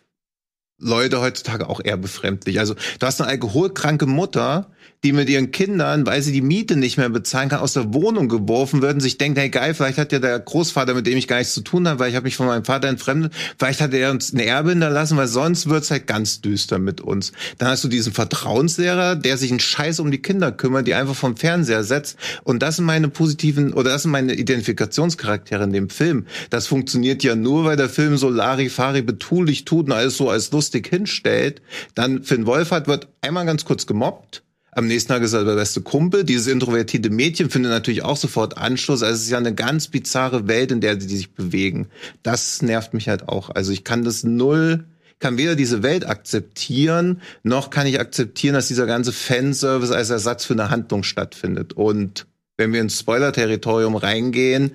Leute 0.83 1.21
heutzutage 1.21 1.69
auch 1.69 1.79
eher 1.83 1.97
befremdlich. 1.97 2.59
Also 2.59 2.75
du 2.99 3.05
hast 3.05 3.21
eine 3.21 3.29
alkoholkranke 3.29 4.05
Mutter, 4.05 4.67
die 5.03 5.11
mit 5.11 5.29
ihren 5.29 5.51
Kindern, 5.51 6.05
weil 6.05 6.21
sie 6.21 6.31
die 6.31 6.41
Miete 6.41 6.77
nicht 6.77 6.97
mehr 6.97 7.09
bezahlen 7.09 7.49
kann, 7.49 7.59
aus 7.59 7.73
der 7.73 7.93
Wohnung 7.93 8.29
geworfen 8.29 8.81
wird 8.81 8.95
und 8.95 8.99
sich 9.01 9.17
denkt, 9.17 9.37
hey 9.37 9.49
geil, 9.49 9.73
vielleicht 9.73 9.97
hat 9.97 10.13
ja 10.13 10.19
der 10.19 10.39
Großvater, 10.39 10.93
mit 10.93 11.05
dem 11.05 11.17
ich 11.17 11.27
gar 11.27 11.39
nichts 11.39 11.53
zu 11.53 11.61
tun 11.61 11.87
habe, 11.87 11.99
weil 11.99 12.09
ich 12.09 12.15
habe 12.15 12.23
mich 12.23 12.37
von 12.37 12.47
meinem 12.47 12.63
Vater 12.63 12.87
entfremdet, 12.87 13.33
vielleicht 13.59 13.81
hat 13.81 13.93
er 13.93 14.11
uns 14.11 14.33
eine 14.33 14.45
Erbe 14.45 14.69
hinterlassen, 14.69 15.17
weil 15.17 15.27
sonst 15.27 15.67
wird's 15.67 15.91
halt 15.91 16.07
ganz 16.07 16.39
düster 16.39 16.79
mit 16.79 17.01
uns. 17.01 17.33
Dann 17.57 17.67
hast 17.67 17.83
du 17.83 17.89
diesen 17.89 18.13
Vertrauenslehrer, 18.13 19.17
der 19.17 19.37
sich 19.37 19.51
einen 19.51 19.59
Scheiß 19.59 19.99
um 19.99 20.09
die 20.09 20.21
Kinder 20.21 20.53
kümmert, 20.53 20.87
die 20.87 20.93
einfach 20.93 21.15
vom 21.15 21.35
Fernseher 21.35 21.83
setzt. 21.83 22.17
Und 22.43 22.63
das 22.63 22.77
sind 22.77 22.85
meine 22.85 23.09
positiven, 23.09 23.73
oder 23.73 23.91
das 23.91 24.03
sind 24.03 24.11
meine 24.11 24.33
Identifikationscharaktere 24.33 25.65
in 25.65 25.73
dem 25.73 25.89
Film. 25.89 26.27
Das 26.49 26.67
funktioniert 26.67 27.23
ja 27.23 27.35
nur, 27.35 27.65
weil 27.65 27.75
der 27.75 27.89
Film 27.89 28.15
so 28.15 28.29
Larifari 28.29 29.01
betulich 29.01 29.65
tut 29.65 29.87
und 29.87 29.91
alles 29.91 30.15
so 30.15 30.29
als 30.29 30.53
lustig 30.73 30.87
hinstellt. 30.87 31.61
Dann 31.95 32.23
Finn 32.23 32.45
Wolfhard 32.45 32.87
wird 32.87 33.07
einmal 33.21 33.45
ganz 33.45 33.65
kurz 33.65 33.85
gemobbt. 33.85 34.43
Am 34.71 34.87
nächsten 34.87 35.09
Tag 35.09 35.21
ist 35.21 35.33
er 35.33 35.45
der 35.45 35.53
beste 35.53 35.81
Kumpel. 35.81 36.23
Dieses 36.23 36.47
introvertierte 36.47 37.11
Mädchen 37.11 37.51
findet 37.51 37.71
natürlich 37.71 38.03
auch 38.03 38.17
sofort 38.17 38.57
Anschluss. 38.57 39.03
Also 39.03 39.15
es 39.15 39.23
ist 39.23 39.29
ja 39.29 39.37
eine 39.37 39.53
ganz 39.53 39.87
bizarre 39.87 40.47
Welt, 40.47 40.71
in 40.71 40.81
der 40.81 40.95
die 40.95 41.15
sich 41.15 41.35
bewegen. 41.35 41.89
Das 42.23 42.63
nervt 42.63 42.95
mich 42.95 43.07
halt 43.07 43.29
auch. 43.29 43.51
Also 43.51 43.71
ich 43.71 43.83
kann 43.83 44.03
das 44.03 44.23
null, 44.23 44.85
kann 45.19 45.37
weder 45.37 45.55
diese 45.55 45.83
Welt 45.83 46.07
akzeptieren, 46.07 47.21
noch 47.43 47.69
kann 47.69 47.85
ich 47.85 47.99
akzeptieren, 47.99 48.55
dass 48.55 48.67
dieser 48.67 48.87
ganze 48.87 49.13
Fanservice 49.13 49.91
als 49.91 50.09
Ersatz 50.09 50.43
für 50.43 50.53
eine 50.53 50.71
Handlung 50.71 51.03
stattfindet. 51.03 51.73
Und 51.73 52.25
wenn 52.57 52.73
wir 52.73 52.81
ins 52.81 52.99
Spoiler-Territorium 52.99 53.95
reingehen, 53.95 54.71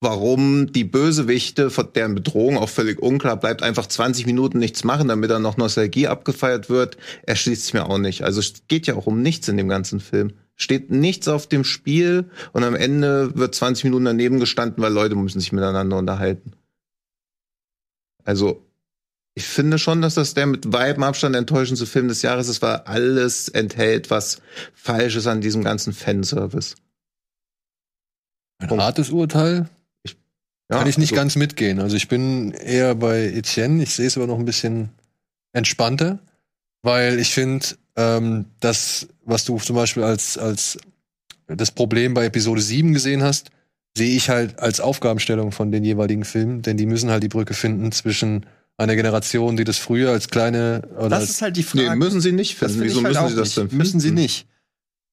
warum 0.00 0.72
die 0.72 0.84
Bösewichte, 0.84 1.70
von 1.70 1.92
deren 1.94 2.14
Bedrohung 2.14 2.56
auch 2.56 2.70
völlig 2.70 3.00
unklar 3.00 3.36
bleibt, 3.36 3.62
einfach 3.62 3.86
20 3.86 4.24
Minuten 4.26 4.58
nichts 4.58 4.82
machen, 4.82 5.08
damit 5.08 5.30
dann 5.30 5.42
noch 5.42 5.58
Nostalgie 5.58 6.08
abgefeiert 6.08 6.70
wird, 6.70 6.96
erschließt 7.24 7.64
sich 7.64 7.74
mir 7.74 7.86
auch 7.86 7.98
nicht. 7.98 8.22
Also 8.22 8.40
es 8.40 8.62
geht 8.66 8.86
ja 8.86 8.94
auch 8.94 9.06
um 9.06 9.20
nichts 9.20 9.48
in 9.48 9.58
dem 9.58 9.68
ganzen 9.68 10.00
Film. 10.00 10.32
Steht 10.56 10.90
nichts 10.90 11.28
auf 11.28 11.46
dem 11.46 11.64
Spiel 11.64 12.30
und 12.52 12.64
am 12.64 12.74
Ende 12.74 13.36
wird 13.36 13.54
20 13.54 13.84
Minuten 13.84 14.06
daneben 14.06 14.40
gestanden, 14.40 14.82
weil 14.82 14.92
Leute 14.92 15.16
müssen 15.16 15.40
sich 15.40 15.52
miteinander 15.52 15.96
unterhalten. 15.96 16.52
Also, 18.24 18.66
ich 19.34 19.46
finde 19.46 19.78
schon, 19.78 20.02
dass 20.02 20.14
das 20.14 20.34
der 20.34 20.46
mit 20.46 20.72
weitem 20.72 21.02
Abstand 21.02 21.34
enttäuschendste 21.34 21.86
Film 21.86 22.08
des 22.08 22.20
Jahres 22.20 22.48
ist, 22.48 22.60
weil 22.60 22.76
alles 22.76 23.48
enthält, 23.48 24.10
was 24.10 24.42
falsch 24.74 25.16
ist 25.16 25.26
an 25.26 25.40
diesem 25.40 25.64
ganzen 25.64 25.94
Fanservice. 25.94 26.74
Ein 28.58 28.82
hartes 28.82 29.10
Urteil. 29.10 29.68
Ja, 30.70 30.78
Kann 30.78 30.86
ich 30.88 30.98
nicht 30.98 31.12
also- 31.12 31.20
ganz 31.20 31.36
mitgehen. 31.36 31.80
Also 31.80 31.96
ich 31.96 32.06
bin 32.08 32.52
eher 32.52 32.94
bei 32.94 33.24
Etienne. 33.24 33.82
Ich 33.82 33.90
sehe 33.94 34.06
es 34.06 34.16
aber 34.16 34.26
noch 34.28 34.38
ein 34.38 34.44
bisschen 34.44 34.90
entspannter, 35.52 36.20
weil 36.82 37.18
ich 37.18 37.30
finde, 37.34 37.66
ähm, 37.96 38.44
das, 38.60 39.08
was 39.24 39.44
du 39.44 39.58
zum 39.58 39.76
Beispiel 39.76 40.04
als, 40.04 40.38
als 40.38 40.78
das 41.48 41.72
Problem 41.72 42.14
bei 42.14 42.26
Episode 42.26 42.60
7 42.62 42.92
gesehen 42.92 43.22
hast, 43.22 43.50
sehe 43.96 44.16
ich 44.16 44.30
halt 44.30 44.60
als 44.60 44.78
Aufgabenstellung 44.80 45.50
von 45.50 45.72
den 45.72 45.82
jeweiligen 45.82 46.24
Filmen, 46.24 46.62
denn 46.62 46.76
die 46.76 46.86
müssen 46.86 47.10
halt 47.10 47.24
die 47.24 47.28
Brücke 47.28 47.54
finden 47.54 47.90
zwischen 47.90 48.46
einer 48.76 48.94
Generation, 48.94 49.56
die 49.56 49.64
das 49.64 49.76
früher 49.78 50.10
als 50.12 50.28
kleine 50.30 50.82
oder 50.96 51.08
Das 51.08 51.20
als, 51.22 51.30
ist 51.30 51.42
halt 51.42 51.56
die 51.56 51.64
Frage. 51.64 51.90
Nee, 51.90 51.96
müssen 51.96 52.20
sie 52.20 52.30
nicht 52.32 52.52
Das 52.62 52.70
finden. 52.72 52.72
finde 52.74 52.86
ich 52.86 52.92
Wieso 52.92 53.02
halt 53.04 53.14
müssen 53.14 53.24
auch 53.24 53.28
sie 53.30 53.34
das 53.36 53.48
nicht. 53.48 53.56
denn 53.58 53.62
finden? 53.70 53.76
Müssen 53.78 54.00
sie 54.00 54.10
nicht. 54.12 54.46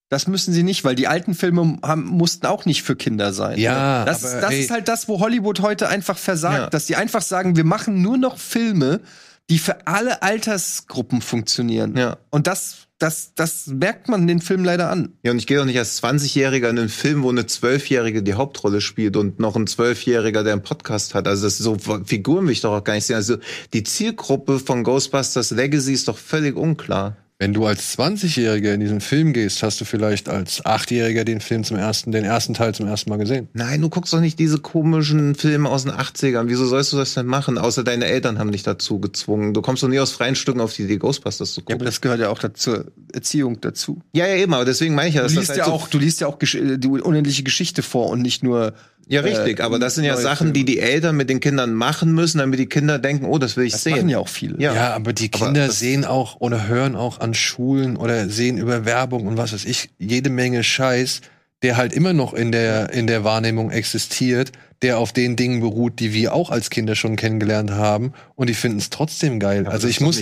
Das 0.10 0.28
müssen 0.28 0.54
sie 0.54 0.64
nicht, 0.64 0.84
weil 0.86 0.96
die 0.96 1.08
alten 1.08 1.36
Filme 1.36 1.80
haben, 1.84 2.06
mussten 2.06 2.46
auch 2.46 2.66
nicht 2.66 2.84
für 2.84 2.96
Kinder 2.96 3.34
sein. 3.34 3.60
Ja, 3.60 4.06
das, 4.06 4.24
aber, 4.24 4.42
das 4.42 4.52
ey. 4.52 4.62
ist 4.62 4.72
halt 4.72 4.88
das, 4.88 5.10
wo 5.10 5.20
Hollywood 5.20 5.60
heute 5.60 5.90
einfach 5.90 6.18
versagt, 6.18 6.58
Ja. 6.58 6.70
dass 6.70 6.86
die 6.86 6.96
einfach 6.96 7.22
sagen, 7.22 7.58
wir 7.58 7.66
machen 7.66 8.02
nur 8.02 8.18
noch 8.18 8.38
Filme, 8.38 9.02
die 9.50 9.60
für 9.60 9.86
alle 9.86 10.22
Altersgruppen 10.22 11.22
funktionieren. 11.22 11.96
Ja. 11.98 12.18
Und 12.30 12.48
das, 12.48 12.88
das, 13.00 13.34
das 13.36 13.68
merkt 13.68 14.08
man 14.08 14.28
den 14.28 14.40
Film 14.42 14.64
leider 14.64 14.90
an. 14.90 15.14
Ja, 15.24 15.32
und 15.32 15.38
ich 15.40 15.48
gehe 15.48 15.58
doch 15.58 15.66
nicht 15.66 15.78
als 15.78 16.02
20-Jähriger 16.02 16.70
in 16.70 16.80
einen 16.80 16.90
Film, 16.90 17.24
wo 17.24 17.30
eine 17.30 17.46
Zwölfjährige 17.46 18.24
die 18.24 18.34
Hauptrolle 18.34 18.80
spielt 18.82 19.18
und 19.18 19.40
noch 19.40 19.56
ein 19.58 19.68
Zwölfjähriger, 19.68 20.44
der 20.44 20.54
einen 20.54 20.64
Podcast 20.64 21.16
hat. 21.16 21.28
Also 21.28 21.46
das 21.48 21.58
so 21.58 21.78
Figuren 22.06 22.46
will 22.46 22.54
ich 22.54 22.62
doch 22.62 22.74
auch 22.74 22.84
gar 22.84 22.94
nicht 22.94 23.06
sehen. 23.06 23.18
Also 23.18 23.38
die 23.74 23.84
Zielgruppe 23.84 24.60
von 24.60 24.84
Ghostbusters 24.84 25.52
Legacy 25.52 25.94
ist 25.94 26.08
doch 26.08 26.18
völlig 26.18 26.56
unklar. 26.56 27.18
Wenn 27.40 27.54
du 27.54 27.66
als 27.68 27.96
20-Jähriger 27.98 28.74
in 28.74 28.80
diesen 28.80 29.00
Film 29.00 29.32
gehst, 29.32 29.62
hast 29.62 29.80
du 29.80 29.86
vielleicht 29.86 30.28
als 30.28 30.66
8-Jähriger 30.66 31.24
den 31.24 31.40
Film 31.40 31.64
zum 31.64 31.78
ersten, 31.78 32.12
den 32.12 32.24
ersten 32.26 32.56
Teil 32.56 32.74
zum 32.74 32.88
ersten 32.88 33.12
Mal 33.12 33.18
gesehen. 33.18 33.48
Nein, 33.54 33.80
du 33.82 33.90
guckst 33.90 34.12
doch 34.12 34.20
nicht 34.20 34.40
diese 34.40 34.58
komischen 34.58 35.36
Filme 35.36 35.70
aus 35.70 35.84
den 35.84 35.92
80ern. 35.94 36.46
Wieso 36.48 36.66
sollst 36.66 36.94
du 36.94 36.98
das 36.98 37.14
denn 37.14 37.28
machen? 37.28 37.60
Außer 37.60 37.84
deine 37.84 38.06
Eltern 38.06 38.40
haben 38.40 38.52
dich 38.52 38.64
dazu 38.64 39.00
gezwungen. 39.00 39.54
Du 39.54 39.62
kommst 39.62 39.84
doch 39.84 39.88
nie 39.88 40.00
aus 40.00 40.12
freien 40.12 40.36
Stücken 40.36 40.62
auf 40.62 40.74
die 40.74 40.84
Idee, 40.84 40.98
Ghostbusters 40.98 41.54
zu 41.54 41.62
Ja, 41.62 41.66
gucken. 41.66 41.76
aber 41.76 41.86
das 41.86 42.02
gehört 42.02 42.20
ja 42.20 42.30
auch 42.30 42.40
dazu, 42.40 42.58
zur 42.72 42.86
Erziehung 43.14 43.62
dazu. 43.62 44.02
Ja, 44.14 44.26
ja, 44.26 44.36
eben, 44.36 44.54
aber 44.56 44.66
deswegen 44.66 44.96
meine 44.96 45.10
ich 45.10 45.16
ja, 45.16 45.22
Du 45.22 45.26
dass 45.28 45.34
das 45.36 45.42
liest 45.42 45.50
halt 45.50 45.60
ja 45.60 45.66
so 45.66 45.72
auch, 45.74 45.88
du 45.90 46.00
liest 46.00 46.20
ja 46.22 46.28
auch 46.28 46.40
Gesch 46.40 46.56
äh, 46.56 46.78
die 46.78 46.88
unendliche 46.88 47.44
Geschichte 47.44 47.84
vor 47.84 48.10
und 48.10 48.24
nicht 48.24 48.42
nur 48.44 48.74
Ja, 49.10 49.22
richtig, 49.22 49.60
äh, 49.60 49.64
aber 49.64 49.80
das 49.80 49.96
sind 49.96 50.04
ja 50.04 50.18
Sachen, 50.18 50.54
die 50.54 50.60
Filme. 50.62 50.66
die 50.66 50.80
Eltern 50.80 51.16
mit 51.16 51.30
den 51.30 51.40
Kindern 51.40 51.74
machen 51.74 52.14
müssen, 52.14 52.40
damit 52.40 52.60
die 52.60 52.66
Kinder 52.68 53.00
denken, 53.00 53.26
oh, 53.26 53.38
das 53.38 53.56
will 53.58 53.66
ich 53.66 53.72
Das 53.74 53.84
sehen. 53.84 53.94
machen 53.94 54.10
ja 54.10 54.20
auch 54.20 54.28
viele. 54.28 54.62
Ja. 54.62 54.74
Ja, 54.74 54.94
aber 54.94 55.14
die 55.14 55.30
Aber 55.34 55.46
Kinder 55.46 55.68
das- 55.68 55.80
sehen 55.80 56.04
auch 56.06 56.40
oder 56.42 56.68
hören 56.68 56.96
auch 56.96 57.20
an 57.20 57.34
Schulen 57.34 57.96
oder 57.98 58.28
sehen 58.30 58.58
über 58.58 58.86
Werbung 58.86 59.26
und 59.28 59.38
was 59.38 59.54
weiß 59.54 59.66
ich, 59.66 59.90
jede 59.98 60.30
Menge 60.30 60.64
Scheiß, 60.64 61.22
der 61.64 61.78
halt 61.78 61.94
immer 61.94 62.14
noch 62.14 62.34
in 62.34 62.52
der, 62.52 62.92
in 62.94 63.08
der 63.08 63.24
Wahrnehmung 63.24 63.72
existiert, 63.72 64.52
der 64.82 65.00
auf 65.00 65.12
den 65.12 65.36
Dingen 65.36 65.62
beruht, 65.62 66.00
die 66.00 66.14
wir 66.14 66.34
auch 66.34 66.50
als 66.52 66.70
Kinder 66.70 66.96
schon 66.96 67.16
kennengelernt 67.16 67.72
haben 67.72 68.14
und 68.36 68.48
die 68.48 68.54
finden 68.54 68.78
es 68.78 68.90
trotzdem 68.90 69.40
geil. 69.40 69.64
Ja, 69.66 69.72
also 69.72 69.88
ich 69.88 70.02
muss, 70.02 70.20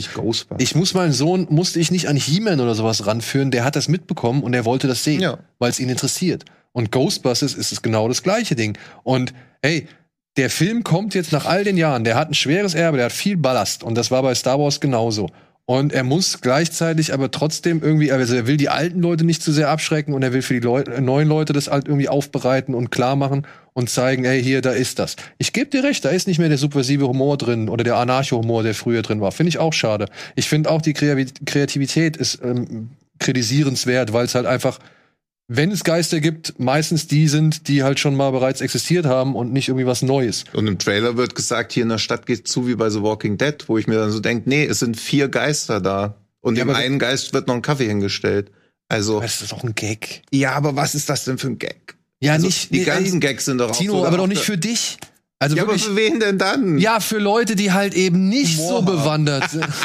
ich 0.58 0.76
muss 0.76 0.94
meinen 0.94 1.12
Sohn, 1.12 1.48
musste 1.50 1.80
ich 1.80 1.92
nicht 1.92 2.08
an 2.08 2.16
He-Man 2.16 2.60
oder 2.62 2.74
sowas 2.76 3.06
ranführen, 3.06 3.52
der 3.52 3.66
hat 3.66 3.76
das 3.76 3.88
mitbekommen 3.90 4.44
und 4.44 4.54
er 4.54 4.64
wollte 4.66 4.88
das 4.88 5.04
sehen, 5.04 5.22
Ja. 5.22 5.38
weil 5.60 5.70
es 5.72 5.80
ihn 5.80 5.90
interessiert. 5.90 6.46
Und 6.72 6.92
Ghostbusters 6.92 7.54
ist 7.54 7.72
es 7.72 7.82
genau 7.82 8.08
das 8.08 8.24
gleiche 8.24 8.56
Ding. 8.56 8.78
Und 9.04 9.34
hey, 9.62 9.88
der 10.38 10.50
Film 10.50 10.84
kommt 10.84 11.16
jetzt 11.16 11.32
nach 11.32 11.46
all 11.46 11.64
den 11.64 11.78
Jahren, 11.78 12.04
der 12.04 12.16
hat 12.16 12.30
ein 12.30 12.34
schweres 12.34 12.74
Erbe, 12.76 12.98
der 12.98 13.06
hat 13.08 13.14
viel 13.14 13.38
Ballast 13.38 13.84
und 13.84 13.96
das 13.96 14.12
war 14.12 14.22
bei 14.22 14.36
Star 14.36 14.60
Wars 14.60 14.80
genauso. 14.80 15.30
Und 15.68 15.94
er 15.94 16.04
muss 16.04 16.42
gleichzeitig 16.42 17.12
aber 17.12 17.32
trotzdem 17.32 17.82
irgendwie, 17.82 18.12
also 18.12 18.36
er 18.36 18.46
will 18.46 18.58
die 18.58 18.70
alten 18.70 19.02
Leute 19.02 19.26
nicht 19.26 19.42
zu 19.42 19.52
sehr 19.52 19.70
abschrecken 19.70 20.14
und 20.14 20.22
er 20.22 20.32
will 20.32 20.44
für 20.44 20.54
die 20.54 20.60
Leu 20.60 20.82
äh, 20.82 21.02
neuen 21.02 21.28
Leute 21.28 21.54
das 21.54 21.70
halt 21.72 21.88
irgendwie 21.88 22.08
aufbereiten 22.08 22.76
und 22.76 22.92
klar 22.92 23.16
machen 23.16 23.48
und 23.74 23.90
zeigen, 23.90 24.26
hey, 24.26 24.44
hier, 24.44 24.62
da 24.62 24.72
ist 24.72 25.00
das. 25.00 25.16
Ich 25.40 25.54
gebe 25.54 25.72
dir 25.72 25.84
recht, 25.84 26.06
da 26.06 26.10
ist 26.10 26.28
nicht 26.28 26.38
mehr 26.38 26.50
der 26.50 26.60
subversive 26.60 27.08
Humor 27.08 27.38
drin 27.38 27.68
oder 27.68 27.84
der 27.84 27.96
Anarcho-Humor, 27.98 28.62
der 28.62 28.76
früher 28.76 29.02
drin 29.02 29.22
war. 29.22 29.32
Finde 29.32 29.50
ich 29.50 29.58
auch 29.58 29.74
schade. 29.74 30.06
Ich 30.36 30.48
finde 30.48 30.70
auch, 30.70 30.84
die 30.84 30.94
Kreativität 30.94 32.16
ist 32.16 32.42
ähm, 32.44 32.92
kritisierenswert, 33.18 34.14
weil 34.14 34.26
es 34.26 34.36
halt 34.36 34.46
einfach 34.46 34.80
wenn 35.48 35.72
es 35.72 35.84
Geister 35.84 36.20
gibt, 36.20 36.60
meistens 36.60 37.08
die 37.08 37.28
sind, 37.28 37.68
die 37.68 37.84
halt 37.84 38.00
schon 38.00 38.16
mal 38.16 38.32
bereits 38.32 38.62
existiert 38.62 39.06
haben 39.06 39.36
und 39.36 39.54
nicht 39.54 39.68
irgendwie 39.68 39.86
was 39.86 40.02
Neues. 40.02 40.44
Und 40.54 40.68
im 40.68 40.80
Trailer 40.80 41.18
wird 41.18 41.36
gesagt, 41.36 41.72
hier 41.74 41.84
in 41.84 41.90
der 41.90 41.98
Stadt 42.00 42.26
geht's 42.26 42.52
zu 42.52 42.68
wie 42.68 42.76
bei 42.76 42.90
The 42.90 43.02
Walking 43.02 43.38
Dead, 43.38 43.56
wo 43.68 43.78
ich 43.78 43.88
mir 43.88 43.96
dann 44.00 44.12
so 44.12 44.20
denke, 44.20 44.50
nee, 44.50 44.66
es 44.66 44.80
sind 44.80 44.98
vier 44.98 45.28
Geister 45.30 45.80
da. 45.82 46.16
Und 46.42 46.58
Ja, 46.58 46.66
dem 46.66 46.72
einen 46.76 47.00
Geist 47.00 47.34
wird 47.34 47.48
noch 47.48 47.56
ein 47.56 47.62
Kaffee 47.62 47.88
hingestellt. 47.88 48.52
Also, 48.88 49.20
Das 49.20 49.42
ist 49.42 49.52
doch 49.52 49.64
ein 49.64 49.74
Gag. 49.76 50.22
ja, 50.32 50.52
aber 50.54 50.76
was 50.76 50.94
ist 50.96 51.10
das 51.10 51.26
denn 51.26 51.38
für 51.38 51.48
ein 51.48 51.58
Gag? 51.60 51.96
Ja, 52.22 52.34
Also, 52.34 52.46
nicht 52.48 52.72
die 52.72 52.80
nee, 52.80 52.86
ganzen 52.86 53.20
Gags 53.20 53.46
sind 53.46 53.58
doch 53.60 53.72
auch 53.72 53.76
Tino, 53.78 53.94
so, 53.94 54.06
aber 54.06 54.18
doch 54.18 54.24
auch 54.24 54.28
nicht 54.28 54.44
für 54.44 54.58
dich. 54.58 54.98
Also 55.38 55.58
Ja, 55.58 55.64
aber 55.64 55.74
wirklich. 55.74 55.86
für 55.86 55.96
wen 55.98 56.20
denn 56.22 56.38
dann? 56.38 56.78
Ja, 56.78 57.02
für 57.02 57.18
Leute, 57.20 57.58
die 57.58 57.74
halt 57.74 57.94
eben 57.94 58.30
nicht 58.30 58.58
so 58.58 58.82
bewandert 58.82 59.50
sind. 59.52 59.66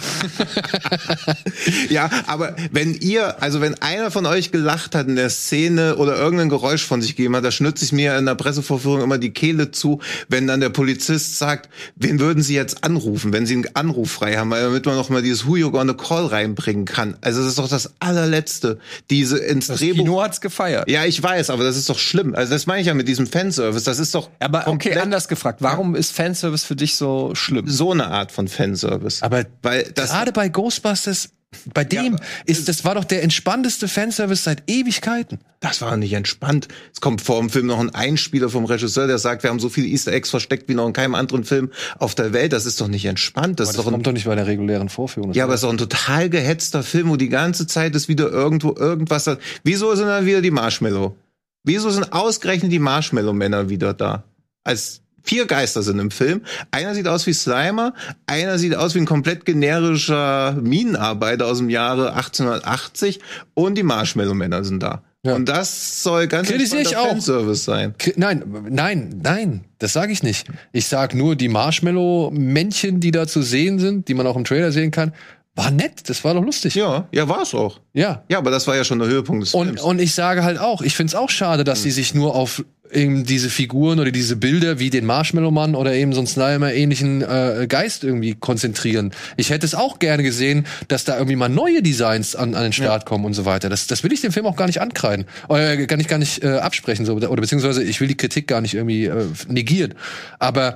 Ja, 1.89 2.09
aber 2.27 2.55
wenn 2.73 2.95
ihr, 2.95 3.43
also 3.43 3.61
wenn 3.61 3.75
einer 3.83 4.11
von 4.11 4.27
euch 4.27 4.51
gelacht 4.51 4.95
hat 4.95 5.09
in 5.09 5.17
der 5.17 5.29
Szene 5.31 5.97
oder 5.97 6.17
irgendein 6.17 6.49
Geräusch 6.49 6.85
von 6.85 7.03
sich 7.03 7.17
gegeben 7.17 7.37
hat, 7.37 7.45
da 7.45 7.51
schnürt 7.51 7.79
sich 7.79 7.93
mir 7.93 8.17
in 8.17 8.27
der 8.27 8.35
Pressevorführung 8.35 9.03
immer 9.03 9.19
die 9.19 9.31
Kehle 9.33 9.71
zu, 9.71 10.01
wenn 10.29 10.47
dann 10.47 10.61
der 10.61 10.69
Polizist 10.71 11.39
sagt, 11.39 11.69
wen 11.97 12.21
würden 12.21 12.43
sie 12.43 12.55
jetzt 12.55 12.85
anrufen, 12.85 13.33
wenn 13.33 13.47
sie 13.47 13.55
einen 13.55 13.67
Anruf 13.75 14.11
frei 14.11 14.37
haben, 14.37 14.51
weil 14.51 14.63
damit 14.63 14.87
man 14.87 14.97
noch 14.97 15.11
mal 15.11 15.23
dieses 15.23 15.47
Who 15.47 15.57
you 15.57 15.71
gonna 15.71 15.95
call 15.95 16.27
reinbringen 16.27 16.85
kann. 16.85 17.17
Also 17.21 17.41
das 17.41 17.49
ist 17.51 17.59
doch 17.59 17.69
das 17.69 17.93
allerletzte. 18.01 18.79
Diese 19.11 19.39
ins 19.39 19.67
Das 19.67 19.79
Drehbuch. 19.79 19.99
Kino 20.05 20.23
hat's 20.23 20.41
gefeiert. 20.41 20.89
Ja, 20.89 21.05
ich 21.05 21.23
weiß, 21.23 21.51
aber 21.51 21.65
das 21.65 21.77
ist 21.77 21.89
doch 21.91 21.99
schlimm. 21.99 22.35
Also 22.35 22.53
das 22.53 22.67
meine 22.67 22.81
ich 22.81 22.87
ja 22.87 22.95
mit 22.95 23.09
diesem 23.09 23.27
Fanservice. 23.27 23.85
Das 23.85 23.99
ist 23.99 24.15
doch 24.15 24.31
Aber 24.39 24.67
okay, 24.69 24.97
anders 24.97 25.29
gefragt. 25.41 25.63
Warum 25.63 25.95
ist 25.95 26.13
Fanservice 26.13 26.65
für 26.65 26.77
dich 26.77 26.95
so 26.97 27.35
schlimm? 27.35 27.67
so 27.69 27.93
eine 27.93 28.07
Art 28.09 28.31
von 28.33 28.49
Fanservice. 28.49 29.23
Aber 29.23 29.45
weil 29.63 29.85
das 29.95 30.11
gerade 30.11 30.33
bei 30.33 30.49
Ghostbusters, 30.49 31.31
bei 31.75 31.83
dem 31.83 32.17
ist 32.47 32.69
das 32.69 32.85
war 32.85 32.95
doch 32.95 33.03
der 33.05 33.25
entspannteste 33.25 33.89
Fanservice 33.89 34.45
seit 34.45 34.63
Ewigkeiten. 34.71 35.41
Das 35.59 35.81
war 35.83 35.97
nicht 35.97 36.13
entspannt. 36.13 36.69
Es 36.95 37.01
kommt 37.01 37.21
vor 37.23 37.41
dem 37.41 37.51
Film 37.51 37.67
noch 37.67 37.81
ein 37.81 37.91
Einspieler 37.93 38.49
vom 38.51 38.65
Regisseur, 38.67 39.09
der 39.09 39.19
sagt, 39.19 39.43
wir 39.43 39.51
haben 39.51 39.59
so 39.59 39.69
viele 39.69 39.89
Easter 39.89 40.13
Eggs 40.13 40.31
versteckt 40.31 40.69
wie 40.69 40.75
noch 40.75 40.87
in 40.87 40.93
keinem 40.93 41.17
anderen 41.17 41.43
Film 41.43 41.71
auf 41.99 42.15
der 42.15 42.33
Welt. 42.33 42.53
Das 42.53 42.67
ist 42.67 42.81
doch 42.81 42.87
nicht 42.87 43.05
entspannt. 43.05 43.59
Das 43.59 43.69
das 43.73 43.77
doch 43.77 43.85
kommt 43.91 44.07
doch 44.07 44.13
nicht 44.13 44.27
bei 44.27 44.37
der 44.37 44.47
regulären 44.47 44.89
Vorführung. 44.89 45.33
Ja, 45.33 45.43
aber 45.45 45.55
es 45.55 45.61
ist 45.61 45.65
doch 45.65 45.71
ein 45.73 45.79
total 45.79 46.31
gehetzter 46.31 46.85
Film, 46.85 47.09
wo 47.11 47.17
die 47.17 47.29
ganze 47.29 47.67
Zeit 47.67 47.97
ist 47.97 48.07
wieder 48.09 48.31
irgendwo 48.31 48.73
irgendwas. 48.79 49.25
da- 49.25 49.37
Wieso 49.65 49.93
sind 49.97 50.07
dann 50.07 50.27
wieder 50.27 50.41
die 50.43 50.53
Marshmallow? 50.53 51.17
Wieso 51.65 51.91
sind 51.91 52.13
ausgerechnet 52.13 52.71
die 52.71 52.79
Marshmallow-Männer 52.79 53.69
wieder 53.69 53.93
da? 53.93 54.23
Als 54.63 55.01
vier 55.23 55.47
Geister 55.47 55.83
sind 55.83 55.99
im 55.99 56.11
Film. 56.11 56.43
Einer 56.71 56.95
sieht 56.95 57.09
aus 57.09 57.27
wie 57.27 57.33
Slimer, 57.33 57.95
einer 58.27 58.59
sieht 58.59 58.75
aus 58.75 58.95
wie 58.95 58.99
ein 58.99 59.07
komplett 59.07 59.45
generischer 59.45 60.57
Minenarbeiter 60.61 61.47
aus 61.47 61.59
dem 61.59 61.71
Jahre 61.71 62.15
1880 62.15 63.21
und 63.55 63.77
die 63.77 63.83
Marshmallow-Männer 63.83 64.65
sind 64.65 64.83
da. 64.83 65.03
Ja. 65.23 65.35
Und 65.35 65.51
das 65.51 66.03
soll 66.03 66.29
ganz 66.29 66.49
Kritisiere 66.49 66.81
ich 66.81 66.97
auch. 66.97 67.09
Fanservice 67.09 67.65
sein. 67.65 67.95
Nein, 68.17 68.43
nein, 68.71 69.21
nein, 69.23 69.65
das 69.79 69.93
sage 69.93 70.13
ich 70.13 70.23
nicht. 70.23 70.49
Ich 70.73 70.87
sag 70.87 71.15
nur, 71.15 71.37
die 71.37 71.49
Marshmallow-Männchen, 71.49 73.01
die 73.01 73.11
da 73.11 73.27
zu 73.27 73.43
sehen 73.43 73.79
sind, 73.79 74.09
die 74.09 74.15
man 74.15 74.27
auch 74.27 74.37
im 74.37 74.45
Trailer 74.45 74.73
sehen 74.73 74.91
kann, 74.91 75.13
war 75.61 75.71
nett, 75.71 76.09
das 76.09 76.25
war 76.25 76.35
doch 76.35 76.43
lustig. 76.43 76.75
Ja, 76.75 77.09
ja, 77.13 77.29
war's 77.29 77.55
auch. 77.55 77.81
Ja. 77.93 78.25
Ja, 78.29 78.39
aber 78.39 78.51
das 78.51 78.67
war 78.67 78.77
ja 78.77 78.85
schon 78.85 78.99
der 78.99 79.09
Höhepunkt 79.09 79.43
des 79.45 79.55
Und, 79.55 79.67
Films. 79.67 79.83
und 79.83 80.01
ich 80.01 80.15
sage 80.15 80.43
halt 80.43 80.59
auch, 80.59 80.81
ich 80.83 80.95
find's 80.97 81.15
auch 81.15 81.31
schade, 81.31 81.65
dass 81.65 81.83
sie 81.83 81.91
sich 81.91 82.15
nur 82.15 82.35
auf 82.35 82.65
eben 82.93 83.25
diese 83.25 83.51
Figuren 83.51 84.01
oder 84.01 84.11
diese 84.11 84.35
Bilder 84.35 84.81
wie 84.81 84.91
den 84.91 85.07
Marshmallow-Mann 85.07 85.77
oder 85.77 85.93
eben 85.95 86.13
so 86.13 86.19
einen 86.21 86.27
Slimer-ähnlichen 86.27 87.23
äh, 87.23 87.67
Geist 87.69 88.03
irgendwie 88.03 88.35
konzentrieren. 88.35 89.13
Ich 89.37 89.51
hätte 89.51 89.65
es 89.65 89.77
auch 89.77 90.01
gerne 90.01 90.23
gesehen, 90.25 90.67
dass 90.89 91.05
da 91.05 91.17
irgendwie 91.17 91.37
mal 91.37 91.49
neue 91.49 91.83
Designs 91.83 92.35
an, 92.35 92.55
an 92.57 92.65
den 92.65 92.73
Start 92.73 93.07
kommen 93.07 93.25
und 93.27 93.35
so 93.35 93.45
weiter. 93.45 93.69
Das, 93.69 93.87
das 93.87 94.03
will 94.03 94.13
ich 94.13 94.23
dem 94.23 94.33
Film 94.33 94.47
auch 94.47 94.57
gar 94.57 94.67
nicht 94.67 94.81
ankreiden. 94.81 95.27
Oder 95.49 95.77
gar 95.87 95.99
nicht, 95.99 96.09
gar 96.09 96.19
nicht 96.19 96.43
äh, 96.43 96.57
absprechen. 96.57 97.07
So, 97.07 97.15
oder 97.15 97.29
beziehungsweise 97.37 97.85
ich 97.85 98.01
will 98.01 98.09
die 98.09 98.17
Kritik 98.17 98.49
gar 98.49 98.61
nicht 98.61 98.75
irgendwie 98.75 99.05
äh, 99.05 99.27
negieren. 99.47 99.95
Aber 100.41 100.75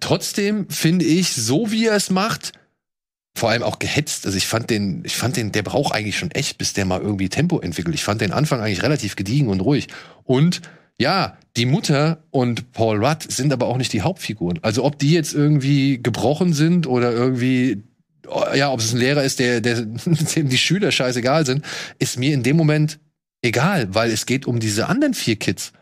trotzdem 0.00 0.68
finde 0.70 1.04
ich, 1.04 1.32
so 1.34 1.70
wie 1.70 1.86
er 1.86 1.96
es 1.96 2.08
macht, 2.08 2.52
vor 3.36 3.50
allem 3.50 3.62
auch 3.62 3.78
gehetzt. 3.78 4.24
Also 4.26 4.38
ich 4.38 4.46
fand 4.46 4.70
den, 4.70 5.02
ich 5.04 5.16
fand 5.16 5.36
den, 5.36 5.52
der 5.52 5.62
braucht 5.62 5.94
eigentlich 5.94 6.16
schon 6.16 6.30
echt, 6.30 6.58
bis 6.58 6.72
der 6.72 6.86
mal 6.86 7.00
irgendwie 7.00 7.28
Tempo 7.28 7.60
entwickelt. 7.60 7.94
Ich 7.94 8.02
fand 8.02 8.20
den 8.20 8.32
Anfang 8.32 8.60
eigentlich 8.60 8.82
relativ 8.82 9.14
gediegen 9.14 9.48
und 9.48 9.60
ruhig. 9.60 9.88
Und 10.24 10.62
ja, 10.98 11.36
die 11.56 11.66
Mutter 11.66 12.24
und 12.30 12.72
Paul 12.72 13.04
Rudd 13.04 13.30
sind 13.30 13.52
aber 13.52 13.66
auch 13.66 13.76
nicht 13.76 13.92
die 13.92 14.00
Hauptfiguren. 14.00 14.58
Also 14.62 14.84
ob 14.84 14.98
die 14.98 15.12
jetzt 15.12 15.34
irgendwie 15.34 16.02
gebrochen 16.02 16.54
sind 16.54 16.86
oder 16.86 17.12
irgendwie 17.12 17.82
ja, 18.54 18.72
ob 18.72 18.80
es 18.80 18.92
ein 18.92 18.98
Lehrer 18.98 19.22
ist, 19.22 19.38
der, 19.38 19.60
der 19.60 19.82
dem 19.84 20.48
die 20.48 20.58
Schüler 20.58 20.90
scheißegal 20.90 21.46
sind, 21.46 21.64
ist 21.98 22.18
mir 22.18 22.32
in 22.32 22.42
dem 22.42 22.56
Moment 22.56 22.98
egal, 23.42 23.94
weil 23.94 24.10
es 24.10 24.26
geht 24.26 24.46
um 24.46 24.58
diese 24.58 24.88
anderen 24.88 25.14
vier 25.14 25.36
Kids, 25.36 25.72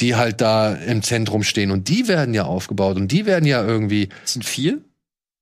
die 0.00 0.14
halt 0.14 0.40
da 0.40 0.74
im 0.74 1.02
Zentrum 1.02 1.44
stehen 1.44 1.70
und 1.70 1.88
die 1.88 2.08
werden 2.08 2.34
ja 2.34 2.44
aufgebaut 2.44 2.96
und 2.96 3.10
die 3.10 3.24
werden 3.24 3.46
ja 3.46 3.64
irgendwie 3.64 4.08
Das 4.22 4.34
sind 4.34 4.44
vier? 4.44 4.80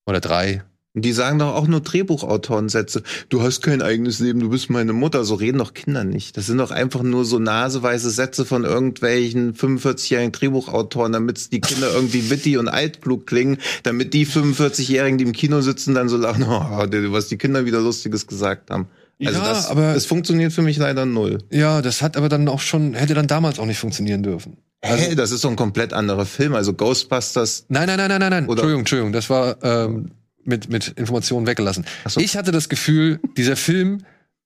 Oder 0.06 0.20
drei. 0.20 0.62
Die 0.98 1.12
sagen 1.12 1.38
doch 1.38 1.54
auch 1.54 1.66
nur 1.66 1.80
Drehbuchautorensätze. 1.80 3.02
Du 3.28 3.42
hast 3.42 3.60
kein 3.60 3.82
eigenes 3.82 4.18
Leben, 4.18 4.40
du 4.40 4.48
bist 4.48 4.70
meine 4.70 4.92
Mutter. 4.94 5.24
So 5.24 5.34
reden 5.34 5.58
doch 5.58 5.74
Kinder 5.74 6.04
nicht. 6.04 6.36
Das 6.36 6.46
sind 6.46 6.56
doch 6.58 6.70
einfach 6.70 7.02
nur 7.02 7.24
so 7.26 7.38
naseweise 7.38 8.08
Sätze 8.10 8.44
von 8.46 8.64
irgendwelchen 8.64 9.54
45-jährigen 9.54 10.32
Drehbuchautoren, 10.32 11.12
damit 11.12 11.52
die 11.52 11.60
Kinder 11.60 11.92
irgendwie 11.92 12.30
witty 12.30 12.56
und 12.56 12.68
altklug 12.68 13.26
klingen, 13.26 13.58
damit 13.82 14.14
die 14.14 14.26
45-Jährigen, 14.26 15.18
die 15.18 15.24
im 15.24 15.32
Kino 15.32 15.60
sitzen, 15.60 15.94
dann 15.94 16.08
so 16.08 16.16
lachen, 16.16 16.42
oh, 16.48 16.86
was 17.12 17.28
die 17.28 17.36
Kinder 17.36 17.66
wieder 17.66 17.80
Lustiges 17.80 18.26
gesagt 18.26 18.70
haben. 18.70 18.88
Also 19.24 19.38
Ja, 19.40 19.48
das, 19.48 19.68
aber- 19.68 19.94
das 19.94 20.06
funktioniert 20.06 20.52
für 20.52 20.62
mich 20.62 20.76
leider 20.78 21.04
null. 21.06 21.38
Ja, 21.50 21.82
das 21.82 22.02
hat 22.02 22.16
aber 22.16 22.28
dann 22.28 22.48
auch 22.48 22.60
schon, 22.60 22.94
hätte 22.94 23.14
dann 23.14 23.26
damals 23.26 23.58
auch 23.58 23.66
nicht 23.66 23.78
funktionieren 23.78 24.22
dürfen. 24.22 24.56
Hä, 24.82 25.14
das 25.14 25.30
ist 25.32 25.42
doch 25.44 25.50
ein 25.50 25.56
komplett 25.56 25.92
anderer 25.92 26.26
Film. 26.26 26.54
Also 26.54 26.72
Ghostbusters, 26.74 27.64
Nein, 27.68 27.86
nein, 27.86 27.96
nein, 27.98 28.08
nein, 28.08 28.20
nein, 28.20 28.30
nein. 28.30 28.44
Entschuldigung, 28.48 28.80
Entschuldigung, 28.80 29.12
das 29.12 29.28
war 29.30 29.56
ähm, 29.62 30.10
mit, 30.46 30.68
mit 30.68 30.88
Informationen 30.88 31.46
weggelassen. 31.46 31.84
so. 32.06 32.20
Ich 32.20 32.36
hatte 32.36 32.52
das 32.52 32.68
Gefühl, 32.68 33.20
dieser 33.36 33.56
Film 33.56 33.98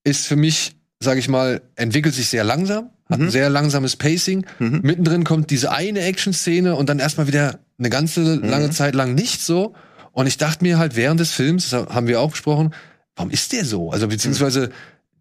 ist 0.04 0.26
für 0.26 0.36
mich, 0.36 0.72
sage 1.00 1.20
ich 1.20 1.28
mal, 1.28 1.60
entwickelt 1.76 2.14
sich 2.14 2.28
sehr 2.28 2.44
langsam, 2.44 2.90
hat 3.08 3.20
ein 3.20 3.30
sehr 3.30 3.50
langsames 3.50 3.96
Pacing. 3.96 4.46
Mhm. 4.58 4.80
Mittendrin 4.82 5.24
kommt 5.24 5.50
diese 5.50 5.72
eine 5.72 6.00
Action-Szene 6.00 6.76
und 6.76 6.88
dann 6.88 6.98
erstmal 6.98 7.26
wieder 7.26 7.58
eine 7.78 7.90
ganze 7.90 8.36
lange 8.36 8.70
Zeit 8.70 8.94
lang 8.94 9.14
nicht 9.14 9.40
so. 9.40 9.74
Und 10.12 10.26
ich 10.26 10.38
dachte 10.38 10.64
mir 10.64 10.78
halt 10.78 10.96
während 10.96 11.20
des 11.20 11.32
Films, 11.32 11.70
das 11.70 11.86
haben 11.88 12.06
wir 12.06 12.20
auch 12.20 12.30
besprochen, 12.30 12.74
warum 13.16 13.30
ist 13.30 13.52
der 13.52 13.64
so? 13.64 13.90
Also 13.90 14.08
beziehungsweise 14.08 14.70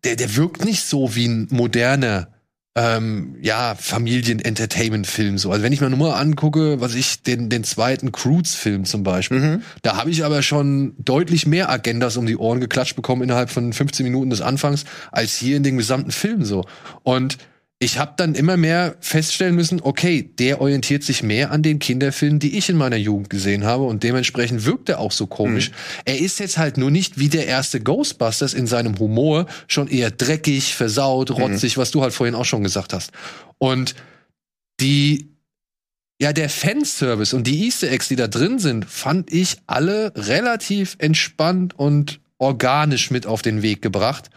der, 0.03 0.15
der 0.15 0.35
wirkt 0.35 0.65
nicht 0.65 0.83
so 0.83 1.15
wie 1.15 1.27
ein 1.27 1.47
moderner 1.51 2.29
ähm, 2.75 3.35
ja, 3.41 3.75
Familien-Entertainment-Film 3.75 5.37
so. 5.37 5.51
Also 5.51 5.63
wenn 5.63 5.73
ich 5.73 5.81
mir 5.81 5.89
nur 5.89 5.99
mal 5.99 6.19
angucke, 6.19 6.79
was 6.79 6.95
ich, 6.95 7.23
den, 7.23 7.49
den 7.49 7.63
zweiten 7.63 8.11
Cruise-Film 8.11 8.85
zum 8.85 9.03
Beispiel, 9.03 9.61
da 9.81 9.97
habe 9.97 10.11
ich 10.11 10.23
aber 10.23 10.41
schon 10.43 10.93
deutlich 10.97 11.47
mehr 11.47 11.69
Agendas 11.69 12.15
um 12.15 12.25
die 12.25 12.37
Ohren 12.37 12.59
geklatscht 12.59 12.95
bekommen 12.95 13.23
innerhalb 13.23 13.49
von 13.49 13.73
15 13.73 14.03
Minuten 14.03 14.29
des 14.29 14.41
Anfangs, 14.41 14.85
als 15.11 15.35
hier 15.35 15.57
in 15.57 15.63
dem 15.63 15.77
gesamten 15.77 16.11
Film 16.11 16.45
so. 16.45 16.65
Und 17.03 17.37
ich 17.81 17.97
habe 17.97 18.13
dann 18.17 18.35
immer 18.35 18.57
mehr 18.57 18.97
feststellen 18.99 19.55
müssen, 19.55 19.79
okay, 19.81 20.29
der 20.37 20.59
orientiert 20.59 21.01
sich 21.01 21.23
mehr 21.23 21.51
an 21.51 21.63
den 21.63 21.79
Kinderfilmen, 21.79 22.39
die 22.39 22.57
ich 22.57 22.69
in 22.69 22.75
meiner 22.75 22.97
Jugend 22.97 23.29
gesehen 23.29 23.63
habe 23.63 23.83
und 23.83 24.03
dementsprechend 24.03 24.65
wirkt 24.65 24.89
er 24.89 24.99
auch 24.99 25.13
so 25.13 25.27
komisch. 25.27 25.71
Er 26.03 26.19
ist 26.19 26.39
jetzt 26.39 26.57
halt 26.57 26.77
nur 26.77 26.91
nicht 26.91 27.19
wie 27.19 27.29
der 27.29 27.47
erste 27.47 27.79
Ghostbusters 27.79 28.53
in 28.53 28.67
seinem 28.67 28.99
Humor 28.99 29.45
schon 29.67 29.87
eher 29.87 30.11
dreckig, 30.11 30.75
versaut, 30.75 31.31
rotzig, 31.31 31.77
was 31.77 31.91
du 31.91 32.01
halt 32.01 32.13
vorhin 32.13 32.35
auch 32.35 32.43
schon 32.43 32.63
gesagt 32.63 32.91
hast. 32.91 33.11
Und 33.59 33.95
die 34.81 35.29
ja, 36.21 36.33
der 36.33 36.49
Fanservice 36.49 37.33
und 37.33 37.47
die 37.47 37.65
Easter 37.65 37.89
Eggs, 37.89 38.09
die 38.09 38.17
da 38.17 38.27
drin 38.27 38.59
sind, 38.59 38.83
fand 38.83 39.31
ich 39.31 39.55
alle 39.67 40.11
relativ 40.15 40.97
entspannt 40.99 41.79
und 41.79 42.19
organisch 42.39 43.09
mit 43.09 43.25
auf 43.25 43.41
den 43.41 43.61
Weg 43.61 43.81
gebracht 43.81 44.29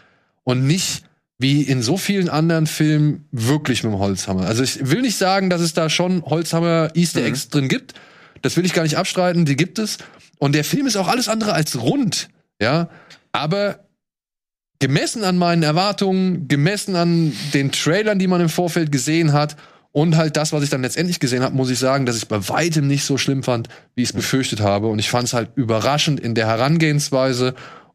und 0.45 0.65
nicht 0.65 1.03
wie 1.37 1.63
in 1.63 1.81
so 1.81 1.97
vielen 1.97 2.29
anderen 2.29 2.67
Filmen 2.67 3.27
wirklich 3.31 3.83
mit 3.83 3.91
dem 3.91 3.99
Holzhammer. 3.99 4.45
Also 4.45 4.63
ich 4.63 4.89
will 4.91 5.01
nicht 5.01 5.17
sagen, 5.17 5.49
dass 5.49 5.61
es 5.61 5.73
da 5.73 5.89
schon 5.89 6.23
Holzhammer 6.23 6.91
Easter 6.93 7.23
Eggs 7.23 7.49
drin 7.49 7.67
gibt. 7.67 7.93
Das 8.41 8.55
will 8.57 8.65
ich 8.65 8.73
gar 8.73 8.83
nicht 8.83 8.97
abstreiten, 8.97 9.45
die 9.45 9.55
gibt 9.55 9.79
es. 9.79 9.97
Und 10.37 10.53
der 10.53 10.63
Film 10.63 10.87
ist 10.87 10.95
auch 10.95 11.07
alles 11.07 11.27
andere 11.27 11.53
als 11.53 11.81
rund, 11.81 12.29
ja. 12.61 12.89
Aber 13.31 13.79
gemessen 14.79 15.23
an 15.23 15.37
meinen 15.37 15.63
Erwartungen, 15.63 16.47
gemessen 16.47 16.95
an 16.95 17.33
den 17.53 17.71
Trailern, 17.71 18.19
die 18.19 18.27
man 18.27 18.41
im 18.41 18.49
Vorfeld 18.49 18.91
gesehen 18.91 19.31
hat 19.31 19.55
und 19.93 20.17
halt 20.17 20.35
das, 20.35 20.51
was 20.51 20.63
ich 20.63 20.69
dann 20.69 20.81
letztendlich 20.81 21.19
gesehen 21.19 21.43
habe, 21.43 21.55
muss 21.55 21.69
ich 21.69 21.79
sagen, 21.79 22.05
dass 22.05 22.17
ich 22.17 22.27
bei 22.27 22.49
weitem 22.49 22.87
nicht 22.87 23.05
so 23.05 23.17
schlimm 23.17 23.43
fand, 23.43 23.69
wie 23.95 24.01
ich 24.01 24.09
es 24.09 24.13
befürchtet 24.13 24.59
habe. 24.59 24.87
Und 24.87 24.99
ich 24.99 25.09
fand 25.09 25.27
es 25.27 25.33
halt 25.33 25.51
überraschend 25.55 26.19
in 26.19 26.35
der 26.35 26.47
Herangehensweise 26.47 27.53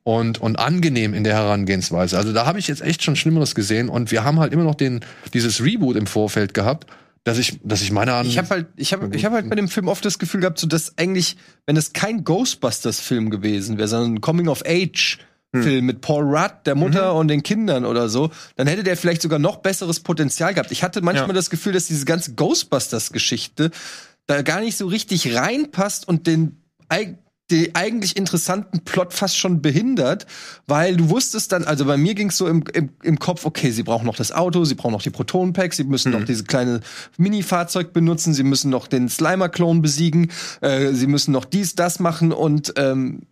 und, 0.08 0.40
und 0.40 0.58
angenehm 0.58 1.12
in 1.12 1.22
der 1.22 1.34
Herangehensweise. 1.34 2.16
Also 2.16 2.32
da 2.32 2.46
habe 2.46 2.58
ich 2.58 2.66
jetzt 2.66 2.80
echt 2.80 3.02
schon 3.02 3.14
Schlimmeres 3.14 3.54
gesehen. 3.54 3.90
Und 3.90 4.10
wir 4.10 4.24
haben 4.24 4.40
halt 4.40 4.54
immer 4.54 4.64
noch 4.64 4.74
den, 4.74 5.00
dieses 5.34 5.62
Reboot 5.62 5.96
im 5.96 6.06
Vorfeld 6.06 6.54
gehabt, 6.54 6.86
dass 7.24 7.36
ich, 7.36 7.60
dass 7.62 7.82
ich 7.82 7.92
meine 7.92 8.14
Ahnung. 8.14 8.30
Ich 8.30 8.38
habe 8.38 8.48
halt, 8.48 8.68
ich 8.76 8.94
habe, 8.94 9.14
ich 9.14 9.26
habe 9.26 9.34
halt 9.34 9.50
bei 9.50 9.54
dem 9.54 9.68
Film 9.68 9.86
oft 9.86 10.02
das 10.06 10.18
Gefühl 10.18 10.40
gehabt, 10.40 10.58
so 10.58 10.66
dass 10.66 10.96
eigentlich, 10.96 11.36
wenn 11.66 11.76
es 11.76 11.92
kein 11.92 12.24
Ghostbusters-Film 12.24 13.28
gewesen 13.28 13.76
wäre, 13.76 13.86
sondern 13.86 14.14
ein 14.14 14.20
Coming-of-Age-Film 14.22 15.84
mit 15.84 16.00
Paul 16.00 16.24
Rudd, 16.24 16.52
der 16.64 16.74
Mutter 16.74 17.14
und 17.14 17.28
den 17.28 17.42
Kindern 17.42 17.84
oder 17.84 18.08
so, 18.08 18.30
dann 18.56 18.66
hätte 18.66 18.84
der 18.84 18.96
vielleicht 18.96 19.20
sogar 19.20 19.38
noch 19.38 19.56
besseres 19.56 20.00
Potenzial 20.00 20.54
gehabt. 20.54 20.70
Ich 20.72 20.82
hatte 20.82 21.02
manchmal 21.02 21.28
Ja. 21.28 21.34
das 21.34 21.50
Gefühl, 21.50 21.74
dass 21.74 21.86
diese 21.86 22.06
ganze 22.06 22.32
Ghostbusters-Geschichte 22.32 23.70
da 24.26 24.40
gar 24.40 24.60
nicht 24.60 24.78
so 24.78 24.86
richtig 24.86 25.34
reinpasst 25.34 26.08
und 26.08 26.26
den 26.26 26.62
den 27.50 27.74
eigentlich 27.74 28.16
interessanten 28.16 28.80
Plot 28.80 29.12
fast 29.12 29.36
schon 29.36 29.62
behindert, 29.62 30.26
weil 30.66 30.96
du 30.96 31.08
wusstest 31.08 31.52
dann, 31.52 31.64
also 31.64 31.86
bei 31.86 31.96
mir 31.96 32.14
ging 32.14 32.28
es 32.28 32.36
so 32.36 32.46
im, 32.46 32.64
im, 32.74 32.90
im 33.02 33.18
Kopf, 33.18 33.46
okay, 33.46 33.70
sie 33.70 33.82
brauchen 33.82 34.06
noch 34.06 34.16
das 34.16 34.32
Auto, 34.32 34.64
sie 34.64 34.74
brauchen 34.74 34.92
noch 34.92 35.02
die 35.02 35.10
Proton-Packs, 35.10 35.78
sie 35.78 35.84
müssen 35.84 36.12
noch 36.12 36.24
diese 36.24 36.44
kleine 36.44 36.80
Mini-Fahrzeug 37.16 37.92
benutzen, 37.92 38.34
sie 38.34 38.42
müssen 38.42 38.70
noch 38.70 38.86
den 38.86 39.08
Slimer-Klon 39.08 39.80
besiegen, 39.80 40.30
äh, 40.60 40.92
sie 40.92 41.06
müssen 41.06 41.32
noch 41.32 41.44
dies, 41.44 41.74
das 41.74 42.00
machen 42.00 42.32
und 42.32 42.74
ähm, 42.76 43.22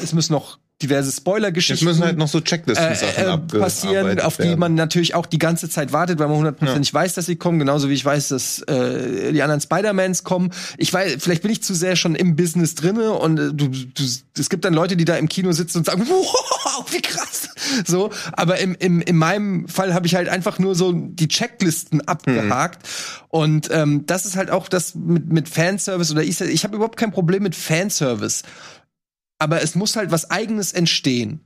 es 0.00 0.12
müssen 0.12 0.32
noch 0.32 0.58
diverse 0.82 1.08
Jetzt 1.08 1.18
Spoiler-Geschichten 1.18 1.86
müssen 1.86 2.04
halt 2.04 2.18
noch 2.18 2.28
so 2.28 2.40
Checklisten-Sachen 2.40 3.24
äh, 3.24 3.56
äh, 3.56 3.60
passieren, 3.60 4.20
auf 4.20 4.36
die 4.36 4.44
werden. 4.44 4.58
man 4.60 4.74
natürlich 4.74 5.14
auch 5.14 5.24
die 5.24 5.38
ganze 5.38 5.70
Zeit 5.70 5.92
wartet, 5.92 6.18
weil 6.18 6.28
man 6.28 6.36
hundertprozentig 6.36 6.92
weiß, 6.92 7.14
dass 7.14 7.26
sie 7.26 7.36
kommen, 7.36 7.58
genauso 7.58 7.88
wie 7.88 7.94
ich 7.94 8.04
weiß, 8.04 8.28
dass 8.28 8.60
äh, 8.62 9.32
die 9.32 9.42
anderen 9.42 9.62
Spider-Mans 9.62 10.24
kommen. 10.24 10.50
Ich 10.76 10.92
weiß, 10.92 11.16
vielleicht 11.18 11.42
bin 11.42 11.50
ich 11.50 11.62
zu 11.62 11.74
sehr 11.74 11.96
schon 11.96 12.14
im 12.14 12.36
Business 12.36 12.74
drinne 12.74 13.12
und 13.12 13.38
äh, 13.38 13.54
du, 13.54 13.68
du, 13.68 14.04
es 14.38 14.50
gibt 14.50 14.66
dann 14.66 14.74
Leute, 14.74 14.96
die 14.96 15.06
da 15.06 15.16
im 15.16 15.28
Kino 15.28 15.52
sitzen 15.52 15.78
und 15.78 15.86
sagen, 15.86 16.06
wow, 16.08 16.84
wie 16.90 17.00
krass. 17.00 17.48
So, 17.86 18.10
aber 18.32 18.58
im, 18.58 18.74
im, 18.74 19.00
in 19.00 19.16
meinem 19.16 19.68
Fall 19.68 19.94
habe 19.94 20.06
ich 20.06 20.14
halt 20.14 20.28
einfach 20.28 20.58
nur 20.58 20.74
so 20.74 20.92
die 20.92 21.28
Checklisten 21.28 22.06
abgehakt. 22.06 22.86
Und 23.28 23.68
ähm, 23.70 24.04
das 24.06 24.24
ist 24.24 24.36
halt 24.36 24.50
auch 24.50 24.68
das 24.68 24.94
mit, 24.94 25.32
mit 25.32 25.48
Fanservice 25.48 26.12
oder 26.12 26.22
Easter. 26.22 26.46
Ich 26.46 26.64
habe 26.64 26.76
überhaupt 26.76 26.98
kein 26.98 27.12
Problem 27.12 27.42
mit 27.42 27.54
Fanservice 27.54 28.42
aber 29.38 29.62
es 29.62 29.74
muss 29.74 29.96
halt 29.96 30.10
was 30.10 30.30
eigenes 30.30 30.72
entstehen. 30.72 31.40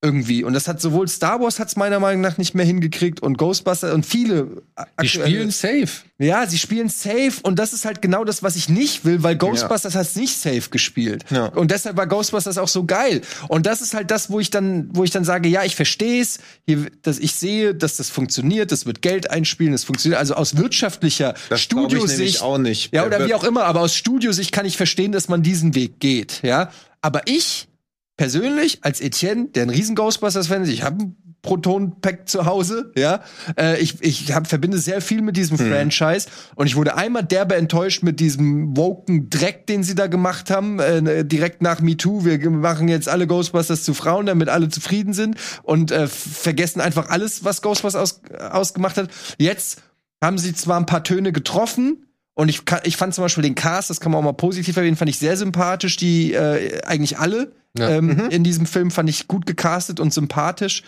Irgendwie. 0.00 0.44
Und 0.44 0.52
das 0.52 0.68
hat 0.68 0.80
sowohl 0.80 1.08
Star 1.08 1.40
Wars 1.40 1.58
hat's 1.58 1.74
meiner 1.74 1.98
Meinung 1.98 2.20
nach 2.20 2.38
nicht 2.38 2.54
mehr 2.54 2.64
hingekriegt 2.64 3.18
und 3.20 3.36
Ghostbusters 3.36 3.92
und 3.92 4.06
viele 4.06 4.44
die 4.44 4.60
aktuelle- 4.76 5.08
spielen 5.26 5.50
safe. 5.50 5.88
ja, 6.18 6.46
sie 6.46 6.56
spielen 6.56 6.88
safe 6.88 7.32
und 7.42 7.58
das 7.58 7.72
ist 7.72 7.84
halt 7.84 8.00
genau 8.00 8.22
das, 8.24 8.44
was 8.44 8.54
ich 8.54 8.68
nicht 8.68 9.04
will, 9.04 9.24
weil 9.24 9.34
Ghostbusters 9.34 9.96
hat's 9.96 10.14
nicht 10.14 10.36
safe 10.38 10.70
gespielt. 10.70 11.24
Ja. 11.30 11.46
Und 11.46 11.72
deshalb 11.72 11.96
war 11.96 12.06
Ghostbusters 12.06 12.58
auch 12.58 12.68
so 12.68 12.84
geil. 12.84 13.22
Und 13.48 13.66
das 13.66 13.80
ist 13.80 13.92
halt 13.92 14.12
das, 14.12 14.30
wo 14.30 14.38
ich 14.38 14.50
dann, 14.50 14.88
wo 14.92 15.02
ich 15.02 15.10
dann 15.10 15.24
sage, 15.24 15.48
ja, 15.48 15.64
ich 15.64 15.74
versteh's, 15.74 16.38
hier, 16.64 16.86
dass 17.02 17.18
ich 17.18 17.34
sehe, 17.34 17.74
dass 17.74 17.96
das 17.96 18.08
funktioniert, 18.08 18.70
das 18.70 18.86
wird 18.86 19.02
Geld 19.02 19.32
einspielen, 19.32 19.72
das 19.72 19.82
funktioniert. 19.82 20.20
Also 20.20 20.34
aus 20.34 20.56
wirtschaftlicher 20.56 21.32
Das 21.48 21.66
glaub 21.68 21.86
ich 21.92 21.98
Studiosicht. 21.98 22.40
auch 22.42 22.58
nicht. 22.58 22.94
Ja, 22.94 23.04
Der 23.04 23.18
oder 23.18 23.26
wie 23.28 23.34
auch 23.34 23.42
immer, 23.42 23.64
aber 23.64 23.80
aus 23.80 23.96
Studiosicht 23.96 24.52
kann 24.52 24.64
ich 24.64 24.76
verstehen, 24.76 25.10
dass 25.10 25.28
man 25.28 25.42
diesen 25.42 25.74
Weg 25.74 25.98
geht, 25.98 26.40
ja. 26.44 26.70
Aber 27.00 27.22
ich 27.26 27.68
persönlich 28.16 28.84
als 28.84 29.00
Etienne, 29.00 29.48
der 29.48 29.64
ein 29.64 29.70
riesen 29.70 29.94
Ghostbusters-Fan 29.94 30.62
ist, 30.62 30.70
ich 30.70 30.82
habe 30.82 31.04
ein 31.04 31.16
Proton-Pack 31.42 32.28
zu 32.28 32.46
Hause, 32.46 32.92
ja. 32.96 33.20
Äh, 33.58 33.78
ich 33.78 34.02
ich 34.02 34.32
hab, 34.32 34.48
verbinde 34.48 34.78
sehr 34.78 35.00
viel 35.00 35.22
mit 35.22 35.36
diesem 35.36 35.56
Franchise 35.56 36.28
und 36.56 36.66
ich 36.66 36.74
wurde 36.74 36.96
einmal 36.96 37.24
derbe 37.24 37.54
enttäuscht 37.54 38.02
mit 38.02 38.18
diesem 38.18 38.76
woken 38.76 39.30
Dreck, 39.30 39.66
den 39.66 39.84
sie 39.84 39.94
da 39.94 40.08
gemacht 40.08 40.50
haben, 40.50 40.80
äh, 40.80 41.24
direkt 41.24 41.62
nach 41.62 41.80
MeToo. 41.80 42.24
Wir 42.24 42.50
machen 42.50 42.88
jetzt 42.88 43.08
alle 43.08 43.26
Ghostbusters 43.26 43.84
zu 43.84 43.94
Frauen, 43.94 44.26
damit 44.26 44.48
alle 44.48 44.68
zufrieden 44.68 45.12
sind 45.12 45.36
und 45.62 45.92
äh, 45.92 46.08
vergessen 46.08 46.80
einfach 46.80 47.08
alles, 47.08 47.44
was 47.44 47.62
Ghostbusters 47.62 48.02
aus, 48.02 48.20
ausgemacht 48.50 48.96
hat. 48.96 49.08
Jetzt 49.38 49.80
haben 50.22 50.38
sie 50.38 50.54
zwar 50.54 50.78
ein 50.78 50.86
paar 50.86 51.04
Töne 51.04 51.32
getroffen, 51.32 52.07
und 52.38 52.48
ich, 52.48 52.62
ich 52.84 52.96
fand 52.96 53.12
zum 53.14 53.24
Beispiel 53.24 53.42
den 53.42 53.56
Cast, 53.56 53.90
das 53.90 53.98
kann 53.98 54.12
man 54.12 54.20
auch 54.20 54.24
mal 54.24 54.32
positiv 54.32 54.76
erwähnen, 54.76 54.96
fand 54.96 55.10
ich 55.10 55.18
sehr 55.18 55.36
sympathisch. 55.36 55.96
Die 55.96 56.34
äh, 56.34 56.82
eigentlich 56.84 57.18
alle 57.18 57.50
Ja. 57.76 57.88
ähm, 57.90 58.28
in 58.30 58.44
diesem 58.44 58.64
Film 58.64 58.92
fand 58.92 59.10
ich 59.10 59.26
gut 59.26 59.44
gecastet 59.44 59.98
und 59.98 60.14
sympathisch. 60.14 60.84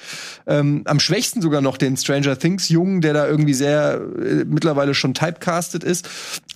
Ähm, 0.47 0.83
am 0.85 1.01
schwächsten 1.01 1.43
sogar 1.43 1.61
noch 1.61 1.77
den 1.77 1.97
Stranger 1.97 2.39
Things 2.39 2.69
Jungen, 2.69 3.01
der 3.01 3.15
da 3.15 3.27
irgendwie 3.27 3.55
sehr 3.55 4.01
äh, 4.17 4.45
mittlerweile 4.47 4.95
schon 4.95 5.13
typecastet 5.13 5.83
ist. 5.83 6.09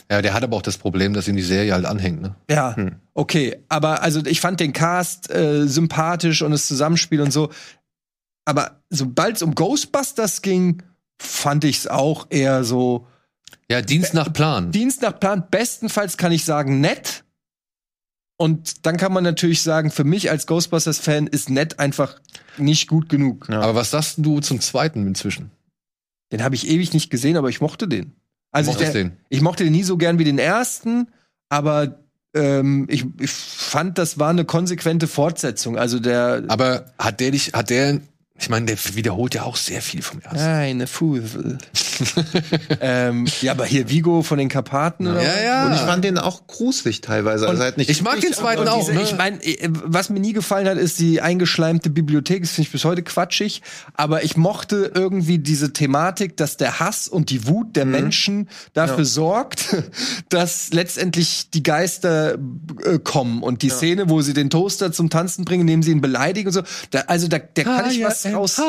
Ja, 0.08 0.22
der 0.22 0.32
hat 0.32 0.44
aber 0.44 0.56
auch 0.56 0.62
das 0.62 0.78
Problem, 0.78 1.12
dass 1.12 1.26
ihn 1.26 1.34
die 1.34 1.42
Serie 1.42 1.72
halt 1.72 1.86
anhängt, 1.86 2.22
ne? 2.22 2.36
Ja, 2.48 2.76
okay. 3.14 3.56
Aber 3.68 4.00
also 4.00 4.24
ich 4.24 4.40
fand 4.40 4.60
den 4.60 4.72
Cast 4.72 5.28
äh, 5.28 5.66
sympathisch 5.66 6.40
und 6.42 6.52
das 6.52 6.68
Zusammenspiel 6.68 7.20
und 7.20 7.32
so. 7.32 7.50
Aber 8.44 8.80
sobald 8.90 9.36
es 9.36 9.42
um 9.42 9.56
Ghostbusters 9.56 10.40
ging, 10.40 10.84
fand 11.20 11.64
ich 11.64 11.78
es 11.78 11.86
auch 11.88 12.28
eher 12.30 12.62
so. 12.62 13.08
Ja, 13.70 13.80
Dienst 13.82 14.14
nach 14.14 14.32
Plan. 14.32 14.70
Dienst 14.72 15.02
nach 15.02 15.18
Plan, 15.18 15.44
bestenfalls 15.50 16.16
kann 16.16 16.32
ich 16.32 16.44
sagen, 16.44 16.80
nett. 16.80 17.24
Und 18.36 18.84
dann 18.84 18.96
kann 18.96 19.12
man 19.12 19.24
natürlich 19.24 19.62
sagen, 19.62 19.90
für 19.90 20.04
mich 20.04 20.30
als 20.30 20.46
Ghostbusters-Fan 20.46 21.28
ist 21.28 21.50
nett 21.50 21.78
einfach 21.78 22.20
nicht 22.58 22.88
gut 22.88 23.08
genug. 23.08 23.48
Aber 23.48 23.74
was 23.74 23.92
sagst 23.92 24.16
du 24.18 24.40
zum 24.40 24.60
zweiten 24.60 25.06
inzwischen? 25.06 25.50
Den 26.32 26.42
habe 26.42 26.54
ich 26.56 26.68
ewig 26.68 26.92
nicht 26.92 27.10
gesehen, 27.10 27.36
aber 27.36 27.48
ich 27.48 27.60
mochte 27.60 27.86
den. 27.86 28.16
Also 28.50 28.72
ich, 28.72 28.76
der, 28.76 28.92
den? 28.92 29.16
ich 29.28 29.40
mochte 29.40 29.64
den 29.64 29.72
nie 29.72 29.82
so 29.82 29.96
gern 29.96 30.18
wie 30.18 30.24
den 30.24 30.38
ersten, 30.38 31.08
aber 31.48 32.04
ähm, 32.34 32.86
ich, 32.90 33.04
ich 33.20 33.30
fand, 33.30 33.98
das 33.98 34.18
war 34.18 34.30
eine 34.30 34.44
konsequente 34.44 35.06
Fortsetzung. 35.06 35.78
Also 35.78 36.00
der 36.00 36.44
Aber 36.48 36.92
hat 36.98 37.20
der 37.20 37.30
dich, 37.30 37.52
hat 37.52 37.70
der, 37.70 38.00
ich 38.36 38.48
meine, 38.48 38.66
der 38.66 38.76
wiederholt 38.94 39.34
ja 39.36 39.44
auch 39.44 39.56
sehr 39.56 39.80
viel 39.80 40.02
vom 40.02 40.20
ersten. 40.20 40.40
eine 40.40 40.86
Fusel. 40.88 41.58
ähm, 42.80 43.26
ja, 43.40 43.52
aber 43.52 43.64
hier 43.64 43.88
Vigo 43.88 44.22
von 44.22 44.38
den 44.38 44.48
Karpaten. 44.48 45.06
oder 45.06 45.18
was? 45.20 45.42
ja. 45.44 45.66
Und 45.66 45.74
ich 45.74 45.80
fand 45.80 46.04
den 46.04 46.18
auch 46.18 46.46
gruselig 46.48 47.00
teilweise. 47.00 47.48
Also 47.48 47.62
halt 47.62 47.76
nicht 47.76 47.88
ich 47.90 48.02
mag 48.02 48.20
den 48.20 48.32
zweiten 48.32 48.66
auch. 48.66 48.80
Diese, 48.80 48.94
Ne? 48.94 49.02
Ich 49.02 49.16
meine, 49.16 49.38
was 49.84 50.10
mir 50.10 50.18
nie 50.20 50.32
gefallen 50.32 50.66
hat, 50.68 50.78
ist 50.78 50.98
die 50.98 51.20
eingeschleimte 51.20 51.90
Bibliothek. 51.90 52.42
Das 52.42 52.50
finde 52.50 52.66
ich 52.66 52.72
bis 52.72 52.84
heute 52.84 53.02
quatschig. 53.02 53.62
Aber 53.94 54.24
ich 54.24 54.36
mochte 54.36 54.90
irgendwie 54.94 55.38
diese 55.38 55.72
Thematik, 55.72 56.36
dass 56.36 56.56
der 56.56 56.80
Hass 56.80 57.06
und 57.08 57.30
die 57.30 57.46
Wut 57.46 57.68
Mhm. 57.68 57.72
der 57.74 57.84
Menschen 57.86 58.48
dafür 58.72 59.04
sorgt, 59.04 59.76
dass 60.28 60.72
letztendlich 60.72 61.50
die 61.50 61.62
Geister 61.62 62.34
äh, 62.84 62.98
kommen. 62.98 63.42
Und 63.44 63.62
die 63.62 63.70
Szene, 63.70 64.10
wo 64.10 64.20
sie 64.22 64.34
den 64.34 64.50
Toaster 64.50 64.92
zum 64.92 65.08
Tanzen 65.08 65.44
bringen, 65.44 65.64
nehmen 65.64 65.82
sie 65.84 65.92
ihn 65.92 66.00
beleidigen 66.00 66.48
und 66.48 66.52
so. 66.52 66.62
Da, 66.90 67.00
also 67.06 67.28
da, 67.28 67.38
da 67.38 67.62
kann 67.62 67.90
ich 67.90 68.02
was 68.02 68.23
raus. 68.26 68.60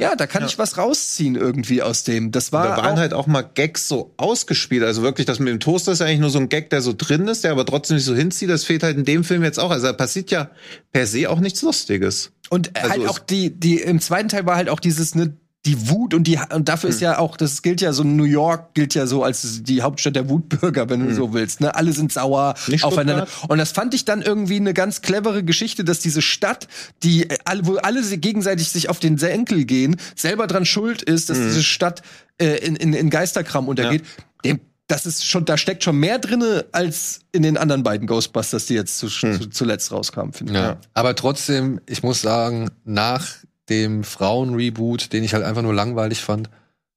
Ja, 0.00 0.16
da 0.16 0.26
kann 0.26 0.44
ich 0.44 0.58
was 0.58 0.78
rausziehen 0.78 1.36
irgendwie 1.36 1.82
aus 1.82 2.04
dem. 2.04 2.32
Das 2.32 2.52
war 2.52 2.68
Da 2.68 2.76
waren 2.78 2.94
auch, 2.94 2.98
halt 2.98 3.14
auch 3.14 3.26
mal 3.26 3.42
Gags 3.42 3.88
so 3.88 4.14
ausgespielt. 4.16 4.82
Also 4.82 5.02
wirklich, 5.02 5.26
das 5.26 5.38
mit 5.38 5.48
dem 5.48 5.60
Toaster 5.60 5.92
ist 5.92 6.02
eigentlich 6.02 6.20
nur 6.20 6.30
so 6.30 6.38
ein 6.38 6.48
Gag, 6.48 6.70
der 6.70 6.80
so 6.80 6.94
drin 6.96 7.28
ist, 7.28 7.44
der 7.44 7.52
aber 7.52 7.66
trotzdem 7.66 7.96
nicht 7.96 8.04
so 8.06 8.14
hinzieht. 8.14 8.50
Das 8.50 8.64
fehlt 8.64 8.82
halt 8.82 8.96
in 8.96 9.04
dem 9.04 9.24
Film 9.24 9.42
jetzt 9.42 9.58
auch. 9.58 9.70
Also 9.70 9.86
da 9.86 9.92
passiert 9.92 10.30
ja 10.30 10.50
per 10.92 11.06
se 11.06 11.28
auch 11.28 11.40
nichts 11.40 11.62
Lustiges. 11.62 12.32
Und 12.50 12.76
Also 12.76 12.90
halt 12.90 13.08
auch 13.08 13.18
die, 13.18 13.58
die, 13.58 13.80
im 13.80 14.00
zweiten 14.00 14.28
Teil 14.28 14.44
war 14.44 14.56
halt 14.56 14.68
auch 14.68 14.80
dieses, 14.80 15.14
ne, 15.14 15.36
die 15.64 15.88
Wut 15.88 16.12
und 16.12 16.26
die, 16.26 16.40
und 16.52 16.68
dafür 16.68 16.90
ist 16.90 17.00
ja 17.00 17.18
auch, 17.18 17.36
das 17.36 17.62
gilt 17.62 17.80
ja 17.80 17.92
so, 17.92 18.02
New 18.02 18.24
York 18.24 18.74
gilt 18.74 18.94
ja 18.94 19.06
so 19.06 19.22
als 19.22 19.62
die 19.62 19.82
Hauptstadt 19.82 20.16
der 20.16 20.28
Wutbürger, 20.28 20.88
wenn 20.88 21.06
du 21.06 21.14
so 21.14 21.32
willst, 21.32 21.60
ne? 21.60 21.74
Alle 21.74 21.92
sind 21.92 22.12
sauer 22.12 22.54
Nicht 22.66 22.82
aufeinander. 22.82 23.26
Stuttgart? 23.26 23.50
Und 23.50 23.58
das 23.58 23.70
fand 23.70 23.94
ich 23.94 24.04
dann 24.04 24.22
irgendwie 24.22 24.56
eine 24.56 24.74
ganz 24.74 25.02
clevere 25.02 25.44
Geschichte, 25.44 25.84
dass 25.84 26.00
diese 26.00 26.20
Stadt, 26.20 26.66
die, 27.04 27.28
alle, 27.44 27.64
wo 27.64 27.76
alle 27.76 28.02
gegenseitig 28.02 28.70
sich 28.70 28.88
auf 28.88 28.98
den 28.98 29.18
Senkel 29.18 29.64
gehen, 29.64 29.96
selber 30.16 30.48
dran 30.48 30.64
schuld 30.64 31.02
ist, 31.02 31.30
dass 31.30 31.38
diese 31.38 31.62
Stadt 31.62 32.02
äh, 32.38 32.56
in, 32.56 32.74
in, 32.74 32.92
in 32.92 33.08
Geisterkram 33.08 33.68
untergeht. 33.68 34.02
Dem, 34.44 34.60
das 34.88 35.06
ist 35.06 35.24
schon, 35.24 35.44
da 35.44 35.56
steckt 35.56 35.84
schon 35.84 35.96
mehr 35.96 36.18
drinne 36.18 36.66
als 36.72 37.20
in 37.30 37.42
den 37.42 37.56
anderen 37.56 37.84
beiden 37.84 38.08
Ghostbusters, 38.08 38.66
die 38.66 38.74
jetzt 38.74 38.98
zu, 38.98 39.06
zu, 39.06 39.48
zuletzt 39.48 39.92
rauskamen, 39.92 40.32
finde 40.32 40.52
ich. 40.52 40.58
Ja. 40.58 40.76
Aber 40.92 41.14
trotzdem, 41.14 41.80
ich 41.86 42.02
muss 42.02 42.20
sagen, 42.20 42.68
nach 42.84 43.26
dem 43.68 44.04
Frauen-Reboot, 44.04 45.12
den 45.12 45.24
ich 45.24 45.34
halt 45.34 45.44
einfach 45.44 45.62
nur 45.62 45.74
langweilig 45.74 46.20
fand, 46.20 46.50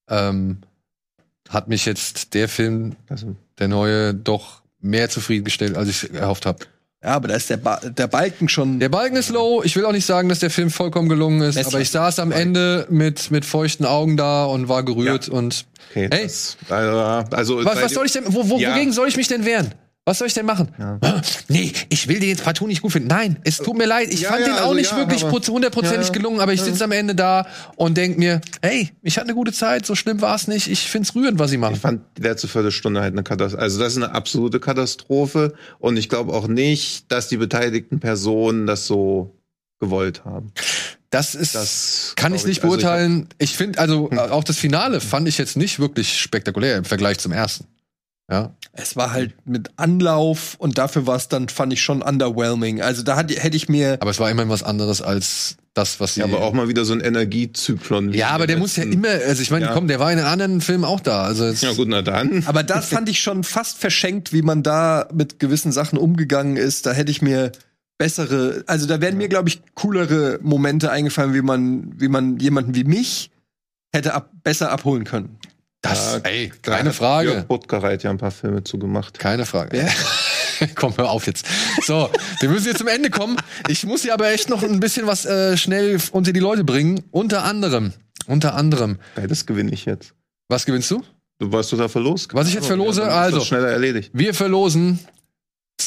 ähm, 0.10 0.60
hat 1.50 1.68
mich 1.68 1.86
jetzt 1.86 2.34
der 2.34 2.50
Film, 2.50 2.96
Also, 3.10 3.36
der 3.60 3.68
neue, 3.68 4.14
doch 4.14 4.62
mehr 4.82 5.10
zufriedengestellt, 5.10 5.78
als 5.78 5.90
ich 5.90 6.14
erhofft 6.14 6.46
habe. 6.46 6.60
Ja, 7.04 7.12
aber 7.12 7.28
da 7.28 7.36
ist 7.36 7.50
der, 7.52 7.58
ba 7.58 7.80
der 7.84 8.08
Balken 8.08 8.50
schon. 8.50 8.80
Der 8.80 8.90
Balken 8.90 9.16
ist 9.16 9.30
low. 9.30 9.62
Ich 9.64 9.76
will 9.76 9.86
auch 9.86 9.92
nicht 9.92 10.08
sagen, 10.08 10.28
dass 10.28 10.40
der 10.40 10.50
Film 10.50 10.72
vollkommen 10.72 11.08
gelungen 11.08 11.42
ist, 11.42 11.54
Besser. 11.56 11.68
aber 11.70 11.80
ich 11.82 11.92
saß 11.92 12.18
am 12.18 12.32
Ende 12.32 12.88
mit, 12.90 13.30
mit 13.30 13.46
feuchten 13.46 13.86
Augen 13.86 14.18
da 14.18 14.46
und 14.46 14.70
war 14.70 14.82
gerührt 14.84 15.30
und 15.30 15.66
okay, 15.92 16.10
Hey. 16.12 16.24
das, 16.24 16.58
also, 16.68 16.98
also 17.36 17.64
was, 17.66 17.80
was 17.84 17.94
soll 17.94 18.08
ich 18.08 18.12
denn, 18.12 18.24
wo, 18.28 18.50
wo, 18.50 18.58
Ja. 18.58 18.72
wogegen 18.74 18.92
soll 18.92 19.08
ich 19.08 19.18
mich 19.18 19.28
denn 19.28 19.46
wehren? 19.46 19.74
Was 20.08 20.20
soll 20.20 20.28
ich 20.28 20.36
denn 20.36 20.46
machen? 20.46 20.70
Nee, 21.48 21.74
ich 21.90 22.08
will 22.08 22.20
den 22.20 22.30
jetzt 22.30 22.44
partout 22.44 22.68
nicht 22.68 22.84
gut 22.84 22.92
finden. 22.92 23.08
Nein, 23.08 23.40
es 23.44 23.58
tut 23.58 23.76
mir 23.76 23.88
leid. 23.88 24.14
Ich 24.14 24.22
Ja, 24.22 24.30
fand 24.30 24.42
ja, 24.42 24.48
den 24.48 24.56
auch 24.58 24.62
also 24.66 24.74
nicht 24.76 24.92
ja, 24.92 24.98
wirklich 24.98 25.24
hundertprozentig 25.24 26.00
Ja, 26.10 26.14
ja. 26.14 26.20
gelungen, 26.20 26.40
aber 26.42 26.54
ich 26.54 26.62
sitze 26.62 26.84
am 26.84 26.92
Ende 26.92 27.16
da 27.16 27.48
und 27.76 27.98
denk 27.98 28.20
mir, 28.20 28.40
hey, 28.62 28.92
ich 29.02 29.18
hatte 29.18 29.26
eine 29.30 29.34
gute 29.36 29.52
Zeit, 29.52 29.84
so 29.88 29.96
schlimm 29.96 30.22
war 30.22 30.36
es 30.36 30.48
nicht. 30.48 30.68
Ich 30.68 30.82
find's 30.92 31.16
rührend, 31.16 31.40
was 31.40 31.50
sie 31.50 31.58
machen. 31.58 31.74
Ich 31.74 31.82
fand 31.82 32.02
die 32.18 32.22
letzte 32.22 32.48
Viertelstunde 32.48 33.02
halt 33.02 33.14
eine 33.14 33.24
Katastrophe. 33.24 33.62
Also 33.64 33.80
das 33.80 33.94
ist 33.94 33.98
eine 34.04 34.14
absolute 34.14 34.60
Katastrophe. 34.60 35.54
Und 35.80 35.98
ich 35.98 36.08
glaube 36.08 36.34
auch 36.34 36.48
nicht, 36.48 37.12
dass 37.12 37.28
die 37.28 37.38
beteiligten 37.38 38.00
Personen 38.00 38.68
das 38.68 38.86
so 38.86 39.36
gewollt 39.80 40.24
haben. 40.24 40.52
Das 41.10 41.34
ist, 41.34 41.56
Das 41.56 42.14
kann 42.16 42.34
ich 42.36 42.46
nicht 42.46 42.62
Also 42.64 42.76
beurteilen. 42.78 43.28
ich 43.40 43.56
finde, 43.58 43.80
also 43.80 44.10
äh, 44.12 44.18
auch 44.18 44.44
das 44.44 44.58
Finale 44.58 45.00
fand 45.00 45.28
ich 45.28 45.38
jetzt 45.40 45.58
nicht 45.58 45.80
wirklich 45.80 46.20
spektakulär 46.20 46.78
im 46.78 46.86
Vergleich 46.86 47.18
zum 47.20 47.32
ersten. 47.32 47.66
Ja. 48.32 48.56
Es 48.74 48.96
war 48.96 49.12
halt 49.12 49.36
mit 49.46 49.70
Anlauf 49.78 50.56
und 50.58 50.78
dafür 50.80 51.06
war 51.06 51.16
es 51.16 51.28
dann, 51.28 51.48
fand 51.48 51.72
ich 51.74 51.82
schon 51.82 52.02
underwhelming. 52.02 52.82
Also 52.82 53.04
da 53.04 53.16
hat, 53.18 53.32
hätte 53.32 53.56
ich 53.56 53.70
mir. 53.70 53.98
Aber 54.02 54.10
es 54.12 54.20
war 54.20 54.30
immerhin 54.32 54.50
was 54.50 54.64
anderes 54.64 55.02
als 55.02 55.58
das, 55.76 56.00
was 56.00 56.16
sie. 56.16 56.22
ja, 56.22 56.26
aber 56.26 56.42
auch 56.42 56.54
mal 56.54 56.68
wieder 56.68 56.86
so 56.86 56.94
ein 56.94 57.02
Energiezyklon. 57.02 58.14
Ja, 58.14 58.30
aber 58.30 58.48
der 58.48 58.56
den 58.56 58.62
muss 58.62 58.76
ja 58.78 58.84
letzten- 58.84 58.98
immer, 59.04 59.10
also 59.10 59.42
ich 59.42 59.52
meine, 59.52 59.66
Ja. 59.66 59.74
komm, 59.74 59.88
der 59.88 60.00
war 60.00 60.12
in 60.12 60.18
den 60.18 60.26
anderen 60.26 60.62
Filmen 60.62 60.86
auch 60.86 61.02
da. 61.02 61.24
Also 61.24 61.46
jetzt, 61.46 61.62
Ja 61.62 61.74
gut, 61.74 61.88
na 61.88 62.02
dann. 62.02 62.44
Aber 62.48 62.64
das 62.64 62.88
fand 62.90 63.10
ich 63.10 63.20
schon 63.20 63.44
fast 63.44 63.78
verschenkt, 63.78 64.34
wie 64.34 64.42
man 64.42 64.64
da 64.64 65.08
mit 65.14 65.38
gewissen 65.40 65.72
Sachen 65.72 65.98
umgegangen 66.00 66.58
ist. 66.58 66.86
Da 66.86 66.94
hätte 66.94 67.12
ich 67.12 67.22
mir 67.22 67.52
bessere, 67.98 68.64
also 68.68 68.88
da 68.88 69.00
wären 69.02 69.18
mir, 69.18 69.28
glaube 69.30 69.50
ich, 69.50 69.62
coolere 69.76 70.40
Momente 70.42 70.92
eingefallen, 70.92 71.34
wie 71.34 71.42
man, 71.42 71.94
wie 72.00 72.08
man 72.10 72.38
jemanden 72.40 72.74
wie 72.76 72.84
mich 72.86 73.30
hätte 73.94 74.14
ab, 74.14 74.30
besser 74.44 74.72
abholen 74.72 75.04
können. 75.06 75.38
Das, 75.90 76.14
Ja, 76.24 76.30
ey, 76.30 76.52
keine 76.62 76.94
Frage. 76.94 77.32
Jörg 77.32 77.46
Buttgereit 77.46 77.94
hat 78.00 78.04
ja 78.04 78.10
ein 78.10 78.18
paar 78.18 78.32
Filme 78.32 78.64
zugemacht. 78.64 79.20
Keine 79.20 79.46
Frage. 79.46 79.88
Komm, 80.76 80.96
hör 80.98 81.10
auf 81.10 81.28
jetzt. 81.28 81.46
So, 81.86 82.10
wir 82.40 82.50
müssen 82.50 82.68
jetzt 82.68 82.78
zum 82.80 82.88
Ende 82.88 83.10
kommen. 83.10 83.38
Ich 83.68 83.86
muss 83.86 84.04
hier 84.04 84.14
aber 84.14 84.30
echt 84.32 84.50
noch 84.50 84.64
ein 84.64 84.80
bisschen 84.80 85.06
was 85.08 85.26
äh, 85.26 85.58
schnell 85.58 85.98
unter 86.12 86.32
die 86.34 86.40
Leute 86.40 86.64
bringen. 86.64 87.04
Unter 87.12 87.44
anderem, 87.44 87.94
unter 88.28 88.56
anderem. 88.56 88.98
Geil, 89.16 89.28
das 89.28 89.46
gewinne 89.46 89.72
ich 89.72 89.86
jetzt. 89.86 90.14
Was 90.48 90.66
gewinnst 90.66 90.90
du? 90.92 91.04
Du 91.40 91.52
warst 91.52 91.72
du 91.72 91.76
da 91.76 91.90
verlost? 91.90 92.34
Was 92.34 92.48
ich 92.48 92.54
jetzt 92.54 92.68
verlose? 92.68 93.02
Ja, 93.02 93.08
dann 93.08 93.16
ist 93.30 93.34
Also. 93.36 93.46
schneller 93.46 93.68
erledigt. 93.70 94.12
Wir 94.14 94.34
verlosen 94.34 95.00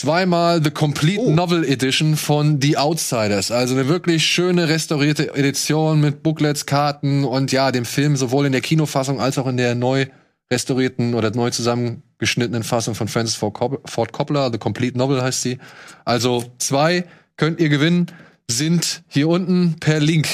zweimal 0.01 0.63
The 0.63 0.71
Complete 0.71 1.21
Oh. 1.21 1.31
Novel 1.31 1.65
Edition 1.65 2.17
von 2.17 2.61
The 2.61 2.77
Outsiders. 2.77 3.51
Also 3.51 3.75
eine 3.75 3.89
wirklich 3.89 4.25
schöne 4.27 4.69
restaurierte 4.69 5.35
Edition 5.35 6.01
mit 6.01 6.23
Booklets, 6.23 6.67
Karten 6.67 7.25
und 7.25 7.53
ja, 7.53 7.73
dem 7.73 7.85
Film 7.85 8.17
sowohl 8.17 8.47
in 8.47 8.53
der 8.53 8.61
Kinofassung 8.61 9.21
als 9.21 9.39
auch 9.39 9.47
in 9.47 9.57
der 9.57 9.75
neu 9.75 10.07
restaurierten 10.51 11.15
oder 11.15 11.31
neu 11.31 11.51
zusammengeschnittenen 11.51 12.63
Fassung 12.63 12.95
von 12.95 13.09
Francis 13.09 13.37
Ford 13.37 13.55
Cop- 13.55 13.89
Ford 13.91 14.13
Coppola. 14.13 14.51
The 14.53 14.59
Complete 14.59 14.97
Novel 14.97 15.21
heißt 15.23 15.43
sie. 15.43 15.59
Also 16.05 16.45
zwei 16.59 17.05
könnt 17.37 17.61
ihr 17.61 17.69
gewinnen, 17.69 18.07
sind 18.51 19.03
hier 19.09 19.29
unten 19.29 19.77
per 19.81 20.01
Link 20.01 20.27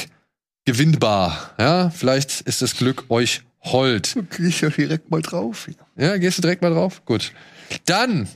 gewinnbar. 0.65 1.51
Ja, 1.59 1.91
vielleicht 1.91 2.43
ist 2.43 2.63
das 2.63 2.77
Glück 2.77 3.05
euch 3.09 3.43
hold. 3.63 4.15
Krieg 4.31 4.47
ich 4.49 4.61
ja 4.61 4.69
direkt 4.69 5.11
mal 5.11 5.23
drauf. 5.23 5.69
Ja, 5.97 6.17
gehst 6.19 6.39
du 6.39 6.43
direkt 6.43 6.63
mal 6.63 6.71
drauf? 6.73 7.03
Gut. 7.05 7.33
Dann 7.87 8.29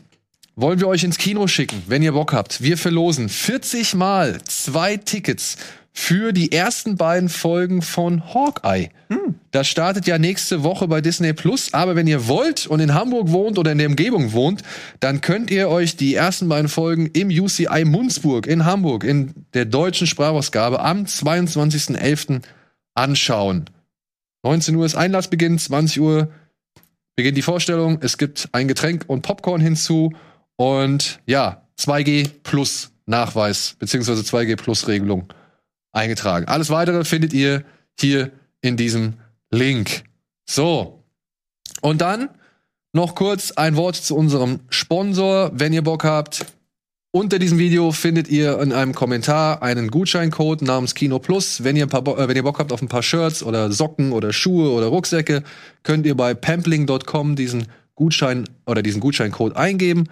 wollen 0.61 0.81
wir 0.81 0.89
euch 0.89 1.05
ins 1.05 1.19
Kino 1.19 1.47
schicken, 1.47 1.85
wenn 1.87 2.03
ihr 2.03 2.13
Bock 2.13 2.33
habt. 2.33 2.63
Wir 2.63 2.77
verlosen 2.77 3.29
40 3.29 3.95
Mal 3.95 4.43
zwei 4.43 4.97
Tickets 4.97 5.57
für 5.93 6.33
die 6.33 6.51
ersten 6.51 6.97
beiden 6.97 7.29
Folgen 7.29 7.81
von 7.81 8.35
Hawkeye. 8.35 8.89
Das 9.53 9.69
startet 9.69 10.09
ja 10.09 10.19
nächste 10.19 10.65
Woche 10.65 10.89
bei 10.89 11.01
Disney 11.01 11.33
Plus. 11.33 11.73
Aber 11.75 11.95
wenn 11.95 12.09
ihr 12.09 12.27
wollt 12.27 12.67
und 12.67 12.81
in 12.81 12.93
Hamburg 12.93 13.31
wohnt 13.31 13.57
oder 13.57 13.71
in 13.71 13.79
der 13.79 13.87
Umgebung 13.87 14.33
wohnt, 14.33 14.63
dann 14.99 15.21
könnt 15.21 15.53
ihr 15.53 15.69
euch 15.69 15.97
die 15.97 16.17
ersten 16.17 16.49
beiden 16.49 16.69
Folgen 16.69 17.07
im 17.07 17.29
UCI 17.29 17.85
Munzburg 17.85 18.49
in 18.49 18.65
Hamburg 18.65 19.05
in 19.05 19.33
der 19.55 19.65
deutschen 19.65 20.09
Sprachausgabe 20.09 20.81
am 20.81 21.05
22.11. 21.05 22.43
anschauen. 22.95 23.71
19 24.43 24.75
Uhr 24.75 24.87
ist 24.87 24.97
Einlassbeginn, 24.97 25.59
20 25.59 26.01
Uhr 26.01 26.29
beginnt 27.15 27.37
die 27.37 27.43
Vorstellung. 27.43 27.99
Es 28.01 28.19
gibt 28.19 28.49
ein 28.53 28.67
Getränk 28.67 29.05
und 29.07 29.23
Popcorn 29.23 29.61
hinzu 29.61 30.13
und 30.59 31.21
ja, 31.25 31.63
2G 31.79 32.29
plus 32.43 32.91
Nachweis 33.07 33.77
beziehungsweise 33.79 34.23
2G 34.23 34.57
plus 34.57 34.89
Regelung 34.89 35.33
eingetragen. 35.93 36.47
Alles 36.47 36.69
weitere 36.69 37.05
findet 37.05 37.33
ihr 37.33 37.65
hier 37.99 38.33
in 38.61 38.77
diesem 38.77 39.15
Link. 39.51 40.03
So. 40.51 41.05
Und 41.81 42.01
dann 42.01 42.29
noch 42.93 43.15
kurz 43.15 43.53
ein 43.53 43.77
Wort 43.77 43.97
zu 43.97 44.17
unserem 44.17 44.61
Sponsor, 44.69 45.53
wenn 45.55 45.73
ihr 45.73 45.83
Bock 45.83 46.05
habt. 46.05 46.45
Unter 47.13 47.39
diesem 47.39 47.59
Video 47.59 47.93
findet 47.93 48.29
ihr 48.29 48.61
in 48.61 48.73
einem 48.73 48.95
Kommentar 48.95 49.63
einen 49.63 49.91
Gutscheincode 49.91 50.63
namens 50.63 50.95
Kino 50.95 51.21
Plus. 51.21 51.63
Wenn 51.63 51.77
ihr, 51.77 51.87
ein 51.87 51.89
paar 51.89 52.03
Bo 52.03 52.17
äh, 52.17 52.29
wenn 52.29 52.37
ihr 52.37 52.43
Bock 52.43 52.59
habt 52.59 52.73
auf 52.73 52.83
ein 52.83 52.89
paar 52.89 53.03
Shirts 53.03 53.43
oder 53.43 53.71
Socken 53.71 54.13
oder 54.13 54.33
Schuhe 54.33 54.71
oder 54.73 54.89
Rucksäcke, 54.89 55.45
könnt 55.85 56.05
ihr 56.05 56.17
bei 56.17 56.35
pampling.com 56.35 57.37
diesen 57.37 57.69
Gutschein 57.95 58.45
oder 58.67 58.83
diesen 58.83 59.01
Gutscheincode 59.01 59.57
eingeben 59.57 60.09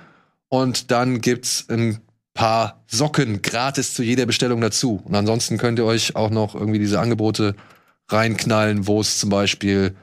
und 0.48 0.90
dann 0.90 1.20
gibt's 1.20 1.68
ein 1.68 2.00
paar 2.34 2.84
Socken 2.86 3.42
gratis 3.42 3.94
zu 3.94 4.02
jeder 4.02 4.26
Bestellung 4.26 4.60
dazu. 4.60 5.02
Und 5.04 5.14
ansonsten 5.14 5.58
könnt 5.58 5.78
ihr 5.78 5.86
euch 5.86 6.16
auch 6.16 6.30
noch 6.30 6.54
irgendwie 6.54 6.78
diese 6.78 7.00
Angebote 7.00 7.56
reinknallen, 8.08 8.86
wo 8.86 9.00
es 9.00 9.18
zum 9.18 9.30
Beispiel 9.30 9.96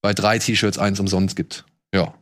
bei 0.00 0.14
drei 0.14 0.38
T-Shirts 0.38 0.78
eins 0.78 1.00
umsonst 1.00 1.36
gibt. 1.36 1.64
Ja. 1.92 2.14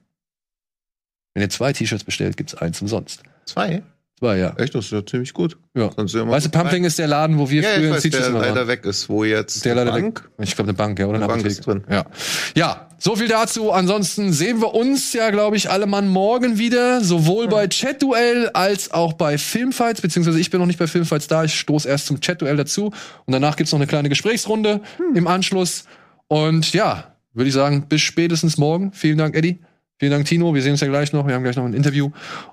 Wenn 1.34 1.42
ihr 1.42 1.50
zwei 1.50 1.72
T-Shirts 1.72 2.04
bestellt, 2.04 2.36
gibt's 2.36 2.54
eins 2.54 2.80
umsonst. 2.80 3.22
Zwei? 3.44 3.82
Zwei, 4.18 4.38
ja. 4.38 4.52
Echt, 4.56 4.74
das 4.74 4.86
ist 4.86 4.90
ja 4.90 5.06
ziemlich 5.06 5.32
gut. 5.32 5.56
ja. 5.76 5.90
Sonst 5.94 6.12
immer 6.14 6.32
Weißt 6.32 6.46
du, 6.46 6.50
Pumping 6.50 6.82
ist 6.82 6.98
der 6.98 7.06
Laden, 7.06 7.38
wo 7.38 7.48
wir 7.48 7.62
ja, 7.62 7.68
früher 7.68 7.84
in 7.84 7.90
weiß, 7.94 8.02
Sitges 8.02 8.20
der 8.22 8.30
leider 8.30 8.54
waren. 8.56 8.66
weg 8.68 8.84
ist, 8.84 9.08
wo 9.08 9.22
jetzt 9.22 9.64
Der 9.64 9.76
leider 9.76 9.92
Bank. 9.92 10.24
weg. 10.38 10.44
Ich 10.46 10.56
glaube, 10.56 10.70
eine 10.70 10.76
Bank, 10.76 10.98
ja, 10.98 11.06
oder 11.06 11.18
eine, 11.18 11.24
Eine 11.24 11.32
Bank 11.34 11.40
Apotheke. 11.46 11.60
ist 11.60 11.66
drin. 11.66 11.84
Ja. 11.88 12.04
ja, 12.56 12.88
so 12.98 13.14
viel 13.14 13.28
dazu. 13.28 13.70
Ansonsten 13.70 14.32
sehen 14.32 14.60
wir 14.60 14.74
uns 14.74 15.12
ja, 15.12 15.30
glaube 15.30 15.54
ich, 15.56 15.70
alle 15.70 15.86
Mann 15.86 16.08
morgen 16.08 16.58
wieder, 16.58 17.00
sowohl 17.04 17.46
bei 17.46 17.68
Chat-Duell 17.68 18.48
als 18.54 18.90
auch 18.90 19.12
bei 19.12 19.38
Filmfights, 19.38 20.00
beziehungsweise 20.00 20.40
ich 20.40 20.50
bin 20.50 20.58
noch 20.58 20.66
nicht 20.66 20.80
bei 20.80 20.88
Filmfights 20.88 21.28
da, 21.28 21.44
ich 21.44 21.54
stoße 21.60 21.88
erst 21.88 22.06
zum 22.06 22.20
Chat-Duell 22.20 22.56
dazu 22.56 22.86
und 22.86 23.32
danach 23.32 23.54
gibt's 23.54 23.70
noch 23.72 23.78
eine 23.78 23.86
kleine 23.86 24.08
Gesprächsrunde 24.08 24.80
im 25.14 25.28
Anschluss. 25.28 25.84
Und 26.26 26.72
ja, 26.72 27.14
würde 27.34 27.48
ich 27.48 27.54
sagen, 27.54 27.86
bis 27.88 28.00
spätestens 28.00 28.58
morgen. 28.58 28.90
Vielen 28.92 29.18
Dank, 29.18 29.36
Eddie. 29.36 29.60
Vielen 29.98 30.12
Dank, 30.12 30.26
Tino. 30.26 30.54
Wir 30.54 30.62
sehen 30.62 30.72
uns 30.72 30.80
ja 30.80 30.86
gleich 30.86 31.12
noch. 31.12 31.26
Wir 31.26 31.34
haben 31.34 31.42
gleich 31.42 31.56
noch 31.56 31.64
ein 31.64 31.74
Interview. 31.74 32.10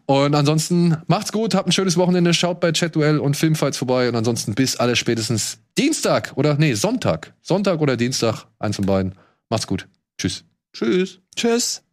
Und 0.08 0.34
ansonsten 0.34 0.98
macht's 1.08 1.32
gut, 1.32 1.54
habt 1.54 1.68
ein 1.68 1.72
schönes 1.72 1.96
Wochenende. 1.96 2.34
Schaut 2.34 2.60
bei 2.60 2.72
Chat-Duell 2.72 3.20
und 3.20 3.38
Filmfights 3.38 3.78
vorbei. 3.78 4.10
Und 4.10 4.16
ansonsten 4.16 4.56
bis 4.56 4.78
alle 4.78 4.96
spätestens 4.96 5.60
Dienstag 5.78 6.34
oder 6.36 6.56
nee, 6.58 6.74
Sonntag. 6.74 7.34
Sonntag 7.42 7.82
oder 7.82 7.98
Dienstag, 7.98 8.46
eins 8.58 8.78
von 8.78 8.86
beiden. 8.86 9.14
Macht's 9.50 9.68
gut. 9.68 9.88
Tschüss. 10.18 10.44
Tschüss. 10.74 11.20
Tschüss. 11.36 11.84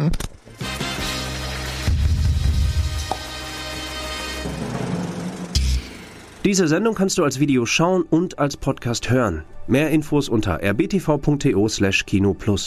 Diese 6.44 6.66
Sendung 6.66 6.94
kannst 6.94 7.18
du 7.18 7.24
als 7.24 7.40
Video 7.40 7.66
schauen 7.66 8.02
und 8.02 8.38
als 8.38 8.56
Podcast 8.56 9.10
hören. 9.10 9.44
Mehr 9.66 9.90
Infos 9.90 10.30
unter 10.30 10.62
rbtv.to/kinoplus. 10.62 12.66